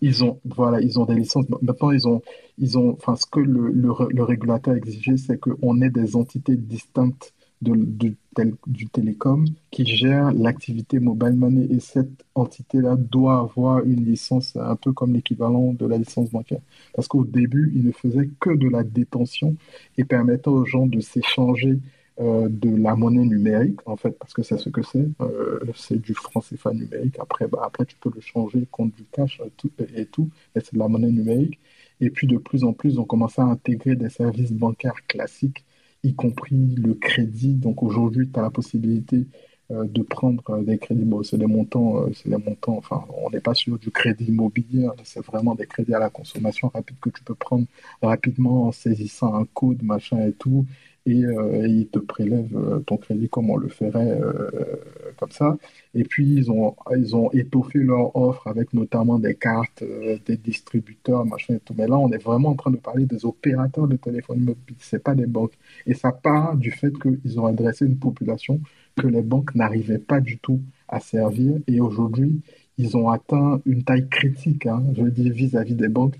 Ils 0.00 0.24
ont, 0.24 0.40
voilà, 0.44 0.80
ils 0.80 0.98
ont 0.98 1.04
des 1.04 1.14
licences. 1.14 1.46
Maintenant, 1.60 1.90
ils 1.90 2.08
ont, 2.08 2.22
ils 2.58 2.78
ont, 2.78 2.92
enfin, 2.92 3.14
ce 3.16 3.26
que 3.26 3.40
le, 3.40 3.70
le, 3.70 3.92
le 4.10 4.22
régulateur 4.24 4.74
exigeait, 4.74 5.16
c'est 5.16 5.38
qu'on 5.38 5.80
ait 5.80 5.90
des 5.90 6.16
entités 6.16 6.56
distinctes 6.56 7.34
du 7.62 8.88
télécom 8.92 9.44
qui 9.70 9.86
gère 9.86 10.32
l'activité 10.32 10.98
mobile 10.98 11.34
money 11.34 11.66
et 11.70 11.80
cette 11.80 12.24
entité-là 12.34 12.96
doit 12.96 13.38
avoir 13.38 13.84
une 13.84 14.04
licence 14.04 14.56
un 14.56 14.76
peu 14.76 14.92
comme 14.92 15.12
l'équivalent 15.12 15.72
de 15.72 15.86
la 15.86 15.98
licence 15.98 16.30
bancaire. 16.30 16.60
Parce 16.94 17.08
qu'au 17.08 17.24
début, 17.24 17.72
il 17.74 17.84
ne 17.84 17.92
faisait 17.92 18.28
que 18.40 18.50
de 18.50 18.68
la 18.68 18.82
détention 18.82 19.56
et 19.96 20.04
permettait 20.04 20.48
aux 20.48 20.64
gens 20.64 20.86
de 20.86 21.00
s'échanger 21.00 21.78
euh, 22.20 22.48
de 22.50 22.76
la 22.76 22.94
monnaie 22.94 23.24
numérique, 23.24 23.80
en 23.86 23.96
fait, 23.96 24.10
parce 24.18 24.34
que 24.34 24.42
c'est 24.42 24.58
ce 24.58 24.68
que 24.68 24.82
c'est. 24.82 25.08
Euh, 25.22 25.60
c'est 25.74 26.00
du 26.00 26.12
franc 26.12 26.40
CFA 26.40 26.74
numérique. 26.74 27.16
Après, 27.18 27.46
bah, 27.46 27.62
après, 27.64 27.86
tu 27.86 27.96
peux 27.96 28.10
le 28.14 28.20
changer 28.20 28.66
contre 28.70 28.96
du 28.96 29.04
cash 29.04 29.40
et 29.44 29.50
tout, 29.56 29.70
et 29.96 30.06
tout 30.06 30.28
mais 30.54 30.60
c'est 30.62 30.74
de 30.74 30.78
la 30.78 30.88
monnaie 30.88 31.10
numérique. 31.10 31.58
Et 32.00 32.10
puis, 32.10 32.26
de 32.26 32.36
plus 32.36 32.64
en 32.64 32.74
plus, 32.74 32.98
on 32.98 33.04
commence 33.04 33.38
à 33.38 33.44
intégrer 33.44 33.96
des 33.96 34.10
services 34.10 34.52
bancaires 34.52 35.06
classiques 35.06 35.64
y 36.02 36.14
compris 36.14 36.74
le 36.76 36.94
crédit. 36.94 37.54
Donc 37.54 37.82
aujourd'hui, 37.82 38.28
tu 38.32 38.38
as 38.38 38.42
la 38.42 38.50
possibilité 38.50 39.26
euh, 39.70 39.84
de 39.84 40.02
prendre 40.02 40.42
euh, 40.50 40.62
des 40.62 40.76
crédits. 40.78 41.04
Bon, 41.04 41.22
c'est 41.22 41.38
des 41.38 41.46
montants, 41.46 42.02
euh, 42.02 42.10
c'est 42.14 42.28
des 42.28 42.36
montants, 42.36 42.76
enfin, 42.76 43.04
on 43.24 43.30
n'est 43.30 43.40
pas 43.40 43.54
sur 43.54 43.78
du 43.78 43.90
crédit 43.90 44.24
immobilier, 44.24 44.86
hein. 44.86 44.94
c'est 45.04 45.24
vraiment 45.24 45.54
des 45.54 45.66
crédits 45.66 45.94
à 45.94 45.98
la 45.98 46.10
consommation 46.10 46.68
rapide 46.68 46.96
que 47.00 47.10
tu 47.10 47.22
peux 47.22 47.34
prendre 47.34 47.66
rapidement 48.02 48.64
en 48.64 48.72
saisissant 48.72 49.34
un 49.34 49.44
code, 49.54 49.82
machin 49.82 50.26
et 50.26 50.32
tout, 50.32 50.66
et, 51.06 51.24
euh, 51.24 51.66
ils 51.66 51.88
te 51.88 51.98
prélèvent 51.98 52.56
euh, 52.56 52.78
ton 52.80 52.96
crédit 52.96 53.28
comme 53.28 53.50
on 53.50 53.56
le 53.56 53.68
ferait 53.68 54.20
euh, 54.20 54.76
comme 55.18 55.30
ça. 55.30 55.56
Et 55.94 56.04
puis, 56.04 56.34
ils 56.34 56.50
ont, 56.50 56.76
ils 56.96 57.16
ont 57.16 57.30
étoffé 57.32 57.80
leur 57.80 58.14
offre 58.16 58.46
avec 58.46 58.72
notamment 58.72 59.18
des 59.18 59.34
cartes, 59.34 59.82
des 60.26 60.36
distributeurs, 60.36 61.24
machin 61.26 61.54
et 61.54 61.60
tout. 61.60 61.74
Mais 61.76 61.86
là, 61.86 61.98
on 61.98 62.10
est 62.12 62.22
vraiment 62.22 62.50
en 62.50 62.54
train 62.54 62.70
de 62.70 62.76
parler 62.76 63.06
des 63.06 63.24
opérateurs 63.24 63.88
de 63.88 63.96
téléphonie 63.96 64.44
mobile, 64.44 64.76
c'est 64.78 65.02
pas 65.02 65.14
des 65.14 65.26
banques. 65.26 65.52
Et 65.86 65.94
ça 65.94 66.12
part 66.12 66.56
du 66.56 66.70
fait 66.70 66.92
qu'ils 66.98 67.40
ont 67.40 67.46
adressé 67.46 67.84
une 67.86 67.98
population 67.98 68.60
que 68.96 69.06
les 69.06 69.22
banques 69.22 69.54
n'arrivaient 69.54 69.98
pas 69.98 70.20
du 70.20 70.38
tout 70.38 70.60
à 70.88 71.00
servir. 71.00 71.58
Et 71.66 71.80
aujourd'hui, 71.80 72.40
ils 72.78 72.96
ont 72.96 73.08
atteint 73.10 73.60
une 73.66 73.84
taille 73.84 74.08
critique, 74.08 74.66
hein, 74.66 74.82
je 74.96 75.02
veux 75.02 75.10
dire, 75.10 75.32
vis-à-vis 75.32 75.74
des 75.74 75.88
banques. 75.88 76.18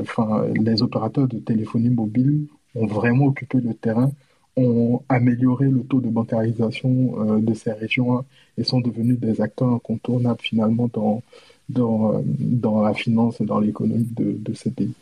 Enfin, 0.00 0.46
les 0.54 0.82
opérateurs 0.82 1.28
de 1.28 1.38
téléphonie 1.38 1.90
mobile 1.90 2.46
ont 2.76 2.86
vraiment 2.86 3.26
occupé 3.26 3.58
le 3.58 3.74
terrain, 3.74 4.10
ont 4.56 5.02
amélioré 5.08 5.68
le 5.68 5.80
taux 5.80 6.00
de 6.00 6.08
bancarisation 6.08 7.14
euh, 7.18 7.38
de 7.38 7.54
ces 7.54 7.72
régions 7.72 8.24
et 8.56 8.64
sont 8.64 8.80
devenus 8.80 9.18
des 9.18 9.40
acteurs 9.40 9.68
incontournables 9.68 10.40
finalement 10.40 10.88
dans, 10.92 11.22
dans, 11.68 12.14
euh, 12.14 12.20
dans 12.24 12.82
la 12.82 12.94
finance 12.94 13.40
et 13.40 13.44
dans 13.44 13.60
l'économie 13.60 14.08
de, 14.16 14.36
de, 14.38 14.54
ces 14.54 14.70
pays. 14.70 14.92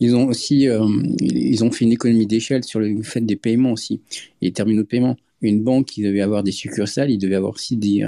Ils 0.00 0.16
ont 0.16 0.26
aussi 0.26 0.68
euh, 0.68 0.84
ils 1.20 1.64
ont 1.64 1.70
fait 1.70 1.84
une 1.84 1.92
économie 1.92 2.26
d'échelle 2.26 2.64
sur 2.64 2.80
le 2.80 3.02
fait 3.02 3.20
des 3.20 3.36
paiements 3.36 3.72
aussi, 3.72 4.00
les 4.42 4.50
terminaux 4.52 4.82
de 4.82 4.88
paiement. 4.88 5.16
Une 5.42 5.62
banque 5.62 5.86
qui 5.86 6.02
devait 6.02 6.22
avoir 6.22 6.42
des 6.42 6.50
succursales, 6.50 7.10
il 7.10 7.18
devait 7.18 7.34
avoir 7.34 7.52
aussi 7.52 7.76
des, 7.76 8.02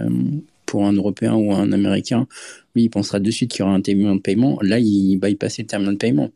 pour 0.69 0.85
un 0.85 0.93
Européen 0.93 1.35
ou 1.35 1.53
un 1.53 1.73
Américain, 1.73 2.29
lui, 2.77 2.85
il 2.85 2.91
pensera 2.91 3.19
de 3.19 3.31
suite 3.31 3.51
qu'il 3.51 3.61
y 3.61 3.63
aura 3.63 3.75
un 3.75 3.81
terminal 3.81 4.17
de 4.17 4.21
paiement. 4.21 4.59
Là, 4.61 4.79
il 4.79 5.17
bypassait 5.17 5.63
le 5.63 5.67
terminal 5.67 5.95
de 5.95 5.99
paiement. 5.99 6.31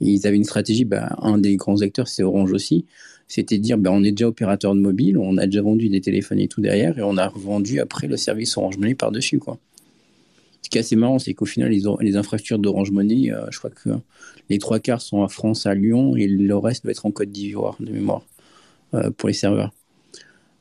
Ils 0.00 0.26
avaient 0.26 0.36
une 0.36 0.44
stratégie, 0.44 0.84
bah, 0.84 1.16
un 1.22 1.38
des 1.38 1.56
grands 1.56 1.80
acteurs, 1.80 2.06
c'est 2.06 2.22
Orange 2.22 2.52
aussi, 2.52 2.84
c'était 3.28 3.56
de 3.56 3.62
dire, 3.62 3.78
bah, 3.78 3.90
on 3.90 4.04
est 4.04 4.12
déjà 4.12 4.28
opérateur 4.28 4.74
de 4.74 4.80
mobile, 4.80 5.16
on 5.16 5.38
a 5.38 5.46
déjà 5.46 5.62
vendu 5.62 5.88
des 5.88 6.02
téléphones 6.02 6.38
et 6.38 6.48
tout 6.48 6.60
derrière, 6.60 6.98
et 6.98 7.02
on 7.02 7.16
a 7.16 7.26
revendu 7.28 7.80
après 7.80 8.06
le 8.06 8.18
service 8.18 8.56
Orange 8.58 8.76
Money 8.76 8.94
par-dessus. 8.94 9.38
quoi. 9.38 9.58
Ce 10.62 10.68
qui 10.68 10.76
est 10.76 10.82
assez 10.82 10.96
marrant, 10.96 11.18
c'est 11.18 11.32
qu'au 11.32 11.46
final, 11.46 11.70
les, 11.70 12.16
infrastructures 12.16 12.58
d'Orange 12.58 12.90
Money, 12.90 13.32
euh, 13.32 13.46
je 13.50 13.58
crois 13.58 13.70
que 13.70 13.88
les 14.50 14.58
trois 14.58 14.80
quarts 14.80 15.00
sont 15.00 15.22
à 15.22 15.28
France, 15.28 15.64
à 15.64 15.74
Lyon, 15.74 16.14
et 16.14 16.26
le 16.26 16.56
reste 16.56 16.84
doit 16.84 16.92
être 16.92 17.06
en 17.06 17.10
Côte 17.10 17.30
d'Ivoire, 17.30 17.76
de 17.80 17.90
mémoire, 17.90 18.22
euh, 18.92 19.10
pour 19.10 19.28
les 19.28 19.34
serveurs. 19.34 19.72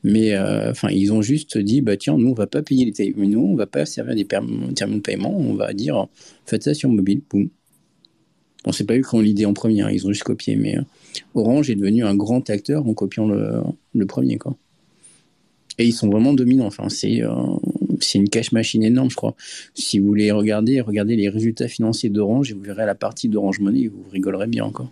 Mais 0.03 0.33
euh, 0.33 0.71
enfin, 0.71 0.89
ils 0.89 1.11
ont 1.11 1.21
juste 1.21 1.57
dit, 1.57 1.81
bah 1.81 1.97
tiens, 1.97 2.17
nous, 2.17 2.29
on 2.29 2.33
va 2.33 2.47
pas 2.47 2.61
payer 2.61 2.85
les 2.85 2.93
terminaux, 2.93 3.45
on 3.45 3.55
va 3.55 3.65
pas 3.65 3.85
servir 3.85 4.15
des 4.15 4.25
terminaux 4.25 4.67
de 4.71 4.99
paiement, 4.99 5.35
on 5.37 5.53
va 5.53 5.73
dire, 5.73 6.07
faites 6.45 6.63
ça 6.63 6.73
sur 6.73 6.89
mobile, 6.89 7.21
boum. 7.29 7.49
On 8.65 8.71
sait 8.71 8.83
pas 8.83 8.95
eu 8.95 9.01
qui 9.01 9.21
l'idée 9.21 9.45
en 9.45 9.53
premier, 9.53 9.81
hein, 9.81 9.89
ils 9.91 10.05
ont 10.05 10.11
juste 10.11 10.23
copié, 10.23 10.55
mais 10.55 10.77
Orange 11.33 11.69
est 11.69 11.75
devenu 11.75 12.03
un 12.03 12.15
grand 12.15 12.49
acteur 12.49 12.85
en 12.85 12.93
copiant 12.93 13.27
le, 13.27 14.05
premier, 14.05 14.37
quoi. 14.37 14.55
Et 15.79 15.85
ils 15.85 15.93
sont 15.93 16.09
vraiment 16.09 16.33
dominants. 16.33 16.65
Enfin, 16.65 16.89
c'est 16.89 17.21
c'est 18.01 18.17
une 18.17 18.29
cash 18.29 18.51
machine 18.51 18.83
énorme, 18.83 19.09
je 19.09 19.15
crois. 19.15 19.35
Si 19.73 19.99
vous 19.99 20.07
voulez 20.07 20.31
regarder, 20.31 20.81
regardez 20.81 21.15
les 21.15 21.29
résultats 21.29 21.67
financiers 21.67 22.09
d'Orange 22.09 22.51
et 22.51 22.53
vous 22.53 22.61
verrez 22.61 22.85
la 22.85 22.95
partie 22.95 23.29
d'Orange 23.29 23.59
Money, 23.59 23.87
vous 23.87 24.03
rigolerez 24.11 24.47
bien 24.47 24.65
encore. 24.65 24.91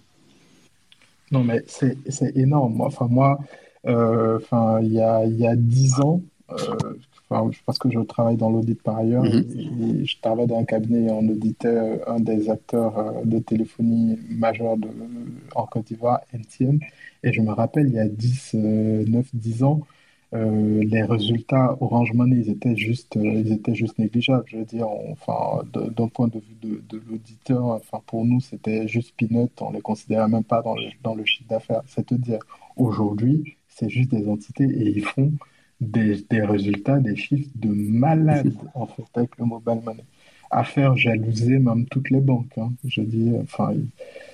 Non, 1.32 1.44
mais 1.44 1.64
c'est 1.68 1.98
énorme. 2.36 2.82
Enfin, 2.82 3.08
moi, 3.10 3.40
euh, 3.42 3.46
enfin, 3.86 4.80
il 4.82 4.94
y 4.94 5.02
a, 5.02 5.26
y 5.26 5.48
a 5.48 5.56
10 5.56 6.02
ans, 6.02 6.22
euh, 6.52 6.58
parce 7.66 7.80
que 7.80 7.90
je 7.90 8.00
travaille 8.00 8.38
dans 8.38 8.50
l'audit 8.50 8.82
par 8.82 8.98
ailleurs, 8.98 9.24
mhm. 9.24 10.02
et 10.02 10.06
je 10.06 10.20
travaille 10.22 10.48
dans 10.48 10.60
un 10.60 10.66
cabinet 10.66 11.08
et 11.08 11.12
on 11.12 11.28
auditait 11.28 12.02
un 12.08 12.20
des 12.20 12.50
acteurs 12.50 12.98
euh, 12.98 13.26
de 13.26 13.40
téléphonie 13.40 14.20
majeur 14.30 14.78
de, 14.78 14.88
en 15.56 15.66
Côte 15.66 15.88
d'Ivoire, 15.88 16.22
MTN. 16.34 16.80
Et 17.24 17.34
je 17.34 17.42
me 17.42 17.52
rappelle, 17.52 17.88
il 17.88 17.94
y 17.94 18.00
a 18.00 18.08
10, 18.08 18.54
9, 18.54 19.26
10 19.34 19.64
ans, 19.64 19.82
euh, 20.34 20.84
les 20.84 21.04
résultats 21.04 21.78
Orange 21.80 22.12
Money, 22.14 22.38
ils 22.38 22.50
étaient 22.50 22.76
juste, 22.76 23.16
euh, 23.16 23.24
ils 23.24 23.52
étaient 23.52 23.76
juste 23.76 23.98
négligeables. 24.00 24.44
Je 24.48 24.58
veux 24.58 24.66
dire, 24.66 24.88
enfin, 25.12 25.64
d'un 25.74 26.08
point 26.08 26.28
de 26.28 26.40
vue 26.40 26.58
de, 26.62 26.82
de 26.90 27.02
l'auditeur, 27.10 27.66
enfin, 27.66 28.02
pour 28.06 28.26
nous, 28.26 28.42
c'était 28.42 28.88
juste 28.88 29.14
peanut. 29.18 29.52
On 29.62 29.72
les 29.72 29.82
considérait 29.82 30.28
même 30.28 30.44
pas 30.44 30.62
dans 30.62 30.76
le, 30.76 30.90
dans 31.04 31.16
le 31.16 31.24
chiffre 31.26 31.48
d'affaires. 31.50 31.82
C'est-à-dire, 31.88 32.40
aujourd'hui, 32.76 33.56
c'est 33.76 33.90
juste 33.90 34.12
des 34.12 34.28
entités 34.28 34.64
et 34.64 34.98
ils 34.98 35.06
font 35.06 35.32
des, 35.80 36.22
des 36.30 36.42
résultats, 36.42 37.00
des 37.00 37.16
chiffres 37.16 37.50
de 37.56 37.70
malades, 37.70 38.54
en 38.74 38.88
fait, 38.88 39.04
avec 39.16 39.38
le 39.38 39.46
mobile 39.46 39.82
money 39.86 40.04
à 40.52 40.64
faire 40.64 40.96
jalouser 40.96 41.60
même 41.60 41.86
toutes 41.86 42.10
les 42.10 42.22
banques. 42.22 42.58
Hein. 42.58 42.72
Je 42.86 43.02
dis, 43.02 43.34
enfin, 43.42 43.74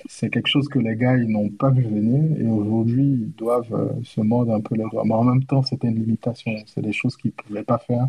c'est 0.08 0.30
quelque 0.30 0.46
chose 0.48 0.68
que 0.68 0.78
les 0.78 0.96
gars, 0.96 1.16
ils 1.16 1.28
n'ont 1.28 1.48
pas 1.48 1.70
vu 1.70 1.82
venir 1.82 2.38
et 2.38 2.46
aujourd'hui, 2.46 3.02
ils 3.02 3.32
doivent 3.32 3.74
euh, 3.74 3.88
se 4.04 4.20
mordre 4.20 4.54
un 4.54 4.60
peu 4.60 4.76
les 4.76 4.84
doigts. 4.90 5.02
Mais 5.04 5.14
en 5.14 5.24
même 5.24 5.44
temps, 5.44 5.62
c'était 5.62 5.88
une 5.88 5.96
limitation. 5.96 6.52
C'est 6.66 6.82
des 6.82 6.92
choses 6.92 7.16
qu'ils 7.16 7.32
ne 7.36 7.42
pouvaient 7.42 7.64
pas 7.64 7.78
faire. 7.78 8.06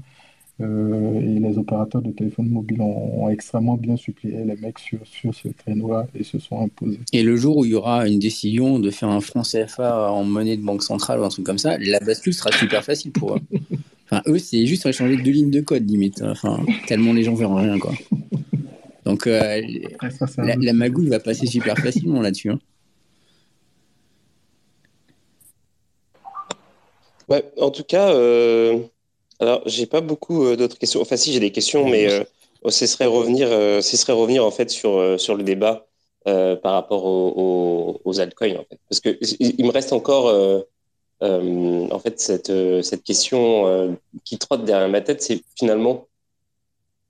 Euh, 0.62 1.20
et 1.20 1.40
les 1.40 1.58
opérateurs 1.58 2.02
de 2.04 2.12
téléphone 2.12 2.48
mobile 2.48 2.80
ont, 2.82 3.28
extrêmement 3.30 3.76
bien 3.76 3.98
supplié 3.98 4.44
les 4.46 4.56
mecs 4.56 4.78
sur, 4.78 5.00
sur 5.04 5.34
ce 5.34 5.48
créneau-là 5.48 6.08
et 6.14 6.24
se 6.24 6.38
sont 6.38 6.62
imposés. 6.62 7.00
Et 7.12 7.24
le 7.24 7.36
jour 7.36 7.58
où 7.58 7.66
il 7.66 7.72
y 7.72 7.76
aura 7.76 8.08
une 8.08 8.20
décision 8.20 8.78
de 8.78 8.92
faire 8.92 9.10
un 9.10 9.22
franc 9.22 9.42
CFA 9.42 10.12
en 10.12 10.24
monnaie 10.24 10.58
de 10.58 10.62
banque 10.62 10.84
centrale 10.84 11.20
ou 11.20 11.24
un 11.24 11.30
truc 11.30 11.46
comme 11.46 11.58
ça, 11.58 11.78
la 11.80 12.00
bascule 12.00 12.34
sera 12.34 12.52
super 12.52 12.84
facile 12.84 13.12
pour 13.12 13.36
eux. 13.36 13.42
Enfin, 14.12 14.22
eux, 14.28 14.38
c'est 14.38 14.68
juste 14.68 14.86
échanger 14.86 15.16
deux 15.16 15.32
lignes 15.32 15.50
de 15.50 15.62
code, 15.62 15.90
limite. 15.90 16.22
Enfin, 16.22 16.60
tellement 16.88 17.14
les 17.14 17.24
gens 17.24 17.34
verront 17.36 17.56
rien, 17.56 17.80
quoi. 17.80 17.94
Donc, 19.06 19.28
euh, 19.28 19.62
la, 20.38 20.74
magouille 20.74 21.08
va 21.08 21.20
passer 21.20 21.48
super 21.48 21.78
facilement 21.78 22.22
là-dessus. 22.22 22.52
Hein. 22.52 22.60
Ouais, 27.30 27.44
en 27.60 27.72
tout 27.72 27.86
cas, 27.86 28.14
euh, 28.14 28.80
alors 29.44 29.62
j'ai 29.66 29.86
pas 29.86 30.02
beaucoup 30.02 30.46
euh, 30.46 30.56
d'autres 30.56 30.78
questions. 30.78 31.02
Enfin, 31.02 31.18
si 31.18 31.32
j'ai 31.34 31.40
des 31.40 31.52
questions, 31.52 31.88
mais 31.88 32.12
euh, 32.12 32.24
ce 32.70 32.88
serait 32.88 33.06
revenir, 33.06 33.50
ce 33.50 33.98
serait 33.98 34.14
revenir 34.14 34.46
en 34.46 34.52
fait 34.52 34.70
sur 34.70 35.20
sur 35.20 35.36
le 35.36 35.44
débat 35.44 35.86
par 36.26 36.74
rapport 36.74 37.06
aux, 37.06 38.00
aux, 38.06 38.20
altcoins, 38.22 38.56
en 38.56 38.64
fait, 38.64 38.80
parce 38.90 39.02
que 39.02 39.18
il 39.40 39.66
me 39.66 39.72
reste 39.72 39.92
encore 39.92 40.30
euh, 41.24 41.88
en 41.90 42.00
fait, 42.00 42.20
cette, 42.20 42.50
euh, 42.50 42.82
cette 42.82 43.04
question 43.04 43.68
euh, 43.68 43.92
qui 44.26 44.38
trotte 44.38 44.66
derrière 44.66 44.90
ma 44.90 45.02
tête, 45.02 45.22
c'est 45.22 45.42
finalement, 45.58 46.08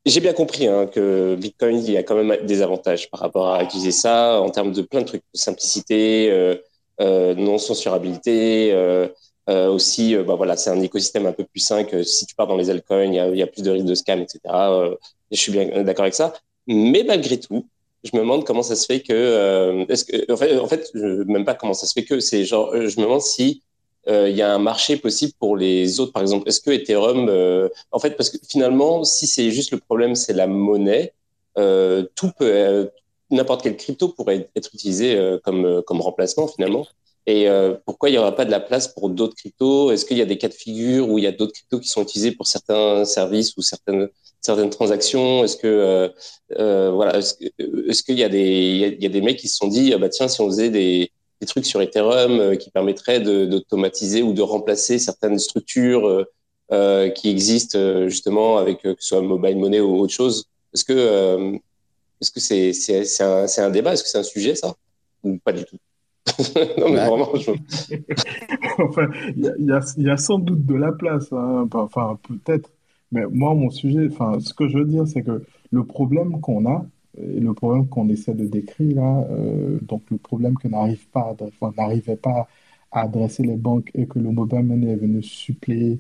j'ai 0.06 0.20
bien 0.20 0.34
compris 0.34 0.68
hein, 0.68 0.86
que 0.86 1.36
Bitcoin, 1.36 1.78
il 1.80 1.92
y 1.92 1.98
a 1.98 2.04
quand 2.04 2.22
même 2.22 2.46
des 2.46 2.62
avantages 2.62 3.10
par 3.10 3.22
rapport 3.22 3.50
à 3.50 3.64
utiliser 3.64 3.92
ça 3.92 4.40
en 4.42 4.50
termes 4.50 4.72
de 4.72 4.82
plein 4.84 5.02
de 5.02 5.08
trucs, 5.08 5.24
simplicité, 5.34 6.58
non 7.00 7.58
censurabilité. 7.58 8.72
Aussi, 9.48 10.16
bah 10.16 10.36
voilà, 10.36 10.56
c'est 10.58 10.70
un 10.70 10.82
écosystème 10.82 11.26
un 11.26 11.34
peu 11.34 11.44
plus 11.44 11.60
sain 11.60 11.84
que 11.84 12.04
si 12.04 12.26
tu 12.26 12.36
pars 12.36 12.48
dans 12.48 12.56
les 12.56 12.70
altcoins, 12.70 13.06
il 13.06 13.38
y 13.38 13.42
a, 13.42 13.48
plus 13.48 13.62
de 13.62 13.72
risques 13.72 13.86
de 13.86 13.96
scam, 13.96 14.22
etc. 14.22 14.40
je 15.32 15.38
suis 15.38 15.52
bien 15.52 15.84
d'accord 15.84 16.04
avec 16.04 16.14
ça. 16.14 16.34
Mais 16.68 17.04
malgré 17.04 17.40
tout, 17.40 17.68
je 18.04 18.12
me 18.14 18.22
demande 18.22 18.46
comment 18.46 18.64
ça 18.64 18.76
se 18.76 18.86
fait 18.86 19.02
que, 19.02 19.86
en 20.32 20.38
fait, 20.38 20.60
en 20.60 20.68
fait, 20.68 20.90
même 20.94 21.46
pas 21.46 21.56
comment 21.56 21.74
ça 21.74 21.88
se 21.88 21.94
fait 21.94 22.06
que, 22.06 22.20
c'est 22.20 22.46
genre, 22.46 22.72
je 22.74 23.00
me 23.00 23.04
demande 23.04 23.22
si 23.22 23.62
euh, 24.10 24.30
il 24.30 24.36
y 24.36 24.42
a 24.42 24.54
un 24.54 24.60
marché 24.60 24.98
possible 24.98 25.34
pour 25.40 25.56
les 25.56 26.00
autres, 26.00 26.12
par 26.12 26.22
exemple. 26.22 26.48
Est-ce 26.48 26.60
que 26.60 26.72
Ethereum, 26.72 27.30
euh, 27.30 27.70
en 27.92 28.00
fait, 28.00 28.12
parce 28.12 28.30
que 28.30 28.38
finalement, 28.48 29.04
si 29.04 29.28
c'est 29.28 29.52
juste 29.52 29.72
le 29.72 29.78
problème, 29.78 30.16
c'est 30.16 30.34
la 30.34 30.48
monnaie, 30.48 31.14
euh, 31.58 32.04
tout 32.16 32.32
peut, 32.38 32.90
n'importe 33.30 33.64
quelle 33.64 33.78
crypto 33.78 34.10
pourrait 34.10 34.50
être 34.56 34.70
utilisé 34.74 35.18
comme 35.44 35.82
comme 35.84 36.02
remplacement 36.02 36.48
finalement. 36.48 36.86
Et 37.26 37.48
pourquoi 37.86 38.10
il 38.10 38.14
n'y 38.14 38.18
aura 38.18 38.36
pas 38.36 38.44
de 38.44 38.52
la 38.52 38.60
place 38.60 38.90
pour 38.90 39.10
d'autres 39.10 39.36
cryptos? 39.36 39.92
Est-ce 39.92 40.04
qu'il 40.06 40.18
y 40.18 40.22
a 40.22 40.26
des 40.26 40.38
cas 40.38 40.50
de 40.50 40.54
figure 40.54 41.10
où 41.10 41.18
il 41.18 41.24
y 41.24 41.28
a 41.28 41.32
d'autres 41.32 41.54
cryptos 41.54 41.80
qui 41.80 41.88
sont 41.88 42.04
utilisés 42.04 42.34
pour 42.34 42.48
certains 42.48 43.06
services 43.06 43.56
ou 43.56 43.62
certaines 43.62 44.10
certaines 44.42 44.70
transactions? 44.70 45.44
Est-ce 45.46 45.56
que 45.56 46.12
voilà, 46.50 47.18
est-ce, 47.20 48.04
qu'il 48.04 48.20
y 48.20 48.24
a 48.24 48.30
des 48.30 48.96
il 48.98 49.02
y 49.02 49.06
a, 49.06 49.10
des 49.10 49.22
mecs 49.22 49.38
qui 49.38 49.48
se 49.48 49.56
sont 49.56 49.68
dit 49.68 49.94
ah 49.94 49.98
bah 49.98 50.10
tiens 50.10 50.28
si 50.28 50.42
on 50.42 50.48
faisait 50.48 50.70
des 50.70 51.12
des 51.44 51.48
trucs 51.48 51.66
sur 51.66 51.82
Ethereum 51.82 52.40
euh, 52.40 52.56
qui 52.56 52.72
permettraient 52.72 53.20
d'automatiser 53.20 54.24
ou 54.24 54.34
de 54.34 54.42
remplacer 54.42 54.98
certaines 54.98 55.40
structures 55.40 56.08
euh, 56.08 56.24
euh, 56.72 57.10
qui 57.10 57.30
existent 57.30 58.08
justement 58.08 58.58
avec 58.58 58.82
que 58.82 58.96
ce 58.98 59.10
soit 59.10 59.22
mobile 59.22 59.58
money 59.58 59.82
ou 59.82 60.00
autre 60.00 60.14
chose. 60.14 60.46
Est-ce 60.74 60.86
que 60.86 61.60
est-ce 62.22 62.32
que 62.32 62.40
c'est 62.40 62.72
c'est 62.74 63.24
un, 63.24 63.46
un, 63.58 63.70
débat? 63.70 63.94
Est-ce 63.94 64.04
que 64.04 64.10
c'est 64.10 64.18
un 64.18 64.24
sujet 64.24 64.56
ça? 64.56 64.74
Ou 65.24 65.38
pas 65.38 65.52
du 65.52 65.66
tout? 65.66 65.78
non, 66.78 66.90
mais 66.90 67.06
vraiment, 67.06 67.30
enfin, 68.80 69.10
il 69.36 69.46
y, 69.46 70.02
y, 70.02 70.04
y, 70.04 70.10
a 70.10 70.18
sans 70.18 70.40
doute 70.40 70.66
de 70.66 70.76
la 70.76 70.92
place, 70.92 71.32
hein. 71.34 71.68
enfin, 71.74 72.18
peut-être. 72.24 72.72
Mais 73.12 73.26
moi, 73.30 73.54
mon 73.54 73.70
sujet, 73.70 74.08
enfin, 74.12 74.40
ce 74.40 74.54
que 74.54 74.68
je 74.70 74.78
veux 74.78 74.86
dire, 74.86 75.08
c'est 75.08 75.22
que 75.22 75.44
le 75.72 75.86
problème 75.86 76.40
qu'on 76.42 76.66
a, 76.66 76.86
et 77.18 77.40
le 77.40 77.54
problème 77.54 77.88
qu'on 77.88 78.10
essaie 78.10 78.34
de 78.34 78.46
décrire 78.48 78.96
là, 78.96 79.28
euh, 79.32 79.80
donc 79.82 80.04
le 80.10 80.18
problème 80.18 80.56
que 80.56 80.68
n'arrive 80.68 81.08
pas, 81.10 81.36
n'arrivait 81.78 82.16
pas 82.16 82.48
à 82.92 83.02
adresser 83.02 83.44
les 83.44 83.56
banques 83.56 83.92
et 83.94 84.08
que 84.08 84.20
le 84.20 84.32
mobile 84.32 84.64
money 84.64 84.92
est 84.92 84.96
venu 84.96 85.22
suppléer. 85.22 86.00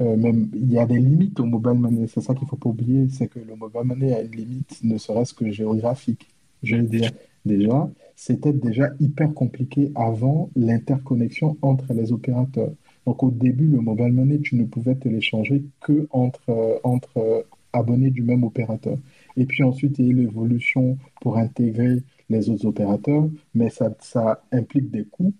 Euh, 0.00 0.16
même 0.16 0.50
il 0.54 0.72
y 0.72 0.78
a 0.78 0.86
des 0.86 0.98
limites 0.98 1.38
au 1.40 1.44
mobile 1.46 1.74
money. 1.74 2.06
C'est 2.06 2.20
ça 2.20 2.34
qu'il 2.34 2.46
faut 2.46 2.56
pas 2.56 2.68
oublier, 2.70 3.08
c'est 3.10 3.28
que 3.28 3.38
le 3.40 3.56
mobile 3.56 3.82
money 3.84 4.14
a 4.14 4.22
une 4.22 4.32
limite, 4.32 4.78
ne 4.82 4.98
serait-ce 4.98 5.34
que 5.34 5.50
géographique. 5.50 6.28
Je 6.62 6.76
veux 6.76 6.82
dire, 6.84 7.10
déjà, 7.44 7.90
c'était 8.16 8.52
déjà 8.52 8.90
hyper 9.00 9.32
compliqué 9.34 9.92
avant 9.94 10.50
l'interconnexion 10.56 11.56
entre 11.62 11.92
les 11.92 12.12
opérateurs. 12.12 12.72
Donc 13.06 13.22
au 13.22 13.30
début, 13.30 13.66
le 13.66 13.80
mobile 13.80 14.12
money, 14.12 14.40
tu 14.40 14.56
ne 14.56 14.64
pouvais 14.64 14.94
te 14.94 15.08
l'échanger 15.08 15.64
que 15.80 16.06
entre, 16.12 17.46
abonnés 17.72 18.10
du 18.10 18.22
même 18.22 18.44
opérateur. 18.44 18.98
Et 19.36 19.46
puis 19.46 19.62
ensuite, 19.62 19.98
il 19.98 20.04
y 20.04 20.08
a 20.08 20.10
eu 20.12 20.14
l'évolution 20.14 20.98
pour 21.20 21.38
intégrer 21.38 22.02
les 22.28 22.50
autres 22.50 22.66
opérateurs, 22.66 23.28
mais 23.54 23.70
ça 23.70 24.42
implique 24.52 24.90
des 24.90 25.04
coûts. 25.04 25.32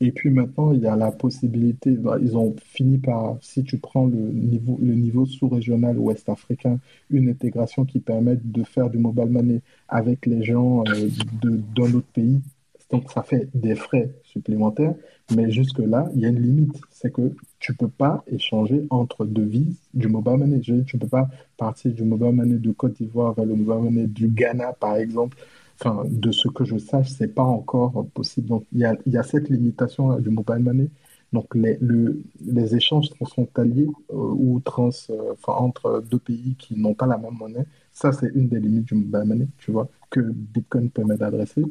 Et 0.00 0.12
puis 0.12 0.30
maintenant, 0.30 0.72
il 0.72 0.80
y 0.80 0.86
a 0.86 0.94
la 0.94 1.10
possibilité, 1.10 1.90
bah, 1.90 2.18
ils 2.20 2.36
ont 2.36 2.54
fini 2.64 2.98
par, 2.98 3.36
si 3.40 3.64
tu 3.64 3.78
prends 3.78 4.06
le 4.06 4.16
niveau, 4.16 4.78
le 4.80 4.94
niveau 4.94 5.26
sous-régional 5.26 5.98
ouest 5.98 6.28
africain, 6.28 6.78
une 7.10 7.28
intégration 7.28 7.84
qui 7.84 7.98
permet 7.98 8.36
de 8.42 8.62
faire 8.62 8.90
du 8.90 8.98
mobile 8.98 9.30
money 9.30 9.60
avec 9.88 10.26
les 10.26 10.44
gens 10.44 10.84
euh, 10.88 11.08
d'un 11.42 11.94
autre 11.94 12.06
pays. 12.12 12.40
Donc 12.90 13.10
ça 13.10 13.22
fait 13.22 13.48
des 13.54 13.74
frais 13.74 14.10
supplémentaires, 14.22 14.94
mais 15.34 15.50
jusque-là, 15.50 16.08
il 16.14 16.22
y 16.22 16.26
a 16.26 16.28
une 16.28 16.40
limite. 16.40 16.80
C'est 16.90 17.12
que 17.12 17.32
tu 17.58 17.74
peux 17.74 17.88
pas 17.88 18.24
échanger 18.28 18.86
entre 18.88 19.26
devises 19.26 19.76
du 19.92 20.08
mobile 20.08 20.38
money. 20.38 20.60
Tu 20.60 20.96
peux 20.96 21.06
pas 21.08 21.28
partir 21.58 21.92
du 21.92 22.04
mobile 22.04 22.32
money 22.32 22.56
de 22.56 22.72
Côte 22.72 22.94
d'Ivoire 22.94 23.34
vers 23.34 23.44
le 23.44 23.56
mobile 23.56 23.90
money 23.90 24.06
du 24.06 24.28
Ghana, 24.28 24.72
par 24.74 24.96
exemple. 24.96 25.36
Enfin, 25.80 26.02
de 26.06 26.32
ce 26.32 26.48
que 26.48 26.64
je 26.64 26.76
sache, 26.76 27.10
c'est 27.10 27.32
pas 27.32 27.44
encore 27.44 28.06
possible. 28.12 28.48
Donc, 28.48 28.64
il 28.72 28.80
y 28.80 29.16
a, 29.16 29.22
cette 29.22 29.48
limitation 29.48 30.18
du 30.18 30.30
mobile 30.30 30.58
money. 30.58 30.90
Donc, 31.32 31.54
les, 31.54 31.76
le, 31.80 32.22
les 32.44 32.74
échanges 32.74 33.10
transfrontaliers 33.10 33.86
euh, 34.10 34.14
ou 34.14 34.60
trans, 34.60 34.88
euh, 35.10 35.34
entre 35.46 36.02
deux 36.10 36.18
pays 36.18 36.56
qui 36.58 36.74
n'ont 36.76 36.94
pas 36.94 37.06
la 37.06 37.18
même 37.18 37.34
monnaie, 37.38 37.66
ça, 37.92 38.12
c'est 38.12 38.30
une 38.34 38.48
des 38.48 38.58
limites 38.58 38.86
du 38.86 38.94
mobile 38.94 39.28
money, 39.28 39.48
tu 39.58 39.70
vois, 39.70 39.88
que 40.10 40.20
Bitcoin 40.20 40.90
permet 40.90 41.16
d'adresser. 41.16 41.62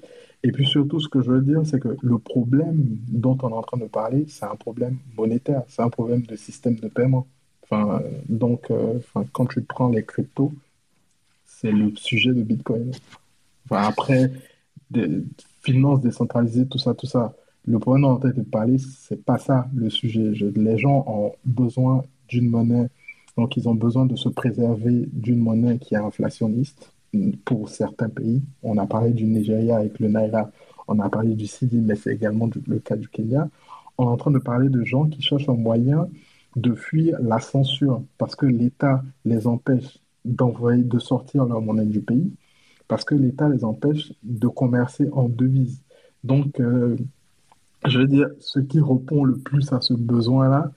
Et 0.44 0.52
puis 0.52 0.66
surtout, 0.66 1.00
ce 1.00 1.10
que 1.10 1.22
je 1.22 1.32
veux 1.32 1.42
dire, 1.42 1.61
c'est 1.66 1.80
que 1.80 1.98
le 2.02 2.18
problème 2.19 2.98
dont 3.10 3.38
on 3.42 3.50
est 3.50 3.53
en 3.53 3.64
train 3.64 3.77
de 3.77 3.88
parler, 3.88 4.26
c'est 4.30 4.45
un 4.45 4.56
problème 4.56 4.98
monétaire, 5.18 5.64
c'est 5.68 5.82
un 5.82 5.90
problème 5.90 6.22
de 6.22 6.36
système 6.36 6.76
de 6.76 6.88
paiement. 6.88 7.27
Enfin, 7.64 8.02
donc, 8.30 8.72
euh, 8.72 9.00
quand 9.34 9.48
tu 9.48 9.61
prends 9.61 9.90
les 9.90 10.06
cryptos, 10.06 10.53
c'est 11.45 11.72
le 11.72 11.94
sujet 11.95 12.32
de 12.34 12.44
Bitcoin. 12.44 12.92
Après, 13.76 14.32
des 14.90 15.24
finances 15.62 16.02
décentralisées, 16.02 16.68
tout 16.68 16.78
ça, 16.78 16.94
tout 16.94 17.08
ça. 17.08 17.34
Le 17.66 17.80
problème 17.80 18.04
dont 18.04 18.20
on 18.24 18.28
a 18.28 18.44
parler, 18.50 18.78
c'est 18.78 19.24
pas 19.24 19.38
ça 19.38 19.68
le 19.76 19.90
sujet. 19.90 20.32
les 20.56 20.78
gens 20.78 21.04
ont 21.08 21.34
besoin 21.46 22.04
d'une 22.30 22.50
monnaie, 22.50 22.88
donc 23.36 23.58
ils 23.58 23.68
ont 23.68 23.76
besoin 23.76 24.06
de 24.06 24.16
se 24.16 24.30
préserver 24.30 25.10
d'une 25.12 25.40
monnaie 25.40 25.78
qui 25.78 25.96
est 25.96 25.98
inflationniste 25.98 26.94
pour 27.46 27.70
certains 27.70 28.10
pays. 28.10 28.42
On 28.64 28.78
a 28.78 28.86
parlé 28.86 29.12
du 29.12 29.26
Nigeria 29.26 29.78
avec 29.78 30.00
le 30.00 30.08
Naira, 30.08 30.50
on 30.88 31.00
a 31.00 31.10
parlé 31.10 31.36
du 31.36 31.48
Sidi, 31.48 31.78
mais 31.78 31.96
c'est 31.96 32.14
également 32.14 32.50
le 32.68 32.80
cas 32.80 32.96
du 32.96 33.10
Kenya. 33.10 33.50
On 33.98 34.06
est 34.06 34.12
en 34.12 34.18
train 34.18 34.32
de 34.32 34.40
parler 34.40 34.70
de 34.70 34.84
gens 34.84 35.06
qui 35.06 35.22
cherchent 35.22 35.50
un 35.50 35.56
moyen 35.56 36.08
de 36.56 36.74
fuir 36.74 37.18
la 37.22 37.40
censure 37.40 38.02
parce 38.18 38.36
que 38.36 38.46
l'État 38.46 39.04
les 39.26 39.48
empêche 39.48 39.98
d'envoyer, 40.24 40.84
de 40.84 41.00
sortir 41.00 41.46
leur 41.46 41.62
monnaie 41.62 41.86
du 41.86 42.02
pays, 42.02 42.32
parce 42.88 43.03
que 43.03 43.16
l'État 43.16 43.49
les 43.49 43.64
empêche 43.64 44.14
de 44.24 44.48
commercer 44.48 45.09
en 45.11 45.27
devises. 45.30 45.82
Donc, 46.24 46.59
euh, 46.59 46.98
je 47.85 47.99
veux 47.99 48.07
dire, 48.07 48.30
ce 48.40 48.59
qui 48.59 48.80
répond 48.80 49.24
le 49.24 49.38
plus 49.38 49.72
à 49.74 49.82
ce 49.82 49.93
besoin-là, 49.93 50.72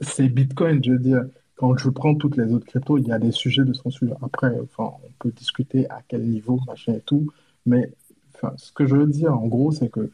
c'est 0.00 0.28
Bitcoin. 0.28 0.82
Je 0.82 0.92
veux 0.92 0.98
dire, 0.98 1.24
quand 1.56 1.76
je 1.76 1.90
prends 1.90 2.14
toutes 2.14 2.36
les 2.36 2.52
autres 2.52 2.66
cryptos, 2.66 2.98
il 2.98 3.06
y 3.06 3.12
a 3.12 3.18
des 3.18 3.32
sujets 3.32 3.64
de 3.64 3.72
censure. 3.72 4.16
Après, 4.22 4.58
enfin, 4.62 4.94
on 5.04 5.10
peut 5.18 5.30
discuter 5.30 5.88
à 5.90 6.00
quel 6.08 6.22
niveau, 6.22 6.58
machin 6.66 6.94
et 6.94 7.00
tout, 7.00 7.26
mais 7.66 7.92
enfin, 8.34 8.54
ce 8.56 8.72
que 8.72 8.86
je 8.86 8.96
veux 8.96 9.06
dire, 9.06 9.36
en 9.36 9.46
gros, 9.46 9.70
c'est 9.70 9.90
que 9.90 10.10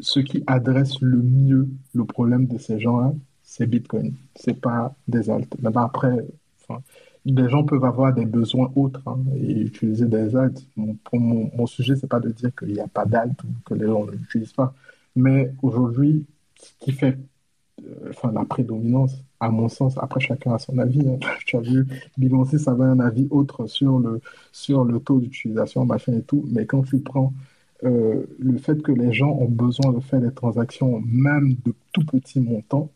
ce 0.00 0.20
qui 0.20 0.42
adresse 0.46 1.00
le 1.00 1.22
mieux 1.22 1.68
le 1.94 2.04
problème 2.04 2.46
de 2.46 2.58
ces 2.58 2.78
gens-là, 2.80 3.14
c'est 3.42 3.66
Bitcoin. 3.66 4.14
C'est 4.36 4.60
pas 4.60 4.94
des 5.08 5.30
alts. 5.30 5.54
Mais 5.60 5.70
après, 5.74 6.26
enfin, 6.60 6.82
les 7.24 7.48
gens 7.48 7.64
peuvent 7.64 7.84
avoir 7.84 8.12
des 8.14 8.26
besoins 8.26 8.70
autres 8.76 9.02
hein, 9.06 9.18
et 9.36 9.60
utiliser 9.62 10.06
des 10.06 10.36
alts. 10.36 10.60
pour 11.04 11.20
mon, 11.20 11.50
mon 11.56 11.66
sujet, 11.66 11.96
c'est 11.96 12.06
pas 12.06 12.20
de 12.20 12.30
dire 12.30 12.50
qu'il 12.54 12.72
n'y 12.72 12.80
a 12.80 12.88
pas 12.88 13.06
d'alts 13.06 13.42
ou 13.44 13.48
que 13.64 13.74
les 13.74 13.86
gens 13.86 14.04
ne 14.04 14.12
l'utilisent 14.12 14.52
pas. 14.52 14.74
Mais 15.16 15.52
aujourd'hui, 15.62 16.26
ce 16.56 16.72
qui 16.80 16.92
fait 16.92 17.18
euh, 17.82 18.10
enfin, 18.10 18.32
la 18.32 18.44
prédominance, 18.44 19.14
à 19.40 19.50
mon 19.50 19.68
sens, 19.68 19.98
après 19.98 20.20
chacun 20.20 20.54
a 20.54 20.58
son 20.58 20.78
avis. 20.78 21.00
Hein. 21.08 21.18
Tu 21.46 21.56
as 21.56 21.60
vu, 21.60 21.86
Beyoncé, 22.18 22.58
ça 22.58 22.72
avait 22.72 22.84
un 22.84 23.00
avis 23.00 23.26
autre 23.30 23.66
sur 23.66 23.98
le, 23.98 24.20
sur 24.52 24.84
le 24.84 25.00
taux 25.00 25.20
d'utilisation, 25.20 25.84
machin 25.84 26.14
et 26.14 26.22
tout. 26.22 26.44
Mais 26.50 26.66
quand 26.66 26.82
tu 26.82 27.00
prends 27.00 27.32
euh, 27.84 28.24
le 28.38 28.58
fait 28.58 28.82
que 28.82 28.92
les 28.92 29.12
gens 29.12 29.30
ont 29.30 29.48
besoin 29.48 29.92
de 29.92 30.00
faire 30.00 30.20
des 30.20 30.32
transactions, 30.32 31.00
même 31.06 31.56
de 31.64 31.74
tout 31.92 32.04
petits 32.04 32.40
montants, 32.40 32.90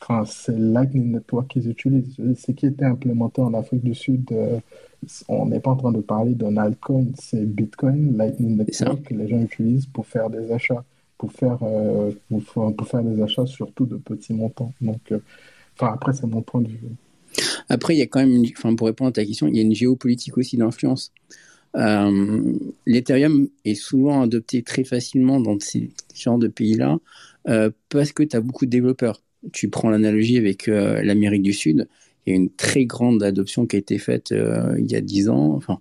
enfin, 0.00 0.24
c'est 0.26 0.56
Lightning 0.58 1.12
Network 1.12 1.48
qu'ils 1.48 1.68
utilisent. 1.68 2.16
Ce 2.36 2.52
qui 2.52 2.66
était 2.66 2.84
implémenté 2.84 3.40
en 3.40 3.54
Afrique 3.54 3.84
du 3.84 3.94
Sud, 3.94 4.30
euh, 4.32 4.58
on 5.28 5.46
n'est 5.46 5.60
pas 5.60 5.70
en 5.70 5.76
train 5.76 5.92
de 5.92 6.00
parler 6.00 6.34
d'un 6.34 6.56
altcoin, 6.56 7.06
c'est 7.18 7.44
Bitcoin, 7.44 8.16
Lightning 8.16 8.56
Network 8.56 9.02
que 9.02 9.14
les 9.14 9.28
gens 9.28 9.40
utilisent 9.40 9.86
pour 9.86 10.06
faire 10.06 10.30
des 10.30 10.50
achats 10.52 10.84
pour 11.20 11.32
faire, 11.32 11.58
euh, 11.62 12.12
pour, 12.30 12.88
faire 12.88 13.02
des 13.02 13.22
achats, 13.22 13.44
surtout 13.44 13.84
de 13.84 13.98
petits 13.98 14.32
montants. 14.32 14.72
Donc, 14.80 15.00
euh, 15.12 15.18
enfin, 15.76 15.92
après, 15.92 16.14
c'est 16.14 16.26
mon 16.26 16.40
point 16.40 16.62
de 16.62 16.68
vue. 16.68 16.80
Après, 17.68 17.94
il 17.94 17.98
y 17.98 18.02
a 18.02 18.06
quand 18.06 18.20
même, 18.20 18.42
enfin, 18.56 18.74
pour 18.74 18.86
répondre 18.86 19.10
à 19.10 19.12
ta 19.12 19.24
question, 19.26 19.46
il 19.46 19.54
y 19.54 19.58
a 19.58 19.62
une 19.62 19.74
géopolitique 19.74 20.38
aussi 20.38 20.56
d'influence. 20.56 21.12
L'Ethereum 21.74 23.48
est 23.66 23.74
souvent 23.74 24.22
adopté 24.22 24.62
très 24.62 24.82
facilement 24.82 25.40
dans 25.40 25.60
ces 25.60 25.90
genres 26.14 26.38
de 26.38 26.48
pays-là 26.48 26.98
parce 27.90 28.12
que 28.12 28.22
tu 28.22 28.34
as 28.34 28.40
beaucoup 28.40 28.64
de 28.64 28.70
développeurs. 28.70 29.20
Tu 29.52 29.68
prends 29.68 29.90
l'analogie 29.90 30.36
avec 30.36 30.66
l'Amérique 30.66 31.42
du 31.42 31.52
Sud, 31.52 31.88
il 32.26 32.30
y 32.30 32.32
a 32.34 32.36
une 32.36 32.50
très 32.50 32.84
grande 32.84 33.22
adoption 33.22 33.66
qui 33.66 33.76
a 33.76 33.78
été 33.78 33.98
faite 33.98 34.32
il 34.32 34.90
y 34.90 34.94
a 34.94 35.00
10 35.00 35.30
ans, 35.30 35.54
enfin 35.54 35.80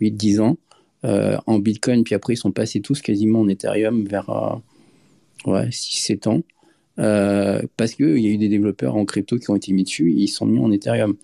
8-10 0.00 0.40
ans, 0.40 0.58
en 1.04 1.58
Bitcoin, 1.60 2.02
puis 2.02 2.14
après 2.14 2.34
ils 2.34 2.38
sont 2.38 2.50
passés 2.50 2.80
tous 2.80 3.00
quasiment 3.00 3.40
en 3.40 3.48
Ethereum 3.48 4.04
vers 4.04 4.60
ouais, 5.46 5.68
6-7 5.68 6.28
ans, 6.28 6.42
euh, 6.98 7.62
parce 7.76 7.94
qu'il 7.94 8.18
y 8.18 8.26
a 8.26 8.30
eu 8.30 8.38
des 8.38 8.48
développeurs 8.48 8.96
en 8.96 9.04
crypto 9.04 9.38
qui 9.38 9.50
ont 9.50 9.56
été 9.56 9.72
mis 9.72 9.84
dessus. 9.84 10.10
Et 10.10 10.22
ils 10.22 10.28
sont 10.28 10.46
mis 10.46 10.58
en 10.58 10.70
Ethereum. 10.70 11.16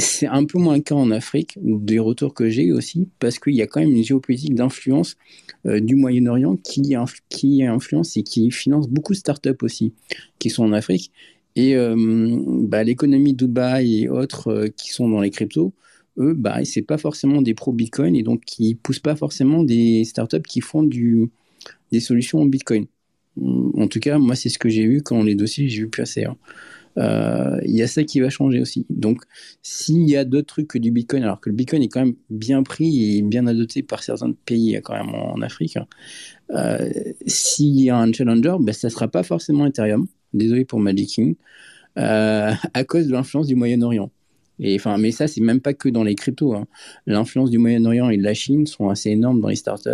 C'est 0.00 0.26
un 0.26 0.44
peu 0.46 0.58
moins 0.58 0.76
le 0.76 0.82
cas 0.82 0.94
en 0.94 1.10
Afrique, 1.10 1.58
des 1.60 1.98
retours 1.98 2.32
que 2.32 2.48
j'ai 2.48 2.72
aussi, 2.72 3.08
parce 3.18 3.38
qu'il 3.38 3.54
y 3.54 3.60
a 3.60 3.66
quand 3.66 3.80
même 3.80 3.94
une 3.94 4.02
géopolitique 4.02 4.54
d'influence 4.54 5.16
euh, 5.66 5.78
du 5.78 5.94
Moyen-Orient 5.94 6.56
qui, 6.56 6.94
qui 7.28 7.64
influence 7.64 8.16
et 8.16 8.22
qui 8.22 8.50
finance 8.50 8.88
beaucoup 8.88 9.12
de 9.12 9.18
startups 9.18 9.62
aussi, 9.62 9.92
qui 10.38 10.48
sont 10.48 10.64
en 10.64 10.72
Afrique. 10.72 11.12
Et 11.54 11.76
euh, 11.76 11.94
bah, 12.62 12.82
l'économie 12.82 13.34
Dubaï 13.34 14.04
et 14.04 14.08
autres 14.08 14.68
qui 14.76 14.90
sont 14.90 15.08
dans 15.08 15.20
les 15.20 15.30
cryptos, 15.30 15.74
eux, 16.18 16.34
bah, 16.34 16.64
c'est 16.64 16.82
pas 16.82 16.98
forcément 16.98 17.42
des 17.42 17.54
pro-Bitcoin 17.54 18.16
et 18.16 18.22
donc 18.22 18.44
qui 18.44 18.74
poussent 18.74 19.00
pas 19.00 19.16
forcément 19.16 19.62
des 19.62 20.04
startups 20.04 20.42
qui 20.48 20.62
font 20.62 20.82
du, 20.82 21.30
des 21.92 22.00
solutions 22.00 22.40
en 22.40 22.46
Bitcoin. 22.46 22.86
En 23.36 23.86
tout 23.86 24.00
cas, 24.00 24.18
moi, 24.18 24.34
c'est 24.34 24.48
ce 24.48 24.58
que 24.58 24.68
j'ai 24.68 24.86
vu 24.86 25.02
quand 25.02 25.22
les 25.22 25.34
dossiers, 25.34 25.68
j'ai 25.68 25.82
vu 25.82 25.88
passer. 25.88 26.24
Hein. 26.24 26.36
Euh, 26.98 27.60
il 27.64 27.74
y 27.74 27.82
a 27.82 27.86
ça 27.86 28.04
qui 28.04 28.20
va 28.20 28.30
changer 28.30 28.60
aussi. 28.60 28.86
Donc, 28.90 29.22
s'il 29.62 30.08
y 30.08 30.16
a 30.16 30.24
d'autres 30.24 30.46
trucs 30.46 30.68
que 30.68 30.78
du 30.78 30.90
Bitcoin, 30.90 31.22
alors 31.22 31.40
que 31.40 31.50
le 31.50 31.56
Bitcoin 31.56 31.82
est 31.82 31.88
quand 31.88 32.04
même 32.04 32.16
bien 32.30 32.62
pris 32.62 33.18
et 33.18 33.22
bien 33.22 33.46
adopté 33.46 33.82
par 33.82 34.02
certains 34.02 34.32
pays 34.46 34.78
quand 34.82 34.94
même 34.94 35.14
en, 35.14 35.40
Afrique, 35.42 35.76
hein, 35.76 35.86
euh, 36.50 36.90
s'il 37.26 37.80
y 37.80 37.90
a 37.90 37.96
un 37.96 38.12
challenger, 38.12 38.56
ben, 38.60 38.72
ça 38.72 38.88
ne 38.88 38.92
sera 38.92 39.08
pas 39.08 39.22
forcément 39.22 39.66
Ethereum. 39.66 40.06
Désolé 40.32 40.64
pour 40.64 40.80
Magic 40.80 41.08
King. 41.08 41.34
Euh, 41.98 42.52
à 42.74 42.84
cause 42.84 43.06
de 43.06 43.12
l'influence 43.12 43.46
du 43.46 43.54
Moyen-Orient. 43.54 44.10
Et 44.62 44.76
mais 44.98 45.10
ça, 45.10 45.26
c'est 45.26 45.40
même 45.40 45.60
pas 45.60 45.72
que 45.72 45.88
dans 45.88 46.04
les 46.04 46.14
cryptos. 46.14 46.54
Hein. 46.54 46.66
L'influence 47.06 47.50
du 47.50 47.56
Moyen-Orient 47.56 48.10
et 48.10 48.18
de 48.18 48.22
la 48.22 48.34
Chine 48.34 48.66
sont 48.66 48.90
assez 48.90 49.08
énormes 49.08 49.40
dans 49.40 49.48
les 49.48 49.56
startups. 49.56 49.88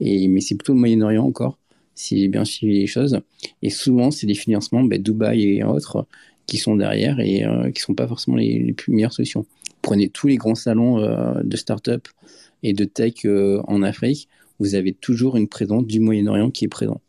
et, 0.00 0.28
mais 0.28 0.42
c'est 0.42 0.54
plutôt 0.54 0.74
le 0.74 0.80
Moyen-Orient 0.80 1.24
encore 1.24 1.58
si 1.96 2.20
j'ai 2.20 2.28
bien 2.28 2.44
suivi 2.44 2.78
les 2.78 2.86
choses. 2.86 3.18
Et 3.62 3.70
souvent, 3.70 4.12
c'est 4.12 4.26
des 4.28 4.34
financements, 4.34 4.84
ben, 4.84 5.02
Dubaï 5.02 5.56
et 5.56 5.64
autres, 5.64 6.06
qui 6.46 6.58
sont 6.58 6.76
derrière 6.76 7.18
et 7.18 7.44
euh, 7.44 7.64
qui 7.72 7.80
ne 7.80 7.86
sont 7.86 7.94
pas 7.94 8.06
forcément 8.06 8.36
les, 8.36 8.72
plus 8.72 8.92
meilleures 8.92 9.12
solutions. 9.12 9.46
Prenez 9.82 10.08
tous 10.08 10.28
les 10.28 10.36
grands 10.36 10.54
salons 10.54 10.98
euh, 11.00 11.42
de 11.42 11.56
start-up 11.56 12.06
et 12.62 12.72
de 12.72 12.84
tech 12.84 13.24
euh, 13.24 13.60
en 13.66 13.82
Afrique, 13.82 14.28
vous 14.60 14.74
avez 14.74 14.92
toujours 14.92 15.36
une 15.36 15.48
présence 15.48 15.84
du 15.84 15.98
Moyen-Orient 15.98 16.50
qui 16.50 16.64
est 16.66 16.68
présent. 16.68 17.00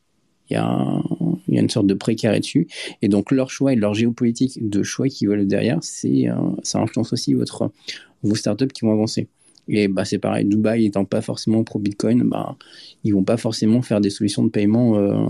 Il 0.50 0.54
y, 0.54 0.58
a 0.58 1.02
une 1.50 1.70
sorte 1.70 1.88
de 1.88 1.94
précaré 1.94 2.40
dessus. 2.40 2.68
Et 3.02 3.10
donc, 3.10 3.32
leur 3.32 3.50
choix 3.50 3.74
et 3.74 3.76
leur 3.76 3.94
géopolitique 3.94 4.58
de 4.70 4.82
choix 4.82 5.10
qui 5.10 5.26
veulent 5.26 5.46
derrière, 5.46 5.80
c'est, 5.82 6.28
ça 6.64 6.80
influence 6.80 7.12
aussi 7.12 7.34
votre, 7.34 7.70
vos 8.24 8.36
startups 8.36 8.68
qui 8.68 8.86
vont 8.86 8.94
avancer. 8.94 9.28
Et 9.68 9.88
bah, 9.88 10.06
c'est 10.06 10.20
pareil, 10.20 10.46
Dubaï 10.46 10.86
étant 10.86 11.06
pas 11.06 11.22
forcément 11.22 11.64
pro 11.64 11.80
Bitcoin, 11.80 12.24
bah, 12.24 12.56
ils 13.04 13.14
vont 13.14 13.24
pas 13.24 13.38
forcément 13.38 13.82
faire 13.82 14.02
des 14.02 14.10
solutions 14.10 14.44
de 14.44 14.50
paiement 14.50 14.98
euh, 14.98 15.28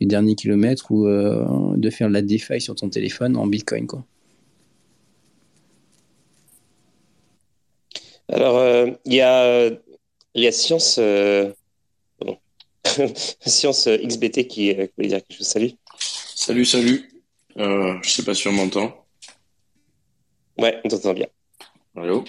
les 0.00 0.06
derniers 0.06 0.34
kilomètres 0.34 0.90
ou 0.90 1.06
euh, 1.06 1.44
de 1.76 1.90
faire 1.90 2.08
la 2.08 2.22
DeFi 2.22 2.60
sur 2.60 2.74
ton 2.74 2.88
téléphone 2.88 3.36
en 3.36 3.46
Bitcoin. 3.46 3.86
Quoi. 3.86 4.04
Alors, 8.28 8.56
euh, 8.56 8.90
il 9.04 9.14
y, 9.14 9.20
a, 9.20 9.70
y 10.34 10.46
a 10.46 10.52
Science, 10.52 10.98
Science 13.46 13.88
XBT 13.88 14.46
qui, 14.46 14.72
voulait 14.72 15.08
dire 15.08 15.20
quelque 15.26 15.36
chose. 15.36 15.46
Salut. 15.46 15.72
Salut, 15.98 16.64
salut. 16.64 17.10
je 17.56 18.00
sais 18.02 18.24
pas 18.24 18.34
si 18.34 18.48
on 18.48 18.52
m'entend. 18.52 19.04
Ouais, 20.58 20.80
on 20.84 20.88
t'entend 20.88 21.12
bien. 21.12 21.26
Allô? 21.96 22.24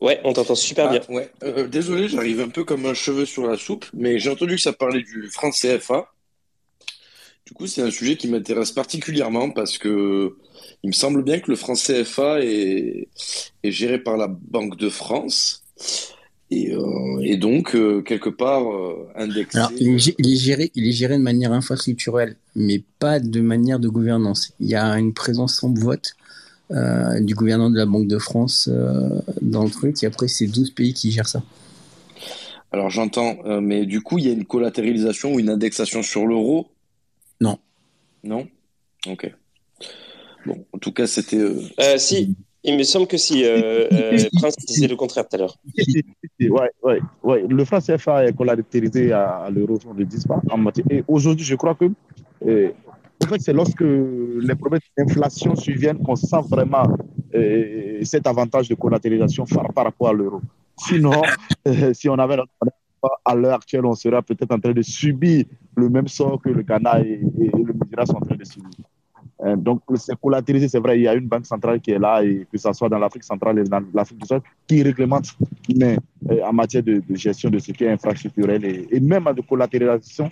Ouais, 0.00 0.20
on 0.24 0.32
t'entend 0.32 0.54
super 0.54 0.90
bien. 0.90 1.00
Ah, 1.08 1.12
ouais. 1.12 1.30
Euh, 1.42 1.68
désolé, 1.68 2.08
j'arrive 2.08 2.40
un 2.40 2.48
peu 2.48 2.64
comme 2.64 2.84
un 2.86 2.94
cheveu 2.94 3.24
sur 3.24 3.46
la 3.46 3.56
soupe, 3.56 3.86
mais 3.94 4.18
j'ai 4.18 4.30
entendu 4.30 4.56
que 4.56 4.60
ça 4.60 4.72
parlait 4.72 5.02
du 5.02 5.28
franc 5.28 5.50
CFA. 5.50 6.12
Du 7.46 7.54
coup, 7.54 7.66
c'est 7.66 7.82
un 7.82 7.90
sujet 7.90 8.16
qui 8.16 8.28
m'intéresse 8.28 8.72
particulièrement 8.72 9.50
parce 9.50 9.78
que 9.78 10.36
il 10.82 10.88
me 10.88 10.92
semble 10.92 11.22
bien 11.22 11.38
que 11.38 11.50
le 11.50 11.56
franc 11.56 11.74
CFA 11.74 12.40
est, 12.40 13.08
est 13.62 13.70
géré 13.70 13.98
par 13.98 14.16
la 14.16 14.26
Banque 14.28 14.76
de 14.76 14.90
France 14.90 15.64
et, 16.50 16.74
euh, 16.74 17.36
donc 17.36 17.74
euh, 17.74 18.02
quelque 18.02 18.28
part 18.28 18.64
indexé. 19.14 19.58
Alors, 19.58 19.72
il 19.78 19.94
est, 19.94 20.36
géré, 20.36 20.72
il 20.74 20.88
est 20.88 20.92
géré 20.92 21.16
de 21.16 21.22
manière 21.22 21.52
infrastructurelle, 21.52 22.36
mais 22.54 22.82
pas 22.98 23.20
de 23.20 23.40
manière 23.40 23.78
de 23.78 23.88
gouvernance. 23.88 24.52
Il 24.60 24.68
y 24.68 24.74
a 24.74 24.98
une 24.98 25.14
présence 25.14 25.54
sans 25.54 25.72
vote 25.72 26.14
euh, 26.72 27.20
du 27.20 27.34
gouvernement 27.36 27.70
de 27.70 27.76
la 27.76 27.86
Banque 27.86 28.08
de 28.08 28.18
France 28.18 28.68
euh, 28.72 29.20
dans 29.40 29.62
le 29.62 29.70
truc, 29.70 30.02
et 30.02 30.06
après 30.06 30.26
c'est 30.26 30.48
12 30.48 30.70
pays 30.70 30.94
qui 30.94 31.12
gèrent 31.12 31.28
ça. 31.28 31.42
Alors 32.72 32.90
j'entends, 32.90 33.36
euh, 33.44 33.60
mais 33.60 33.86
du 33.86 34.00
coup 34.00 34.18
il 34.18 34.26
y 34.26 34.28
a 34.28 34.32
une 34.32 34.44
collatéralisation 34.44 35.34
ou 35.34 35.38
une 35.38 35.48
indexation 35.48 36.02
sur 36.02 36.26
l'euro? 36.26 36.66
Non. 37.40 37.60
Non? 38.24 38.48
Ok. 39.08 39.32
Bon, 40.44 40.64
en 40.72 40.78
tout 40.78 40.90
cas 40.90 41.06
c'était... 41.06 41.38
si, 41.98 42.34
il 42.64 42.76
me 42.76 42.82
semble 42.82 43.06
que 43.06 43.16
si, 43.16 43.44
Prince 44.34 44.56
disait 44.66 44.88
le 44.88 44.96
contraire 44.96 45.28
tout 45.28 45.36
à 45.36 45.38
l'heure. 45.38 45.56
ouais, 46.40 46.70
ouais, 46.82 47.00
ouais. 47.22 47.44
Le 47.48 47.64
franc 47.64 47.78
CFA 47.80 48.26
est 48.26 48.32
collatérisé 48.36 49.12
à, 49.12 49.48
l'euro, 49.54 49.78
je 49.80 49.88
ne 49.88 49.94
le 49.94 50.04
dis 50.04 50.26
pas. 50.26 50.40
En 50.50 50.58
matière. 50.58 50.86
Et 50.90 51.04
aujourd'hui, 51.06 51.44
je 51.44 51.54
crois 51.54 51.76
que 51.76 51.92
c'est 53.38 53.52
lorsque 53.52 53.80
les 53.80 54.54
problèmes 54.54 54.80
d'inflation 54.96 55.54
surviennent 55.56 55.98
qu'on 55.98 56.16
sent 56.16 56.42
vraiment 56.48 56.84
euh, 57.34 57.98
cet 58.02 58.26
avantage 58.26 58.68
de 58.68 58.74
collatéralisation 58.74 59.44
par, 59.44 59.84
rapport 59.84 60.08
à 60.08 60.12
l'euro. 60.12 60.40
Sinon, 60.76 61.22
euh, 61.68 61.92
si 61.92 62.08
on 62.08 62.14
avait 62.14 62.36
à 63.24 63.34
l'heure 63.34 63.54
actuelle, 63.54 63.84
on 63.84 63.94
serait 63.94 64.22
peut-être 64.22 64.52
en 64.52 64.58
train 64.58 64.72
de 64.72 64.82
subir 64.82 65.44
le 65.76 65.88
même 65.88 66.08
sort 66.08 66.40
que 66.40 66.48
le 66.48 66.62
Ghana 66.62 67.00
et, 67.00 67.20
le 67.20 67.72
Nigeria 67.72 68.06
sont 68.06 68.16
en 68.16 68.20
train 68.20 68.36
de 68.36 68.44
subir. 68.44 68.70
Euh, 69.44 69.54
donc, 69.54 69.82
c'est 69.96 70.18
collatérisé, 70.18 70.68
c'est 70.68 70.78
vrai, 70.78 70.98
il 70.98 71.02
y 71.02 71.08
a 71.08 71.14
une 71.14 71.26
banque 71.26 71.44
centrale 71.44 71.80
qui 71.80 71.90
est 71.90 71.98
là, 71.98 72.24
et 72.24 72.46
que 72.50 72.56
ce 72.56 72.72
soit 72.72 72.88
dans 72.88 72.98
l'Afrique 72.98 73.24
centrale 73.24 73.58
et 73.58 73.64
dans 73.64 73.82
l'Afrique 73.92 74.18
du 74.18 74.26
Sud, 74.26 74.40
qui 74.66 74.82
réglemente, 74.82 75.36
mais 75.76 75.98
en 76.42 76.52
matière 76.54 76.82
de, 76.82 77.02
gestion 77.10 77.50
de 77.50 77.58
ce 77.58 77.72
qui 77.72 77.84
est 77.84 77.90
infrastructurel 77.90 78.64
et, 78.64 79.00
même 79.00 79.24
de 79.36 79.42
collatéralisation, 79.42 80.30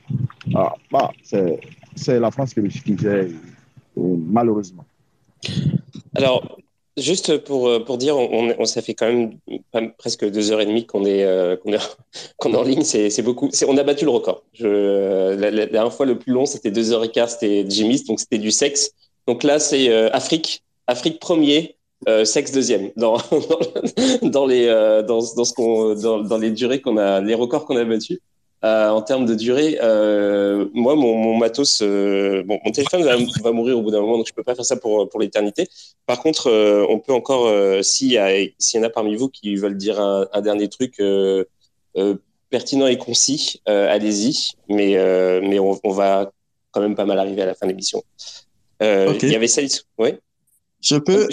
ah, 0.54 0.72
bah, 0.90 1.10
c'est 1.22 1.60
la 2.08 2.30
France 2.30 2.54
qui, 2.54 2.98
gère, 2.98 3.26
malheureusement. 3.96 4.84
Alors, 6.14 6.58
Juste 6.96 7.38
pour, 7.38 7.84
pour 7.84 7.98
dire, 7.98 8.16
on, 8.16 8.54
on, 8.56 8.64
ça 8.66 8.80
fait 8.80 8.94
quand 8.94 9.06
même 9.06 9.92
presque 9.98 10.30
deux 10.30 10.52
heures 10.52 10.60
et 10.60 10.66
demie 10.66 10.86
qu'on 10.86 11.04
est, 11.04 11.24
euh, 11.24 11.56
qu'on 11.56 11.72
est, 11.72 11.78
qu'on 12.38 12.52
est, 12.52 12.56
en 12.56 12.62
ligne. 12.62 12.84
C'est 12.84 13.22
beaucoup. 13.22 13.50
On 13.66 13.76
a 13.76 13.82
battu 13.82 14.04
le 14.04 14.12
record. 14.12 14.44
Je, 14.52 15.34
la, 15.34 15.66
dernière 15.66 15.92
fois, 15.92 16.06
le 16.06 16.16
plus 16.16 16.32
long, 16.32 16.46
c'était 16.46 16.70
deux 16.70 16.92
heures 16.92 17.02
et 17.02 17.10
quart. 17.10 17.28
C'était 17.28 17.68
Jimmy's, 17.68 18.04
donc 18.04 18.20
c'était 18.20 18.38
du 18.38 18.52
sexe. 18.52 18.92
Donc 19.26 19.42
là, 19.42 19.58
c'est 19.58 19.88
euh, 19.90 20.08
Afrique. 20.12 20.62
Afrique 20.86 21.18
premier, 21.18 21.76
euh, 22.08 22.24
sexe 22.24 22.52
deuxième. 22.52 22.90
Dans, 22.96 23.16
dans, 24.22 24.46
les, 24.46 24.66
euh, 24.66 25.02
dans, 25.02 25.18
dans, 25.34 25.44
ce 25.44 25.52
qu'on, 25.52 25.94
dans, 25.94 26.20
dans 26.20 26.38
les 26.38 26.50
durées 26.50 26.80
qu'on 26.80 26.96
a, 26.96 27.20
les 27.20 27.34
records 27.34 27.64
qu'on 27.64 27.76
a 27.76 27.84
battus. 27.84 28.20
Euh, 28.64 28.88
en 28.88 29.02
termes 29.02 29.26
de 29.26 29.34
durée, 29.34 29.78
euh, 29.82 30.66
moi, 30.72 30.94
mon, 30.94 31.36
matos, 31.36 31.82
euh, 31.82 32.42
bon, 32.44 32.58
mon 32.64 32.72
téléphone 32.72 33.02
va, 33.02 33.52
mourir 33.52 33.78
au 33.78 33.82
bout 33.82 33.90
d'un 33.90 34.00
moment, 34.00 34.16
donc 34.16 34.26
je 34.26 34.32
peux 34.32 34.42
pas 34.42 34.54
faire 34.54 34.64
ça 34.64 34.76
pour, 34.76 35.06
pour 35.10 35.20
l'éternité. 35.20 35.68
Par 36.06 36.18
contre, 36.22 36.50
on 36.88 36.98
peut 36.98 37.12
encore, 37.12 37.52
s'il 37.84 38.12
y, 38.12 38.14
y, 38.14 38.78
en 38.78 38.82
a 38.82 38.88
parmi 38.88 39.16
vous 39.16 39.28
qui 39.28 39.54
veulent 39.56 39.76
dire 39.76 40.00
un, 40.00 40.40
dernier 40.40 40.68
truc 40.68 41.02
pertinent 42.48 42.86
et 42.86 42.96
concis, 42.96 43.60
allez-y. 43.66 44.52
Mais, 44.70 44.96
mais 45.42 45.58
on, 45.58 45.90
va 45.90 46.32
quand 46.70 46.80
même 46.80 46.94
pas 46.94 47.04
mal 47.04 47.18
arriver 47.18 47.42
à 47.42 47.46
la 47.46 47.54
fin 47.54 47.66
de 47.66 47.72
l'émission. 47.72 48.02
Il 48.80 49.30
y 49.30 49.36
avait 49.36 49.48
ça, 49.48 49.60
oui. 49.98 50.14
Je 50.80 50.96
peux. 50.96 51.28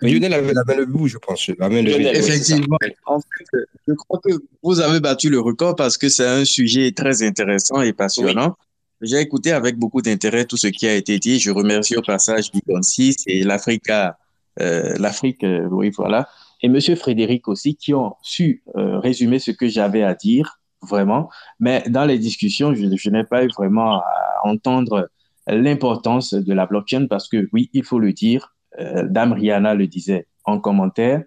Lionel 0.00 0.32
avait 0.32 0.52
la 0.52 0.64
main 0.64 0.76
le 0.76 0.86
je 1.06 1.18
pense. 1.18 1.48
Effectivement. 1.48 2.78
En 3.06 3.20
fait, 3.20 3.66
je 3.86 3.94
crois 3.94 4.20
que 4.22 4.30
vous 4.62 4.80
avez 4.80 5.00
battu 5.00 5.30
le 5.30 5.40
record 5.40 5.76
parce 5.76 5.96
que 5.96 6.08
c'est 6.08 6.26
un 6.26 6.44
sujet 6.44 6.92
très 6.92 7.22
intéressant 7.22 7.80
et 7.80 7.92
passionnant. 7.92 8.56
J'ai 9.00 9.20
écouté 9.20 9.52
avec 9.52 9.76
beaucoup 9.76 10.02
d'intérêt 10.02 10.44
tout 10.44 10.56
ce 10.56 10.66
qui 10.66 10.86
a 10.86 10.94
été 10.94 11.18
dit. 11.18 11.38
Je 11.38 11.50
remercie 11.50 11.96
au 11.96 12.02
passage 12.02 12.50
Bigon 12.50 12.82
6 12.82 13.24
et 13.26 13.44
l'Afrique, 13.44 13.90
euh, 13.90 14.96
l'Afrique, 14.98 15.44
euh, 15.44 15.68
oui, 15.70 15.90
voilà. 15.96 16.28
Et 16.62 16.68
Monsieur 16.68 16.96
Frédéric 16.96 17.46
aussi, 17.46 17.76
qui 17.76 17.94
ont 17.94 18.16
su 18.22 18.64
euh, 18.76 18.98
résumer 18.98 19.38
ce 19.38 19.52
que 19.52 19.68
j'avais 19.68 20.02
à 20.02 20.14
dire, 20.14 20.60
vraiment. 20.82 21.30
Mais 21.60 21.84
dans 21.88 22.04
les 22.04 22.18
discussions, 22.18 22.74
je, 22.74 22.86
je 22.92 23.10
n'ai 23.10 23.22
pas 23.22 23.44
eu 23.44 23.48
vraiment 23.56 24.00
à 24.00 24.04
entendre 24.42 25.08
l'importance 25.46 26.34
de 26.34 26.52
la 26.52 26.66
blockchain 26.66 27.06
parce 27.08 27.28
que, 27.28 27.48
oui, 27.52 27.70
il 27.72 27.84
faut 27.84 28.00
le 28.00 28.12
dire, 28.12 28.56
euh, 28.78 29.06
Dame 29.08 29.32
Rihanna 29.32 29.74
le 29.74 29.86
disait 29.86 30.26
en 30.44 30.58
commentaire, 30.60 31.22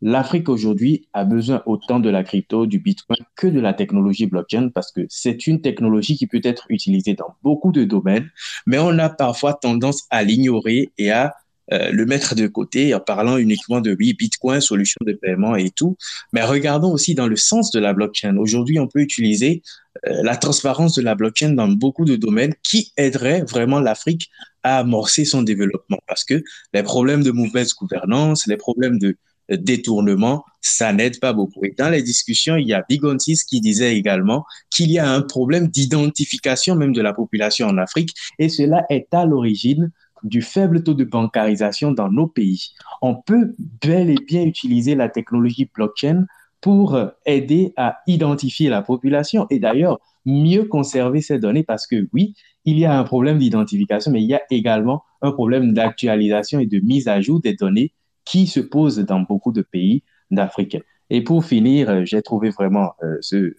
l'Afrique 0.00 0.48
aujourd'hui 0.48 1.08
a 1.12 1.24
besoin 1.24 1.62
autant 1.66 2.00
de 2.00 2.08
la 2.08 2.22
crypto, 2.22 2.66
du 2.66 2.78
Bitcoin 2.78 3.18
que 3.36 3.46
de 3.46 3.60
la 3.60 3.74
technologie 3.74 4.26
blockchain 4.26 4.68
parce 4.72 4.92
que 4.92 5.02
c'est 5.08 5.46
une 5.46 5.60
technologie 5.60 6.16
qui 6.16 6.26
peut 6.26 6.40
être 6.44 6.66
utilisée 6.68 7.14
dans 7.14 7.34
beaucoup 7.42 7.72
de 7.72 7.84
domaines, 7.84 8.30
mais 8.66 8.78
on 8.78 8.98
a 8.98 9.08
parfois 9.08 9.54
tendance 9.54 10.06
à 10.10 10.22
l'ignorer 10.22 10.92
et 10.98 11.10
à 11.10 11.34
euh, 11.72 11.90
le 11.90 12.06
mettre 12.06 12.34
de 12.34 12.46
côté 12.46 12.94
en 12.94 13.00
parlant 13.00 13.36
uniquement 13.36 13.80
de 13.80 13.94
oui, 13.98 14.14
Bitcoin, 14.14 14.60
solution 14.60 14.98
de 15.04 15.12
paiement 15.12 15.54
et 15.54 15.70
tout. 15.70 15.96
Mais 16.32 16.42
regardons 16.42 16.92
aussi 16.92 17.14
dans 17.14 17.26
le 17.26 17.36
sens 17.36 17.70
de 17.70 17.78
la 17.78 17.92
blockchain. 17.92 18.36
Aujourd'hui, 18.36 18.78
on 18.78 18.86
peut 18.86 19.00
utiliser 19.00 19.62
euh, 20.06 20.22
la 20.22 20.36
transparence 20.36 20.94
de 20.94 21.02
la 21.02 21.14
blockchain 21.14 21.50
dans 21.50 21.68
beaucoup 21.68 22.04
de 22.04 22.16
domaines 22.16 22.54
qui 22.62 22.92
aiderait 22.96 23.42
vraiment 23.42 23.80
l'Afrique 23.80 24.30
à 24.62 24.78
amorcer 24.78 25.24
son 25.24 25.42
développement 25.42 25.98
parce 26.06 26.24
que 26.24 26.42
les 26.72 26.82
problèmes 26.82 27.22
de 27.22 27.30
mauvaise 27.30 27.74
gouvernance, 27.74 28.46
les 28.46 28.56
problèmes 28.56 28.98
de 28.98 29.16
détournement, 29.50 30.44
ça 30.60 30.92
n'aide 30.92 31.20
pas 31.20 31.32
beaucoup. 31.32 31.64
Et 31.64 31.74
dans 31.76 31.88
les 31.88 32.02
discussions, 32.02 32.56
il 32.56 32.68
y 32.68 32.74
a 32.74 32.84
Bigontis 32.88 33.40
qui 33.48 33.60
disait 33.60 33.96
également 33.96 34.44
qu'il 34.70 34.90
y 34.90 34.98
a 34.98 35.10
un 35.10 35.22
problème 35.22 35.68
d'identification 35.68 36.74
même 36.74 36.92
de 36.92 37.00
la 37.00 37.14
population 37.14 37.66
en 37.66 37.78
Afrique 37.78 38.14
et 38.38 38.48
cela 38.48 38.84
est 38.90 39.12
à 39.12 39.24
l'origine 39.24 39.90
du 40.22 40.42
faible 40.42 40.82
taux 40.82 40.94
de 40.94 41.04
bancarisation 41.04 41.92
dans 41.92 42.10
nos 42.10 42.26
pays. 42.26 42.70
On 43.02 43.14
peut 43.14 43.54
bel 43.58 44.10
et 44.10 44.18
bien 44.26 44.42
utiliser 44.42 44.94
la 44.94 45.08
technologie 45.08 45.70
blockchain 45.72 46.26
pour 46.60 46.98
aider 47.24 47.72
à 47.76 47.98
identifier 48.06 48.68
la 48.68 48.82
population 48.82 49.46
et 49.50 49.58
d'ailleurs 49.60 50.00
mieux 50.24 50.64
conserver 50.64 51.20
ces 51.20 51.38
données 51.38 51.62
parce 51.62 51.86
que 51.86 52.08
oui, 52.12 52.34
il 52.64 52.78
y 52.78 52.84
a 52.84 52.98
un 52.98 53.04
problème 53.04 53.38
d'identification, 53.38 54.10
mais 54.12 54.22
il 54.22 54.28
y 54.28 54.34
a 54.34 54.42
également 54.50 55.04
un 55.22 55.32
problème 55.32 55.72
d'actualisation 55.72 56.60
et 56.60 56.66
de 56.66 56.80
mise 56.80 57.08
à 57.08 57.20
jour 57.20 57.40
des 57.40 57.54
données 57.54 57.92
qui 58.24 58.46
se 58.46 58.60
posent 58.60 58.98
dans 58.98 59.20
beaucoup 59.20 59.52
de 59.52 59.62
pays 59.62 60.02
d'Afrique. 60.30 60.76
Et 61.10 61.22
pour 61.22 61.44
finir, 61.44 62.04
j'ai 62.04 62.20
trouvé 62.20 62.50
vraiment 62.50 62.92
euh, 63.02 63.16
ce, 63.22 63.54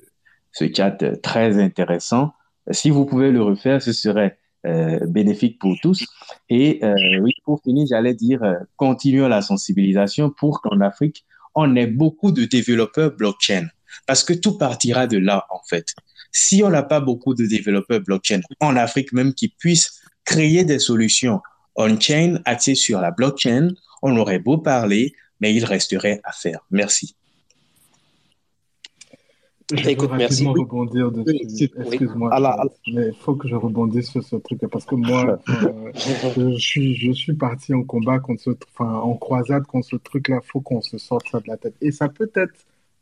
ce 0.52 0.66
chat 0.72 1.04
très 1.22 1.60
intéressant. 1.60 2.34
Si 2.70 2.92
vous 2.92 3.06
pouvez 3.06 3.32
le 3.32 3.42
refaire, 3.42 3.82
ce 3.82 3.92
serait 3.92 4.38
euh, 4.66 5.00
bénéfique 5.08 5.58
pour 5.60 5.76
tous. 5.82 6.06
Et 6.50 6.84
euh, 6.84 7.20
oui, 7.22 7.32
pour 7.46 7.62
finir, 7.62 7.88
j'allais 7.90 8.14
dire, 8.14 8.44
euh, 8.44 8.56
continuons 8.76 9.28
la 9.28 9.42
sensibilisation 9.42 10.30
pour 10.30 10.62
qu'en 10.62 10.82
Afrique, 10.82 11.26
on 11.56 11.76
ait 11.76 11.88
beaucoup 11.88 12.32
de 12.32 12.46
développeurs 12.46 13.12
blockchain. 13.12 13.68
Parce 14.06 14.24
que 14.24 14.34
tout 14.34 14.58
partira 14.58 15.08
de 15.08 15.18
là, 15.18 15.46
en 15.50 15.62
fait. 15.70 15.86
Si 16.32 16.62
on 16.64 16.70
n'a 16.70 16.84
pas 16.84 17.00
beaucoup 17.00 17.34
de 17.34 17.46
développeurs 17.46 18.02
blockchain 18.02 18.42
en 18.60 18.76
Afrique 18.76 19.14
même 19.14 19.34
qui 19.34 19.48
puissent 19.48 20.02
créer 20.26 20.64
des 20.64 20.80
solutions 20.80 21.42
on-chain 21.76 22.40
axées 22.46 22.76
sur 22.76 23.00
la 23.00 23.12
blockchain, 23.12 23.70
on 24.02 24.18
aurait 24.18 24.40
beau 24.40 24.58
parler, 24.58 25.14
mais 25.40 25.54
il 25.54 25.64
resterait 25.64 26.20
à 26.24 26.34
faire. 26.34 26.60
Merci. 26.70 27.16
Je 29.72 29.90
Écoute, 29.90 30.10
merci. 30.18 30.48
rebondir 30.48 31.12
dessus. 31.12 31.70
Excuse-moi, 31.78 32.32
mais 32.92 33.08
il 33.08 33.14
faut 33.14 33.36
que 33.36 33.48
je 33.48 33.56
rebondisse 33.56 34.10
sur 34.10 34.24
ce 34.24 34.36
truc 34.38 34.62
parce 34.72 34.86
que 34.86 34.96
moi, 34.96 35.40
euh, 35.48 35.92
je, 35.96 36.58
suis, 36.58 36.96
je 36.96 37.12
suis 37.12 37.34
parti 37.34 37.74
en 37.76 37.84
combat 37.84 38.20
contre 38.20 38.42
ce, 38.42 38.50
enfin, 38.74 38.92
en 38.92 39.14
croisade 39.16 39.68
contre 39.68 39.88
ce 39.88 39.96
truc-là. 39.98 40.40
Il 40.44 40.48
faut 40.48 40.62
qu'on 40.62 40.82
se 40.82 40.98
sorte 40.98 41.28
ça 41.30 41.40
de 41.40 41.48
la 41.48 41.58
tête. 41.58 41.76
Et 41.82 41.92
ça 41.92 42.10
peut 42.10 42.32
être 42.34 42.54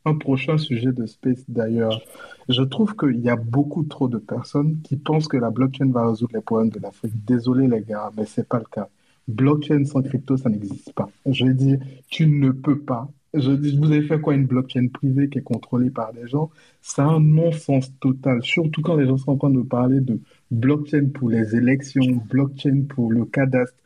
un 0.04 0.14
prochain 0.14 0.58
sujet 0.58 0.92
de 0.92 1.06
Space 1.06 1.44
d'ailleurs. 1.48 2.02
Je 2.48 2.62
trouve 2.62 2.94
qu'il 2.96 3.20
y 3.20 3.30
a 3.30 3.36
beaucoup 3.36 3.84
trop 3.84 4.08
de 4.08 4.18
personnes 4.18 4.78
qui 4.82 4.96
pensent 4.96 5.28
que 5.28 5.38
la 5.38 5.50
blockchain 5.50 5.90
va 5.90 6.08
résoudre 6.08 6.32
les 6.34 6.42
problèmes 6.42 6.70
de 6.70 6.80
l'Afrique. 6.80 7.12
Désolé 7.24 7.66
les 7.66 7.82
gars, 7.82 8.10
mais 8.16 8.26
c'est 8.26 8.46
pas 8.46 8.58
le 8.58 8.66
cas. 8.70 8.88
Blockchain 9.26 9.84
sans 9.84 10.02
crypto, 10.02 10.36
ça 10.36 10.50
n'existe 10.50 10.92
pas. 10.92 11.08
Je 11.26 11.46
veux 11.46 11.54
dire, 11.54 11.78
tu 12.08 12.26
ne 12.26 12.50
peux 12.50 12.78
pas 12.78 13.08
je 13.34 13.52
dis, 13.52 13.76
vous 13.76 13.92
avez 13.92 14.02
fait 14.02 14.20
quoi 14.20 14.34
une 14.34 14.46
blockchain 14.46 14.88
privée 14.88 15.28
qui 15.28 15.38
est 15.38 15.42
contrôlée 15.42 15.90
par 15.90 16.12
des 16.12 16.26
gens? 16.26 16.50
C'est 16.80 17.02
un 17.02 17.20
non-sens 17.20 17.92
total, 18.00 18.42
surtout 18.42 18.82
quand 18.82 18.96
les 18.96 19.06
gens 19.06 19.18
sont 19.18 19.32
en 19.32 19.36
train 19.36 19.50
de 19.50 19.62
parler 19.62 20.00
de 20.00 20.20
blockchain 20.50 21.08
pour 21.12 21.30
les 21.30 21.54
élections, 21.54 22.22
blockchain 22.30 22.84
pour 22.88 23.12
le 23.12 23.24
cadastre. 23.26 23.76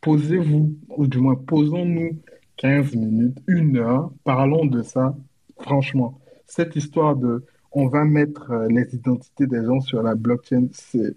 Posez-vous, 0.00 0.76
ou 0.96 1.06
du 1.06 1.18
moins 1.18 1.36
posons-nous 1.36 2.18
15 2.58 2.94
minutes, 2.94 3.38
une 3.46 3.78
heure, 3.78 4.10
parlons 4.24 4.66
de 4.66 4.82
ça. 4.82 5.16
Franchement, 5.60 6.18
cette 6.46 6.76
histoire 6.76 7.16
de 7.16 7.44
on 7.72 7.86
va 7.86 8.04
mettre 8.04 8.50
euh, 8.50 8.66
les 8.68 8.94
identités 8.94 9.46
des 9.46 9.64
gens 9.64 9.80
sur 9.80 10.02
la 10.02 10.14
blockchain, 10.14 10.66
c'est 10.72 11.14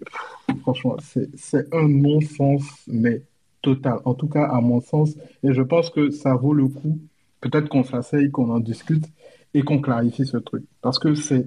franchement, 0.60 0.96
c'est 1.00 1.74
un 1.74 1.88
non-sens, 1.88 2.62
mais 2.86 3.22
total. 3.60 3.98
En 4.04 4.14
tout 4.14 4.28
cas, 4.28 4.44
à 4.44 4.60
mon 4.60 4.80
sens, 4.80 5.16
et 5.42 5.52
je 5.52 5.62
pense 5.62 5.90
que 5.90 6.10
ça 6.10 6.34
vaut 6.34 6.54
le 6.54 6.68
coup 6.68 7.00
peut-être 7.44 7.68
qu'on 7.68 7.84
s'asseye, 7.84 8.30
qu'on 8.30 8.50
en 8.50 8.58
discute 8.58 9.04
et 9.52 9.62
qu'on 9.62 9.80
clarifie 9.80 10.26
ce 10.26 10.38
truc. 10.38 10.64
Parce 10.80 10.98
que 10.98 11.14
c'est 11.14 11.46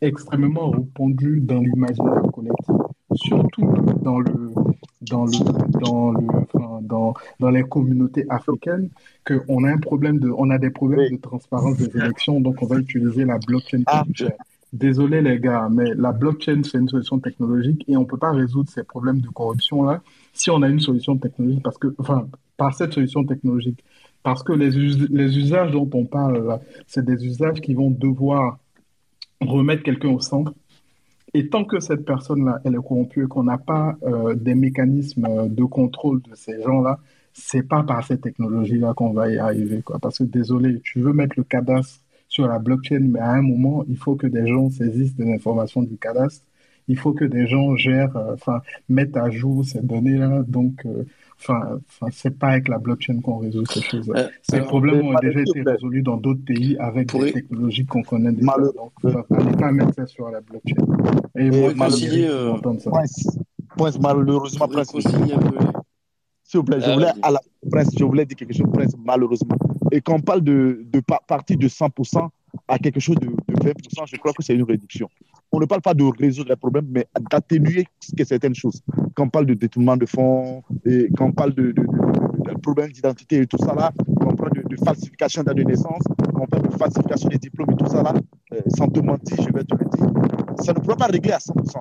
extrêmement 0.00 0.70
répandu 0.70 1.40
dans 1.40 1.60
l'imaginaire 1.60 2.22
collectif, 2.32 2.76
surtout 3.14 3.72
dans, 4.02 4.20
le, 4.20 4.52
dans, 5.00 5.24
le, 5.24 5.32
dans, 5.80 6.10
le, 6.12 6.82
dans, 6.82 7.14
dans 7.40 7.50
les 7.50 7.62
communautés 7.64 8.26
africaines, 8.28 8.90
qu'on 9.26 9.64
a, 9.64 9.70
un 9.70 9.78
problème 9.78 10.18
de, 10.18 10.30
on 10.36 10.50
a 10.50 10.58
des 10.58 10.70
problèmes 10.70 11.16
de 11.16 11.20
transparence 11.20 11.78
des 11.78 11.96
élections, 11.96 12.40
donc 12.40 12.62
on 12.62 12.66
va 12.66 12.76
utiliser 12.76 13.24
la 13.24 13.38
blockchain. 13.38 13.82
Ah, 13.86 14.04
Désolé 14.74 15.22
les 15.22 15.38
gars, 15.38 15.68
mais 15.70 15.94
la 15.94 16.10
blockchain, 16.10 16.62
c'est 16.64 16.78
une 16.78 16.88
solution 16.88 17.20
technologique 17.20 17.84
et 17.86 17.96
on 17.96 18.00
ne 18.00 18.06
peut 18.06 18.18
pas 18.18 18.32
résoudre 18.32 18.68
ces 18.68 18.82
problèmes 18.82 19.20
de 19.20 19.28
corruption-là 19.28 20.02
si 20.32 20.50
on 20.50 20.62
a 20.62 20.68
une 20.68 20.80
solution 20.80 21.16
technologique, 21.16 21.62
parce 21.62 21.78
que, 21.78 21.94
enfin, 21.98 22.26
par 22.56 22.74
cette 22.74 22.92
solution 22.92 23.24
technologique. 23.24 23.84
Parce 24.24 24.42
que 24.42 24.52
les, 24.54 24.74
usages 25.38 25.70
dont 25.70 25.88
on 25.92 26.06
parle 26.06 26.46
là, 26.46 26.60
c'est 26.86 27.04
des 27.04 27.24
usages 27.26 27.60
qui 27.60 27.74
vont 27.74 27.90
devoir 27.90 28.58
remettre 29.40 29.82
quelqu'un 29.82 30.08
au 30.08 30.20
centre, 30.20 30.54
Et 31.34 31.48
tant 31.48 31.64
que 31.64 31.78
cette 31.78 32.04
personne-là, 32.06 32.60
est 32.64 32.70
corrompue 32.72 33.24
et 33.24 33.26
qu'on 33.26 33.44
n'a 33.44 33.58
pas 33.58 33.96
euh, 34.02 34.34
des 34.34 34.54
mécanismes 34.54 35.48
de 35.48 35.64
contrôle 35.64 36.22
de 36.22 36.34
ces 36.34 36.62
gens-là, 36.62 36.98
c'est 37.34 37.64
pas 37.64 37.82
par 37.82 38.02
cette 38.06 38.22
technologie-là 38.22 38.94
qu'on 38.94 39.12
va 39.12 39.30
y 39.30 39.36
arriver. 39.38 39.82
Parce 40.00 40.18
que 40.18 40.24
désolé, 40.24 40.80
tu 40.82 41.00
veux 41.00 41.12
mettre 41.12 41.34
le 41.36 41.44
cadastre 41.44 42.00
sur 42.28 42.46
la 42.48 42.58
blockchain, 42.58 43.00
mais 43.00 43.20
à 43.20 43.32
un 43.32 43.42
moment, 43.42 43.84
il 43.88 43.96
faut 43.98 44.16
que 44.16 44.26
des 44.26 44.46
gens 44.46 44.70
saisissent 44.70 45.16
des 45.16 45.30
informations 45.32 45.82
du 45.82 45.96
cadastre. 45.98 46.46
Il 46.88 46.96
faut 46.98 47.12
que 47.12 47.24
des 47.26 47.46
gens 47.46 47.76
gèrent, 47.76 48.16
euh, 48.16 48.34
enfin, 48.34 48.62
mettent 48.88 49.16
à 49.18 49.28
jour 49.28 49.64
ces 49.66 49.82
données-là. 49.82 50.44
Donc, 50.48 50.86
euh, 50.86 51.04
enfin, 51.38 51.78
enfin, 51.88 52.06
c'est 52.12 52.38
pas 52.38 52.48
avec 52.48 52.68
la 52.68 52.78
blockchain 52.78 53.20
qu'on 53.20 53.38
résout 53.38 53.64
ces 53.66 53.82
choses-là. 53.82 54.18
Euh, 54.18 54.28
ces 54.42 54.56
alors, 54.56 54.68
problèmes 54.68 55.00
mais 55.02 55.08
ont 55.08 55.14
déjà 55.20 55.40
été 55.40 55.50
malheureusement, 55.62 55.72
résolus 55.72 56.02
dans 56.02 56.16
d'autres 56.16 56.44
pays 56.44 56.76
avec 56.78 57.08
Pour 57.08 57.20
des 57.22 57.32
technologies 57.32 57.86
qu'on 57.86 58.02
connaît 58.02 58.32
déjà. 58.32 58.46
malheureux- 58.46 58.74
Donc, 58.76 58.92
enfin, 59.04 59.24
fallait 59.28 59.56
pas 59.56 59.72
mettre 59.72 59.94
ça 59.94 60.06
sur 60.06 60.28
la 60.30 60.40
blockchain. 60.40 60.74
Et 61.36 61.46
Et 61.46 61.50
moi, 61.74 61.88
mérite 61.88 62.24
euh, 62.30 62.56
ça. 62.78 62.90
Prince, 62.90 63.38
Prince, 63.76 63.98
malheureusement, 64.00 64.68
Prince. 64.68 64.92
S'il 66.46 66.58
vous 66.60 66.64
plaît, 66.64 66.80
je 66.80 66.90
Ah, 66.90 66.94
voulais, 66.94 67.08
à 67.22 67.30
la, 67.30 67.40
Prince, 67.70 67.90
je 67.98 68.04
voulais 68.04 68.26
dire 68.26 68.36
quelque 68.36 68.52
chose, 68.54 68.66
Prince, 68.72 68.94
malheureusement. 69.02 69.56
Et 69.90 70.00
quand 70.00 70.14
on 70.16 70.20
parle 70.20 70.42
de, 70.42 70.84
de 70.92 71.00
pa- 71.00 71.20
partir 71.26 71.56
de 71.56 71.68
100% 71.68 72.28
à 72.68 72.78
quelque 72.78 73.00
chose 73.00 73.16
de, 73.16 73.26
de 73.26 73.54
20%, 73.54 74.06
je 74.06 74.16
crois 74.16 74.32
que 74.32 74.42
c'est 74.42 74.54
une 74.54 74.62
réduction. 74.62 75.08
On 75.56 75.60
ne 75.60 75.66
parle 75.66 75.82
pas 75.82 75.94
de 75.94 76.02
résoudre 76.02 76.50
les 76.50 76.56
problèmes, 76.56 76.88
mais 76.90 77.06
d'atténuer 77.30 77.86
certaines 78.24 78.56
choses. 78.56 78.82
Quand 79.14 79.26
on 79.26 79.28
parle 79.28 79.46
de 79.46 79.54
détournement 79.54 79.96
de 79.96 80.04
fonds, 80.04 80.64
et 80.84 81.08
quand 81.16 81.26
on 81.26 81.32
parle 81.32 81.54
de, 81.54 81.72
problèmes 82.60 82.90
d'identité 82.90 83.42
et 83.42 83.46
tout 83.46 83.58
ça 83.58 83.72
là, 83.72 83.92
parle 84.36 84.50
de, 84.74 84.84
falsification 84.84 85.42
de 85.42 85.62
naissance, 85.62 86.02
on 86.34 86.46
parle 86.46 86.68
de 86.68 86.76
falsification 86.76 87.28
des 87.28 87.38
diplômes 87.38 87.70
et 87.72 87.76
tout 87.76 87.86
ça 87.86 88.02
là, 88.02 88.14
euh, 88.52 88.60
sans 88.76 88.88
te 88.88 89.00
mentir, 89.00 89.36
je 89.38 89.52
vais 89.52 89.64
te 89.64 89.74
le 89.74 89.84
dire, 89.96 90.64
ça 90.64 90.72
ne 90.72 90.78
pourra 90.78 90.96
pas 90.96 91.06
régler 91.06 91.32
à 91.32 91.38
100% 91.38 91.76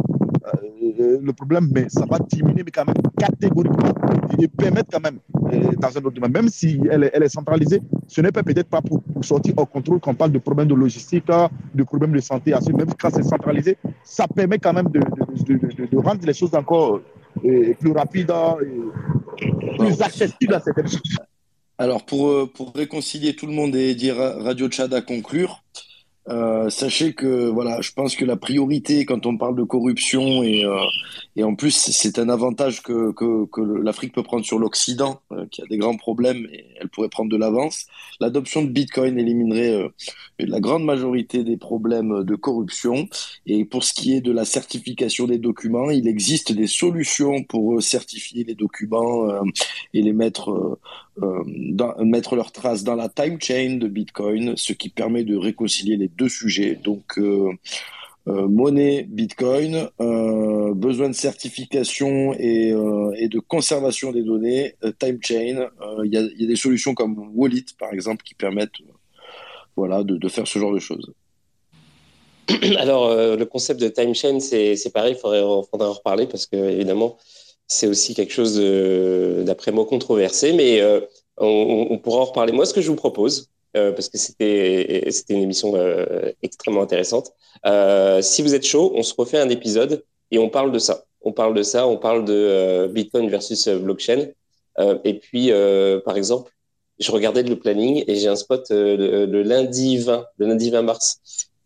euh, 0.99 1.19
le 1.21 1.33
problème, 1.33 1.69
mais 1.73 1.87
ça 1.89 2.05
va 2.09 2.19
diminuer 2.19 2.63
mais 2.63 2.71
quand 2.71 2.85
même 2.85 2.95
catégoriquement 3.17 3.93
et 4.39 4.47
permettre 4.47 4.89
quand 4.91 4.99
même, 4.99 5.19
euh, 5.53 5.71
dans 5.79 5.97
un 5.97 6.01
autre 6.01 6.11
domaine, 6.11 6.31
même 6.31 6.49
si 6.49 6.79
elle 6.89 7.03
est, 7.03 7.29
centralisée, 7.29 7.81
ce 8.07 8.21
n'est 8.21 8.31
peut-être 8.31 8.69
pas 8.69 8.81
pour, 8.81 9.01
sortir 9.21 9.53
au 9.57 9.65
contrôle 9.65 9.99
quand 9.99 10.11
on 10.11 10.15
parle 10.15 10.31
de 10.31 10.39
problèmes 10.39 10.67
de 10.67 10.75
logistique, 10.75 11.27
de 11.73 11.83
problèmes 11.83 12.11
de 12.11 12.19
santé, 12.19 12.51
même 12.51 12.87
quand 12.99 13.09
c'est 13.13 13.23
centralisé, 13.23 13.77
ça 14.03 14.27
permet 14.27 14.59
quand 14.59 14.73
même 14.73 14.89
de, 14.89 15.97
rendre 15.97 16.25
les 16.25 16.33
choses 16.33 16.53
encore 16.55 16.99
euh, 17.45 17.73
plus 17.79 17.91
rapides 17.91 18.31
hein, 18.31 18.57
plus 19.77 20.01
accessibles 20.01 20.53
à 20.53 20.59
certaines 20.59 20.87
choses. 20.87 21.17
Alors, 21.77 22.05
pour, 22.05 22.29
euh, 22.29 22.45
pour 22.53 22.73
réconcilier 22.73 23.35
tout 23.35 23.47
le 23.47 23.53
monde 23.53 23.75
et 23.75 23.95
dire 23.95 24.15
Radio 24.17 24.67
Tchad 24.69 24.93
à 24.93 25.01
conclure, 25.01 25.63
euh, 26.29 26.69
sachez 26.69 27.13
que 27.13 27.49
voilà, 27.49 27.81
je 27.81 27.91
pense 27.91 28.15
que 28.15 28.23
la 28.23 28.37
priorité 28.37 29.05
quand 29.05 29.25
on 29.25 29.37
parle 29.37 29.57
de 29.57 29.63
corruption 29.63 30.41
et, 30.41 30.63
euh, 30.63 30.77
et 31.35 31.43
en 31.43 31.53
plus 31.55 31.71
c'est 31.71 32.17
un 32.17 32.29
avantage 32.29 32.81
que, 32.81 33.11
que, 33.11 33.61
l'Afrique 33.61 34.13
peut 34.13 34.23
prendre 34.23 34.45
sur 34.45 34.57
l'Occident, 34.57 35.19
qui 35.51 35.61
a 35.61 35.65
des 35.65 35.77
grands 35.77 35.97
problèmes 35.97 36.47
et 36.51 36.65
elle 36.79 36.87
pourrait 36.87 37.09
prendre 37.09 37.29
de 37.29 37.35
l'avance. 37.35 37.87
L'adoption 38.21 38.61
de 38.61 38.69
Bitcoin 38.69 39.19
éliminerait 39.19 39.91
la 40.39 40.59
grande 40.61 40.85
majorité 40.85 41.43
des 41.43 41.57
problèmes 41.57 42.23
de 42.23 42.35
corruption. 42.35 43.07
Et 43.45 43.65
pour 43.65 43.83
ce 43.83 43.93
qui 43.93 44.13
est 44.13 44.21
de 44.21 44.31
la 44.31 44.45
certification 44.45 45.27
des 45.27 45.39
documents, 45.39 45.89
il 45.89 46.07
existe 46.07 46.53
des 46.53 46.67
solutions 46.67 47.43
pour 47.43 47.81
certifier 47.81 48.43
les 48.45 48.55
documents 48.55 49.27
et 49.93 50.01
les 50.01 50.13
mettre 50.13 50.79
dans- 51.17 51.95
mettre 52.03 52.35
leurs 52.35 52.51
traces 52.51 52.83
dans 52.83 52.95
la 52.95 53.09
time 53.09 53.39
chain 53.39 53.77
de 53.79 53.87
Bitcoin, 53.87 54.55
ce 54.57 54.73
qui 54.73 54.89
permet 54.89 55.23
de 55.23 55.35
réconcilier 55.35 55.97
les 55.97 56.07
deux 56.07 56.29
sujets. 56.29 56.79
Donc, 56.83 57.17
euh, 57.17 57.51
euh, 58.29 58.47
monnaie, 58.47 59.03
Bitcoin, 59.03 59.89
euh, 59.99 60.73
besoin 60.73 61.09
de 61.09 61.13
certification 61.13 62.33
et, 62.33 62.71
euh, 62.71 63.27
de 63.27 63.39
conservation 63.39 64.11
des 64.11 64.23
données, 64.23 64.75
euh, 64.83 64.93
time 64.97 65.19
chain. 65.21 65.69
Euh, 65.81 66.05
Il 66.05 66.13
y, 66.13 66.17
a, 66.17 66.47
des 66.47 66.55
solutions 66.55 66.93
comme 66.93 67.31
Wallet, 67.35 67.65
par 67.77 67.91
exemple, 67.91 68.23
qui 68.23 68.33
permettent 68.33 68.79
euh, 68.81 68.93
voilà, 69.75 70.03
de, 70.03 70.29
faire 70.29 70.47
ce 70.47 70.57
genre 70.57 70.73
de 70.73 70.79
choses. 70.79 71.11
Alors, 72.77 73.07
euh, 73.07 73.35
le 73.35 73.45
concept 73.45 73.81
de 73.81 73.89
time 73.89 74.15
chain, 74.15 74.39
c'est 74.39 74.77
c'est 74.77 74.91
pareil, 74.91 75.15
il 75.17 75.19
faudrait, 75.19 75.41
faudrait 75.69 75.87
en 75.87 75.93
reparler 75.93 76.25
parce 76.27 76.45
que, 76.45 76.55
évidemment, 76.55 77.17
c'est 77.67 77.87
aussi 77.87 78.13
quelque 78.13 78.33
chose, 78.33 78.59
d'après 79.45 79.71
moi, 79.71 79.85
controversé, 79.85 80.53
mais 80.53 80.81
euh, 80.81 81.01
on, 81.37 81.97
pourra 81.97 82.21
en 82.21 82.25
reparler. 82.25 82.51
Moi, 82.51 82.65
ce 82.65 82.73
que 82.73 82.81
je 82.81 82.89
vous 82.89 82.95
propose, 82.95 83.49
euh, 83.75 83.91
parce 83.91 84.09
que 84.09 84.17
c'était 84.17 85.09
une 85.29 85.41
émission 85.41 85.75
euh, 85.75 86.31
extrêmement 86.43 86.81
intéressante, 86.81 87.33
si 88.21 88.41
vous 88.41 88.55
êtes 88.55 88.65
chaud, 88.65 88.91
on 88.95 89.03
se 89.03 89.13
refait 89.17 89.39
un 89.39 89.49
épisode 89.49 90.03
et 90.31 90.39
on 90.39 90.49
parle 90.49 90.71
de 90.71 90.79
ça. 90.79 91.05
On 91.21 91.31
parle 91.31 91.53
de 91.53 91.63
ça, 91.63 91.87
on 91.87 91.97
parle 91.97 92.25
de 92.25 92.87
Bitcoin 92.91 93.29
versus 93.29 93.67
blockchain. 93.69 94.27
Et 95.05 95.13
puis, 95.13 95.51
par 96.03 96.17
exemple, 96.17 96.51
je 96.99 97.11
regardais 97.11 97.43
le 97.43 97.57
planning 97.57 98.03
et 98.07 98.15
j'ai 98.15 98.27
un 98.27 98.35
spot 98.35 98.67
le, 98.69 99.25
le 99.25 99.43
lundi 99.43 99.97
20, 99.97 100.25
le 100.37 100.47
lundi 100.47 100.69
20 100.69 100.81
mars. 100.81 101.21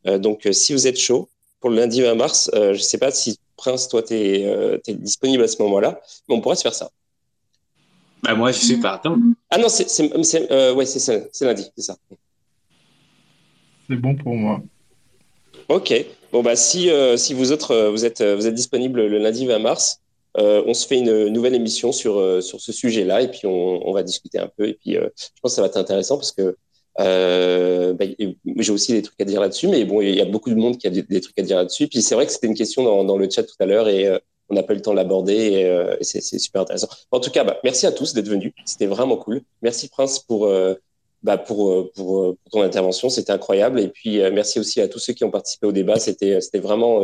Donc, 0.06 0.48
si 0.52 0.74
vous 0.74 0.88
êtes 0.88 0.98
chaud 0.98 1.30
pour 1.60 1.72
le 1.72 1.78
lundi 1.78 2.02
20 2.02 2.16
mars, 2.16 2.52
je 2.54 2.80
sais 2.80 3.00
pas 3.00 3.10
si 3.10 3.40
Prince, 3.58 3.88
toi, 3.90 4.02
tu 4.04 4.14
es, 4.14 4.82
disponible 4.88 5.44
à 5.44 5.48
ce 5.48 5.62
moment-là, 5.64 6.00
mais 6.30 6.36
on 6.36 6.42
pourrait 6.42 6.56
se 6.56 6.62
faire 6.62 6.74
ça. 6.74 6.90
Bah, 8.24 8.36
moi, 8.36 8.52
je 8.52 8.60
suis 8.60 8.78
partant. 8.78 9.18
Ah 9.50 9.58
non, 9.58 9.68
c'est 9.70 10.52
euh, 10.52 10.74
ouais, 10.74 10.86
c'est 10.86 11.00
ça, 11.00 11.14
c'est 11.32 11.46
lundi, 11.46 11.70
c'est 11.76 11.84
ça. 11.84 11.98
C'est 13.90 13.96
bon 13.96 14.16
pour 14.16 14.34
moi. 14.34 14.62
Ok. 15.70 15.94
Bon 16.32 16.44
bah 16.44 16.56
si 16.56 16.90
euh, 16.90 17.16
si 17.16 17.34
vous 17.34 17.52
autres 17.54 17.72
euh, 17.72 17.90
vous 17.90 18.04
êtes 18.04 18.20
euh, 18.20 18.36
vous 18.36 18.48
êtes 18.48 18.54
disponible 18.54 19.06
le 19.06 19.18
lundi 19.18 19.46
20 19.46 19.60
mars, 19.60 20.02
euh, 20.38 20.62
on 20.66 20.74
se 20.74 20.86
fait 20.86 20.98
une 20.98 21.30
nouvelle 21.30 21.56
émission 21.56 21.92
sur 21.92 22.20
euh, 22.20 22.42
sur 22.42 22.60
ce 22.60 22.74
sujet-là 22.74 23.22
et 23.22 23.30
puis 23.30 23.46
on, 23.46 23.88
on 23.88 23.94
va 23.94 24.04
discuter 24.04 24.40
un 24.40 24.50
peu 24.58 24.68
et 24.68 24.74
puis 24.74 24.98
euh, 24.98 25.08
je 25.16 25.42
pense 25.42 25.54
que 25.54 25.56
ça 25.56 25.62
va 25.62 25.68
être 25.68 25.78
intéressant 25.78 26.18
parce 26.18 26.34
que 26.34 26.58
euh, 27.00 27.94
bah, 27.94 28.06
j'ai 28.58 28.72
aussi 28.72 28.94
des 28.94 29.02
trucs 29.02 29.20
à 29.22 29.26
dire 29.26 29.42
là-dessus, 29.42 29.68
mais 29.68 29.86
bon 29.86 30.02
il 30.02 30.16
y 30.16 30.22
a 30.22 30.26
beaucoup 30.26 30.50
de 30.50 30.56
monde 30.56 30.78
qui 30.78 30.88
a 30.88 30.90
des, 30.90 31.22
trucs 31.22 31.38
à 31.38 31.44
dire 31.44 31.58
là-dessus. 31.58 31.88
Puis 31.88 32.02
c'est 32.02 32.16
vrai 32.16 32.26
que 32.26 32.32
c'était 32.32 32.48
une 32.48 32.56
question 32.56 33.04
dans, 33.04 33.18
le 33.18 33.30
chat 33.30 33.44
tout 33.44 33.56
à 33.60 33.66
l'heure 33.66 33.88
et 33.88 34.08
euh, 34.08 34.18
on 34.50 34.56
n'a 34.56 34.64
pas 34.64 34.74
eu 34.74 34.78
le 34.78 34.82
temps 34.82 34.92
de 34.92 34.96
l'aborder 34.96 35.34
et, 35.34 35.66
euh, 35.66 35.96
c'est 36.02 36.22
super 36.22 36.62
intéressant. 36.62 36.88
En 37.12 37.20
tout 37.20 37.30
cas, 37.30 37.44
bah, 37.44 37.60
merci 37.64 37.86
à 37.86 37.92
tous 37.92 38.14
d'être 38.14 38.28
venus. 38.28 38.54
C'était 38.66 38.88
vraiment 38.88 39.18
cool. 39.18 39.42
Merci 39.62 39.90
Prince 39.90 40.20
pour 40.20 40.48
euh, 40.48 40.76
bah, 41.24 41.38
pour, 41.38 41.92
ton 42.52 42.62
intervention. 42.62 43.10
C'était 43.10 43.32
incroyable. 43.32 43.80
Et 43.80 43.90
puis, 43.90 44.20
merci 44.32 44.60
aussi 44.60 44.82
à 44.82 44.88
tous 44.88 45.00
ceux 45.00 45.14
qui 45.14 45.24
ont 45.24 45.32
participé 45.32 45.68
au 45.68 45.72
débat. 45.72 46.00
C'était, 46.00 46.40
vraiment, 46.56 47.02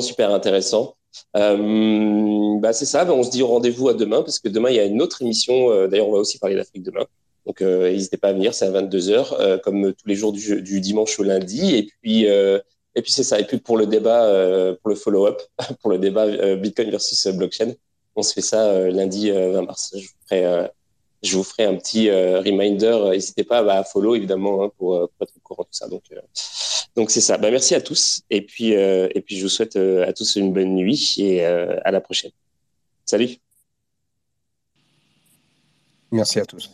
super 0.00 0.32
intéressant. 0.32 0.96
Euh, 1.36 2.58
bah, 2.58 2.72
c'est 2.72 2.86
ça. 2.86 3.04
Bah, 3.04 3.12
on 3.12 3.22
se 3.22 3.30
dit 3.30 3.42
au 3.42 3.46
rendez-vous 3.46 3.88
à 3.88 3.94
demain 3.94 4.22
parce 4.22 4.38
que 4.38 4.48
demain, 4.48 4.70
il 4.70 4.76
y 4.76 4.80
a 4.80 4.84
une 4.84 5.00
autre 5.02 5.22
émission. 5.22 5.86
D'ailleurs, 5.86 6.08
on 6.08 6.12
va 6.12 6.18
aussi 6.18 6.38
parler 6.38 6.56
d'Afrique 6.56 6.82
demain. 6.82 7.06
Donc, 7.46 7.62
euh, 7.62 7.90
n'hésitez 7.90 8.16
pas 8.16 8.28
à 8.28 8.32
venir. 8.32 8.52
C'est 8.54 8.66
à 8.66 8.70
22h, 8.70 9.36
euh, 9.38 9.58
comme 9.58 9.92
tous 9.94 10.08
les 10.08 10.16
jours 10.16 10.32
du, 10.32 10.80
dimanche 10.80 11.18
au 11.20 11.22
lundi. 11.22 11.76
Et 11.76 11.88
puis, 12.02 12.28
euh, 12.28 12.58
puis 12.94 13.12
c'est 13.12 13.22
ça. 13.22 13.38
Et 13.38 13.44
puis, 13.44 13.58
pour 13.58 13.76
le 13.76 13.86
débat, 13.86 14.24
euh, 14.24 14.74
pour 14.82 14.90
le 14.90 14.96
follow-up, 14.96 15.40
pour 15.80 15.90
le 15.90 15.98
débat 15.98 16.56
Bitcoin 16.56 16.90
versus 16.90 17.26
blockchain, 17.28 17.72
on 18.16 18.22
se 18.22 18.32
fait 18.32 18.40
ça 18.40 18.88
lundi 18.90 19.30
euh, 19.30 19.52
20 19.52 19.62
mars. 19.62 19.94
Je 19.94 20.02
vous 20.02 20.14
ferai, 20.28 20.70
je 21.22 21.36
vous 21.36 21.44
ferai 21.44 21.64
un 21.64 21.76
petit 21.76 22.10
reminder. 22.10 23.10
N'hésitez 23.10 23.44
pas 23.44 23.62
bah, 23.62 23.78
à 23.78 23.84
follow 23.84 24.16
évidemment 24.16 24.64
hein, 24.64 24.70
pour, 24.76 25.08
être 25.20 25.32
au 25.36 25.40
courant 25.40 25.62
de 25.62 25.68
tout 25.68 25.74
ça. 25.74 25.88
Donc, 25.88 26.02
donc 26.96 27.10
c'est 27.10 27.20
ça. 27.20 27.38
Bah, 27.38 27.50
merci 27.50 27.74
à 27.74 27.80
tous 27.80 28.22
et 28.30 28.40
puis 28.40 28.72
et 28.72 29.22
puis 29.24 29.36
je 29.36 29.42
vous 29.42 29.50
souhaite 29.50 29.76
à 29.76 30.12
tous 30.12 30.36
une 30.36 30.52
bonne 30.52 30.74
nuit 30.74 31.14
et 31.18 31.44
à 31.44 31.90
la 31.90 32.00
prochaine. 32.00 32.32
Salut. 33.04 33.36
Merci 36.10 36.40
à 36.40 36.46
tous. 36.46 36.70